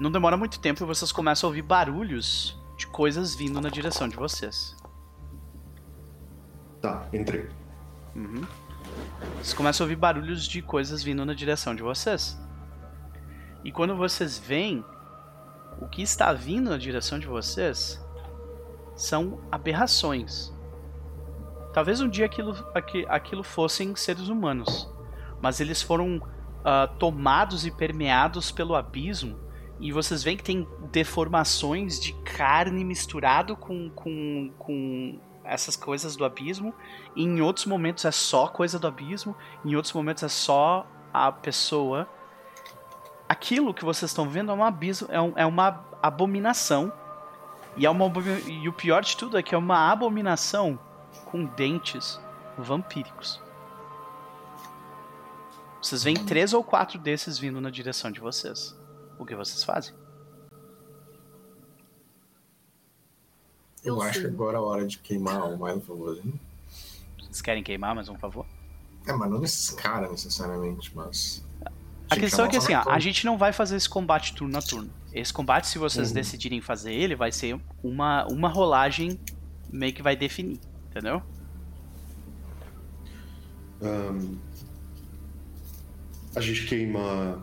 não 0.00 0.10
demora 0.10 0.36
muito 0.36 0.58
tempo 0.58 0.82
e 0.82 0.86
vocês 0.86 1.12
começam 1.12 1.46
a 1.46 1.48
ouvir 1.48 1.62
barulhos 1.62 2.58
de 2.76 2.86
coisas 2.86 3.34
vindo 3.34 3.60
na 3.60 3.68
direção 3.68 4.08
de 4.08 4.16
vocês. 4.16 4.76
Tá, 6.80 7.06
entrei. 7.12 7.48
Uhum. 8.14 8.44
Vocês 9.36 9.54
começam 9.54 9.84
a 9.84 9.86
ouvir 9.86 9.96
barulhos 9.96 10.46
de 10.46 10.62
coisas 10.62 11.02
vindo 11.02 11.24
na 11.24 11.34
direção 11.34 11.74
de 11.74 11.82
vocês. 11.82 12.38
E 13.64 13.72
quando 13.72 13.96
vocês 13.96 14.38
veem 14.38 14.84
o 15.80 15.86
que 15.86 16.02
está 16.02 16.32
vindo 16.32 16.70
na 16.70 16.78
direção 16.78 17.18
de 17.18 17.26
vocês 17.26 18.02
são 18.94 19.40
aberrações. 19.50 20.52
Talvez 21.72 22.00
um 22.00 22.08
dia 22.08 22.24
aquilo, 22.24 22.54
aquilo 23.08 23.42
fossem 23.42 23.94
seres 23.96 24.28
humanos, 24.28 24.88
mas 25.40 25.60
eles 25.60 25.82
foram 25.82 26.16
uh, 26.16 26.88
tomados 26.98 27.66
e 27.66 27.70
permeados 27.70 28.50
pelo 28.50 28.74
abismo 28.74 29.45
e 29.78 29.92
vocês 29.92 30.22
veem 30.22 30.36
que 30.36 30.42
tem 30.42 30.66
deformações 30.90 32.00
de 32.00 32.12
carne 32.12 32.82
misturado 32.84 33.56
com, 33.56 33.90
com, 33.90 34.50
com 34.58 35.18
essas 35.44 35.76
coisas 35.76 36.16
do 36.16 36.24
abismo. 36.24 36.74
E 37.14 37.22
em 37.22 37.40
outros 37.40 37.66
momentos 37.66 38.04
é 38.04 38.10
só 38.10 38.48
coisa 38.48 38.78
do 38.78 38.86
abismo, 38.86 39.36
em 39.64 39.76
outros 39.76 39.92
momentos 39.92 40.22
é 40.22 40.28
só 40.28 40.86
a 41.12 41.30
pessoa. 41.30 42.08
Aquilo 43.28 43.74
que 43.74 43.84
vocês 43.84 44.10
estão 44.10 44.28
vendo 44.28 44.50
é, 44.50 44.54
um 44.54 44.64
abismo, 44.64 45.08
é, 45.10 45.20
um, 45.20 45.32
é 45.36 45.44
uma 45.44 45.84
abominação. 46.02 46.92
E, 47.76 47.84
é 47.84 47.90
uma, 47.90 48.10
e 48.46 48.68
o 48.68 48.72
pior 48.72 49.02
de 49.02 49.14
tudo 49.16 49.36
é 49.36 49.42
que 49.42 49.54
é 49.54 49.58
uma 49.58 49.92
abominação 49.92 50.78
com 51.26 51.44
dentes 51.44 52.18
vampíricos. 52.56 53.42
Vocês 55.82 56.02
veem 56.02 56.16
três 56.16 56.54
ou 56.54 56.64
quatro 56.64 56.98
desses 56.98 57.38
vindo 57.38 57.60
na 57.60 57.68
direção 57.70 58.10
de 58.10 58.18
vocês. 58.18 58.74
O 59.18 59.24
que 59.24 59.34
vocês 59.34 59.62
fazem? 59.64 59.94
Eu, 63.84 63.96
Eu 63.96 64.02
acho 64.02 64.20
que 64.20 64.26
agora 64.26 64.56
é 64.56 64.60
a 64.60 64.62
hora 64.62 64.86
de 64.86 64.98
queimar 64.98 65.56
mais 65.56 65.76
um 65.76 65.80
favorzinho. 65.80 66.40
Vocês 67.18 67.40
querem 67.40 67.62
queimar 67.62 67.94
mais 67.94 68.08
um 68.08 68.16
favor? 68.16 68.46
É, 69.06 69.12
mas 69.12 69.30
não 69.30 69.38
nesses 69.38 69.70
caras 69.70 70.10
necessariamente, 70.10 70.90
mas. 70.94 71.44
A 72.10 72.16
questão 72.16 72.46
é 72.46 72.48
que 72.48 72.56
assim, 72.56 72.74
ó, 72.74 72.82
a 72.88 72.98
gente 72.98 73.24
não 73.24 73.36
vai 73.36 73.52
fazer 73.52 73.76
esse 73.76 73.88
combate 73.88 74.34
turno 74.34 74.58
a 74.58 74.62
turno. 74.62 74.90
Esse 75.12 75.32
combate, 75.32 75.66
se 75.66 75.78
vocês 75.78 76.08
uhum. 76.08 76.14
decidirem 76.14 76.60
fazer 76.60 76.92
ele, 76.92 77.14
vai 77.14 77.32
ser 77.32 77.58
uma, 77.82 78.26
uma 78.26 78.48
rolagem 78.48 79.18
meio 79.70 79.92
que 79.92 80.02
vai 80.02 80.16
definir, 80.16 80.60
entendeu? 80.90 81.22
Um, 83.80 84.38
a 86.34 86.40
gente 86.40 86.66
queima 86.66 87.42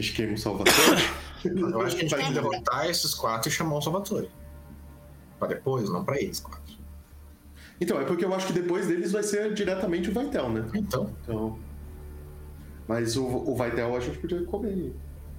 a 0.00 0.02
gente 0.02 0.14
queima 0.14 0.34
o 0.34 0.38
Salvatore? 0.38 0.76
Eu 1.44 1.80
acho 1.82 1.96
que 1.96 2.04
a 2.04 2.08
gente 2.08 2.16
vai 2.16 2.32
derrotar 2.32 2.86
esses 2.86 3.14
quatro 3.14 3.48
e 3.48 3.52
chamar 3.52 3.76
o 3.76 3.82
Salvatore. 3.82 4.28
Pra 5.38 5.48
depois, 5.48 5.88
não 5.88 6.04
pra 6.04 6.20
eles 6.20 6.40
quatro. 6.40 6.74
Então, 7.80 8.00
é 8.00 8.04
porque 8.04 8.24
eu 8.24 8.34
acho 8.34 8.46
que 8.46 8.54
depois 8.54 8.86
deles 8.86 9.12
vai 9.12 9.22
ser 9.22 9.52
diretamente 9.52 10.08
o 10.08 10.12
Vaitel, 10.12 10.48
né? 10.48 10.68
Então. 10.74 11.14
então... 11.22 11.58
Mas 12.88 13.16
o, 13.16 13.26
o 13.26 13.54
Vaitel 13.54 13.94
a 13.94 14.00
gente 14.00 14.18
podia 14.18 14.42
comer. 14.44 14.94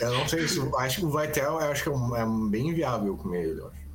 eu 0.00 0.12
não 0.12 0.28
sei 0.28 0.46
se. 0.46 0.60
Acho 0.76 1.00
que 1.00 1.06
o 1.06 1.10
Vaitel 1.10 1.60
eu 1.60 1.70
acho 1.72 1.82
que 1.82 1.88
é, 1.88 1.92
é 1.92 2.50
bem 2.50 2.72
viável 2.72 3.16
comer 3.16 3.48
ele, 3.48 3.60
eu 3.60 3.68
acho. 3.68 3.88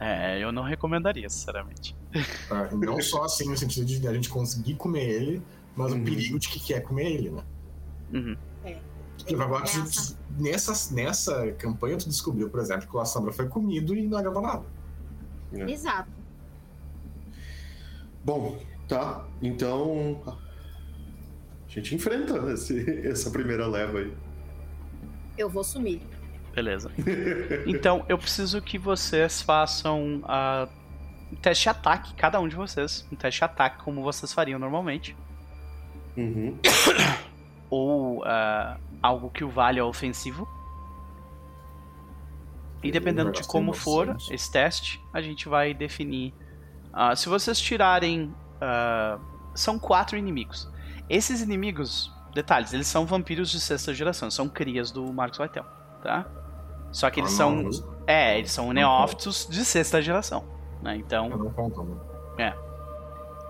É, 0.00 0.42
eu 0.42 0.52
não 0.52 0.62
recomendaria, 0.62 1.28
sinceramente. 1.28 1.96
É, 2.12 2.74
não 2.74 3.00
só 3.00 3.24
assim 3.24 3.48
no 3.48 3.56
sentido 3.56 3.86
de 3.86 4.06
a 4.06 4.12
gente 4.12 4.28
conseguir 4.28 4.74
comer 4.74 5.08
ele, 5.08 5.42
mas 5.74 5.92
uhum. 5.92 6.00
o 6.00 6.04
perigo 6.04 6.38
de 6.38 6.48
que 6.48 6.60
quer 6.60 6.82
comer 6.82 7.10
ele, 7.10 7.30
né? 7.30 7.42
Uhum. 8.12 8.36
É. 8.64 8.78
Agora, 9.38 9.64
nessa, 10.38 10.94
nessa 10.94 11.52
campanha, 11.52 11.96
tu 11.98 12.08
descobriu, 12.08 12.48
por 12.48 12.60
exemplo, 12.60 12.86
que 12.88 12.96
o 12.96 13.00
Assombra 13.00 13.32
foi 13.32 13.48
comido 13.48 13.94
e 13.94 14.06
não 14.06 14.18
agradou 14.18 14.42
nada. 14.42 14.64
É. 15.52 15.70
Exato. 15.70 16.10
Bom, 18.24 18.58
tá. 18.86 19.26
Então. 19.42 20.22
A 20.26 21.70
gente 21.70 21.94
enfrenta 21.94 22.34
esse, 22.52 23.06
essa 23.06 23.30
primeira 23.30 23.66
leva 23.66 23.98
aí. 23.98 24.12
Eu 25.36 25.48
vou 25.48 25.62
sumir. 25.62 26.00
Beleza. 26.54 26.90
Então, 27.66 28.04
eu 28.08 28.18
preciso 28.18 28.60
que 28.62 28.78
vocês 28.78 29.42
façam 29.42 30.22
uh, 30.24 30.68
um 31.30 31.36
teste 31.36 31.64
de 31.64 31.68
ataque, 31.68 32.14
cada 32.14 32.40
um 32.40 32.48
de 32.48 32.56
vocês. 32.56 33.06
Um 33.12 33.16
teste 33.16 33.40
de 33.40 33.44
ataque, 33.44 33.82
como 33.84 34.02
vocês 34.02 34.32
fariam 34.32 34.58
normalmente. 34.58 35.14
Uhum. 36.16 36.58
ou 37.70 38.20
uh, 38.20 38.80
algo 39.02 39.30
que 39.30 39.44
o 39.44 39.50
valha 39.50 39.84
ofensivo. 39.84 40.48
E 42.82 42.92
dependendo 42.92 43.32
de 43.32 43.46
como 43.46 43.72
for 43.72 44.16
esse 44.30 44.50
teste, 44.50 45.02
a 45.12 45.20
gente 45.20 45.48
vai 45.48 45.74
definir. 45.74 46.32
Uh, 46.92 47.16
se 47.16 47.28
vocês 47.28 47.58
tirarem. 47.60 48.34
Uh, 48.56 49.20
são 49.54 49.78
quatro 49.78 50.16
inimigos. 50.16 50.68
Esses 51.08 51.42
inimigos, 51.42 52.12
detalhes, 52.32 52.72
eles 52.72 52.86
são 52.86 53.04
vampiros 53.04 53.50
de 53.50 53.60
sexta 53.60 53.92
geração, 53.92 54.30
são 54.30 54.48
crias 54.48 54.90
do 54.90 55.12
Marcos 55.12 55.38
Vaitel, 55.38 55.64
tá? 56.02 56.26
Só 56.92 57.10
que 57.10 57.20
eles 57.20 57.32
são. 57.32 57.62
Não, 57.62 57.70
é, 58.06 58.38
eles 58.38 58.52
são 58.52 58.72
neófitos 58.72 59.46
de 59.50 59.64
sexta 59.64 60.00
geração. 60.00 60.44
Né? 60.82 60.96
Então. 60.96 61.28
não 61.28 61.50
conta, 61.50 61.82
né? 61.82 61.96
É. 62.38 62.54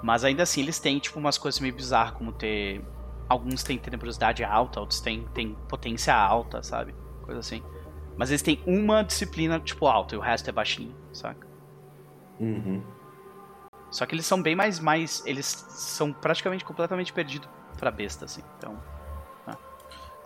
Mas 0.03 0.25
ainda 0.25 0.45
assim 0.45 0.63
eles 0.63 0.79
têm, 0.79 0.99
tipo, 0.99 1.19
umas 1.19 1.37
coisas 1.37 1.61
meio 1.61 1.75
bizarras, 1.75 2.15
como 2.15 2.33
ter 2.33 2.83
Alguns 3.29 3.63
têm 3.63 3.79
tenebrosidade 3.79 4.43
alta, 4.43 4.81
outros 4.81 5.01
têm, 5.01 5.27
têm 5.35 5.55
potência 5.69 6.15
alta, 6.15 6.63
sabe? 6.63 6.95
Coisa 7.23 7.41
assim. 7.41 7.63
Mas 8.17 8.31
eles 8.31 8.43
têm 8.43 8.63
uma 8.67 9.03
disciplina, 9.03 9.61
tipo, 9.61 9.87
alta, 9.87 10.15
e 10.15 10.19
o 10.19 10.21
resto 10.21 10.49
é 10.49 10.53
baixinho, 10.53 10.95
saca? 11.13 11.47
Uhum. 12.41 12.83
Só 13.91 14.07
que 14.07 14.15
eles 14.15 14.27
são 14.27 14.43
bem 14.43 14.55
mais. 14.55 14.81
mais 14.81 15.23
eles 15.27 15.47
são 15.47 16.13
praticamente 16.13 16.65
completamente 16.65 17.13
perdidos 17.13 17.49
pra 17.79 17.91
besta, 17.91 18.25
assim. 18.25 18.43
Então. 18.59 18.79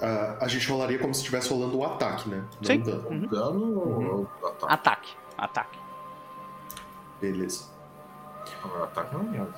Uh, 0.02 0.36
a 0.40 0.48
gente 0.48 0.68
rolaria 0.68 0.98
como 0.98 1.14
se 1.14 1.20
estivesse 1.20 1.48
rolando 1.48 1.78
o 1.78 1.84
ataque, 1.84 2.28
né? 2.28 2.44
Não 2.60 2.64
Sim. 2.64 2.80
Dano. 2.80 3.08
Uhum. 3.08 3.26
dano 3.28 3.64
uhum. 3.64 4.26
ou 4.40 4.46
ataque? 4.66 4.72
Ataque. 4.72 5.16
Ataque. 5.38 5.78
Beleza. 7.20 7.70
O 8.64 8.82
ataque 8.82 9.14
não 9.14 9.20
é 9.20 9.24
mesmo. 9.24 9.54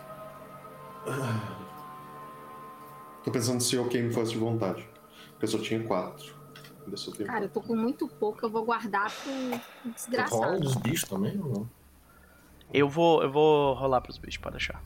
Tô 3.24 3.30
pensando 3.30 3.60
se 3.62 3.74
eu 3.74 3.88
queimo 3.88 4.12
fosse 4.12 4.32
de 4.32 4.38
vontade. 4.38 4.86
Porque 5.30 5.46
eu 5.46 5.48
só 5.48 5.58
tinha 5.58 5.82
quatro. 5.82 6.34
Cara, 7.24 7.46
eu 7.46 7.48
tô 7.48 7.62
com 7.62 7.74
muito 7.74 8.06
pouco, 8.06 8.44
eu 8.44 8.50
vou 8.50 8.62
guardar 8.62 9.10
pro 9.10 9.90
desgraçado. 9.90 10.42
Rola 10.42 10.60
dos 10.60 10.74
bichos 10.76 11.08
também 11.08 11.40
ou 11.40 11.48
não? 11.48 11.70
Eu 12.72 12.88
vou, 12.88 13.22
eu 13.22 13.32
vou 13.32 13.72
rolar 13.72 14.02
pros 14.02 14.18
bichos, 14.18 14.36
pode 14.36 14.56
deixar. 14.56 14.82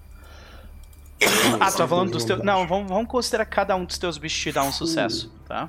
ah, 1.58 1.70
tu 1.70 1.76
tá 1.76 1.89
falando 1.89 2.12
dos 2.12 2.25
teus. 2.25 2.41
Não, 2.44 2.68
vamos, 2.68 2.89
vamos 2.89 3.10
considerar 3.10 3.44
que 3.44 3.57
cada 3.57 3.75
um 3.75 3.84
dos 3.84 3.99
teus 3.99 4.17
bichos 4.17 4.41
te 4.41 4.52
dá 4.52 4.62
um 4.62 4.70
sucesso, 4.70 5.33
tá? 5.44 5.68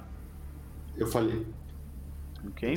Eu 0.95 1.07
falei. 1.07 1.47
Ok. 2.45 2.75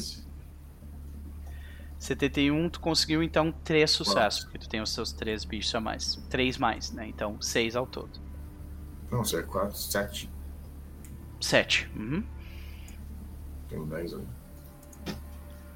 71, 1.98 2.70
tu 2.70 2.80
conseguiu 2.80 3.22
então 3.22 3.52
três 3.62 3.90
sucessos, 3.90 4.44
porque 4.44 4.58
tu 4.58 4.68
tem 4.68 4.80
os 4.80 4.90
seus 4.90 5.12
três 5.12 5.44
bichos 5.44 5.74
a 5.74 5.80
mais. 5.80 6.16
Três 6.30 6.56
mais, 6.56 6.90
né? 6.90 7.06
Então, 7.06 7.40
seis 7.40 7.76
ao 7.76 7.86
todo. 7.86 8.31
Não, 9.12 9.22
você 9.22 9.36
é 9.36 9.42
4, 9.42 9.76
7. 9.76 10.30
7. 11.38 11.90
Uhum. 11.94 12.24
Tem 13.68 13.84
10 13.84 14.14
aí. 14.14 14.26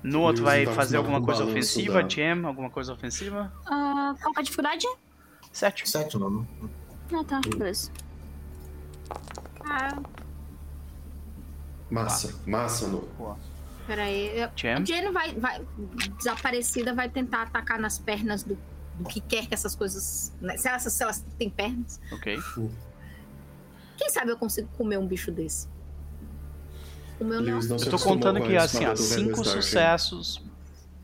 No 0.03 0.23
outro 0.23 0.43
vai 0.43 0.65
fazer 0.65 0.97
alguma 0.97 1.21
coisa 1.21 1.45
ofensiva, 1.45 2.03
da... 2.03 2.09
Jam? 2.09 2.47
Alguma 2.47 2.71
coisa 2.71 2.95
ofensiva? 2.95 3.53
Uh, 3.67 4.17
qual 4.23 4.33
é 4.37 4.41
a 4.41 4.43
dificuldade? 4.43 4.87
7. 5.53 5.89
7 5.89 6.19
não. 6.19 6.49
Ah, 7.13 7.25
tá. 7.25 7.41
Beleza. 7.43 7.93
Ah. 9.61 10.01
Massa, 11.91 12.35
massa, 12.47 12.87
no. 12.87 13.07
Peraí. 13.87 14.49
Jam? 14.57 14.81
A 14.81 14.85
Jam 14.85 15.13
vai, 15.13 15.35
vai. 15.35 15.63
Desaparecida 16.17 16.95
vai 16.95 17.11
tentar 17.11 17.43
atacar 17.43 17.79
nas 17.79 17.99
pernas 17.99 18.43
do, 18.43 18.57
do 18.95 19.09
que 19.11 19.21
quer 19.21 19.47
que 19.47 19.53
essas 19.53 19.77
coisas. 19.77 20.33
Né? 20.41 20.57
Se, 20.57 20.69
elas, 20.69 20.83
se 20.85 21.03
elas 21.03 21.25
têm 21.37 21.51
pernas. 21.51 22.01
Ok. 22.11 22.39
Uh. 22.57 22.87
Quem 23.97 24.11
sabe 24.11 24.31
eu 24.31 24.37
consigo 24.37 24.69
comer 24.77 24.99
um 24.99 25.07
bicho 25.07 25.31
desse? 25.31 25.69
O 27.19 27.25
meu 27.25 27.41
não. 27.41 27.61
Eu 27.61 27.91
tô 27.91 27.99
contando 27.99 28.43
que 28.43 28.57
assim, 28.57 28.85
ó, 28.85 28.95
cinco 28.95 29.45
sucessos. 29.45 30.43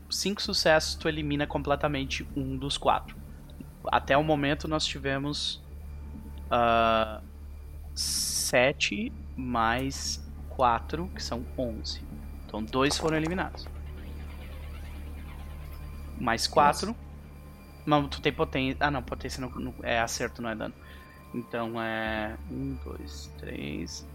Cinco 0.09 0.41
sucessos, 0.43 0.93
tu 0.93 1.09
elimina 1.09 1.47
completamente 1.47 2.27
um 2.35 2.55
dos 2.55 2.77
quatro. 2.77 3.15
Até 3.85 4.15
o 4.15 4.23
momento 4.23 4.67
nós 4.67 4.85
tivemos 4.85 5.55
uh, 6.51 7.21
sete 7.95 9.11
mais 9.35 10.23
quatro, 10.49 11.09
que 11.15 11.23
são 11.23 11.43
onze. 11.57 12.01
Então 12.45 12.63
dois 12.63 12.95
foram 12.97 13.17
eliminados. 13.17 13.67
Mais 16.19 16.45
quatro. 16.45 16.95
Não, 17.85 18.07
tu 18.07 18.21
tem 18.21 18.31
potência. 18.31 18.77
Ah, 18.79 18.91
não, 18.91 19.01
potência 19.01 19.41
não, 19.41 19.49
não- 19.49 19.73
é 19.81 19.99
acerto, 19.99 20.41
não 20.41 20.49
é 20.49 20.55
dano. 20.55 20.73
Então 21.33 21.81
é. 21.81 22.37
1, 22.51 22.75
2, 22.85 23.33
3. 23.39 24.07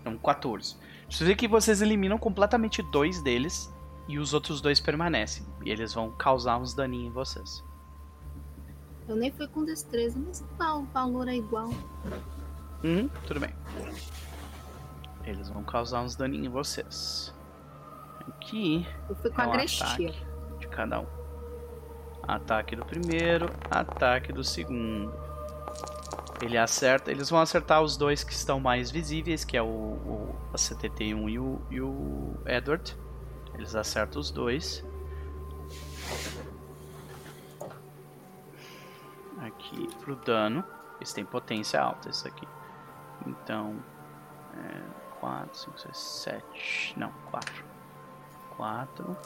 Então, 0.00 0.18
14. 0.18 0.76
Você 1.08 1.24
vê 1.24 1.34
que 1.34 1.48
vocês 1.48 1.80
eliminam 1.80 2.18
completamente 2.18 2.82
dois 2.82 3.22
deles 3.22 3.72
e 4.08 4.18
os 4.18 4.34
outros 4.34 4.60
dois 4.60 4.80
permanecem. 4.80 5.46
E 5.64 5.70
eles 5.70 5.94
vão 5.94 6.10
causar 6.10 6.58
uns 6.58 6.74
daninhos 6.74 7.06
em 7.08 7.10
vocês. 7.10 7.64
Eu 9.08 9.16
nem 9.16 9.30
fui 9.30 9.46
com 9.48 9.64
destreza, 9.64 10.18
mas 10.18 10.42
tá, 10.58 10.74
o 10.74 10.84
valor 10.86 11.28
é 11.28 11.36
igual. 11.36 11.68
Uhum, 12.82 13.08
tudo 13.26 13.40
bem. 13.40 13.54
Eles 15.24 15.48
vão 15.48 15.62
causar 15.64 16.02
uns 16.02 16.16
daninhos 16.16 16.46
em 16.46 16.50
vocês. 16.50 17.34
Aqui 18.28 18.86
Eu 19.08 19.16
fui 19.16 19.30
com 19.30 19.42
É 19.42 19.46
um 19.46 19.50
agrestia. 19.50 20.14
de 20.58 20.68
cada 20.68 21.00
um. 21.00 21.06
Ataque 22.26 22.74
do 22.74 22.84
primeiro, 22.84 23.50
ataque 23.70 24.32
do 24.32 24.42
segundo. 24.42 25.12
Ele 26.44 26.58
acerta. 26.58 27.10
Eles 27.10 27.30
vão 27.30 27.40
acertar 27.40 27.80
os 27.80 27.96
dois 27.96 28.22
que 28.22 28.32
estão 28.32 28.60
mais 28.60 28.90
visíveis, 28.90 29.44
que 29.44 29.56
é 29.56 29.62
o, 29.62 29.66
o 29.66 30.36
a 30.52 30.56
CTT1 30.56 31.30
e 31.30 31.38
o, 31.38 31.62
e 31.70 31.80
o 31.80 32.34
Edward. 32.44 32.94
Eles 33.54 33.74
acertam 33.74 34.20
os 34.20 34.30
dois. 34.30 34.84
Aqui 39.38 39.88
pro 40.00 40.16
dano. 40.16 40.62
Eles 40.96 41.14
têm 41.14 41.24
potência 41.24 41.80
alta, 41.80 42.10
esse 42.10 42.28
aqui. 42.28 42.46
Então. 43.26 43.82
4, 45.20 45.56
5, 45.56 45.78
6, 45.80 45.96
7. 45.96 46.94
Não, 46.98 47.10
4. 47.30 47.64
4. 48.58 49.16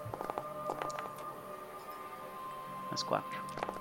Mais 2.88 3.02
4. 3.02 3.77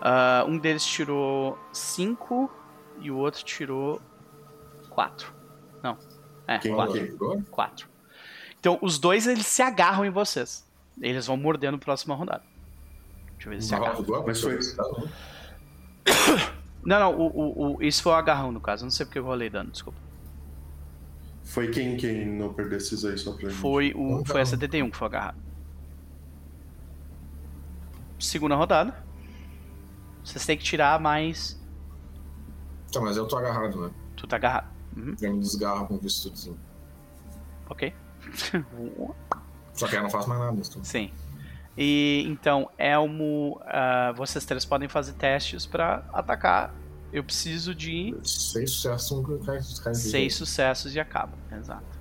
Ah, 0.00 0.44
um 0.46 0.58
deles 0.58 0.84
tirou 0.84 1.58
5 1.72 2.50
e 3.00 3.10
o 3.10 3.16
outro 3.16 3.42
tirou 3.44 4.00
4. 4.90 5.32
Não. 5.82 5.96
É, 6.46 6.58
Quem- 6.58 6.74
4. 6.74 6.94
quem? 6.94 7.42
4. 7.50 7.88
Então, 8.60 8.78
os 8.82 8.98
dois 8.98 9.26
eles 9.26 9.46
se 9.46 9.62
agarram 9.62 10.04
em 10.04 10.10
vocês. 10.10 10.66
Eles 11.00 11.26
vão 11.26 11.36
morder 11.36 11.70
no 11.70 11.78
próxima 11.78 12.14
rodada. 12.14 12.42
Deixa 13.34 13.48
eu 13.48 13.52
ver 13.52 13.62
se 13.62 13.68
se 13.68 13.74
agarram. 13.74 14.04
Mas 14.26 14.40
foi- 14.40 14.58
Não, 16.84 16.98
não, 17.00 17.14
o, 17.18 17.26
o, 17.26 17.76
o, 17.76 17.82
isso 17.82 18.02
foi 18.02 18.12
o 18.12 18.14
agarrão 18.14 18.50
no 18.50 18.60
caso. 18.60 18.84
Não 18.84 18.90
sei 18.90 19.04
porque 19.04 19.18
eu 19.18 19.24
rolei 19.24 19.50
dano, 19.50 19.70
desculpa. 19.70 19.98
Foi 21.44 21.68
quem 21.70 21.96
quem 21.96 22.24
não 22.26 22.52
perdeu 22.54 22.78
esses 22.78 23.04
aí 23.04 23.18
só 23.18 23.32
pra? 23.32 23.50
Foi, 23.50 23.92
o, 23.94 24.24
foi 24.24 24.40
a 24.40 24.46
71 24.46 24.90
que 24.90 24.96
foi 24.96 25.06
agarrado. 25.06 25.36
Segunda 28.18 28.54
rodada. 28.54 29.04
Vocês 30.28 30.44
têm 30.44 30.56
que 30.58 30.64
tirar 30.64 31.00
mais. 31.00 31.58
Tá, 32.92 33.00
mas 33.00 33.16
eu 33.16 33.26
tô 33.26 33.36
agarrado, 33.36 33.80
né? 33.80 33.90
Tu 34.16 34.26
tá 34.26 34.36
agarrado. 34.36 34.68
Uhum, 34.96 35.14
Eu 35.20 35.32
me 35.34 35.40
desgarro 35.40 35.86
com 35.86 35.94
o 35.94 35.98
vistudozinho. 35.98 36.58
ok. 37.68 37.94
Só 39.74 39.86
que 39.86 39.96
eu 39.96 40.02
não 40.02 40.10
faço 40.10 40.28
mais 40.28 40.40
nada. 40.40 40.62
Sim. 40.82 41.10
E 41.76 42.24
então, 42.26 42.68
Elmo, 42.76 43.60
ah, 43.64 44.12
vocês 44.16 44.44
três 44.44 44.64
podem 44.64 44.88
fazer 44.88 45.12
testes 45.14 45.64
pra 45.66 46.04
atacar. 46.12 46.74
Eu 47.12 47.24
preciso 47.24 47.74
de 47.74 48.14
Seis 48.22 48.70
sucessos, 48.72 49.12
um 49.12 49.94
seis 49.94 50.34
sucessos 50.34 50.94
e 50.94 51.00
acaba. 51.00 51.32
Exato. 51.50 51.98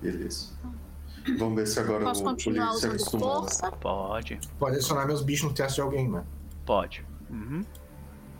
Beleza. 0.00 0.48
Vamos 1.38 1.54
ver 1.54 1.66
se 1.68 1.78
agora 1.78 2.04
Posso 2.06 2.24
o, 2.24 2.28
acostumou. 2.30 3.42
força? 3.42 3.70
Pode, 3.70 4.40
Pode 4.58 4.76
adicionar 4.76 5.06
meus 5.06 5.22
bichos 5.22 5.48
no 5.48 5.54
teste 5.54 5.76
de 5.76 5.80
alguém, 5.82 6.08
né? 6.10 6.24
pode. 6.66 7.04
Uhum. 7.32 7.64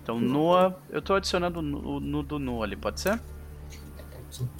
Então, 0.03 0.21
Noah, 0.21 0.77
eu 0.91 1.01
tô 1.01 1.15
adicionando 1.15 1.61
o 1.61 1.99
no 2.01 2.23
do 2.23 2.39
Noah 2.39 2.65
ali, 2.65 2.77
pode 2.77 3.01
ser? 3.01 3.19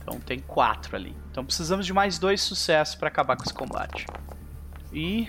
Então 0.03 0.21
tem 0.21 0.39
quatro 0.41 0.95
ali. 0.97 1.15
Então 1.31 1.45
precisamos 1.45 1.85
de 1.87 1.93
mais 1.93 2.19
dois 2.19 2.41
sucessos 2.43 2.95
pra 2.95 3.09
acabar 3.09 3.37
com 3.37 3.43
esse 3.45 3.55
combate. 3.55 4.07
E 4.93 5.29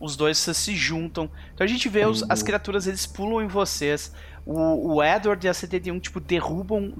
os 0.00 0.16
dois 0.16 0.38
se 0.38 0.76
juntam. 0.76 1.30
Então 1.54 1.64
a 1.64 1.68
gente 1.68 1.88
vê 1.88 2.04
os- 2.06 2.22
as 2.28 2.42
criaturas, 2.42 2.86
eles 2.86 3.06
pulam 3.06 3.42
em 3.42 3.48
vocês. 3.48 4.12
O, 4.44 4.94
o 4.96 5.02
Edward 5.02 5.46
e 5.46 5.48
a 5.48 5.54
71, 5.54 5.98
tipo, 6.00 6.20
derrubam 6.20 6.90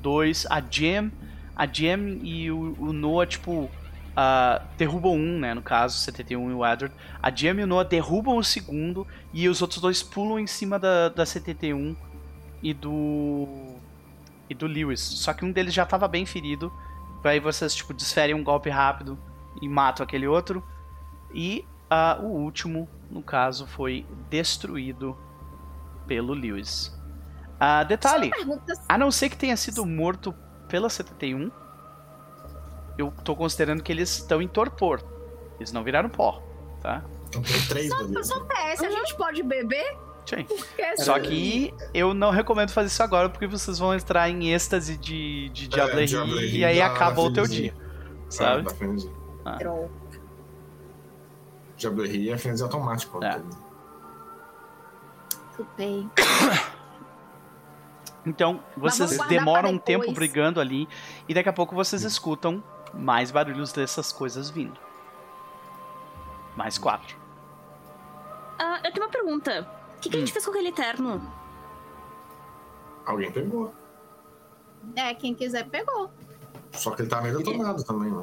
dois. 0.00 0.46
A 0.50 0.60
Gem, 0.60 1.12
a 1.54 1.66
Gem 1.66 2.20
e 2.22 2.50
o, 2.50 2.74
o 2.78 2.92
Noah, 2.92 3.26
tipo, 3.26 3.70
ah, 4.16 4.62
derrubam 4.78 5.14
um, 5.14 5.38
né? 5.38 5.54
No 5.54 5.62
caso, 5.62 5.96
o 5.96 6.00
71 6.00 6.50
e 6.50 6.54
o 6.54 6.64
Edward. 6.64 6.94
A 7.22 7.30
Gem 7.30 7.58
e 7.58 7.62
o 7.62 7.66
Noah 7.66 7.88
derrubam 7.88 8.36
o 8.36 8.44
segundo. 8.44 9.06
E 9.32 9.48
os 9.48 9.60
outros 9.60 9.80
dois 9.80 10.02
pulam 10.02 10.38
em 10.38 10.46
cima 10.46 10.78
da, 10.78 11.08
da 11.08 11.26
71 11.26 11.96
e 12.62 12.72
do. 12.72 13.76
E 14.48 14.54
do 14.54 14.66
Lewis. 14.66 15.00
Só 15.00 15.32
que 15.32 15.44
um 15.44 15.50
deles 15.50 15.74
já 15.74 15.84
tava 15.84 16.06
bem 16.06 16.24
ferido. 16.26 16.72
Aí 17.24 17.40
vocês, 17.40 17.74
tipo, 17.74 17.94
desferem 17.94 18.34
um 18.34 18.44
golpe 18.44 18.68
rápido 18.68 19.18
e 19.60 19.68
matam 19.68 20.04
aquele 20.04 20.26
outro. 20.26 20.62
E 21.32 21.64
ah, 21.90 22.18
o 22.20 22.26
último, 22.26 22.88
no 23.10 23.22
caso, 23.22 23.66
foi 23.66 24.06
destruído 24.28 25.16
pelo 26.06 26.34
Lewis. 26.34 26.92
Ah, 27.58 27.82
detalhe, 27.82 28.30
a 28.88 28.98
não 28.98 29.10
ser 29.10 29.30
que 29.30 29.36
tenha 29.36 29.56
sido 29.56 29.86
morto 29.86 30.34
pela 30.68 30.90
71, 30.90 31.50
eu 32.98 33.12
tô 33.24 33.34
considerando 33.34 33.82
que 33.82 33.92
eles 33.92 34.18
estão 34.18 34.40
em 34.40 34.48
torpor. 34.48 35.02
Eles 35.58 35.72
não 35.72 35.82
viraram 35.82 36.08
pó, 36.08 36.42
tá? 36.80 37.04
Então 37.28 37.42
tem 37.42 37.60
três 37.66 37.88
do 37.88 38.24
Só 38.24 38.40
PS, 38.40 38.80
a 38.80 38.90
gente 38.90 39.16
pode 39.16 39.42
beber? 39.42 39.96
Sim. 40.26 40.44
Porque 40.48 40.96
Só 40.96 41.18
que 41.18 41.74
eu 41.92 42.14
não 42.14 42.30
recomendo 42.30 42.70
fazer 42.70 42.88
isso 42.88 43.02
agora 43.02 43.28
porque 43.28 43.46
vocês 43.46 43.78
vão 43.78 43.94
entrar 43.94 44.28
em 44.30 44.52
êxtase 44.52 44.96
de, 44.96 45.50
de 45.50 45.68
diablerie 45.68 46.06
diablerie 46.06 46.58
e 46.58 46.64
aí 46.64 46.78
da 46.78 46.86
acabou 46.86 47.26
o 47.26 47.32
teu 47.32 47.46
dia. 47.46 47.74
Sabe? 48.28 48.62
Da 48.62 48.70
frenesi. 48.70 49.10
Droga. 49.58 49.90
Diablerie 51.76 52.30
é 52.30 52.38
frenesi 52.38 52.62
automático. 52.62 53.22
É. 53.22 53.38
né? 53.38 53.44
Tudo 55.56 55.68
bem. 55.76 56.10
Então, 58.26 58.60
vocês 58.76 59.18
demoram 59.28 59.70
um 59.70 59.78
tempo 59.78 60.10
brigando 60.12 60.58
ali 60.58 60.88
e 61.28 61.34
daqui 61.34 61.48
a 61.48 61.52
pouco 61.52 61.74
vocês 61.74 62.02
escutam 62.02 62.62
mais 62.98 63.30
barulhos 63.30 63.72
dessas 63.72 64.12
coisas 64.12 64.50
vindo. 64.50 64.78
Mais 66.56 66.78
quatro. 66.78 67.16
Ah, 68.58 68.80
eu 68.84 68.92
tenho 68.92 69.06
uma 69.06 69.10
pergunta. 69.12 69.66
O 69.96 70.00
que, 70.00 70.08
que 70.08 70.16
a 70.16 70.18
Hum. 70.18 70.20
gente 70.20 70.32
fez 70.32 70.44
com 70.44 70.50
aquele 70.52 70.72
terno? 70.72 71.20
Alguém 73.04 73.30
pegou. 73.30 73.74
É, 74.96 75.14
quem 75.14 75.34
quiser 75.34 75.64
pegou. 75.68 76.10
Só 76.72 76.90
que 76.90 77.02
ele 77.02 77.08
tá 77.08 77.20
meio 77.22 77.38
detonado 77.38 77.84
também, 77.84 78.10
né? 78.10 78.22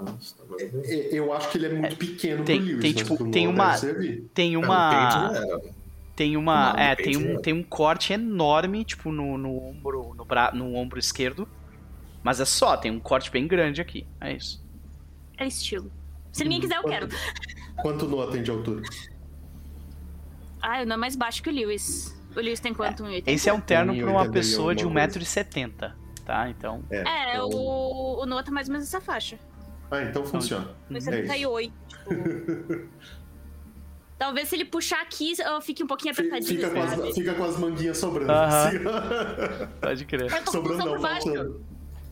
Eu 0.60 0.70
vi. 0.82 0.92
É, 0.92 1.10
Eu 1.14 1.34
acho 1.34 1.50
que 1.50 1.58
ele 1.58 1.68
é 1.68 1.74
muito 1.74 1.96
pequeno 1.96 2.44
tem- 2.44 2.58
pro 2.60 2.68
Lewis, 2.68 2.82
tem, 2.82 2.94
mas 2.94 3.08
tipo, 3.08 3.32
tem 3.32 3.48
uma-. 3.48 3.78
Tem 4.34 4.54
É, 4.54 4.58
uma. 4.58 5.30
né? 5.32 5.60
Tem 6.16 6.38
uma. 6.38 6.74
Não, 6.74 6.80
é, 6.80 6.96
tem 6.96 7.18
um, 7.18 7.34
é. 7.38 7.42
tem 7.42 7.54
um 7.54 7.64
corte 7.64 8.14
enorme, 8.14 8.84
tipo, 8.84 9.12
no, 9.12 9.38
no 9.38 9.58
ombro. 9.70 10.14
No, 10.16 10.26
bra... 10.26 10.52
no 10.54 10.76
ombro 10.76 11.00
esquerdo. 11.00 11.48
Mas 12.24 12.40
é 12.40 12.46
só, 12.46 12.78
tem 12.78 12.92
um 12.92 13.00
corte 13.00 13.32
bem 13.32 13.48
grande 13.48 13.82
aqui. 13.82 14.06
É 14.20 14.34
isso. 14.34 14.61
É 15.42 15.48
estilo. 15.48 15.92
Se 16.32 16.44
ninguém 16.44 16.62
quiser, 16.62 16.78
eu 16.78 16.84
quero. 16.84 17.08
Quanto 17.82 18.08
Noah 18.08 18.32
tem 18.32 18.44
de 18.44 18.52
altura? 18.52 18.84
Ah, 20.62 20.82
eu 20.82 20.86
não 20.86 20.94
é 20.94 20.98
mais 20.98 21.16
baixo 21.16 21.42
que 21.42 21.50
o 21.50 21.52
Lewis. 21.52 22.16
O 22.36 22.40
Lewis 22.40 22.60
tem 22.60 22.74
quanto? 22.74 23.04
1,80? 23.04 23.24
Esse 23.26 23.50
é 23.50 23.54
um 23.54 23.60
terno 23.60 23.96
pra 23.96 24.06
uma 24.12 24.26
1,80 24.26 24.32
pessoa 24.32 24.76
de 24.76 24.84
alguma 24.84 25.02
1,70m. 25.02 25.94
Tá? 26.24 26.48
Então. 26.50 26.84
É, 26.92 27.34
então- 27.34 27.50
o, 27.50 28.22
o 28.22 28.26
Noah 28.28 28.44
tá 28.44 28.52
mais 28.52 28.68
ou 28.68 28.74
menos 28.74 28.88
nessa 28.88 29.02
faixa. 29.04 29.40
Ah, 29.90 30.04
então 30.04 30.24
funciona. 30.24 30.66
Foi 30.88 30.96
É 30.96 31.00
isso. 31.00 31.06
78. 31.10 31.74
Tipo... 31.88 32.88
Talvez 34.20 34.48
se 34.50 34.56
ele 34.56 34.66
puxar 34.66 35.02
aqui, 35.02 35.34
eu 35.44 35.60
fique 35.62 35.84
um 35.84 35.88
pouquinho 35.88 36.14
apertadinho, 36.14 36.62
Fica 36.62 36.70
com, 36.70 36.82
as, 36.84 37.16
fica 37.16 37.34
com 37.34 37.44
as 37.44 37.58
manguinhas 37.58 37.98
sobrando. 37.98 38.32
Aham. 38.32 38.68
assim. 38.68 38.78
Pode 39.82 40.06
crer. 40.06 40.22
Eu 40.22 40.30
tô 40.30 40.36
com 40.44 40.50
o 40.50 40.52
sobrando 40.52 40.68
blusão 40.78 40.86
não, 40.86 40.94
por 40.94 41.02
baixo. 41.02 41.24
faltando. 41.26 41.66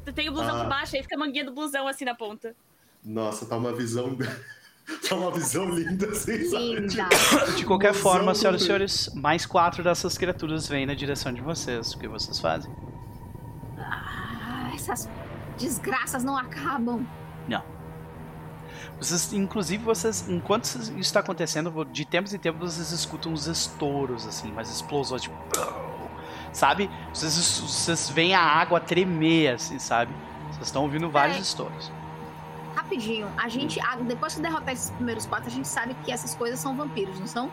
Tu 0.06 0.14
tem 0.14 0.28
o 0.28 0.32
blusão 0.32 0.56
Ah. 0.56 0.60
por 0.62 0.70
baixo, 0.70 0.96
aí 0.96 1.04
fica 1.04 1.16
a 1.16 1.20
manguinha 1.20 1.46
do 1.46 1.54
blusão 1.54 1.88
assim 1.88 2.04
na 2.06 2.16
ponta. 2.16 2.56
Nossa, 3.04 3.46
tá 3.46 3.56
uma 3.58 3.72
visão. 3.74 4.16
tá 5.08 5.16
uma 5.16 5.32
visão 5.32 5.70
linda, 5.70 6.08
assim, 6.08 6.46
sabe? 6.50 6.76
Linda. 6.76 7.08
De 7.56 7.66
qualquer 7.66 7.94
forma, 7.94 8.34
senhoras 8.36 8.62
e 8.62 8.66
senhores, 8.66 9.10
mais 9.16 9.46
quatro 9.46 9.84
dessas 9.84 10.18
criaturas 10.18 10.68
vêm 10.68 10.86
na 10.86 10.94
direção 10.94 11.32
de 11.34 11.42
vocês. 11.42 11.94
O 11.94 12.00
que 12.00 12.08
vocês 12.08 12.40
fazem? 12.40 12.72
Ah, 13.78 14.72
essas 14.76 15.10
desgraças 15.58 16.24
não 16.24 16.38
acabam. 16.38 17.06
Não. 17.48 17.64
Vocês, 19.00 19.32
inclusive, 19.32 19.82
vocês, 19.84 20.28
enquanto 20.28 20.66
isso 20.66 21.00
está 21.00 21.22
acontecendo, 21.22 21.86
de 21.86 22.06
tempos 22.06 22.34
em 22.34 22.38
tempos 22.38 22.74
vocês 22.74 22.92
escutam 22.92 23.32
uns 23.32 23.48
estouros, 23.48 24.28
assim, 24.28 24.52
umas 24.52 24.70
explosões, 24.70 25.22
tipo. 25.22 25.36
Sabe? 26.52 26.90
Vocês, 27.14 27.34
vocês 27.60 28.10
veem 28.10 28.34
a 28.36 28.42
água 28.42 28.80
tremer, 28.80 29.54
assim, 29.56 29.80
sabe? 29.80 30.12
Vocês 30.52 30.68
estão 30.68 30.84
ouvindo 30.84 31.10
vários 31.10 31.38
É. 31.38 31.42
estouros. 31.42 31.92
Rapidinho. 32.76 33.28
A 33.38 33.48
gente, 33.50 33.80
a- 33.82 33.96
depois 33.98 34.36
que 34.36 34.42
derrotar 34.42 34.74
esses 34.74 34.90
primeiros 34.92 35.26
quatro, 35.26 35.48
a 35.48 35.52
gente 35.52 35.68
sabe 35.68 35.94
que 36.04 36.12
essas 36.12 36.36
coisas 36.36 36.60
são 36.60 36.76
vampiros, 36.76 37.20
não 37.20 37.28
são? 37.28 37.52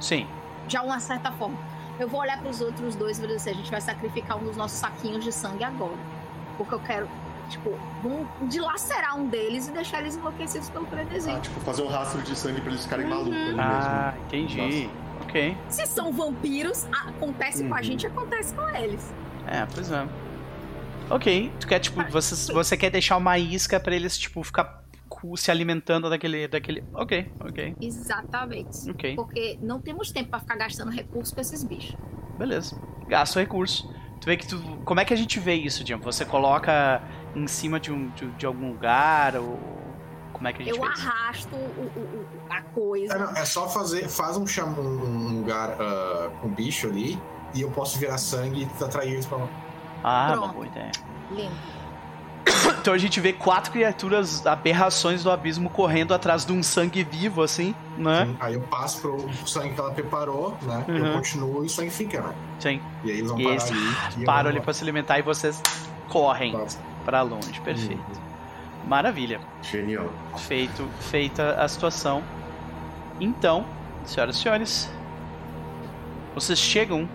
Sim. 0.00 0.26
De 0.66 0.76
uma 0.78 1.00
certa 1.00 1.30
forma. 1.32 1.56
Eu 1.98 2.08
vou 2.08 2.20
olhar 2.20 2.38
pros 2.40 2.60
outros 2.60 2.94
dois 2.94 3.16
e 3.18 3.20
vou 3.20 3.28
dizer 3.28 3.50
assim, 3.50 3.50
a 3.50 3.62
gente 3.62 3.70
vai 3.70 3.80
sacrificar 3.80 4.36
um 4.36 4.44
dos 4.44 4.56
nossos 4.56 4.78
saquinhos 4.78 5.24
de 5.24 5.32
sangue 5.32 5.64
agora. 5.64 5.96
Porque 6.58 6.74
eu 6.74 6.80
quero, 6.80 7.08
tipo, 7.48 7.78
vamos 8.02 8.26
dilacerar 8.42 9.16
um 9.18 9.26
deles 9.28 9.68
e 9.68 9.70
deixar 9.72 10.00
eles 10.00 10.16
enlouquecidos 10.16 10.68
pelo 10.68 10.84
Ah, 10.86 10.88
predesenho. 10.90 11.40
tipo, 11.40 11.58
fazer 11.60 11.82
um 11.82 11.88
rastro 11.88 12.20
de 12.22 12.36
sangue 12.36 12.60
pra 12.60 12.70
eles 12.70 12.82
ficarem 12.84 13.06
malucos 13.06 13.32
ali 13.34 13.56
Ah, 13.58 14.14
entendi. 14.26 14.90
Ok. 15.22 15.56
Se 15.68 15.86
são 15.86 16.12
vampiros, 16.12 16.86
acontece 16.92 17.64
com 17.64 17.74
a 17.74 17.78
Uhum. 17.78 17.82
gente, 17.82 18.06
acontece 18.06 18.54
com 18.54 18.68
eles. 18.76 19.12
É, 19.46 19.66
pois 19.72 19.90
é. 19.90 20.06
Ok. 21.10 21.52
Tu 21.60 21.66
quer, 21.66 21.78
tipo, 21.78 22.02
você, 22.10 22.52
você 22.52 22.76
quer 22.76 22.90
deixar 22.90 23.16
uma 23.16 23.38
isca 23.38 23.78
pra 23.78 23.94
eles, 23.94 24.18
tipo, 24.18 24.42
ficar 24.42 24.82
se 25.36 25.50
alimentando 25.50 26.10
daquele. 26.10 26.46
daquele. 26.48 26.84
Ok, 26.92 27.32
ok. 27.40 27.74
Exatamente. 27.80 28.90
Ok. 28.90 29.14
Porque 29.16 29.58
não 29.62 29.80
temos 29.80 30.10
tempo 30.12 30.30
pra 30.30 30.40
ficar 30.40 30.56
gastando 30.56 30.90
recursos 30.90 31.32
com 31.34 31.40
esses 31.40 31.62
bichos. 31.64 31.96
Beleza. 32.38 32.80
Gasta 33.08 33.38
o 33.38 33.42
recurso. 33.42 33.88
Tu 34.20 34.26
vê 34.26 34.36
que 34.36 34.46
tu. 34.46 34.58
Como 34.84 35.00
é 35.00 35.04
que 35.04 35.14
a 35.14 35.16
gente 35.16 35.38
vê 35.40 35.54
isso, 35.54 35.86
Jim? 35.86 35.96
Você 35.96 36.24
coloca 36.24 37.02
em 37.34 37.46
cima 37.46 37.78
de, 37.78 37.92
um, 37.92 38.08
de, 38.10 38.26
de 38.32 38.46
algum 38.46 38.68
lugar? 38.72 39.36
Ou. 39.36 39.58
Como 40.32 40.48
é 40.48 40.52
que 40.52 40.62
a 40.62 40.64
gente 40.66 40.76
Eu 40.76 40.84
arrasto 40.84 41.54
o, 41.56 41.58
o- 41.58 42.20
o- 42.20 42.26
a 42.52 42.60
coisa. 42.60 43.14
É, 43.14 43.18
não, 43.18 43.30
é 43.32 43.44
só 43.46 43.66
fazer, 43.68 44.06
faz 44.08 44.36
um, 44.36 44.46
cham, 44.46 44.68
um, 44.78 45.38
lugar 45.38 45.70
ah, 45.80 46.30
com 46.42 46.48
bicho 46.50 46.88
ali 46.88 47.18
e 47.54 47.62
eu 47.62 47.70
posso 47.70 47.98
virar 47.98 48.18
sangue 48.18 48.68
e 48.80 48.84
atrair 48.84 49.12
eles 49.14 49.24
pra 49.24 49.38
lá. 49.38 49.48
Ah, 50.04 50.26
uma 50.28 50.36
Pronto. 50.38 50.52
boa 50.54 50.66
ideia. 50.66 50.92
Lindo. 51.30 51.54
Então 52.80 52.94
a 52.94 52.98
gente 52.98 53.18
vê 53.20 53.32
quatro 53.32 53.72
criaturas, 53.72 54.46
aberrações 54.46 55.24
do 55.24 55.30
abismo 55.32 55.68
correndo 55.68 56.14
atrás 56.14 56.44
de 56.46 56.52
um 56.52 56.62
sangue 56.62 57.02
vivo, 57.02 57.42
assim, 57.42 57.74
né? 57.98 58.32
Aí 58.38 58.54
eu 58.54 58.60
passo 58.60 59.00
pro 59.00 59.28
sangue 59.48 59.74
que 59.74 59.80
ela 59.80 59.90
preparou, 59.90 60.56
né? 60.62 60.84
Uhum. 60.86 60.96
Eu 61.06 61.12
continuo 61.14 61.62
e 61.64 61.66
o 61.66 61.68
sangue 61.68 61.90
fica, 61.90 62.20
né? 62.20 62.32
Sim. 62.60 62.80
E 63.02 63.10
aí 63.10 63.18
eles 63.18 63.30
vão 63.30 63.40
E 63.40 63.42
parar 63.44 63.52
eles 63.54 63.70
ali. 63.72 64.22
e 64.22 64.24
param 64.24 64.50
ali 64.50 64.60
pra 64.60 64.72
se 64.72 64.84
alimentar 64.84 65.18
e 65.18 65.22
vocês 65.22 65.60
correm 66.08 66.52
Passa. 66.52 66.78
pra 67.04 67.22
longe. 67.22 67.60
Perfeito. 67.62 68.00
Maravilha. 68.86 69.40
Genial. 69.62 70.08
Feito, 70.36 70.88
feita 71.00 71.54
a 71.60 71.66
situação. 71.66 72.22
Então, 73.20 73.66
senhoras 74.04 74.36
e 74.36 74.38
senhores, 74.40 74.90
vocês 76.34 76.58
chegam 76.58 77.08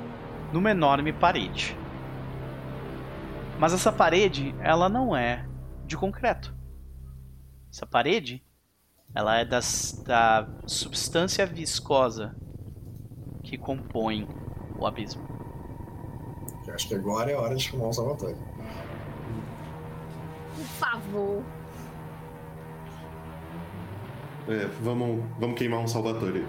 numa 0.51 0.71
enorme 0.71 1.13
parede. 1.13 1.77
Mas 3.61 3.73
essa 3.73 3.91
parede, 3.91 4.55
ela 4.59 4.89
não 4.89 5.15
é 5.15 5.47
de 5.85 5.95
concreto. 5.95 6.51
Essa 7.71 7.85
parede, 7.85 8.43
ela 9.13 9.37
é 9.37 9.45
das, 9.45 10.03
da 10.03 10.49
substância 10.65 11.45
viscosa 11.45 12.35
que 13.43 13.59
compõe 13.59 14.27
o 14.79 14.87
abismo. 14.87 15.21
Eu 16.65 16.73
Acho 16.73 16.87
que 16.87 16.95
agora 16.95 17.29
é 17.29 17.35
hora 17.35 17.55
de 17.55 17.61
chamar 17.61 17.89
o 17.89 17.93
Salvatore. 17.93 18.35
Por 20.55 20.65
favor. 20.79 21.43
É, 24.47 24.65
vamos, 24.81 25.23
vamos 25.39 25.55
queimar 25.55 25.81
um 25.81 25.87
Salvatore. 25.87 26.47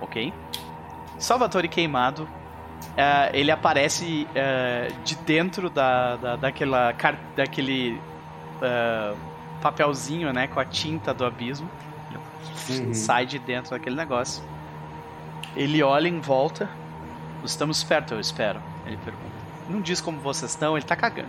ok? 0.00 0.32
Salvatore 1.18 1.68
queimado. 1.68 2.39
É, 2.96 3.30
ele 3.32 3.50
aparece 3.50 4.26
é, 4.34 4.88
de 5.04 5.16
dentro 5.16 5.70
da, 5.70 6.16
da, 6.16 6.36
daquela, 6.36 6.94
daquele 7.36 8.00
é, 8.60 9.14
papelzinho, 9.60 10.32
né? 10.32 10.46
Com 10.46 10.60
a 10.60 10.64
tinta 10.64 11.14
do 11.14 11.24
abismo. 11.24 11.68
Uhum. 12.68 12.94
Sai 12.94 13.26
de 13.26 13.38
dentro 13.38 13.70
daquele 13.72 13.96
negócio. 13.96 14.42
Ele 15.56 15.82
olha 15.82 16.08
em 16.08 16.20
volta. 16.20 16.68
Estamos 17.44 17.82
perto, 17.82 18.14
eu 18.14 18.20
espero. 18.20 18.60
Ele 18.86 18.96
pergunta. 18.98 19.30
Não 19.68 19.80
diz 19.80 20.00
como 20.00 20.20
vocês 20.20 20.50
estão, 20.50 20.76
ele 20.76 20.86
tá 20.86 20.94
cagando. 20.96 21.28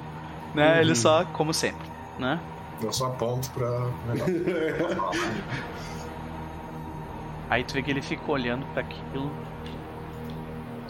Né? 0.54 0.76
Uhum. 0.76 0.82
Ele 0.82 0.96
só, 0.96 1.26
como 1.26 1.54
sempre, 1.54 1.88
né? 2.20 2.40
Eu 2.82 2.92
só 2.92 3.08
aponto 3.08 3.50
pra. 3.52 3.68
Aí 7.50 7.64
tu 7.64 7.74
vê 7.74 7.84
que 7.84 7.92
ele 7.92 8.02
fica 8.02 8.32
olhando 8.32 8.66
pra 8.74 8.82
aquilo. 8.82 9.32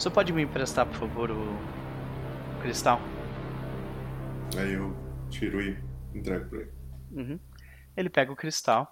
Você 0.01 0.09
pode 0.09 0.33
me 0.33 0.41
emprestar, 0.41 0.87
por 0.87 0.95
favor, 0.95 1.29
o 1.29 1.55
cristal? 2.59 2.99
Aí 4.57 4.73
eu 4.73 4.95
tiro 5.29 5.61
e 5.61 5.77
entrego 6.15 6.49
pra 6.49 6.61
ele. 6.61 6.71
Uhum. 7.11 7.39
Ele 7.95 8.09
pega 8.09 8.31
o 8.31 8.35
cristal. 8.35 8.91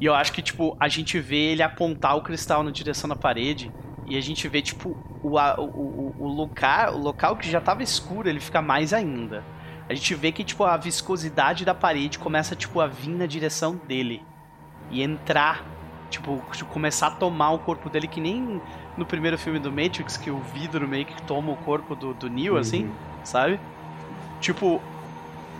E 0.00 0.04
eu 0.04 0.12
acho 0.12 0.32
que, 0.32 0.42
tipo, 0.42 0.76
a 0.80 0.88
gente 0.88 1.20
vê 1.20 1.52
ele 1.52 1.62
apontar 1.62 2.16
o 2.16 2.22
cristal 2.22 2.64
na 2.64 2.72
direção 2.72 3.08
da 3.08 3.14
parede. 3.14 3.72
E 4.08 4.16
a 4.16 4.20
gente 4.20 4.48
vê, 4.48 4.60
tipo, 4.60 4.88
o, 5.22 5.38
o, 5.38 6.14
o, 6.18 6.26
lugar, 6.26 6.92
o 6.92 6.98
local 6.98 7.36
que 7.36 7.48
já 7.48 7.60
tava 7.60 7.84
escuro, 7.84 8.28
ele 8.28 8.40
fica 8.40 8.60
mais 8.60 8.92
ainda. 8.92 9.44
A 9.88 9.94
gente 9.94 10.12
vê 10.16 10.32
que, 10.32 10.42
tipo, 10.42 10.64
a 10.64 10.76
viscosidade 10.76 11.64
da 11.64 11.72
parede 11.72 12.18
começa, 12.18 12.56
tipo, 12.56 12.80
a 12.80 12.88
vir 12.88 13.14
na 13.14 13.26
direção 13.26 13.76
dele. 13.76 14.24
E 14.90 15.04
entrar, 15.04 15.64
tipo, 16.12 16.42
começar 16.70 17.08
a 17.08 17.10
tomar 17.10 17.50
o 17.52 17.58
corpo 17.58 17.88
dele, 17.90 18.06
que 18.06 18.20
nem 18.20 18.60
no 18.96 19.04
primeiro 19.06 19.38
filme 19.38 19.58
do 19.58 19.72
Matrix, 19.72 20.16
que 20.16 20.30
o 20.30 20.38
vidro 20.38 20.86
meio 20.86 21.06
que 21.06 21.20
toma 21.22 21.50
o 21.50 21.56
corpo 21.56 21.96
do, 21.96 22.12
do 22.14 22.28
Neo, 22.28 22.56
assim 22.56 22.84
Uhum. 22.84 22.92
sabe? 23.24 23.58
Tipo, 24.40 24.80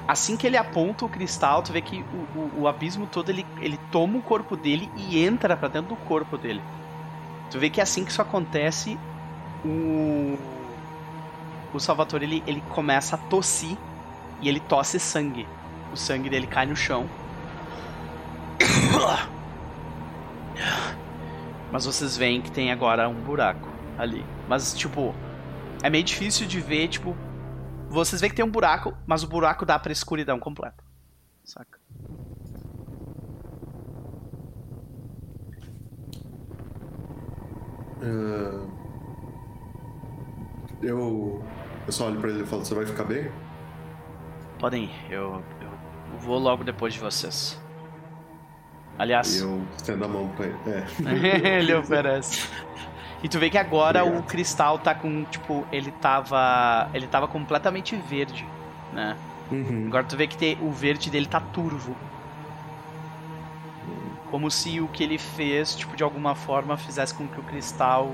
assim 0.07 0.37
que 0.37 0.47
ele 0.47 0.57
aponta 0.57 1.05
o 1.05 1.09
cristal, 1.09 1.63
tu 1.63 1.73
vê 1.73 1.81
que 1.81 2.05
o, 2.35 2.39
o, 2.39 2.61
o 2.63 2.69
abismo 2.69 3.07
todo 3.07 3.31
ele, 3.31 3.47
ele 3.61 3.79
toma 3.91 4.19
o 4.19 4.23
corpo 4.23 4.57
dele 4.57 4.91
e 4.97 5.25
entra 5.25 5.57
pra 5.57 5.69
dentro 5.69 5.89
do 5.91 5.97
corpo 5.97 6.37
dele. 6.37 6.61
Tu 7.51 7.59
vê 7.59 7.71
que 7.71 7.81
assim 7.81 8.05
que 8.05 8.11
isso 8.11 8.23
acontece, 8.23 8.99
o 9.65 10.39
o 11.75 11.81
Salvatore 11.81 12.25
ele, 12.27 12.43
ele 12.47 12.63
começa 12.69 13.17
a 13.17 13.19
tossir 13.19 13.79
e 14.43 14.49
ele 14.49 14.61
tosse 14.61 15.01
sangue. 15.01 15.47
O 15.91 15.97
sangue 15.97 16.29
dele 16.29 16.47
cai 16.47 16.67
no 16.67 16.77
chão. 16.77 17.07
Mas 21.71 21.87
vocês 21.87 22.17
veem 22.17 22.43
que 22.43 22.51
tem 22.51 22.71
agora 22.71 23.09
um 23.09 23.15
buraco 23.15 23.69
ali. 23.99 24.25
Mas 24.49 24.75
tipo, 24.75 25.15
é 25.83 25.89
meio 25.89 26.05
difícil 26.05 26.47
de 26.47 26.61
ver, 26.61 26.89
tipo, 26.89 27.17
vocês 27.89 28.21
veem 28.21 28.31
que 28.31 28.37
tem 28.37 28.45
um 28.45 28.51
buraco, 28.51 28.95
mas 29.07 29.23
o 29.23 29.29
buraco 29.29 29.65
dá 29.65 29.79
pra 29.79 29.93
escuridão 29.93 30.39
completa. 30.39 30.83
Saca? 31.45 31.79
Ah, 38.03 38.67
eu, 40.83 41.45
eu 41.87 41.93
só 41.93 42.07
olho 42.07 42.21
pra 42.21 42.31
ele 42.31 42.43
e 42.43 42.47
falo, 42.47 42.65
você 42.65 42.75
vai 42.75 42.85
ficar 42.85 43.05
bem? 43.05 43.31
Podem 44.59 44.85
ir, 44.85 45.13
eu, 45.13 45.43
eu 45.61 46.19
vou 46.19 46.39
logo 46.39 46.65
depois 46.65 46.95
de 46.95 47.01
vocês. 47.01 47.62
E 48.99 49.03
Aliás, 49.03 49.41
eu 49.41 49.63
estendo 49.77 50.05
a 50.05 50.09
mão 50.09 50.29
pra 50.29 50.47
ele. 50.47 50.57
É. 50.67 51.59
ele 51.59 51.75
oferece. 51.75 52.49
E 53.23 53.29
tu 53.29 53.39
vê 53.39 53.49
que 53.51 53.59
agora 53.59 54.03
Obrigado. 54.05 54.25
o 54.25 54.27
cristal 54.27 54.79
tá 54.79 54.95
com, 54.95 55.25
tipo, 55.25 55.67
ele 55.73 55.91
tava. 55.93 56.89
Ele 56.93 57.07
tava 57.07 57.27
completamente 57.29 57.97
verde, 57.97 58.47
né? 58.93 59.17
Uhum. 59.51 59.85
Agora 59.89 60.05
tu 60.05 60.17
vê 60.17 60.27
que 60.27 60.37
tem- 60.37 60.59
o 60.61 60.71
verde 60.71 61.11
dele 61.11 61.27
tá 61.27 61.41
turvo. 61.41 61.97
Como 64.31 64.51
se 64.51 64.81
o 64.81 64.89
que 64.89 65.03
ele 65.05 65.19
fez, 65.19 65.75
tipo, 65.77 65.95
de 65.95 66.03
alguma 66.03 66.35
forma 66.35 66.77
fizesse 66.77 67.13
com 67.15 67.29
que 67.29 67.39
o 67.39 67.43
cristal, 67.43 68.11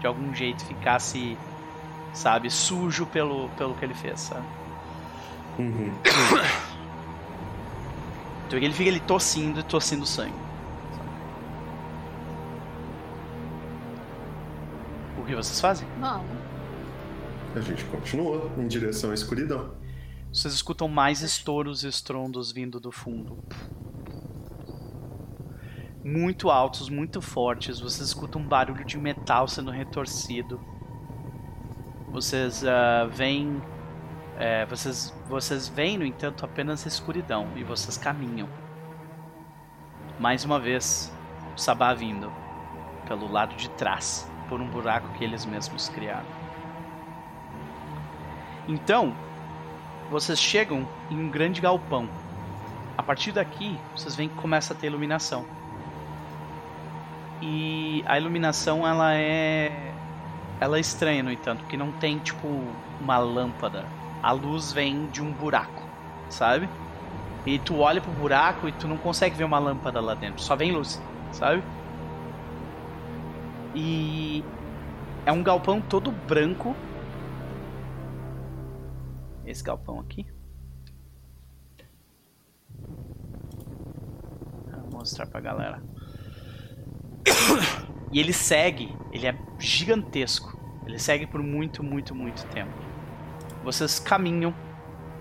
de 0.00 0.06
algum 0.06 0.32
jeito, 0.32 0.64
ficasse, 0.64 1.36
sabe, 2.12 2.48
sujo 2.50 3.04
pelo, 3.06 3.48
pelo 3.58 3.74
que 3.74 3.84
ele 3.84 3.94
fez, 3.94 4.20
sabe? 4.20 4.44
Uhum. 5.58 5.92
Tu 8.48 8.54
vê 8.54 8.60
que 8.60 8.66
ele 8.66 8.74
fica 8.74 8.90
ali 8.90 9.00
tossindo 9.00 9.60
e 9.60 9.62
tossindo 9.62 10.06
sangue. 10.06 10.34
O 15.18 15.24
que 15.24 15.34
vocês 15.34 15.60
fazem? 15.60 15.88
Vamos. 16.00 16.26
A 17.54 17.60
gente 17.60 17.84
continua 17.86 18.50
em 18.58 18.68
direção 18.68 19.10
à 19.10 19.14
escuridão. 19.14 19.74
Vocês 20.32 20.52
escutam 20.52 20.86
mais 20.86 21.22
estouros 21.22 21.82
e 21.82 21.88
estrondos 21.88 22.52
vindo 22.52 22.78
do 22.78 22.92
fundo. 22.92 23.42
Muito 26.04 26.50
altos, 26.50 26.88
muito 26.88 27.20
fortes. 27.22 27.80
Vocês 27.80 28.08
escutam 28.08 28.42
um 28.42 28.46
barulho 28.46 28.84
de 28.84 28.98
metal 28.98 29.48
sendo 29.48 29.70
retorcido. 29.70 30.60
Vocês 32.08 32.64
ah, 32.64 33.08
veem. 33.12 33.60
É, 34.38 34.66
vocês, 34.66 35.14
vocês 35.28 35.68
veem, 35.68 35.98
no 35.98 36.04
entanto, 36.04 36.44
apenas 36.44 36.84
escuridão 36.84 37.48
e 37.56 37.64
vocês 37.64 37.96
caminham. 37.96 38.48
Mais 40.18 40.44
uma 40.44 40.58
vez, 40.58 41.12
o 41.54 41.58
Sabá 41.58 41.94
vindo 41.94 42.32
pelo 43.06 43.30
lado 43.30 43.54
de 43.56 43.70
trás, 43.70 44.30
por 44.48 44.60
um 44.60 44.68
buraco 44.68 45.08
que 45.14 45.24
eles 45.24 45.44
mesmos 45.44 45.88
criaram. 45.88 46.26
Então, 48.68 49.14
vocês 50.10 50.38
chegam 50.38 50.86
em 51.10 51.18
um 51.18 51.30
grande 51.30 51.60
galpão. 51.60 52.08
A 52.96 53.02
partir 53.02 53.32
daqui, 53.32 53.78
vocês 53.94 54.16
veem 54.16 54.28
que 54.28 54.34
começa 54.36 54.74
a 54.74 54.76
ter 54.76 54.88
iluminação. 54.88 55.44
E 57.40 58.02
a 58.06 58.18
iluminação 58.18 58.86
ela 58.86 59.14
é 59.14 59.92
ela 60.58 60.78
é 60.78 60.80
estranha, 60.80 61.22
no 61.22 61.30
entanto, 61.30 61.60
porque 61.60 61.76
não 61.76 61.92
tem 61.92 62.18
tipo 62.18 62.48
uma 63.00 63.18
lâmpada. 63.18 63.84
A 64.22 64.32
luz 64.32 64.72
vem 64.72 65.06
de 65.06 65.22
um 65.22 65.32
buraco, 65.32 65.82
sabe? 66.28 66.68
E 67.44 67.58
tu 67.58 67.78
olha 67.78 68.00
pro 68.00 68.10
buraco 68.12 68.68
e 68.68 68.72
tu 68.72 68.88
não 68.88 68.96
consegue 68.96 69.36
ver 69.36 69.44
uma 69.44 69.58
lâmpada 69.58 70.00
lá 70.00 70.14
dentro, 70.14 70.42
só 70.42 70.56
vem 70.56 70.72
luz, 70.72 71.00
sabe? 71.32 71.62
E 73.74 74.44
é 75.24 75.30
um 75.30 75.42
galpão 75.42 75.80
todo 75.80 76.10
branco. 76.10 76.74
Esse 79.44 79.62
galpão 79.62 80.00
aqui. 80.00 80.26
Vou 84.90 85.00
mostrar 85.00 85.26
pra 85.26 85.40
galera. 85.40 85.82
E 88.12 88.20
ele 88.20 88.32
segue, 88.32 88.96
ele 89.12 89.26
é 89.26 89.36
gigantesco. 89.58 90.56
Ele 90.86 90.98
segue 90.98 91.26
por 91.26 91.42
muito, 91.42 91.82
muito, 91.82 92.14
muito 92.14 92.46
tempo. 92.46 92.72
Vocês 93.66 93.98
caminham 93.98 94.54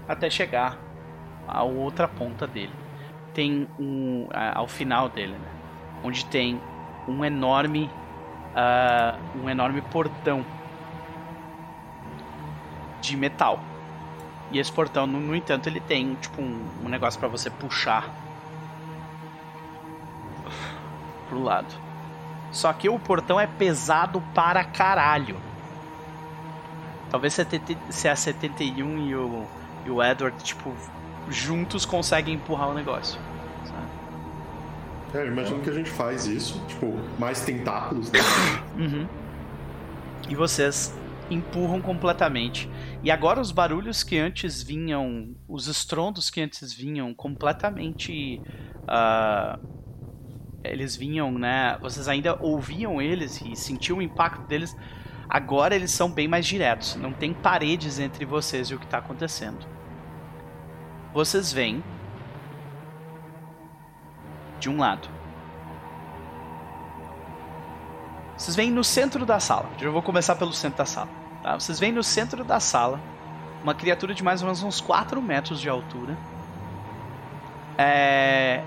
até 0.07 0.29
chegar 0.29 0.77
à 1.47 1.63
outra 1.63 2.07
ponta 2.07 2.45
dele. 2.45 2.71
Tem 3.33 3.67
um. 3.79 4.27
ao 4.53 4.67
final 4.67 5.09
dele, 5.09 5.33
né? 5.33 5.49
Onde 6.03 6.23
tem 6.25 6.61
um 7.07 7.25
enorme. 7.25 7.89
Uh, 8.53 9.39
um 9.43 9.49
enorme 9.49 9.81
portão 9.81 10.45
de 13.01 13.17
metal. 13.17 13.59
E 14.51 14.59
esse 14.59 14.71
portão, 14.71 15.07
no, 15.07 15.19
no 15.19 15.35
entanto, 15.35 15.67
ele 15.67 15.79
tem 15.79 16.13
tipo 16.13 16.39
um, 16.39 16.67
um 16.85 16.87
negócio 16.87 17.19
para 17.19 17.27
você 17.27 17.49
puxar 17.49 18.13
pro 21.27 21.41
lado. 21.41 21.73
Só 22.51 22.71
que 22.71 22.87
o 22.89 22.99
portão 22.99 23.39
é 23.39 23.47
pesado 23.47 24.21
para 24.35 24.63
caralho. 24.63 25.35
Talvez 27.15 27.33
se 27.91 28.09
a 28.09 28.15
71 28.15 29.07
e 29.07 29.15
o, 29.15 29.47
e 29.85 29.89
o 29.89 30.03
Edward, 30.03 30.37
tipo, 30.43 30.75
juntos 31.29 31.85
conseguem 31.85 32.35
empurrar 32.35 32.67
o 32.67 32.73
negócio. 32.73 33.17
Sabe? 33.63 35.23
É, 35.23 35.25
imagino 35.25 35.61
que 35.61 35.69
a 35.69 35.73
gente 35.73 35.89
faz 35.89 36.25
isso, 36.27 36.61
tipo, 36.67 36.93
mais 37.17 37.39
tentáculos, 37.39 38.11
né? 38.11 38.19
uhum. 38.77 39.07
E 40.27 40.35
vocês 40.35 40.93
empurram 41.31 41.81
completamente. 41.81 42.69
E 43.01 43.09
agora 43.09 43.39
os 43.39 43.53
barulhos 43.53 44.03
que 44.03 44.19
antes 44.19 44.61
vinham, 44.61 45.33
os 45.47 45.67
estrondos 45.67 46.29
que 46.29 46.41
antes 46.41 46.73
vinham 46.73 47.13
completamente 47.13 48.41
uh, 48.81 49.57
eles 50.65 50.97
vinham, 50.97 51.31
né? 51.31 51.77
Vocês 51.79 52.09
ainda 52.09 52.37
ouviam 52.43 53.01
eles 53.01 53.41
e 53.41 53.55
sentiam 53.55 53.99
o 53.99 54.01
impacto 54.01 54.45
deles. 54.49 54.75
Agora 55.29 55.75
eles 55.75 55.91
são 55.91 56.09
bem 56.09 56.27
mais 56.27 56.45
diretos. 56.45 56.95
Não 56.95 57.11
tem 57.11 57.33
paredes 57.33 57.99
entre 57.99 58.25
vocês 58.25 58.69
e 58.69 58.75
o 58.75 58.79
que 58.79 58.85
está 58.85 58.99
acontecendo. 58.99 59.65
Vocês 61.13 61.51
vêm 61.51 61.83
de 64.59 64.69
um 64.69 64.77
lado. 64.77 65.07
Vocês 68.37 68.55
vêm 68.55 68.69
no 68.69 68.83
centro 68.83 69.25
da 69.25 69.39
sala. 69.39 69.69
Eu 69.79 69.91
vou 69.91 70.01
começar 70.01 70.35
pelo 70.35 70.53
centro 70.53 70.77
da 70.77 70.85
sala. 70.85 71.09
Tá? 71.41 71.53
Vocês 71.57 71.79
vêm 71.79 71.91
no 71.91 72.03
centro 72.03 72.43
da 72.43 72.59
sala 72.59 72.99
uma 73.63 73.73
criatura 73.73 74.13
de 74.13 74.23
mais 74.23 74.41
ou 74.41 74.47
menos 74.47 74.61
uns 74.61 74.79
4 74.81 75.21
metros 75.21 75.59
de 75.59 75.69
altura. 75.69 76.17
É, 77.77 78.63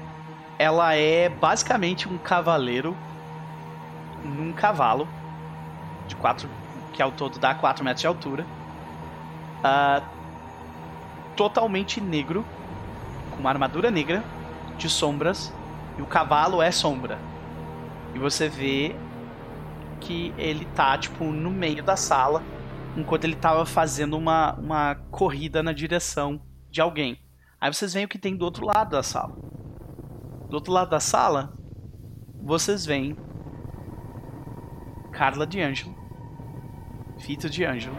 ela 0.59 0.95
é 0.95 1.29
basicamente 1.29 2.09
um 2.09 2.19
cavaleiro 2.19 2.97
num 4.25 4.53
cavalo 4.53 5.07
de 6.09 6.17
4 6.17 6.49
que 6.93 7.03
ao 7.03 7.13
todo 7.13 7.39
dá 7.39 7.55
4 7.55 7.85
metros 7.85 8.01
de 8.01 8.07
altura. 8.09 8.45
Uh, 9.61 10.05
totalmente 11.37 12.01
negro, 12.01 12.45
com 13.31 13.39
uma 13.39 13.51
armadura 13.51 13.91
negra, 13.91 14.25
de 14.77 14.89
sombras, 14.89 15.53
e 15.97 16.03
o 16.03 16.07
cavalo 16.07 16.61
é 16.61 16.73
sombra. 16.73 17.19
E 18.15 18.19
você 18.19 18.49
vê 18.49 18.97
que 20.01 20.35
ele 20.37 20.65
tá, 20.75 20.99
tipo, 20.99 21.25
no 21.25 21.51
meio 21.51 21.83
da 21.83 21.97
sala, 21.97 22.43
enquanto 22.97 23.25
ele 23.25 23.37
tava 23.37 23.65
fazendo 23.65 24.17
uma, 24.17 24.55
uma 24.55 24.95
corrida 25.11 25.63
na 25.63 25.73
direção 25.73 26.41
de 26.71 26.81
alguém. 26.81 27.21
Aí 27.61 27.73
vocês 27.73 27.93
veem 27.93 28.07
o 28.07 28.09
que 28.09 28.19
tem 28.19 28.37
do 28.37 28.45
outro 28.45 28.67
lado 28.67 28.91
da 28.91 29.03
sala. 29.03 29.37
Do 30.49 30.55
outro 30.55 30.73
lado 30.73 30.91
da 30.91 31.01
sala, 31.01 31.57
vocês 32.43 32.87
veem 32.87 33.17
Carla 35.13 35.47
de 35.47 35.61
Ângelo, 35.61 35.98
Fito 37.29 37.51
de 37.51 37.63
Ângelo. 37.63 37.99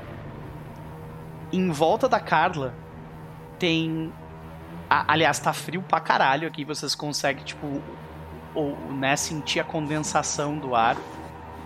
Em 1.53 1.69
volta 1.69 2.09
da 2.09 2.19
Carla 2.19 2.73
tem. 3.59 4.11
aliás, 4.89 5.37
tá 5.37 5.53
frio 5.53 5.83
pra 5.83 5.99
caralho 5.99 6.47
aqui. 6.47 6.65
Vocês 6.65 6.95
conseguem, 6.95 7.43
tipo, 7.43 7.79
ou, 8.55 8.75
né, 8.91 9.15
sentir 9.15 9.59
a 9.59 9.63
condensação 9.63 10.57
do 10.57 10.73
ar. 10.73 10.97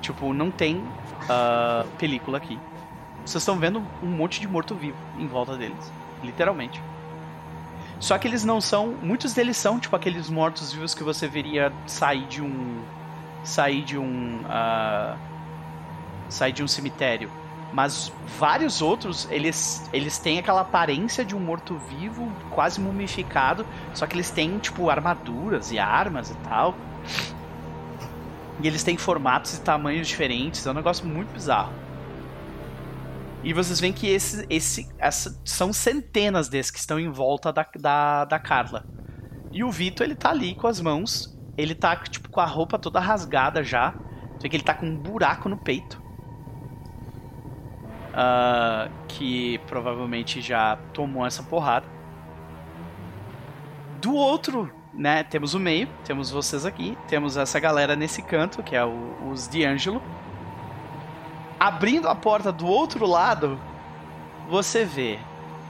Tipo, 0.02 0.34
não 0.34 0.52
tem 0.52 0.76
uh, 0.76 1.88
película 1.98 2.38
aqui. 2.38 2.60
Vocês 3.26 3.42
estão 3.42 3.58
vendo 3.58 3.82
um 4.04 4.08
monte 4.08 4.42
de 4.42 4.48
morto-vivo 4.50 4.98
em 5.18 5.26
volta 5.26 5.56
deles. 5.56 5.90
Literalmente. 6.22 6.84
Só 7.98 8.18
que 8.18 8.28
eles 8.28 8.44
não 8.44 8.60
são. 8.60 8.88
Muitos 9.02 9.34
deles 9.34 9.56
são, 9.56 9.80
tipo, 9.80 9.96
aqueles 9.96 10.30
mortos-vivos 10.30 10.94
que 10.94 11.02
você 11.02 11.30
veria 11.30 11.72
sair 11.88 12.26
de 12.26 12.42
um. 12.42 12.84
sair 13.42 13.84
de 13.84 13.98
um. 13.98 14.42
Uh, 14.42 15.18
sair 16.28 16.52
de 16.52 16.62
um 16.62 16.68
cemitério. 16.68 17.32
Mas 17.74 18.14
vários 18.38 18.84
outros, 18.84 19.28
eles, 19.32 19.90
eles 19.92 20.20
têm 20.20 20.38
aquela 20.38 20.62
aparência 20.62 21.26
de 21.26 21.36
um 21.36 21.40
morto-vivo, 21.40 22.32
quase 22.52 22.80
mumificado. 22.80 23.66
Só 23.96 24.06
que 24.06 24.16
eles 24.16 24.30
têm, 24.30 24.60
tipo, 24.60 24.92
armaduras 24.92 25.72
e 25.72 25.80
armas 25.80 26.30
e 26.30 26.36
tal. 26.48 26.76
E 28.62 28.68
eles 28.68 28.84
têm 28.84 28.96
formatos 28.96 29.58
e 29.58 29.62
tamanhos 29.62 30.08
diferentes. 30.08 30.68
É 30.68 30.70
um 30.70 30.76
negócio 30.76 31.04
muito 31.04 31.34
bizarro. 31.34 31.74
E 33.44 33.52
vocês 33.54 33.80
veem 33.80 33.92
que 33.92 34.08
esse, 34.08 34.46
esse, 34.52 34.88
essa, 35.00 35.36
são 35.44 35.74
centenas 35.74 36.48
desses 36.48 36.72
que 36.72 36.80
estão 36.80 37.00
em 37.00 37.10
volta 37.10 37.52
da, 37.52 37.68
da, 37.76 38.26
da 38.26 38.40
Carla. 38.40 38.86
E 39.52 39.64
o 39.64 39.72
Vitor, 39.72 40.06
ele 40.06 40.16
tá 40.16 40.30
ali 40.30 40.54
com 40.54 40.68
as 40.68 40.80
mãos. 40.80 41.36
Ele 41.58 41.74
tá, 41.74 41.96
tipo, 41.96 42.30
com 42.30 42.40
a 42.40 42.46
roupa 42.46 42.78
toda 42.78 43.00
rasgada 43.00 43.64
já. 43.64 43.96
Você 44.38 44.44
vê 44.44 44.50
que 44.50 44.56
ele 44.58 44.64
tá 44.64 44.76
com 44.76 44.86
um 44.86 44.96
buraco 44.96 45.50
no 45.50 45.58
peito. 45.58 46.03
Uh, 48.14 48.92
que 49.08 49.58
provavelmente 49.66 50.40
já 50.40 50.78
tomou 50.94 51.26
essa 51.26 51.42
porrada. 51.42 51.88
Do 54.00 54.14
outro, 54.14 54.72
né, 54.94 55.24
temos 55.24 55.56
o 55.56 55.60
meio, 55.60 55.88
temos 56.06 56.30
vocês 56.30 56.64
aqui, 56.64 56.96
temos 57.08 57.38
essa 57.38 57.60
galera 57.60 57.96
nesse 57.96 58.22
canto, 58.22 58.62
que 58.62 58.76
é 58.76 58.86
o, 58.86 59.32
os 59.32 59.48
D'Angelo 59.48 60.00
abrindo 61.64 62.10
a 62.10 62.16
porta 62.16 62.52
do 62.52 62.68
outro 62.68 63.06
lado, 63.06 63.58
você 64.50 64.84
vê 64.84 65.18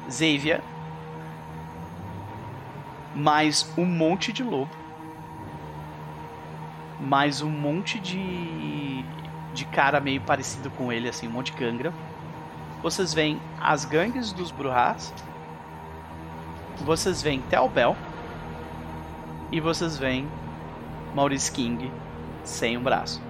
Xavier 0.09 0.59
mais 3.13 3.71
um 3.77 3.85
monte 3.85 4.33
de 4.33 4.41
lobo, 4.41 4.71
mais 6.99 7.43
um 7.43 7.49
monte 7.49 7.99
de 7.99 9.05
de 9.53 9.65
cara 9.65 9.99
meio 9.99 10.19
parecido 10.19 10.71
com 10.71 10.91
ele, 10.91 11.07
assim, 11.07 11.27
um 11.27 11.31
monte 11.31 11.51
de 11.51 11.59
gangra. 11.59 11.93
Vocês 12.83 13.13
veem 13.13 13.41
as 13.61 13.85
gangues 13.85 14.33
dos 14.33 14.51
Bruhas. 14.51 15.13
Vocês 16.83 17.21
veem 17.21 17.41
Telbel. 17.43 17.95
E 19.53 19.61
vocês 19.61 19.97
veem 19.97 20.27
Maurice 21.15 21.49
King 21.49 21.89
sem 22.43 22.77
um 22.77 22.83
braço. 22.83 23.21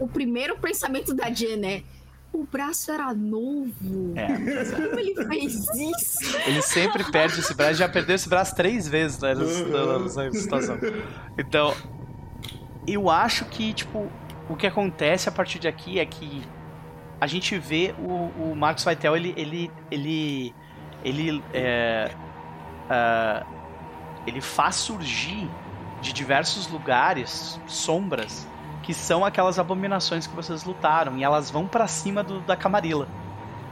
o 0.00 0.08
primeiro 0.08 0.58
pensamento 0.58 1.14
da 1.14 1.30
Jen 1.30 1.64
é: 1.64 1.84
o 2.32 2.42
braço 2.44 2.90
era 2.90 3.14
novo. 3.14 4.14
É, 4.16 4.26
Como 4.74 4.98
ele 4.98 5.14
fez 5.14 5.55
isso? 5.76 6.38
Ele 6.44 6.62
sempre 6.62 7.05
perde 7.05 7.38
esse 7.38 7.55
braço, 7.55 7.74
já 7.74 7.88
perdeu 7.88 8.16
esse 8.16 8.28
braço 8.28 8.56
três 8.56 8.88
vezes 8.88 9.20
né, 9.20 9.34
nessa 10.02 10.32
situação. 10.32 10.76
Então, 11.38 11.72
eu 12.94 13.10
acho 13.10 13.44
que, 13.47 13.73
tipo, 13.73 14.10
o 14.49 14.57
que 14.57 14.67
acontece 14.67 15.28
a 15.28 15.33
partir 15.33 15.58
de 15.58 15.68
aqui 15.68 15.99
é 15.99 16.07
que 16.07 16.42
a 17.20 17.26
gente 17.26 17.58
vê 17.58 17.94
o, 17.99 18.52
o 18.52 18.55
Marcos 18.57 18.84
Vaitel, 18.84 19.17
ele. 19.17 19.34
ele. 19.36 19.70
ele. 19.91 20.55
ele. 21.05 21.44
É, 21.52 22.10
uh, 22.91 23.58
ele 24.26 24.41
faz 24.41 24.75
surgir 24.76 25.49
de 26.02 26.12
diversos 26.12 26.68
lugares 26.68 27.58
sombras 27.67 28.47
que 28.83 28.94
são 28.94 29.23
aquelas 29.23 29.58
abominações 29.58 30.26
que 30.26 30.34
vocês 30.34 30.65
lutaram, 30.65 31.18
e 31.18 31.23
elas 31.23 31.50
vão 31.50 31.67
para 31.67 31.86
cima 31.86 32.23
do, 32.23 32.41
da 32.41 32.57
Camarilla. 32.57 33.07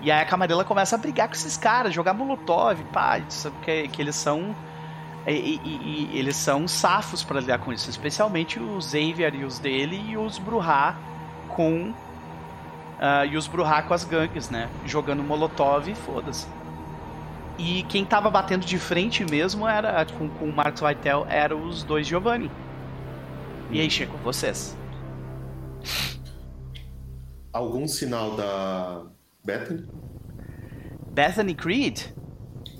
E 0.03 0.11
aí 0.11 0.20
a 0.20 0.27
Camarilla 0.27 0.62
começa 0.62 0.95
a 0.95 0.99
brigar 0.99 1.27
com 1.27 1.33
esses 1.33 1.57
caras, 1.57 1.95
jogar 1.95 2.12
molotov, 2.12 2.83
pá, 2.93 3.19
que, 3.62 3.89
que 3.89 4.03
eles 4.03 4.15
são 4.15 4.55
e, 5.33 5.61
e, 5.65 6.11
e 6.13 6.19
eles 6.19 6.37
são 6.37 6.69
safos 6.69 7.25
para 7.25 7.41
lidar 7.41 7.59
com 7.59 7.73
isso, 7.73 7.91
especialmente 7.91 8.61
o 8.61 8.81
Xavier 8.81 9.35
e 9.35 9.45
os 9.45 9.59
dele 9.59 10.01
e 10.09 10.17
os 10.17 10.39
Bruhá 10.39 10.97
com 11.49 11.91
uh, 11.91 13.27
e 13.29 13.37
os 13.37 13.47
Bruhá 13.47 13.83
com 13.83 13.93
as 13.93 14.05
gangues, 14.05 14.51
né? 14.51 14.69
Jogando 14.85 15.23
molotov 15.23 15.91
e 15.91 15.95
foda-se. 15.95 16.47
E 17.59 17.83
quem 17.85 18.05
tava 18.05 18.31
batendo 18.31 18.65
de 18.65 18.79
frente 18.79 19.25
mesmo 19.25 19.67
era 19.67 20.05
com, 20.05 20.29
com 20.29 20.45
o 20.45 20.55
Marcos 20.55 20.81
Vaitel 20.81 21.27
eram 21.29 21.65
os 21.65 21.83
dois 21.83 22.07
Giovanni. 22.07 22.51
E 23.71 23.81
aí 23.81 23.91
chegam 23.91 24.17
vocês. 24.19 24.77
Algum 27.53 27.89
sinal 27.89 28.37
da 28.37 29.03
Bethany? 29.45 29.89
Bethany 31.11 31.55
Creed? 31.55 32.03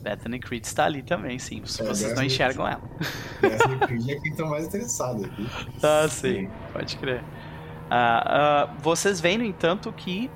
Bethany 0.07 0.39
Creed 0.39 0.65
está 0.65 0.85
ali 0.85 1.03
também, 1.03 1.37
sim. 1.37 1.61
Se 1.65 1.83
é, 1.83 1.85
vocês 1.85 2.15
não 2.15 2.23
enxergam 2.23 2.67
ela. 2.67 2.83
Bethany 3.43 3.79
Creed 3.79 4.09
é 4.09 4.21
quem 4.21 4.31
está 4.31 4.47
mais 4.47 4.67
interessado 4.67 5.25
aqui. 5.25 5.49
Ah, 5.83 6.07
sim, 6.09 6.49
pode 6.73 6.97
crer. 6.97 7.21
Uh, 7.21 8.71
uh, 8.71 8.81
vocês 8.81 9.21
veem, 9.21 9.39
no 9.39 9.45
entanto, 9.45 9.93
que. 9.93 10.31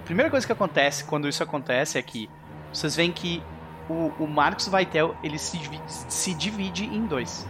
A 0.00 0.02
primeira 0.08 0.30
coisa 0.30 0.44
que 0.44 0.52
acontece 0.52 1.04
quando 1.04 1.28
isso 1.28 1.42
acontece 1.42 1.98
é 1.98 2.02
que 2.02 2.28
vocês 2.72 2.96
veem 2.96 3.12
que 3.12 3.42
o, 3.88 4.10
o 4.18 4.26
Marcos 4.26 4.66
Vaitel 4.66 5.14
ele 5.22 5.38
se 5.38 5.56
divide, 5.58 5.82
se 5.86 6.34
divide 6.34 6.84
em 6.84 7.06
dois. 7.06 7.46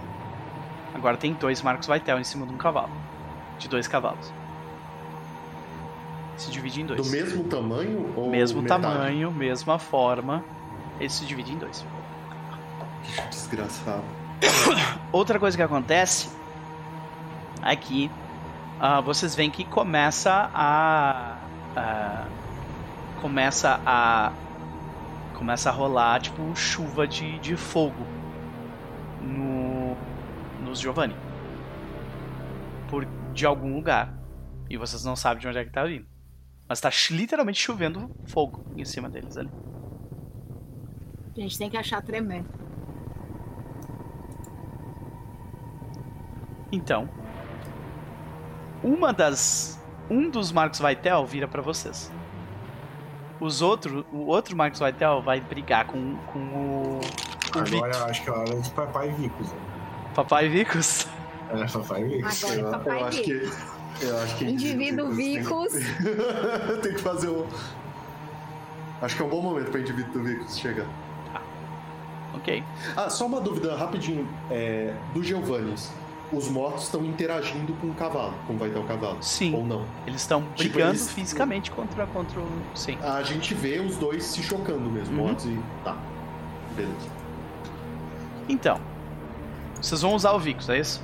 Agora 0.92 1.16
tem 1.16 1.32
dois 1.34 1.62
Marcos 1.62 1.86
Vaitel 1.86 2.18
em 2.18 2.24
cima 2.24 2.44
de 2.46 2.52
um 2.52 2.56
cavalo. 2.58 2.90
De 3.58 3.68
dois 3.68 3.86
cavalos. 3.86 4.32
Se 6.36 6.50
divide 6.50 6.82
em 6.82 6.86
dois. 6.86 7.00
Do 7.00 7.08
mesmo 7.10 7.44
tamanho? 7.44 8.12
Ou 8.16 8.28
mesmo 8.28 8.60
metade? 8.60 8.82
tamanho, 8.82 9.30
mesma 9.30 9.78
forma. 9.78 10.44
Ele 10.98 11.08
se 11.08 11.24
divide 11.24 11.52
em 11.52 11.58
dois. 11.58 11.84
Desgraçado. 13.30 14.04
Outra 15.12 15.38
coisa 15.38 15.56
que 15.56 15.62
acontece 15.62 16.30
é 17.62 17.74
que 17.74 18.10
uh, 18.80 19.02
vocês 19.02 19.34
veem 19.34 19.50
que 19.50 19.64
começa 19.64 20.50
a. 20.54 21.38
Uh, 21.76 23.20
começa 23.20 23.80
a. 23.84 24.32
Começa 25.34 25.70
a 25.70 25.72
rolar 25.72 26.20
tipo 26.20 26.54
chuva 26.56 27.06
de, 27.06 27.38
de 27.38 27.56
fogo 27.56 28.04
no, 29.22 29.96
nos 30.64 30.80
Giovanni. 30.80 31.14
Por, 32.88 33.06
de 33.32 33.46
algum 33.46 33.74
lugar. 33.74 34.14
E 34.68 34.76
vocês 34.76 35.04
não 35.04 35.16
sabem 35.16 35.40
de 35.40 35.48
onde 35.48 35.58
é 35.58 35.64
que 35.64 35.70
tá 35.70 35.84
vindo. 35.84 36.06
Mas 36.68 36.80
tá 36.80 36.90
literalmente 37.10 37.58
chovendo 37.60 38.14
fogo 38.26 38.66
em 38.76 38.84
cima 38.84 39.08
deles 39.08 39.36
ali. 39.36 39.50
A 41.38 41.42
gente 41.42 41.56
tem 41.56 41.70
que 41.70 41.76
achar 41.76 42.02
tremer. 42.02 42.44
Então, 46.72 47.08
uma 48.82 49.12
das 49.12 49.80
um 50.10 50.28
dos 50.28 50.50
Marcos 50.50 50.80
Vaitel 50.80 51.24
vira 51.24 51.46
para 51.46 51.62
vocês. 51.62 52.10
Os 53.40 53.62
outro, 53.62 54.04
o 54.12 54.26
outro 54.26 54.56
Marcos 54.56 54.80
Vaitel 54.80 55.22
vai 55.22 55.40
brigar 55.40 55.86
com, 55.86 56.16
com 56.32 56.38
o, 56.38 57.00
o 57.54 57.58
Agora 57.58 57.96
eu 57.96 58.04
acho 58.06 58.24
que 58.24 58.30
é 58.30 58.32
hora 58.32 58.60
de 58.60 58.70
Papai 58.70 59.10
Vicos. 59.12 59.52
Né? 59.52 59.58
Papai 60.16 60.48
Vicos? 60.48 61.06
É, 61.50 61.66
Papai 61.66 62.04
Vicos. 62.04 62.44
Agora 62.44 62.60
é 62.60 62.70
Papai 62.70 62.96
eu, 62.96 63.00
eu 63.00 63.06
acho 63.06 63.22
que 63.22 63.32
eu 64.00 64.18
acho 64.18 64.36
que 64.36 64.44
indivíduo 64.44 65.10
Vicos. 65.10 65.72
Tem, 65.72 66.80
tem 66.82 66.94
que 66.94 67.00
fazer 67.00 67.28
o 67.28 67.46
Acho 69.00 69.14
que 69.14 69.22
é 69.22 69.24
um 69.24 69.28
bom 69.28 69.40
momento 69.40 69.70
para 69.70 69.80
indivíduo 69.80 70.24
Vicos 70.24 70.58
chegar. 70.58 70.86
Ok. 72.34 72.62
Ah, 72.96 73.08
só 73.08 73.26
uma 73.26 73.40
dúvida 73.40 73.74
rapidinho. 73.76 74.28
É, 74.50 74.94
do 75.14 75.22
Giovannis, 75.22 75.90
os 76.32 76.48
mortos 76.48 76.84
estão 76.84 77.04
interagindo 77.04 77.72
com 77.74 77.88
o 77.88 77.94
cavalo, 77.94 78.34
como 78.46 78.58
vai 78.58 78.70
ter 78.70 78.78
o 78.78 78.84
cavalo? 78.84 79.18
Sim. 79.22 79.54
Ou 79.54 79.66
não? 79.66 79.86
Eles 80.06 80.20
estão 80.20 80.42
tipo, 80.54 80.74
brigando 80.74 80.92
eles... 80.92 81.10
fisicamente 81.12 81.70
contra, 81.70 82.06
contra 82.06 82.40
o. 82.40 82.48
Sim. 82.74 82.98
A 83.02 83.22
gente 83.22 83.54
vê 83.54 83.80
os 83.80 83.96
dois 83.96 84.24
se 84.24 84.42
chocando 84.42 84.90
mesmo, 84.90 85.16
uhum. 85.16 85.26
mortos 85.26 85.46
e. 85.46 85.58
Tá. 85.84 85.96
Beleza. 86.76 87.08
Então. 88.48 88.80
Vocês 89.80 90.02
vão 90.02 90.14
usar 90.14 90.32
o 90.32 90.38
Vicus, 90.38 90.68
é 90.68 90.80
isso? 90.80 91.02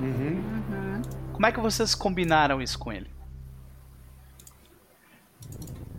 Uhum. 0.00 0.42
uhum. 0.68 1.02
Como 1.32 1.46
é 1.46 1.52
que 1.52 1.60
vocês 1.60 1.94
combinaram 1.94 2.60
isso 2.60 2.78
com 2.78 2.92
ele? 2.92 3.10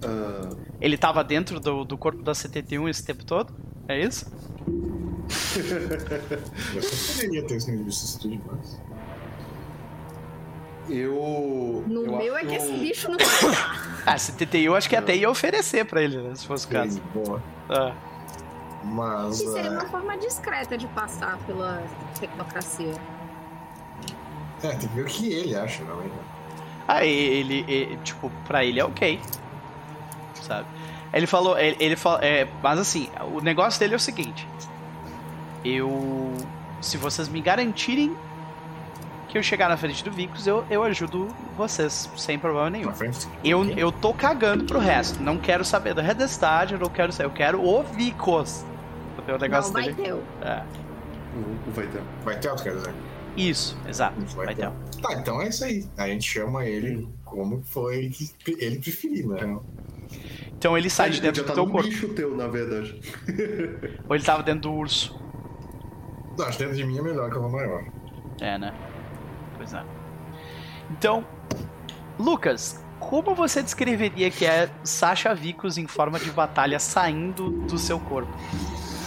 Uh... 0.03 0.55
Ele 0.79 0.97
tava 0.97 1.23
dentro 1.23 1.59
do, 1.59 1.83
do 1.83 1.97
corpo 1.97 2.21
da 2.21 2.35
71 2.35 2.87
esse 2.89 3.03
tempo 3.03 3.25
todo? 3.25 3.53
É 3.87 3.99
isso? 3.99 4.25
Eu 6.75 6.81
poderia 6.81 7.43
ter. 7.47 7.57
Eu. 10.89 11.83
No 11.87 12.05
eu 12.05 12.17
meu 12.17 12.37
é 12.37 12.43
que 12.43 12.55
esse 12.55 12.73
bicho 12.73 13.09
não 13.09 13.17
Ah, 14.05 14.17
71 14.17 14.63
eu 14.63 14.75
acho 14.75 14.89
que 14.89 14.95
até 14.95 15.15
ia 15.15 15.29
oferecer 15.29 15.85
pra 15.85 16.01
ele, 16.01 16.17
né? 16.17 16.35
Se 16.35 16.45
fosse 16.45 16.65
o 16.65 16.69
caso. 16.69 17.01
Boa. 17.13 17.41
Ah. 17.69 17.93
Mas. 18.83 19.41
Que 19.41 19.47
seria 19.47 19.71
uma 19.71 19.85
forma 19.87 20.17
discreta 20.17 20.77
de 20.77 20.87
passar 20.87 21.37
pela 21.45 21.81
tecnocracia. 22.19 22.93
É, 24.61 24.69
tem 24.69 24.79
que 24.79 24.87
ver 24.87 25.01
o 25.03 25.05
que 25.05 25.31
ele 25.31 25.55
acha, 25.55 25.83
não 25.85 26.01
é? 26.01 26.05
Ah, 26.87 27.05
ele, 27.05 27.63
ele, 27.67 27.97
tipo, 28.03 28.29
pra 28.45 28.65
ele 28.65 28.79
é 28.79 28.85
ok. 28.85 29.21
Sabe? 30.41 30.67
Ele 31.13 31.27
falou, 31.27 31.57
ele, 31.57 31.77
ele 31.79 31.95
falou, 31.95 32.19
é, 32.21 32.47
mas 32.61 32.79
assim, 32.79 33.07
o 33.33 33.39
negócio 33.39 33.79
dele 33.79 33.93
é 33.93 33.97
o 33.97 33.99
seguinte: 33.99 34.47
eu, 35.63 36.33
se 36.81 36.97
vocês 36.97 37.29
me 37.29 37.39
garantirem 37.39 38.15
que 39.29 39.37
eu 39.37 39.43
chegar 39.43 39.69
na 39.69 39.77
frente 39.77 40.03
do 40.03 40.11
Vicos, 40.11 40.47
eu, 40.47 40.65
eu 40.69 40.83
ajudo 40.83 41.27
vocês 41.55 42.09
sem 42.17 42.39
problema 42.39 42.69
nenhum. 42.69 42.91
Eu, 43.43 43.63
eu 43.71 43.91
tô 43.91 44.13
cagando 44.13 44.63
pro 44.65 44.79
resto. 44.79 45.21
Não 45.21 45.37
quero 45.37 45.63
saber 45.63 45.93
da 45.93 46.01
Redestad, 46.01 46.71
eu 46.71 46.79
não 46.79 46.89
quero 46.89 47.11
saber, 47.11 47.29
eu 47.29 47.33
quero 47.33 47.63
o 47.63 47.83
Vicos. 47.83 48.65
O 49.27 49.37
negócio 49.37 49.71
não, 49.71 49.81
dele. 49.81 49.93
Vai 49.93 50.05
ter. 50.05 50.15
É. 50.41 50.63
O, 51.37 51.71
vai 51.71 51.87
ter. 51.87 52.01
Vai 52.23 52.39
ter, 52.39 52.55
quer 52.55 52.75
dizer. 52.75 52.93
Isso, 53.37 53.77
exato. 53.87 54.19
Vai, 54.35 54.47
vai 54.47 54.55
ter. 54.55 54.69
ter. 54.69 55.01
Tá, 55.01 55.13
então 55.13 55.41
é 55.41 55.47
isso 55.47 55.63
aí. 55.63 55.85
A 55.95 56.07
gente 56.07 56.27
chama 56.27 56.65
ele 56.65 57.07
como 57.23 57.61
foi 57.63 58.09
que 58.09 58.55
ele 58.59 58.79
preferir, 58.79 59.27
né? 59.27 59.37
Então 59.37 59.63
ele 60.77 60.89
sai 60.89 61.09
de 61.09 61.19
dentro 61.19 61.43
do 61.43 61.47
tá 61.47 61.53
teu 61.53 61.67
corpo. 61.67 61.87
bicho 61.87 62.09
teu, 62.13 62.35
na 62.35 62.47
verdade. 62.47 62.99
Ou 64.07 64.15
ele 64.15 64.23
tava 64.23 64.43
dentro 64.43 64.61
do 64.61 64.73
urso. 64.73 65.19
Não, 66.37 66.45
acho 66.45 66.57
que 66.57 66.63
dentro 66.63 66.77
de 66.77 66.85
mim 66.85 66.97
é 66.97 67.01
melhor 67.01 67.29
que 67.29 67.37
o 67.37 67.49
maior. 67.49 67.83
É, 68.39 68.57
né? 68.57 68.73
Pois 69.57 69.73
é. 69.73 69.83
Então, 70.89 71.25
Lucas, 72.17 72.83
como 72.99 73.35
você 73.35 73.61
descreveria 73.61 74.31
que 74.31 74.45
é 74.45 74.69
Sasha 74.83 75.35
Vicos 75.35 75.77
em 75.77 75.87
forma 75.87 76.19
de 76.19 76.31
batalha 76.31 76.79
saindo 76.79 77.49
do 77.49 77.77
seu 77.77 77.99
corpo? 77.99 78.31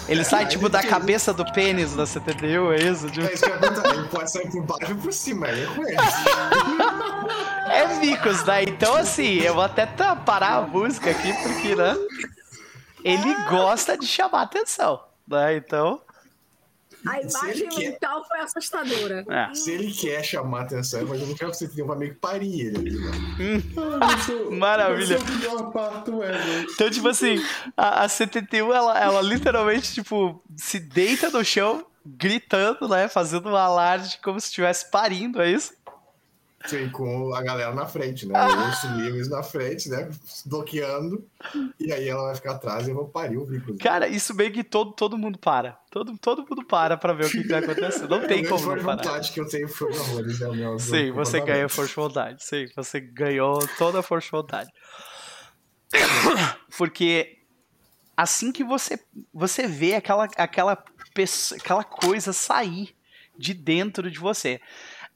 Ele 0.09 0.25
sai, 0.25 0.44
é, 0.44 0.47
tipo, 0.47 0.68
da 0.68 0.83
cabeça 0.83 1.33
do 1.33 1.44
pênis 1.52 1.94
da 1.94 2.07
71, 2.07 2.73
é 2.73 2.76
isso? 2.76 3.10
Tipo... 3.10 3.26
É 3.26 3.35
isso 3.35 3.44
que 3.44 3.51
eu 3.51 3.60
ia 3.60 3.94
Ele 3.94 4.09
pode 4.09 4.31
sair 4.31 4.51
por 4.51 4.62
baixo 4.62 4.93
ou 4.93 4.99
por 4.99 5.12
cima, 5.12 5.49
é 5.49 5.52
ele. 5.52 5.97
é 7.68 7.86
Vicos, 8.01 8.44
né? 8.44 8.62
Então, 8.62 8.94
assim, 8.94 9.39
eu 9.39 9.55
vou 9.55 9.65
até 9.65 9.86
parar 9.86 10.57
a 10.59 10.62
música 10.62 11.10
aqui, 11.10 11.33
porque, 11.43 11.75
né? 11.75 11.97
Ele 13.02 13.35
gosta 13.51 13.99
de 13.99 14.07
chamar 14.07 14.43
atenção, 14.43 15.02
né? 15.26 15.57
Então... 15.57 16.01
A 17.07 17.20
imagem 17.20 17.68
mental 17.76 18.23
quer... 18.23 18.28
foi 18.28 18.41
assustadora. 18.41 19.25
É. 19.28 19.55
Se 19.55 19.70
ele 19.70 19.93
quer 19.93 20.23
chamar 20.25 20.62
atenção, 20.62 21.07
mas 21.07 21.20
eu 21.20 21.26
não 21.26 21.35
quero 21.35 21.51
que 21.51 21.57
você 21.57 21.68
tenha 21.68 21.86
um 21.86 21.93
amigo 21.93 22.17
parir 22.17 22.67
ele. 22.67 22.97
Hum. 23.41 24.57
Maravilha. 24.59 25.18
Então, 26.73 26.91
tipo 26.91 27.09
assim, 27.09 27.43
a, 27.76 28.05
a 28.05 28.09
71, 28.09 28.73
ela, 28.73 28.99
ela 28.99 29.23
literalmente, 29.23 29.94
tipo, 29.94 30.43
se 30.57 30.81
deita 30.81 31.31
no 31.31 31.44
chão, 31.44 31.85
gritando, 32.05 32.89
né? 32.89 33.09
Fazendo 33.09 33.49
um 33.49 33.57
alarde 33.57 34.18
como 34.23 34.41
se 34.41 34.49
estivesse 34.49 34.91
parindo, 34.91 35.41
é 35.43 35.51
isso? 35.51 35.76
Sim, 36.67 36.91
com 36.91 37.35
a 37.35 37.43
galera 37.43 37.75
na 37.75 37.86
frente, 37.86 38.27
né? 38.27 38.35
Os 38.45 38.85
livres 38.97 39.28
na 39.28 39.43
frente, 39.43 39.89
né? 39.89 40.11
Bloqueando. 40.45 41.25
E 41.78 41.93
aí 41.93 42.09
ela 42.09 42.25
vai 42.25 42.35
ficar 42.35 42.53
atrás 42.53 42.86
e 42.86 42.91
eu 42.91 42.95
vou 42.95 43.09
parir 43.09 43.36
o 43.36 43.47
bico. 43.47 43.77
Cara, 43.78 44.09
isso 44.09 44.35
meio 44.35 44.53
que 44.53 44.65
todo, 44.65 44.93
todo 44.93 45.17
mundo 45.17 45.39
para. 45.39 45.78
Todo, 45.91 46.17
todo 46.19 46.47
mundo 46.49 46.65
para 46.65 46.97
pra 46.97 47.12
ver 47.12 47.27
o 47.27 47.31
que, 47.31 47.43
que 47.43 47.49
vai 47.49 47.62
acontecer. 47.62 48.09
Não 48.09 48.27
tem 48.27 48.45
como 48.45 48.67
não 48.67 48.85
parar. 48.85 48.97
vontade 48.97 49.33
que 49.33 49.41
eu 49.41 49.49
tenho 49.49 49.69
foi 49.69 49.93
horrores, 49.93 50.41
né? 50.41 50.49
Meu, 50.51 50.78
Sim, 50.78 51.11
você 51.12 51.41
ganha 51.41 51.69
força 51.69 51.91
de 51.91 51.97
vontade. 51.97 52.45
Sim, 52.45 52.67
você 52.75 53.01
ganhou 53.01 53.59
toda 53.78 54.01
a 54.01 54.03
força 54.03 54.27
de 54.27 54.33
vontade. 54.33 54.70
Porque 56.77 57.39
assim 58.17 58.51
que 58.51 58.65
você, 58.65 58.99
você 59.33 59.67
vê 59.67 59.95
aquela, 59.95 60.25
aquela, 60.36 60.83
pessoa, 61.15 61.59
aquela 61.59 61.85
coisa 61.85 62.33
sair 62.33 62.95
de 63.39 63.55
dentro 63.55 64.11
de 64.11 64.19
você 64.19 64.61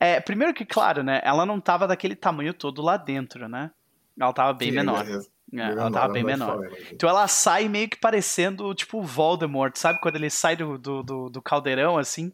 É, 0.01 0.19
primeiro 0.19 0.55
que, 0.55 0.65
claro, 0.65 1.03
né? 1.03 1.21
Ela 1.23 1.45
não 1.45 1.61
tava 1.61 1.87
daquele 1.87 2.17
tamanho 2.17 2.55
todo 2.55 2.81
lá 2.81 2.97
dentro, 2.97 3.47
né? 3.47 3.71
Ela 4.19 4.33
tava 4.33 4.55
bem 4.55 4.71
Sim, 4.71 4.77
menor. 4.77 5.07
É, 5.07 5.61
ela 5.61 5.91
tava 5.91 6.13
bem 6.15 6.25
menor. 6.25 6.59
né? 6.59 6.71
Então 6.91 7.07
ela 7.09 7.29
sai 7.29 7.69
meio 7.69 7.89
que 7.89 7.99
parecendo, 7.99 8.75
tipo, 8.75 8.99
o 8.99 9.05
Voldemort, 9.05 9.77
sabe? 9.77 10.01
Quando 10.01 10.17
ele 10.17 10.31
sai 10.31 10.57
do, 10.57 10.79
do, 10.79 11.03
do, 11.03 11.29
do 11.29 11.43
caldeirão, 11.43 11.99
assim. 11.99 12.33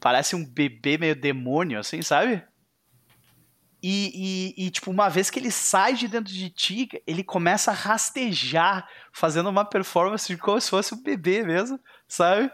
Parece 0.00 0.34
um 0.34 0.44
bebê 0.44 0.96
meio 0.96 1.14
demônio, 1.14 1.78
assim, 1.78 2.00
sabe? 2.00 2.42
E, 3.82 4.54
e, 4.56 4.66
e, 4.66 4.70
tipo, 4.70 4.90
uma 4.90 5.08
vez 5.08 5.28
que 5.28 5.40
ele 5.40 5.50
sai 5.50 5.94
de 5.94 6.06
dentro 6.06 6.32
de 6.32 6.48
ti, 6.48 6.88
ele 7.04 7.24
começa 7.24 7.72
a 7.72 7.74
rastejar, 7.74 8.88
fazendo 9.12 9.50
uma 9.50 9.64
performance 9.64 10.28
de 10.28 10.40
como 10.40 10.60
se 10.60 10.70
fosse 10.70 10.94
um 10.94 11.02
bebê 11.02 11.42
mesmo, 11.42 11.78
sabe? 12.06 12.50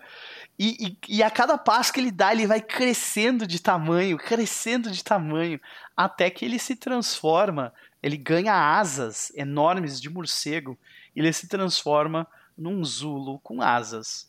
E, 0.58 0.98
e, 1.08 1.16
e 1.18 1.22
a 1.22 1.30
cada 1.30 1.56
passo 1.56 1.92
que 1.92 2.00
ele 2.00 2.10
dá, 2.10 2.32
ele 2.32 2.46
vai 2.46 2.60
crescendo 2.60 3.46
de 3.46 3.60
tamanho, 3.60 4.18
crescendo 4.18 4.90
de 4.90 5.04
tamanho, 5.04 5.60
até 5.96 6.28
que 6.30 6.44
ele 6.44 6.58
se 6.58 6.74
transforma, 6.74 7.72
ele 8.02 8.16
ganha 8.16 8.54
asas 8.54 9.30
enormes 9.36 10.00
de 10.00 10.10
morcego, 10.10 10.76
e 11.14 11.20
ele 11.20 11.32
se 11.32 11.46
transforma 11.46 12.26
num 12.56 12.84
Zulo 12.84 13.38
com 13.38 13.62
asas 13.62 14.28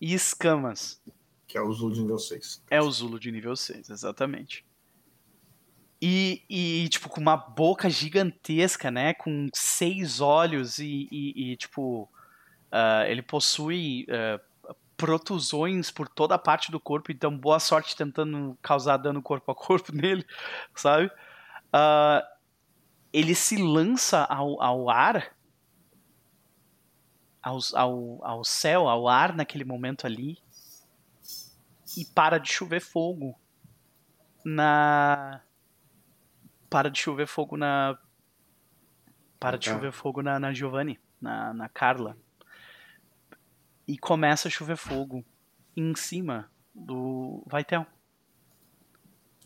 e 0.00 0.14
escamas. 0.14 1.00
Que 1.46 1.58
é 1.58 1.60
o 1.60 1.70
Zul 1.72 1.90
de 1.92 2.00
nível 2.00 2.18
6. 2.18 2.62
É 2.70 2.80
o 2.80 2.90
Zulo 2.90 3.20
de 3.20 3.30
nível 3.30 3.54
6, 3.54 3.90
exatamente. 3.90 4.64
E, 6.00 6.42
e, 6.48 6.88
tipo, 6.88 7.10
com 7.10 7.20
uma 7.20 7.36
boca 7.36 7.90
gigantesca, 7.90 8.90
né? 8.90 9.12
Com 9.12 9.48
seis 9.54 10.20
olhos 10.20 10.78
e, 10.78 11.06
e- 11.12 11.52
e, 11.52 11.56
tipo, 11.56 12.08
ah, 12.72 13.04
ele 13.06 13.20
possui 13.20 14.06
ah, 14.08 14.40
protusões 15.00 15.90
por 15.90 16.08
toda 16.08 16.34
a 16.34 16.38
parte 16.38 16.70
do 16.70 16.78
corpo, 16.78 17.10
então 17.10 17.36
boa 17.36 17.58
sorte 17.58 17.96
tentando 17.96 18.56
causar 18.60 18.98
dano 18.98 19.22
corpo 19.22 19.50
a 19.50 19.54
corpo 19.54 19.90
nele, 19.96 20.24
sabe? 20.74 21.10
Ah, 21.72 22.22
ele 23.12 23.34
se 23.34 23.56
lança 23.56 24.24
ao, 24.24 24.60
ao 24.62 24.90
ar, 24.90 25.34
aos- 27.42 27.74
ao, 27.74 28.24
ao 28.24 28.44
céu, 28.44 28.88
ao 28.88 29.08
ar 29.08 29.34
naquele 29.34 29.64
momento 29.64 30.06
ali, 30.06 30.38
e 31.96 32.04
para 32.04 32.38
de 32.38 32.50
chover 32.52 32.80
fogo 32.80 33.34
na 34.44 35.40
para 36.68 36.88
de 36.88 36.98
chover 37.00 37.26
fogo 37.26 37.56
na 37.56 37.98
para 39.40 39.58
de 39.58 39.66
Tá. 39.66 39.72
chover 39.74 39.90
fogo 39.92 40.22
na, 40.22 40.38
na 40.38 40.52
Giovanni, 40.52 41.00
na, 41.20 41.52
na 41.52 41.68
Carla. 41.68 42.16
E 43.90 43.98
começa 43.98 44.46
a 44.46 44.50
chover 44.50 44.76
fogo 44.76 45.24
em 45.76 45.96
cima 45.96 46.48
do 46.72 47.42
Vaitel. 47.44 47.84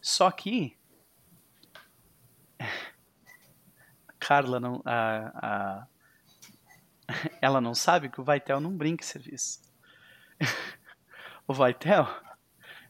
Só 0.02 0.30
que 0.30 0.76
Carla 4.20 4.60
não 4.60 4.82
a, 4.84 5.30
a- 5.46 5.86
ela 7.40 7.58
não 7.58 7.74
sabe 7.74 8.10
que 8.10 8.20
o 8.20 8.24
Vaitel 8.24 8.60
não 8.60 8.76
brinca 8.76 9.02
em 9.02 9.06
serviço. 9.06 9.62
o 11.48 11.54
Vaitel, 11.54 12.06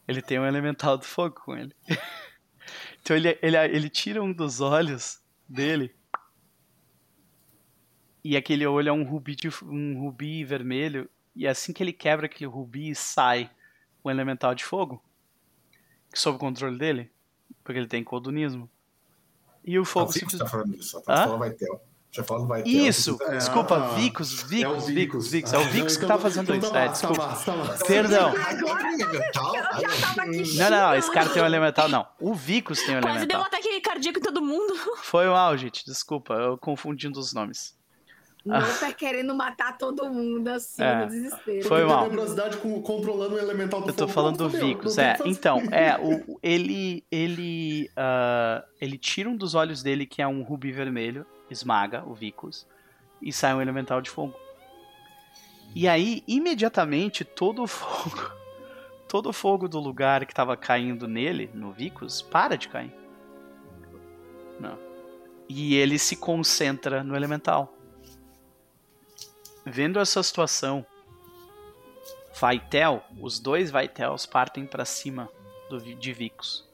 ele 0.05 0.21
tem 0.21 0.37
um 0.37 0.45
elemental 0.45 0.97
do 0.97 1.05
fogo 1.05 1.39
com 1.41 1.55
ele. 1.55 1.73
Então 3.01 3.15
ele, 3.15 3.37
ele, 3.39 3.55
ele 3.55 3.87
tira 3.87 4.23
um 4.23 4.33
dos 4.33 4.59
olhos 4.59 5.21
dele. 5.47 5.95
E 8.23 8.35
aquele 8.35 8.65
olho 8.65 8.89
é 8.89 8.91
um 8.91 9.03
rubi, 9.03 9.35
de, 9.35 9.47
um 9.63 9.99
rubi 9.99 10.43
vermelho. 10.43 11.07
E 11.35 11.47
assim 11.47 11.73
que 11.73 11.83
ele 11.83 11.91
quebra 11.93 12.25
aquele 12.27 12.49
rubi, 12.49 12.95
sai 12.95 13.49
o 14.03 14.09
elemental 14.09 14.55
de 14.55 14.63
fogo. 14.63 15.03
Sob 16.13 16.37
o 16.37 16.39
controle 16.39 16.77
dele. 16.77 17.11
Porque 17.63 17.77
ele 17.79 17.87
tem 17.87 18.03
codunismo. 18.03 18.69
E 19.63 19.77
o 19.77 19.81
Ah, 19.81 19.85
fogo 19.85 20.09
o 20.09 20.13
Fico 20.13 20.31
simplesmente. 20.31 20.51
tá 20.91 20.97
falando. 20.97 21.03
Tá 21.05 21.13
Hã? 21.13 21.23
falando 21.25 21.39
Vaitel. 21.39 21.81
Já 22.11 22.23
falando 22.23 22.47
Vaitel. 22.47 22.71
Isso! 22.71 23.17
É, 23.23 23.37
Desculpa, 23.37 23.75
ah, 23.75 23.95
Vicos, 23.95 24.43
é 24.43 24.45
Vicos, 24.47 24.83
o 24.83 24.87
Vicos, 24.87 25.27
Vicos. 25.31 25.53
É 25.53 25.57
o 25.57 25.61
Ah, 25.61 25.63
Vicos 25.67 25.97
que 25.97 26.05
então- 26.05 26.15
tá 26.15 26.21
fazendo 26.21 26.43
então 26.55 26.57
isso. 26.57 26.71
tá 26.71 26.81
É, 26.83 26.87
desculpa. 26.87 27.27
Tá 27.27 27.35
tá. 27.77 27.85
Perdão. 27.85 28.31
Não, 30.57 30.69
não, 30.69 30.69
não, 30.69 30.95
esse 30.95 31.11
cara 31.11 31.29
tem 31.29 31.41
um 31.41 31.45
elemental, 31.45 31.89
não. 31.89 32.07
O 32.19 32.33
Vicos 32.33 32.81
tem 32.83 32.97
um 32.97 33.01
Quase 33.01 33.25
deu 33.25 33.37
um 33.37 33.41
elemental. 33.41 33.41
ataque 33.41 33.81
cardíaco 33.81 34.19
em 34.19 34.21
todo 34.21 34.41
mundo. 34.41 34.73
Foi 35.03 35.25
mal, 35.27 35.57
gente, 35.57 35.83
desculpa, 35.85 36.33
eu 36.35 36.57
confundindo 36.57 37.19
os 37.19 37.33
nomes. 37.33 37.75
Não 38.45 38.79
tá 38.79 38.93
querendo 38.93 39.33
matar 39.33 39.75
todo 39.75 40.07
mundo 40.07 40.47
assim, 40.49 40.83
É. 40.83 41.01
no 41.01 41.07
desespero. 41.07 41.67
Foi 41.67 41.83
mal. 41.83 42.03
tenebrosidade 42.03 42.57
com, 42.57 42.79
controlando 42.81 43.35
o 43.35 43.39
elemental 43.39 43.81
do 43.81 43.89
Eu 43.89 43.93
tô 43.93 44.03
fogo, 44.07 44.13
falando 44.13 44.37
do 44.37 44.49
Vicos, 44.49 44.99
é. 44.99 45.17
Então, 45.25 45.57
é, 45.73 45.97
o, 45.99 46.39
ele 46.43 47.03
ele 47.11 47.89
ah, 47.97 48.63
ele 48.79 48.99
tira 48.99 49.27
um 49.27 49.35
dos 49.35 49.55
olhos 49.55 49.81
dele 49.81 50.05
que 50.05 50.21
é 50.21 50.27
um 50.27 50.43
rubi 50.43 50.71
vermelho, 50.71 51.25
esmaga 51.49 52.03
o 52.05 52.13
Vicos 52.13 52.67
e 53.19 53.33
sai 53.33 53.55
um 53.55 53.61
elemental 53.61 53.99
de 53.99 54.11
fogo. 54.11 54.35
E 55.73 55.87
aí, 55.87 56.23
imediatamente, 56.27 57.25
todo 57.25 57.63
o 57.63 57.67
fogo, 57.67 58.31
todo 59.09 59.29
o 59.29 59.33
fogo 59.33 59.67
do 59.67 59.79
lugar 59.79 60.23
que 60.25 60.33
tava 60.35 60.55
caindo 60.55 61.07
nele, 61.07 61.49
no 61.53 61.71
Vicos, 61.71 62.21
para 62.21 62.55
de 62.55 62.69
cair. 62.69 62.93
Não. 64.59 64.77
E 65.49 65.75
ele 65.75 65.99
se 65.99 66.15
concentra 66.15 67.03
no 67.03 67.15
elemental. 67.15 67.74
Vendo 69.65 69.99
essa 69.99 70.21
situação, 70.21 70.85
Vaitel, 72.39 73.03
os 73.19 73.39
dois 73.39 73.71
Vaitels 73.71 74.25
partem 74.27 74.65
para 74.65 74.85
cima 74.85 75.27
do, 75.69 75.79
de 75.79 76.13
Vicos. 76.13 76.69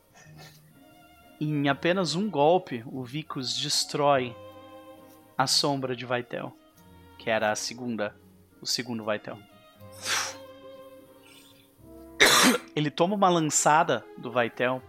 Em 1.39 1.69
apenas 1.69 2.15
um 2.15 2.29
golpe, 2.29 2.83
o 2.85 3.01
Vicos 3.03 3.57
destrói 3.57 4.35
a 5.37 5.47
sombra 5.47 5.95
de 5.95 6.05
Vaitel, 6.05 6.51
que 7.17 7.29
era 7.29 7.51
a 7.51 7.55
segunda, 7.55 8.13
o 8.61 8.65
segundo 8.65 9.05
Vaitel. 9.05 9.39
Ele 12.75 12.91
toma 12.91 13.15
uma 13.15 13.29
lançada 13.29 14.05
do 14.17 14.31
Vaitel, 14.31 14.81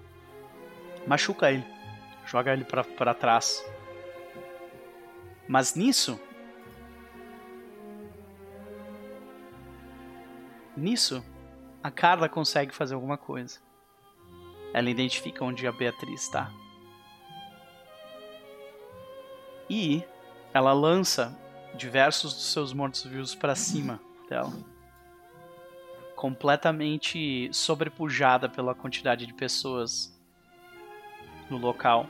machuca 1.06 1.52
ele, 1.52 1.64
joga 2.26 2.52
ele 2.52 2.64
pra 2.64 3.14
trás. 3.14 3.64
Mas 5.48 5.74
nisso, 5.74 6.18
Nisso, 10.76 11.24
a 11.82 11.90
Carla 11.90 12.28
consegue 12.28 12.74
fazer 12.74 12.94
alguma 12.94 13.18
coisa. 13.18 13.60
Ela 14.72 14.88
identifica 14.88 15.44
onde 15.44 15.66
a 15.66 15.72
Beatriz 15.72 16.22
está. 16.22 16.50
E 19.68 20.02
ela 20.54 20.72
lança 20.72 21.38
diversos 21.74 22.34
dos 22.34 22.52
seus 22.52 22.72
mortos-vivos 22.72 23.34
para 23.34 23.54
cima 23.54 24.00
dela. 24.28 24.52
Completamente 26.16 27.50
sobrepujada 27.52 28.48
pela 28.48 28.74
quantidade 28.74 29.26
de 29.26 29.34
pessoas 29.34 30.18
no 31.50 31.58
local, 31.58 32.06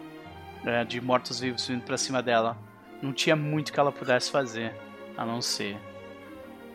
né, 0.63 0.85
de 0.85 1.01
mortos-vivos 1.01 1.67
vindo 1.67 1.85
para 1.85 1.97
cima 1.97 2.23
dela. 2.23 2.57
Não 3.01 3.13
tinha 3.13 3.35
muito 3.35 3.73
que 3.73 3.81
ela 3.81 3.91
pudesse 3.91 4.31
fazer, 4.31 4.75
a 5.17 5.25
não 5.25 5.41
ser 5.41 5.77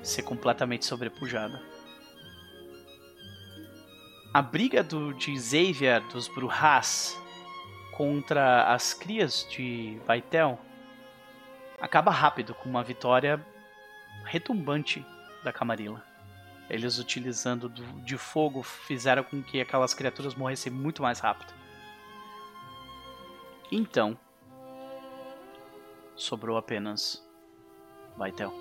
ser 0.02 0.24
completamente 0.24 0.86
sobrepujada. 0.86 1.62
A 4.38 4.42
briga 4.44 4.84
do, 4.84 5.16
de 5.16 5.36
Xavier 5.36 6.00
dos 6.10 6.28
Brujas 6.28 7.20
contra 7.94 8.72
as 8.72 8.94
crias 8.94 9.48
de 9.50 10.00
Vaitel 10.06 10.60
acaba 11.82 12.12
rápido 12.12 12.54
com 12.54 12.70
uma 12.70 12.84
vitória 12.84 13.44
retumbante 14.26 15.04
da 15.44 15.52
Camarilla. 15.52 16.06
Eles 16.70 17.00
utilizando 17.00 17.68
do, 17.68 17.82
de 18.04 18.16
fogo 18.16 18.62
fizeram 18.62 19.24
com 19.24 19.42
que 19.42 19.60
aquelas 19.60 19.96
criaturas 19.96 20.36
morressem 20.36 20.72
muito 20.72 21.02
mais 21.02 21.20
rápido. 21.20 21.52
Então, 23.72 24.16
sobrou 26.16 26.58
apenas 26.58 27.28
Vaitel. 28.16 28.54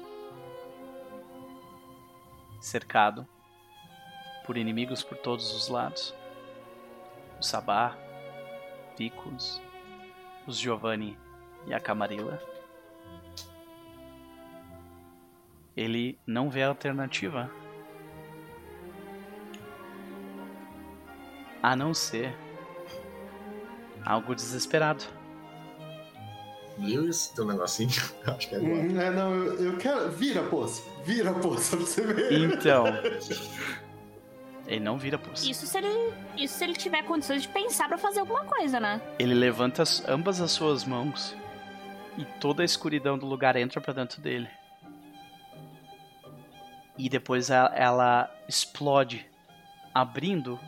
Cercado 2.63 3.29
por 4.47 4.57
inimigos 4.57 5.03
por 5.03 5.19
todos 5.19 5.53
os 5.55 5.69
lados. 5.69 6.15
O 7.39 7.43
Sabá, 7.43 7.97
Vicos, 8.97 9.61
os 10.47 10.57
Giovanni 10.59 11.19
e 11.67 11.75
a 11.75 11.81
Camarilla. 11.81 12.41
Ele 15.77 16.19
não 16.27 16.49
vê 16.49 16.63
alternativa 16.63 17.51
a 21.63 21.77
não 21.77 21.93
ser 21.93 22.35
algo 24.05 24.35
desesperado. 24.35 25.05
Lewis, 26.79 27.29
tem 27.29 27.45
um 27.45 27.49
negocinho. 27.49 27.91
Acho 28.27 28.49
que 28.49 28.55
é 28.55 28.59
agora. 28.59 28.75
Hum, 28.75 29.01
É, 29.01 29.11
não, 29.11 29.35
eu, 29.35 29.73
eu 29.73 29.77
quero. 29.79 30.11
Vira, 30.11 30.43
poça. 30.45 30.83
Vira, 31.05 31.33
poça, 31.35 31.77
pra 31.77 31.87
você 31.87 32.03
ver. 32.03 32.33
Então, 32.33 32.85
Ele 34.67 34.81
não 34.81 34.99
vira 34.99 35.17
poça. 35.19 35.49
Isso 35.49 35.67
se 35.67 35.79
ele, 35.79 36.13
isso 36.37 36.59
se 36.59 36.65
ele 36.65 36.75
tiver 36.75 37.03
condições 37.05 37.43
de 37.43 37.49
pensar 37.49 37.87
pra 37.89 37.97
fazer 37.99 38.21
alguma 38.21 38.45
coisa, 38.45 38.81
né? 38.81 39.01
Ele 39.19 39.33
levanta 39.35 39.83
as- 39.83 40.07
ambas 40.09 40.41
as 40.41 40.51
suas 40.51 40.85
mãos 40.85 41.37
e 42.19 42.25
toda 42.41 42.63
a 42.63 42.65
escuridão 42.65 43.17
do 43.17 43.27
lugar 43.27 43.55
entra 43.57 43.81
pra 43.81 43.93
dentro 43.93 44.21
dele. 44.21 44.49
E 46.99 47.09
depois 47.09 47.51
ela, 47.51 47.73
ela 47.77 48.35
explode, 48.49 49.25
abrindo 49.95 50.59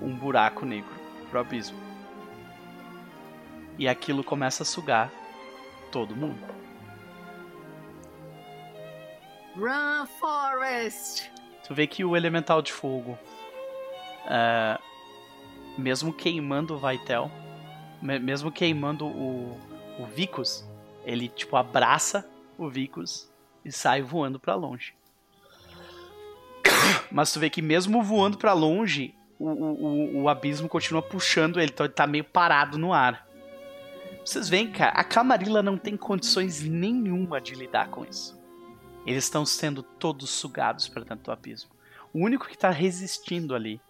um 0.00 0.14
buraco 0.14 0.66
negro 0.66 0.90
pro 1.30 1.40
abismo. 1.40 1.78
E 3.78 3.88
aquilo 3.88 4.22
começa 4.24 4.64
a 4.64 4.66
sugar 4.66 5.10
todo 5.90 6.14
mundo. 6.16 6.38
Run, 9.56 10.06
Forest! 10.18 11.30
Tu 11.66 11.74
vê 11.74 11.86
que 11.86 12.04
o 12.04 12.16
elemental 12.16 12.60
de 12.62 12.72
fogo, 12.72 13.18
é, 14.26 14.78
mesmo 15.78 16.12
queimando 16.12 16.74
o 16.74 16.78
Vaitel, 16.78 17.30
me- 18.00 18.18
mesmo 18.18 18.50
queimando 18.50 19.06
o, 19.06 19.58
o 19.98 20.06
Vicus, 20.06 20.66
ele 21.04 21.28
tipo 21.28 21.56
abraça 21.56 22.28
o 22.58 22.68
Vicus 22.68 23.30
e 23.64 23.70
sai 23.70 24.02
voando 24.02 24.40
pra 24.40 24.54
longe. 24.54 24.94
Mas 27.10 27.32
tu 27.32 27.38
vê 27.38 27.50
que 27.50 27.60
mesmo 27.62 28.02
voando 28.02 28.38
pra 28.38 28.52
longe, 28.54 29.14
o, 29.38 29.48
o- 29.48 30.22
o 30.22 30.28
abismo 30.28 30.68
continua 30.68 31.02
puxando 31.02 31.60
ele, 31.60 31.70
então 31.72 31.84
ele 31.86 31.92
tá 31.92 32.06
meio 32.06 32.24
parado 32.24 32.78
no 32.78 32.92
ar. 32.92 33.26
Vocês 34.24 34.48
veem, 34.48 34.70
cara, 34.70 34.92
a 34.92 35.04
Camarilla 35.04 35.62
não 35.62 35.76
tem 35.76 35.96
condições 35.96 36.62
nenhuma 36.62 37.40
de 37.40 37.54
lidar 37.54 37.88
com 37.88 38.04
isso. 38.04 38.40
Eles 39.06 39.24
estão 39.24 39.44
sendo 39.44 39.82
todos 39.82 40.30
sugados 40.30 40.88
para 40.88 41.02
dentro 41.04 41.24
do 41.24 41.32
abismo. 41.32 41.70
O 42.12 42.18
único 42.20 42.46
que 42.46 42.56
tá 42.56 42.70
resistindo 42.70 43.54
ali 43.54 43.80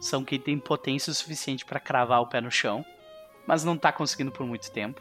são 0.00 0.24
quem 0.24 0.38
tem 0.38 0.58
potência 0.58 1.10
o 1.10 1.14
suficiente 1.14 1.64
para 1.64 1.80
cravar 1.80 2.20
o 2.20 2.26
pé 2.26 2.40
no 2.40 2.50
chão, 2.50 2.84
mas 3.46 3.64
não 3.64 3.76
tá 3.76 3.92
conseguindo 3.92 4.32
por 4.32 4.46
muito 4.46 4.70
tempo. 4.70 5.00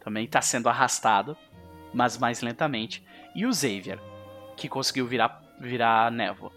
Também 0.00 0.26
tá 0.26 0.42
sendo 0.42 0.68
arrastado, 0.68 1.36
mas 1.92 2.18
mais 2.18 2.40
lentamente. 2.40 3.04
E 3.34 3.46
o 3.46 3.52
Xavier, 3.52 4.00
que 4.56 4.68
conseguiu 4.68 5.06
virar, 5.06 5.42
virar 5.60 6.10
névoa. 6.10 6.52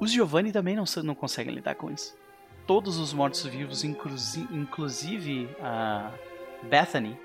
Os 0.00 0.10
Giovanni 0.10 0.52
também 0.52 0.76
não, 0.76 0.84
não 1.02 1.14
conseguem 1.14 1.54
lidar 1.54 1.76
com 1.76 1.90
isso. 1.90 2.16
Todos 2.66 2.98
os 2.98 3.12
mortos-vivos, 3.12 3.84
inclusi- 3.84 4.48
inclusive 4.50 5.48
a 5.60 6.12
Bethany, 6.64 7.18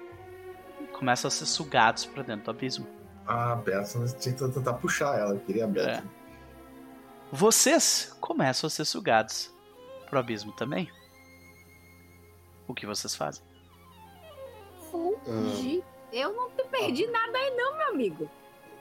começam 1.00 1.30
a 1.30 1.32
ser 1.32 1.46
sugados 1.46 2.06
para 2.06 2.24
dentro 2.24 2.44
do 2.46 2.52
abismo. 2.52 2.86
Ah, 3.26 3.58
tinha 4.20 4.36
que 4.36 4.48
tentar 4.54 4.74
puxar 4.74 5.18
ela, 5.18 5.34
eu 5.34 5.40
queria 5.40 5.64
a 5.64 5.68
Bethany. 5.68 6.10
Vocês 7.32 8.16
começam 8.20 8.68
a 8.68 8.72
ser 8.72 8.86
sugados 8.86 9.54
pro 10.10 10.20
abismo 10.20 10.52
também. 10.52 10.92
O 12.68 12.74
que 12.74 12.86
vocês 12.86 13.16
fazem? 13.16 13.44
Fugir. 14.92 15.84
Eu 16.12 16.34
não 16.36 16.50
te 16.50 16.64
perdi 16.70 17.06
nada 17.08 17.38
aí 17.38 17.56
não, 17.56 17.78
meu 17.78 17.88
amigo. 17.90 18.30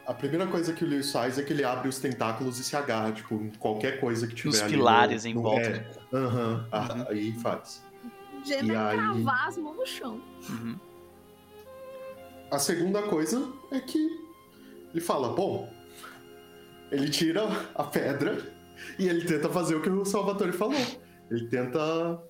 A 0.07 0.15
primeira 0.15 0.47
coisa 0.47 0.73
que 0.73 0.83
o 0.83 0.89
Lewis 0.89 1.13
faz 1.13 1.39
é 1.39 1.43
que 1.43 1.53
ele 1.53 1.63
abre 1.65 1.87
os 1.89 1.99
tentáculos 1.99 2.59
e 2.59 2.65
se 2.65 2.75
agarra, 2.75 3.13
tipo, 3.13 3.35
em 3.35 3.51
qualquer 3.51 4.01
coisa 4.01 4.27
que 4.27 4.35
tiver 4.35 4.49
Nos 4.49 4.63
ali 4.63 4.73
pilares 4.73 5.25
no- 5.25 5.31
em 5.31 5.35
no- 5.35 5.43
volta. 5.43 5.69
é. 5.69 6.17
Aham, 6.17 6.69
ah, 6.73 6.95
Uhum. 6.95 7.07
aí 7.11 7.33
faz. 7.41 7.85
Gena 8.45 8.73
E 8.73 8.77
aí? 8.77 8.97
cravar 8.97 9.49
as 9.49 9.59
mãos 9.59 9.77
no 9.77 9.87
chão. 9.87 10.23
Uhum. 10.49 10.79
A 12.51 12.59
segunda 12.59 13.03
coisa 13.03 13.53
é 13.71 13.81
que 13.81 13.99
ele 14.93 15.01
fala, 15.01 15.35
bom, 15.35 15.71
ele 16.91 17.09
tira 17.11 17.43
a 17.75 17.85
pedra 17.85 18.39
e 18.99 19.07
ele 19.09 19.25
tenta 19.27 19.49
fazer 19.51 19.75
o 19.75 19.83
que 19.83 19.89
o 19.91 20.05
Salvatore 20.05 20.53
falou. 20.53 20.81
Ele 21.31 21.47
tenta 21.49 22.23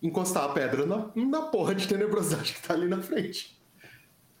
encostar 0.00 0.44
a 0.44 0.48
pedra 0.50 0.86
na, 0.86 1.10
na 1.16 1.42
porra 1.42 1.74
de 1.74 1.88
tenebrosidade 1.88 2.54
que 2.54 2.62
tá 2.62 2.74
ali 2.74 2.86
na 2.86 3.02
frente. 3.02 3.58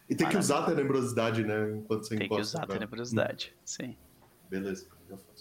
E 0.08 0.14
tem 0.14 0.26
que 0.28 0.34
Maravilha. 0.36 0.40
usar 0.40 0.58
a 0.60 0.66
tenebrosidade, 0.66 1.42
né? 1.44 1.72
Enquanto 1.76 2.04
você 2.04 2.10
Tem 2.16 2.18
que 2.20 2.24
encosta. 2.34 2.42
usar 2.56 2.62
a 2.62 2.66
pra- 2.66 2.76
tenebrosidade. 2.76 3.54
Sim. 3.64 3.96
Beleza. 4.48 4.86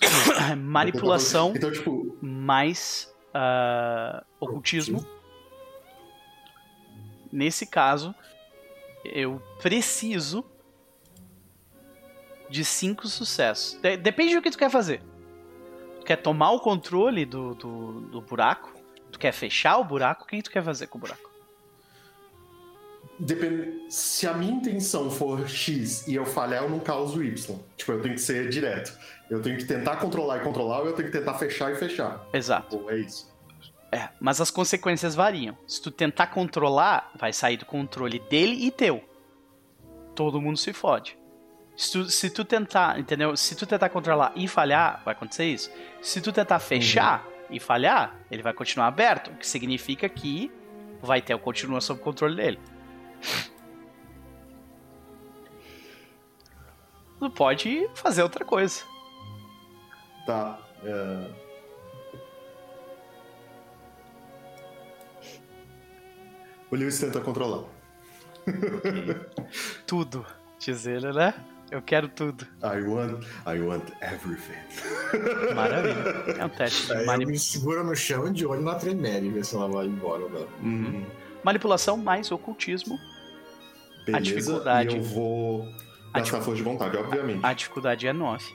Manipulação 0.57 1.53
Então, 1.55 1.71
tipo, 1.71 2.17
mais 2.21 3.13
ah, 3.33 4.25
ocultismo. 4.39 5.05
Nesse 7.31 7.65
caso, 7.65 8.15
eu 9.13 9.41
preciso 9.61 10.45
de 12.49 12.63
cinco 12.63 13.07
sucessos. 13.07 13.79
De- 13.81 13.97
depende 13.97 14.35
do 14.35 14.41
que 14.41 14.51
tu 14.51 14.57
quer 14.57 14.69
fazer. 14.69 15.01
Tu 15.99 16.05
quer 16.05 16.17
tomar 16.17 16.51
o 16.51 16.59
controle 16.59 17.25
do, 17.25 17.53
do, 17.55 18.01
do 18.01 18.21
buraco? 18.21 18.73
Tu 19.11 19.19
quer 19.19 19.31
fechar 19.31 19.77
o 19.77 19.83
buraco? 19.83 20.23
O 20.23 20.27
que 20.27 20.41
tu 20.41 20.51
quer 20.51 20.63
fazer 20.63 20.87
com 20.87 20.97
o 20.97 21.01
buraco? 21.01 21.29
Depende... 23.19 23.85
Se 23.89 24.27
a 24.27 24.33
minha 24.33 24.53
intenção 24.53 25.09
for 25.09 25.49
X 25.49 26.07
e 26.07 26.15
eu 26.15 26.25
falhar, 26.25 26.63
eu 26.63 26.69
não 26.69 26.79
causo 26.79 27.23
Y. 27.23 27.59
Tipo, 27.75 27.91
eu 27.93 28.01
tenho 28.01 28.13
que 28.15 28.21
ser 28.21 28.49
direto. 28.49 28.97
Eu 29.29 29.41
tenho 29.41 29.57
que 29.57 29.65
tentar 29.65 29.97
controlar 29.97 30.37
e 30.37 30.39
controlar, 30.41 30.79
ou 30.79 30.85
eu 30.87 30.93
tenho 30.93 31.09
que 31.11 31.17
tentar 31.17 31.33
fechar 31.33 31.71
e 31.73 31.75
fechar. 31.75 32.25
Exato. 32.31 32.77
Ou 32.77 32.89
é 32.91 32.99
isso. 32.99 33.35
É, 33.91 34.09
mas 34.19 34.41
as 34.41 34.51
consequências 34.51 35.15
variam. 35.15 35.57
Se 35.65 35.81
tu 35.81 35.89
tentar 35.89 36.27
controlar, 36.27 37.11
vai 37.15 37.31
sair 37.31 37.57
do 37.57 37.65
controle 37.65 38.19
dele 38.19 38.65
e 38.65 38.71
teu. 38.71 39.03
Todo 40.13 40.41
mundo 40.41 40.57
se 40.57 40.73
fode. 40.73 41.17
Se 41.75 41.91
tu, 41.91 42.05
se 42.05 42.29
tu 42.29 42.43
tentar, 42.43 42.99
entendeu? 42.99 43.37
Se 43.37 43.55
tu 43.55 43.65
tentar 43.65 43.89
controlar 43.89 44.33
e 44.35 44.47
falhar, 44.47 45.01
vai 45.05 45.13
acontecer 45.13 45.45
isso. 45.45 45.71
Se 46.01 46.19
tu 46.19 46.31
tentar 46.33 46.59
fechar 46.59 47.25
e 47.49 47.59
falhar, 47.59 48.15
ele 48.29 48.41
vai 48.41 48.51
continuar 48.51 48.87
aberto, 48.87 49.31
o 49.31 49.35
que 49.35 49.47
significa 49.47 50.09
que 50.09 50.51
vai 51.01 51.21
ter 51.21 51.35
o 51.35 51.39
continua 51.39 51.79
sob 51.79 52.01
controle 52.01 52.35
dele. 52.35 52.59
Tu 57.19 57.31
pode 57.31 57.89
fazer 57.95 58.21
outra 58.21 58.45
coisa. 58.45 58.83
Tá. 60.23 60.59
é, 60.83 61.46
O 66.71 66.75
Lewis 66.75 66.99
tenta 66.99 67.19
controlar. 67.21 67.63
Tudo, 69.85 70.25
diz 70.59 70.85
ele, 70.85 71.11
né? 71.11 71.33
Eu 71.69 71.81
quero 71.81 72.07
tudo. 72.07 72.47
I 72.63 72.81
want, 72.81 73.25
I 73.45 73.59
want 73.59 73.83
everything. 74.01 74.55
Maravilha. 75.53 76.33
É 76.39 76.45
um 76.45 76.49
teste 76.49 76.83
de 76.87 76.93
manipulação. 77.05 77.27
me 77.27 77.37
segura 77.37 77.83
no 77.83 77.93
chão 77.93 78.31
de 78.31 78.45
olho 78.45 78.61
na 78.61 78.75
Tremere, 78.75 79.29
ver 79.29 79.43
se 79.43 79.53
ela 79.53 79.67
vai 79.67 79.85
embora 79.85 80.23
ou 80.23 80.29
não. 80.29 80.47
Uhum. 80.63 81.05
Manipulação 81.43 81.97
mais 81.97 82.31
ocultismo. 82.31 82.97
Beleza. 84.05 84.23
dificuldade. 84.23 84.95
E 84.95 84.99
eu 84.99 85.03
vou 85.03 85.67
A 86.13 86.19
gastar 86.19 86.39
força 86.39 86.55
de 86.55 86.63
vontade, 86.63 86.95
obviamente. 86.95 87.45
A 87.45 87.51
dificuldade 87.51 88.07
é 88.07 88.13
9. 88.13 88.45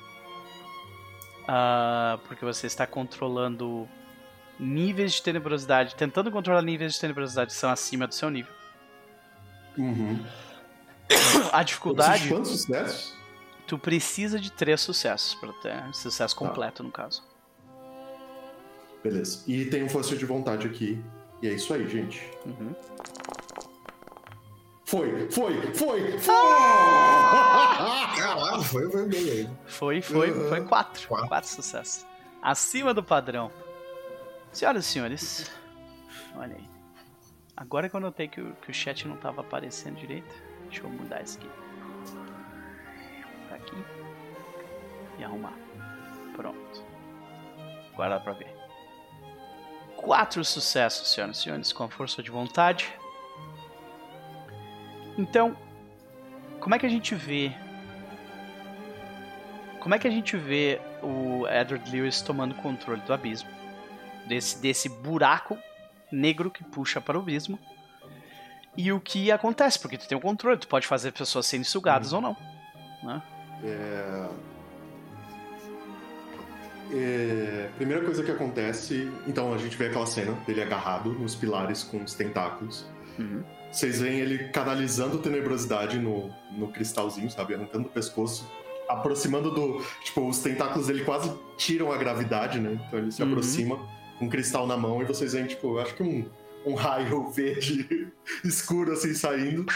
Ah, 1.46 2.18
porque 2.26 2.46
você 2.46 2.66
está 2.66 2.86
controlando 2.86 3.86
níveis 4.62 5.12
de 5.14 5.22
tenebrosidade, 5.22 5.94
tentando 5.96 6.30
controlar 6.30 6.62
níveis 6.62 6.94
de 6.94 7.00
tenebrosidade 7.00 7.50
que 7.52 7.56
são 7.56 7.70
acima 7.70 8.06
do 8.06 8.14
seu 8.14 8.30
nível. 8.30 8.52
Uhum. 9.76 10.24
A 11.52 11.62
dificuldade, 11.62 12.22
de 12.24 12.28
quantos 12.28 12.50
sucessos? 12.52 13.14
tu 13.66 13.78
precisa 13.78 14.38
de 14.38 14.52
três 14.52 14.80
sucessos 14.80 15.34
para 15.34 15.52
ter 15.54 15.72
Tá. 15.76 15.92
sucesso 15.92 16.36
completo 16.36 16.82
no 16.82 16.90
caso. 16.90 17.22
Beleza. 19.02 19.42
E 19.46 19.64
tem 19.64 19.88
força 19.88 20.14
de 20.16 20.24
vontade 20.24 20.66
aqui. 20.66 21.02
E 21.42 21.48
é 21.48 21.52
isso 21.54 21.74
aí, 21.74 21.88
gente. 21.88 22.22
Uhum. 22.46 22.72
Foi, 24.84 25.30
foi, 25.30 25.74
foi, 25.74 26.18
foi! 26.18 26.18
Caralho, 28.16 28.62
foi, 28.62 28.90
foi 28.90 29.06
bem 29.08 29.20
aí. 29.30 29.50
Foi, 29.66 30.02
foi, 30.02 30.30
Uhum. 30.30 30.48
foi 30.48 30.60
quatro. 30.64 31.08
Quatro. 31.08 31.28
Quatro 31.28 31.48
sucessos. 31.48 32.06
Acima 32.42 32.92
do 32.92 33.02
padrão. 33.02 33.50
Senhoras 34.52 34.84
e 34.84 34.88
senhores, 34.88 35.50
olha 36.36 36.54
aí. 36.54 36.68
Agora 37.56 37.88
que 37.88 37.96
eu 37.96 38.00
notei 38.00 38.28
que 38.28 38.40
o, 38.40 38.54
que 38.56 38.70
o 38.70 38.74
chat 38.74 39.06
não 39.08 39.14
estava 39.14 39.40
aparecendo 39.40 39.96
direito, 39.96 40.34
deixa 40.64 40.82
eu 40.82 40.90
mudar 40.90 41.22
isso 41.22 41.38
aqui. 41.38 41.50
Pra 43.48 43.56
aqui. 43.56 43.76
E 45.18 45.24
arrumar. 45.24 45.54
Pronto. 46.34 46.84
Agora 47.92 48.16
dá 48.16 48.20
pra 48.20 48.32
ver. 48.32 48.54
Quatro 49.96 50.44
sucessos, 50.44 51.08
senhoras 51.08 51.38
e 51.38 51.42
senhores, 51.42 51.72
com 51.72 51.84
a 51.84 51.88
força 51.88 52.22
de 52.22 52.30
vontade. 52.30 52.92
Então, 55.16 55.56
como 56.60 56.74
é 56.74 56.78
que 56.78 56.86
a 56.86 56.88
gente 56.88 57.14
vê 57.14 57.54
como 59.82 59.96
é 59.96 59.98
que 59.98 60.06
a 60.06 60.10
gente 60.12 60.36
vê 60.36 60.80
o 61.02 61.44
Edward 61.48 61.90
Lewis 61.90 62.22
tomando 62.22 62.54
controle 62.54 63.00
do 63.00 63.12
abismo? 63.12 63.50
Desse, 64.26 64.60
desse 64.60 64.88
buraco 64.88 65.58
negro 66.10 66.50
que 66.50 66.62
puxa 66.64 67.00
para 67.00 67.18
o 67.18 67.22
abismo. 67.22 67.58
e 68.76 68.90
o 68.92 69.00
que 69.00 69.30
acontece, 69.30 69.78
porque 69.78 69.98
tu 69.98 70.06
tem 70.08 70.16
o 70.16 70.20
controle, 70.20 70.58
tu 70.58 70.68
pode 70.68 70.86
fazer 70.86 71.12
pessoas 71.12 71.46
serem 71.46 71.64
sugadas 71.64 72.12
ou 72.12 72.20
não. 72.20 72.36
Né? 73.02 73.22
É... 73.64 74.28
É... 76.92 77.68
Primeira 77.76 78.04
coisa 78.04 78.22
que 78.22 78.30
acontece, 78.30 79.10
então 79.26 79.52
a 79.52 79.58
gente 79.58 79.76
vê 79.76 79.86
aquela 79.86 80.06
cena 80.06 80.32
dele 80.46 80.62
agarrado 80.62 81.12
nos 81.12 81.34
pilares 81.34 81.82
com 81.82 82.02
os 82.02 82.14
tentáculos. 82.14 82.86
Uhum. 83.18 83.42
Vocês 83.70 84.00
veem 84.00 84.20
ele 84.20 84.48
canalizando 84.50 85.18
tenebrosidade 85.18 85.98
no, 85.98 86.30
no 86.50 86.68
cristalzinho, 86.68 87.30
sabe? 87.30 87.54
Arrancando 87.54 87.88
o 87.88 87.90
pescoço, 87.90 88.46
aproximando 88.88 89.50
do. 89.50 89.82
Tipo, 90.04 90.28
os 90.28 90.38
tentáculos 90.40 90.86
dele 90.88 91.04
quase 91.04 91.32
tiram 91.56 91.90
a 91.90 91.96
gravidade, 91.96 92.60
né? 92.60 92.78
Então 92.86 92.98
ele 92.98 93.10
se 93.10 93.22
Uhum. 93.22 93.30
aproxima 93.30 93.78
um 94.22 94.28
cristal 94.28 94.66
na 94.66 94.76
mão 94.76 95.02
e 95.02 95.04
vocês 95.04 95.32
veem, 95.32 95.46
tipo, 95.46 95.78
acho 95.78 95.94
que 95.94 96.02
um, 96.02 96.24
um 96.64 96.74
raio 96.74 97.28
verde 97.32 98.08
escuro 98.44 98.92
assim 98.92 99.14
saindo. 99.14 99.66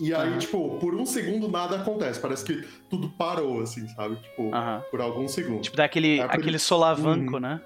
E 0.00 0.12
aí, 0.14 0.30
Aham. 0.30 0.38
tipo, 0.38 0.78
por 0.78 0.94
um 0.94 1.04
segundo 1.06 1.48
nada 1.48 1.76
acontece. 1.76 2.18
Parece 2.18 2.44
que 2.44 2.66
tudo 2.90 3.08
parou, 3.10 3.60
assim, 3.60 3.86
sabe? 3.88 4.16
Tipo, 4.16 4.52
Aham. 4.54 4.82
por 4.90 5.00
alguns 5.00 5.32
segundos. 5.32 5.62
Tipo, 5.64 5.76
dá 5.76 5.84
aquele, 5.84 6.18
É 6.18 6.22
a 6.22 6.28
prim- 6.28 6.40
aquele 6.40 6.58
solavanco, 6.58 7.34
Uhum. 7.34 7.40
né? 7.40 7.60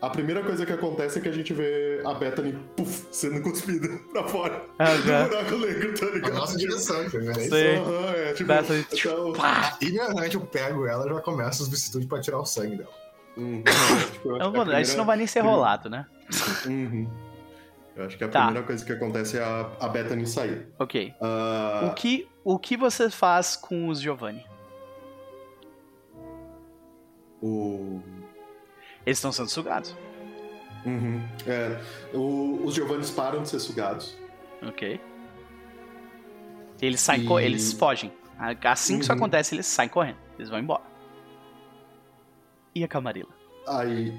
A 0.00 0.10
primeira 0.10 0.42
coisa 0.42 0.66
que 0.66 0.72
acontece 0.72 1.18
é 1.18 1.22
que 1.22 1.28
a 1.28 1.32
gente 1.32 1.54
vê 1.54 2.02
a 2.04 2.12
Bethany, 2.12 2.52
puf, 2.76 3.06
sendo 3.10 3.40
cuspida 3.40 3.88
pra 4.12 4.24
fora 4.28 4.62
Aham. 4.78 5.24
do 5.24 5.28
buraco 5.30 5.56
negro, 5.56 5.94
tá 5.98 6.06
A 6.06 6.10
ligado? 6.10 6.34
nossa 6.34 6.56
direção, 6.58 7.02
entendeu? 7.02 7.32
É 7.32 7.38
isso. 7.40 7.48
Sei. 7.48 7.76
Aham, 7.76 8.10
é, 8.14 8.32
tipo, 8.34 8.48
Bethany, 8.48 8.86
então- 8.92 9.32
Pá! 9.32 9.78
Imediatamente 9.80 10.34
eu 10.36 10.42
pego 10.42 10.86
ela 10.86 11.06
e 11.06 11.14
já 11.14 11.20
começo 11.22 11.62
as 11.62 11.68
vicissitudes 11.68 12.06
pra 12.06 12.20
tirar 12.20 12.38
o 12.38 12.44
sangue 12.44 12.76
dela. 12.76 12.90
Uhum, 13.36 13.62
tipo, 14.12 14.28
mano, 14.30 14.80
Isso 14.80 14.96
não 14.96 15.04
vai 15.04 15.16
nem 15.16 15.26
ser 15.26 15.40
rolado, 15.40 15.88
né? 15.90 16.06
Uhum. 16.66 17.08
Eu 17.94 18.04
acho 18.04 18.18
que 18.18 18.24
a 18.24 18.28
Tá. 18.28 18.44
primeira 18.44 18.66
coisa 18.66 18.84
que 18.84 18.92
acontece 18.92 19.38
é 19.38 19.42
a, 19.42 19.70
a 19.80 19.88
Bethany 19.88 20.26
sair. 20.26 20.68
Ok. 20.78 21.14
Ah, 21.20 21.88
O 21.90 21.94
que, 21.94 22.28
o 22.44 22.58
que 22.58 22.76
você 22.76 23.08
faz 23.10 23.56
com 23.56 23.88
os 23.88 24.00
Giovanni? 24.00 24.44
o... 27.42 28.00
Eles 29.04 29.18
estão 29.18 29.30
sendo 29.32 29.48
sugados. 29.48 29.96
Uhum. 30.84 31.22
É, 31.46 31.80
o- 32.14 32.60
os 32.64 32.74
Giovannis 32.74 33.10
param 33.10 33.42
de 33.42 33.48
ser 33.48 33.60
sugados. 33.60 34.16
Ok. 34.66 35.00
Eles 36.80 37.00
saem, 37.00 37.22
E- 37.22 37.26
co- 37.26 37.40
eles 37.40 37.72
fogem. 37.72 38.12
Assim 38.64 38.96
que 38.96 39.02
isso 39.02 39.12
Uhum. 39.12 39.18
acontece, 39.18 39.54
eles 39.54 39.66
saem 39.66 39.88
correndo. 39.88 40.18
Eles 40.38 40.50
vão 40.50 40.58
embora. 40.58 40.82
E 42.76 42.84
a 42.84 42.88
Camarilla? 42.88 43.30
Aí, 43.66 44.12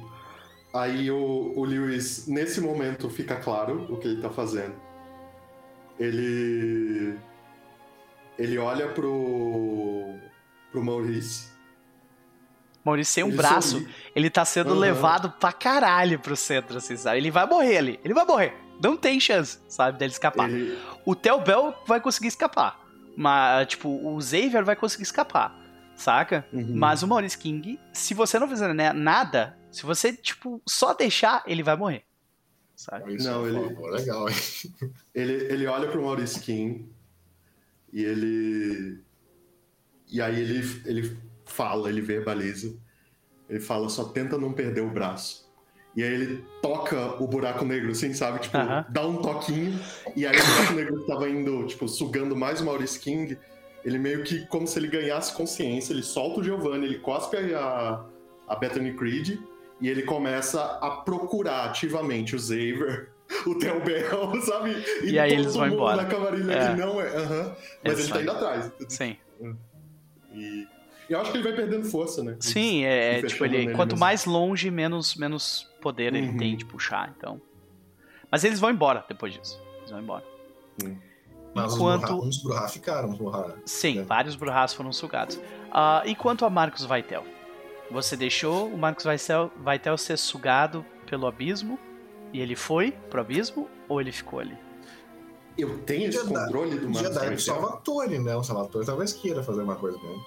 aí 0.74 1.11
o, 1.11 1.53
o 1.56 1.64
Lewis, 1.64 2.26
nesse 2.27 2.60
momento, 2.60 3.08
fica 3.08 3.36
claro 3.36 3.86
o 3.88 3.98
que 3.98 4.08
ele 4.08 4.19
tá 4.19 4.32
fazendo. 4.32 4.74
Ele. 6.00 7.16
Ele 8.36 8.58
olha 8.58 8.88
pro. 8.88 10.16
pro 10.72 10.84
Maurice. 10.84 11.56
Maurício 12.84 13.14
sem 13.14 13.24
um 13.24 13.27
ele 13.27 13.38
braço, 13.38 13.80
sorri. 13.80 13.88
ele 14.16 14.30
tá 14.30 14.44
sendo 14.45 14.72
Aham. 14.72 14.80
levado 14.80 15.30
pra 15.40 15.52
caralho 15.52 16.18
pro 16.19 16.36
centro, 16.36 16.77
assim, 16.77 16.95
sabe? 16.98 17.18
Ele 17.18 17.30
vai 17.30 17.45
morrer 17.45 17.77
ali. 17.77 18.00
Ele 18.03 18.14
vai 18.14 18.26
morrer. 18.26 18.56
Não 18.82 18.98
tem 18.98 19.19
chance, 19.19 19.60
sabe, 19.68 20.00
dele 20.00 20.11
escapar. 20.14 20.50
Ele, 20.50 20.76
O 21.06 21.14
Theo 21.14 21.42
Bell 21.42 21.76
vai 21.86 22.00
conseguir 22.00 22.30
escapar. 22.30 22.80
Mas, 23.16 23.68
tipo, 23.68 23.90
o 23.90 24.19
Xavier 24.22 24.64
vai 24.64 24.76
conseguir 24.76 25.03
escapar. 25.03 25.57
Saca? 25.98 26.45
Uhum. 26.53 26.74
Mas 26.76 27.01
o 27.03 27.08
Maurice 27.08 27.38
King, 27.38 27.80
se 27.92 28.14
você 28.14 28.38
não 28.40 28.48
fizer 28.48 28.72
nada, 28.93 29.58
se 29.72 29.84
você, 29.84 30.14
tipo, 30.14 30.61
só 30.67 30.93
deixar, 30.93 31.43
ele 31.48 31.64
vai 31.64 31.76
morrer. 31.76 32.03
Sabe? 32.76 33.16
Isso 33.16 33.27
Não, 33.27 33.45
é 33.45 33.50
ele- 33.50 33.76
pô, 33.76 33.88
legal, 33.90 34.30
hein? 34.30 34.35
ele, 35.14 35.34
ele 35.51 35.66
olha 35.67 35.90
pro 35.90 36.03
Maurice 36.03 36.40
King 36.40 36.88
e 37.92 38.03
ele. 38.03 39.01
E 40.09 40.22
aí 40.22 40.40
ele, 40.40 40.82
ele 40.85 41.17
fala, 41.45 41.90
ele 41.90 42.01
verbaliza. 42.01 42.77
Ele 43.50 43.59
fala, 43.59 43.90
só 43.90 44.03
tenta 44.06 44.38
não 44.38 44.53
perder 44.53 44.82
o 44.82 44.90
braço. 44.92 45.48
E 45.95 46.03
aí 46.03 46.14
ele 46.14 46.45
toca 46.61 47.22
o 47.22 47.27
buraco 47.27 47.66
negro, 47.66 47.92
assim, 47.92 48.14
sabe? 48.14 48.40
Tipo, 48.40 48.58
Aham. 48.58 48.85
dá 48.90 49.06
um 49.08 49.19
toquinho. 49.22 49.80
E 50.16 50.27
aí 50.27 50.38
o 50.40 50.45
buraco 50.45 50.74
negro 50.74 51.00
que 51.01 51.08
tava 51.08 51.27
indo, 51.30 51.66
tipo, 51.66 51.88
sugando 51.88 52.35
mais 52.35 52.61
o 52.61 52.66
Maurice 52.66 53.00
King. 53.00 53.38
Ele 53.88 53.98
meio 53.98 54.24
que, 54.24 54.46
como 54.48 54.68
se 54.68 54.78
ele 54.78 54.88
ganhasse 54.88 55.34
consciência, 55.34 55.94
ele 55.94 56.04
solta 56.04 56.42
o 56.42 56.44
Giovanni, 56.44 56.86
ele 56.86 57.00
cospe 57.00 57.38
a, 57.56 58.04
a 58.48 58.56
Bethany 58.56 58.94
Creed. 58.94 59.40
E 59.80 59.88
ele 59.88 60.02
começa 60.02 60.62
a 60.82 60.90
procurar 60.90 61.66
ativamente 61.66 62.36
o 62.36 62.40
Xavier, 62.40 63.10
o 63.46 63.56
Theo 63.60 63.80
Bell, 63.84 64.42
sabe? 64.42 64.76
E 65.04 65.18
aí 65.20 65.30
todo 65.30 65.40
eles 65.42 65.54
vão 65.56 65.66
mundo 65.66 65.76
embora. 65.76 65.96
na 65.98 66.06
camarilha 66.06 66.52
É. 66.52 66.70
que 66.74 66.80
não 66.82 67.00
é. 67.00 67.10
Mas 67.84 67.94
Eles 67.94 68.00
ele 68.06 68.14
tá 68.14 68.22
indo 68.24 68.32
atrás. 68.32 68.72
Sim. 68.90 69.16
E 70.34 70.68
e 71.10 71.14
eu 71.14 71.22
acho 71.22 71.32
que 71.32 71.38
ele 71.38 71.44
vai 71.46 71.54
perdendo 71.56 71.86
força, 71.86 72.22
né? 72.22 72.36
Sim, 72.42 72.84
é, 72.84 73.22
Se 73.22 73.28
tipo, 73.28 73.46
ele, 73.46 73.72
quanto 73.74 73.92
mesmo. 73.92 74.00
mais 74.02 74.26
longe, 74.26 74.70
menos, 74.70 75.16
menos 75.16 75.66
poder 75.82 76.14
ele 76.14 76.28
Uhum. 76.28 76.38
tem 76.38 76.58
de 76.58 76.66
puxar, 76.66 77.14
então. 77.18 77.40
Mas 78.30 78.44
eles 78.44 78.60
vão 78.60 78.72
embora 78.72 79.06
depois 79.08 79.34
disso. 79.34 79.58
Eles 79.78 79.90
vão 79.92 80.02
embora. 80.02 80.26
Mas 81.64 81.76
Enquanto- 81.76 82.06
Bruhá, 82.08 82.22
uns 82.24 82.38
Bruhá 82.38 82.68
ficaram, 82.68 83.10
os 83.10 83.18
Bruhá. 83.18 83.53
Sim, 83.66 84.00
É. 84.00 84.03
vários 84.03 84.36
Bruhás 84.36 84.74
foram 84.74 84.92
sugados. 84.94 85.40
Ah, 85.72 86.02
e 86.06 86.16
quanto 86.16 86.45
a 86.45 86.50
Marcos 86.50 86.84
Vaitel? 86.86 87.24
Você 87.92 88.16
deixou 88.18 88.68
o 88.68 88.77
Marcos 88.77 89.06
Vaitel, 89.06 89.52
Vaitel 89.58 89.98
ser 89.98 90.18
sugado 90.18 90.86
pelo 91.10 91.26
abismo? 91.27 91.80
E 92.34 92.42
ele 92.42 92.56
foi 92.56 92.92
pro 92.92 93.22
abismo? 93.22 93.69
Ou 93.88 94.02
ele 94.02 94.11
ficou 94.11 94.40
ali? 94.40 94.58
Eu 95.58 95.80
tenho 95.80 96.10
esse 96.10 96.24
controle 96.26 96.77
do 96.77 96.88
O 96.88 96.90
Marcos 96.92 97.02
Jedi 97.14 97.19
Vaitel. 97.19 97.40
Salvatore, 97.40 98.19
né? 98.19 98.36
O 98.36 98.44
Salvatore 98.44 98.86
talvez 98.86 99.14
queira 99.14 99.42
fazer 99.42 99.61
uma 99.61 99.76
coisa 99.76 99.98
com 99.98 100.08
ele. 100.08 100.22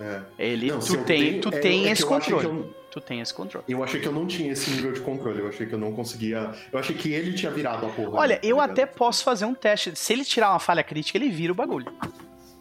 É. 0.00 0.22
Ele, 0.38 0.70
Não, 0.70 0.78
tu 0.78 0.96
tem, 1.04 1.04
tenho- 1.04 1.40
tu 1.42 1.48
é- 1.48 1.58
tem 1.58 1.86
é 1.88 1.92
esse 1.92 2.04
controle. 2.04 2.70
Tu 2.96 3.00
tem 3.02 3.20
esse 3.20 3.34
controle. 3.34 3.62
Eu 3.68 3.84
achei 3.84 4.00
que 4.00 4.08
eu 4.08 4.12
não 4.12 4.26
tinha 4.26 4.50
esse 4.52 4.70
nível 4.70 4.90
de 4.90 5.00
controle. 5.02 5.40
Eu 5.40 5.48
achei 5.48 5.66
que 5.66 5.74
eu 5.74 5.78
não 5.78 5.92
conseguia. 5.92 6.50
Eu 6.72 6.78
achei 6.78 6.96
que 6.96 7.12
ele 7.12 7.34
tinha 7.34 7.52
virado 7.52 7.84
a 7.84 7.90
porra. 7.90 8.18
Olha, 8.20 8.36
tá 8.38 8.46
eu 8.46 8.58
até 8.58 8.86
posso 8.86 9.22
fazer 9.22 9.44
um 9.44 9.52
teste. 9.54 9.94
Se 9.94 10.14
ele 10.14 10.24
tirar 10.24 10.48
uma 10.48 10.58
falha 10.58 10.82
crítica, 10.82 11.18
ele 11.18 11.28
vira 11.28 11.52
o 11.52 11.54
bagulho. 11.54 11.92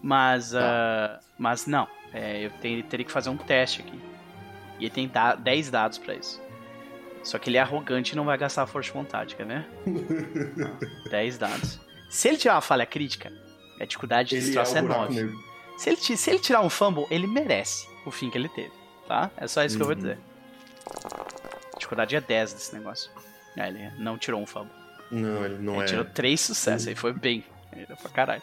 Mas, 0.02 0.52
Tá. 0.52 0.60
ah, 0.62 1.20
mas 1.40 1.66
não. 1.66 1.88
É, 2.14 2.46
eu 2.48 2.50
tenho- 2.62 2.84
teria 2.84 3.06
que 3.06 3.12
fazer 3.14 3.30
um 3.30 3.38
teste 3.38 3.80
aqui. 3.80 3.98
E 4.78 4.84
ele 4.84 4.90
tem 4.90 5.08
da 5.08 5.36
10 5.36 5.72
dados 5.72 5.98
pra 5.98 6.14
isso. 6.16 6.42
Só 7.24 7.40
que 7.40 7.50
ele 7.50 7.56
é 7.56 7.62
arrogante 7.62 8.12
e 8.12 8.16
não 8.18 8.26
vai 8.26 8.38
gastar 8.38 8.64
a 8.64 8.68
força 8.68 8.90
de 8.92 8.94
vontade, 8.94 9.36
quer 9.38 9.46
ver? 9.46 9.66
Não, 10.58 10.78
10 11.10 11.38
dados. 11.38 11.80
Se 12.10 12.28
ele 12.28 12.36
tirar 12.38 12.56
uma 12.56 12.62
falha 12.62 12.86
crítica, 12.86 13.32
a 13.80 13.86
dificuldade 13.86 14.36
Ele 14.36 14.50
é 14.50 14.52
troço 14.54 14.76
o 14.76 14.78
é 14.78 14.82
buraco 14.82 15.02
9. 15.04 15.16
negro. 15.16 15.38
Se 15.78 15.90
ele, 15.90 15.98
se 15.98 16.30
ele 16.30 16.40
tirar 16.40 16.60
um 16.62 16.70
fumble, 16.70 17.06
ele 17.10 17.26
merece 17.26 17.88
o 18.06 18.12
fim 18.12 18.30
que 18.30 18.38
ele 18.38 18.50
teve, 18.50 18.72
tá? 19.08 19.32
É 19.38 19.48
só 19.48 19.64
isso 19.64 19.76
que 19.78 19.82
eu 19.82 19.88
vou 19.88 19.96
Uhum. 19.96 20.02
dizer. 20.02 20.18
Dificuldade 21.78 22.16
é 22.16 22.22
10 22.22 22.54
desse 22.54 22.74
negócio. 22.76 23.12
Ah, 23.58 23.68
ele 23.68 23.90
não 23.98 24.18
tirou 24.18 24.42
um 24.42 24.46
fumble. 24.46 24.72
Não, 25.12 25.46
ele 25.46 25.58
não 25.60 25.76
ele 25.76 25.84
é. 25.84 25.86
tirou 25.86 26.06
3 26.06 26.40
sucessos, 26.42 26.88
aí 26.88 26.96
foi 26.96 27.14
bem. 27.14 27.44
Aí 27.72 27.86
deu 27.86 27.96
pra 27.98 28.10
caralho. 28.10 28.42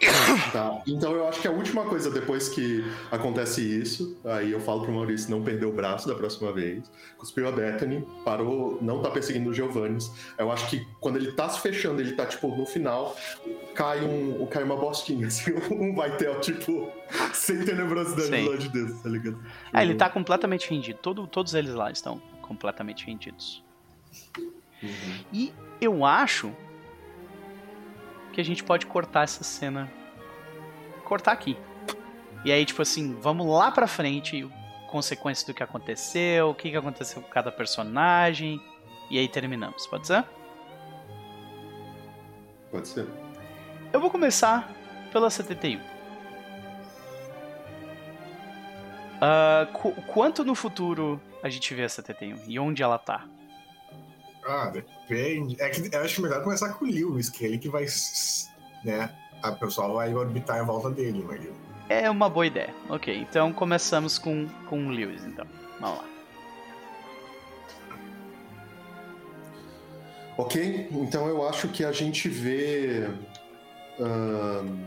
Tá. 0.52 0.82
Então 0.86 1.12
eu 1.12 1.28
acho 1.28 1.40
que 1.40 1.46
a 1.46 1.50
última 1.50 1.84
coisa 1.84 2.10
depois 2.10 2.48
que 2.48 2.84
acontece 3.10 3.60
isso, 3.60 4.16
aí 4.24 4.50
eu 4.50 4.60
falo 4.60 4.82
pro 4.82 4.92
Maurício 4.92 5.30
não 5.30 5.42
perder 5.42 5.66
o 5.66 5.72
braço 5.72 6.08
da 6.08 6.14
próxima 6.14 6.52
vez. 6.52 6.90
Cuspiu 7.18 7.46
a 7.46 7.52
Bethany, 7.52 8.04
parou, 8.24 8.78
não 8.80 9.02
tá 9.02 9.10
perseguindo 9.10 9.50
o 9.50 9.54
Giovannis. 9.54 10.10
Eu 10.38 10.50
acho 10.50 10.68
que 10.68 10.86
quando 10.98 11.16
ele 11.16 11.32
tá 11.32 11.48
se 11.48 11.60
fechando, 11.60 12.00
ele 12.00 12.12
tá 12.12 12.26
tipo 12.26 12.48
no 12.48 12.66
final, 12.66 13.16
cai 13.74 14.00
um, 14.02 14.46
cai 14.46 14.62
uma 14.62 14.76
bostinha, 14.76 15.26
assim, 15.28 15.52
um 15.70 15.94
Vaitel, 15.94 16.40
tipo, 16.40 16.90
sem 17.32 17.64
tenebrosidade 17.64 18.30
do 18.30 18.50
lado 18.50 18.58
de 18.58 18.68
Deus, 18.70 19.00
tá 19.00 19.08
ligado? 19.08 19.38
Ah, 19.72 19.82
ele 19.82 19.94
tá 19.94 20.08
completamente 20.08 20.68
rendido. 20.68 20.98
Todo, 21.00 21.26
todos 21.26 21.54
eles 21.54 21.74
lá 21.74 21.90
estão 21.90 22.20
completamente 22.42 23.06
rendidos. 23.06 23.62
Uhum. 24.82 25.24
E 25.32 25.52
eu 25.80 26.04
acho 26.04 26.52
que 28.40 28.50
a 28.50 28.54
gente 28.54 28.64
pode 28.64 28.86
cortar 28.86 29.24
essa 29.24 29.44
cena. 29.44 29.90
Cortar 31.04 31.32
aqui. 31.32 31.56
E 32.44 32.50
aí, 32.50 32.64
tipo 32.64 32.80
assim, 32.82 33.14
vamos 33.20 33.46
lá 33.46 33.70
pra 33.70 33.86
frente, 33.86 34.48
consequências 34.88 35.46
do 35.46 35.52
que 35.52 35.62
aconteceu, 35.62 36.50
o 36.50 36.54
que 36.54 36.74
aconteceu 36.74 37.20
com 37.20 37.28
cada 37.28 37.52
personagem. 37.52 38.60
E 39.10 39.18
aí 39.18 39.28
terminamos, 39.28 39.86
pode 39.86 40.06
ser? 40.06 40.24
Pode 42.70 42.88
ser. 42.88 43.06
Eu 43.92 44.00
vou 44.00 44.08
começar 44.10 44.70
pela 45.12 45.28
71. 45.28 45.80
Ah, 49.20 49.66
qu- 49.72 49.92
quanto 50.06 50.44
no 50.44 50.54
futuro 50.54 51.20
a 51.42 51.48
gente 51.48 51.74
vê 51.74 51.84
a 51.84 51.88
71? 51.88 52.38
E 52.46 52.58
onde 52.58 52.82
ela 52.82 52.98
tá? 52.98 53.24
Ah, 54.46 54.72
depende. 55.10 55.56
É 55.60 55.68
que 55.68 55.94
eu 55.94 56.00
acho 56.00 56.22
melhor 56.22 56.42
começar 56.42 56.72
com 56.74 56.84
o 56.84 56.88
Lewis, 56.88 57.28
que 57.28 57.44
é 57.44 57.48
ele 57.48 57.58
que 57.58 57.68
vai. 57.68 57.84
né? 58.84 59.10
A 59.42 59.52
pessoa 59.52 59.92
vai 59.92 60.14
orbitar 60.14 60.62
em 60.62 60.64
volta 60.64 60.90
dele, 60.90 61.20
imagina. 61.20 61.54
É 61.88 62.08
uma 62.08 62.28
boa 62.30 62.46
ideia. 62.46 62.72
Ok, 62.88 63.14
então 63.14 63.52
começamos 63.52 64.18
com, 64.18 64.46
com 64.68 64.86
o 64.86 64.90
Lewis, 64.90 65.24
então. 65.24 65.46
Vamos 65.80 65.98
lá. 65.98 66.04
Ok, 70.38 70.88
então 70.92 71.26
eu 71.28 71.46
acho 71.46 71.68
que 71.68 71.84
a 71.84 71.92
gente 71.92 72.28
vê. 72.28 73.08
ahn, 73.98 74.86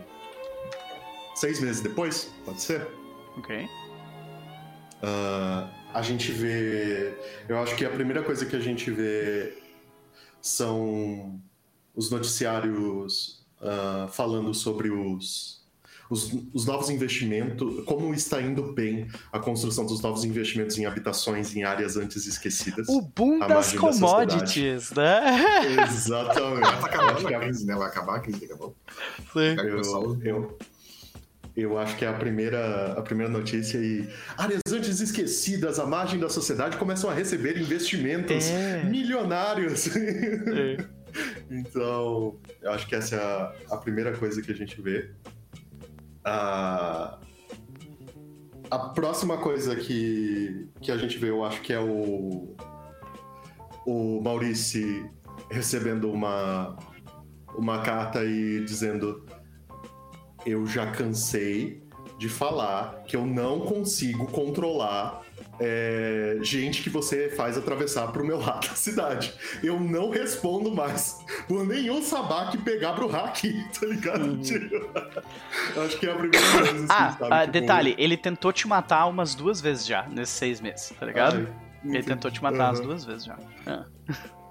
seis 1.35 1.59
meses 1.59 1.81
depois, 1.81 2.33
pode 2.45 2.61
ser? 2.61 2.87
Ok. 3.37 3.67
Ah, 5.03 5.69
a 5.93 6.01
gente 6.01 6.31
vê. 6.31 7.13
Eu 7.49 7.59
acho 7.59 7.75
que 7.75 7.85
a 7.85 7.89
primeira 7.89 8.23
coisa 8.23 8.45
que 8.45 8.55
a 8.55 8.59
gente 8.59 8.89
vê 8.89 9.62
são 10.43 11.39
os 11.95 12.11
noticiários 12.11 13.43
ah, 13.61 14.09
falando 14.11 14.53
sobre 14.53 14.89
os, 14.89 15.63
os, 16.09 16.33
os 16.53 16.65
novos 16.65 16.89
investimentos, 16.89 17.85
como 17.85 18.13
está 18.13 18.41
indo 18.41 18.73
bem 18.73 19.07
a 19.31 19.39
construção 19.39 19.85
dos 19.85 20.01
novos 20.01 20.25
investimentos 20.25 20.77
em 20.77 20.85
habitações 20.85 21.55
em 21.55 21.63
áreas 21.63 21.95
antes 21.95 22.27
esquecidas. 22.27 22.89
O 22.89 23.01
boom 23.01 23.39
das 23.39 23.71
commodities, 23.71 24.91
né? 24.91 25.81
Exatamente. 25.81 26.61
Tá 26.61 26.85
acabando 26.87 27.27
a 27.27 27.39
crise, 27.39 27.65
né? 27.65 27.75
Vai 27.75 27.87
acabar 27.87 28.17
a 28.17 28.19
crise 28.19 28.41
daqui 28.41 28.53
a 28.53 28.57
pouco. 28.57 28.75
Sim. 29.31 29.55
Eu, 29.57 30.21
eu, 30.25 30.57
eu 31.55 31.77
acho 31.77 31.95
que 31.97 32.03
é 32.03 32.07
a 32.07 32.13
primeira, 32.13 32.93
a 32.93 33.01
primeira 33.01 33.31
notícia 33.31 33.77
e 33.77 34.09
áreas 34.37 34.61
antes 34.71 34.99
esquecidas 34.99 35.77
à 35.79 35.85
margem 35.85 36.19
da 36.19 36.27
sociedade 36.29 36.77
começam 36.77 37.09
a 37.09 37.13
receber 37.13 37.57
investimentos 37.57 38.45
É. 38.49 38.83
milionários. 38.83 39.87
É. 39.95 40.77
então, 41.51 42.39
eu 42.59 42.71
acho 42.71 42.87
que 42.87 42.95
essa 42.95 43.15
é 43.15 43.19
a, 43.19 43.53
a 43.75 43.77
primeira 43.77 44.17
coisa 44.17 44.41
que 44.41 44.51
a 44.51 44.55
gente 44.55 44.81
vê. 44.81 45.11
A, 46.25 47.19
a 48.71 48.79
próxima 48.89 49.37
coisa 49.37 49.75
que, 49.75 50.67
que 50.81 50.91
a 50.91 50.97
gente 50.97 51.19
vê, 51.19 51.29
eu 51.29 51.43
acho 51.43 51.61
que 51.61 51.71
é 51.71 51.79
o, 51.79 52.55
o 53.85 54.21
Maurício 54.23 55.07
recebendo 55.51 56.11
uma, 56.11 56.75
uma 57.55 57.83
carta 57.83 58.23
e 58.25 58.63
dizendo 58.65 59.23
eu 60.45 60.65
já 60.65 60.87
cansei 60.91 61.81
de 62.17 62.29
falar 62.29 63.03
que 63.07 63.15
eu 63.15 63.25
não 63.25 63.61
consigo 63.61 64.27
controlar 64.27 65.21
é, 65.59 66.37
gente 66.41 66.81
que 66.81 66.89
você 66.89 67.29
faz 67.29 67.57
atravessar 67.57 68.11
pro 68.11 68.25
meu 68.25 68.39
lado 68.39 68.67
da 68.67 68.75
cidade. 68.75 69.33
Eu 69.63 69.79
não 69.79 70.09
respondo 70.09 70.71
mais 70.73 71.19
por 71.47 71.65
nenhum 71.65 72.01
sabá 72.01 72.49
que 72.49 72.57
pegar 72.57 72.93
pro 72.93 73.07
hack, 73.07 73.41
tá 73.79 73.85
ligado? 73.85 74.37
Tipo, 74.41 74.89
Acho 75.85 75.99
que 75.99 76.07
é 76.07 76.11
a 76.11 76.15
primeira 76.15 76.51
coisa. 76.51 76.71
assim, 76.71 76.85
Ah, 76.89 77.11
sabe? 77.19 77.33
ah, 77.33 77.39
Tipo, 77.41 77.51
detalhe, 77.51 77.95
ele 77.97 78.17
tentou 78.17 78.51
te 78.53 78.67
matar 78.67 79.05
umas 79.05 79.35
duas 79.35 79.59
vezes 79.61 79.85
já, 79.85 80.07
nesses 80.07 80.35
seis 80.35 80.59
meses, 80.61 80.91
tá 80.99 81.05
ligado? 81.05 81.47
ai, 81.85 81.93
ele 81.95 82.03
tentou 82.03 82.31
te 82.31 82.41
matar 82.41 82.69
umas 82.69 82.79
aham. 82.79 82.87
duas 82.87 83.05
vezes 83.05 83.25
já. 83.25 83.37
Ah. 83.67 83.85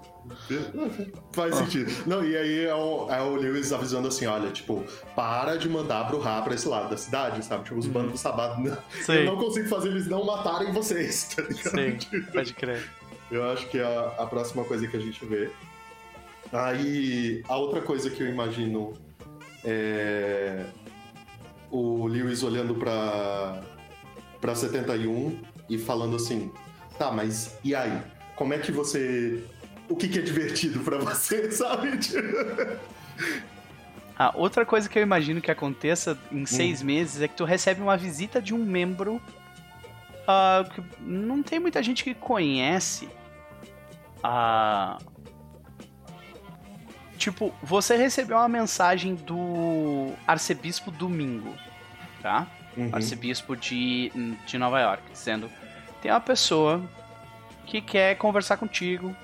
Faz 1.33 1.55
sentido. 1.55 1.91
Não, 2.07 2.23
e 2.23 2.35
aí 2.35 2.65
é 2.65 2.73
o, 2.75 3.09
é 3.09 3.21
o 3.21 3.35
Lewis 3.35 3.71
avisando 3.73 4.07
assim: 4.07 4.25
olha, 4.25 4.49
tipo, 4.51 4.83
para 5.15 5.55
de 5.57 5.67
mandar 5.69 6.07
pro 6.07 6.19
Ra 6.19 6.41
pra 6.41 6.53
esse 6.55 6.67
lado 6.67 6.89
da 6.89 6.97
cidade, 6.97 7.43
sabe? 7.43 7.63
Tipo, 7.65 7.77
os 7.79 7.87
bandos 7.87 8.13
do 8.13 8.17
Sabá. 8.17 8.57
não- 8.57 8.77
Eu 9.19 9.25
não 9.25 9.37
consigo 9.37 9.67
fazer 9.67 9.89
eles 9.89 10.07
não 10.07 10.25
matarem 10.25 10.71
vocês, 10.71 11.33
tá 11.35 11.41
ligado? 11.41 12.01
sim, 12.01 12.21
pode 12.31 12.53
crer. 12.53 12.89
Eu 13.31 13.49
acho 13.51 13.67
que 13.69 13.79
é 13.79 13.83
a, 13.83 14.23
a 14.23 14.25
próxima 14.27 14.63
coisa 14.63 14.87
que 14.87 14.95
a 14.95 14.99
gente 14.99 15.25
vê. 15.25 15.49
Aí, 16.51 17.41
a 17.47 17.57
outra 17.57 17.81
coisa 17.81 18.09
que 18.09 18.21
eu 18.21 18.27
imagino 18.27 18.93
é 19.65 20.65
o 21.71 22.05
Lewis 22.05 22.43
olhando 22.43 22.75
pra, 22.75 23.61
pra 24.39 24.53
71 24.53 25.39
e 25.69 25.77
falando 25.77 26.15
assim: 26.15 26.51
tá, 26.97 27.11
mas 27.11 27.57
e 27.63 27.73
aí? 27.73 27.99
Como 28.35 28.53
é 28.53 28.57
que 28.59 28.71
você. 28.71 29.43
O 29.89 29.95
que, 29.95 30.07
que 30.07 30.19
é 30.19 30.21
divertido 30.21 30.79
pra 30.79 30.97
você, 30.97 31.49
sabe? 31.51 31.99
Ah, 34.17 34.31
outra 34.35 34.65
coisa 34.65 34.87
que 34.87 34.97
eu 34.97 35.03
imagino 35.03 35.41
que 35.41 35.51
aconteça 35.51 36.17
em 36.31 36.45
seis 36.45 36.81
meses 36.81 37.21
é 37.21 37.27
que 37.27 37.35
tu 37.35 37.43
recebe 37.43 37.81
uma 37.81 37.97
visita 37.97 38.41
de 38.41 38.53
um 38.53 38.63
membro 38.63 39.21
ah, 40.27 40.65
que 40.73 40.83
não 41.01 41.43
tem 41.43 41.59
muita 41.59 41.81
gente 41.83 42.03
que 42.03 42.13
conhece. 42.13 43.09
Ah, 44.23 44.97
tipo, 47.17 47.53
você 47.61 47.97
recebeu 47.97 48.37
uma 48.37 48.47
mensagem 48.47 49.15
do 49.15 50.13
arcebispo 50.27 50.91
Domingo, 50.91 51.53
tá? 52.21 52.47
Uhum. 52.75 52.89
arcebispo 52.91 53.55
de, 53.55 54.11
de 54.45 54.57
Nova 54.57 54.79
York, 54.79 55.03
dizendo: 55.11 55.49
tem 56.01 56.11
uma 56.11 56.21
pessoa 56.21 56.81
que 57.65 57.81
quer 57.81 58.15
conversar 58.15 58.57
contigo 58.57 59.15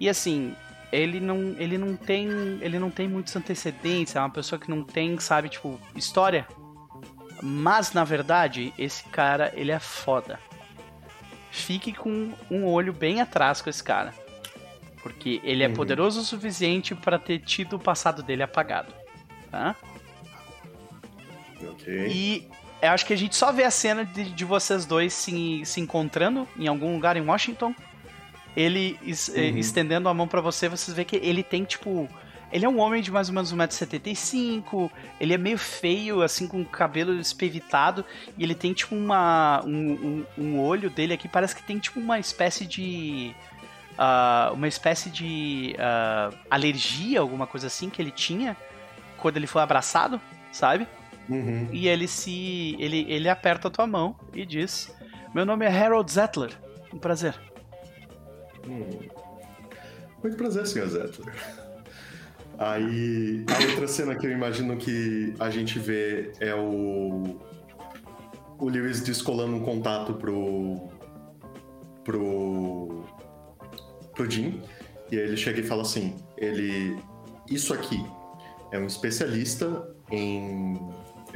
e 0.00 0.08
assim 0.08 0.54
ele 0.92 1.18
não 1.20 1.54
ele 1.58 1.76
não 1.76 1.96
tem 1.96 2.28
ele 2.60 2.78
não 2.78 2.90
tem 2.90 3.08
muitos 3.08 3.34
antecedentes, 3.36 4.14
é 4.16 4.20
uma 4.20 4.30
pessoa 4.30 4.58
que 4.58 4.70
não 4.70 4.82
tem 4.84 5.18
sabe 5.18 5.48
tipo 5.48 5.80
história, 5.94 6.46
mas 7.42 7.92
na 7.92 8.04
verdade 8.04 8.72
esse 8.78 9.04
cara 9.04 9.52
ele 9.54 9.72
é 9.72 9.78
foda. 9.78 10.38
Fique 11.50 11.92
com 11.92 12.32
um 12.50 12.66
olho 12.66 12.92
bem 12.92 13.20
atrás 13.20 13.62
com 13.62 13.70
esse 13.70 13.82
cara. 13.82 14.12
Porque 15.02 15.40
ele 15.42 15.62
é 15.62 15.68
Uhum. 15.68 15.74
poderoso 15.74 16.20
o 16.20 16.24
suficiente 16.24 16.94
para 16.94 17.18
ter 17.18 17.38
tido 17.38 17.76
o 17.76 17.78
passado 17.78 18.22
dele 18.22 18.42
apagado. 18.42 18.92
Tá? 19.50 19.74
Ok. 21.62 22.08
E 22.10 22.48
eu 22.82 22.90
acho 22.90 23.06
que 23.06 23.12
a 23.12 23.16
gente 23.16 23.34
só 23.34 23.52
vê 23.52 23.64
a 23.64 23.70
cena 23.70 24.04
de, 24.04 24.24
de 24.24 24.44
vocês 24.44 24.84
dois 24.84 25.12
se, 25.14 25.62
se 25.64 25.80
encontrando 25.80 26.46
em 26.58 26.66
algum 26.66 26.94
lugar 26.94 27.16
em 27.16 27.22
Washington. 27.22 27.74
Ele 28.56 28.98
es- 29.02 29.28
eh, 29.34 29.50
Uhum. 29.50 29.58
estendendo 29.58 30.08
a 30.08 30.14
mão 30.14 30.26
pra 30.26 30.40
você, 30.40 30.68
vocês 30.68 30.96
vê 30.96 31.04
que 31.04 31.16
ele 31.16 31.42
tem, 31.42 31.64
tipo. 31.64 32.08
Ele 32.52 32.64
é 32.64 32.68
um 32.68 32.78
homem 32.78 33.02
de 33.02 33.10
mais 33.10 33.28
ou 33.28 33.34
menos 33.34 33.52
1,75m, 33.52 34.90
ele 35.20 35.34
é 35.34 35.38
meio 35.38 35.58
feio, 35.58 36.22
assim, 36.22 36.46
com 36.46 36.60
o 36.60 36.64
cabelo 36.64 37.18
espevitado, 37.18 38.04
e 38.38 38.42
ele 38.44 38.54
tem, 38.54 38.72
tipo, 38.72 38.94
uma. 38.94 39.62
Um, 39.66 40.24
um, 40.38 40.42
um 40.44 40.60
olho 40.60 40.88
dele 40.88 41.12
aqui, 41.12 41.28
parece 41.28 41.54
que 41.56 41.62
tem, 41.62 41.78
tipo, 41.78 41.98
uma 42.00 42.18
espécie 42.18 42.64
de. 42.64 43.34
ah, 43.98 44.50
uma 44.54 44.68
espécie 44.68 45.10
de 45.10 45.74
ah, 45.78 46.30
alergia, 46.50 47.20
alguma 47.20 47.46
coisa 47.46 47.66
assim, 47.66 47.90
que 47.90 48.00
ele 48.00 48.10
tinha 48.10 48.56
quando 49.18 49.36
ele 49.38 49.46
foi 49.46 49.60
abraçado, 49.62 50.20
sabe? 50.52 50.86
Uhum. 51.28 51.68
E 51.72 51.88
ele 51.88 52.06
se. 52.06 52.76
Ele, 52.78 53.04
ele 53.08 53.28
aperta 53.28 53.66
a 53.68 53.70
tua 53.70 53.86
mão 53.88 54.16
e 54.32 54.46
diz: 54.46 54.94
Meu 55.34 55.44
nome 55.44 55.64
é 55.66 55.68
Harold 55.68 56.10
Zettler. 56.10 56.52
Um 56.94 56.98
prazer. 56.98 57.34
Hum. 58.66 58.86
Muito 60.22 60.36
prazer, 60.36 60.66
Sr. 60.66 60.88
Zettler. 60.88 61.34
Aí, 62.58 63.44
a 63.48 63.70
outra 63.70 63.86
cena 63.86 64.14
que 64.14 64.26
eu 64.26 64.32
imagino 64.32 64.76
que 64.76 65.34
a 65.38 65.50
gente 65.50 65.78
vê 65.78 66.32
é 66.40 66.54
o. 66.54 67.38
O 68.58 68.68
Lewis 68.68 69.02
descolando 69.02 69.56
um 69.56 69.60
contato 69.60 70.14
pro. 70.14 70.88
pro. 72.02 73.04
pro 74.14 74.30
Jim. 74.30 74.62
E 75.10 75.16
aí 75.16 75.22
ele 75.22 75.36
chega 75.36 75.60
e 75.60 75.62
fala 75.62 75.82
assim: 75.82 76.16
ele. 76.36 76.96
Isso 77.48 77.74
aqui 77.74 78.04
é 78.72 78.78
um 78.78 78.86
especialista 78.86 79.94
em. 80.10 80.78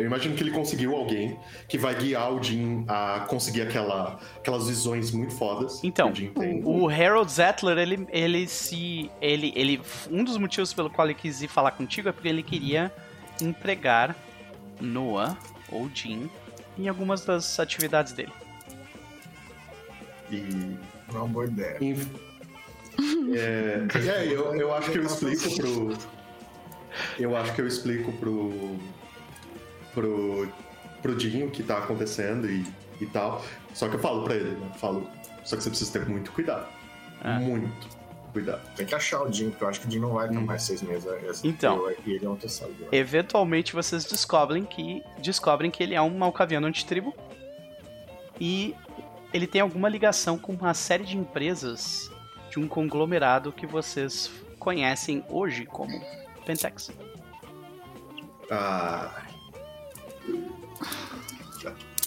Eu 0.01 0.07
imagino 0.07 0.35
que 0.35 0.43
ele 0.43 0.51
conseguiu 0.51 0.97
alguém 0.97 1.39
que 1.69 1.77
vai 1.77 1.95
guiar 1.95 2.33
o 2.33 2.43
Jim 2.43 2.87
a 2.89 3.27
conseguir 3.29 3.61
aquela, 3.61 4.19
aquelas 4.35 4.67
visões 4.67 5.11
muito 5.11 5.35
fodas 5.35 5.85
Então, 5.85 6.11
que 6.11 6.13
o 6.13 6.17
Jim 6.25 6.33
tem. 6.33 6.63
O 6.65 6.89
Harold 6.89 7.31
Zettler, 7.31 7.77
ele, 7.77 8.07
ele 8.09 8.49
se. 8.49 9.11
Ele, 9.21 9.53
ele. 9.55 9.79
Um 10.11 10.25
dos 10.25 10.39
motivos 10.39 10.73
pelo 10.73 10.89
qual 10.89 11.07
ele 11.07 11.15
quis 11.15 11.43
ir 11.43 11.49
falar 11.49 11.73
contigo 11.73 12.09
é 12.09 12.13
porque 12.13 12.29
ele 12.29 12.43
queria 12.43 12.91
empregar 13.43 14.17
Noah 14.81 15.37
ou 15.71 15.91
Jim 15.95 16.31
em 16.79 16.89
algumas 16.89 17.23
das 17.27 17.61
atividades 17.61 18.15
dele. 18.15 18.33
E 20.31 20.79
Não 21.13 21.15
é 21.15 21.19
uma 21.19 21.29
boa 21.29 21.45
ideia. 21.45 21.79
É, 23.33 23.87
é, 24.09 24.27
eu, 24.27 24.55
eu 24.55 24.75
acho 24.75 24.91
que 24.91 24.99
eu 24.99 25.05
explico 25.05 25.57
pro. 25.57 25.99
Eu 27.19 27.37
acho 27.37 27.55
que 27.55 27.61
eu 27.63 27.67
explico 27.67 28.13
pro. 28.13 28.79
Pro. 29.95 30.49
pro 31.03 31.15
Dinho 31.17 31.47
o 31.47 31.51
que 31.51 31.63
tá 31.63 31.79
acontecendo 31.79 32.49
e, 32.51 32.65
e 33.01 33.07
tal. 33.07 33.45
Só 33.75 33.89
que 33.89 33.97
eu 33.97 34.01
falo 34.01 34.25
pra 34.25 34.35
ele, 34.35 34.51
né? 34.51 34.71
Falo. 34.79 35.09
Só 35.45 35.57
que 35.57 35.63
você 35.63 35.71
precisa 35.71 35.93
ter 35.93 36.07
muito 36.09 36.31
cuidado. 36.33 36.67
Ah. 37.23 37.39
Muito 37.41 37.89
cuidado. 38.33 38.61
Tem 38.77 38.85
que 38.87 38.95
achar 38.95 39.23
o 39.23 39.33
Jim, 39.33 39.51
porque 39.51 39.65
eu 39.65 39.69
acho 39.69 39.81
que 39.81 39.89
o 39.89 39.91
Jim 39.91 39.99
não 39.99 40.13
vai 40.13 40.29
ter 40.29 40.37
Hum. 40.37 40.43
mais 40.47 40.63
seis 40.63 40.83
meses. 40.83 41.07
é- 41.07 41.17
é- 41.27 41.33
Então. 41.45 41.91
E 42.07 42.13
ele 42.13 42.25
é 42.27 42.29
um 42.29 42.37
terceiro. 42.37 42.75
Eventualmente 42.93 43.73
vocês 43.75 44.05
descobrem 44.05 44.65
que 44.65 45.03
descobrem 45.21 45.71
que 45.71 45.83
ele 45.83 45.95
é 45.95 46.01
um 46.03 46.11
malcaviano 46.17 46.67
antitribo 46.67 47.15
e 48.41 48.75
ele 49.33 49.47
tem 49.47 49.61
alguma 49.61 49.89
ligação 49.89 50.37
com 50.39 50.53
uma 50.53 50.75
série 50.75 51.05
de 51.05 51.17
empresas 51.17 52.11
de 52.51 52.59
um 52.59 52.67
conglomerado 52.69 53.53
que 53.53 53.67
vocês 53.67 54.31
conhecem 54.59 55.25
hoje 55.29 55.65
como 55.67 56.01
Pentex. 56.45 56.91
Ah. 58.51 59.23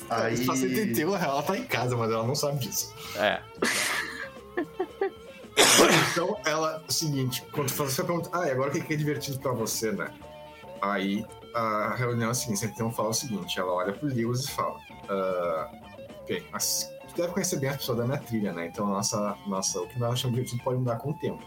Aí. 0.09 0.45
Você 0.45 0.67
entendeu, 0.67 1.15
ela 1.15 1.41
tá 1.41 1.57
em 1.57 1.63
casa, 1.63 1.95
mas 1.95 2.11
ela 2.11 2.25
não 2.25 2.35
sabe 2.35 2.59
disso. 2.59 2.93
É. 3.15 3.41
Então, 6.11 6.37
ela, 6.45 6.83
seguinte, 6.87 7.43
quando 7.51 7.69
você 7.69 8.03
pergunta, 8.03 8.29
ah, 8.33 8.47
e 8.47 8.51
agora 8.51 8.69
o 8.69 8.73
que 8.73 8.93
é 8.93 8.97
divertido 8.97 9.39
pra 9.39 9.51
você, 9.51 9.91
né? 9.91 10.11
Aí 10.81 11.25
a 11.53 11.95
reunião 11.95 12.29
é 12.29 12.31
a 12.31 12.33
seguinte, 12.33 12.65
então 12.65 12.91
fala 12.91 13.09
o 13.09 13.13
seguinte, 13.13 13.59
ela 13.59 13.71
olha 13.71 13.93
pro 13.93 14.07
Lewis 14.07 14.45
e 14.45 14.51
fala, 14.51 14.79
ah, 15.09 15.71
ok, 16.21 16.43
mas 16.51 16.91
tu 17.09 17.15
deve 17.15 17.33
conhecer 17.33 17.59
bem 17.59 17.69
as 17.69 17.77
pessoas 17.77 17.99
da 17.99 18.05
minha 18.05 18.17
trilha, 18.17 18.51
né? 18.51 18.67
Então 18.67 18.87
nossa, 18.87 19.37
nossa, 19.47 19.79
o 19.79 19.87
que 19.87 19.99
nós 19.99 20.13
achamos 20.13 20.35
divertido 20.35 20.63
pode 20.63 20.79
mudar 20.79 20.97
com 20.97 21.11
o 21.11 21.13
tempo. 21.13 21.43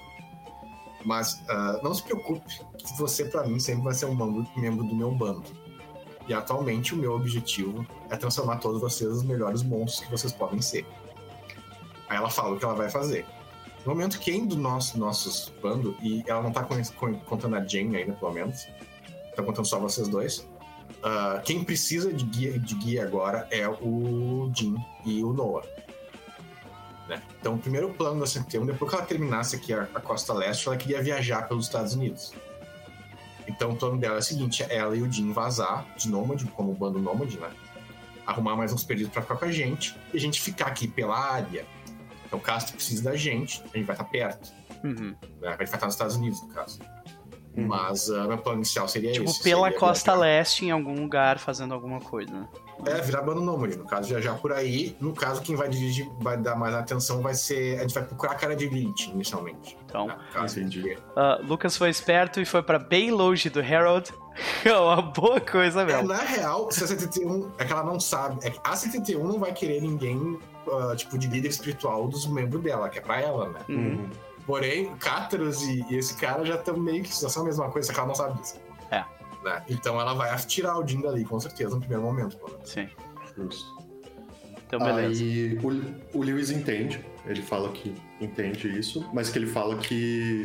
Mas 1.04 1.42
ah, 1.48 1.78
não 1.82 1.94
se 1.94 2.02
preocupe, 2.02 2.60
que 2.78 2.98
você 2.98 3.24
pra 3.26 3.46
mim 3.46 3.58
sempre 3.58 3.84
vai 3.84 3.94
ser 3.94 4.06
um 4.06 4.14
membro, 4.14 4.46
membro 4.56 4.84
do 4.84 4.94
meu 4.94 5.10
bando. 5.10 5.44
E 6.28 6.34
atualmente 6.34 6.94
o 6.94 6.96
meu 6.96 7.12
objetivo 7.14 7.86
é 8.10 8.16
transformar 8.16 8.56
todos 8.56 8.80
vocês 8.80 9.08
nos 9.10 9.22
melhores 9.22 9.62
monstros 9.62 10.04
que 10.04 10.10
vocês 10.10 10.32
podem 10.32 10.60
ser. 10.60 10.84
Aí 12.08 12.16
ela 12.16 12.30
fala 12.30 12.54
o 12.54 12.58
que 12.58 12.64
ela 12.64 12.74
vai 12.74 12.88
fazer. 12.90 13.24
No 13.84 13.92
momento, 13.92 14.18
quem 14.18 14.46
do 14.46 14.56
nosso 14.56 14.98
nossos 14.98 15.52
bando, 15.62 15.96
e 16.02 16.24
ela 16.26 16.42
não 16.42 16.50
tá 16.50 16.64
con- 16.64 16.82
con- 16.96 17.14
contando 17.20 17.54
a 17.56 17.64
Jane 17.64 17.96
ainda, 17.96 18.12
pelo 18.14 18.32
menos, 18.32 18.66
tá 19.36 19.42
contando 19.42 19.64
só 19.64 19.78
vocês 19.78 20.08
dois. 20.08 20.46
ah, 21.02 21.40
quem 21.44 21.62
precisa 21.62 22.12
de 22.12 22.24
guia, 22.24 22.58
de 22.58 22.74
guia 22.74 23.04
agora 23.04 23.46
é 23.50 23.68
o 23.68 24.50
Jim 24.52 24.74
e 25.04 25.22
o 25.22 25.32
Noah. 25.32 25.64
Né? 27.08 27.22
Então, 27.38 27.54
o 27.54 27.58
primeiro 27.58 27.90
plano 27.90 28.18
da 28.18 28.26
Centeno, 28.26 28.66
depois 28.66 28.90
que 28.90 28.96
ela 28.96 29.06
terminasse 29.06 29.54
aqui 29.54 29.72
a, 29.72 29.82
a 29.94 30.00
costa 30.00 30.32
leste, 30.32 30.66
ela 30.66 30.76
queria 30.76 31.00
viajar 31.00 31.46
pelos 31.46 31.66
Estados 31.66 31.94
Unidos. 31.94 32.32
Então, 33.46 33.70
o 33.70 33.76
plano 33.76 33.98
dela 33.98 34.16
é 34.16 34.18
o 34.18 34.22
seguinte: 34.22 34.62
é 34.62 34.76
ela 34.76 34.96
e 34.96 35.02
o 35.02 35.10
Jim 35.10 35.32
vazar 35.32 35.86
de 35.96 36.08
Nômade, 36.08 36.44
como 36.46 36.74
bando 36.74 36.98
Nômade, 36.98 37.38
né? 37.38 37.50
Arrumar 38.26 38.56
mais 38.56 38.72
uns 38.72 38.82
perdidos 38.82 39.12
pra 39.12 39.22
ficar 39.22 39.36
com 39.36 39.44
a 39.44 39.52
gente 39.52 39.96
e 40.12 40.16
a 40.16 40.20
gente 40.20 40.40
ficar 40.40 40.66
aqui 40.66 40.88
pela 40.88 41.16
área. 41.16 41.64
Então, 42.24 42.40
caso 42.40 42.66
tu 42.66 42.72
precise 42.74 43.02
da 43.02 43.14
gente, 43.14 43.62
a 43.72 43.76
gente 43.76 43.86
vai 43.86 43.94
estar 43.94 44.04
perto. 44.04 44.52
Uhum. 44.82 45.14
Né? 45.40 45.48
A 45.48 45.50
gente 45.50 45.58
vai 45.58 45.64
estar 45.64 45.86
nos 45.86 45.94
Estados 45.94 46.16
Unidos, 46.16 46.42
no 46.42 46.48
caso. 46.48 46.80
Uhum. 47.56 47.68
Mas 47.68 48.08
uh, 48.08 48.26
meu 48.26 48.38
plano 48.38 48.58
inicial 48.58 48.86
seria 48.88 49.12
Tipo, 49.12 49.30
esse. 49.30 49.42
pela 49.42 49.66
seria 49.66 49.78
costa 49.78 50.12
viajar. 50.12 50.20
leste, 50.20 50.66
em 50.66 50.70
algum 50.70 50.94
lugar, 50.94 51.38
fazendo 51.38 51.72
alguma 51.72 52.00
coisa, 52.00 52.30
né? 52.32 52.48
É, 52.84 53.00
virar 53.00 53.22
bando 53.22 53.40
nômade. 53.40 53.76
No 53.76 53.86
caso, 53.86 54.08
viajar 54.08 54.34
por 54.34 54.52
aí. 54.52 54.94
No 55.00 55.14
caso, 55.14 55.40
quem 55.40 55.56
vai 55.56 55.68
dirigir, 55.68 56.06
vai 56.20 56.36
dar 56.36 56.56
mais 56.56 56.74
atenção 56.74 57.22
vai 57.22 57.34
ser. 57.34 57.78
A 57.78 57.82
gente 57.82 57.94
vai 57.94 58.04
procurar 58.04 58.32
a 58.32 58.34
cara 58.34 58.54
de 58.54 58.68
Lynch, 58.68 59.10
inicialmente. 59.10 59.78
Então, 60.04 60.44
entendi. 60.44 60.98
ah, 61.16 61.38
Lucas 61.42 61.76
foi 61.76 61.88
esperto 61.90 62.40
e 62.40 62.44
foi 62.44 62.62
pra 62.62 62.78
bem 62.78 63.10
longe 63.10 63.48
do 63.50 63.60
Harold. 63.60 64.12
É 64.66 64.76
uma 64.76 65.00
boa 65.00 65.40
coisa 65.40 65.80
É, 65.80 65.84
mesmo. 65.86 66.08
na 66.08 66.18
real, 66.18 66.70
se 66.70 66.84
a 66.84 66.86
71. 66.86 67.52
É 67.56 67.64
que 67.64 67.72
ela 67.72 67.82
não 67.84 67.98
sabe. 67.98 68.38
É 68.46 68.50
que 68.50 68.60
a 68.62 68.76
71 68.76 69.26
não 69.26 69.38
vai 69.38 69.50
querer 69.54 69.80
ninguém, 69.80 70.38
ah, 70.70 70.94
tipo, 70.94 71.16
de 71.16 71.26
líder 71.26 71.48
espiritual 71.48 72.06
dos 72.06 72.26
membros 72.26 72.62
dela, 72.62 72.90
que 72.90 72.98
é 72.98 73.00
pra 73.00 73.18
ela, 73.20 73.48
né? 73.48 73.60
Uhum. 73.68 73.76
Uhum. 73.76 74.10
Porém, 74.46 74.92
o 74.92 74.96
Cátaros 74.96 75.62
e, 75.62 75.86
e 75.90 75.96
esse 75.96 76.14
cara 76.16 76.44
já 76.44 76.56
estão 76.56 76.76
meio 76.76 77.02
que 77.02 77.08
já 77.18 77.28
são 77.30 77.42
a 77.42 77.46
mesma 77.46 77.70
coisa, 77.70 77.86
só 77.86 77.92
que 77.94 77.98
ela 77.98 78.08
não 78.08 78.14
sabe 78.14 78.38
disso. 78.40 78.60
É. 78.90 79.02
Né? 79.42 79.62
Então 79.70 79.98
ela 79.98 80.12
vai 80.12 80.36
tirar 80.40 80.78
o 80.78 80.86
Jim 80.86 81.00
dali, 81.00 81.24
com 81.24 81.40
certeza, 81.40 81.70
no 81.74 81.80
primeiro 81.80 82.02
momento. 82.02 82.36
Sim. 82.64 82.88
Justo. 83.38 83.74
Então, 84.66 84.78
beleza. 84.80 85.22
Aí 85.22 85.58
o, 85.62 86.18
o 86.18 86.22
Lewis 86.22 86.50
entende, 86.50 87.02
ele 87.26 87.42
fala 87.42 87.70
que 87.72 87.94
entende 88.20 88.78
isso, 88.78 89.08
mas 89.12 89.30
que 89.30 89.38
ele 89.38 89.46
fala 89.46 89.76
que 89.76 90.44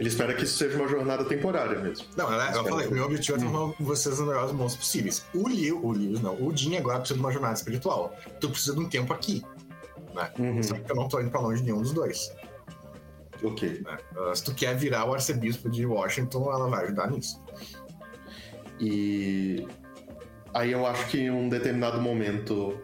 ele 0.00 0.08
espera 0.08 0.34
que 0.34 0.44
isso 0.44 0.56
seja 0.56 0.76
uma 0.78 0.88
jornada 0.88 1.24
temporária 1.24 1.78
mesmo. 1.78 2.06
Não, 2.16 2.32
eu 2.32 2.40
Espero 2.40 2.64
falei, 2.68 2.88
que- 2.88 2.94
meu 2.94 3.04
objetivo 3.04 3.36
é 3.36 3.40
transformar 3.40 3.74
vocês 3.78 4.18
nos 4.18 4.26
melhores 4.28 4.52
monstros 4.52 4.86
possíveis. 4.86 5.24
O 5.34 5.46
Liu, 5.48 5.84
o 5.84 5.92
Liu, 5.92 6.18
não, 6.20 6.34
o 6.42 6.56
Jin 6.56 6.76
agora 6.76 6.98
precisa 6.98 7.18
de 7.18 7.24
uma 7.24 7.30
jornada 7.32 7.54
espiritual. 7.54 8.16
Tu 8.40 8.48
precisa 8.50 8.74
de 8.74 8.80
um 8.80 8.88
tempo 8.88 9.12
aqui. 9.12 9.42
Uhum. 10.38 10.62
Só 10.62 10.74
que 10.74 10.90
eu 10.90 10.96
não 10.96 11.08
tô 11.08 11.20
indo 11.20 11.30
pra 11.30 11.40
longe 11.40 11.62
nenhum 11.62 11.80
dos 11.82 11.92
dois. 11.92 12.32
Ok. 13.42 13.82
né? 13.84 13.98
Ah, 14.16 14.34
se 14.34 14.44
tu 14.44 14.54
quer 14.54 14.76
virar 14.76 15.04
o 15.04 15.14
arcebispo 15.14 15.68
de 15.70 15.84
Washington, 15.86 16.50
ela 16.52 16.68
vai 16.68 16.84
ajudar 16.84 17.10
nisso. 17.10 17.40
E 18.80 19.66
aí 20.54 20.72
eu 20.72 20.86
acho 20.86 21.06
que 21.08 21.18
em 21.20 21.30
um 21.30 21.48
determinado 21.48 22.00
momento 22.00 22.78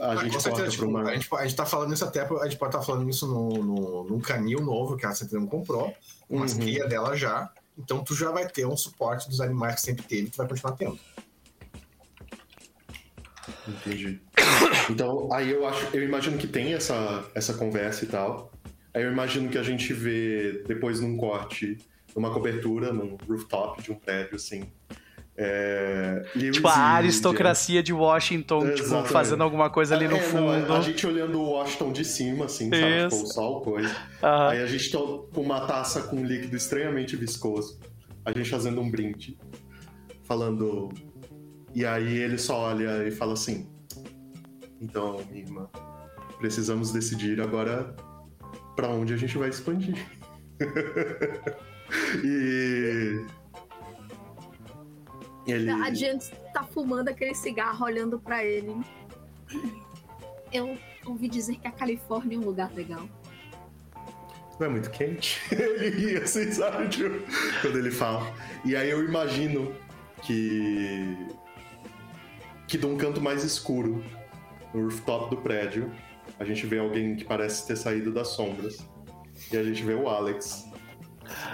a 0.00 0.10
Ah, 0.12 0.16
gente 0.16 0.40
certeza, 0.40 0.70
tipo, 0.70 0.84
uma. 0.86 1.02
a, 1.08 1.14
gente, 1.14 1.28
a 1.34 1.42
gente 1.42 1.56
tá 1.56 1.66
falando 1.66 1.92
isso 1.92 2.04
até, 2.04 2.20
a 2.20 2.44
gente 2.44 2.58
pode 2.58 2.74
estar 2.74 2.82
falando 2.82 3.08
isso 3.08 3.26
no, 3.26 3.48
no, 3.62 4.04
num 4.04 4.20
canil 4.20 4.60
novo 4.60 4.96
que 4.96 5.04
a 5.06 5.12
Centeno 5.12 5.46
comprou, 5.48 5.94
umas 6.28 6.52
Uhum. 6.52 6.60
cria 6.60 6.86
dela 6.86 7.16
já. 7.16 7.50
Então 7.78 8.02
tu 8.04 8.14
já 8.14 8.30
vai 8.30 8.46
ter 8.48 8.66
um 8.66 8.76
suporte 8.76 9.28
dos 9.28 9.40
animais 9.40 9.76
que 9.76 9.80
sempre 9.82 10.04
teve, 10.04 10.30
tu 10.30 10.36
vai 10.36 10.46
continuar 10.48 10.76
tendo. 10.76 10.98
Entendi. 13.66 14.20
Então, 14.90 15.32
aí 15.32 15.50
eu 15.50 15.66
acho, 15.66 15.86
eu 15.96 16.02
imagino 16.02 16.38
que 16.38 16.46
tem 16.46 16.74
essa, 16.74 17.24
essa 17.34 17.54
conversa 17.54 18.04
e 18.04 18.08
tal. 18.08 18.52
Aí 18.94 19.02
eu 19.02 19.10
imagino 19.10 19.48
que 19.48 19.58
a 19.58 19.62
gente 19.62 19.92
vê 19.92 20.62
depois 20.66 21.00
num 21.00 21.16
corte, 21.16 21.78
numa 22.14 22.32
cobertura, 22.32 22.92
num 22.92 23.16
rooftop 23.28 23.82
de 23.82 23.90
um 23.90 23.94
prédio, 23.94 24.36
assim. 24.36 24.64
É, 25.34 26.22
Tipo, 26.52 26.68
a 26.68 26.76
aristocracia 26.78 27.82
de 27.82 27.92
Washington, 27.92 28.74
tipo, 28.74 29.04
fazendo 29.04 29.42
alguma 29.42 29.70
coisa 29.70 29.94
ali 29.94 30.06
no 30.06 30.16
É, 30.16 30.20
não, 30.20 30.26
fundo. 30.28 30.72
a 30.74 30.80
gente 30.82 31.06
olhando 31.06 31.40
o 31.40 31.50
Washington 31.52 31.90
de 31.92 32.04
cima, 32.04 32.44
assim, 32.44 32.68
sabe? 32.68 33.06
Isso. 33.06 33.16
Tipo, 33.16 33.22
o 33.22 33.32
sol, 33.32 33.60
coisa. 33.62 33.96
Aham. 34.22 34.48
Aí 34.50 34.62
a 34.62 34.66
gente 34.66 34.90
tá 34.90 34.98
com 34.98 35.40
uma 35.40 35.66
taça 35.66 36.02
com 36.02 36.16
um 36.16 36.24
líquido 36.24 36.54
extremamente 36.56 37.16
viscoso. 37.16 37.80
A 38.24 38.30
gente 38.30 38.50
fazendo 38.50 38.80
um 38.80 38.90
brinde. 38.90 39.38
Falando. 40.24 40.90
E 41.74 41.84
aí 41.86 42.18
ele 42.18 42.36
só 42.38 42.58
olha 42.68 43.06
e 43.08 43.10
fala 43.10 43.32
assim: 43.32 43.66
Então, 44.80 45.24
minha 45.30 45.42
irmã, 45.44 45.68
precisamos 46.38 46.92
decidir 46.92 47.40
agora 47.40 47.96
pra 48.76 48.88
onde 48.88 49.14
a 49.14 49.16
gente 49.16 49.36
vai 49.38 49.48
expandir. 49.48 49.96
e. 52.22 53.24
Ele. 55.46 55.70
A 55.70 55.90
tá 56.52 56.62
fumando 56.62 57.08
aquele 57.08 57.34
cigarro 57.34 57.84
olhando 57.84 58.18
pra 58.18 58.44
ele. 58.44 58.74
Eu 60.52 60.76
ouvi 61.06 61.28
dizer 61.28 61.56
que 61.56 61.66
a 61.66 61.72
Califórnia 61.72 62.36
é 62.36 62.38
um 62.38 62.44
lugar 62.44 62.72
legal. 62.72 63.08
Não 64.58 64.66
é 64.66 64.70
muito 64.70 64.90
quente? 64.90 65.40
ele 65.50 65.90
ri 65.90 66.16
assim, 66.16 66.50
sabe? 66.52 66.88
Tipo, 66.88 67.18
quando 67.60 67.78
ele 67.78 67.90
fala. 67.90 68.32
E 68.64 68.76
aí 68.76 68.90
eu 68.90 69.04
imagino 69.04 69.74
que. 70.22 71.16
que 72.68 72.78
de 72.78 72.86
um 72.86 72.96
canto 72.96 73.20
mais 73.20 73.42
escuro, 73.42 74.04
no 74.72 74.82
rooftop 74.82 75.34
do 75.34 75.42
prédio, 75.42 75.90
a 76.38 76.44
gente 76.44 76.66
vê 76.66 76.78
alguém 76.78 77.16
que 77.16 77.24
parece 77.24 77.66
ter 77.66 77.76
saído 77.76 78.12
das 78.12 78.28
sombras. 78.28 78.86
E 79.50 79.56
a 79.56 79.64
gente 79.64 79.82
vê 79.82 79.94
o 79.94 80.08
Alex 80.08 80.71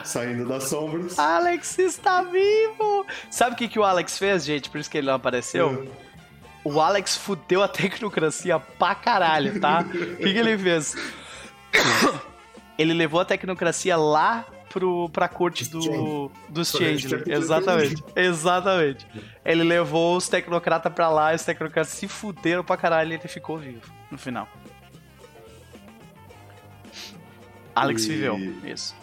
saindo 0.05 0.47
das 0.49 0.65
sombras. 0.65 1.19
Alex 1.19 1.79
está 1.79 2.23
vivo! 2.23 3.07
Sabe 3.31 3.55
o 3.55 3.59
que, 3.59 3.69
que 3.69 3.79
o 3.79 3.85
Alex 3.85 4.19
fez, 4.19 4.45
gente? 4.45 4.71
Por 4.71 4.79
isso 4.79 4.91
que 4.91 4.99
ele 4.99 5.07
não 5.07 5.15
apareceu? 5.15 5.91
O 6.65 6.81
Alex 6.81 7.17
fudeu 7.17 7.63
a 7.63 7.69
tecnocracia 7.69 8.59
pra 8.59 8.95
caralho, 8.95 9.59
tá? 9.61 9.81
O 9.81 9.89
que, 9.89 10.17
que 10.33 10.39
ele 10.39 10.59
fez? 10.59 10.95
Ele 12.77 12.93
levou 12.95 13.21
a 13.21 13.25
tecnocracia 13.25 13.97
lá 13.97 14.45
pro, 14.69 15.09
pra 15.11 15.29
corte 15.29 15.69
do, 15.69 16.31
dos 16.49 16.71
Changeling. 16.71 17.23
Exatamente. 17.27 18.05
Exatamente. 18.15 19.07
Ele 19.45 19.63
levou 19.65 20.17
os 20.17 20.29
tecnocratas 20.29 20.93
pra 20.93 21.09
lá 21.09 21.33
e 21.33 21.37
os 21.37 21.45
tecnocratas 21.45 21.93
se 21.93 22.07
fuderam 22.07 22.63
pra 22.63 22.77
caralho 22.77 23.11
e 23.13 23.15
ele 23.15 23.29
ficou 23.29 23.57
vivo 23.59 23.81
no 24.11 24.19
final. 24.19 24.47
Alex 27.75 28.05
E- 28.05 28.09
viveu. 28.09 28.37
Isso. 28.65 28.95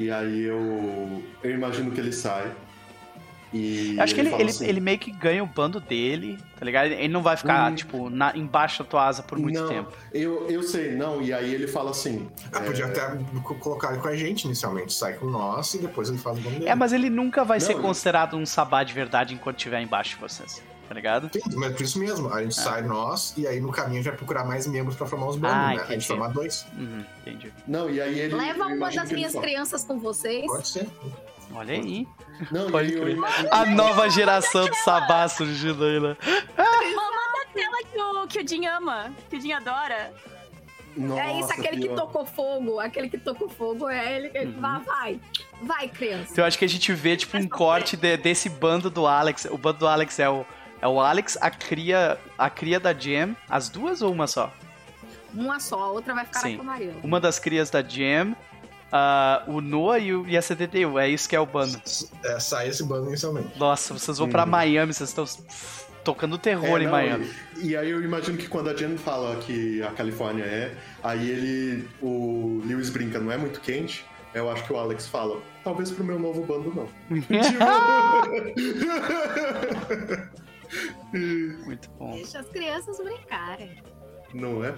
E 0.00 0.10
aí 0.10 0.44
eu. 0.44 1.22
Eu 1.42 1.50
imagino 1.50 1.90
que 1.92 2.00
ele 2.00 2.10
sai. 2.12 2.50
E 3.52 3.96
Eu 3.96 4.02
acho 4.04 4.14
que 4.14 4.20
ele, 4.20 4.32
ele, 4.34 4.50
assim, 4.50 4.64
ele 4.64 4.78
meio 4.80 4.96
que 4.96 5.10
ganha 5.10 5.42
o 5.42 5.46
bando 5.46 5.80
dele, 5.80 6.38
tá 6.56 6.64
ligado? 6.64 6.86
Ele 6.86 7.08
não 7.08 7.20
vai 7.20 7.36
ficar, 7.36 7.70
Hum. 7.70 7.74
tipo, 7.74 8.08
na, 8.08 8.32
embaixo 8.36 8.82
da 8.84 8.88
tua 8.88 9.06
asa 9.08 9.24
por 9.24 9.36
muito 9.38 9.60
não, 9.60 9.68
tempo. 9.68 9.92
Eu, 10.14 10.46
eu 10.48 10.62
sei, 10.62 10.92
não. 10.94 11.20
E 11.20 11.32
aí 11.32 11.52
ele 11.52 11.66
fala 11.66 11.90
assim. 11.90 12.28
Ah, 12.52 12.60
é, 12.60 12.66
podia 12.66 12.86
até 12.86 13.18
co- 13.42 13.56
colocar 13.56 13.90
ele 13.92 14.00
com 14.00 14.06
a 14.08 14.14
gente 14.16 14.44
inicialmente, 14.44 14.92
sai 14.92 15.14
com 15.14 15.26
nós 15.26 15.74
e 15.74 15.78
depois 15.78 16.08
ele 16.08 16.18
faz 16.18 16.38
o 16.38 16.40
nome 16.42 16.58
dele. 16.60 16.70
É, 16.70 16.74
mas 16.76 16.92
ele 16.92 17.10
nunca 17.10 17.44
vai 17.44 17.58
Não, 17.58 17.66
ser 17.66 17.74
considerado 17.74 18.36
um 18.36 18.46
sabá 18.46 18.84
de 18.84 18.94
verdade 18.94 19.34
enquanto 19.34 19.56
estiver 19.58 19.82
embaixo 19.82 20.14
de 20.14 20.20
vocês, 20.22 20.62
tá 20.90 20.94
ligado? 20.94 21.26
Entendi, 21.26 21.54
mas 21.54 21.72
por 21.72 21.82
isso 21.84 22.00
mesmo, 22.00 22.34
a 22.34 22.42
gente 22.42 22.56
sai 22.56 22.82
nós 22.82 23.32
e 23.36 23.46
aí 23.46 23.60
no 23.60 23.70
caminho 23.70 24.00
a 24.00 24.02
gente 24.02 24.08
vai 24.08 24.16
procurar 24.16 24.42
mais 24.44 24.66
membros 24.66 24.96
pra 24.96 25.06
formar 25.06 25.28
os 25.28 25.36
bandos, 25.36 25.56
Ah, 25.56 25.68
né? 25.68 25.74
A 25.74 25.76
gente 25.76 25.84
entendi. 25.86 26.06
formar 26.08 26.28
dois. 26.30 26.66
Uhum, 26.76 27.04
entendi. 27.20 27.52
Não, 27.64 27.88
e 27.88 28.00
aí 28.00 28.18
ele. 28.18 28.34
Leva 28.34 28.66
uma 28.66 28.90
das 28.90 29.08
que 29.08 29.14
minhas 29.14 29.32
crianças 29.36 29.84
com 29.84 30.00
vocês. 30.00 30.44
Pode 30.48 30.66
ser. 30.66 30.88
Olha 31.54 31.74
aí. 31.74 32.08
Não, 32.50 32.68
Pode 32.72 32.90
crer. 32.92 33.16
A 33.52 33.66
nova 33.66 34.08
geração 34.10 34.66
do 34.66 34.74
sabá 34.78 35.28
surgindo 35.28 35.84
aí, 35.84 36.00
né? 36.00 36.16
Manda 36.58 37.42
aquela 37.44 37.78
que 37.84 37.98
o, 38.00 38.26
que 38.26 38.40
o 38.40 38.48
Jin 38.48 38.66
ama, 38.66 39.12
que 39.28 39.36
o 39.36 39.40
Jin 39.40 39.52
adora. 39.52 40.12
Nossa, 40.96 41.22
é 41.22 41.38
isso, 41.38 41.52
aquele 41.52 41.76
que 41.82 41.88
pior. 41.88 41.94
tocou 42.00 42.26
fogo. 42.26 42.80
Aquele 42.80 43.08
que 43.08 43.16
tocou 43.18 43.48
fogo 43.48 43.88
é 43.88 44.16
ele. 44.16 44.30
ele 44.34 44.52
Uhum. 44.54 44.60
vai, 44.60 44.80
vai. 44.82 45.20
Vai, 45.62 45.88
criança. 45.88 46.32
Então 46.32 46.42
eu 46.42 46.48
acho 46.48 46.58
que 46.58 46.64
a 46.64 46.68
gente 46.68 46.92
vê, 46.92 47.16
tipo, 47.16 47.36
um 47.38 47.48
corte 47.48 47.96
de- 47.96 48.16
desse 48.16 48.48
bando 48.48 48.90
do 48.90 49.06
Alex. 49.06 49.44
O 49.50 49.56
bando 49.56 49.78
do 49.78 49.86
Alex 49.86 50.18
é 50.18 50.28
o, 50.28 50.44
é 50.80 50.88
o 50.88 51.00
Alex, 51.00 51.36
a 51.40 51.50
cria, 51.50 52.18
a 52.38 52.48
cria 52.50 52.80
da 52.80 52.92
Jam, 52.92 53.36
as 53.48 53.68
duas 53.68 54.02
ou 54.02 54.12
uma 54.12 54.26
só? 54.26 54.52
Uma 55.34 55.60
só, 55.60 55.80
a 55.82 55.90
outra 55.90 56.14
vai 56.14 56.24
ficar 56.24 56.40
Sim. 56.40 56.56
na 56.56 56.62
Mariana. 56.64 56.98
Uma 57.02 57.20
das 57.20 57.38
crias 57.38 57.70
da 57.70 57.82
Jam, 57.82 58.34
ah, 58.92 59.44
o 59.46 59.60
Noah 59.60 59.98
e, 60.00 60.12
o, 60.12 60.26
e 60.26 60.36
a 60.36 60.42
71. 60.42 60.98
É 60.98 61.08
isso 61.08 61.28
que 61.28 61.36
é 61.36 61.40
o 61.40 61.46
bando. 61.46 61.80
É, 62.24 62.40
sai 62.40 62.68
esse 62.68 62.82
bando 62.82 63.06
inicialmente. 63.08 63.56
Nossa, 63.58 63.94
vocês 63.94 64.18
vão 64.18 64.28
pra 64.28 64.42
Uhum. 64.44 64.50
Miami, 64.50 64.92
vocês 64.92 65.10
estão 65.10 65.24
tocando 66.02 66.36
terror 66.38 66.80
É, 66.80 66.82
em 66.82 66.86
não, 66.86 66.92
Miami. 66.92 67.30
E, 67.58 67.68
e 67.68 67.76
aí 67.76 67.90
eu 67.90 68.02
imagino 68.02 68.36
que 68.36 68.48
quando 68.48 68.68
a 68.70 68.74
Jen 68.74 68.96
fala 68.98 69.36
que 69.36 69.80
a 69.82 69.90
Califórnia 69.92 70.42
é, 70.44 70.74
aí 71.04 71.30
ele. 71.30 71.88
O 72.02 72.60
Lewis 72.64 72.90
brinca, 72.90 73.20
não 73.20 73.30
é 73.30 73.36
muito 73.36 73.60
quente. 73.60 74.04
Eu 74.34 74.50
acho 74.50 74.64
que 74.64 74.72
o 74.72 74.76
Alex 74.78 75.06
fala, 75.08 75.40
talvez 75.64 75.90
pro 75.90 76.04
meu 76.04 76.16
novo 76.18 76.42
bando 76.44 76.72
não. 76.74 76.88
Muito 81.64 81.90
bom, 81.98 82.12
Deixa 82.12 82.40
as 82.40 82.48
crianças 82.48 82.98
brincarem. 82.98 83.82
não 84.34 84.64
é? 84.64 84.74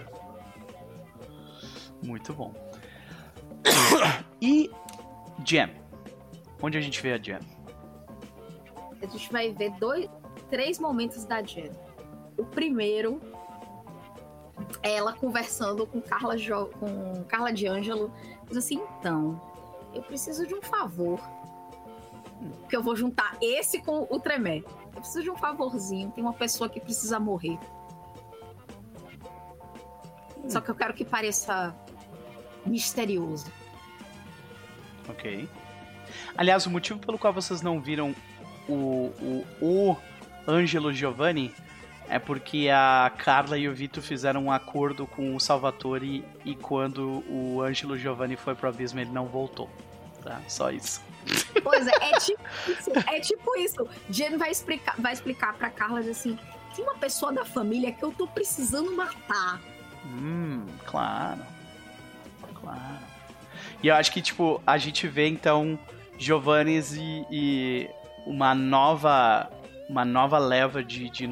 muito 2.03 2.33
bom. 2.33 2.53
E 4.41 4.69
Jam. 5.47 5.71
Onde 6.61 6.77
a 6.77 6.81
gente 6.81 7.01
vê 7.01 7.12
a 7.12 7.23
Jam? 7.23 7.39
A 9.01 9.07
gente 9.07 9.31
vai 9.33 9.53
ver 9.53 9.71
dois, 9.79 10.09
três 10.51 10.79
momentos 10.79 11.25
da 11.25 11.43
Jen. 11.43 11.71
O 12.37 12.45
primeiro 12.45 13.21
é 14.83 14.97
ela 14.97 15.12
conversando 15.12 15.87
com 15.87 16.01
Carla, 16.01 16.37
jo, 16.37 16.67
com 16.79 17.23
Carla 17.25 17.53
D'Angelo. 17.53 18.12
Diz 18.49 18.57
assim, 18.57 18.81
então, 18.99 19.41
eu 19.95 20.03
preciso 20.03 20.47
de 20.47 20.55
um 20.55 20.62
favor. 20.62 21.21
Que 22.69 22.77
eu 22.77 22.83
vou 22.83 22.97
juntar 22.97 23.37
esse 23.41 23.81
com 23.81 24.07
o 24.11 24.19
Tremé. 24.19 24.62
Eu 24.95 25.01
preciso 25.01 25.23
de 25.23 25.31
um 25.31 25.37
favorzinho. 25.37 26.11
Tem 26.11 26.23
uma 26.23 26.33
pessoa 26.33 26.69
que 26.69 26.81
precisa 26.81 27.19
morrer. 27.19 27.59
Só 30.49 30.61
que 30.61 30.71
eu 30.71 30.75
quero 30.75 30.95
que 30.95 31.05
pareça 31.05 31.75
misterioso. 32.67 33.51
Ok. 35.09 35.49
Aliás, 36.37 36.67
o 36.67 36.71
motivo 36.71 36.99
pelo 36.99 37.19
qual 37.19 37.33
vocês 37.33 37.62
não 37.62 37.81
viram 37.81 38.15
o, 38.69 39.12
o, 39.21 39.47
o 39.61 39.97
Angelo 40.47 40.93
Giovanni 40.93 41.55
é 42.09 42.19
porque 42.19 42.69
a 42.69 43.11
Carla 43.17 43.57
e 43.57 43.69
o 43.69 43.75
Vito 43.75 44.03
fizeram 44.03 44.45
um 44.45 44.53
acordo 44.53 45.07
com 45.07 45.35
o 45.35 45.41
Salvatore 45.41 46.25
e 46.45 46.55
quando 46.55 47.25
o 47.29 47.62
Angelo 47.62 47.97
Giovanni 47.97 48.37
foi 48.37 48.55
pro 48.55 48.69
abismo 48.69 49.01
ele 49.01 49.11
não 49.11 49.27
voltou. 49.27 49.71
Tá? 50.23 50.41
Só 50.49 50.71
isso. 50.71 51.01
Pois 51.62 51.86
é, 51.86 51.92
é 51.92 52.18
tipo 52.18 52.42
isso. 52.68 52.91
É 53.07 53.20
tipo 53.20 53.57
isso. 53.59 53.89
Jen 54.10 54.36
vai 54.36 54.51
explicar, 54.51 54.94
vai 54.99 55.12
explicar 55.12 55.55
pra 55.55 55.70
Carla 55.70 56.01
assim: 56.01 56.39
tem 56.75 56.84
uma 56.84 56.94
pessoa 56.94 57.33
da 57.33 57.44
família 57.44 57.92
que 57.92 58.02
eu 58.02 58.12
tô 58.12 58.26
precisando 58.26 58.94
matar. 58.97 59.60
Hum, 60.05 60.67
claro. 60.84 61.41
Claro. 62.55 62.99
E 63.83 63.89
eu 63.89 63.94
acho 63.94 64.12
que, 64.12 64.23
tipo, 64.23 64.62
a 64.67 64.78
gente 64.78 65.09
vê 65.09 65.26
então 65.26 65.78
Giovannis 66.18 66.92
e, 66.94 67.26
e 67.31 67.91
uma 68.26 68.55
nova. 68.55 69.51
Uma 69.89 70.05
nova 70.07 70.39
leva 70.39 70.83
de, 70.83 71.10
de 71.10 71.28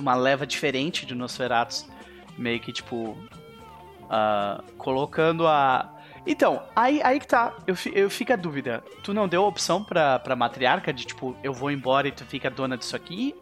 uma 0.00 0.14
leva 0.14 0.44
diferente 0.44 1.06
de 1.06 1.14
Nosferatus, 1.14 1.86
meio 2.36 2.58
que 2.58 2.72
tipo. 2.72 3.16
ah, 4.10 4.62
colocando 4.76 5.46
a. 5.46 6.01
Então, 6.26 6.62
aí, 6.74 7.02
aí 7.02 7.18
que 7.18 7.26
tá. 7.26 7.54
Eu, 7.66 7.74
eu 7.92 8.08
fico 8.08 8.32
a 8.32 8.36
dúvida. 8.36 8.82
Tu 9.02 9.12
não 9.12 9.26
deu 9.26 9.44
a 9.44 9.48
opção 9.48 9.82
pra, 9.82 10.18
pra 10.18 10.36
matriarca 10.36 10.92
de 10.92 11.04
tipo, 11.04 11.36
eu 11.42 11.52
vou 11.52 11.70
embora 11.70 12.08
e 12.08 12.12
tu 12.12 12.24
fica 12.24 12.50
dona 12.50 12.76
disso 12.76 12.94
aqui? 12.94 13.34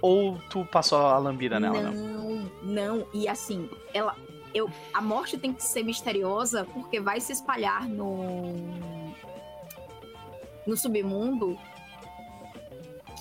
Ou 0.00 0.38
tu 0.50 0.64
passou 0.64 0.98
a 0.98 1.18
lambida 1.18 1.60
nela, 1.60 1.80
não? 1.82 1.92
não, 1.92 2.50
não. 2.62 3.06
E 3.12 3.28
assim, 3.28 3.68
ela. 3.92 4.16
Eu, 4.54 4.70
a 4.92 5.00
morte 5.00 5.38
tem 5.38 5.52
que 5.52 5.62
ser 5.62 5.82
misteriosa 5.82 6.66
porque 6.72 7.00
vai 7.00 7.20
se 7.20 7.32
espalhar 7.32 7.88
no. 7.88 8.54
no 10.66 10.76
submundo 10.76 11.58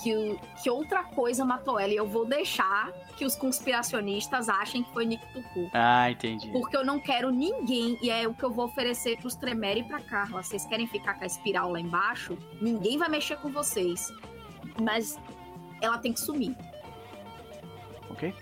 que, 0.02 0.40
que 0.62 0.70
outra 0.70 1.04
coisa 1.04 1.46
matou 1.46 1.80
ela. 1.80 1.92
E 1.92 1.96
eu 1.96 2.08
vou 2.08 2.26
deixar 2.26 2.92
que 3.16 3.26
os 3.26 3.36
conspiracionistas 3.36 4.50
achem 4.50 4.84
que 4.84 4.92
foi 4.92 5.06
Nick 5.06 5.26
Tuku. 5.34 5.70
Ah, 5.74 6.10
entendi. 6.10 6.50
Porque 6.50 6.76
eu 6.76 6.86
não 6.86 7.00
quero 7.00 7.30
ninguém, 7.30 7.98
e 8.02 8.10
é 8.10 8.28
o 8.28 8.34
que 8.34 8.44
eu 8.44 8.52
vou 8.52 8.66
oferecer 8.66 9.18
pros 9.18 9.36
Tremere 9.36 9.82
e 9.82 9.84
pra 9.84 10.00
Carla. 10.02 10.42
Vocês 10.42 10.66
querem 10.66 10.88
ficar 10.88 11.16
com 11.16 11.24
a 11.24 11.28
espiral 11.28 11.72
lá 11.72 11.80
embaixo? 11.80 12.38
Ninguém 12.62 12.98
vai 12.98 13.10
mexer 13.10 13.38
com 13.38 13.50
vocês. 13.52 14.12
Mas 14.82 15.20
ela 15.82 15.98
tem 15.98 16.14
que 16.14 16.20
sumir. 16.20 16.56
Ok? 18.10 18.34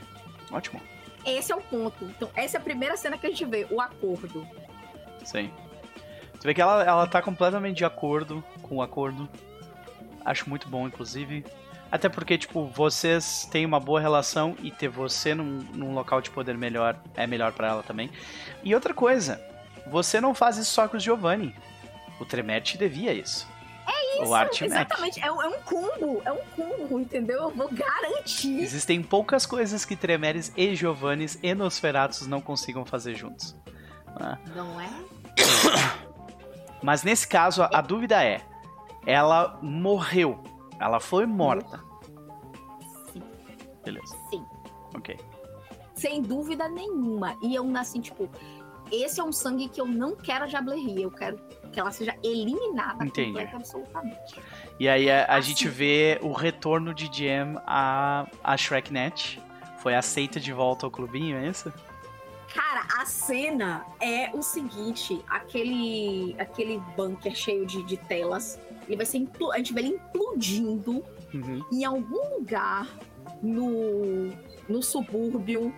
Ótimo. 0.51 0.81
Esse 1.25 1.51
é 1.51 1.55
o 1.55 1.61
ponto. 1.61 2.05
Então, 2.05 2.29
essa 2.35 2.57
é 2.57 2.59
a 2.59 2.63
primeira 2.63 2.95
cena 2.97 3.17
que 3.17 3.27
a 3.27 3.29
gente 3.29 3.45
vê, 3.45 3.67
o 3.69 3.81
acordo. 3.81 4.47
Sim. 5.23 5.51
Você 6.33 6.47
vê 6.47 6.53
que 6.53 6.61
ela, 6.61 6.83
ela 6.83 7.07
tá 7.07 7.21
completamente 7.21 7.77
de 7.77 7.85
acordo 7.85 8.43
com 8.61 8.77
o 8.77 8.81
acordo. 8.81 9.27
Acho 10.29 10.47
muito 10.47 10.69
bom, 10.69 10.85
inclusive. 10.87 11.43
Até 11.91 12.07
porque, 12.07 12.37
tipo, 12.37 12.65
vocês 12.67 13.47
têm 13.51 13.65
uma 13.65 13.79
boa 13.79 13.99
relação 13.99 14.55
e 14.61 14.69
ter 14.69 14.87
você 14.87 15.33
num, 15.33 15.65
num 15.73 15.91
local 15.95 16.21
de 16.21 16.29
poder 16.29 16.55
melhor 16.55 16.95
é 17.15 17.25
melhor 17.25 17.51
pra 17.51 17.69
ela 17.69 17.81
também. 17.81 18.11
E 18.63 18.75
outra 18.75 18.93
coisa, 18.93 19.41
você 19.87 20.21
não 20.21 20.35
faz 20.35 20.57
isso 20.57 20.71
só 20.71 20.87
com 20.87 20.97
o 20.97 20.99
Giovanni. 20.99 21.55
O 22.19 22.25
Tremere 22.25 22.63
te 22.63 22.77
devia 22.77 23.11
isso. 23.11 23.47
É 23.87 24.13
isso, 24.21 24.21
o. 24.21 24.65
Exatamente. 24.65 25.19
É 25.19 25.31
um, 25.31 25.41
é 25.41 25.47
um 25.47 25.59
combo. 25.63 26.21
É 26.23 26.31
um 26.31 26.41
combo, 26.55 26.99
entendeu? 26.99 27.37
Eu 27.45 27.49
vou 27.49 27.67
garantir. 27.71 28.61
Existem 28.61 29.01
poucas 29.01 29.47
coisas 29.47 29.83
que 29.83 29.95
Tremeres 29.95 30.53
e 30.55 30.75
Giovannis 30.75 31.39
e 31.41 31.55
Nosferatus 31.55 32.27
não 32.27 32.39
consigam 32.39 32.85
fazer 32.85 33.15
juntos. 33.15 33.55
né? 34.19 34.37
Não 34.55 34.79
é? 34.79 34.89
Mas 36.83 37.01
nesse 37.01 37.27
caso, 37.27 37.63
a, 37.63 37.69
a 37.73 37.81
dúvida 37.81 38.23
é: 38.23 38.41
ela 39.05 39.57
morreu. 39.61 40.39
Ela 40.79 40.99
foi 40.99 41.25
morta. 41.25 41.83
Sim, 43.11 43.21
Beleza, 43.83 44.15
sim. 44.29 44.45
ok. 44.95 45.17
Sem 45.95 46.21
dúvida 46.21 46.69
nenhuma. 46.69 47.35
E 47.41 47.53
eu 47.55 47.63
nasci, 47.65 47.99
tipo, 47.99 48.29
esse 48.91 49.19
é 49.19 49.23
um 49.23 49.31
sangue 49.33 49.67
que 49.67 49.81
eu 49.81 49.85
não 49.85 50.15
quero 50.15 50.45
a 50.45 50.47
Jablerri. 50.47 51.01
Eu 51.03 51.11
quero 51.11 51.37
que 51.71 51.79
ela 51.79 51.91
seja 51.91 52.15
eliminada 52.23 53.05
Entendi. 53.05 53.31
completa, 53.31 53.57
absolutamente. 53.57 54.41
E 54.79 54.87
aí 54.87 55.09
a, 55.11 55.25
a 55.25 55.35
Assim. 55.35 55.49
gente 55.49 55.67
vê 55.67 56.17
o 56.21 56.31
retorno 56.31 56.93
de 56.93 57.09
Jam 57.11 57.61
a, 57.67 58.25
a 58.43 58.55
Shreknet. 58.57 59.41
Foi 59.79 59.95
aceita 59.95 60.39
de 60.39 60.51
volta 60.53 60.85
ao 60.85 60.91
clubinho, 60.91 61.37
é 61.37 61.47
isso? 61.47 61.71
Cara, 62.53 62.85
a 62.99 63.05
cena 63.05 63.85
é 64.01 64.29
o 64.33 64.41
seguinte: 64.41 65.23
aquele, 65.29 66.35
aquele 66.39 66.79
bunker 66.97 67.35
cheio 67.35 67.65
de, 67.65 67.83
de 67.83 67.95
telas, 67.95 68.59
ele 68.89 68.97
vai 68.97 69.05
ser. 69.05 69.25
A 69.53 69.57
gente 69.57 69.73
vê 69.73 69.81
ele 69.81 69.89
implodindo 69.89 71.03
Uhum. 71.33 71.63
em 71.71 71.85
algum 71.85 72.37
lugar 72.39 72.87
no, 73.41 74.31
no 74.67 74.81
subúrbio. 74.81 75.73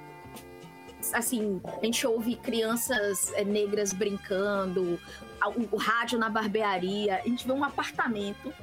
Assim, 1.13 1.59
a 1.65 1.85
gente 1.85 2.05
ouve 2.07 2.35
crianças 2.37 3.33
eh, 3.33 3.43
negras 3.43 3.91
brincando, 3.91 4.99
o, 5.43 5.75
o 5.75 5.77
rádio 5.77 6.17
na 6.17 6.29
barbearia. 6.29 7.17
A 7.17 7.27
gente 7.27 7.45
vê 7.45 7.51
um 7.51 7.63
apartamento 7.63 8.53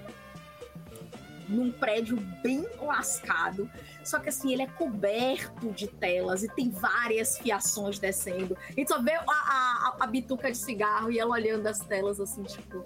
num 1.49 1.73
prédio 1.73 2.17
bem 2.43 2.67
lascado. 2.81 3.69
Só 4.05 4.19
que 4.19 4.29
assim, 4.29 4.53
ele 4.53 4.63
é 4.63 4.67
coberto 4.67 5.71
de 5.73 5.89
telas 5.89 6.43
e 6.43 6.49
tem 6.49 6.71
várias 6.71 7.39
fiações 7.39 7.99
descendo. 7.99 8.57
A 8.69 8.73
gente 8.73 8.89
só 8.89 9.03
vê 9.03 9.13
a, 9.15 9.25
a, 9.27 9.97
a 10.01 10.07
bituca 10.07 10.51
de 10.51 10.57
cigarro 10.57 11.11
e 11.11 11.19
ela 11.19 11.33
olhando 11.33 11.67
as 11.67 11.81
telas 11.81 12.21
assim, 12.21 12.45
tipo. 12.45 12.85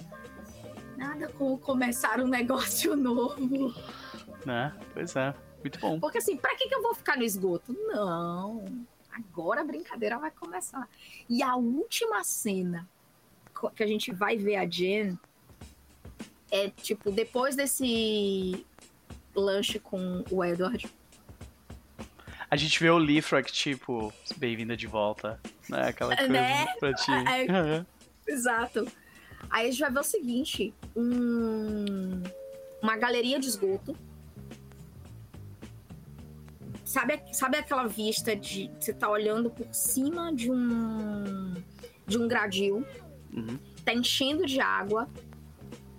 Nada 1.03 1.29
como 1.37 1.59
começar 1.59 2.21
um 2.21 2.29
negócio 2.29 2.95
novo. 2.97 3.75
Né? 4.47 4.73
Pois 4.95 5.17
é. 5.17 5.35
Muito 5.61 5.79
bom. 5.81 5.99
Porque 5.99 6.19
assim, 6.19 6.37
pra 6.37 6.55
que, 6.57 6.69
que 6.69 6.75
eu 6.75 6.83
vou 6.83 6.95
ficar 6.95 7.17
no 7.17 7.25
esgoto? 7.25 7.73
Não. 7.73 8.65
Agora 9.13 9.61
a 9.63 9.65
brincadeira 9.65 10.17
vai 10.19 10.31
começar. 10.31 10.89
E 11.29 11.43
a 11.43 11.57
última 11.57 12.23
cena 12.25 12.89
que 13.77 13.83
a 13.83 13.87
gente 13.87 14.13
vai 14.13 14.37
ver 14.37 14.57
a 14.57 14.67
Jen 14.67 15.19
é 16.51 16.69
tipo, 16.71 17.11
depois 17.11 17.55
desse 17.57 18.65
lanche 19.35 19.79
com 19.79 20.25
o 20.31 20.45
Edward. 20.45 20.89
A 22.51 22.57
gente 22.57 22.79
vê 22.81 22.91
o 22.91 22.99
Lifrak, 22.99 23.51
tipo, 23.53 24.13
bem-vinda 24.37 24.77
de 24.77 24.87
volta. 24.87 25.41
Né? 25.69 25.89
Aquela 25.89 26.15
coisa 26.17 26.33
Né? 26.33 26.67
pra 26.79 26.93
ti. 26.95 27.11
É. 27.11 27.85
Exato. 28.27 28.87
Aí 29.51 29.69
a 29.69 29.71
gente 29.71 29.81
vai 29.81 29.91
ver 29.91 30.01
o 30.01 30.05
seguinte: 30.05 30.75
um- 30.97 32.23
uma 32.83 32.97
galeria 32.97 33.39
de 33.39 33.47
esgoto. 33.49 33.97
Sabe, 36.85 37.23
sabe 37.33 37.57
aquela 37.57 37.87
vista 37.87 38.35
de 38.37 38.71
você 38.79 38.93
tá 38.93 39.09
olhando 39.09 39.51
por 39.51 39.67
cima 39.73 40.35
de 40.35 40.51
um 40.51 41.55
de 42.07 42.19
um 42.19 42.27
gradil, 42.29 42.85
Uhum. 43.33 43.57
tá 43.85 43.95
enchendo 43.95 44.45
de 44.45 44.61
água. 44.61 45.09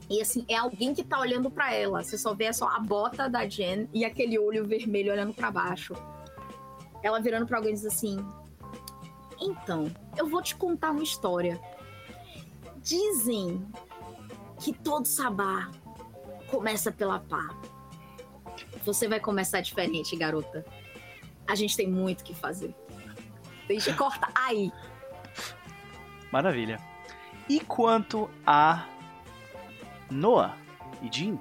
E 0.09 0.21
assim, 0.21 0.45
é 0.49 0.55
alguém 0.57 0.93
que 0.93 1.03
tá 1.03 1.17
olhando 1.19 1.49
pra 1.49 1.73
ela. 1.73 2.03
Você 2.03 2.17
só 2.17 2.35
vê 2.35 2.51
só 2.53 2.67
a 2.67 2.79
bota 2.79 3.27
da 3.29 3.47
Jen 3.47 3.87
e 3.93 4.03
aquele 4.05 4.37
olho 4.37 4.65
vermelho 4.67 5.11
olhando 5.13 5.33
pra 5.33 5.49
baixo. 5.49 5.93
Ela 7.01 7.19
virando 7.21 7.47
pra 7.47 7.57
alguém 7.57 7.71
e 7.71 7.75
diz 7.75 7.85
assim: 7.85 8.17
Então, 9.41 9.89
eu 10.17 10.27
vou 10.27 10.41
te 10.41 10.55
contar 10.55 10.91
uma 10.91 11.01
história. 11.01 11.59
Dizem 12.83 13.65
que 14.59 14.73
todo 14.73 15.05
sabá 15.05 15.71
começa 16.47 16.91
pela 16.91 17.19
pá. 17.19 17.49
Você 18.83 19.07
vai 19.07 19.19
começar 19.19 19.61
diferente, 19.61 20.15
garota. 20.15 20.65
A 21.47 21.55
gente 21.55 21.75
tem 21.77 21.87
muito 21.87 22.23
que 22.23 22.35
fazer. 22.35 22.75
Deixa 23.67 23.93
corta 23.93 24.27
aí. 24.35 24.71
Maravilha. 26.31 26.79
E 27.47 27.59
quanto 27.59 28.29
a 28.45 28.85
Noah 30.11 30.57
e 31.01 31.09
Jim? 31.11 31.39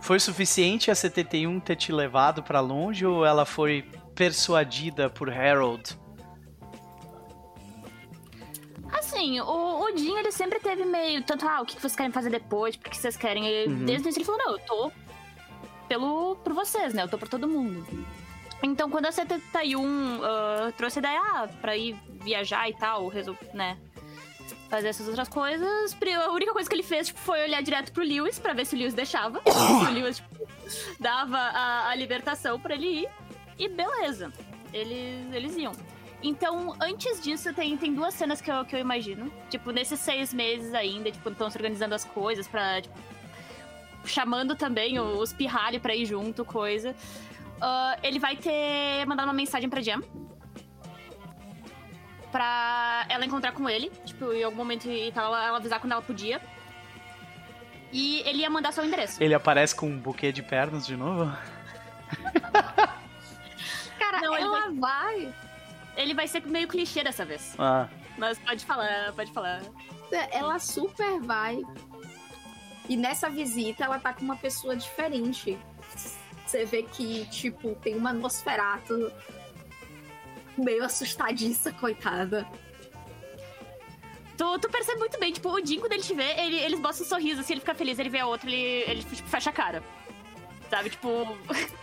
Foi 0.00 0.20
suficiente 0.20 0.90
a 0.90 0.94
71 0.94 1.58
ter 1.60 1.76
te 1.76 1.90
levado 1.90 2.42
para 2.42 2.60
longe 2.60 3.04
ou 3.06 3.24
ela 3.24 3.44
foi 3.44 3.82
persuadida 4.14 5.10
por 5.10 5.30
Harold? 5.30 5.98
Assim, 9.24 9.40
o, 9.40 9.80
o 9.80 9.88
ele 9.88 10.30
sempre 10.30 10.60
teve 10.60 10.84
meio. 10.84 11.22
Tanto, 11.22 11.46
ah, 11.48 11.62
o 11.62 11.64
que 11.64 11.80
vocês 11.80 11.96
querem 11.96 12.12
fazer 12.12 12.30
depois? 12.30 12.76
Por 12.76 12.90
que 12.90 12.96
vocês 12.96 13.16
querem? 13.16 13.66
Uhum. 13.66 13.86
Desde 13.86 14.02
o 14.02 14.10
início 14.10 14.18
ele 14.18 14.24
falou: 14.26 14.40
não, 14.44 14.52
eu 14.52 14.58
tô 14.58 14.92
pelo, 15.88 16.36
por 16.36 16.52
vocês, 16.52 16.92
né? 16.94 17.02
Eu 17.02 17.08
tô 17.08 17.18
por 17.18 17.28
todo 17.28 17.48
mundo. 17.48 17.86
Então, 18.62 18.88
quando 18.90 19.06
a 19.06 19.12
71 19.12 20.20
ah, 20.22 20.72
trouxe 20.76 20.98
a 20.98 21.00
ideia, 21.00 21.20
ah, 21.22 21.48
pra 21.60 21.76
ir 21.76 21.96
viajar 22.22 22.68
e 22.68 22.74
tal, 22.74 23.08
resol- 23.08 23.36
né? 23.52 23.78
Fazer 24.68 24.88
essas 24.88 25.06
outras 25.08 25.28
coisas, 25.28 25.96
a 26.26 26.30
única 26.32 26.52
coisa 26.52 26.68
que 26.68 26.74
ele 26.74 26.82
fez 26.82 27.06
tipo, 27.08 27.20
foi 27.20 27.42
olhar 27.42 27.62
direto 27.62 27.92
pro 27.92 28.02
Lewis 28.02 28.38
pra 28.38 28.52
ver 28.52 28.66
se 28.66 28.74
o 28.74 28.78
Lewis 28.78 28.94
deixava. 28.94 29.40
se 29.44 29.90
o 29.90 29.90
Lewis 29.92 30.16
tipo, 30.16 30.48
dava 31.00 31.38
a, 31.38 31.88
a 31.90 31.94
libertação 31.94 32.58
pra 32.58 32.74
ele 32.74 33.02
ir. 33.02 33.08
E 33.58 33.68
beleza, 33.68 34.32
eles, 34.72 35.32
eles 35.32 35.56
iam. 35.56 35.72
Então, 36.26 36.74
antes 36.80 37.20
disso, 37.20 37.52
tem, 37.52 37.76
tem 37.76 37.92
duas 37.92 38.14
cenas 38.14 38.40
que 38.40 38.50
eu, 38.50 38.64
que 38.64 38.74
eu 38.74 38.80
imagino. 38.80 39.30
Tipo, 39.50 39.70
nesses 39.70 40.00
seis 40.00 40.32
meses 40.32 40.72
ainda, 40.72 41.10
tipo, 41.10 41.28
estão 41.28 41.50
se 41.50 41.58
organizando 41.58 41.94
as 41.94 42.02
coisas 42.02 42.48
pra. 42.48 42.80
Tipo, 42.80 42.98
chamando 44.06 44.56
também 44.56 44.98
os 44.98 45.34
pirralho 45.34 45.78
pra 45.78 45.94
ir 45.94 46.06
junto, 46.06 46.42
coisa. 46.42 46.96
Ah, 47.60 47.98
ele 48.02 48.18
vai 48.18 48.36
ter 48.36 49.04
mandado 49.06 49.26
uma 49.26 49.34
mensagem 49.34 49.68
pra 49.68 49.82
Jam. 49.82 50.02
Pra 52.32 53.04
ela 53.10 53.26
encontrar 53.26 53.52
com 53.52 53.68
ele. 53.68 53.90
Tipo, 54.06 54.32
em 54.32 54.44
algum 54.44 54.56
momento 54.56 54.88
e 54.88 55.12
tal, 55.12 55.26
ela, 55.26 55.46
ela 55.46 55.58
avisar 55.58 55.78
quando 55.78 55.92
ela 55.92 56.00
podia. 56.00 56.40
E 57.92 58.20
ele 58.20 58.38
ia 58.38 58.48
mandar 58.48 58.72
seu 58.72 58.82
endereço. 58.82 59.22
Ele 59.22 59.34
aparece 59.34 59.76
com 59.76 59.88
um 59.88 59.98
buquê 59.98 60.32
de 60.32 60.42
pernas 60.42 60.86
de 60.86 60.96
novo? 60.96 61.30
Cara, 63.98 64.20
Não, 64.22 64.34
ele 64.34 64.44
ela 64.44 64.72
vai. 64.72 65.34
Ele 65.96 66.14
vai 66.14 66.26
ser 66.26 66.44
meio 66.46 66.66
clichê 66.68 67.02
dessa 67.04 67.24
vez. 67.24 67.54
Ah, 67.58 67.88
Mas 68.18 68.38
pode 68.38 68.64
falar, 68.64 69.12
pode 69.12 69.32
falar. 69.32 69.60
Ela 70.30 70.58
super 70.58 71.20
vai. 71.20 71.60
E 72.88 72.96
nessa 72.96 73.30
visita 73.30 73.84
ela 73.84 73.98
tá 73.98 74.12
com 74.12 74.22
uma 74.24 74.36
pessoa 74.36 74.76
diferente. 74.76 75.58
Você 76.46 76.64
vê 76.64 76.82
que, 76.82 77.24
tipo, 77.26 77.74
tem 77.76 77.96
uma 77.96 78.12
Nosferato 78.12 79.10
meio 80.56 80.84
assustadiça, 80.84 81.72
coitada. 81.72 82.46
Tu, 84.36 84.58
tu 84.58 84.68
percebe 84.68 84.98
muito 84.98 85.18
bem, 85.18 85.32
tipo, 85.32 85.48
o 85.48 85.64
Jim, 85.64 85.78
quando 85.80 85.92
ele 85.92 86.02
te 86.02 86.12
vê, 86.14 86.28
ele, 86.40 86.56
ele 86.56 86.74
esboça 86.74 87.02
um 87.02 87.06
sorriso, 87.06 87.40
assim, 87.40 87.52
ele 87.54 87.60
fica 87.60 87.74
feliz, 87.74 87.98
ele 87.98 88.08
vê 88.10 88.18
a 88.18 88.26
outra, 88.26 88.48
ele, 88.50 88.90
ele 88.90 89.02
tipo, 89.04 89.28
fecha 89.28 89.50
a 89.50 89.52
cara. 89.52 89.82
Sabe, 90.68 90.90
tipo. 90.90 91.08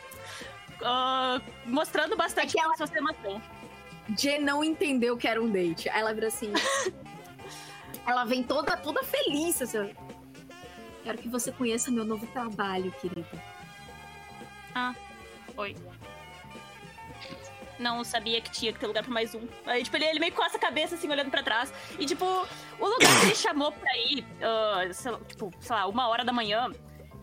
ah, 0.84 1.40
mostrando 1.66 2.16
bastante 2.18 2.50
É 2.50 2.52
que 2.52 2.60
ela- 2.60 2.76
sua 2.76 2.86
extremação. 2.86 3.42
Jê 4.18 4.40
não 4.40 4.64
entendeu 4.64 5.18
que 5.18 5.28
era 5.28 5.42
um 5.42 5.50
date. 5.50 5.90
Aí 5.90 6.02
ela 6.02 6.14
vira 6.14 6.28
assim. 6.28 6.52
ela 8.06 8.26
vem 8.26 8.44
toda, 8.44 8.76
toda 8.78 9.04
feliz. 9.04 9.62
Assim, 9.62 9.94
Quero 11.04 11.18
que 11.18 11.28
você 11.28 11.52
conheça 11.52 11.90
meu 11.90 12.06
novo 12.06 12.28
trabalho, 12.28 12.92
querida. 13.02 13.28
Oi. 15.58 15.76
Não 17.80 18.04
sabia 18.04 18.40
que 18.40 18.52
tinha 18.52 18.72
que 18.72 18.80
ter 18.80 18.86
lugar 18.86 19.04
pra 19.04 19.12
mais 19.12 19.34
um. 19.34 19.48
Aí, 19.66 19.84
tipo, 19.84 19.98
ele, 19.98 20.06
ele 20.06 20.20
meio 20.20 20.34
coça 20.34 20.58
a 20.58 20.60
cabeça, 20.60 20.94
assim, 20.94 21.10
olhando 21.10 21.32
pra 21.32 21.42
trás. 21.42 21.74
E, 21.98 22.06
tipo, 22.06 22.26
o 22.80 22.86
lugar 22.86 23.20
que 23.20 23.26
ele 23.26 23.36
chamou 23.36 23.72
pra 23.72 23.98
ir, 23.98 24.26
ah, 24.42 24.94
sei 24.94 25.12
lá, 25.12 25.20
tipo, 25.28 25.52
sei 25.60 25.76
lá, 25.76 25.88
uma 25.88 26.08
hora 26.08 26.24
da 26.24 26.32
manhã, 26.32 26.70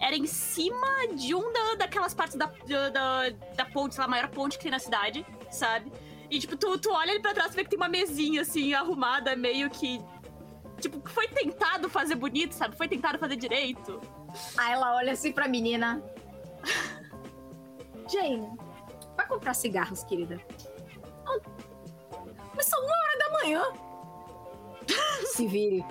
era 0.00 0.16
em 0.16 0.26
cima 0.26 1.06
de 1.14 1.34
um 1.34 1.52
da, 1.52 1.74
daquelas 1.76 2.12
partes 2.12 2.36
da, 2.36 2.46
da, 2.46 2.88
da, 2.88 3.30
da 3.56 3.64
ponte, 3.66 3.94
sei 3.94 4.02
lá, 4.02 4.06
a 4.06 4.10
maior 4.10 4.28
ponte 4.28 4.56
que 4.56 4.64
tem 4.64 4.72
na 4.72 4.80
cidade, 4.80 5.24
sabe? 5.50 5.92
E, 6.30 6.38
tipo, 6.38 6.56
tu, 6.56 6.78
tu 6.78 6.90
olha 6.92 7.12
ali 7.12 7.20
pra 7.22 7.32
trás 7.32 7.52
e 7.52 7.56
vê 7.56 7.64
que 7.64 7.70
tem 7.70 7.78
uma 7.78 7.88
mesinha, 7.88 8.42
assim, 8.42 8.74
arrumada, 8.74 9.34
meio 9.34 9.70
que. 9.70 10.00
Tipo, 10.80 11.00
foi 11.08 11.26
tentado 11.28 11.88
fazer 11.88 12.14
bonito, 12.14 12.52
sabe? 12.52 12.76
Foi 12.76 12.86
tentado 12.86 13.18
fazer 13.18 13.36
direito. 13.36 14.00
Aí 14.56 14.72
ela 14.72 14.94
olha 14.96 15.12
assim 15.12 15.32
pra 15.32 15.48
menina. 15.48 16.02
Jane, 18.10 18.48
vai 19.16 19.26
comprar 19.26 19.54
cigarros, 19.54 20.04
querida. 20.04 20.40
"Ah, 21.26 21.38
Mas 22.54 22.66
são 22.66 22.80
uma 22.80 22.92
hora 22.92 23.18
da 23.18 23.30
manhã. 23.38 23.62
Se 25.26 25.46
vire. 25.46 25.84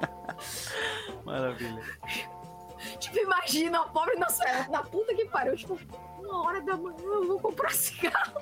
maravilha. 1.24 1.82
Tipo, 2.98 3.18
imagina 3.18 3.80
a 3.80 3.84
pobre 3.84 4.16
Nosferatu 4.16 4.70
na 4.70 4.82
puta 4.82 5.14
que 5.14 5.24
pariu. 5.26 5.56
Tipo, 5.56 5.78
uma 6.18 6.44
hora 6.44 6.60
da 6.60 6.76
manhã 6.76 6.96
eu 6.98 7.26
vou 7.26 7.40
comprar 7.40 7.72
cigarro. 7.72 8.40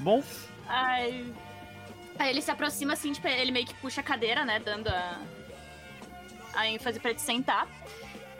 Bom, 0.00 0.22
Aí. 0.68 1.32
Aí 2.18 2.30
ele 2.30 2.40
se 2.40 2.50
aproxima 2.50 2.94
assim, 2.94 3.12
tipo, 3.12 3.28
ele 3.28 3.52
meio 3.52 3.66
que 3.66 3.74
puxa 3.74 4.00
a 4.00 4.04
cadeira, 4.04 4.44
né? 4.44 4.58
Dando 4.58 4.88
a. 4.88 5.20
a 6.54 6.68
ênfase 6.68 6.98
pra 6.98 7.14
te 7.14 7.20
sentar. 7.20 7.68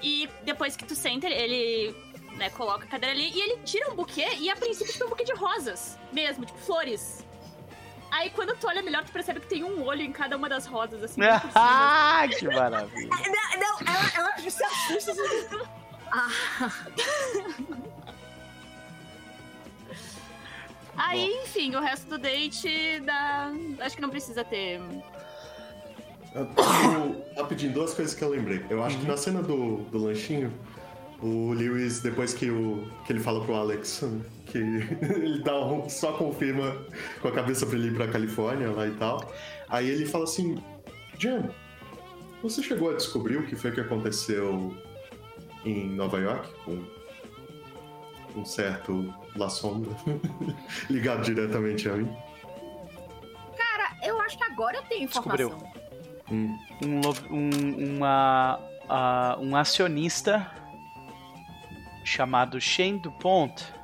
E 0.02 0.28
depois 0.42 0.76
que 0.76 0.84
tu 0.84 0.94
senta, 0.94 1.26
ele, 1.26 1.54
ele, 1.54 1.96
né, 2.36 2.50
coloca 2.50 2.84
a 2.84 2.88
cadeira 2.88 3.14
ali 3.14 3.30
e 3.30 3.40
ele 3.40 3.58
tira 3.64 3.90
um 3.90 3.94
buquê 3.94 4.26
e 4.38 4.50
a 4.50 4.56
princípio 4.56 4.92
tipo, 4.92 5.06
um 5.06 5.08
buquê 5.08 5.24
de 5.24 5.32
rosas 5.34 5.98
mesmo, 6.12 6.44
tipo, 6.44 6.58
flores. 6.58 7.24
Aí 8.16 8.30
quando 8.30 8.56
tu 8.56 8.66
olha 8.66 8.82
melhor, 8.82 9.04
tu 9.04 9.12
percebe 9.12 9.40
que 9.40 9.46
tem 9.46 9.62
um 9.62 9.84
olho 9.84 10.00
em 10.00 10.10
cada 10.10 10.38
uma 10.38 10.48
das 10.48 10.64
rosas, 10.64 11.02
assim, 11.02 11.20
ah, 11.54 12.24
que 12.26 12.46
maravilha. 12.46 13.10
Não, 13.10 13.58
não 13.60 13.94
ela, 13.94 14.10
ela 14.16 14.50
se 14.50 14.64
assusta. 14.64 15.12
Ah, 16.10 16.72
Aí, 20.96 21.30
enfim, 21.44 21.76
o 21.76 21.80
resto 21.80 22.08
do 22.08 22.16
date 22.16 23.00
dá. 23.00 23.52
Acho 23.80 23.96
que 23.96 24.00
não 24.00 24.08
precisa 24.08 24.42
ter. 24.42 24.80
Rapidinho, 27.36 27.74
duas 27.74 27.92
coisas 27.92 28.14
que 28.14 28.24
eu 28.24 28.30
lembrei. 28.30 28.64
Eu 28.70 28.82
acho 28.82 28.98
que 28.98 29.06
na 29.06 29.18
cena 29.18 29.42
do, 29.42 29.82
do 29.90 29.98
lanchinho, 29.98 30.50
o 31.22 31.52
Lewis, 31.52 32.00
depois 32.00 32.32
que, 32.32 32.50
o, 32.50 32.90
que 33.04 33.12
ele 33.12 33.20
fala 33.20 33.44
pro 33.44 33.54
Alex 33.54 34.02
que 34.56 35.04
ele 35.14 35.42
dá 35.42 35.54
um, 35.64 35.88
só 35.88 36.12
confirma 36.12 36.76
com 37.20 37.28
a 37.28 37.32
cabeça 37.32 37.66
pra 37.66 37.76
ele 37.76 37.88
ir 37.88 37.94
pra 37.94 38.08
Califórnia 38.08 38.70
lá 38.70 38.86
e 38.86 38.92
tal. 38.92 39.32
Aí 39.68 39.88
ele 39.88 40.06
fala 40.06 40.24
assim: 40.24 40.56
Jen, 41.18 41.50
você 42.42 42.62
chegou 42.62 42.90
a 42.90 42.94
descobrir 42.94 43.36
o 43.36 43.46
que 43.46 43.56
foi 43.56 43.72
que 43.72 43.80
aconteceu 43.80 44.74
em 45.64 45.88
Nova 45.90 46.18
York 46.18 46.48
com 46.64 46.84
um 48.36 48.44
certo 48.44 49.12
La 49.34 49.48
Sombra 49.48 49.92
ligado 50.90 51.24
diretamente 51.24 51.88
a 51.88 51.94
mim? 51.94 52.14
cara, 53.56 53.96
eu 54.02 54.20
acho 54.20 54.36
que 54.36 54.44
agora 54.44 54.76
eu 54.76 54.82
tenho 54.82 55.04
informação. 55.04 55.48
Descobriu. 55.48 55.76
Hum. 56.30 56.58
Um, 56.82 57.34
um, 57.34 57.96
uma, 57.96 58.60
ah, 58.88 59.38
um 59.40 59.56
acionista 59.56 60.50
chamado 62.04 62.60
Shane 62.60 62.98
Dupont 62.98 63.75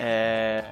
é, 0.00 0.64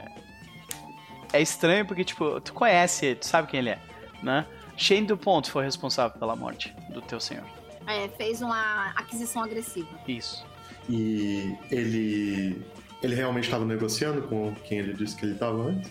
é 1.33 1.41
estranho 1.43 1.85
porque, 1.87 2.05
tipo, 2.05 2.41
tu 2.41 2.53
conhece 2.55 3.07
ele, 3.07 3.15
tu 3.17 3.27
sabe 3.27 3.47
quem 3.49 3.59
ele 3.61 3.71
é, 3.71 3.79
né? 4.23 4.47
Shane 4.77 5.07
Dupont 5.07 5.51
foi 5.51 5.65
responsável 5.65 6.19
pela 6.19 6.35
morte 6.35 6.75
do 6.91 7.03
teu 7.03 7.21
senhor. 7.21 7.45
É, 7.87 8.09
fez 8.09 8.41
uma 8.43 8.91
aquisição 8.97 9.43
agressiva. 9.43 9.89
Isso. 10.07 10.47
E 10.89 11.57
ele. 11.71 12.65
Ele 13.03 13.15
realmente 13.15 13.45
estava 13.45 13.65
negociando 13.65 14.23
com 14.23 14.53
quem 14.65 14.79
ele 14.79 14.93
disse 14.93 15.15
que 15.17 15.25
ele 15.25 15.35
estava 15.35 15.57
antes? 15.69 15.91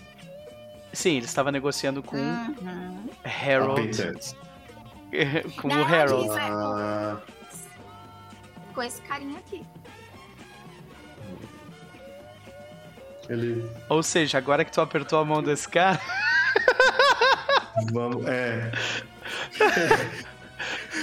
Sim, 0.92 1.16
ele 1.16 1.24
estava 1.26 1.50
negociando 1.50 2.02
com 2.02 2.16
Uhum. 2.18 3.08
Harold. 3.24 3.96
Com 5.60 5.68
Não, 5.68 5.80
o 5.80 5.84
Harold. 5.86 6.28
É- 6.30 6.40
Ah, 6.40 7.16
Com 8.74 8.82
esse 8.82 9.00
carinha 9.02 9.38
aqui. 9.38 9.64
Ele. 13.28 13.70
Ou 13.88 14.02
seja, 14.02 14.38
agora 14.38 14.64
que 14.64 14.72
tu 14.72 14.80
apertou 14.80 15.18
a 15.18 15.24
mão 15.24 15.42
desse 15.42 15.68
cara. 15.68 16.00
Vamos. 17.92 18.26
É. 18.26 18.72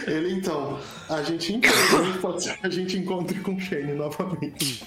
Ele 0.07 0.33
então. 0.33 0.79
A 1.09 1.23
gente 1.23 1.53
encontra. 1.53 2.19
pode 2.21 2.43
ser 2.43 2.57
que 2.57 2.67
a 2.67 2.69
gente 2.69 2.97
encontre 2.97 3.39
com 3.39 3.55
o 3.55 3.59
Shane 3.59 3.93
novamente. 3.93 4.83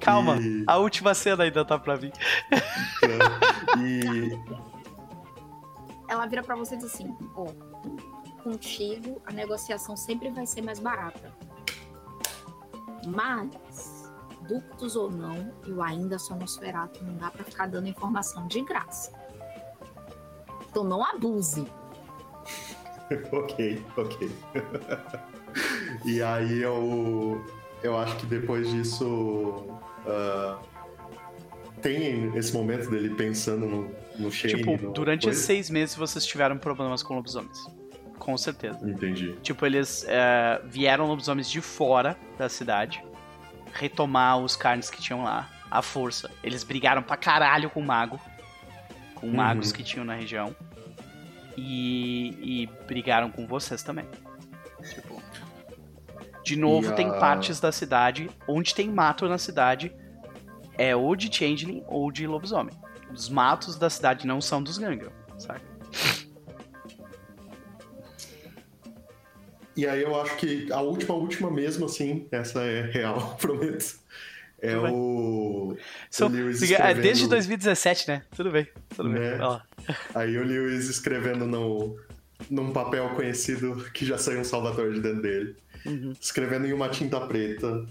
Calma, 0.00 0.36
E- 0.36 0.64
a 0.66 0.76
última 0.76 1.14
cena 1.14 1.44
ainda 1.44 1.64
tá 1.64 1.78
pra 1.78 1.96
mim. 1.96 2.12
E 3.78 4.38
Ela 6.08 6.26
vira 6.26 6.42
pra 6.42 6.54
você 6.54 6.74
e 6.74 6.78
diz 6.78 6.92
assim: 6.92 7.16
ó, 7.34 7.46
contigo 8.42 9.20
a 9.26 9.32
negociação 9.32 9.96
sempre 9.96 10.30
vai 10.30 10.46
ser 10.46 10.62
mais 10.62 10.78
barata. 10.78 11.32
Mas, 13.06 14.01
ductos 14.48 14.96
ou 14.96 15.10
não, 15.10 15.52
eu 15.66 15.82
ainda 15.82 16.18
sou 16.18 16.36
Nosferato, 16.36 17.04
não 17.04 17.16
dá 17.16 17.30
pra 17.30 17.44
ficar 17.44 17.66
dando 17.66 17.88
informação 17.88 18.46
de 18.46 18.62
graça. 18.62 19.12
Então 20.70 20.84
não 20.84 21.04
abuse. 21.04 21.66
ok, 23.32 23.84
ok. 23.96 24.30
e 26.04 26.22
aí 26.22 26.62
eu, 26.62 27.44
eu 27.82 27.96
acho 27.96 28.16
que 28.16 28.26
depois 28.26 28.70
disso 28.70 29.66
ah, 30.06 30.58
tem 31.80 32.36
esse 32.36 32.52
momento 32.52 32.90
dele 32.90 33.10
pensando 33.14 33.66
no, 33.66 33.90
no 34.18 34.30
Shane. 34.30 34.54
Tipo, 34.54 34.86
no 34.86 34.92
durante 34.92 35.24
coisa. 35.24 35.36
esses 35.36 35.46
seis 35.46 35.70
meses 35.70 35.94
vocês 35.94 36.24
tiveram 36.24 36.56
problemas 36.56 37.02
com 37.02 37.14
lobisomens. 37.14 37.58
Com 38.18 38.36
certeza. 38.38 38.78
Entendi. 38.88 39.34
Tipo, 39.42 39.66
eles 39.66 40.04
é, 40.06 40.62
vieram 40.64 41.06
lobisomens 41.06 41.50
de 41.50 41.60
fora 41.60 42.16
da 42.38 42.48
cidade 42.48 43.02
retomar 43.72 44.38
os 44.38 44.56
carnes 44.56 44.90
que 44.90 45.00
tinham 45.00 45.22
lá, 45.24 45.48
à 45.70 45.80
força. 45.82 46.30
Eles 46.42 46.62
brigaram 46.64 47.02
pra 47.02 47.16
caralho 47.16 47.70
com 47.70 47.80
o 47.80 47.84
mago. 47.86 48.20
Com 49.14 49.26
Uhum. 49.28 49.34
magos 49.34 49.72
que 49.72 49.82
tinham 49.82 50.04
na 50.04 50.14
região. 50.14 50.54
E, 51.56 52.62
e 52.62 52.66
brigaram 52.86 53.30
com 53.30 53.46
vocês 53.46 53.82
também. 53.82 54.06
Tipo. 54.94 55.22
De 56.44 56.56
novo, 56.56 56.90
a- 56.90 56.94
tem 56.94 57.08
partes 57.18 57.60
da 57.60 57.70
cidade 57.70 58.28
onde 58.48 58.74
tem 58.74 58.90
mato 58.90 59.28
na 59.28 59.38
cidade. 59.38 59.92
É 60.76 60.96
ou 60.96 61.14
de 61.14 61.32
Changeling 61.32 61.84
ou 61.86 62.10
de 62.10 62.26
lobisomem. 62.26 62.74
Os 63.12 63.28
matos 63.28 63.76
da 63.76 63.90
cidade 63.90 64.26
não 64.26 64.40
são 64.40 64.62
dos 64.62 64.78
Gangrel, 64.78 65.12
saca? 65.38 65.60
E 69.76 69.86
aí 69.86 70.02
eu 70.02 70.20
acho 70.20 70.36
que 70.36 70.70
a 70.72 70.80
última, 70.80 71.14
última 71.14 71.50
mesmo, 71.50 71.86
assim, 71.86 72.26
essa 72.30 72.62
é 72.62 72.82
real, 72.90 73.36
prometo. 73.40 73.96
É 74.60 74.76
bem. 74.76 74.92
o. 74.92 75.76
São- 76.10 76.28
o 76.28 76.30
Lewis 76.30 76.62
é 76.62 76.66
escrevendo- 76.66 77.02
desde 77.02 77.28
2017, 77.28 78.08
né? 78.08 78.22
Tudo 78.36 78.50
bem, 78.50 78.68
tudo 78.94 79.08
bem. 79.10 79.20
Né? 79.20 79.30
Vai 79.30 79.38
lá. 79.48 79.64
Aí 80.14 80.38
o 80.38 80.44
Lewis 80.44 80.88
escrevendo 80.88 81.46
no, 81.46 81.98
num 82.48 82.70
papel 82.72 83.08
conhecido 83.10 83.84
que 83.92 84.04
já 84.06 84.16
saiu 84.18 84.38
um 84.40 84.44
Salvador 84.44 84.92
de 84.92 85.00
dentro 85.00 85.22
dele. 85.22 85.56
Uhum. 85.84 86.12
Escrevendo 86.20 86.64
em 86.66 86.72
uma 86.72 86.88
tinta 86.88 87.20
preta, 87.22 87.84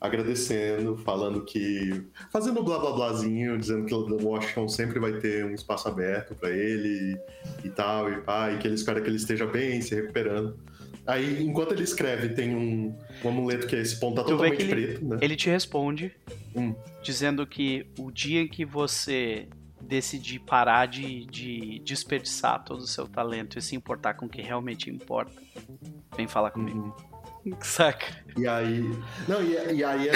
agradecendo, 0.00 0.96
falando 0.96 1.44
que. 1.44 2.02
fazendo 2.32 2.62
blá 2.64 2.78
blá 2.80 2.90
blázinho, 2.92 3.56
dizendo 3.56 3.86
que 3.86 3.94
o 3.94 4.26
Washington 4.26 4.68
sempre 4.68 4.98
vai 4.98 5.12
ter 5.20 5.44
um 5.44 5.54
espaço 5.54 5.86
aberto 5.86 6.34
pra 6.34 6.50
ele 6.50 7.18
e, 7.64 7.66
e 7.68 7.70
tal, 7.70 8.10
e 8.10 8.16
pá, 8.22 8.50
e 8.50 8.58
que 8.58 8.66
ele 8.66 8.74
espera 8.74 9.00
que 9.00 9.08
ele 9.08 9.16
esteja 9.16 9.46
bem, 9.46 9.80
se 9.80 9.94
recuperando. 9.94 10.56
Aí, 11.10 11.42
enquanto 11.42 11.72
ele 11.72 11.82
escreve, 11.82 12.30
tem 12.30 12.54
um, 12.54 12.96
um 13.24 13.28
amuleto 13.28 13.66
que 13.66 13.74
é 13.76 13.80
esse 13.80 13.98
ponto 13.98 14.16
tá 14.16 14.22
Tu 14.24 14.30
totalmente 14.30 14.62
ele- 14.62 14.68
preto, 14.70 15.04
né? 15.04 15.18
Ele 15.20 15.36
te 15.36 15.48
responde 15.50 16.12
Hum. 16.54 16.74
dizendo 17.02 17.46
que 17.46 17.86
o 17.98 18.10
dia 18.10 18.40
em 18.42 18.48
que 18.48 18.64
você 18.64 19.48
decidir 19.80 20.38
parar 20.40 20.86
de, 20.86 21.24
de 21.26 21.80
desperdiçar 21.84 22.62
todo 22.64 22.80
o 22.80 22.86
seu 22.86 23.08
talento 23.08 23.58
e 23.58 23.62
se 23.62 23.74
importar 23.74 24.14
com 24.14 24.26
o 24.26 24.28
que 24.28 24.40
realmente 24.42 24.88
importa, 24.90 25.32
vem 26.16 26.28
falar 26.28 26.50
comigo. 26.50 26.94
Uhum. 27.44 27.56
Saca? 27.62 28.06
E 28.36 28.46
aí. 28.46 28.80
Não, 29.26 29.42
e, 29.42 29.76
e 29.76 29.82
aí 29.82 30.08
é 30.08 30.12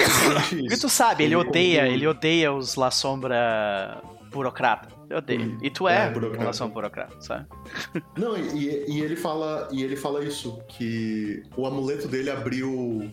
Porque 0.60 0.76
tu 0.76 0.88
sabe, 0.90 1.24
ele 1.24 1.34
odeia, 1.34 1.88
ele 1.88 2.06
odeia 2.06 2.52
os 2.52 2.74
La 2.76 2.90
Sombra 2.90 4.00
burocrata. 4.30 4.93
Eu 5.10 5.18
odeio. 5.18 5.42
Hum. 5.42 5.58
E 5.62 5.70
tu 5.70 5.86
é, 5.88 6.06
É, 6.06 6.10
burocrata. 6.10 6.42
um 6.42 6.46
La 6.46 6.52
Sombra 6.52 6.74
burocrata, 6.74 7.20
sabe? 7.20 7.46
Não, 8.16 8.36
e, 8.36 8.84
e 8.90 9.00
ele 9.00 9.16
fala, 9.16 9.68
e 9.70 9.82
ele 9.82 9.96
fala 9.96 10.24
isso, 10.24 10.58
que 10.68 11.42
o 11.56 11.66
amuleto 11.66 12.08
dele 12.08 12.30
abriu 12.30 13.10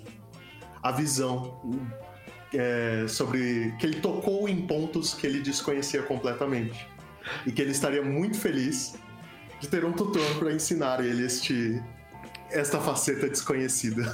a 0.81 0.91
visão 0.91 1.59
é, 2.53 3.05
sobre 3.07 3.73
que 3.79 3.85
ele 3.85 3.99
tocou 4.01 4.47
em 4.49 4.61
pontos 4.65 5.13
que 5.13 5.25
ele 5.27 5.41
desconhecia 5.41 6.01
completamente. 6.03 6.87
E 7.45 7.51
que 7.51 7.61
ele 7.61 7.71
estaria 7.71 8.01
muito 8.01 8.37
feliz 8.39 8.95
de 9.59 9.67
ter 9.67 9.85
um 9.85 9.91
tutor 9.91 10.25
para 10.39 10.51
ensinar 10.51 11.05
ele 11.05 11.23
este 11.25 11.81
esta 12.49 12.79
faceta 12.81 13.29
desconhecida. 13.29 14.11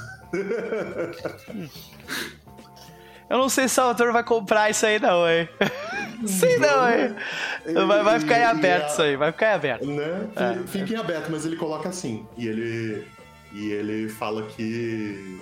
Eu 3.30 3.38
não 3.38 3.48
sei 3.48 3.66
se 3.68 3.80
o 3.80 3.82
autor 3.84 4.12
vai 4.12 4.22
comprar 4.22 4.70
isso 4.70 4.86
aí 4.86 4.98
não, 4.98 5.28
hein? 5.28 5.48
Sei 6.26 6.58
não, 6.58 6.88
hein? 6.90 7.14
Vai, 7.86 8.02
vai 8.02 8.20
ficar 8.20 8.38
em 8.38 8.44
aberto 8.44 8.84
a- 8.84 8.86
isso 8.88 9.02
aí, 9.02 9.16
vai 9.16 9.32
ficar 9.32 9.52
em 9.52 9.54
aberto. 9.54 9.86
Né? 9.86 10.28
É. 10.36 10.66
Fica- 10.66 10.92
em 10.94 10.96
aberto, 10.96 11.30
mas 11.30 11.44
ele 11.46 11.56
coloca 11.56 11.88
assim. 11.88 12.26
E 12.36 12.46
ele, 12.48 13.06
e 13.52 13.70
ele 13.70 14.08
fala 14.08 14.42
que 14.46 15.40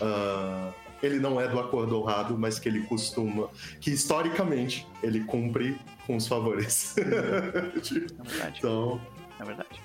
ah, 0.00 0.70
ele 1.02 1.18
não 1.18 1.40
é 1.40 1.48
do 1.48 1.58
acordo 1.58 1.98
honrado, 2.00 2.36
mas 2.36 2.58
que 2.58 2.68
ele 2.68 2.82
costuma. 2.82 3.48
Que 3.80 3.90
historicamente 3.90 4.86
ele 5.02 5.20
cumpre 5.20 5.78
com 6.06 6.16
os 6.16 6.26
favores. 6.26 6.94
É 6.98 8.28
verdade. 8.28 8.58
então. 8.58 9.00
É 9.40 9.44
verdade. 9.44 9.80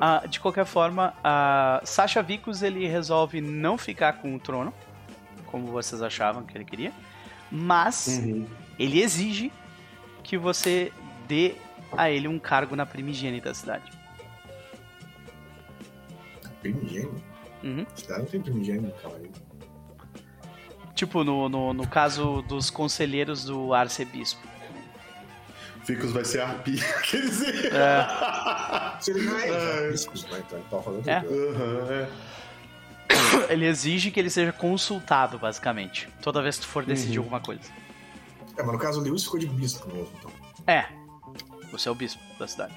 Ah, 0.00 0.22
de 0.26 0.40
qualquer 0.40 0.64
forma, 0.64 1.12
a 1.22 1.80
Sasha 1.84 2.22
Vicos 2.22 2.62
ele 2.62 2.86
resolve 2.86 3.40
não 3.40 3.76
ficar 3.76 4.14
com 4.14 4.34
o 4.34 4.38
trono, 4.38 4.72
como 5.46 5.66
vocês 5.66 6.00
achavam 6.00 6.44
que 6.44 6.56
ele 6.56 6.64
queria, 6.64 6.92
mas 7.50 8.06
uhum. 8.06 8.46
ele 8.78 9.02
exige 9.02 9.52
que 10.22 10.36
você 10.38 10.92
dê 11.28 11.54
a 11.96 12.10
ele 12.10 12.28
um 12.28 12.38
cargo 12.38 12.74
na 12.76 12.86
primigênia 12.86 13.40
da 13.40 13.52
cidade. 13.54 13.90
Primigênio? 16.60 17.22
Uhum. 17.62 17.86
Cidade 17.94 18.20
não 18.22 18.26
tem 18.28 18.40
primigênio, 18.40 18.92
cara. 19.02 19.20
Tipo, 20.94 21.24
no, 21.24 21.48
no, 21.48 21.72
no 21.72 21.86
caso 21.86 22.42
dos 22.42 22.70
conselheiros 22.70 23.44
do 23.44 23.72
arcebispo. 23.74 24.46
Ficus 25.84 26.12
vai 26.12 26.24
ser 26.24 26.40
arpia. 26.42 26.82
Quer 27.02 27.20
dizer. 27.22 27.72
Se 29.00 29.10
ele 29.10 29.22
não 29.22 29.38
é 29.38 29.48
É. 29.48 29.90
riscos, 29.90 30.24
né? 30.26 30.40
Então 30.46 30.58
ele 30.58 30.68
tá 30.70 30.78
falando 30.80 31.08
É. 31.08 31.16
Aham, 31.18 31.92
é. 31.92 32.08
Ele 33.52 33.66
exige 33.66 34.10
que 34.10 34.18
ele 34.18 34.30
seja 34.30 34.52
consultado, 34.52 35.38
basicamente, 35.38 36.08
toda 36.22 36.40
vez 36.40 36.56
que 36.56 36.62
tu 36.62 36.68
for 36.68 36.84
decidir 36.84 37.18
Uhum. 37.18 37.24
alguma 37.24 37.40
coisa. 37.40 37.62
É, 38.56 38.62
mas 38.62 38.72
no 38.72 38.78
caso 38.78 39.00
o 39.00 39.02
Lewis 39.02 39.24
ficou 39.24 39.38
de 39.40 39.46
bispo 39.46 39.86
mesmo, 39.88 40.10
então. 40.18 40.30
É, 40.66 40.86
você 41.70 41.88
é 41.88 41.92
o 41.92 41.94
bispo 41.94 42.20
da 42.38 42.46
cidade. 42.46 42.74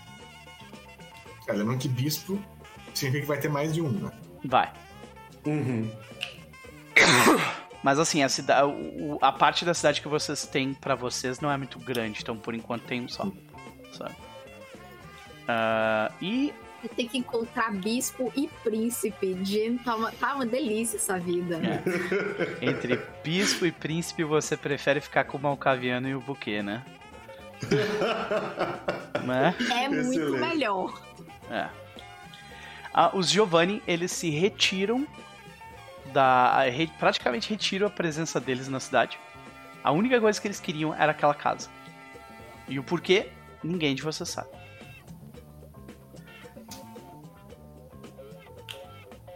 É, 1.48 1.52
lembrando 1.54 1.80
que 1.80 1.88
bispo 1.88 2.42
significa 2.94 3.22
que 3.22 3.28
vai 3.28 3.40
ter 3.40 3.50
mais 3.50 3.74
de 3.74 3.82
um, 3.82 3.90
né? 3.92 4.12
Vai. 4.45 4.72
Uhum. 5.45 5.92
Mas 7.84 8.00
assim, 8.00 8.24
a, 8.24 8.30
cida- 8.30 8.66
o- 8.66 9.20
a 9.22 9.32
parte 9.32 9.64
da 9.64 9.74
cidade 9.74 10.02
que 10.02 10.08
vocês 10.08 10.45
têm 10.48 10.74
pra 10.74 10.95
vocês 10.95 11.40
não 11.40 11.52
é 11.52 11.58
muito 11.58 11.78
grande, 11.78 12.20
então 12.22 12.36
por 12.38 12.56
enquanto 12.56 12.84
tem 12.84 13.02
um 13.04 13.08
só. 13.10 13.24
Sabe? 13.94 14.16
Ah, 15.48 16.12
e 16.22 16.52
Você 16.86 16.90
tem 16.96 17.08
que 17.08 17.18
encontrar 17.18 17.74
bispo 17.74 18.32
e 18.36 18.48
príncipe. 18.64 19.36
Gente, 19.44 19.84
tá 19.84 19.96
uma, 19.96 20.12
tá 20.12 20.36
uma 20.36 20.46
delícia 20.46 20.98
essa 20.98 21.18
vida. 21.18 21.60
É. 21.60 22.66
entre 22.66 23.00
bispo 23.24 23.66
e 23.66 23.72
príncipe 23.72 24.24
você 24.24 24.56
prefere 24.56 25.02
ficar 25.02 25.24
com 25.24 25.38
o 25.38 25.42
Malcaviano 25.42 26.08
e 26.08 26.14
o 26.14 26.22
Buquê, 26.22 26.62
né? 26.62 26.84
né? 29.26 29.56
É 29.72 29.90
muito 29.90 30.12
Excelente. 30.12 30.40
melhor. 30.40 31.02
É. 31.50 31.70
Ah, 32.94 33.10
os 33.16 33.30
Giovanni, 33.30 33.82
eles 33.88 34.12
se 34.12 34.30
retiram 34.30 35.08
da. 36.14 36.62
re- 36.64 36.92
praticamente 37.00 37.50
retiram 37.50 37.88
a 37.88 37.90
presença 37.90 38.40
deles 38.40 38.68
na 38.68 38.80
cidade. 38.80 39.18
A 39.84 39.92
única 39.92 40.22
coisa 40.22 40.40
que 40.40 40.48
eles 40.48 40.60
queriam 40.60 40.94
era 40.94 41.12
aquela 41.12 41.34
casa. 41.34 41.68
E 42.68 42.78
o 42.78 42.84
porquê, 42.84 43.30
ninguém 43.64 43.96
de 43.96 44.04
vocês 44.04 44.30
sabe. 44.30 44.50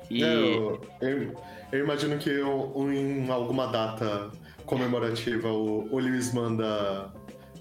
E. 0.10 0.24
É, 0.24 0.34
eu, 0.34 0.82
eu- 1.02 1.36
eu 1.72 1.84
imagino 1.84 2.18
que 2.18 2.30
eu- 2.30 2.74
em 2.92 3.30
alguma 3.30 3.68
data 3.68 4.32
comemorativa 4.66 5.50
o, 5.50 5.88
o 5.94 6.00
Lewis 6.00 6.34
manda 6.34 7.12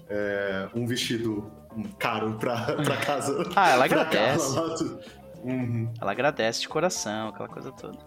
é, 0.09 0.67
um 0.75 0.85
vestido 0.85 1.51
caro 1.99 2.33
pra, 2.39 2.73
pra 2.83 2.97
casa. 3.05 3.47
Ah, 3.55 3.69
ela 3.71 3.85
agradece. 3.85 4.55
casa 4.55 4.99
Uhum. 5.43 5.89
Ela 6.01 6.11
agradece 6.11 6.61
de 6.61 6.67
coração, 6.67 7.29
aquela 7.29 7.47
coisa 7.47 7.71
toda. 7.71 7.97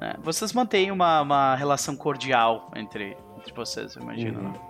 Né? 0.00 0.14
Vocês 0.22 0.52
mantêm 0.52 0.90
uma, 0.90 1.20
uma 1.20 1.54
relação 1.54 1.94
cordial 1.94 2.68
entre, 2.74 3.16
entre 3.38 3.52
vocês, 3.54 3.94
eu 3.94 4.02
imagino. 4.02 4.40
Uhum. 4.40 4.48
né? 4.52 4.60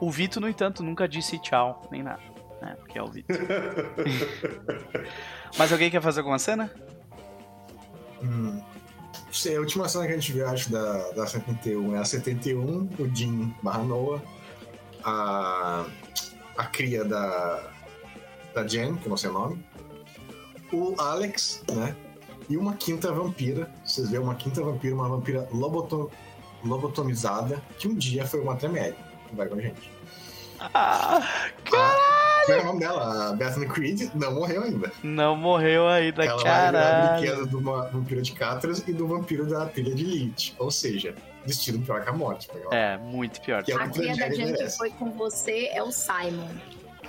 O 0.00 0.10
Vito, 0.10 0.40
no 0.40 0.48
entanto, 0.48 0.82
nunca 0.84 1.08
disse 1.08 1.38
tchau, 1.40 1.82
nem 1.90 2.02
nada. 2.02 2.20
Né? 2.60 2.76
Porque 2.78 2.98
é 2.98 3.02
o 3.02 3.08
Vito. 3.08 3.32
Mas 5.56 5.72
alguém 5.72 5.90
quer 5.90 6.02
fazer 6.02 6.20
alguma 6.20 6.38
cena? 6.38 6.70
Hum. 8.22 8.60
sei, 9.32 9.56
a 9.56 9.60
última 9.60 9.88
cena 9.88 10.06
que 10.06 10.12
a 10.12 10.16
gente 10.16 10.32
viu, 10.32 10.48
acho, 10.48 10.72
da, 10.72 11.10
da 11.10 11.26
71 11.26 11.94
é 11.94 11.98
a 11.98 12.04
71, 12.04 12.88
o 12.98 13.14
Jim 13.14 13.54
barra 13.62 13.84
Noah, 13.84 14.20
a, 15.04 15.86
a 16.56 16.66
cria 16.66 17.04
da, 17.04 17.70
da 18.54 18.66
Jen, 18.66 18.96
que 18.96 19.08
não 19.08 19.16
sei 19.16 19.30
o 19.30 19.32
nome, 19.32 19.64
o 20.72 20.94
Alex, 20.98 21.62
né? 21.72 21.96
E 22.48 22.56
uma 22.56 22.74
quinta 22.74 23.12
vampira. 23.12 23.70
Vocês 23.84 24.10
veem 24.10 24.22
uma 24.22 24.34
quinta 24.34 24.62
vampira, 24.62 24.94
uma 24.94 25.08
vampira 25.08 25.48
lobotom, 25.52 26.10
lobotomizada, 26.64 27.62
que 27.78 27.86
um 27.86 27.94
dia 27.94 28.26
foi 28.26 28.40
uma 28.40 28.56
Tremere, 28.56 28.96
vai 29.32 29.46
com 29.46 29.56
a 29.56 29.60
gente. 29.60 29.90
Ah, 30.60 31.20
Qual 31.68 32.58
é 32.58 32.60
o 32.60 32.64
nome 32.64 32.80
dela? 32.80 33.28
A 33.30 33.32
Bethany 33.34 33.66
Creed 33.68 34.10
não 34.14 34.34
morreu 34.34 34.62
ainda. 34.62 34.90
não 35.02 35.36
morreu 35.36 35.86
ainda, 35.88 36.24
Ela 36.24 36.34
vai 36.36 36.44
virar 36.44 36.68
a 36.68 36.72
caralho. 36.72 37.20
brinquedo 37.20 37.46
do 37.46 37.60
vampiro 37.60 38.22
de 38.22 38.32
Catras 38.32 38.84
e 38.86 38.92
do 38.92 39.06
vampiro 39.06 39.46
da 39.46 39.66
trilha 39.66 39.94
de 39.94 40.04
Lich. 40.04 40.54
Ou 40.58 40.70
seja, 40.70 41.14
destino 41.46 41.78
pior 41.84 42.02
que 42.02 42.08
a 42.08 42.12
morte. 42.12 42.48
pega 42.48 42.68
lá. 42.68 42.74
É, 42.74 42.96
muito 42.98 43.40
pior. 43.40 43.62
Que 43.62 43.72
é 43.72 43.76
A 43.76 43.88
cria 43.88 44.16
da 44.16 44.30
gente 44.30 44.58
que 44.58 44.70
foi 44.70 44.90
com 44.90 45.10
você 45.10 45.68
é 45.72 45.82
o 45.82 45.90
Simon. 45.92 46.48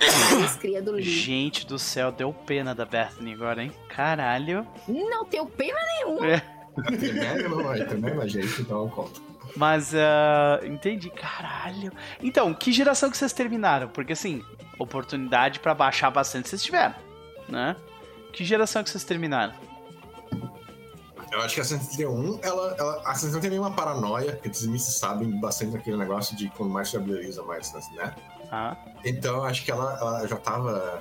A 0.00 0.40
ex-cria 0.40 0.80
do 0.80 0.92
Lee. 0.92 1.02
Gente 1.04 1.66
do 1.66 1.78
céu, 1.78 2.10
deu 2.12 2.32
pena 2.32 2.74
da 2.74 2.84
Bethany 2.86 3.32
agora, 3.34 3.62
hein? 3.62 3.72
Caralho. 3.88 4.66
Não 4.88 5.24
tenho 5.26 5.44
pena 5.46 5.78
nenhuma. 5.98 6.26
É. 6.26 6.42
A 6.78 6.82
Tremere 6.84 7.48
não 7.48 7.62
vai, 7.62 7.84
Tremere 7.84 8.20
a 8.20 8.26
gente, 8.26 8.62
então 8.62 8.82
eu 8.82 8.88
conto. 8.88 9.20
Mas, 9.56 9.94
ah, 9.94 10.60
entendi, 10.64 11.10
caralho. 11.10 11.92
Então, 12.22 12.54
que 12.54 12.72
geração 12.72 13.10
que 13.10 13.16
vocês 13.16 13.32
terminaram? 13.32 13.88
Porque, 13.88 14.12
assim, 14.12 14.44
oportunidade 14.78 15.60
pra 15.60 15.74
baixar 15.74 16.10
bastante 16.10 16.48
vocês 16.48 16.62
tiveram, 16.62 16.94
né? 17.48 17.76
Que 18.32 18.44
geração 18.44 18.82
que 18.82 18.90
vocês 18.90 19.04
terminaram? 19.04 19.54
Eu 21.32 21.42
acho 21.42 21.54
que 21.54 21.60
a 21.60 21.64
131, 21.64 22.40
ela, 22.42 22.74
ela, 22.76 23.02
a 23.08 23.14
131 23.14 23.40
tem 23.40 23.50
meio 23.50 23.62
uma 23.62 23.70
paranoia, 23.70 24.32
porque 24.32 24.48
os 24.48 24.66
mistos 24.66 24.98
sabem 24.98 25.38
bastante 25.38 25.72
daquele 25.72 25.96
negócio 25.96 26.36
de 26.36 26.48
quando 26.50 26.72
mais 26.72 26.92
habiliza, 26.94 27.42
mais, 27.44 27.72
né? 27.92 28.14
Ah, 28.50 28.76
Então 29.04 29.36
eu 29.36 29.44
acho 29.44 29.64
que 29.64 29.70
ela, 29.70 29.96
ela 30.00 30.26
já 30.26 30.36
tava. 30.36 31.00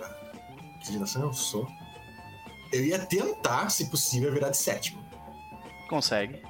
Que 0.81 0.93
geração 0.93 1.23
eu 1.23 1.33
sou? 1.33 1.67
Eu 2.71 2.85
ia 2.85 2.99
tentar, 2.99 3.69
se 3.69 3.89
possível, 3.89 4.31
virar 4.31 4.49
de 4.49 4.57
sétimo. 4.57 5.03
consegue. 5.89 6.48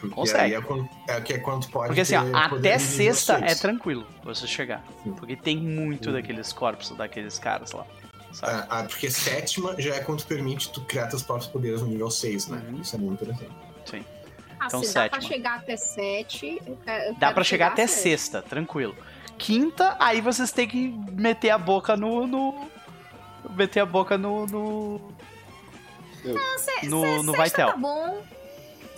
Porque 0.00 0.14
Consegue. 0.14 0.40
aí 0.42 0.54
é, 0.54 0.60
quando, 0.60 0.88
é 1.08 1.20
que 1.20 1.32
é 1.32 1.38
quando 1.38 1.66
pode. 1.68 1.86
Porque, 1.88 2.02
assim, 2.02 2.16
ó, 2.16 2.36
até 2.36 2.78
sexta 2.78 3.40
é 3.42 3.54
tranquilo 3.54 4.06
você 4.22 4.46
chegar. 4.46 4.84
Sim. 5.02 5.12
Porque 5.12 5.34
tem 5.36 5.56
muito 5.56 6.06
Sim. 6.10 6.12
daqueles 6.12 6.52
corpos, 6.52 6.90
daqueles 6.90 7.38
caras 7.38 7.72
lá. 7.72 7.86
Sabe? 8.32 8.52
Ah, 8.52 8.66
ah, 8.80 8.82
porque 8.84 9.10
sétima 9.10 9.74
já 9.80 9.94
é 9.94 10.00
quando 10.00 10.22
permite 10.26 10.70
tu 10.70 10.82
criar 10.82 11.06
teus 11.06 11.22
próprios 11.22 11.50
poderes 11.50 11.80
no 11.80 11.88
nível 11.88 12.10
6, 12.10 12.48
né? 12.48 12.62
Uhum. 12.68 12.80
Isso 12.82 12.94
é 12.94 12.98
muito 12.98 13.22
interessante. 13.24 13.50
Sim. 13.86 14.04
Ah, 14.60 14.66
Então, 14.66 14.82
se 14.82 14.92
dá 14.92 15.08
pra 15.08 15.20
sétima. 15.20 15.34
chegar 15.34 15.54
até 15.56 15.76
sete. 15.76 16.62
Dá 17.18 17.32
pra 17.32 17.44
chegar 17.44 17.68
até 17.68 17.86
sexta, 17.86 18.42
tranquilo. 18.42 18.94
Quinta, 19.38 19.96
aí 19.98 20.20
vocês 20.20 20.50
têm 20.52 20.66
que 20.68 20.88
meter 21.12 21.50
a 21.50 21.58
boca 21.58 21.96
no. 21.96 22.26
no- 22.26 22.68
meter 23.50 23.80
a 23.80 23.86
boca 23.86 24.18
no. 24.18 24.46
no, 24.46 25.00
Se- 26.22 26.88
no, 26.88 27.02
se- 27.20 27.22
no 27.22 27.32
tá 27.50 27.76
bom. 27.76 28.22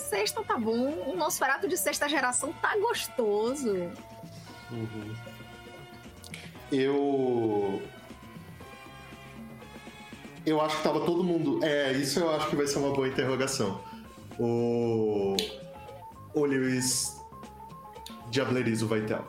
Sexta 0.08 0.42
tá 0.42 0.56
bom. 0.56 1.04
O 1.06 1.14
Nosferatu 1.14 1.68
de 1.68 1.76
sexta 1.76 2.08
geração 2.08 2.50
tá 2.62 2.74
gostoso. 2.78 3.74
Uhum. 4.70 5.14
Eu. 6.72 7.82
Eu 10.46 10.60
acho 10.62 10.78
que 10.78 10.82
tava 10.82 11.00
todo 11.00 11.22
mundo. 11.22 11.62
É, 11.62 11.92
isso 11.92 12.20
eu 12.20 12.30
acho 12.34 12.48
que 12.48 12.56
vai 12.56 12.66
ser 12.66 12.78
uma 12.78 12.90
boa 12.90 13.06
interrogação. 13.06 13.82
O. 14.38 15.36
O 16.32 16.44
Lewis 16.44 17.22
diableriza 18.30 18.86
o 18.86 18.88
Vaitel. 18.88 19.24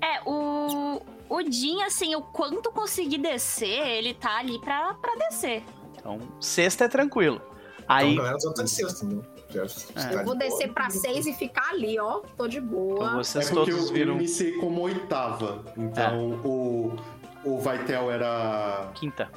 É, 0.00 0.22
o. 0.24 1.02
O 1.28 1.42
Jin, 1.42 1.82
assim, 1.82 2.16
o 2.16 2.22
quanto 2.22 2.72
conseguir 2.72 3.18
descer, 3.18 3.86
ele 3.86 4.14
tá 4.14 4.38
ali 4.38 4.58
pra, 4.60 4.94
pra 4.94 5.14
descer. 5.16 5.62
Então, 5.94 6.18
sexta 6.40 6.86
é 6.86 6.88
tranquilo. 6.88 7.42
Aí. 7.88 8.12
Então, 8.12 8.24
galera, 8.24 8.38
tá 8.54 8.62
de 8.62 8.70
entendeu? 9.02 9.24
Já 9.48 9.64
tá 9.64 10.12
Eu 10.12 10.18
de 10.18 10.24
vou 10.24 10.36
descer 10.36 10.72
pra 10.72 10.90
seis 10.90 11.26
e 11.26 11.32
ficar 11.32 11.70
ali, 11.70 11.98
ó. 11.98 12.20
Tô 12.36 12.46
de 12.46 12.60
boa. 12.60 13.06
então 13.06 13.16
vocês 13.16 13.46
é 13.46 13.54
porque 13.54 13.70
todos 13.70 13.88
eu, 13.88 13.92
viram 13.94 14.12
eu 14.12 14.18
iniciei 14.18 14.52
como 14.58 14.82
oitava. 14.82 15.64
Então 15.76 16.40
o. 16.44 16.94
O 17.44 17.58
Vaitel 17.58 18.10
era. 18.10 18.90
quinta. 18.94 19.30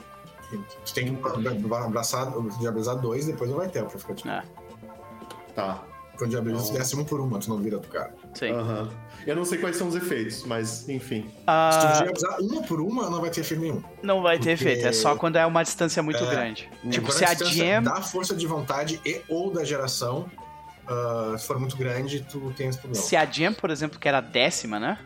Tem 0.93 1.15
que 1.15 1.73
abraçar, 1.73 2.29
diabolizar 2.59 2.97
dois, 2.97 3.25
depois 3.25 3.49
não 3.49 3.57
vai 3.57 3.69
ter 3.69 3.85
pra 3.85 3.97
ficar 3.97 4.15
tipo. 4.15 4.27
É. 4.27 4.43
Tá. 5.55 5.83
Quando 6.21 6.29
diabolizar, 6.29 6.65
Então- 6.67 6.77
desce 6.77 6.95
um 6.95 7.03
por 7.03 7.19
uma, 7.19 7.39
tu 7.39 7.49
não 7.49 7.57
vira 7.57 7.79
do 7.79 7.87
cara. 7.87 8.13
Sim. 8.35 8.51
Aham. 8.51 8.89
Eu 9.25 9.35
não 9.35 9.43
sei 9.43 9.57
quais 9.57 9.75
são 9.75 9.87
os 9.87 9.95
efeitos, 9.95 10.43
mas 10.43 10.87
enfim. 10.87 11.23
Se 11.23 11.29
tu 11.29 11.41
Ah, 11.47 11.93
diabolizar 11.97 12.39
uma 12.41 12.61
por 12.61 12.79
uma, 12.79 13.09
não 13.09 13.19
vai 13.21 13.31
ter 13.31 13.41
efeito 13.41 13.59
nenhum. 13.61 13.81
não 14.03 14.21
vai 14.21 14.37
ter 14.37 14.55
porque- 14.55 14.69
efeito, 14.69 14.87
é 14.87 14.91
só 14.91 15.15
quando 15.15 15.37
é 15.37 15.45
uma 15.47 15.63
distância 15.63 16.03
muito 16.03 16.23
É. 16.23 16.29
grande. 16.29 16.69
Tipo, 16.91 17.07
Quando 17.07 17.17
se 17.17 17.25
a 17.25 17.29
distância 17.33 17.65
Jam. 17.65 17.81
Da 17.81 18.01
força 18.03 18.35
de 18.35 18.45
vontade 18.45 19.01
e 19.03 19.19
ou 19.27 19.51
da 19.51 19.63
geração, 19.63 20.29
ah, 20.87 21.33
se 21.39 21.47
for 21.47 21.57
muito 21.59 21.75
grande, 21.75 22.19
tu 22.29 22.53
tem 22.55 22.67
esse 22.67 22.77
problema. 22.77 23.03
Se 23.03 23.15
a 23.15 23.25
Jam, 23.25 23.51
por 23.53 23.71
exemplo, 23.71 23.97
que 23.99 24.07
era 24.07 24.19
a 24.19 24.21
décima, 24.21 24.79
né? 24.79 24.99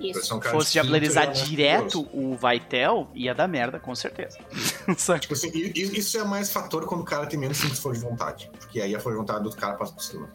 Isso. 0.00 0.38
Caras 0.40 0.52
Fosse 0.52 0.66
de 0.68 0.72
diablerizar 0.72 1.26
né? 1.26 1.32
direto 1.32 2.08
o 2.12 2.34
Vaitel, 2.36 3.08
ia 3.14 3.34
dar 3.34 3.46
merda, 3.46 3.78
com 3.78 3.94
certeza. 3.94 4.38
Tipo 5.20 5.34
assim, 5.34 5.50
isso 5.74 6.18
é 6.18 6.24
mais 6.24 6.50
fator 6.52 6.86
quando 6.86 7.02
o 7.02 7.04
cara 7.04 7.26
tem 7.26 7.38
menos 7.38 7.58
5 7.58 7.74
de 7.74 7.80
força 7.80 8.00
de 8.00 8.06
vontade. 8.08 8.50
Porque 8.58 8.80
aí 8.80 8.94
a 8.94 8.98
força 9.00 9.16
de 9.16 9.20
vontade 9.20 9.40
do 9.40 9.46
outro 9.46 9.60
cara 9.60 9.74
passa 9.74 9.92
por 9.92 10.02
cima. 10.02 10.30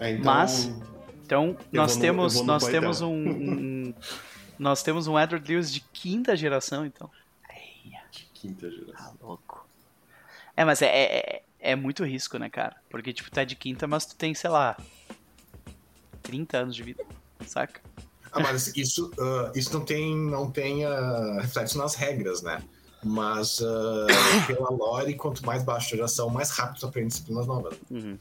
É, 0.00 0.10
então, 0.12 0.24
Mas- 0.24 0.70
Então, 1.24 1.56
nós 1.72 1.94
no- 1.96 2.00
temos, 2.00 2.40
nós 2.42 2.66
temos 2.66 3.00
um, 3.00 3.08
um- 3.14 3.94
nós 4.58 4.82
temos 4.82 5.06
um 5.06 5.18
Edward 5.18 5.46
Lewis 5.50 5.72
de 5.72 5.80
quinta 5.80 6.36
geração, 6.36 6.84
então. 6.84 7.10
Quinta 8.34 8.70
geração. 8.70 8.94
Tá 8.94 9.12
louco. 9.26 9.66
É, 10.56 10.64
mas 10.64 10.80
é, 10.82 10.86
é, 10.86 11.42
é 11.58 11.74
muito 11.74 12.04
risco, 12.04 12.38
né, 12.38 12.48
cara? 12.48 12.76
Porque, 12.88 13.12
tipo, 13.12 13.30
tu 13.30 13.40
é 13.40 13.44
de 13.44 13.56
quinta, 13.56 13.86
mas 13.86 14.06
tu 14.06 14.14
tem, 14.14 14.34
sei 14.34 14.50
lá, 14.50 14.76
30 16.22 16.58
anos 16.58 16.76
de 16.76 16.82
vida, 16.82 17.04
saca? 17.46 17.80
Ah, 18.32 18.40
mas 18.40 18.76
isso, 18.76 19.10
ah, 19.18 19.50
isso 19.54 19.72
não 19.72 19.84
tem, 19.84 20.14
não 20.16 20.50
tem 20.50 20.84
ah, 20.84 21.38
reflexo 21.40 21.78
nas 21.78 21.94
regras, 21.94 22.42
né? 22.42 22.62
Mas 23.02 23.60
ah, 23.62 24.06
pela 24.46 24.70
lore, 24.70 25.14
quanto 25.14 25.44
mais 25.44 25.62
baixa 25.62 25.86
a 25.86 25.96
geração, 25.96 26.28
mais 26.28 26.50
rápido 26.50 26.80
tu 26.80 26.86
aprende 26.86 27.08
disciplinas 27.08 27.46
novas. 27.46 27.76
Uhum. 27.90 28.18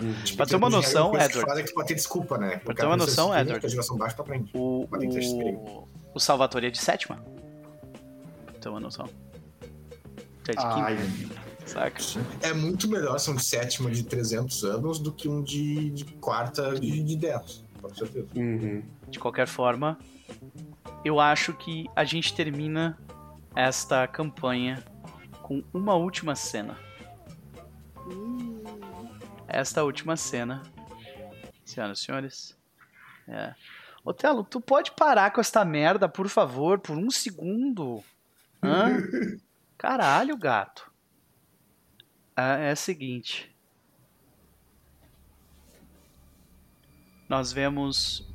Uhum. 0.00 0.14
Pra 0.36 0.46
ter 0.46 0.56
uma 0.56 0.70
noção, 0.70 1.14
Edward. 1.14 1.40
faz 1.40 1.58
é 1.58 1.62
que 1.62 1.72
pode 1.72 1.88
ter 1.88 1.94
desculpa, 1.94 2.38
né? 2.38 2.56
Pra 2.58 2.74
ter 2.74 2.86
uma 2.86 2.96
noção, 2.96 3.36
Edward. 3.36 3.68
geração 3.68 3.96
baixa 3.96 4.16
tu 4.16 4.22
aprende. 4.22 4.50
O, 4.54 4.88
tem 4.98 5.08
o, 5.08 5.86
o 6.14 6.20
Salvatore 6.20 6.66
é 6.66 6.70
de 6.70 6.78
sétima. 6.78 7.22
Pra 8.46 8.54
ter 8.60 8.68
uma 8.68 8.80
noção. 8.80 9.08
É 10.48 10.52
de 10.52 10.58
Ai, 10.58 10.96
quinta, 10.96 11.40
saca? 11.66 12.02
É 12.40 12.52
muito 12.52 12.88
melhor 12.88 13.18
ser 13.18 13.30
um 13.30 13.36
de 13.36 13.44
sétima 13.44 13.90
de 13.90 14.02
300 14.02 14.64
anos 14.64 14.98
do 14.98 15.12
que 15.12 15.28
um 15.28 15.42
de, 15.42 15.90
de 15.90 16.04
quarta 16.04 16.74
de, 16.80 17.02
de 17.02 17.16
10. 17.16 17.64
Com 17.82 17.94
certeza. 17.94 18.28
uhum. 18.36 18.82
De 19.08 19.18
qualquer 19.18 19.46
forma, 19.46 19.98
eu 21.04 21.18
acho 21.20 21.52
que 21.54 21.86
a 21.96 22.04
gente 22.04 22.34
termina 22.34 22.98
esta 23.54 24.06
campanha 24.06 24.82
com 25.42 25.62
uma 25.74 25.94
última 25.94 26.34
cena. 26.34 26.78
Esta 29.48 29.84
última 29.84 30.16
cena, 30.16 30.62
senhoras 31.64 31.98
e 31.98 32.02
senhores. 32.04 32.58
É. 33.28 33.54
Otelo, 34.04 34.42
tu 34.42 34.60
pode 34.60 34.92
parar 34.92 35.30
com 35.30 35.40
esta 35.40 35.64
merda, 35.64 36.08
por 36.08 36.28
favor, 36.28 36.78
por 36.78 36.96
um 36.96 37.10
segundo? 37.10 38.02
Hã? 38.62 38.96
Caralho, 39.76 40.36
gato. 40.36 40.90
Ah, 42.34 42.56
é 42.56 42.72
o 42.72 42.76
seguinte. 42.76 43.51
Nós 47.32 47.50
vemos 47.50 48.30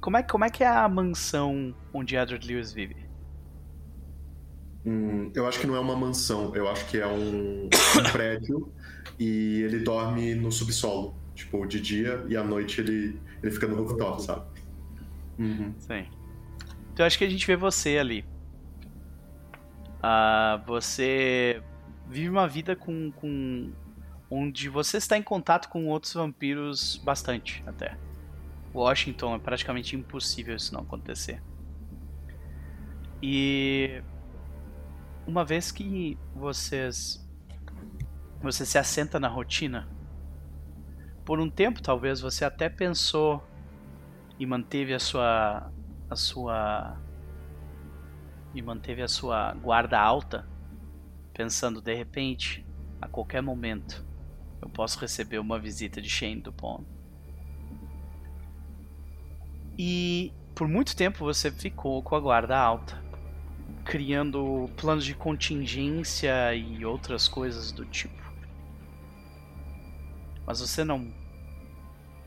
Como 0.00 0.16
é, 0.16 0.22
como 0.22 0.44
é 0.44 0.50
que 0.50 0.62
é 0.62 0.68
a 0.68 0.88
mansão 0.88 1.74
onde 1.92 2.14
Edward 2.14 2.46
Lewis 2.46 2.72
vive? 2.72 2.94
Hum, 4.86 5.32
eu 5.34 5.48
acho 5.48 5.58
que 5.58 5.66
não 5.66 5.74
é 5.74 5.80
uma 5.80 5.96
mansão, 5.96 6.54
eu 6.54 6.68
acho 6.70 6.86
que 6.86 6.96
é 6.96 7.08
um, 7.08 7.64
um 7.64 7.68
prédio 8.12 8.72
e 9.18 9.62
ele 9.62 9.80
dorme 9.80 10.36
no 10.36 10.52
subsolo. 10.52 11.16
Tipo, 11.34 11.66
de 11.66 11.80
dia 11.80 12.24
e 12.28 12.36
à 12.36 12.44
noite 12.44 12.80
ele, 12.80 13.20
ele 13.42 13.50
fica 13.50 13.66
no 13.66 13.82
rooftop, 13.82 14.22
sabe? 14.22 14.46
Uhum. 15.40 15.74
Sim. 15.80 16.06
Então 16.92 17.02
eu 17.02 17.06
acho 17.06 17.18
que 17.18 17.24
a 17.24 17.28
gente 17.28 17.44
vê 17.48 17.56
você 17.56 17.98
ali. 17.98 18.24
Ah, 20.00 20.62
você 20.68 21.60
vive 22.10 22.28
uma 22.28 22.46
vida 22.48 22.74
com, 22.74 23.10
com. 23.12 23.72
Onde 24.30 24.68
você 24.68 24.98
está 24.98 25.18
em 25.18 25.22
contato 25.22 25.68
com 25.68 25.86
outros 25.86 26.14
vampiros 26.14 26.96
bastante, 27.02 27.62
até. 27.66 27.98
Washington 28.72 29.34
é 29.34 29.38
praticamente 29.38 29.96
impossível 29.96 30.54
isso 30.54 30.72
não 30.72 30.82
acontecer. 30.82 31.42
E. 33.22 34.02
uma 35.26 35.44
vez 35.44 35.72
que 35.72 36.16
vocês 36.34 37.26
você 38.40 38.64
se 38.64 38.78
assenta 38.78 39.20
na 39.20 39.28
rotina, 39.28 39.86
por 41.26 41.40
um 41.40 41.50
tempo 41.50 41.82
talvez 41.82 42.20
você 42.20 42.44
até 42.44 42.68
pensou 42.70 43.46
e 44.38 44.46
manteve 44.46 44.94
a 44.94 44.98
sua 44.98 45.70
a 46.08 46.16
sua 46.16 46.96
e 48.54 48.62
manteve 48.62 49.02
a 49.02 49.08
sua 49.08 49.52
guarda 49.54 50.00
alta, 50.00 50.48
pensando 51.32 51.80
de 51.80 51.94
repente, 51.94 52.66
a 53.00 53.06
qualquer 53.06 53.42
momento, 53.42 54.04
eu 54.60 54.68
posso 54.68 54.98
receber 54.98 55.38
uma 55.38 55.58
visita 55.58 56.00
de 56.00 56.08
Shane 56.08 56.40
Dupont. 56.40 56.84
E 59.78 60.32
por 60.54 60.68
muito 60.68 60.94
tempo 60.94 61.24
você 61.24 61.50
ficou 61.50 62.02
com 62.02 62.14
a 62.14 62.20
guarda 62.20 62.58
alta, 62.58 63.02
criando 63.84 64.68
planos 64.76 65.04
de 65.04 65.14
contingência 65.14 66.54
e 66.54 66.84
outras 66.84 67.26
coisas 67.26 67.72
do 67.72 67.86
tipo. 67.86 68.20
Mas 70.46 70.60
você 70.60 70.84
não 70.84 71.10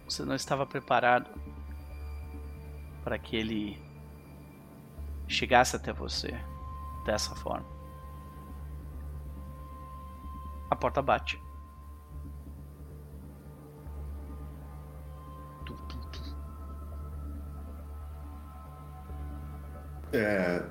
você 0.07 0.23
não 0.23 0.35
estava 0.35 0.65
preparado 0.65 1.29
para 3.03 3.17
que 3.17 3.35
ele 3.35 3.81
chegasse 5.27 5.75
até 5.75 5.91
você 5.91 6.33
dessa 7.05 7.35
forma. 7.35 7.65
A 10.69 10.75
porta 10.75 11.01
bate. 11.01 11.42
É. 20.13 20.63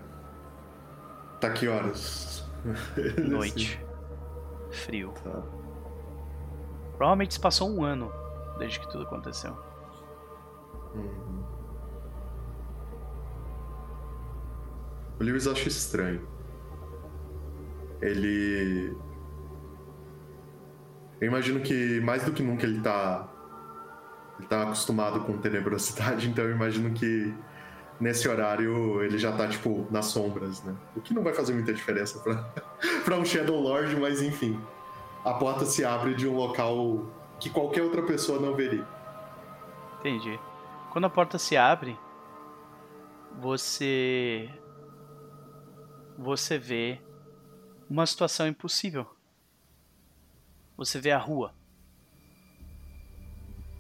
Tá 1.40 1.50
que 1.50 1.66
horas? 1.66 2.48
Noite. 3.28 3.84
Frio. 4.70 5.12
Tá. 5.24 5.42
Provavelmente 6.96 7.34
se 7.34 7.40
passou 7.40 7.68
um 7.68 7.82
ano 7.82 8.12
desde 8.58 8.78
que 8.78 8.88
tudo 8.88 9.04
aconteceu. 9.04 9.56
Uhum. 10.94 11.42
O 15.18 15.24
Lewis 15.24 15.46
acha 15.46 15.68
estranho. 15.68 16.26
Ele. 18.00 18.96
Eu 21.20 21.28
imagino 21.28 21.60
que 21.60 22.00
mais 22.00 22.24
do 22.24 22.32
que 22.32 22.42
nunca 22.42 22.66
ele 22.66 22.80
tá. 22.80 23.28
Ele 24.38 24.48
tá 24.48 24.62
acostumado 24.62 25.20
com 25.20 25.38
tenebrosidade, 25.38 26.26
então 26.30 26.44
eu 26.44 26.52
imagino 26.52 26.92
que 26.92 27.34
nesse 28.00 28.28
horário 28.28 29.02
ele 29.02 29.18
já 29.18 29.32
tá, 29.32 29.48
tipo, 29.48 29.86
nas 29.90 30.06
sombras, 30.06 30.62
né? 30.62 30.74
O 30.96 31.00
que 31.00 31.14
não 31.14 31.22
vai 31.22 31.32
fazer 31.32 31.52
muita 31.52 31.72
diferença 31.72 32.18
pra, 32.20 32.34
pra 33.04 33.16
um 33.16 33.24
Shadow 33.24 33.60
Lord, 33.60 33.96
mas 33.96 34.22
enfim. 34.22 34.60
A 35.24 35.34
porta 35.34 35.64
se 35.64 35.84
abre 35.84 36.14
de 36.14 36.26
um 36.26 36.34
local 36.34 37.06
que 37.38 37.48
qualquer 37.48 37.82
outra 37.82 38.02
pessoa 38.02 38.40
não 38.40 38.54
veria. 38.54 38.86
Entendi. 40.00 40.38
Quando 40.90 41.06
a 41.06 41.10
porta 41.10 41.38
se 41.38 41.56
abre, 41.56 41.98
você. 43.40 44.50
Você 46.18 46.58
vê 46.58 47.00
uma 47.88 48.06
situação 48.06 48.46
impossível. 48.46 49.06
Você 50.76 51.00
vê 51.00 51.10
a 51.10 51.18
rua. 51.18 51.54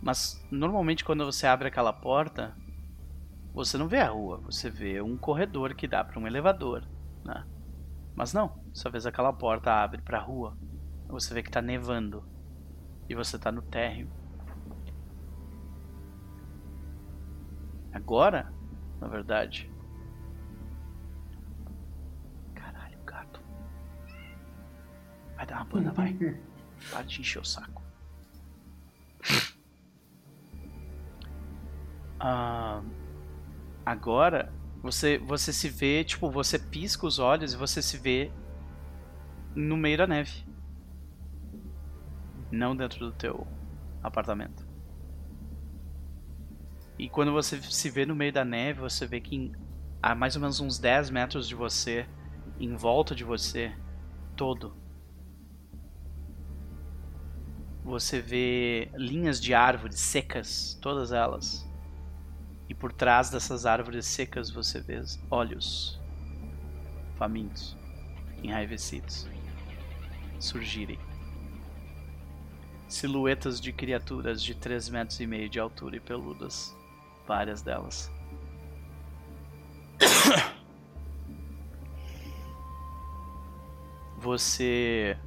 Mas 0.00 0.42
normalmente 0.50 1.04
quando 1.04 1.24
você 1.24 1.46
abre 1.46 1.68
aquela 1.68 1.92
porta, 1.92 2.56
você 3.54 3.76
não 3.76 3.86
vê 3.86 3.98
a 3.98 4.08
rua, 4.08 4.38
você 4.38 4.70
vê 4.70 5.00
um 5.02 5.16
corredor 5.16 5.74
que 5.74 5.86
dá 5.86 6.02
para 6.02 6.18
um 6.18 6.26
elevador, 6.26 6.84
né? 7.24 7.46
Mas 8.14 8.32
não, 8.32 8.58
só 8.72 8.90
vez 8.90 9.06
aquela 9.06 9.32
porta 9.32 9.72
abre 9.72 10.00
para 10.00 10.18
a 10.18 10.22
rua, 10.22 10.56
você 11.08 11.34
vê 11.34 11.42
que 11.42 11.48
está 11.48 11.60
nevando 11.60 12.24
e 13.08 13.14
você 13.14 13.36
está 13.36 13.52
no 13.52 13.60
térreo. 13.60 14.08
Agora, 17.92 18.50
na 19.00 19.06
verdade. 19.06 19.70
Caralho, 22.54 22.98
gato. 23.04 23.42
Vai 25.36 25.46
dar 25.46 25.56
uma 25.56 25.64
banda, 25.66 25.92
vai. 25.92 26.16
Para 26.90 27.02
de 27.02 27.20
encher 27.20 27.40
o 27.40 27.44
saco. 27.44 27.82
Ah. 32.24 32.80
Agora, 33.84 34.52
você, 34.82 35.18
você 35.18 35.52
se 35.52 35.68
vê, 35.68 36.04
tipo, 36.04 36.30
você 36.30 36.58
pisca 36.58 37.06
os 37.06 37.18
olhos 37.18 37.52
e 37.52 37.56
você 37.56 37.82
se 37.82 37.98
vê 37.98 38.30
no 39.54 39.76
meio 39.76 39.98
da 39.98 40.06
neve. 40.06 40.44
Não 42.50 42.76
dentro 42.76 42.98
do 42.98 43.12
teu 43.12 43.46
apartamento. 44.02 44.66
E 46.98 47.08
quando 47.08 47.32
você 47.32 47.60
se 47.62 47.90
vê 47.90 48.06
no 48.06 48.14
meio 48.14 48.32
da 48.32 48.44
neve, 48.44 48.80
você 48.80 49.06
vê 49.06 49.20
que 49.20 49.52
a 50.02 50.14
mais 50.14 50.36
ou 50.36 50.40
menos 50.40 50.60
uns 50.60 50.78
10 50.78 51.10
metros 51.10 51.48
de 51.48 51.54
você, 51.54 52.06
em 52.58 52.74
volta 52.76 53.14
de 53.14 53.24
você, 53.24 53.72
todo, 54.36 54.76
você 57.84 58.20
vê 58.20 58.90
linhas 58.94 59.40
de 59.40 59.54
árvores 59.54 59.98
secas, 60.00 60.78
todas 60.80 61.12
elas. 61.12 61.68
E 62.72 62.74
por 62.74 62.90
trás 62.90 63.28
dessas 63.28 63.66
árvores 63.66 64.06
secas 64.06 64.48
você 64.48 64.80
vê 64.80 64.98
olhos 65.30 66.00
famintos, 67.18 67.76
enraivecidos, 68.42 69.28
surgirem. 70.40 70.98
Silhuetas 72.88 73.60
de 73.60 73.74
criaturas 73.74 74.42
de 74.42 74.54
3 74.54 74.88
metros 74.88 75.20
e 75.20 75.26
meio 75.26 75.50
de 75.50 75.60
altura 75.60 75.96
e 75.96 76.00
peludas, 76.00 76.74
várias 77.26 77.60
delas. 77.60 78.10
Você 84.16 85.18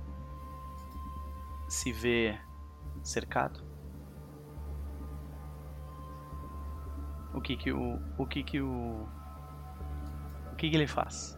se 1.70 1.94
vê 1.94 2.40
cercado 3.04 3.65
o 7.36 7.42
que 7.42 7.56
que 7.58 7.72
o 7.72 8.00
o 8.18 8.26
que 8.26 8.44
que 8.44 8.62
o 8.62 9.08
o 10.52 10.56
que 10.56 10.70
que 10.70 10.76
ele 10.76 10.88
faz? 10.88 11.38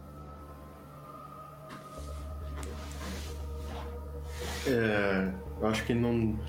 É, 4.67 5.33
eu 5.59 5.67
acho 5.67 5.83
que 5.85 5.93
não 5.93 6.39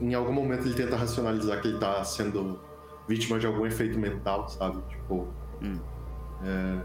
em 0.00 0.14
algum 0.14 0.32
momento 0.32 0.66
ele 0.66 0.74
tenta 0.74 0.96
racionalizar 0.96 1.60
que 1.60 1.68
ele 1.68 1.78
tá 1.78 2.02
sendo 2.04 2.60
vítima 3.08 3.38
de 3.38 3.46
algum 3.46 3.66
efeito 3.66 3.98
mental, 3.98 4.48
sabe? 4.48 4.80
Tipo, 4.88 5.28
hum. 5.62 5.78
é, 6.44 6.80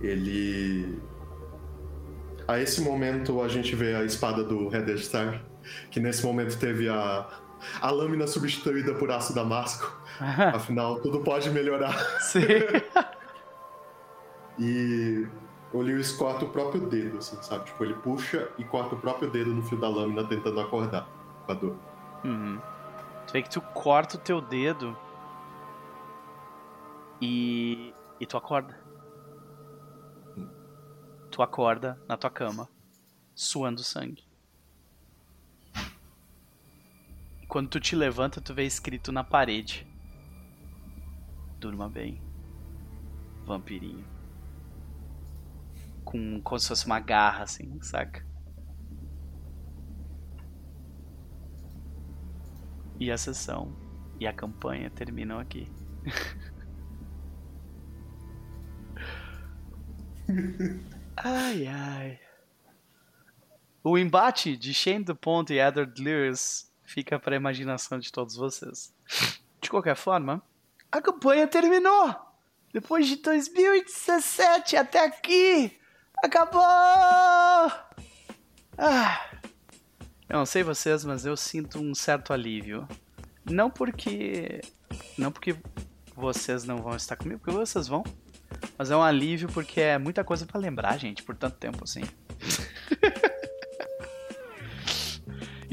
ele 0.00 1.00
a 2.48 2.58
esse 2.58 2.80
momento 2.80 3.40
a 3.40 3.48
gente 3.48 3.74
vê 3.76 3.94
a 3.94 4.04
espada 4.04 4.42
do 4.42 4.68
Red 4.68 4.98
Star, 4.98 5.44
que 5.90 6.00
nesse 6.00 6.24
momento 6.24 6.58
teve 6.58 6.88
a 6.88 7.28
a 7.80 7.90
lâmina 7.90 8.26
substituída 8.26 8.94
por 8.94 9.10
aço 9.10 9.34
damasco. 9.34 9.96
Afinal, 10.54 11.00
tudo 11.00 11.20
pode 11.20 11.50
melhorar. 11.50 11.94
Sim. 12.20 12.40
e 14.58 15.26
o 15.72 15.80
Lewis 15.80 16.12
corta 16.12 16.44
o 16.44 16.48
próprio 16.50 16.82
dedo, 16.82 17.18
assim, 17.18 17.40
sabe? 17.42 17.64
Tipo, 17.64 17.84
ele 17.84 17.94
puxa 17.94 18.48
e 18.58 18.64
corta 18.64 18.94
o 18.94 18.98
próprio 18.98 19.30
dedo 19.30 19.52
no 19.52 19.62
fio 19.62 19.78
da 19.78 19.88
lâmina 19.88 20.24
tentando 20.24 20.60
acordar 20.60 21.08
com 21.46 21.52
a 21.52 21.54
dor. 21.54 21.76
Uhum. 22.24 22.60
Tu 23.26 23.32
vê 23.32 23.42
que 23.42 23.50
tu 23.50 23.60
corta 23.60 24.16
o 24.16 24.20
teu 24.20 24.40
dedo 24.40 24.96
e. 27.20 27.94
e 28.20 28.26
tu 28.26 28.36
acorda. 28.36 28.78
Hum. 30.36 30.48
Tu 31.30 31.42
acorda 31.42 31.98
na 32.08 32.16
tua 32.16 32.30
cama, 32.30 32.68
suando 33.34 33.82
sangue. 33.82 34.24
Quando 37.52 37.68
tu 37.68 37.78
te 37.78 37.94
levanta, 37.94 38.40
tu 38.40 38.52
vê 38.54 38.64
escrito 38.64 39.12
na 39.12 39.22
parede: 39.22 39.86
Durma 41.58 41.86
bem, 41.86 42.18
vampirinho. 43.44 44.06
Com 46.02 46.40
como 46.40 46.58
se 46.58 46.68
fosse 46.68 46.86
uma 46.86 46.98
garra, 46.98 47.44
assim, 47.44 47.78
saca? 47.82 48.26
E 52.98 53.10
a 53.10 53.18
sessão 53.18 53.76
e 54.18 54.26
a 54.26 54.32
campanha 54.32 54.88
terminam 54.88 55.38
aqui. 55.38 55.70
ai 61.18 61.66
ai. 61.66 62.18
O 63.84 63.98
embate 63.98 64.56
de 64.56 64.72
Shane 64.72 65.04
DuPont 65.04 65.52
e 65.52 65.60
Edward 65.60 66.02
Lewis 66.02 66.71
fica 66.92 67.18
para 67.18 67.34
a 67.34 67.36
imaginação 67.36 67.98
de 67.98 68.12
todos 68.12 68.36
vocês. 68.36 68.94
De 69.60 69.70
qualquer 69.70 69.96
forma, 69.96 70.42
a 70.90 71.00
campanha 71.00 71.46
terminou! 71.48 72.14
Depois 72.72 73.06
de 73.06 73.16
2017 73.16 74.76
até 74.76 75.06
aqui! 75.06 75.78
Acabou! 76.22 76.62
Ah. 78.76 79.30
Eu 80.28 80.38
não 80.38 80.46
sei 80.46 80.62
vocês, 80.62 81.04
mas 81.04 81.24
eu 81.24 81.36
sinto 81.36 81.78
um 81.78 81.94
certo 81.94 82.32
alívio. 82.32 82.86
Não 83.50 83.70
porque. 83.70 84.60
Não 85.16 85.32
porque 85.32 85.56
vocês 86.14 86.64
não 86.64 86.78
vão 86.78 86.94
estar 86.94 87.16
comigo, 87.16 87.40
porque 87.40 87.56
vocês 87.56 87.88
vão. 87.88 88.04
Mas 88.76 88.90
é 88.90 88.96
um 88.96 89.02
alívio 89.02 89.48
porque 89.48 89.80
é 89.80 89.98
muita 89.98 90.22
coisa 90.24 90.46
para 90.46 90.60
lembrar, 90.60 90.98
gente, 90.98 91.22
por 91.22 91.34
tanto 91.34 91.56
tempo 91.56 91.84
assim. 91.84 92.02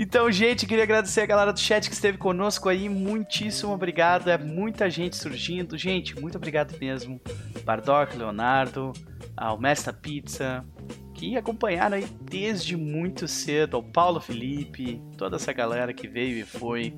então, 0.02 0.32
gente, 0.32 0.66
queria 0.66 0.86
agradecer 0.86 1.19
a 1.19 1.26
galera 1.26 1.52
do 1.52 1.60
chat 1.60 1.90
que 1.90 1.94
esteve 1.94 2.18
conosco 2.18 2.69
aí. 2.69 2.88
Muitíssimo 2.88 3.74
obrigado. 3.74 4.30
É 4.30 4.38
muita 4.38 4.90
gente 4.90 5.18
surgindo. 5.18 5.78
Gente, 5.78 6.18
muito 6.18 6.38
obrigado 6.38 6.74
mesmo. 6.80 7.19
Bardock, 7.66 8.16
Leonardo, 8.16 8.94
ao 9.36 9.60
Mestre 9.60 9.92
Pizza, 9.92 10.66
que 11.14 11.36
acompanharam 11.36 11.98
aí 11.98 12.08
desde 12.22 12.78
muito 12.78 13.28
cedo, 13.28 13.76
ao 13.76 13.84
Paulo 13.84 14.22
Felipe, 14.22 15.02
toda 15.18 15.36
essa 15.36 15.52
galera 15.52 15.94
que 15.94 16.08
veio 16.08 16.38
e 16.38 16.45
foi. 16.45 16.98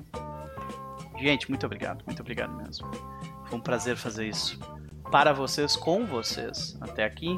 Gente, 1.18 1.48
muito 1.48 1.66
obrigado, 1.66 2.04
muito 2.06 2.20
obrigado 2.20 2.54
mesmo. 2.54 2.88
Foi 3.48 3.58
um 3.58 3.60
prazer 3.60 3.96
fazer 3.96 4.28
isso 4.28 4.60
para 5.10 5.32
vocês, 5.32 5.74
com 5.74 6.06
vocês, 6.06 6.78
até 6.80 7.02
aqui. 7.02 7.36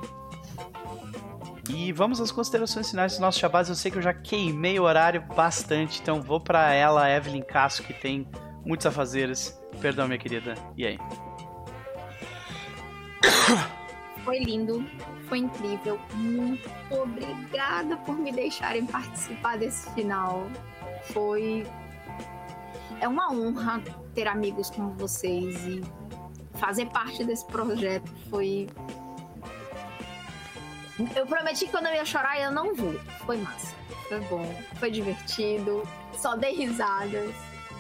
E 1.69 1.93
vamos 1.93 2.21
às 2.21 2.31
considerações 2.31 2.91
finais 2.91 3.13
dos 3.13 3.21
nossos 3.21 3.41
chabás. 3.41 3.69
Eu 3.69 3.75
sei 3.75 3.91
que 3.91 3.99
eu 3.99 4.03
já 4.03 4.13
queimei 4.13 4.79
o 4.79 4.83
horário 4.83 5.23
bastante, 5.35 6.01
então 6.01 6.21
vou 6.21 6.41
para 6.41 6.73
ela, 6.73 7.11
Evelyn 7.11 7.43
Casso, 7.43 7.83
que 7.83 7.95
tem 7.95 8.29
muitos 8.65 8.87
afazeres. 8.87 9.59
Perdão, 9.81 10.07
minha 10.07 10.19
querida. 10.19 10.55
E 10.77 10.87
aí? 10.87 10.99
Foi 14.25 14.39
lindo, 14.39 14.85
foi 15.29 15.39
incrível. 15.39 15.99
Muito 16.15 16.71
obrigada 16.91 17.97
por 17.99 18.17
me 18.17 18.33
deixarem 18.33 18.87
participar 18.87 19.59
desse 19.59 19.91
final. 19.95 20.47
Foi. 21.13 21.67
É 23.01 23.09
uma 23.09 23.31
honra 23.33 23.83
ter 24.15 24.27
amigos 24.27 24.71
como 24.71 24.93
vocês 24.95 25.67
e 25.67 25.83
fazer 26.55 26.87
parte 26.87 27.25
desse 27.25 27.47
projeto 27.47 28.11
foi. 28.31 28.67
Eu 31.17 31.27
prometi 31.27 31.67
que 31.67 31.71
quando 31.71 31.87
eu 31.87 31.95
ia 31.95 32.05
chorar 32.05 32.41
eu 32.41 32.53
não 32.53 32.75
vou. 32.75 32.95
Foi 33.27 33.37
massa. 33.37 33.75
Foi 34.09 34.21
bom. 34.21 34.63
Foi 34.79 34.91
divertido. 34.91 35.83
Só 36.13 36.37
dei 36.37 36.55
risadas. 36.55 37.35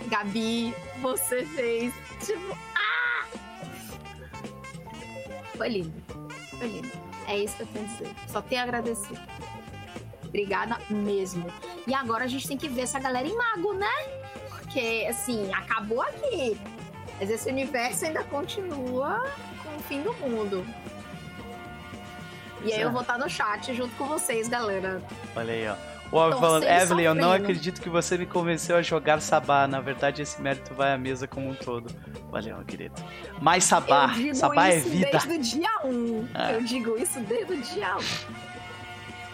Gabi, 0.06 0.74
você 1.00 1.44
fez. 1.46 1.94
Tipo. 2.24 2.56
Ah! 2.74 3.26
Foi 5.56 5.68
lindo. 5.68 6.02
Foi 6.58 6.66
lindo. 6.66 6.90
É 7.28 7.38
isso 7.38 7.56
que 7.56 7.62
eu 7.62 7.66
tenho 7.68 7.84
a 7.84 7.88
dizer. 7.88 8.14
Só 8.28 8.42
tenho 8.42 8.60
a 8.60 8.64
agradecer. 8.64 9.18
Obrigada 10.24 10.78
mesmo. 10.90 11.46
E 11.86 11.94
agora 11.94 12.24
a 12.24 12.26
gente 12.26 12.48
tem 12.48 12.58
que 12.58 12.68
ver 12.68 12.82
essa 12.82 12.98
galera 12.98 13.26
em 13.26 13.36
mago, 13.36 13.72
né? 13.74 13.92
Porque, 14.48 15.06
assim, 15.08 15.52
acabou 15.54 16.02
aqui. 16.02 16.58
Mas 17.20 17.30
esse 17.30 17.48
universo 17.48 18.04
ainda 18.06 18.24
continua 18.24 19.24
com 19.62 19.76
o 19.76 19.80
fim 19.80 20.02
do 20.02 20.12
mundo. 20.14 20.66
E 22.64 22.72
aí 22.72 22.80
eu 22.80 22.90
vou 22.90 23.02
estar 23.02 23.18
no 23.18 23.28
chat 23.28 23.74
junto 23.74 23.94
com 23.96 24.06
vocês, 24.06 24.48
galera. 24.48 25.02
Olha 25.36 25.52
aí, 25.52 25.68
ó. 25.68 25.94
O 26.10 26.18
Alvin 26.18 26.38
falando, 26.38 26.64
Evelyn, 26.64 27.04
eu 27.04 27.14
não 27.14 27.32
acredito 27.32 27.80
que 27.80 27.88
você 27.88 28.16
me 28.16 28.24
convenceu 28.24 28.76
a 28.76 28.82
jogar 28.82 29.20
Sabá. 29.20 29.66
Na 29.66 29.80
verdade, 29.80 30.22
esse 30.22 30.40
mérito 30.40 30.72
vai 30.72 30.92
à 30.92 30.98
mesa 30.98 31.26
como 31.26 31.50
um 31.50 31.54
todo. 31.54 31.90
Valeu, 32.30 32.56
querido. 32.64 32.94
Mais 33.40 33.64
Sabá. 33.64 34.10
Sabá 34.32 34.68
é 34.68 34.78
vida. 34.78 35.10
Desde 35.10 35.32
o 35.32 35.38
dia 35.40 35.70
1. 35.84 35.88
Um. 35.88 36.28
É. 36.34 36.54
Eu 36.54 36.62
digo 36.62 36.96
isso 36.96 37.18
desde 37.20 37.52
o 37.52 37.60
dia 37.60 37.96
1. 37.96 37.98
Um. 37.98 38.02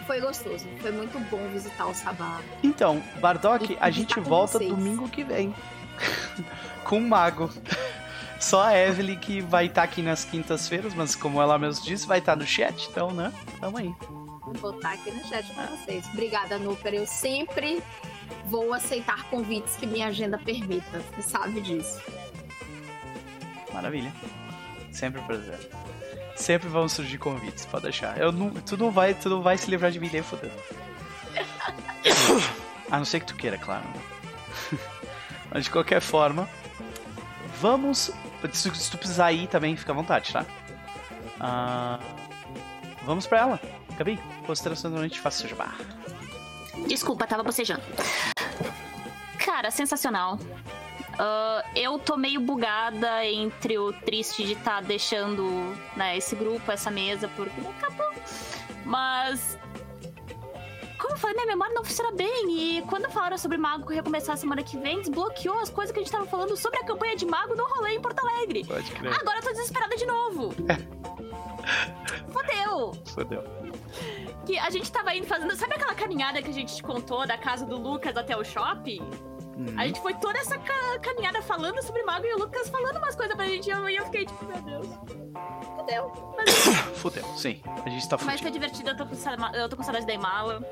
Foi 0.06 0.20
gostoso. 0.20 0.66
Foi 0.80 0.90
muito 0.90 1.18
bom 1.30 1.46
visitar 1.52 1.86
o 1.86 1.94
Sabá. 1.94 2.40
Então, 2.62 3.02
Bardock, 3.20 3.76
a 3.80 3.90
gente 3.90 4.18
volta 4.18 4.58
vocês. 4.58 4.70
domingo 4.70 5.08
que 5.08 5.22
vem. 5.22 5.54
com 6.84 6.98
um 6.98 7.08
mago. 7.08 7.50
Só 8.40 8.62
a 8.62 8.76
Evelyn 8.76 9.18
que 9.18 9.42
vai 9.42 9.66
estar 9.66 9.82
tá 9.82 9.84
aqui 9.84 10.00
nas 10.00 10.24
quintas-feiras, 10.24 10.94
mas 10.94 11.14
como 11.14 11.42
ela 11.42 11.58
mesmo 11.58 11.84
disse, 11.84 12.06
vai 12.06 12.20
estar 12.20 12.32
tá 12.32 12.38
no 12.38 12.46
chat, 12.46 12.88
então, 12.90 13.10
né? 13.10 13.30
Tamo 13.60 13.76
aí. 13.76 13.94
Vou 14.54 14.74
estar 14.74 14.94
aqui 14.94 15.10
no 15.10 15.22
chat 15.26 15.46
com 15.52 15.62
vocês. 15.66 16.06
Obrigada, 16.06 16.58
Núper. 16.58 16.94
Eu 16.94 17.06
sempre 17.06 17.82
vou 18.46 18.72
aceitar 18.72 19.24
convites 19.24 19.76
que 19.76 19.86
minha 19.86 20.08
agenda 20.08 20.38
permita. 20.38 21.02
Você 21.14 21.22
sabe 21.22 21.60
disso. 21.60 22.00
Maravilha. 23.74 24.12
Sempre 24.90 25.20
um 25.20 25.24
prazer. 25.24 25.58
Sempre 26.34 26.68
vão 26.68 26.88
surgir 26.88 27.18
convites, 27.18 27.66
pode 27.66 27.84
deixar. 27.84 28.18
Eu 28.18 28.32
não, 28.32 28.50
tu, 28.50 28.76
não 28.78 28.90
vai, 28.90 29.12
tu 29.12 29.28
não 29.28 29.42
vai 29.42 29.58
se 29.58 29.70
livrar 29.70 29.90
de 29.90 30.00
mim 30.00 30.08
nem 30.10 30.22
fodendo. 30.22 30.54
A 32.90 32.96
não 32.96 33.04
ser 33.04 33.20
que 33.20 33.26
tu 33.26 33.36
queira, 33.36 33.58
claro. 33.58 33.84
Mas 35.52 35.64
de 35.64 35.70
qualquer 35.70 36.00
forma, 36.00 36.48
Vamos. 37.60 38.10
Se, 38.52 38.74
se 38.74 38.90
tu 38.90 38.98
precisar 38.98 39.32
ir 39.32 39.46
também, 39.48 39.76
fica 39.76 39.92
à 39.92 39.94
vontade, 39.94 40.32
tá? 40.32 40.44
Uh, 41.40 42.02
vamos 43.04 43.26
pra 43.26 43.38
ela. 43.40 43.60
Gabi, 43.96 44.18
considerações 44.46 44.92
da 44.92 45.00
noite, 45.00 45.20
faça 45.20 45.46
jabá. 45.46 45.74
Desculpa, 46.86 47.26
tava 47.26 47.42
bocejando. 47.42 47.82
Cara, 49.38 49.70
sensacional. 49.70 50.38
Uh, 51.20 51.62
eu 51.76 51.98
tô 51.98 52.16
meio 52.16 52.40
bugada 52.40 53.26
entre 53.26 53.76
o 53.76 53.92
triste 53.92 54.42
de 54.42 54.52
estar 54.52 54.76
tá 54.76 54.80
deixando 54.80 55.76
né, 55.94 56.16
esse 56.16 56.34
grupo, 56.34 56.72
essa 56.72 56.90
mesa, 56.90 57.28
porque 57.36 57.60
acabou. 57.60 58.14
Mas 58.86 59.58
falei, 61.20 61.36
minha 61.36 61.46
memória 61.46 61.74
não 61.74 61.84
funciona 61.84 62.10
bem. 62.12 62.78
E 62.78 62.82
quando 62.82 63.10
falaram 63.10 63.38
sobre 63.38 63.56
Mago 63.56 63.86
que 63.86 63.94
recomeçar 63.94 64.36
semana 64.36 64.62
que 64.62 64.76
vem, 64.76 65.00
desbloqueou 65.00 65.58
as 65.58 65.70
coisas 65.70 65.92
que 65.92 66.00
a 66.00 66.02
gente 66.02 66.12
tava 66.12 66.26
falando 66.26 66.56
sobre 66.56 66.78
a 66.80 66.84
campanha 66.84 67.16
de 67.16 67.26
Mago 67.26 67.54
no 67.54 67.64
rolê 67.64 67.94
em 67.94 68.00
Porto 68.00 68.20
Alegre. 68.20 68.64
Pode 68.64 68.90
crer. 68.90 69.12
Agora 69.12 69.38
eu 69.38 69.42
tô 69.42 69.50
desesperada 69.50 69.96
de 69.96 70.06
novo. 70.06 70.54
Fodeu. 72.30 72.92
Fodeu. 73.06 73.44
Que 74.46 74.58
a 74.58 74.70
gente 74.70 74.90
tava 74.90 75.14
indo 75.14 75.26
fazendo. 75.26 75.54
Sabe 75.54 75.74
aquela 75.74 75.94
caminhada 75.94 76.42
que 76.42 76.48
a 76.50 76.54
gente 76.54 76.74
te 76.74 76.82
contou 76.82 77.26
da 77.26 77.36
casa 77.36 77.66
do 77.66 77.76
Lucas 77.76 78.16
até 78.16 78.36
o 78.36 78.42
shopping? 78.42 79.02
Uhum. 79.60 79.74
A 79.78 79.86
gente 79.86 80.00
foi 80.00 80.14
toda 80.14 80.38
essa 80.38 80.56
ca 80.58 80.98
caminhada 81.00 81.42
falando 81.42 81.82
sobre 81.82 82.02
Mago 82.02 82.24
e 82.24 82.34
o 82.34 82.38
Lucas 82.38 82.68
falando 82.70 82.96
umas 82.96 83.14
coisas 83.14 83.36
pra 83.36 83.46
gente. 83.46 83.66
E 83.68 83.70
eu, 83.70 83.88
eu 83.90 84.04
fiquei 84.06 84.24
tipo, 84.24 84.44
meu 84.46 84.62
Deus. 84.62 84.86
Fudeu. 85.76 86.34
Mas... 86.36 86.50
Fudeu, 86.96 87.24
sim. 87.36 87.60
A 87.84 87.88
gente 87.90 88.08
tá 88.08 88.16
fudido. 88.16 88.32
Mas 88.32 88.40
foi 88.40 88.50
divertido, 88.50 88.90
eu 88.90 88.96
tô 88.96 89.04
com, 89.04 89.14
eu 89.54 89.68
tô 89.68 89.76
com 89.76 89.82
saudade 89.82 90.06
da 90.06 90.14
Imala. 90.14 90.62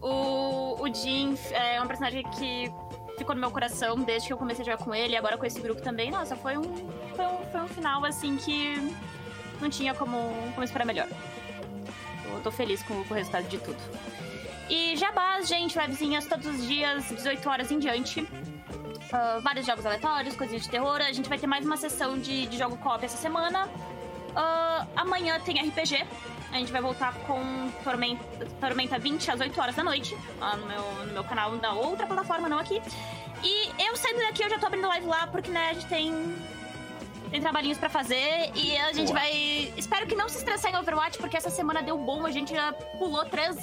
O, 0.00 0.82
o 0.82 0.94
Jin 0.94 1.36
é 1.52 1.80
um 1.82 1.86
personagem 1.86 2.22
que 2.30 2.72
ficou 3.18 3.34
no 3.34 3.40
meu 3.40 3.50
coração 3.50 3.98
desde 3.98 4.28
que 4.28 4.32
eu 4.32 4.38
comecei 4.38 4.62
a 4.62 4.72
jogar 4.72 4.84
com 4.84 4.94
ele, 4.94 5.14
e 5.14 5.16
agora 5.16 5.36
com 5.36 5.44
esse 5.44 5.60
grupo 5.60 5.82
também. 5.82 6.10
Nossa, 6.10 6.34
foi 6.34 6.56
um, 6.56 6.62
foi 7.14 7.26
um, 7.26 7.46
foi 7.50 7.60
um 7.60 7.68
final 7.68 8.04
assim 8.04 8.36
que 8.36 8.74
não 9.60 9.68
tinha 9.68 9.92
como, 9.94 10.16
como 10.54 10.64
esperar 10.64 10.86
melhor. 10.86 11.08
Eu 12.24 12.40
tô 12.42 12.50
feliz 12.50 12.82
com, 12.82 13.04
com 13.04 13.14
o 13.14 13.16
resultado 13.16 13.46
de 13.48 13.58
tudo. 13.58 13.78
E 14.68 14.96
jabás, 14.96 15.46
gente, 15.48 15.78
webzinhas 15.78 16.26
todos 16.26 16.46
os 16.46 16.66
dias, 16.66 17.08
18 17.08 17.48
horas 17.48 17.70
em 17.70 17.78
diante. 17.78 18.20
Uh, 18.20 19.40
vários 19.40 19.64
jogos 19.64 19.86
aleatórios, 19.86 20.34
coisinhas 20.34 20.64
de 20.64 20.68
terror. 20.68 21.00
A 21.00 21.12
gente 21.12 21.28
vai 21.28 21.38
ter 21.38 21.46
mais 21.46 21.64
uma 21.64 21.76
sessão 21.76 22.18
de, 22.18 22.46
de 22.46 22.58
jogo 22.58 22.76
co-op 22.78 23.04
essa 23.04 23.16
semana. 23.16 23.66
Uh, 23.66 24.88
amanhã 24.96 25.38
tem 25.40 25.56
RPG. 25.60 26.04
A 26.52 26.58
gente 26.58 26.72
vai 26.72 26.80
voltar 26.80 27.14
com 27.26 27.70
Tormenta, 27.84 28.24
Tormenta 28.60 28.98
20 28.98 29.30
às 29.30 29.40
8 29.40 29.60
horas 29.60 29.76
da 29.76 29.84
noite. 29.84 30.16
Lá 30.40 30.56
no 30.56 30.66
meu, 30.66 30.82
no 31.06 31.12
meu 31.12 31.24
canal 31.24 31.56
da 31.58 31.72
outra 31.72 32.06
plataforma, 32.06 32.48
não 32.48 32.58
aqui. 32.58 32.82
E 33.44 33.70
eu 33.86 33.96
saindo 33.96 34.18
daqui, 34.20 34.42
eu 34.42 34.50
já 34.50 34.58
tô 34.58 34.66
abrindo 34.66 34.88
live 34.88 35.06
lá, 35.06 35.26
porque 35.28 35.50
né, 35.50 35.70
a 35.70 35.74
gente 35.74 35.86
tem. 35.86 36.36
Tem 37.30 37.40
trabalhinhos 37.40 37.76
pra 37.76 37.88
fazer 37.88 38.52
e 38.54 38.76
a 38.78 38.92
gente 38.92 39.08
Boa. 39.08 39.18
vai. 39.18 39.72
Espero 39.76 40.06
que 40.06 40.14
não 40.14 40.28
se 40.28 40.38
estressar 40.38 40.72
em 40.72 40.76
Overwatch, 40.76 41.18
porque 41.18 41.36
essa 41.36 41.50
semana 41.50 41.82
deu 41.82 41.98
bom, 41.98 42.24
a 42.24 42.30
gente 42.30 42.54
já 42.54 42.72
pulou 42.72 43.24
três 43.24 43.56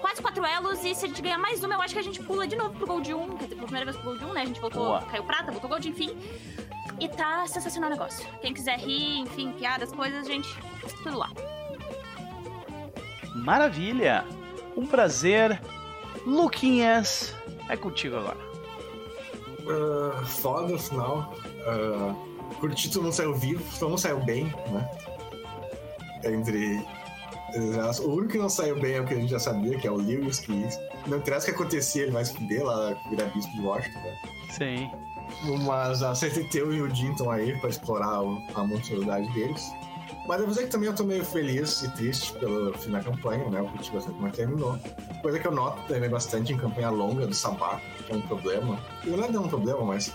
quase 0.00 0.20
quatro 0.20 0.44
elos 0.44 0.84
e 0.84 0.94
se 0.94 1.04
a 1.04 1.08
gente 1.08 1.22
ganhar 1.22 1.38
mais 1.38 1.62
uma, 1.62 1.74
eu 1.74 1.82
acho 1.82 1.94
que 1.94 2.00
a 2.00 2.02
gente 2.02 2.22
pula 2.22 2.46
de 2.46 2.56
novo 2.56 2.74
pro 2.74 2.86
Gold 2.86 3.14
1. 3.14 3.28
Quer 3.36 3.44
dizer, 3.44 3.54
pela 3.54 3.62
primeira 3.62 3.84
vez 3.84 3.96
pro 3.96 4.10
Gold 4.10 4.24
1, 4.24 4.32
né? 4.32 4.42
A 4.42 4.46
gente 4.46 4.60
voltou, 4.60 4.84
Boa. 4.86 5.02
caiu 5.02 5.22
prata, 5.24 5.50
voltou 5.52 5.70
Gold, 5.70 5.88
enfim. 5.88 6.16
E 6.98 7.08
tá 7.08 7.46
sensacional 7.46 7.90
o 7.90 7.92
negócio. 7.92 8.26
Quem 8.40 8.52
quiser 8.52 8.78
rir, 8.78 9.20
enfim, 9.20 9.52
piadas, 9.52 9.92
coisas, 9.92 10.26
gente, 10.26 10.48
tudo 11.02 11.18
lá. 11.18 11.30
Maravilha! 13.34 14.24
Um 14.76 14.86
prazer. 14.86 15.60
Luquinhas, 16.26 17.34
é 17.68 17.76
contigo 17.76 18.16
agora. 18.16 18.38
Uh, 19.60 20.26
foda 20.26 20.74
o 20.74 20.78
final. 20.78 21.32
Uh, 21.66 22.54
curti, 22.56 22.90
todo 22.90 23.04
mundo 23.04 23.12
saiu 23.12 23.34
vivo, 23.34 23.62
todo 23.78 23.90
mundo 23.90 23.98
saiu 24.00 24.20
bem, 24.20 24.44
né? 24.70 24.90
Entre 26.24 26.84
o 28.02 28.10
único 28.10 28.32
que 28.32 28.38
não 28.38 28.48
saiu 28.48 28.78
bem 28.80 28.94
é 28.94 29.00
o 29.00 29.04
que 29.04 29.14
a 29.14 29.16
gente 29.16 29.30
já 29.30 29.38
sabia, 29.38 29.78
que 29.78 29.86
é 29.86 29.90
o 29.90 29.96
Lewis, 29.96 30.38
que 30.40 30.52
não 31.06 31.18
interessa 31.18 31.46
o 31.46 31.54
que 31.54 31.60
acontecia, 31.60 32.02
ele 32.02 32.12
vai 32.12 32.24
se 32.24 32.34
fuder 32.34 32.64
lá, 32.64 32.94
virar 33.08 33.26
bispo 33.26 33.52
de 33.52 33.60
Washington, 33.60 33.98
né? 33.98 34.18
Sim. 34.50 34.90
Mas 35.64 36.02
a 36.02 36.14
CTT 36.14 36.58
e 36.58 36.82
o 36.82 36.94
Jim 36.94 37.12
estão 37.12 37.30
aí 37.30 37.58
pra 37.60 37.70
explorar 37.70 38.18
a 38.54 38.64
monstruosidade 38.64 39.32
deles. 39.32 39.72
Mas 40.26 40.38
eu 40.38 40.46
vou 40.46 40.54
dizer 40.54 40.66
que 40.66 40.70
também 40.70 40.88
eu 40.88 40.94
tô 40.94 41.04
meio 41.04 41.24
feliz 41.24 41.82
e 41.82 41.90
triste 41.92 42.32
pelo 42.34 42.72
fim 42.74 42.90
da 42.90 43.00
campanha, 43.00 43.48
né? 43.48 43.60
Eu 43.60 43.66
curti 43.66 43.90
bastante 43.90 44.16
como 44.16 44.30
terminou. 44.30 44.78
Coisa 45.22 45.38
que 45.38 45.46
eu 45.46 45.52
noto 45.52 45.80
também 45.88 46.10
bastante 46.10 46.52
em 46.52 46.56
campanha 46.56 46.90
longa 46.90 47.26
do 47.26 47.34
Sabá, 47.34 47.80
que 48.06 48.12
é 48.12 48.16
um 48.16 48.20
problema. 48.22 48.78
E 49.04 49.10
não 49.10 49.24
é 49.24 49.38
um 49.38 49.48
problema, 49.48 49.82
mas 49.82 50.12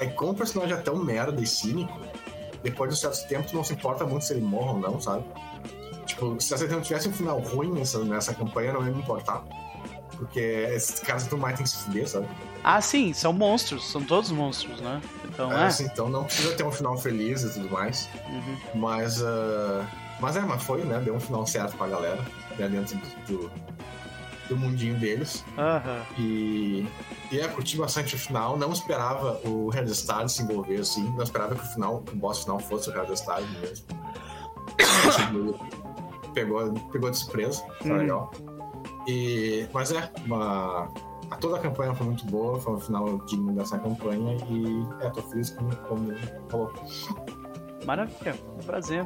é 0.00 0.06
que 0.06 0.12
como 0.14 0.32
o 0.32 0.34
personagem 0.34 0.74
é 0.74 0.80
tão 0.80 0.96
merda 0.96 1.40
e 1.40 1.46
cínico, 1.46 1.98
depois 2.62 2.90
de 2.90 2.96
um 2.96 2.98
certo 2.98 3.28
tempo 3.28 3.48
tu 3.48 3.56
não 3.56 3.64
se 3.64 3.72
importa 3.74 4.06
muito 4.06 4.24
se 4.24 4.32
ele 4.32 4.42
morre 4.42 4.70
ou 4.70 4.78
não, 4.80 5.00
sabe? 5.00 5.24
Tipo, 6.08 6.40
se 6.40 6.54
a 6.54 6.58
não 6.68 6.80
tivesse 6.80 7.06
um 7.06 7.12
final 7.12 7.38
ruim 7.38 7.70
nessa, 7.70 8.02
nessa 8.02 8.34
campanha, 8.34 8.72
não 8.72 8.84
ia 8.84 8.90
me 8.90 8.98
importar. 8.98 9.44
Porque 10.16 10.40
esses 10.40 10.98
caras 11.00 11.26
tu 11.28 11.36
mais 11.36 11.54
tem 11.56 11.64
que 11.64 11.70
se 11.70 11.84
fuder, 11.84 12.08
sabe? 12.08 12.26
Ah, 12.64 12.80
sim, 12.80 13.12
são 13.12 13.32
monstros, 13.32 13.88
são 13.92 14.02
todos 14.02 14.32
monstros, 14.32 14.80
né? 14.80 15.00
Então, 15.26 15.52
é, 15.52 15.62
é. 15.62 15.66
Assim, 15.66 15.84
então 15.84 16.08
não 16.08 16.24
precisa 16.24 16.56
ter 16.56 16.64
um 16.64 16.72
final 16.72 16.96
feliz 16.96 17.42
e 17.42 17.52
tudo 17.52 17.70
mais. 17.70 18.08
Uhum. 18.26 18.56
Mas, 18.80 19.20
uh, 19.20 19.84
mas 20.18 20.34
é, 20.34 20.40
mas 20.40 20.62
foi, 20.62 20.82
né? 20.82 20.98
Deu 20.98 21.14
um 21.14 21.20
final 21.20 21.46
certo 21.46 21.76
pra 21.76 21.86
galera, 21.86 22.24
né? 22.58 22.68
Dentro 22.68 22.98
do, 23.28 23.50
do 24.48 24.56
mundinho 24.56 24.98
deles. 24.98 25.44
Uhum. 25.56 26.02
E, 26.18 26.88
e 27.30 27.38
é, 27.38 27.46
curti 27.46 27.76
bastante 27.76 28.16
o 28.16 28.18
final. 28.18 28.56
Não 28.56 28.72
esperava 28.72 29.38
o 29.46 29.68
Red 29.68 29.86
Star 29.94 30.26
se 30.28 30.42
envolver 30.42 30.80
assim. 30.80 31.04
Não 31.10 31.22
esperava 31.22 31.54
que 31.54 31.62
o 31.62 31.68
final, 31.68 32.02
o 32.10 32.16
boss 32.16 32.40
final 32.40 32.58
fosse 32.58 32.88
o 32.88 32.92
Red 32.92 33.14
Star 33.14 33.42
mesmo. 33.42 33.86
pegou, 36.34 36.72
pegou 36.92 37.10
de 37.10 37.18
surpresa, 37.18 37.64
foi 37.80 37.90
uhum. 37.90 37.96
legal. 37.98 38.30
E, 39.06 39.66
mas 39.72 39.92
é, 39.92 40.10
uma, 40.26 40.88
a 41.30 41.36
toda 41.36 41.56
a 41.56 41.60
campanha 41.60 41.94
foi 41.94 42.06
muito 42.06 42.26
boa, 42.26 42.58
foi 42.60 42.74
um 42.74 42.80
final 42.80 43.18
digno 43.26 43.52
dessa 43.52 43.78
campanha 43.78 44.36
e 44.48 44.86
é, 45.04 45.10
tô 45.10 45.22
feliz 45.22 45.50
como, 45.50 45.74
como 45.76 46.14
falou. 46.48 46.72
Maravilha, 47.84 48.34
um 48.54 48.64
prazer. 48.64 49.04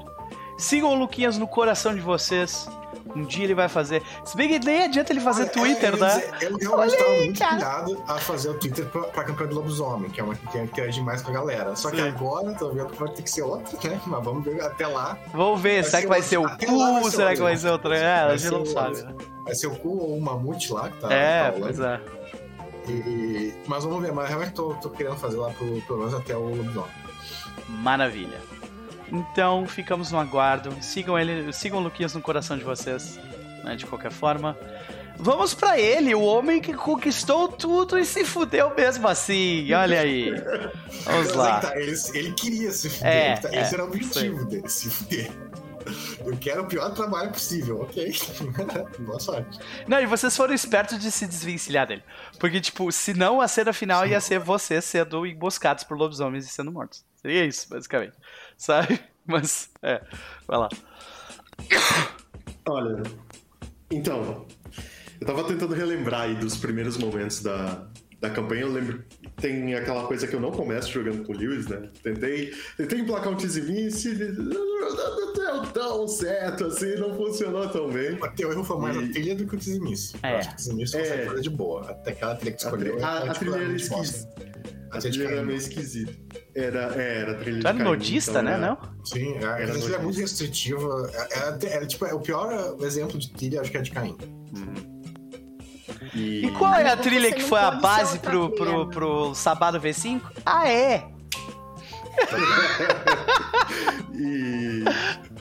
Sigam 0.58 0.90
o 0.90 0.94
Luquinhas 0.94 1.38
no 1.38 1.46
coração 1.46 1.94
de 1.94 2.00
vocês. 2.00 2.68
Um 3.14 3.24
dia 3.24 3.44
ele 3.44 3.54
vai 3.54 3.68
fazer. 3.68 4.02
Se 4.24 4.36
bem 4.36 4.48
que 4.48 4.64
nem 4.64 4.84
adianta 4.84 5.12
ele 5.12 5.20
fazer 5.20 5.42
Olha, 5.42 5.50
Twitter, 5.50 5.94
é, 5.94 5.96
né? 5.96 6.30
Eu 6.40 6.56
realmente 6.56 6.92
estava 6.92 7.10
muito 7.10 7.38
pilhado 7.38 8.04
a 8.06 8.18
fazer 8.18 8.50
o 8.50 8.54
Twitter 8.54 8.86
pra, 8.86 9.02
pra 9.02 9.24
campanha 9.24 9.50
do 9.50 9.56
Lobisomem, 9.56 10.10
que 10.10 10.20
é 10.20 10.24
uma 10.24 10.34
que 10.34 10.58
interage 10.58 11.00
mais 11.00 11.22
com 11.22 11.30
a 11.30 11.34
galera. 11.34 11.76
Só 11.76 11.90
Sim. 11.90 11.96
que 11.96 12.02
agora 12.02 12.52
tô 12.54 12.70
vendo 12.70 12.90
que 12.90 12.98
vai 12.98 13.08
ter 13.10 13.22
que 13.22 13.30
ser 13.30 13.42
outra, 13.42 13.78
né? 13.88 14.00
Mas 14.06 14.24
vamos 14.24 14.44
ver 14.44 14.62
até 14.62 14.86
lá. 14.86 15.18
Vamos 15.32 15.60
ver, 15.60 15.84
será 15.84 16.02
que 16.02 16.08
vai 16.08 16.22
ser 16.22 16.38
o 16.38 16.48
cu? 16.48 17.10
Será 17.10 17.34
que 17.34 17.42
vai 17.42 17.56
ser 17.56 17.70
outra? 17.70 17.96
É, 17.96 18.14
a 18.22 18.36
gente 18.36 18.52
não 18.52 18.66
sabe. 18.66 19.02
Né? 19.02 19.14
Vai 19.44 19.54
ser 19.54 19.66
o 19.66 19.76
cu 19.76 19.88
ou 19.88 20.16
o 20.16 20.20
mamute 20.20 20.72
lá 20.72 20.88
que 20.88 20.98
tá. 20.98 21.12
É, 21.12 21.50
tá 21.50 21.58
pois 21.58 21.80
é. 21.80 22.00
E, 22.88 23.54
mas 23.66 23.84
vamos 23.84 24.02
ver, 24.02 24.12
mas 24.12 24.28
realmente 24.28 24.52
tô, 24.52 24.74
tô 24.74 24.90
querendo 24.90 25.16
fazer 25.16 25.36
lá 25.36 25.50
pro, 25.50 25.80
pelo 25.82 25.98
menos 26.00 26.14
até 26.14 26.36
o 26.36 26.54
lobisomem. 26.54 26.90
Maravilha. 27.68 28.40
Então 29.12 29.66
ficamos 29.66 30.10
no 30.10 30.18
aguardo. 30.18 30.74
Sigam 30.82 31.18
ele, 31.18 31.52
sigam 31.52 31.78
o 31.78 31.82
Luquinhas 31.82 32.14
no 32.14 32.22
coração 32.22 32.56
de 32.56 32.64
vocês, 32.64 33.20
né, 33.62 33.76
de 33.76 33.84
qualquer 33.84 34.10
forma. 34.10 34.56
Vamos 35.18 35.52
para 35.54 35.78
ele, 35.78 36.14
o 36.14 36.22
homem 36.22 36.60
que 36.60 36.72
conquistou 36.72 37.46
tudo 37.46 37.98
e 37.98 38.04
se 38.04 38.24
fudeu 38.24 38.74
mesmo 38.74 39.06
assim. 39.06 39.70
Olha 39.72 40.00
aí. 40.00 40.32
Vamos 41.04 41.34
lá. 41.34 41.60
Tá, 41.60 41.78
ele, 41.78 41.94
ele, 42.14 42.32
queria 42.32 42.72
se 42.72 42.88
fuder. 42.88 43.06
É, 43.06 43.36
tá, 43.36 43.48
esse 43.48 43.72
é, 43.72 43.74
era 43.74 43.84
o 43.84 43.88
objetivo 43.88 44.44
dele, 44.46 44.68
se 44.68 44.88
fuder. 44.90 45.30
Eu 46.24 46.36
quero 46.36 46.62
o 46.62 46.66
pior 46.66 46.90
trabalho 46.94 47.30
possível, 47.30 47.82
ok? 47.82 48.12
Boa 49.00 49.20
sorte. 49.20 49.58
Não, 49.86 50.00
e 50.00 50.06
vocês 50.06 50.36
foram 50.36 50.54
espertos 50.54 50.98
de 50.98 51.10
se 51.10 51.26
desvencilhar 51.26 51.86
dele. 51.86 52.02
Porque, 52.38 52.60
tipo, 52.60 52.90
senão 52.92 53.40
a 53.40 53.48
cena 53.48 53.72
final 53.72 54.06
ia 54.06 54.20
ser 54.20 54.38
vocês 54.38 54.84
sendo 54.84 55.26
emboscados 55.26 55.84
por 55.84 55.96
lobisomens 55.96 56.46
e 56.46 56.48
sendo 56.48 56.72
mortos. 56.72 57.04
Seria 57.16 57.44
isso, 57.44 57.68
basicamente. 57.68 58.14
Sabe? 58.62 59.00
Mas, 59.26 59.70
é. 59.82 60.00
Vai 60.46 60.58
lá. 60.58 60.68
Olha, 62.68 63.02
então, 63.90 64.46
eu 65.20 65.26
tava 65.26 65.42
tentando 65.44 65.74
relembrar 65.74 66.22
aí 66.22 66.36
dos 66.36 66.56
primeiros 66.56 66.96
momentos 66.96 67.42
da, 67.42 67.84
da 68.20 68.30
campanha, 68.30 68.62
eu 68.62 68.72
lembro. 68.72 69.04
Tem 69.36 69.74
aquela 69.74 70.06
coisa 70.06 70.28
que 70.28 70.36
eu 70.36 70.40
não 70.40 70.52
começo 70.52 70.92
jogando 70.92 71.24
com 71.24 71.32
o 71.32 71.36
Lewis, 71.36 71.66
né? 71.66 71.88
Tentei, 72.04 72.54
tentei 72.76 73.00
emplacar 73.00 73.32
um 73.32 73.36
Tizimice, 73.36 74.14
não 74.14 75.32
deu 75.32 75.72
tão 75.72 76.06
certo 76.06 76.66
assim, 76.66 76.94
não 76.94 77.16
funcionou 77.16 77.68
tão 77.68 77.90
bem. 77.90 78.14
O 78.14 78.28
teu 78.28 78.52
erro 78.52 78.62
foi 78.62 78.78
mais 78.78 78.96
e... 78.96 78.98
a 79.00 79.12
trilha 79.12 79.34
do 79.34 79.44
que 79.44 79.56
o 79.56 79.58
Tizimice. 79.58 80.14
É. 80.22 80.34
Eu 80.34 80.36
acho 80.38 80.48
que 80.50 80.54
o 80.54 80.56
Tizimice 80.58 80.96
é. 80.96 81.26
foi 81.26 81.40
de 81.40 81.50
boa. 81.50 81.90
Até 81.90 82.12
aquela 82.12 82.36
trilha 82.36 82.52
que 82.52 82.58
tu 82.58 82.64
escolheu. 82.66 83.04
A, 83.04 83.08
a, 83.08 83.30
a 83.32 83.34
trilha 83.34 83.56
era 83.56 83.74
esquisita. 83.74 84.51
A 84.92 84.98
trilha 84.98 85.24
era 85.24 85.42
meio 85.42 85.56
esquisita. 85.56 86.12
Era, 86.54 86.94
é, 87.00 87.20
era 87.20 87.32
a 87.32 87.34
trilha 87.36 87.60
era 87.60 87.72
de 87.72 87.82
nodista, 87.82 88.30
então, 88.30 88.42
né? 88.42 88.58
Não? 88.58 88.76
Sim, 89.04 89.38
a, 89.38 89.54
a 89.54 89.66
trilha 89.66 89.96
é 89.96 89.98
muito 89.98 90.20
restritiva. 90.20 91.10
Era, 91.30 91.58
era, 91.66 91.86
tipo, 91.86 92.04
é 92.04 92.12
o 92.12 92.20
pior 92.20 92.76
exemplo 92.82 93.18
de 93.18 93.32
trilha, 93.32 93.62
acho 93.62 93.70
que 93.70 93.78
é 93.78 93.82
de 93.82 93.90
Caim. 93.90 94.16
Uhum. 94.54 95.02
E... 96.14 96.46
e... 96.46 96.50
qual 96.52 96.74
é 96.74 96.90
a 96.90 96.96
trilha 96.96 97.32
que 97.32 97.42
foi 97.42 97.58
a 97.58 97.70
base 97.70 98.18
pro, 98.18 98.50
pro, 98.50 98.90
pro 98.90 99.34
Sabado 99.34 99.80
V5? 99.80 100.20
Ah, 100.44 100.68
é! 100.68 101.04
e... 104.14 104.84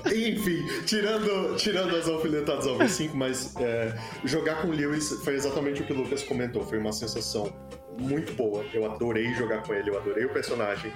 Enfim, 0.05 0.65
tirando, 0.85 1.55
tirando 1.57 1.95
as 1.95 2.07
alfinetadas 2.07 2.65
ao 2.65 2.77
V5, 2.77 3.11
mas 3.13 3.53
é, 3.57 3.93
jogar 4.23 4.61
com 4.61 4.69
o 4.69 4.71
Lewis 4.71 5.09
foi 5.23 5.35
exatamente 5.35 5.81
o 5.81 5.85
que 5.85 5.93
o 5.93 5.97
Lucas 5.97 6.23
comentou. 6.23 6.65
Foi 6.65 6.79
uma 6.79 6.93
sensação 6.93 7.53
muito 8.01 8.33
boa. 8.33 8.65
Eu 8.73 8.85
adorei 8.91 9.33
jogar 9.33 9.63
com 9.63 9.73
ele, 9.73 9.89
eu 9.89 9.97
adorei 9.97 10.25
o 10.25 10.29
personagem. 10.29 10.91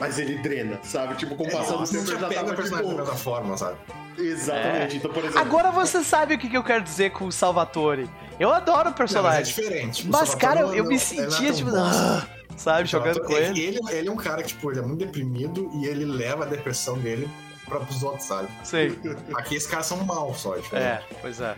Mas 0.00 0.18
ele 0.18 0.38
drena, 0.38 0.80
sabe? 0.82 1.14
Tipo, 1.14 1.36
com 1.36 1.44
o 1.44 1.50
passar 1.50 1.76
do 1.76 1.88
tempo 1.88 2.10
eu 2.10 2.18
já 2.18 2.28
tava, 2.28 2.54
tipo... 2.56 2.70
da 2.70 2.82
mesma 2.82 3.16
forma, 3.16 3.56
sabe? 3.56 3.78
Exatamente. 4.18 4.94
É. 4.94 4.96
Então, 4.96 5.12
por 5.12 5.24
exemplo... 5.24 5.38
Agora 5.38 5.70
você 5.70 6.02
sabe 6.02 6.34
o 6.34 6.38
que 6.38 6.52
eu 6.52 6.64
quero 6.64 6.82
dizer 6.82 7.12
com 7.12 7.26
o 7.26 7.32
Salvatore. 7.32 8.08
Eu 8.40 8.50
adoro 8.52 8.90
o 8.90 8.94
personagem. 8.94 9.40
Não, 9.40 9.46
mas 9.46 9.58
é 9.58 9.62
diferente. 9.62 10.08
Mas, 10.08 10.34
cara, 10.34 10.60
eu, 10.60 10.74
eu 10.74 10.84
me 10.86 10.98
sentia, 10.98 11.52
tipo... 11.52 11.70
Ah, 11.76 12.26
sabe, 12.56 12.88
jogando 12.88 13.20
com 13.22 13.32
ele. 13.32 13.60
ele. 13.60 13.80
Ele 13.90 14.08
é 14.08 14.12
um 14.12 14.16
cara 14.16 14.42
que, 14.42 14.48
tipo, 14.48 14.70
ele 14.70 14.80
é 14.80 14.82
muito 14.82 15.04
deprimido 15.04 15.70
e 15.74 15.86
ele 15.86 16.04
leva 16.04 16.44
a 16.44 16.46
depressão 16.48 16.98
dele 16.98 17.28
para 17.66 17.78
os 17.78 18.02
outros, 18.02 18.24
sabe? 18.24 18.48
Sei. 18.64 18.98
Aqui 19.34 19.54
esses 19.54 19.68
caras 19.68 19.86
são 19.86 19.98
maus 20.04 20.40
só, 20.40 20.56
tipo. 20.58 20.74
É, 20.74 21.02
pois 21.20 21.40
é. 21.40 21.54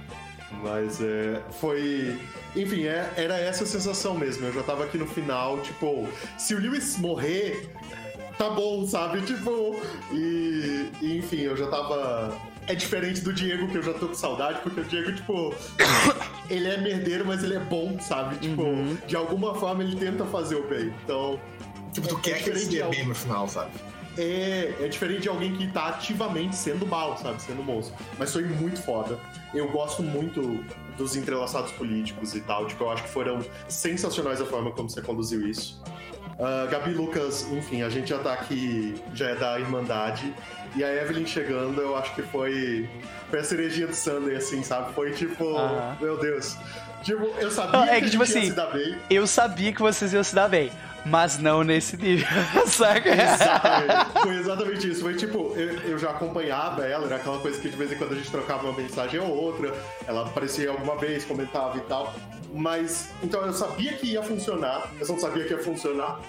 Mas 0.63 1.01
é, 1.01 1.43
foi. 1.61 2.21
Enfim, 2.55 2.85
é, 2.85 3.11
era 3.17 3.39
essa 3.39 3.65
a 3.65 3.67
sensação 3.67 4.15
mesmo. 4.15 4.47
Eu 4.47 4.53
já 4.53 4.63
tava 4.63 4.85
aqui 4.85 4.99
no 4.99 5.07
final, 5.07 5.59
tipo, 5.61 6.09
se 6.39 6.55
o 6.55 6.59
Lewis 6.59 6.97
morrer, 6.99 7.71
tá 8.39 8.51
bom, 8.51 8.87
sabe? 8.87 9.21
Tipo, 9.23 9.81
e, 10.13 10.91
e, 11.01 11.19
enfim, 11.19 11.41
eu 11.41 11.57
já 11.57 11.67
tava. 11.67 12.37
É 12.67 12.75
diferente 12.75 13.21
do 13.21 13.33
Diego, 13.33 13.69
que 13.69 13.77
eu 13.77 13.83
já 13.83 13.93
tô 13.93 14.09
com 14.09 14.15
saudade, 14.15 14.61
porque 14.63 14.81
o 14.81 14.85
Diego, 14.85 15.13
tipo, 15.13 15.55
ele 16.49 16.67
é 16.67 16.79
merdeiro, 16.79 17.27
mas 17.27 17.45
ele 17.45 17.57
é 17.57 17.61
bom, 17.61 17.99
sabe? 18.01 18.37
Tipo, 18.37 18.63
uhum. 18.63 18.97
de 19.07 19.17
alguma 19.17 19.55
forma 19.55 19.83
ele 19.83 19.97
tenta 19.97 20.25
fazer 20.25 20.57
o 20.57 20.67
bem. 20.67 20.95
Então. 21.05 21.39
Tipo, 21.93 22.09
tu 22.09 22.17
é, 22.17 22.21
quer 22.21 22.43
que 22.43 22.51
ele 22.51 22.59
se 22.59 22.83
bem 22.85 23.07
no 23.07 23.15
final, 23.15 23.47
sabe? 23.47 23.71
É, 24.17 24.73
é 24.81 24.89
diferente 24.89 25.23
de 25.23 25.29
alguém 25.29 25.55
que 25.55 25.67
tá 25.69 25.89
ativamente 25.89 26.55
sendo 26.55 26.87
mal, 26.87 27.17
sabe? 27.19 27.43
Sendo 27.43 27.63
monstro. 27.63 27.95
Mas 28.19 28.33
foi 28.33 28.45
muito 28.45 28.81
foda. 28.81 29.19
Eu 29.53 29.69
gosto 29.71 30.03
muito 30.03 30.65
dos 30.97 31.17
entrelaçados 31.17 31.73
políticos 31.73 32.35
e 32.35 32.41
tal. 32.41 32.67
Tipo, 32.67 32.85
eu 32.85 32.91
acho 32.91 33.03
que 33.03 33.09
foram 33.09 33.45
sensacionais 33.69 34.41
a 34.41 34.47
forma 34.47 34.71
como 34.71 34.89
você 34.89 35.03
conduziu 35.03 35.47
isso. 35.49 35.83
Uh, 36.35 36.69
Gabi 36.69 36.93
Lucas, 36.93 37.47
enfim, 37.53 37.83
a 37.83 37.89
gente 37.89 38.09
já 38.09 38.19
tá 38.19 38.33
aqui, 38.33 38.95
já 39.15 39.31
é 39.31 39.35
da 39.37 39.59
Irmandade. 39.59 40.35
E 40.77 40.83
a 40.83 40.93
Evelyn 40.93 41.27
chegando, 41.27 41.81
eu 41.81 41.97
acho 41.97 42.15
que 42.15 42.23
foi, 42.23 42.89
foi 43.31 43.39
a 43.39 43.45
cerejinha 43.45 43.87
do 43.87 43.95
Sunday, 43.95 44.35
assim, 44.35 44.63
sabe? 44.63 44.93
Foi 44.93 45.13
tipo, 45.13 45.45
uh 45.45 45.57
-huh. 45.57 46.01
meu 46.01 46.19
Deus. 46.19 46.57
Tipo, 47.05 47.27
eu 47.39 47.51
sabia 47.51 47.93
é 47.93 47.97
que, 47.97 48.07
que 48.07 48.11
tipo 48.11 48.23
assim, 48.23 48.47
se 48.47 48.53
dar 48.53 48.73
bem. 48.73 48.97
Eu 49.09 49.27
sabia 49.27 49.73
que 49.73 49.81
vocês 49.81 50.13
iam 50.13 50.25
se 50.25 50.35
dar 50.35 50.49
bem 50.49 50.73
mas 51.05 51.39
não 51.39 51.63
nesse 51.63 51.97
nível, 51.97 52.27
saca? 52.67 53.11
Exatamente. 53.11 54.23
Foi 54.23 54.37
exatamente 54.37 54.91
isso. 54.91 55.01
Foi 55.03 55.15
tipo, 55.15 55.53
eu, 55.57 55.81
eu, 55.81 55.99
já 55.99 56.11
acompanhava 56.11 56.87
ela, 56.87 57.07
era 57.07 57.17
aquela 57.17 57.39
coisa 57.39 57.61
que 57.61 57.69
de 57.69 57.77
vez 57.77 57.93
em 57.93 57.97
quando 57.97 58.13
a 58.13 58.17
gente 58.17 58.31
trocava 58.31 58.65
uma 58.67 58.77
mensagem 58.77 59.21
ou 59.21 59.29
outra, 59.29 59.75
ela 60.07 60.23
aparecia 60.23 60.71
alguma 60.71 60.97
vez, 60.97 61.25
comentava 61.25 61.77
e 61.77 61.83
tal. 61.83 62.15
Mas, 62.53 63.11
então 63.23 63.45
eu 63.45 63.53
sabia 63.53 63.95
que 63.95 64.13
ia 64.13 64.23
funcionar, 64.23 64.91
eu 64.99 65.07
só 65.07 65.13
não 65.13 65.21
sabia 65.21 65.45
que 65.45 65.53
ia 65.53 65.59
funcionar 65.59 66.21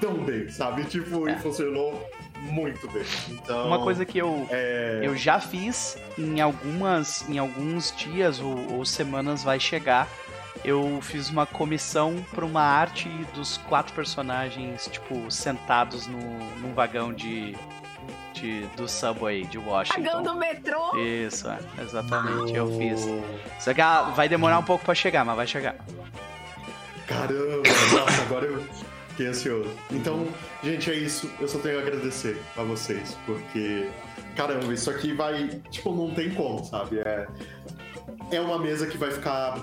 tão 0.00 0.14
bem, 0.14 0.48
sabe? 0.48 0.84
Tipo, 0.84 1.28
é. 1.28 1.32
e 1.32 1.38
funcionou 1.38 2.02
muito 2.50 2.88
bem. 2.90 3.04
Então, 3.30 3.66
uma 3.66 3.78
coisa 3.82 4.04
que 4.04 4.18
eu, 4.18 4.46
é... 4.50 5.00
eu 5.02 5.16
já 5.16 5.38
fiz 5.40 5.96
em 6.18 6.40
algumas 6.40 7.28
em 7.28 7.38
alguns 7.38 7.94
dias 7.96 8.40
ou, 8.40 8.74
ou 8.74 8.84
semanas 8.84 9.42
vai 9.42 9.60
chegar 9.60 10.08
eu 10.64 10.98
fiz 11.02 11.28
uma 11.28 11.46
comissão 11.46 12.24
para 12.34 12.44
uma 12.44 12.62
arte 12.62 13.08
dos 13.34 13.58
quatro 13.58 13.92
personagens, 13.94 14.88
tipo, 14.90 15.30
sentados 15.30 16.06
no, 16.06 16.20
num 16.60 16.72
vagão 16.72 17.12
de, 17.12 17.54
de 18.32 18.62
do 18.76 18.88
subway 18.88 19.44
de 19.44 19.58
Washington. 19.58 20.02
Vagão 20.02 20.22
do 20.22 20.36
metrô? 20.36 20.96
Isso, 20.96 21.48
é, 21.48 21.58
exatamente, 21.82 22.54
eu 22.54 22.66
fiz. 22.78 23.06
Só 23.60 23.74
que 23.74 23.80
ah, 23.80 24.12
vai 24.16 24.28
demorar 24.28 24.58
um 24.58 24.64
pouco 24.64 24.84
para 24.84 24.94
chegar, 24.94 25.24
mas 25.24 25.36
vai 25.36 25.46
chegar. 25.46 25.76
Caramba, 27.06 27.62
nossa, 27.92 28.22
agora 28.22 28.46
eu 28.46 28.64
fiquei 29.10 29.26
ansioso. 29.26 29.70
Então, 29.90 30.26
gente, 30.62 30.90
é 30.90 30.94
isso. 30.94 31.30
Eu 31.38 31.46
só 31.46 31.58
tenho 31.58 31.78
a 31.78 31.82
agradecer 31.82 32.40
a 32.56 32.62
vocês, 32.62 33.18
porque 33.26 33.90
caramba, 34.34 34.72
isso 34.72 34.88
aqui 34.90 35.12
vai. 35.12 35.48
Tipo, 35.70 35.94
não 35.94 36.14
tem 36.14 36.30
como, 36.30 36.64
sabe? 36.64 37.00
É, 37.00 37.26
é 38.30 38.40
uma 38.40 38.58
mesa 38.58 38.86
que 38.86 38.96
vai 38.96 39.10
ficar 39.10 39.58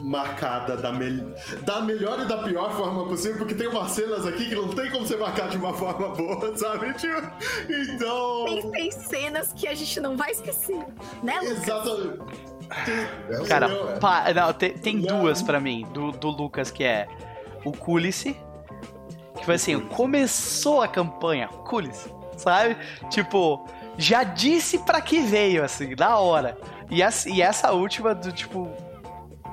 marcada 0.00 0.76
da, 0.76 0.92
me... 0.92 1.34
da 1.62 1.80
melhor 1.80 2.20
e 2.20 2.24
da 2.26 2.38
pior 2.38 2.72
forma 2.72 3.06
possível, 3.06 3.38
porque 3.38 3.54
tem 3.54 3.68
umas 3.68 3.90
cenas 3.92 4.26
aqui 4.26 4.48
que 4.48 4.54
não 4.54 4.68
tem 4.68 4.90
como 4.90 5.06
você 5.06 5.16
marcar 5.16 5.48
de 5.48 5.56
uma 5.56 5.72
forma 5.74 6.08
boa, 6.08 6.54
sabe? 6.56 6.92
Tipo, 6.94 7.30
então. 7.68 8.44
Tem, 8.46 8.70
tem 8.70 8.90
cenas 8.90 9.52
que 9.52 9.68
a 9.68 9.74
gente 9.74 10.00
não 10.00 10.16
vai 10.16 10.30
esquecer, 10.30 10.84
né, 11.22 11.34
Lucas? 11.40 11.62
Exatamente. 11.62 12.48
Cara, 13.48 13.68
pa... 13.98 14.32
não, 14.32 14.52
tem, 14.52 14.72
tem 14.72 15.00
duas 15.00 15.42
pra 15.42 15.60
mim, 15.60 15.86
do, 15.92 16.12
do 16.12 16.28
Lucas, 16.28 16.70
que 16.70 16.84
é 16.84 17.08
o 17.64 17.72
Culice, 17.72 18.36
que 19.36 19.44
foi 19.44 19.56
assim, 19.56 19.80
começou 19.80 20.80
a 20.82 20.88
campanha, 20.88 21.48
Culice, 21.48 22.10
sabe? 22.36 22.76
Tipo, 23.10 23.66
já 23.98 24.22
disse 24.22 24.78
pra 24.78 25.00
que 25.00 25.20
veio, 25.20 25.64
assim, 25.64 25.94
da 25.94 26.16
hora. 26.18 26.56
E 26.90 27.02
essa, 27.02 27.28
e 27.28 27.40
essa 27.40 27.72
última 27.72 28.14
do 28.14 28.32
tipo. 28.32 28.68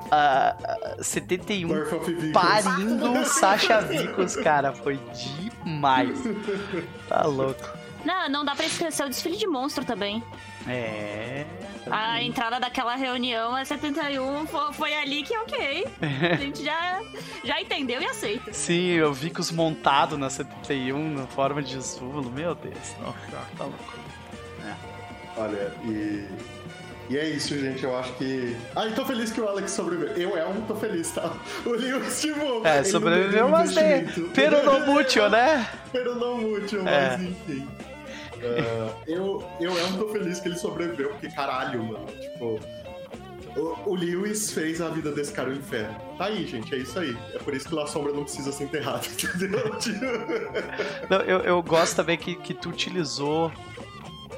Uh, 0.08 1.04
71 1.04 1.68
parindo 2.32 3.24
Sasha 3.28 3.80
Vicos, 3.82 4.36
cara, 4.36 4.72
foi 4.72 4.98
demais. 5.64 6.18
Tá 7.08 7.24
louco. 7.24 7.78
Não, 8.04 8.28
não 8.28 8.44
dá 8.44 8.54
pra 8.54 8.64
esquecer 8.64 9.04
o 9.04 9.08
desfile 9.08 9.36
de 9.36 9.46
monstro 9.46 9.84
também. 9.84 10.22
É. 10.66 11.44
A 11.90 12.22
entrada 12.22 12.60
daquela 12.60 12.94
reunião 12.94 13.54
a 13.54 13.64
71 13.64 14.46
foi, 14.46 14.72
foi 14.72 14.94
ali 14.94 15.22
que 15.22 15.36
ok. 15.36 15.86
A 16.32 16.36
gente 16.36 16.64
já, 16.64 17.02
já 17.44 17.60
entendeu 17.60 18.00
e 18.00 18.06
aceita. 18.06 18.52
Sim, 18.52 18.90
eu 18.90 19.12
vi 19.12 19.30
que 19.30 19.40
os 19.40 19.50
montados 19.50 20.18
na 20.18 20.30
71 20.30 21.14
na 21.14 21.26
forma 21.26 21.62
de 21.62 21.80
Zulo, 21.80 22.30
meu 22.30 22.54
Deus. 22.54 22.94
Nossa, 23.00 23.46
tá 23.56 23.64
louco. 23.64 23.94
É. 24.64 24.74
Olha, 25.40 25.72
e 25.84 26.26
e 27.08 27.16
é 27.16 27.28
isso, 27.28 27.58
gente. 27.58 27.82
Eu 27.82 27.96
acho 27.96 28.12
que. 28.14 28.54
Ah, 28.76 28.86
e 28.86 28.92
tô 28.92 29.04
feliz 29.04 29.32
que 29.32 29.40
o 29.40 29.48
Alex 29.48 29.70
sobreviveu. 29.70 30.16
Eu, 30.16 30.36
Elmo, 30.36 30.66
tô 30.66 30.74
feliz, 30.74 31.10
tá? 31.10 31.32
O 31.64 31.70
Lewis, 31.70 32.20
tipo. 32.20 32.66
É, 32.66 32.84
sobreviveu, 32.84 33.48
mas 33.48 33.76
é. 33.76 34.04
Pero 34.34 34.62
no 34.62 34.86
mucho, 34.86 35.28
né? 35.28 35.68
Pero 35.90 36.14
no 36.14 36.36
mucho, 36.36 36.78
é. 36.80 36.82
mas 36.82 37.22
enfim. 37.22 37.68
Uh, 38.36 38.94
eu, 39.06 39.44
eu 39.58 39.76
Elmo, 39.76 39.98
tô 39.98 40.08
feliz 40.08 40.38
que 40.38 40.48
ele 40.48 40.58
sobreviveu, 40.58 41.10
porque 41.10 41.28
caralho, 41.28 41.82
mano. 41.82 42.06
Tipo. 42.06 42.60
O, 43.56 43.90
o 43.90 43.94
Lewis 43.94 44.52
fez 44.52 44.80
a 44.80 44.88
vida 44.88 45.10
desse 45.10 45.32
cara 45.32 45.48
o 45.48 45.52
inferno. 45.52 45.96
Tá 46.16 46.26
aí, 46.26 46.46
gente, 46.46 46.72
é 46.74 46.78
isso 46.78 46.98
aí. 46.98 47.16
É 47.34 47.38
por 47.38 47.54
isso 47.54 47.68
que 47.68 47.74
La 47.74 47.86
Sombra 47.86 48.12
não 48.12 48.22
precisa 48.22 48.52
ser 48.52 48.64
enterrado, 48.64 49.04
entendeu? 49.10 49.76
não, 51.08 51.20
eu, 51.22 51.40
eu 51.40 51.62
gosto 51.62 51.96
também 51.96 52.16
que, 52.16 52.36
que 52.36 52.54
tu 52.54 52.68
utilizou 52.68 53.50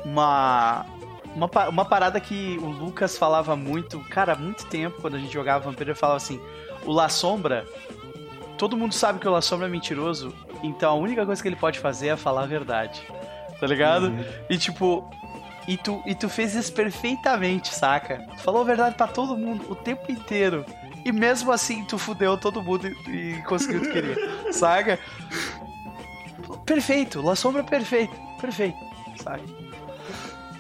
uma 0.05 0.87
uma, 1.35 1.69
uma 1.69 1.85
parada 1.85 2.21
que 2.21 2.59
o 2.61 2.67
Lucas 2.67 3.17
falava 3.17 3.55
muito, 3.55 4.01
cara, 4.11 4.33
há 4.33 4.37
muito 4.37 4.67
tempo, 4.67 5.01
quando 5.01 5.17
a 5.17 5.19
gente 5.19 5.33
jogava 5.33 5.65
Vampiro, 5.65 5.91
ele 5.91 5.99
falava 5.99 6.17
assim: 6.17 6.41
o 6.85 6.93
La 6.93 7.09
Sombra, 7.09 7.67
todo 8.59 8.77
mundo 8.77 8.95
sabe 8.95 9.19
que 9.19 9.29
o 9.29 9.31
La 9.31 9.41
Sombra 9.41 9.67
é 9.67 9.71
mentiroso, 9.71 10.35
então 10.63 10.91
a 10.91 10.95
única 10.95 11.25
coisa 11.25 11.41
que 11.41 11.49
ele 11.49 11.57
pode 11.57 11.79
fazer 11.79 12.09
é 12.09 12.17
falar 12.17 12.43
a 12.43 12.47
verdade. 12.47 13.01
Tá 13.59 13.67
ligado? 13.67 14.07
Uhum. 14.07 14.25
E 14.49 14.57
tipo, 14.57 15.09
e 15.69 15.77
tu, 15.77 16.03
e 16.07 16.15
tu 16.15 16.29
fez 16.29 16.55
isso 16.55 16.73
perfeitamente, 16.73 17.75
saca? 17.75 18.27
Tu 18.37 18.43
falou 18.43 18.63
a 18.63 18.65
verdade 18.65 18.97
para 18.97 19.07
todo 19.07 19.37
mundo 19.37 19.71
o 19.71 19.75
tempo 19.75 20.11
inteiro. 20.11 20.65
E 21.05 21.13
mesmo 21.13 21.53
assim, 21.53 21.85
tu 21.85 21.99
fudeu 21.99 22.37
todo 22.37 22.63
mundo 22.63 22.89
e, 22.89 23.35
e 23.35 23.43
conseguiu 23.43 23.81
o 23.81 23.85
que 23.85 23.93
queria, 23.93 24.17
saca? 24.53 24.99
Perfeito, 26.65 27.23
La 27.23 27.37
Sombra 27.37 27.63
é 27.63 27.65
perfeito, 27.65 28.15
perfeito, 28.41 28.79
saca? 29.23 29.43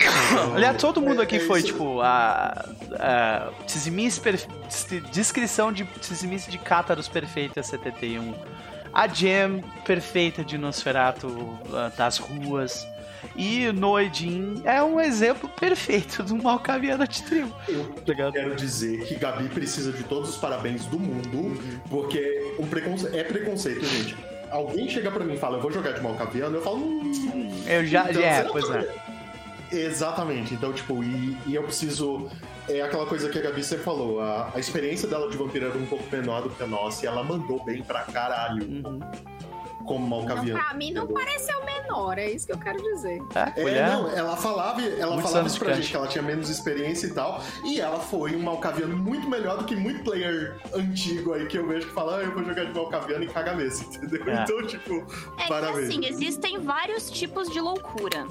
Aliás, 0.54 0.76
todo 0.80 1.00
mundo 1.00 1.20
aqui 1.20 1.36
é, 1.36 1.38
é 1.38 1.46
foi, 1.46 1.62
tipo, 1.62 2.00
a, 2.00 2.66
a 2.98 3.50
per, 4.22 4.40
descrição 5.10 5.72
de 5.72 5.84
Tzimice 5.84 6.50
de 6.50 6.58
Cátaros 6.58 7.08
perfeita 7.08 7.62
71. 7.62 8.34
A 8.92 9.06
Jam 9.06 9.62
perfeita 9.84 10.44
de 10.44 10.58
Nosferatu 10.58 11.28
uh, 11.28 11.96
das 11.96 12.18
ruas. 12.18 12.86
E 13.36 13.70
Noedin 13.72 14.62
é 14.64 14.82
um 14.82 14.98
exemplo 14.98 15.48
perfeito 15.48 16.22
do 16.22 16.36
Malcaviano 16.36 17.06
de 17.06 17.22
tribo. 17.22 17.54
Eu 17.68 17.84
tá 18.06 18.32
quero 18.32 18.56
dizer 18.56 19.04
que 19.04 19.14
Gabi 19.14 19.48
precisa 19.48 19.92
de 19.92 20.02
todos 20.04 20.30
os 20.30 20.36
parabéns 20.36 20.86
do 20.86 20.98
mundo, 20.98 21.60
porque 21.88 22.54
um 22.58 22.66
preconce... 22.66 23.06
é 23.16 23.22
preconceito, 23.22 23.84
gente. 23.84 24.16
Alguém 24.50 24.88
chega 24.88 25.10
pra 25.10 25.24
mim 25.24 25.34
e 25.34 25.38
fala, 25.38 25.58
eu 25.58 25.62
vou 25.62 25.70
jogar 25.70 25.92
de 25.92 26.00
Malcaviano, 26.00 26.56
eu 26.56 26.62
falo, 26.62 26.78
hum, 26.78 27.62
Eu 27.68 27.86
já, 27.86 28.10
então, 28.10 28.22
é, 28.22 28.42
pois 28.44 28.68
é. 28.70 29.09
Exatamente. 29.72 30.54
Então, 30.54 30.72
tipo, 30.72 31.02
e, 31.02 31.36
e, 31.46 31.54
eu 31.54 31.62
preciso. 31.62 32.28
É 32.68 32.82
aquela 32.82 33.06
coisa 33.06 33.28
que 33.28 33.38
a 33.38 33.42
Gabi 33.42 33.62
sempre 33.62 33.84
falou. 33.84 34.20
A, 34.20 34.50
a 34.54 34.58
experiência 34.58 35.08
dela 35.08 35.30
de 35.30 35.36
vampiro 35.36 35.66
era 35.66 35.78
um 35.78 35.86
pouco 35.86 36.04
menor 36.10 36.42
do 36.42 36.50
que 36.50 36.62
a 36.62 36.66
nossa 36.66 37.04
e 37.04 37.08
ela 37.08 37.22
mandou 37.22 37.64
bem 37.64 37.82
pra 37.82 38.02
caralho. 38.02 38.62
Uhum. 38.64 39.00
Como 39.84 40.06
Malcaviano. 40.06 40.60
Pra 40.60 40.74
mim 40.74 40.92
não 40.92 41.06
pareceu 41.06 41.64
menor, 41.64 42.16
é 42.18 42.30
isso 42.30 42.46
que 42.46 42.52
eu 42.52 42.58
quero 42.58 42.80
dizer. 42.80 43.20
É, 43.56 43.62
é 43.62 43.86
não, 43.86 44.10
ela 44.10 44.36
falava, 44.36 44.82
ela 44.82 45.20
falava 45.20 45.46
isso 45.48 45.58
pra 45.58 45.72
gente, 45.72 45.90
que 45.90 45.96
ela 45.96 46.06
tinha 46.06 46.22
menos 46.22 46.48
experiência 46.48 47.06
e 47.06 47.14
tal. 47.14 47.42
E 47.64 47.80
ela 47.80 47.98
foi 47.98 48.36
um 48.36 48.40
Malcaviano 48.40 48.96
muito 48.96 49.28
melhor 49.28 49.56
do 49.58 49.64
que 49.64 49.74
muito 49.74 50.04
player 50.04 50.54
antigo 50.74 51.32
aí 51.32 51.46
que 51.46 51.58
eu 51.58 51.66
vejo 51.66 51.88
que 51.88 51.94
fala, 51.94 52.18
ah, 52.18 52.22
eu 52.22 52.30
vou 52.30 52.44
jogar 52.44 52.66
de 52.66 52.72
Malcaviano 52.72 53.24
e 53.24 53.28
caga 53.28 53.54
mesa, 53.54 53.82
entendeu? 53.82 54.22
É. 54.28 54.42
Então, 54.42 54.66
tipo, 54.66 55.06
é 55.38 55.48
parabéns. 55.48 55.88
Que, 55.88 56.06
assim, 56.06 56.06
existem 56.06 56.58
vários 56.60 57.10
tipos 57.10 57.50
de 57.50 57.60
loucura. 57.60 58.26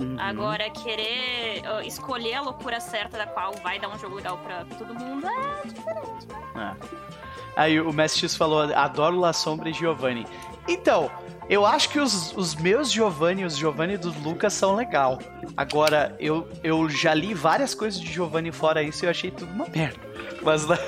Uhum. 0.00 0.16
Agora, 0.18 0.70
querer 0.70 1.62
uh, 1.62 1.86
escolher 1.86 2.34
a 2.34 2.40
loucura 2.40 2.80
certa 2.80 3.18
da 3.18 3.26
qual 3.26 3.52
vai 3.62 3.78
dar 3.78 3.88
um 3.88 3.98
jogo 3.98 4.16
legal 4.16 4.38
pra 4.38 4.64
todo 4.64 4.94
mundo 4.94 5.26
é 5.26 5.66
diferente. 5.66 6.26
Né? 6.54 6.76
É. 6.76 7.10
Aí 7.54 7.80
o 7.80 7.92
Mestre 7.92 8.20
X 8.20 8.34
falou: 8.34 8.62
adoro 8.74 9.18
La 9.18 9.34
Sombra 9.34 9.68
e 9.68 9.72
Giovanni. 9.74 10.26
Então, 10.66 11.10
eu 11.48 11.66
acho 11.66 11.90
que 11.90 11.98
os, 11.98 12.34
os 12.34 12.54
meus 12.54 12.90
Giovanni 12.90 13.44
os 13.44 13.56
Giovanni 13.56 13.98
do 13.98 14.10
Lucas 14.20 14.54
são 14.54 14.74
legal. 14.74 15.18
Agora, 15.56 16.16
eu, 16.18 16.48
eu 16.62 16.88
já 16.88 17.12
li 17.12 17.34
várias 17.34 17.74
coisas 17.74 18.00
de 18.00 18.10
Giovanni 18.10 18.52
fora 18.52 18.82
isso 18.82 19.04
e 19.04 19.06
eu 19.06 19.10
achei 19.10 19.30
tudo 19.30 19.52
uma 19.52 19.66
merda. 19.68 20.00
Mas. 20.42 20.66
Né? 20.66 20.78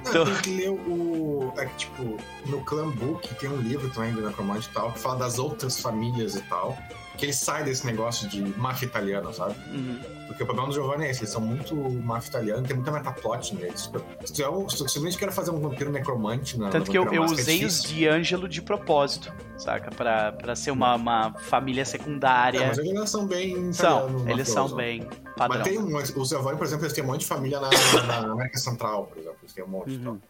Então... 0.00 0.24
Tem 0.24 0.34
que 0.36 0.50
ler 0.50 0.70
o. 0.70 1.52
É, 1.56 1.66
tipo, 1.76 2.16
no 2.46 2.64
Clan 2.64 2.90
Book 2.90 3.34
tem 3.36 3.48
um 3.48 3.56
livro 3.56 3.88
também 3.90 4.12
do 4.12 4.20
Necromante 4.20 4.68
e 4.68 4.72
tal, 4.72 4.92
que 4.92 4.98
fala 4.98 5.16
das 5.16 5.38
outras 5.38 5.80
famílias 5.80 6.34
e 6.36 6.42
tal 6.42 6.76
que 7.16 7.26
ele 7.26 7.32
sai 7.32 7.64
desse 7.64 7.84
negócio 7.86 8.28
de 8.28 8.42
máfia 8.58 8.86
italiana, 8.86 9.32
sabe? 9.32 9.54
Uhum. 9.70 9.98
Porque 10.26 10.42
o 10.42 10.46
problema 10.46 10.68
do 10.68 10.74
Giovanni 10.74 11.04
é 11.04 11.10
esse, 11.10 11.20
eles 11.20 11.30
são 11.30 11.40
muito 11.40 11.74
máfia 11.76 12.30
italiana, 12.30 12.62
tem 12.62 12.74
muita 12.74 12.90
metaplot 12.90 13.54
neles. 13.54 13.90
Se 14.24 14.42
eu 14.42 14.68
simplesmente 14.70 15.18
quero 15.18 15.30
fazer 15.30 15.50
um 15.50 15.60
vampiro 15.60 15.90
necromante 15.90 16.58
na 16.58 16.70
Tanto 16.70 16.90
que 16.90 16.96
eu, 16.96 17.04
eu 17.12 17.24
usei 17.24 17.62
é 17.62 17.66
os 17.66 17.82
de 17.82 18.08
Ângelo 18.08 18.48
de 18.48 18.62
propósito, 18.62 19.32
saca? 19.58 19.90
Pra, 19.90 20.32
pra 20.32 20.56
ser 20.56 20.70
uma, 20.70 20.94
uma 20.94 21.34
família 21.34 21.84
secundária. 21.84 22.60
É, 22.60 22.66
mas 22.68 22.78
eles 22.78 23.10
são 23.10 23.26
bem. 23.26 23.72
São, 23.72 24.28
eles 24.28 24.48
são 24.48 24.68
bem. 24.74 25.06
Padrão. 25.36 25.60
Mas 25.60 25.68
tem 25.68 25.78
um, 25.78 26.20
o 26.20 26.24
Giovanni, 26.24 26.56
por 26.56 26.66
exemplo, 26.66 26.84
eles 26.84 26.94
têm 26.94 27.04
um 27.04 27.08
monte 27.08 27.20
de 27.20 27.26
família 27.26 27.60
na, 27.60 27.70
na 28.06 28.32
América 28.32 28.58
Central, 28.58 29.06
por 29.06 29.18
exemplo. 29.18 29.38
Eles 29.42 29.52
têm 29.52 29.64
um 29.64 29.68
monte. 29.68 29.90
Uhum. 29.90 30.00
Então. 30.00 30.22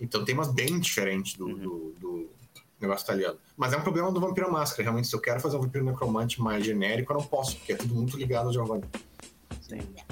então 0.00 0.24
tem 0.24 0.34
umas 0.34 0.48
bem 0.48 0.78
diferentes 0.78 1.34
do, 1.34 1.46
uhum. 1.46 1.58
do, 1.58 1.94
do 2.00 2.30
negócio 2.80 3.04
italiano. 3.04 3.38
Mas 3.56 3.72
é 3.72 3.76
um 3.76 3.82
problema 3.82 4.10
do 4.10 4.20
Vampiro 4.20 4.50
Máscara. 4.50 4.82
Realmente, 4.82 5.08
se 5.08 5.14
eu 5.14 5.20
quero 5.20 5.40
fazer 5.40 5.56
um 5.56 5.60
Vampiro 5.60 5.84
Necromante 5.84 6.40
mais 6.40 6.64
genérico, 6.64 7.12
eu 7.12 7.18
não 7.18 7.24
posso, 7.24 7.56
porque 7.56 7.72
é 7.72 7.76
tudo 7.76 7.94
muito 7.94 8.16
ligado 8.16 8.46
ao 8.46 8.52
Giovanni. 8.52 8.84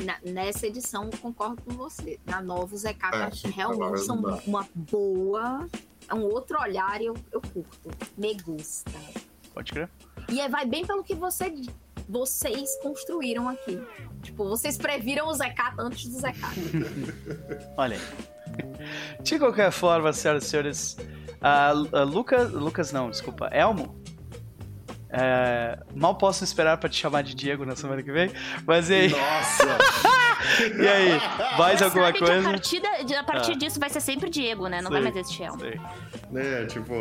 Na, 0.04 0.16
nessa 0.22 0.66
edição, 0.66 1.08
eu 1.12 1.18
concordo 1.18 1.60
com 1.62 1.72
você. 1.72 2.18
Na 2.24 2.40
nova, 2.40 2.74
os 2.74 2.84
EKs 2.84 3.44
é, 3.44 3.48
realmente 3.48 4.00
são 4.00 4.16
uma 4.46 4.68
boa. 4.74 5.66
É 6.08 6.14
um 6.14 6.22
outro 6.22 6.60
olhar 6.60 7.00
e 7.00 7.06
eu, 7.06 7.16
eu 7.32 7.40
curto. 7.40 7.90
Me 8.16 8.34
gusta. 8.34 8.92
Pode 9.52 9.72
crer. 9.72 9.90
E 10.30 10.40
é, 10.40 10.48
vai 10.48 10.64
bem 10.64 10.86
pelo 10.86 11.02
que 11.02 11.14
você, 11.14 11.52
vocês 12.08 12.76
construíram 12.82 13.48
aqui. 13.48 13.80
Tipo, 14.22 14.48
vocês 14.48 14.78
previram 14.78 15.26
o 15.26 15.34
Zecat 15.34 15.74
antes 15.78 16.08
do 16.08 16.20
Zecat. 16.20 16.54
Olha 17.76 17.96
aí. 17.96 19.22
De 19.22 19.38
qualquer 19.38 19.70
forma, 19.70 20.12
senhoras 20.12 20.44
e 20.44 20.48
senhores, 20.48 20.96
Uh, 21.40 22.04
Lucas, 22.04 22.52
Lucas 22.52 22.92
não, 22.92 23.10
desculpa, 23.10 23.48
Elmo. 23.52 23.96
É, 25.10 25.78
mal 25.94 26.16
posso 26.16 26.44
esperar 26.44 26.76
para 26.76 26.88
te 26.88 26.96
chamar 26.96 27.22
de 27.22 27.34
Diego 27.34 27.64
na 27.64 27.74
semana 27.74 28.02
que 28.02 28.12
vem, 28.12 28.30
mas 28.66 28.90
e 28.90 28.94
aí? 28.94 29.08
Nossa! 29.08 29.78
e 30.78 30.86
aí, 30.86 31.18
mais 31.56 31.80
alguma 31.80 32.12
coisa? 32.12 32.40
a 32.40 32.50
partir, 32.52 32.82
de, 33.06 33.14
a 33.14 33.24
partir 33.24 33.52
ah. 33.52 33.56
disso 33.56 33.80
vai 33.80 33.88
ser 33.88 34.02
sempre 34.02 34.28
Diego, 34.28 34.68
né? 34.68 34.82
Não 34.82 34.90
sei, 34.90 35.00
vai 35.00 35.10
mais 35.10 35.16
existir 35.16 35.44
Elmo. 35.44 35.60
Sei. 35.60 35.80
É, 36.34 36.66
tipo, 36.66 36.92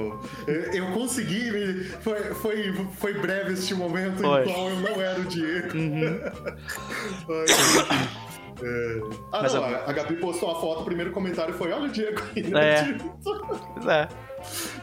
eu, 0.47 0.91
consegui, 0.93 1.83
foi, 1.99 2.33
foi, 2.35 2.73
foi 2.97 3.13
breve 3.15 3.53
este 3.53 3.75
momento 3.75 4.21
foi. 4.21 4.43
em 4.43 4.53
qual 4.53 4.69
eu 4.69 4.75
não 4.77 5.01
era 5.01 5.19
o 5.19 5.25
Diego. 5.25 5.77
Uhum. 5.77 6.21
É... 8.59 8.99
Ah, 9.31 9.41
Mas 9.43 9.53
não, 9.53 9.63
a... 9.63 9.67
a 9.87 9.93
Gabi 9.93 10.15
postou 10.15 10.49
uma 10.49 10.59
foto, 10.59 10.81
o 10.81 10.83
primeiro 10.83 11.11
comentário 11.11 11.53
foi: 11.53 11.71
Olha 11.71 11.83
o 11.83 11.89
Diego 11.89 12.19
aí, 12.35 12.41
né? 12.41 12.73
É. 12.73 12.97
Pois 13.23 13.87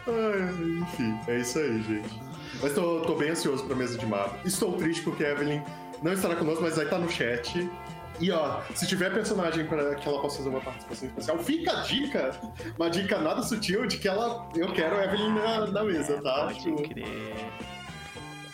é. 0.06 0.82
enfim, 0.82 1.18
é 1.28 1.38
isso 1.38 1.58
aí, 1.58 1.82
gente. 1.82 2.22
Mas 2.62 2.72
tô, 2.72 3.00
tô 3.00 3.14
bem 3.14 3.30
ansioso 3.30 3.64
pra 3.64 3.74
mesa 3.76 3.98
de 3.98 4.06
mapa. 4.06 4.38
Estou 4.44 4.72
triste 4.76 5.02
porque 5.02 5.24
a 5.24 5.30
Evelyn 5.30 5.62
não 6.02 6.12
estará 6.12 6.36
conosco, 6.36 6.62
mas 6.62 6.76
vai 6.76 6.84
estar 6.84 6.98
no 6.98 7.10
chat. 7.10 7.68
E 8.20 8.30
ó, 8.30 8.60
se 8.74 8.86
tiver 8.86 9.12
personagem 9.12 9.66
para 9.66 9.96
que 9.96 10.08
ela 10.08 10.20
possa 10.20 10.38
fazer 10.38 10.48
uma 10.48 10.60
participação 10.60 11.08
especial, 11.08 11.38
fica 11.38 11.72
a 11.72 11.80
dica, 11.82 12.30
uma 12.78 12.88
dica 12.88 13.18
nada 13.18 13.42
sutil 13.42 13.86
de 13.86 13.98
que 13.98 14.06
ela, 14.06 14.48
eu 14.54 14.72
quero 14.72 15.00
Evelyn 15.00 15.34
na, 15.34 15.66
na 15.66 15.82
mesa, 15.82 16.22
tá? 16.22 16.44
Pode 16.44 16.60
tipo... 16.60 16.88
crer. 16.88 17.34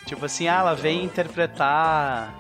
Tipo 0.07 0.25
assim, 0.25 0.49
ah, 0.49 0.61
ela 0.61 0.75
vem 0.75 1.05
interpretar 1.05 2.35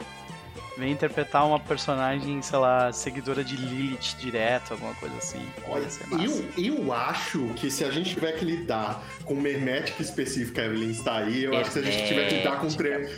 vem 0.80 0.92
interpretar 0.92 1.46
uma 1.46 1.60
personagem, 1.60 2.40
sei 2.40 2.58
lá, 2.58 2.90
seguidora 2.92 3.44
de 3.44 3.54
Lilith 3.54 4.16
direto, 4.18 4.72
alguma 4.72 4.94
coisa 4.94 5.14
assim. 5.18 5.46
Olha, 5.68 5.86
eu, 6.24 6.44
eu 6.56 6.92
acho 6.92 7.48
que 7.54 7.70
se 7.70 7.84
a 7.84 7.90
gente 7.90 8.14
tiver 8.14 8.32
que 8.32 8.44
lidar 8.44 9.02
com 9.24 9.34
uma 9.34 9.48
hermética 9.48 10.02
específica, 10.02 10.62
a 10.62 10.64
Evelyn 10.64 10.90
está 10.90 11.18
aí, 11.18 11.44
eu 11.44 11.56
acho 11.56 11.66
que 11.66 11.72
se 11.74 11.78
a 11.80 11.82
gente 11.82 12.08
tiver 12.08 12.28
que 12.28 12.34
lidar 12.36 12.60
com, 12.60 12.68
tre 12.68 13.14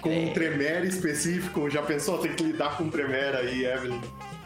com 0.00 0.10
um 0.10 0.32
tremere 0.32 0.86
específico, 0.86 1.68
já 1.68 1.82
pensou, 1.82 2.18
tem 2.18 2.32
que 2.32 2.44
lidar 2.44 2.76
com 2.76 2.84
um 2.84 2.90
tremere 2.90 3.36
aí, 3.36 3.66
Evelyn? 3.66 4.00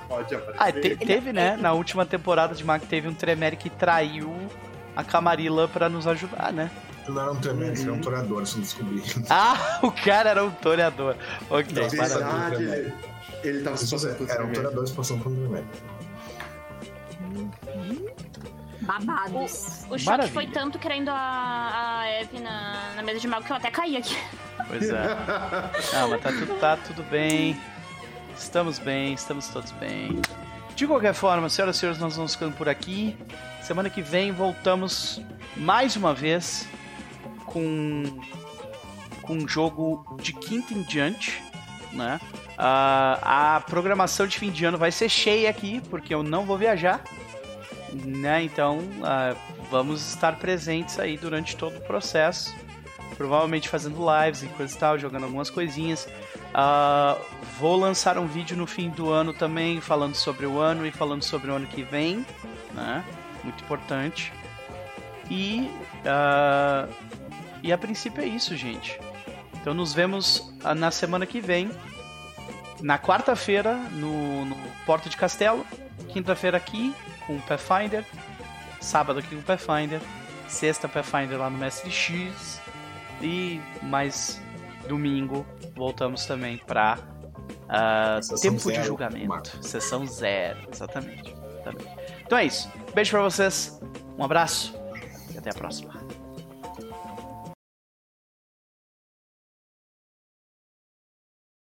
Pode 0.09 0.35
aparecer. 0.35 0.63
Ah, 0.63 0.73
te, 0.73 0.97
teve, 0.97 1.33
né? 1.33 1.57
Na 1.57 1.73
última 1.73 2.07
temporada 2.07 2.55
de 2.55 2.65
Mac 2.65 2.83
teve 2.83 3.09
um 3.09 3.15
tremere 3.15 3.57
que 3.57 3.69
traiu 3.69 4.35
a 4.97 5.05
Camarilla 5.05 5.69
para 5.69 5.89
nos 5.89 6.07
ajudar, 6.07 6.53
né? 6.53 6.71
Ele 7.05 7.13
não 7.13 7.23
era 7.23 7.33
um 7.33 7.39
ele 7.39 7.83
era 7.83 7.93
um 7.93 8.01
toreador, 8.01 8.43
isso 8.43 8.57
não 8.57 8.63
descobri. 8.63 9.03
Ah, 9.29 9.81
o 9.83 9.93
cara 9.93 10.31
era 10.31 10.45
um 10.45 10.51
toreador. 10.51 11.17
Ok, 11.51 11.73
Na 11.75 11.89
verdade, 11.89 12.63
ele, 12.65 12.95
ele 13.43 13.63
tava 13.63 13.77
se 13.77 13.91
passando 13.91 14.17
por 14.17 14.31
Era 14.31 14.45
um 14.45 14.53
toreador 14.53 14.87
se 14.87 14.95
passando 14.95 15.23
por 15.23 15.33
um 15.33 15.37
tremere. 15.37 15.67
Babados. 18.81 19.85
O, 19.89 19.95
o 19.95 19.99
choque 19.99 20.29
foi 20.29 20.47
tanto 20.47 20.79
querendo 20.79 21.09
a, 21.11 22.01
a 22.01 22.09
Eve 22.09 22.39
na, 22.39 22.93
na 22.97 23.03
mesa 23.03 23.21
de 23.21 23.29
mago 23.29 23.45
que 23.45 23.53
eu 23.53 23.57
até 23.57 23.71
caí 23.71 23.97
aqui. 23.97 24.17
Pois 24.69 24.89
é. 24.89 25.17
Não, 25.93 26.09
mas 26.09 26.23
tá 26.23 26.33
tudo, 26.33 26.61
tá 26.61 26.77
tudo 26.77 27.03
bem. 27.05 27.59
Estamos 28.37 28.79
bem, 28.79 29.15
estamos 29.15 29.49
todos 29.49 29.73
bem. 29.73 30.21
De 30.75 30.87
qualquer 30.87 31.15
forma, 31.15 31.49
senhoras 31.49 31.77
e 31.77 31.79
senhores, 31.79 32.01
nós 32.01 32.17
vamos 32.17 32.35
ficando 32.35 32.57
por 32.57 32.69
aqui. 32.69 33.17
Semana 33.63 33.89
que 33.89 34.03
vem 34.03 34.33
voltamos 34.33 35.21
mais 35.57 35.97
uma 35.97 36.13
vez 36.13 36.69
com, 37.47 38.05
com 39.23 39.35
um 39.35 39.49
jogo 39.49 40.17
de 40.21 40.33
quinta 40.33 40.75
em 40.75 40.83
diante, 40.83 41.43
né? 41.93 42.21
Uh, 42.55 43.19
a 43.23 43.63
programação 43.67 44.27
de 44.27 44.39
fim 44.39 44.51
de 44.51 44.65
ano 44.65 44.79
vai 44.79 44.93
ser 44.93 45.09
cheia 45.09 45.51
aqui, 45.51 45.81
porque 45.91 46.15
eu 46.15 46.23
não 46.23 46.45
vou 46.45 46.57
viajar, 46.57 47.03
né? 47.93 48.43
Então 48.43 48.79
uh, 48.79 49.37
vamos 49.71 50.09
estar 50.09 50.37
presentes 50.37 50.99
aí 50.99 51.17
durante 51.17 51.57
todo 51.57 51.77
o 51.77 51.81
processo, 51.81 52.55
provavelmente 53.17 53.69
fazendo 53.69 53.99
lives 53.99 54.43
e 54.43 54.47
coisa 54.47 54.75
e 54.75 54.79
tal, 54.79 54.99
jogando 54.99 55.25
algumas 55.25 55.51
coisinhas. 55.51 56.09
Uh, 56.55 57.21
vou 57.59 57.77
lançar 57.77 58.19
um 58.19 58.27
vídeo 58.27 58.57
no 58.57 58.67
fim 58.67 58.89
do 58.91 59.11
ano 59.11 59.33
também, 59.33 59.81
falando 59.81 60.15
sobre 60.15 60.47
o 60.47 60.59
ano 60.59 60.87
e 60.87 60.93
falando 60.93 61.23
sobre 61.23 61.51
o 61.51 61.55
ano 61.55 61.67
que 61.67 61.83
vem, 61.83 62.25
né? 62.73 63.05
Muito 63.43 63.65
importante. 63.65 64.33
E 65.31 65.71
uh, 66.01 66.93
e 67.65 67.73
a 67.73 67.79
princípio 67.79 68.23
é 68.23 68.27
isso, 68.27 68.55
gente. 68.55 69.01
Então 69.55 69.73
nos 69.73 69.95
vemos 69.95 70.53
ah, 70.63 70.75
na 70.75 70.91
semana 70.91 71.25
que 71.25 71.41
vem. 71.41 71.71
Na 72.83 72.99
quarta-feira, 72.99 73.75
no, 73.93 74.45
no 74.45 74.57
Porto 74.85 75.09
de 75.09 75.17
Castelo. 75.17 75.67
Quinta-feira 76.11 76.59
aqui 76.59 76.95
com 77.27 77.37
o 77.37 77.41
Pathfinder. 77.41 78.05
Sábado 78.83 79.21
aqui 79.21 79.35
com 79.35 79.41
o 79.41 79.43
Pathfinder. 79.43 79.99
Sexta, 80.47 80.87
Pathfinder 80.87 81.39
lá 81.39 81.49
no 81.49 81.57
Mestre 81.57 81.91
X. 81.91 82.61
E 83.23 83.59
mais 83.81 84.43
domingo 84.87 85.47
voltamos 85.75 86.27
também 86.27 86.59
para 86.59 86.99
uh, 86.99 88.41
Tempo 88.43 88.59
zero, 88.59 88.83
de 88.83 88.87
Julgamento. 88.87 89.27
Marco. 89.27 89.63
Sessão 89.63 90.07
zero, 90.07 90.59
exatamente, 90.71 91.35
exatamente. 91.63 91.89
Então 92.27 92.37
é 92.37 92.45
isso. 92.45 92.71
Beijo 92.95 93.13
para 93.13 93.23
vocês. 93.23 93.81
Um 94.19 94.25
abraço 94.25 94.79
e 95.33 95.39
até 95.39 95.49
a 95.49 95.55
próxima. 95.55 95.94